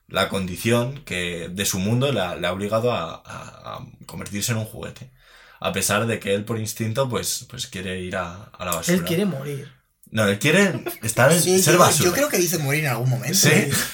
la 0.07 0.27
condición 0.27 1.03
que 1.05 1.47
de 1.49 1.65
su 1.65 1.79
mundo 1.79 2.11
la- 2.11 2.35
le 2.35 2.45
ha 2.47 2.51
obligado 2.53 2.91
a, 2.91 3.15
a- 3.25 3.75
a 3.77 3.85
convertirse 4.05 4.51
en 4.51 4.57
un 4.57 4.65
juguete. 4.65 5.11
A 5.61 5.71
pesar 5.71 6.05
de 6.07 6.19
que 6.19 6.33
él 6.35 6.43
por 6.43 6.59
instinto 6.59 7.07
pues, 7.09 7.47
pues 7.49 7.67
quiere 7.67 7.99
ir 8.01 8.17
a, 8.17 8.43
a 8.45 8.65
la 8.65 8.71
basura. 8.75 8.97
Él 8.97 9.05
quiere 9.05 9.25
morir. 9.25 9.71
No, 10.15 10.25
él 10.29 10.39
quiere 10.39 10.71
estar 11.03 11.29
en 11.29 11.41
Sí, 11.41 11.61
ser 11.61 11.73
yo, 11.73 11.79
basura. 11.79 12.05
yo 12.09 12.13
creo 12.15 12.29
que 12.29 12.37
dice 12.37 12.57
morir 12.57 12.85
en 12.85 12.91
algún 12.91 13.09
momento. 13.09 13.37
Sí. 13.37 13.49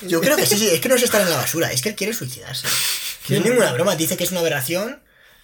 Yo 0.08 0.22
creo 0.22 0.38
que 0.38 0.46
sí, 0.46 0.56
sí, 0.56 0.68
es 0.68 0.80
que 0.80 0.88
no 0.88 0.94
es 0.94 1.02
estar 1.02 1.20
en 1.20 1.30
la 1.32 1.38
basura, 1.38 1.72
es 1.72 1.82
que 1.82 1.90
él 1.90 1.96
quiere 1.96 2.14
suicidarse. 2.14 2.68
No 3.30 3.38
es 3.38 3.44
ninguna 3.44 3.72
broma, 3.74 3.96
dice 3.96 4.18
que 4.18 4.24
es 4.24 4.30
una 4.32 4.42
aberración 4.42 5.02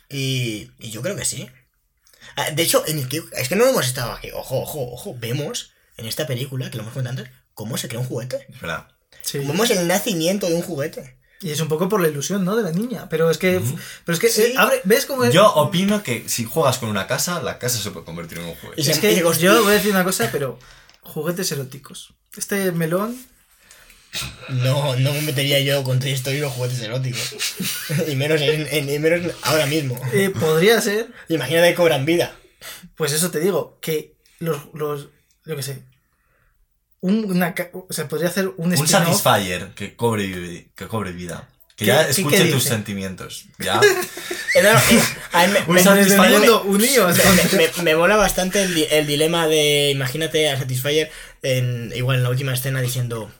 y, 0.07 0.69
y 0.77 0.91
yo 0.91 1.01
creo 1.01 1.15
que 1.15 1.25
sí. 1.25 1.49
Ah, 2.35 2.51
De 2.51 2.61
hecho, 2.61 2.83
en 2.85 2.99
el 2.99 3.07
que- 3.09 3.23
es 3.31 3.49
que 3.49 3.55
no 3.55 3.65
hemos 3.67 3.87
estado 3.87 4.11
aquí. 4.11 4.29
Ojo, 4.35 4.61
ojo, 4.61 4.91
ojo. 4.93 5.15
Vemos 5.17 5.71
en 5.97 6.05
esta 6.05 6.27
película, 6.27 6.69
que 6.69 6.77
lo 6.77 6.83
hemos 6.83 6.93
comentado 6.93 7.21
antes, 7.25 7.33
cómo 7.55 7.75
se 7.77 7.87
crea 7.87 7.99
un 7.99 8.05
juguete. 8.07 8.45
Espera. 8.47 8.87
Sí. 9.23 9.39
Vemos 9.39 9.71
el 9.71 9.87
nacimiento 9.87 10.47
de 10.47 10.53
un 10.53 10.61
juguete. 10.61 11.16
Y 11.41 11.51
es 11.51 11.59
un 11.59 11.68
poco 11.68 11.88
por 11.88 12.01
la 12.01 12.07
ilusión, 12.07 12.43
¿no? 12.43 12.55
De 12.55 12.64
la 12.64 12.72
niña. 12.72 13.07
Pero 13.09 13.30
es 13.30 13.38
que. 13.38 13.61
Pero 14.05 14.14
es 14.15 14.19
que. 14.19 14.30
Sí. 14.30 14.41
eh, 14.41 14.53
abre- 14.57 14.81
¿Ves 14.85 15.05
cómo 15.05 15.23
es? 15.23 15.34
Yo 15.34 15.47
opino 15.53 16.01
que 16.01 16.27
si 16.27 16.45
juegas 16.45 16.80
con 16.80 16.89
una 16.89 17.05
casa, 17.05 17.41
la 17.43 17.59
casa 17.59 17.77
se 17.80 17.91
puede 17.91 18.05
convertir 18.05 18.39
en 18.39 18.45
un 18.45 18.55
juguete. 18.55 18.81
Y 18.81 18.89
Es 18.89 18.95
se- 18.95 19.01
que 19.01 19.15
yo 19.39 19.61
voy 19.64 19.72
a 19.72 19.76
decir 19.76 19.91
una 19.91 20.03
cosa, 20.03 20.30
pero. 20.31 20.57
Juguetes 21.01 21.51
eróticos. 21.51 22.14
Este 22.35 22.72
melón. 22.72 23.18
No, 24.49 24.95
no 24.95 25.14
me 25.14 25.22
metería 25.22 25.59
yo 25.59 25.84
con 25.84 25.99
Toy 25.99 26.11
Story 26.11 26.39
los 26.39 26.51
juguetes 26.53 26.80
eróticos. 26.81 27.35
y, 28.07 28.15
menos 28.15 28.41
en- 28.41 28.68
en- 28.72 28.89
y 28.89 28.99
menos 28.99 29.34
ahora 29.43 29.65
mismo. 29.68 29.99
eh, 30.14 30.31
podría 30.31 30.81
ser. 30.81 31.07
Imagínate 31.30 31.69
que 31.69 31.76
cobran 31.76 32.05
vida. 32.05 32.35
Pues 32.95 33.11
eso 33.14 33.30
te 33.31 33.39
digo. 33.39 33.77
Que 33.81 34.15
los. 34.39 34.57
los 34.73 35.09
yo 35.45 35.55
qué 35.55 35.64
sé. 35.64 35.84
Un- 37.07 37.31
una, 37.31 37.53
ca- 37.53 37.69
o 37.73 37.88
sea, 37.91 38.07
podría 38.07 38.29
hacer 38.29 38.49
un 38.57 38.73
Un 38.73 38.88
satisfier 38.88 39.69
que 39.75 39.95
cobre, 39.95 40.67
que 40.75 40.88
cobre 40.88 41.11
vida. 41.11 41.47
Que 41.75 41.85
¿Qué- 41.85 41.91
ya 41.91 42.01
escuche 42.07 42.45
qué 42.45 42.51
tus 42.51 42.63
sentimientos. 42.63 43.45
Ya. 43.59 43.79
Me- 47.84 47.95
mola 47.95 48.15
bastante 48.15 48.63
el, 48.63 48.73
di- 48.73 48.88
el 48.89 49.05
dilema 49.05 49.47
de, 49.47 49.91
imagínate 49.91 50.49
a 50.49 50.57
Satisfyer 50.57 51.11
en, 51.43 51.91
igual 51.95 52.17
en 52.17 52.23
la 52.23 52.29
última 52.29 52.53
escena 52.53 52.81
diciendo, 52.81 53.31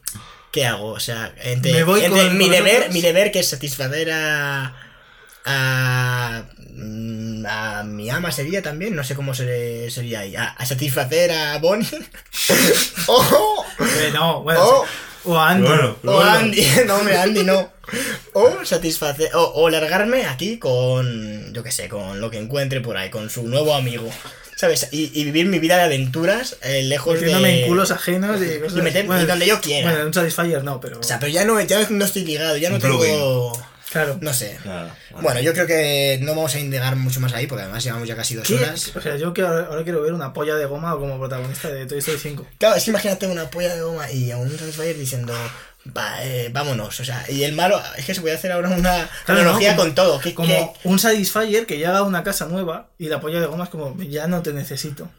¿qué 0.52 0.66
hago? 0.68 0.90
O 0.92 1.00
sea, 1.00 1.34
entre, 1.42 1.80
entre 1.80 1.86
con- 1.86 2.38
mi, 2.38 2.46
con 2.46 2.52
deber, 2.54 2.74
vosotros. 2.74 2.94
mi 2.94 3.02
deber 3.02 3.32
que 3.32 3.40
es 3.40 3.50
satisfacer 3.50 4.12
a, 4.12 4.76
a, 5.46 6.44
a 7.48 7.84
mi 7.84 8.10
ama 8.10 8.32
sería 8.32 8.62
también, 8.62 8.96
no 8.96 9.04
sé 9.04 9.16
cómo 9.16 9.34
se, 9.34 9.90
sería 9.92 10.22
ahí, 10.22 10.36
a, 10.36 10.50
a 10.50 10.66
satisfacer 10.66 11.32
a 11.32 11.58
Bonnie. 11.60 11.88
¡Oh! 13.08 13.66
Eh, 13.80 14.12
no, 14.14 14.42
bueno. 14.44 14.60
¡Oh! 14.64 14.86
sí. 14.86 14.92
O 15.30 15.38
a 15.38 15.50
Andy. 15.50 15.68
Bueno, 15.68 15.98
O 16.06 16.12
bueno. 16.14 16.32
Andy, 16.32 16.66
no, 16.86 16.96
hombre, 16.96 17.18
Andy 17.18 17.44
no. 17.44 17.70
O 18.34 18.64
satisfacer, 18.64 19.30
o, 19.36 19.44
o 19.56 19.70
largarme 19.70 20.26
aquí 20.26 20.58
con, 20.58 21.54
yo 21.54 21.64
qué 21.64 21.72
sé, 21.72 21.90
con 21.90 22.22
lo 22.22 22.30
que 22.30 22.38
encuentre 22.38 22.80
por 22.82 22.96
ahí, 22.98 23.10
con 23.10 23.30
su 23.30 23.44
nuevo 23.44 23.74
amigo. 23.76 24.10
¿Sabes? 24.56 24.88
Y, 24.92 25.12
y 25.20 25.24
vivir 25.26 25.46
mi 25.46 25.60
vida 25.60 25.78
de 25.78 25.84
aventuras 25.84 26.58
eh, 26.64 26.82
lejos 26.84 27.14
Metiéndome 27.16 27.50
de... 27.50 27.62
en 27.64 27.68
culos 27.68 27.92
ajenos 27.92 28.42
y 28.42 28.60
cosas 28.62 28.78
Y 28.78 28.82
meter- 28.82 29.12
así. 29.12 29.24
y 29.24 29.26
donde 29.28 29.46
yo 29.48 29.62
quiera. 29.62 29.88
Bueno, 29.88 30.00
en 30.02 30.08
un 30.08 30.14
Satisfyer 30.14 30.64
no, 30.64 30.80
pero. 30.80 31.00
O 31.00 31.04
sea, 31.04 31.20
pero 31.20 31.32
ya 31.32 31.46
no, 31.46 31.60
ya 31.62 31.86
no 31.90 32.06
estoy 32.06 32.24
ligado, 32.26 32.58
ya 32.58 32.70
no 32.70 32.76
Un 32.76 32.82
tengo... 32.82 33.64
claro. 33.92 34.18
No 34.22 34.34
sé. 34.34 34.58
Claro. 34.64 34.90
Bueno, 35.22 35.40
yo 35.42 35.54
creo 35.54 35.68
que 35.68 36.20
no 36.22 36.36
vamos 36.36 36.54
a 36.56 36.60
indagar 36.60 36.96
mucho 36.96 37.20
más 37.20 37.34
ahí, 37.34 37.48
porque 37.48 37.64
además 37.64 37.84
llevamos 37.84 38.08
ya 38.08 38.16
casi 38.16 38.36
dos 38.36 38.48
¿Qué? 38.48 38.56
horas. 38.56 38.96
O 38.96 39.02
sea, 39.02 39.16
yo 39.18 39.34
quiero, 39.34 39.50
ahora 39.68 39.84
quiero 39.84 40.02
ver 40.02 40.14
una 40.14 40.34
polla 40.34 40.56
de 40.56 40.66
goma 40.66 40.92
como 40.98 41.18
protagonista 41.20 41.70
de 41.70 41.86
Toy 41.86 42.00
Story 42.00 42.18
5. 42.20 42.48
Claro, 42.58 42.76
es 42.76 42.84
que 42.84 42.90
imagínate 42.92 43.28
una 43.28 43.50
polla 43.50 43.76
de 43.76 43.82
goma 43.82 44.12
y 44.12 44.32
a 44.32 44.38
un 44.38 44.50
Satisfyer 44.58 44.98
diciendo, 44.98 45.34
va, 45.96 46.24
eh, 46.24 46.50
vámonos. 46.52 47.00
O 47.00 47.06
sea, 47.06 47.26
y 47.30 47.44
el 47.44 47.54
malo, 47.54 47.82
es 47.98 48.06
que 48.06 48.14
se 48.14 48.22
puede 48.22 48.36
hacer 48.36 48.52
ahora 48.52 48.70
una 48.70 49.10
Claro, 49.26 49.42
analogía 49.42 49.72
¿no? 49.72 49.78
Como- 49.78 49.88
con 49.88 49.96
todo. 49.96 50.20
que 50.20 50.34
Como 50.36 50.74
un 50.84 51.00
Satisfyer 51.00 51.66
que 51.66 51.78
llega 51.78 51.98
a 51.98 52.04
una 52.04 52.24
casa 52.24 52.46
nueva 52.46 52.90
y 52.98 53.08
la 53.10 53.20
polla 53.22 53.40
de 53.40 53.48
goma 53.48 53.64
es 53.66 53.70
como, 53.70 53.96
ya 54.02 54.28
no 54.28 54.42
te 54.42 54.54
necesito. 54.54 55.10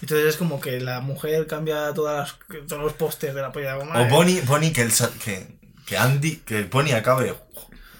Entonces 0.00 0.26
es 0.30 0.36
como 0.36 0.60
que 0.60 0.80
la 0.80 1.00
mujer 1.00 1.46
cambia 1.46 1.92
todas 1.94 2.34
las- 2.48 2.66
todos 2.66 2.82
los 2.82 2.92
pósters 2.94 3.34
de 3.34 3.42
la 3.42 3.52
polla 3.52 3.74
de 3.74 3.78
goma. 3.78 4.00
O 4.00 4.02
eh. 4.02 4.08
Bonnie, 4.10 4.40
Bonnie 4.40 4.72
que, 4.72 4.82
el, 4.82 4.92
que, 5.24 5.46
que 5.86 5.96
Andy, 5.96 6.36
que 6.44 6.64
Bonnie 6.64 6.94
acabe 6.94 7.32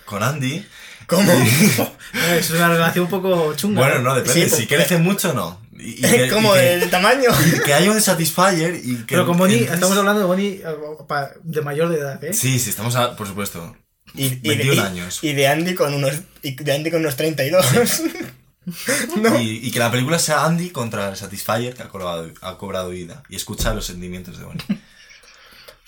con 0.05 0.23
Andy. 0.23 0.65
¿Cómo? 1.07 1.31
Es 2.39 2.51
una 2.51 2.69
relación 2.69 3.05
un 3.07 3.11
poco 3.11 3.55
chunga. 3.55 3.81
Bueno, 3.81 4.01
no, 4.01 4.15
depende. 4.15 4.49
Sí, 4.49 4.57
si 4.57 4.67
pues- 4.67 4.81
crece 4.81 4.99
mucho 4.99 5.31
o 5.31 5.35
no. 5.35 5.61
Y, 5.79 6.07
y 6.07 6.29
¿Cómo? 6.31 6.55
y 6.55 6.59
que- 6.59 6.75
¿El 6.75 6.91
tamaño? 6.91 7.31
y 7.55 7.61
que 7.61 7.75
haya 7.75 7.91
un 7.91 8.01
Satisfyer 8.01 8.75
y 8.83 8.97
que. 8.99 9.15
Pero 9.15 9.27
con 9.27 9.37
Bonnie, 9.37 9.65
estamos 9.65 9.97
hablando 9.97 10.21
de 10.21 10.27
Bonnie 10.27 10.63
eh, 10.65 11.15
de 11.43 11.61
mayor 11.63 11.89
de 11.89 11.99
edad, 11.99 12.23
¿eh? 12.25 12.33
Sí, 12.35 12.59
sí, 12.59 12.71
estamos 12.71 12.95
a, 12.97 13.17
por 13.17 13.27
supuesto. 13.27 13.77
Y, 14.15 14.27
y, 14.27 14.49
21 14.49 14.75
y- 14.75 14.79
años. 14.79 15.19
Y 15.23 15.33
de 15.33 15.49
Andy 15.49 15.75
con 15.75 15.93
unos, 15.95 16.13
y 16.43 16.55
de 16.55 16.73
Andy 16.73 16.91
con 16.91 17.01
unos 17.01 17.17
32. 17.17 17.67
no. 19.17 19.41
Y, 19.41 19.61
y 19.67 19.71
que 19.71 19.79
la 19.79 19.91
película 19.91 20.19
sea 20.19 20.45
Andy 20.45 20.71
contra 20.71 21.09
el 21.11 21.17
Satisfyer 21.17 21.75
que 21.75 21.83
ha 21.83 21.89
cobrado, 21.89 22.31
ha 22.43 22.59
cobrado 22.59 22.91
vida. 22.91 23.23
Y 23.29 23.37
escucha 23.37 23.75
los 23.75 23.87
sentimientos 23.87 24.39
de 24.39 24.45
Bonnie. 24.45 24.65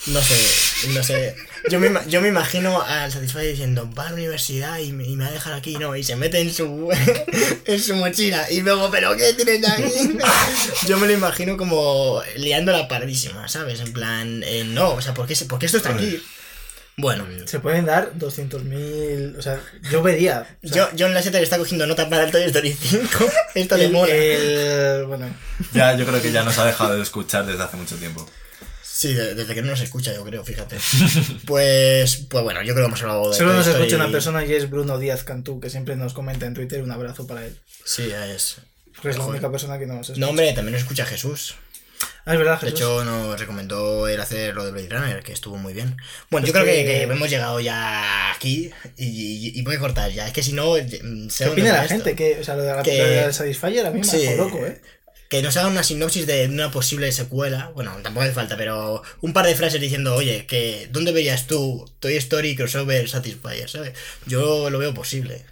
No 0.06 0.20
sé, 0.20 0.88
no 0.88 1.02
sé. 1.02 1.34
Yo 1.70 1.80
me, 1.80 1.88
ima- 1.88 2.06
yo 2.06 2.20
me 2.20 2.28
imagino 2.28 2.82
al 2.82 3.10
Satisfyer 3.10 3.50
diciendo, 3.52 3.88
va 3.98 4.04
a 4.04 4.08
la 4.10 4.14
universidad 4.16 4.78
y 4.78 4.92
me, 4.92 5.04
y 5.04 5.16
me 5.16 5.24
va 5.24 5.30
a 5.30 5.32
dejar 5.32 5.54
aquí, 5.54 5.76
no, 5.78 5.96
y 5.96 6.04
se 6.04 6.14
mete 6.14 6.40
en 6.40 6.52
su, 6.52 6.90
en 7.64 7.80
su 7.80 7.96
mochila. 7.96 8.50
Y 8.50 8.60
luego, 8.60 8.90
¿pero 8.90 9.16
qué 9.16 9.32
tienes 9.32 9.66
aquí? 9.70 10.18
Yo 10.86 10.98
me 10.98 11.06
lo 11.06 11.14
imagino 11.14 11.56
como 11.56 12.20
liando 12.36 12.70
la 12.72 12.86
pardísima, 12.86 13.48
¿sabes? 13.48 13.80
En 13.80 13.94
plan, 13.94 14.42
eh, 14.44 14.64
no, 14.64 14.90
o 14.92 15.00
sea, 15.00 15.14
¿por 15.14 15.26
qué, 15.26 15.34
se- 15.34 15.46
por 15.46 15.58
qué 15.58 15.66
esto 15.66 15.78
está 15.78 15.90
aquí? 15.90 16.22
Bueno, 16.96 17.26
Se 17.46 17.58
pueden 17.58 17.86
dar 17.86 18.12
200.000. 18.16 19.36
O 19.38 19.42
sea, 19.42 19.60
yo 19.90 20.02
vería. 20.02 20.46
o 20.62 20.68
sea, 20.68 20.90
yo, 20.92 20.96
John 21.06 21.14
Lasseter 21.14 21.42
está 21.42 21.58
cogiendo 21.58 21.86
nota 21.86 22.08
para 22.08 22.24
el 22.24 22.30
Toy 22.30 22.42
Story 22.44 22.72
5. 22.78 23.08
Esto 23.54 23.76
le 23.78 23.88
mola. 23.88 24.12
el- 24.14 25.04
bueno, 25.06 25.26
Ya, 25.72 25.94
yo 25.96 26.06
creo 26.06 26.20
que 26.22 26.30
ya 26.30 26.44
nos 26.44 26.56
ha 26.58 26.66
dejado 26.66 26.94
de 26.94 27.02
escuchar 27.02 27.46
desde 27.46 27.62
hace 27.62 27.76
mucho 27.78 27.96
tiempo. 27.96 28.28
Sí, 28.96 29.12
de- 29.12 29.34
desde 29.34 29.54
que 29.56 29.62
no 29.62 29.70
nos 29.70 29.80
escucha, 29.80 30.14
yo 30.14 30.24
creo, 30.24 30.44
fíjate. 30.44 30.76
Pues, 31.46 32.16
pues 32.28 32.44
bueno, 32.44 32.62
yo 32.62 32.74
creo 32.74 32.84
que 32.84 32.88
hemos 32.88 33.02
hablado 33.02 33.30
de 33.30 33.36
solo 33.36 33.52
nos 33.52 33.66
escucha 33.66 33.96
una 33.96 34.10
persona 34.10 34.44
y 34.44 34.52
es 34.52 34.70
Bruno 34.70 34.98
Díaz 34.98 35.24
Cantú, 35.24 35.58
que 35.60 35.68
siempre 35.70 35.96
nos 35.96 36.14
comenta 36.14 36.46
en 36.46 36.54
Twitter. 36.54 36.82
Un 36.82 36.90
abrazo 36.92 37.26
para 37.26 37.44
él. 37.44 37.58
Sí, 37.84 38.10
es. 38.12 38.56
Porque 38.94 39.10
es 39.10 39.18
la 39.18 39.24
única 39.26 39.50
persona 39.50 39.78
que 39.78 39.86
nos 39.86 40.08
escucha. 40.08 40.20
No, 40.20 40.30
hombre, 40.30 40.52
también 40.52 40.72
nos 40.72 40.82
escucha 40.82 41.04
Jesús. 41.06 41.56
Ah, 42.26 42.32
es 42.32 42.38
verdad, 42.38 42.54
De 42.60 42.66
Jesús. 42.70 42.80
hecho, 42.80 43.04
nos 43.04 43.38
recomendó 43.38 44.08
el 44.08 44.18
hacer 44.20 44.54
lo 44.54 44.64
de 44.64 44.70
Blade 44.70 44.88
Runner, 44.88 45.22
que 45.22 45.32
estuvo 45.32 45.56
muy 45.56 45.74
bien. 45.74 45.96
Bueno, 46.30 46.46
yo 46.46 46.52
creo 46.54 46.64
que, 46.64 46.72
que- 46.72 46.84
que 46.84 47.02
hemos 47.02 47.28
llegado 47.28 47.60
ya 47.60 48.32
aquí 48.32 48.70
y, 48.96 49.04
y- 49.06 49.58
y 49.58 49.62
voy 49.62 49.76
a 49.76 49.78
cortar 49.78 50.10
ya. 50.10 50.26
Es 50.26 50.32
que 50.32 50.42
si 50.42 50.52
no, 50.52 50.72
mm, 50.76 51.28
¿Qué 51.36 51.46
opina 51.48 51.72
la 51.72 51.82
esto. 51.82 51.94
gente? 51.96 52.14
Que, 52.14 52.38
o 52.40 52.44
sea, 52.44 52.56
lo 52.56 52.62
de 52.62 52.72
la 52.74 52.82
Que- 52.82 52.98
lo 52.98 53.04
del 53.04 53.34
Satisfyer 53.34 53.84
a 53.86 53.90
mí 53.90 53.98
me 54.00 54.04
Sí. 54.06 54.26
loco, 54.36 54.58
¿eh? 54.64 54.80
Que 55.34 55.42
nos 55.42 55.56
hagan 55.56 55.72
una 55.72 55.82
sinopsis 55.82 56.28
de 56.28 56.46
una 56.46 56.70
posible 56.70 57.10
secuela. 57.10 57.72
Bueno, 57.74 57.90
tampoco 58.04 58.22
hace 58.22 58.32
falta, 58.34 58.56
pero 58.56 59.02
un 59.20 59.32
par 59.32 59.44
de 59.46 59.56
frases 59.56 59.80
diciendo, 59.80 60.14
oye, 60.14 60.46
que 60.46 60.88
¿dónde 60.92 61.10
verías 61.10 61.48
tú 61.48 61.90
Toy 61.98 62.14
Story 62.18 62.54
crossover 62.54 63.08
Satisfyer? 63.08 63.68
¿sabes? 63.68 63.94
Yo 64.26 64.70
lo 64.70 64.78
veo 64.78 64.94
posible. 64.94 65.44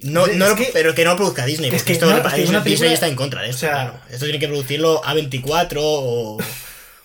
No, 0.00 0.26
Es 0.26 0.36
no 0.36 0.48
lo- 0.48 0.56
que- 0.56 0.70
pero 0.72 0.96
que 0.96 1.04
no 1.04 1.10
lo 1.12 1.16
produzca 1.16 1.46
Disney, 1.46 1.68
es 1.68 1.74
porque 1.74 1.86
que 1.86 1.92
esto 1.92 2.06
no, 2.06 2.16
es 2.16 2.32
que 2.34 2.40
Disney 2.40 2.60
película- 2.60 2.92
está 2.92 3.06
en 3.06 3.14
contra 3.14 3.42
de 3.42 3.50
esto. 3.50 3.58
o 3.58 3.60
sea- 3.60 3.70
claro. 3.70 4.00
Esto 4.10 4.24
tiene 4.24 4.40
que 4.40 4.48
producirlo 4.48 5.00
A24 5.04 5.76
o 5.80 6.38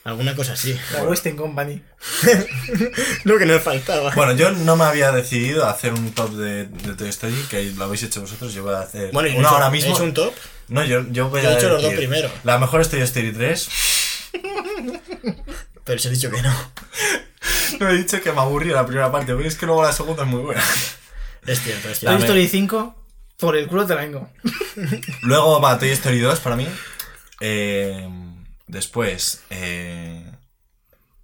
alguna 0.03 0.36
cosa 0.36 0.53
así. 0.53 0.76
La 0.94 1.03
Western 1.03 1.38
Company. 1.38 1.80
Lo 3.24 3.38
que 3.38 3.45
nos 3.45 3.61
faltaba. 3.61 4.11
Bueno, 4.15 4.34
yo 4.34 4.49
no 4.49 4.76
me 4.76 4.86
había 4.86 5.11
decidido 5.11 5.65
a 5.65 5.70
hacer 5.70 5.94
un 5.94 6.11
top 6.11 6.32
de, 6.38 6.65
de 6.65 6.95
Toy 6.95 7.10
Story, 7.10 7.36
que 7.52 7.64
lo 7.65 7.84
habéis 7.84 8.02
hecho 8.02 8.22
vosotros. 8.22 8.52
Yo 8.52 8.64
voy 8.64 8.74
a 8.74 8.80
hacer 8.80 9.11
Bueno, 9.11 9.30
una 9.38 9.40
hecho- 9.48 9.56
ahora 9.56 9.70
mismo. 9.70 9.94
hecho 9.94 10.03
un 10.03 10.14
top. 10.15 10.34
No, 10.68 10.84
yo, 10.84 11.06
yo 11.11 11.30
voy 11.30 11.41
Yo 11.41 11.49
he 11.49 11.53
a 11.53 11.57
hecho 11.57 11.69
los 11.69 11.81
dos 11.81 11.91
decir, 11.91 12.07
primero. 12.07 12.30
La 12.44 12.57
mejor 12.57 12.81
es 12.81 12.90
Toy 12.90 13.02
Story 13.02 13.31
3. 13.34 13.69
Pero 15.84 15.99
se 15.99 16.07
ha 16.07 16.11
dicho 16.11 16.31
que 16.31 16.41
no. 16.41 16.53
No 17.80 17.90
he 17.90 17.98
dicho 17.98 18.22
que 18.22 18.31
me 18.31 18.40
aburrió 18.40 18.73
la 18.76 18.85
primera 18.85 19.11
parte, 19.11 19.34
pero 19.35 19.48
es 19.48 19.56
que 19.56 19.65
luego 19.65 19.84
la 19.84 19.91
segunda 19.91 20.23
es 20.23 20.30
muy 20.30 20.41
buena. 20.41 20.64
Es 21.45 21.61
cierto, 21.61 21.90
es 21.90 21.99
Toy 21.99 22.07
cierto. 22.10 22.23
Story 22.26 22.48
5, 22.48 22.95
por 23.40 23.57
el 23.57 23.68
culo 23.68 23.85
te 23.85 23.95
la 23.95 24.02
vengo. 24.02 24.30
Luego 25.23 25.60
va 25.60 25.77
Toy 25.77 25.90
Story 25.90 26.19
2 26.19 26.40
para 26.40 26.56
mí. 26.56 26.68
Eh, 27.41 28.07
después, 28.68 29.41
eh, 29.49 30.23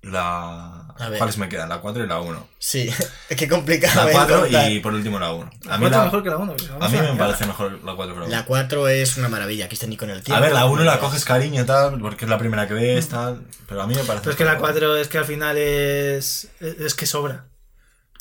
la. 0.01 0.85
¿Cuáles 1.17 1.37
me 1.37 1.47
quedan? 1.49 1.69
La 1.69 1.79
4 1.79 2.03
y 2.03 2.07
la 2.07 2.19
1. 2.19 2.49
Sí, 2.57 2.89
es 3.29 3.37
que 3.37 3.47
complicado. 3.47 4.05
La 4.05 4.09
¿eh? 4.09 4.13
4 4.13 4.41
contar. 4.41 4.71
y 4.71 4.79
por 4.79 4.93
último 4.93 5.19
la 5.19 5.33
1. 5.33 5.51
La 5.65 5.73
A 5.73 5.77
mí, 5.77 5.83
4 5.83 5.97
la, 5.97 6.05
mejor 6.05 6.23
que 6.23 6.29
la 6.29 6.37
1. 6.37 6.55
a 6.79 6.89
mí 6.89 6.97
me 6.97 7.15
parece 7.15 7.45
mejor 7.45 7.83
la 7.83 7.95
4 7.95 8.13
que 8.13 8.19
la 8.19 8.25
1. 8.25 8.35
La 8.35 8.45
4 8.45 8.87
es 8.89 9.17
una 9.17 9.29
maravilla, 9.29 9.65
aquí 9.65 9.75
está 9.75 9.87
ni 9.87 9.97
con 9.97 10.09
el 10.09 10.21
tiempo. 10.23 10.37
A 10.37 10.41
ver, 10.41 10.53
la 10.53 10.65
1 10.65 10.83
la 10.83 10.99
coges 10.99 11.25
cariño 11.25 11.65
tal, 11.65 11.99
porque 11.99 12.25
es 12.25 12.29
la 12.29 12.37
primera 12.37 12.67
que 12.67 12.73
ves, 12.73 13.09
tal. 13.09 13.45
Pero 13.67 13.81
a 13.81 13.87
mí 13.87 13.95
me 13.95 14.03
parece. 14.03 14.23
Pero 14.23 14.31
es 14.31 14.37
que 14.37 14.45
la 14.45 14.53
mejor. 14.53 14.71
4 14.71 14.97
es 14.97 15.07
que 15.07 15.17
al 15.17 15.25
final 15.25 15.57
es. 15.57 16.49
Es 16.59 16.95
que 16.95 17.05
sobra. 17.05 17.45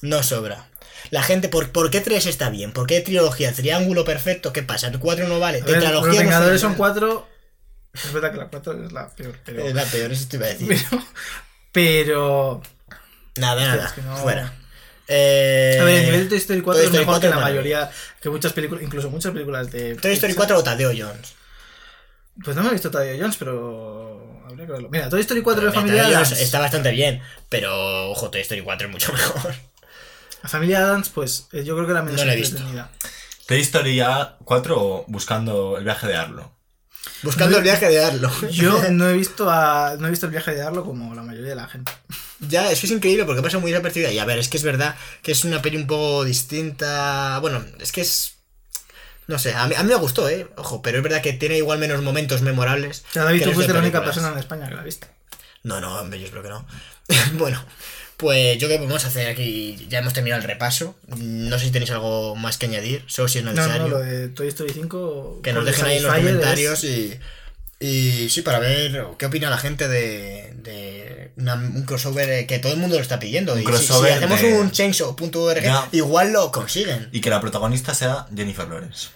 No 0.03 0.23
sobra. 0.23 0.69
La 1.11 1.23
gente, 1.23 1.49
¿por, 1.49 1.71
¿por 1.71 1.91
qué 1.91 2.01
3 2.01 2.27
está 2.27 2.51
bien? 2.51 2.73
¿Por 2.73 2.87
qué 2.87 3.01
trilogía? 3.01 3.53
¿Triángulo 3.53 4.05
perfecto? 4.05 4.53
¿Qué 4.53 4.63
pasa? 4.63 4.89
¿El 4.89 4.99
4 4.99 5.29
no 5.29 5.41
vale? 5.41 5.61
A 5.61 5.65
ver, 5.65 5.75
los 5.75 5.81
¿Tetralogía 5.85 6.13
no 6.13 6.19
Vengadores 6.19 6.61
son 6.61 6.77
funciona? 6.77 6.95
4. 6.95 7.29
Es 7.95 8.13
verdad 8.13 8.33
que 8.33 8.37
la 8.39 8.49
4 8.49 8.85
es 8.85 8.93
la 8.93 9.09
peor, 9.09 9.39
pero. 9.45 9.65
Es 9.65 9.75
la 9.75 9.85
peor, 9.85 10.13
eso 10.13 10.29
te 10.29 10.37
iba 10.37 10.47
a 10.47 10.51
decir. 10.51 10.69
Pero. 10.91 11.03
Pero 11.83 12.61
Nada, 13.37 13.65
nada, 13.69 13.87
es 13.87 13.93
que 13.93 14.03
no- 14.03 14.17
fuera. 14.17 14.53
Eh, 15.07 15.79
a 15.81 15.85
ver, 15.85 15.95
el 16.01 16.05
nivel 16.07 16.23
de 16.25 16.29
Toy 16.31 16.39
Story 16.39 16.61
4 16.61 16.73
Toy 16.81 16.83
es 16.83 16.87
Story 16.89 17.07
mejor 17.07 17.15
4 17.21 17.31
que 17.31 17.35
la 17.37 17.41
es 17.41 17.49
mayoría. 17.51 17.91
Que 18.21 18.29
muchas 18.31 18.53
películas, 18.53 18.83
incluso 18.85 19.11
muchas 19.11 19.33
películas 19.33 19.71
de. 19.71 19.95
Toy 19.95 20.13
Story 20.13 20.33
Pixar. 20.35 20.49
4 20.49 20.59
o 20.59 20.63
Tadeo 20.65 20.91
Jones. 20.91 21.35
Pues 22.45 22.57
no 22.57 22.63
me 22.63 22.69
he 22.71 22.73
visto 22.73 22.91
todavía 22.91 23.15
Jones, 23.19 23.37
pero. 23.39 24.43
Habría 24.47 24.67
que 24.67 24.73
verlo. 24.73 24.89
Mira, 24.91 25.09
Toy 25.09 25.21
Story 25.21 25.41
4 25.43 25.63
de 25.63 25.69
Tadeo 25.71 25.81
Familia 25.81 26.07
Adams. 26.09 26.33
está 26.33 26.59
bastante 26.59 26.91
bien, 26.91 27.23
pero 27.49 28.11
ojo, 28.11 28.29
Toy 28.31 28.41
Story 28.41 28.61
4 28.63 28.87
es 28.89 28.93
mucho 28.93 29.13
mejor. 29.13 29.55
La 30.43 30.49
Familia 30.49 30.79
Adams, 30.81 31.09
pues 31.11 31.47
eh, 31.53 31.65
yo 31.65 31.75
creo 31.75 31.87
que 31.87 31.93
era 31.93 32.03
menos 32.03 32.21
No 32.21 32.27
la 32.27 32.35
he 32.35 32.37
visto. 32.37 32.57
entretenida. 32.57 32.91
Toy 33.47 33.61
Story 33.61 34.03
4 34.45 34.77
o 34.83 35.05
buscando 35.07 35.79
el 35.79 35.85
viaje 35.85 36.07
de 36.07 36.17
Arlo. 36.17 36.53
Buscando 37.23 37.57
el 37.57 37.65
viaje 37.65 37.89
de 37.89 38.05
Arlo. 38.05 38.31
Yo 38.51 38.83
no 38.91 39.09
he 39.09 39.13
visto 39.15 39.51
a, 39.51 39.97
no 39.99 40.07
he 40.07 40.11
visto 40.11 40.27
el 40.27 40.33
viaje 40.33 40.55
de 40.55 40.63
Arlo 40.63 40.85
como 40.85 41.15
la 41.15 41.23
mayoría 41.23 41.51
de 41.51 41.57
la 41.57 41.69
gente. 41.69 41.93
Ya, 42.41 42.71
eso 42.71 42.87
es 42.87 42.93
increíble 42.93 43.25
porque 43.25 43.43
pasa 43.43 43.59
muy 43.59 43.73
desapercibida. 43.73 44.13
Y 44.13 44.19
a 44.19 44.25
ver, 44.25 44.39
es 44.39 44.49
que 44.49 44.57
es 44.57 44.63
verdad 44.63 44.95
que 45.23 45.33
es 45.33 45.45
una 45.45 45.61
peli 45.61 45.77
un 45.77 45.87
poco 45.87 46.25
distinta. 46.25 47.39
Bueno, 47.41 47.65
es 47.81 47.93
que 47.93 48.03
es. 48.03 48.35
No 49.27 49.39
sé, 49.39 49.55
a 49.55 49.67
mí, 49.67 49.75
a 49.77 49.83
mí 49.83 49.89
me 49.91 49.97
gustó, 49.97 50.29
¿eh? 50.29 50.49
Ojo, 50.57 50.81
pero 50.81 50.99
es 50.99 51.03
verdad 51.03 51.21
que 51.21 51.35
tiene 51.35 51.59
igual 51.59 51.79
menos 51.79 52.03
momentos 52.03 52.41
memorables. 52.41 53.05
O 53.11 53.13
sea, 53.13 53.25
David, 53.25 53.45
tú 53.45 53.53
fuiste 53.53 53.75
la 53.75 53.81
única 53.81 54.03
persona 54.03 54.29
en 54.29 54.39
España 54.39 54.69
que 54.69 54.75
la 54.75 54.83
viste. 54.83 55.09
No, 55.65 55.81
no, 55.81 56.01
hombre, 56.01 56.19
yo 56.19 56.27
espero 56.27 56.43
que 56.43 56.49
no. 56.49 56.67
bueno, 57.35 57.63
pues 58.19 58.59
yo 58.59 58.67
creo 58.69 58.81
que 58.81 58.87
vamos 58.87 59.05
a 59.05 59.09
hacer 59.09 59.29
aquí. 59.29 59.87
Ya 59.89 60.01
hemos 60.01 60.13
terminado 60.13 60.43
el 60.43 60.47
repaso. 60.49 60.95
No 61.17 61.59
sé 61.59 61.67
si 61.67 61.71
tenéis 61.71 61.91
algo 61.93 62.35
más 62.37 62.59
que 62.59 62.67
añadir, 62.67 63.05
solo 63.07 63.29
si 63.29 63.39
es 63.39 63.45
No, 63.45 63.53
necesario. 63.53 63.83
no, 63.85 63.89
lo 63.89 63.99
de 64.01 64.29
Toy 64.29 64.49
Story 64.49 64.73
5. 64.75 65.41
Que 65.43 65.53
nos 65.55 65.65
dejen 65.65 65.87
ahí 65.87 65.97
en 65.99 66.03
los 66.03 66.15
comentarios 66.15 66.85
es- 66.85 67.19
y, 67.81 67.87
y 67.87 68.29
sí, 68.29 68.43
para 68.43 68.59
ver 68.59 69.05
qué 69.19 69.27
opina 69.27 69.49
la 69.51 69.57
gente 69.57 69.87
de, 69.87 70.53
de 70.57 71.31
una- 71.37 71.55
un 71.55 71.85
crossover 71.85 72.45
que 72.49 72.59
todo 72.59 72.73
el 72.73 72.79
mundo 72.79 72.97
lo 72.97 73.03
está 73.03 73.21
pidiendo. 73.21 73.55
Un 73.55 73.63
y 73.63 73.67
si- 73.79 73.87
si, 73.87 73.93
hacemos 73.93 74.43
de- 74.43 74.53
un 74.53 74.73
chainsaw.org, 74.73 75.63
igual 75.93 76.33
lo 76.33 76.51
consiguen. 76.51 77.09
Y 77.13 77.21
que 77.21 77.31
la 77.31 77.41
protagonista 77.41 77.95
sea 77.95 78.27
Jennifer 78.37 78.67
Lawrence. 78.69 79.11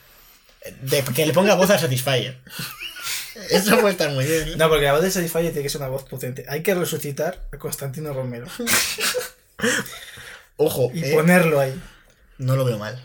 De, 0.83 1.03
que 1.03 1.27
le 1.27 1.33
ponga 1.33 1.57
voz 1.57 1.71
a 1.71 1.79
Satisfyer. 1.79 2.39
Eso 3.51 3.79
puede 3.79 3.93
estar 3.93 4.11
muy 4.11 4.25
bien. 4.25 4.49
¿eh? 4.49 4.55
No, 4.57 4.69
porque 4.69 4.85
la 4.85 4.93
voz 4.93 5.03
de 5.03 5.11
Satisfyer 5.11 5.53
tiene 5.53 5.63
que 5.63 5.69
ser 5.71 5.81
una 5.81 5.91
voz 5.91 6.05
potente. 6.05 6.45
Hay 6.49 6.63
que 6.63 6.75
resucitar 6.75 7.41
a 7.53 7.59
Constantino 7.59 8.13
Romero 8.13 8.47
Ojo, 10.57 10.91
y 10.95 11.05
eh, 11.05 11.13
ponerlo 11.15 11.61
ahí. 11.61 11.81
no 12.39 12.57
lo 12.57 12.65
veo 12.65 12.79
mal. 12.79 13.03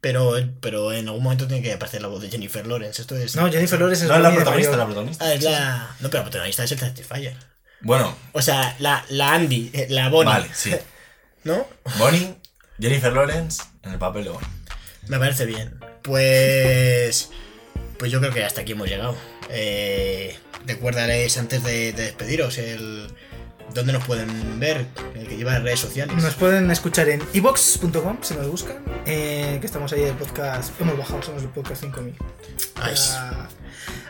Pero, 0.00 0.34
pero 0.60 0.92
en 0.92 1.08
algún 1.08 1.22
momento 1.24 1.46
tiene 1.48 1.62
que 1.62 1.72
aparecer 1.72 2.00
la 2.02 2.08
voz 2.08 2.22
de 2.22 2.30
Jennifer 2.30 2.66
Lawrence. 2.66 3.00
Esto 3.02 3.16
es. 3.16 3.34
No, 3.34 3.50
Jennifer 3.50 3.78
Lawrence 3.78 4.04
es 4.04 4.08
No 4.10 4.16
es 4.16 4.22
la 4.22 4.34
protagonista, 4.34 4.76
la 4.76 4.84
mayor. 4.84 4.88
protagonista. 4.94 5.24
Ah, 5.24 5.34
es 5.34 5.42
la. 5.42 5.96
No, 6.00 6.08
pero 6.10 6.18
la 6.18 6.22
protagonista 6.24 6.64
es 6.64 6.72
el 6.72 6.78
Satisfyer. 6.78 7.36
Bueno, 7.80 8.16
O 8.32 8.40
sea, 8.40 8.76
la, 8.78 9.04
la 9.08 9.34
Andy, 9.34 9.70
eh, 9.72 9.86
la 9.90 10.08
Bonnie. 10.08 10.32
vale, 10.32 10.48
sí. 10.54 10.74
¿No? 11.44 11.66
Bonnie, 11.98 12.36
Jennifer 12.78 13.12
Lawrence 13.12 13.62
en 13.82 13.92
el 13.92 13.98
papel 13.98 14.24
de 14.24 14.30
Bonnie. 14.30 14.48
Me 15.08 15.18
parece 15.18 15.44
bien. 15.46 15.80
Pues. 16.02 17.30
Pues 17.98 18.10
yo 18.12 18.20
creo 18.20 18.32
que 18.32 18.44
hasta 18.44 18.60
aquí 18.62 18.72
hemos 18.72 18.88
llegado. 18.88 19.16
Eh, 19.50 20.36
recuérdales 20.66 21.36
antes 21.38 21.62
de, 21.64 21.92
de 21.92 22.02
despediros 22.04 22.58
el. 22.58 23.08
¿Dónde 23.74 23.92
nos 23.92 24.04
pueden 24.06 24.60
ver? 24.60 24.86
El 25.14 25.26
que 25.26 25.36
lleva 25.36 25.52
las 25.54 25.62
redes 25.62 25.80
sociales. 25.80 26.16
Nos 26.22 26.34
pueden 26.34 26.70
escuchar 26.70 27.08
en 27.08 27.20
evox.com 27.34 28.18
si 28.22 28.34
nos 28.34 28.48
buscan. 28.48 28.78
eh, 29.06 29.58
que 29.60 29.66
estamos 29.66 29.92
ahí 29.92 30.02
el 30.02 30.14
podcast. 30.14 30.80
Hemos 30.80 30.96
bajado, 30.96 31.22
somos 31.22 31.42
el 31.42 31.48
podcast 31.48 31.82
5000. 31.82 32.12
Nice. 32.12 33.12
Ah, 33.16 33.48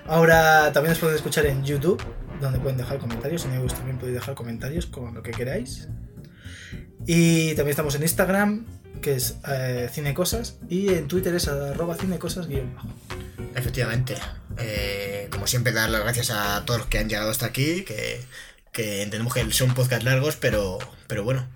Ahora 0.06 0.72
también 0.72 0.90
nos 0.90 0.98
pueden 0.98 1.16
escuchar 1.16 1.46
en 1.46 1.64
YouTube, 1.64 2.00
donde 2.40 2.60
pueden 2.60 2.76
dejar 2.76 2.98
comentarios. 2.98 3.44
En 3.46 3.54
iVoox 3.54 3.74
también 3.74 3.98
podéis 3.98 4.14
dejar 4.16 4.34
comentarios 4.34 4.86
con 4.86 5.14
lo 5.14 5.22
que 5.22 5.32
queráis. 5.32 5.88
Y 7.06 7.48
también 7.54 7.70
estamos 7.70 7.94
en 7.96 8.02
Instagram, 8.02 8.66
que 9.00 9.14
es 9.14 9.36
eh, 9.48 9.88
Cinecosas. 9.92 10.58
Y 10.68 10.90
en 10.90 11.08
Twitter 11.08 11.34
es 11.34 11.48
arroba 11.48 11.96
cinecosas 11.96 12.46
guion 12.46 12.74
bajo. 12.74 12.88
Efectivamente. 13.56 14.14
Eh, 14.58 15.28
como 15.30 15.46
siempre, 15.46 15.72
dar 15.72 15.90
las 15.90 16.02
gracias 16.02 16.30
a 16.30 16.64
todos 16.64 16.80
los 16.80 16.88
que 16.88 16.98
han 16.98 17.08
llegado 17.08 17.30
hasta 17.30 17.46
aquí, 17.46 17.82
que, 17.82 18.20
que 18.72 19.02
entendemos 19.02 19.34
que 19.34 19.50
son 19.52 19.74
podcast 19.74 20.02
largos, 20.02 20.36
pero, 20.36 20.78
pero 21.06 21.24
bueno, 21.24 21.46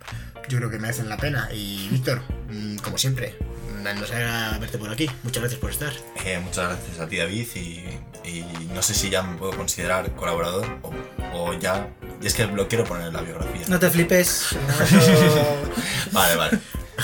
yo 0.49 0.59
creo 0.59 0.71
que 0.71 0.79
merecen 0.79 1.09
la 1.09 1.19
pena. 1.19 1.49
Y 1.53 1.89
Víctor, 1.91 2.23
mm, 2.49 2.77
como 2.79 2.99
siempre, 2.99 3.37
nos 3.83 4.11
alegra 4.11 4.59
verte 4.59 4.79
por 4.79 4.91
aquí. 4.91 5.11
Muchas 5.23 5.43
gracias 5.43 5.61
por 5.61 5.71
estar. 5.71 5.93
Eh, 6.25 6.41
muchas 6.43 6.69
gracias 6.69 7.01
a 7.01 7.07
ti, 7.07 7.17
David, 7.17 7.47
y, 7.55 7.85
y 8.25 8.69
no 8.75 8.83
sé 8.83 8.95
si 8.95 9.11
ya 9.11 9.23
me 9.23 9.37
puedo 9.37 9.53
considerar 9.53 10.11
colaborador 10.15 10.67
o, 10.83 10.93
o 11.35 11.59
ya. 11.59 11.89
Y 12.23 12.27
es 12.27 12.35
que 12.35 12.47
lo 12.47 12.69
quiero 12.69 12.85
poner 12.85 13.09
en 13.09 13.15
la 13.15 13.23
biografía. 13.23 13.63
No 13.69 13.79
te 13.79 13.91
flipes. 13.91 14.57
no, 14.93 16.13
Vale, 16.13 16.37
vale. 16.37 16.59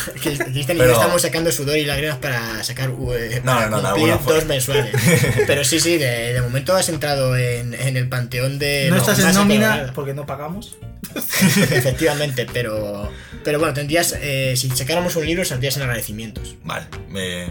Cristian 0.23 0.77
y 0.77 0.81
yo 0.81 0.85
estamos 0.93 1.23
sacando 1.23 1.51
sudor 1.53 1.77
y 1.77 1.85
lágrimas 1.85 2.19
para 2.19 2.63
sacar 2.65 2.91
eh, 2.91 3.41
No, 3.45 3.55
para 3.55 3.69
no, 3.71 3.77
no, 3.77 3.83
de 3.83 3.83
cumplir 3.89 4.13
alguna 4.13 4.19
forma. 4.19 4.35
dos 4.35 4.45
mensuales. 4.47 4.95
Pero 5.47 5.65
sí, 5.65 5.81
sí, 5.81 5.99
de, 5.99 6.33
de 6.33 6.41
momento 6.43 6.75
has 6.77 6.89
entrado 6.89 7.37
en, 7.37 7.75
en 7.75 7.97
el 7.97 8.09
panteón 8.09 8.59
de. 8.59 8.89
no 8.91 8.97
estás 8.97 9.19
en 9.19 9.33
nómina 9.35 9.93
porque 9.95 10.15
no 10.15 10.27
pagamos. 10.27 10.77
Efectivamente, 11.15 12.47
pero. 12.53 13.11
Pero 13.45 13.59
bueno, 13.59 13.75
tendrías. 13.75 14.15
eh, 14.21 14.55
si 14.57 14.69
sacáramos 14.71 15.17
un 15.17 15.27
libro, 15.27 15.45
saldrías 15.45 15.77
en 15.77 15.83
agradecimientos. 15.83 16.57
Vale. 16.65 16.87
me- 17.11 17.47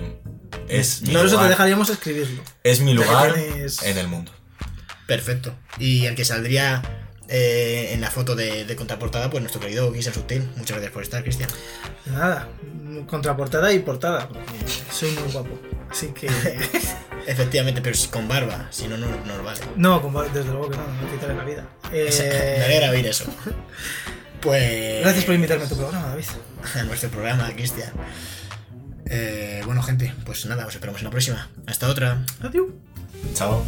es 0.69 1.01
mi 1.01 1.13
Nosotros 1.13 1.41
te 1.43 1.49
dejaríamos 1.49 1.89
escribirlo. 1.89 2.41
es 2.63 2.80
mi 2.80 2.93
lugar 2.93 3.34
tienes- 3.34 3.84
en 3.84 3.97
el 3.97 4.07
mundo. 4.07 4.31
Perfecto. 5.05 5.53
Y 5.80 6.05
el 6.05 6.15
que 6.15 6.26
saldría 6.26 6.81
eh, 7.27 7.91
en 7.93 8.02
la 8.02 8.11
foto 8.11 8.35
de, 8.35 8.65
de 8.65 8.76
contraportada, 8.76 9.30
pues 9.30 9.41
nuestro 9.41 9.61
querido 9.61 9.91
Guisa 9.91 10.14
Sutil. 10.14 10.43
Muchas 10.56 10.72
gracias 10.77 10.91
por 10.91 11.03
estar, 11.03 11.23
Cristian. 11.23 11.49
Nada, 12.06 12.47
contraportada 13.07 13.72
y 13.73 13.80
portada, 13.80 14.27
porque 14.27 14.45
soy 14.91 15.11
muy 15.11 15.31
guapo. 15.31 15.60
Así 15.89 16.07
que. 16.07 16.27
Efectivamente, 17.27 17.81
pero 17.81 17.97
con 18.11 18.27
barba, 18.27 18.68
si 18.69 18.88
no, 18.88 18.97
no 18.97 19.07
no 19.07 19.26
nos 19.38 19.43
vale. 19.43 19.60
No, 19.76 19.99
con- 20.02 20.14
desde 20.31 20.52
luego 20.52 20.69
que 20.69 20.77
no, 20.77 20.84
no 20.88 21.02
me 21.02 21.11
quitaré 21.11 21.34
la 21.34 21.43
vida. 21.43 21.68
Eh, 21.91 22.56
Me 22.60 22.65
alegra 22.65 22.91
oír 22.91 23.07
eso. 23.07 23.26
Pues. 24.41 25.02
Gracias 25.02 25.26
por 25.26 25.34
invitarme 25.34 25.65
a 25.65 25.68
tu 25.69 25.76
programa, 25.76 26.07
David. 26.10 26.26
a 26.76 26.84
nuestro 26.84 27.10
programa, 27.10 27.52
Cristian. 27.56 27.91
Eh, 29.07 29.61
bueno, 29.65 29.81
gente, 29.81 30.14
pues 30.26 30.45
nada, 30.45 30.68
os 30.68 30.73
esperamos 30.76 31.02
en 31.02 31.06
la 31.06 31.11
próxima. 31.11 31.49
Hasta 31.65 31.89
otra. 31.89 32.23
Adiós. 32.41 32.68
Chao. 33.34 33.64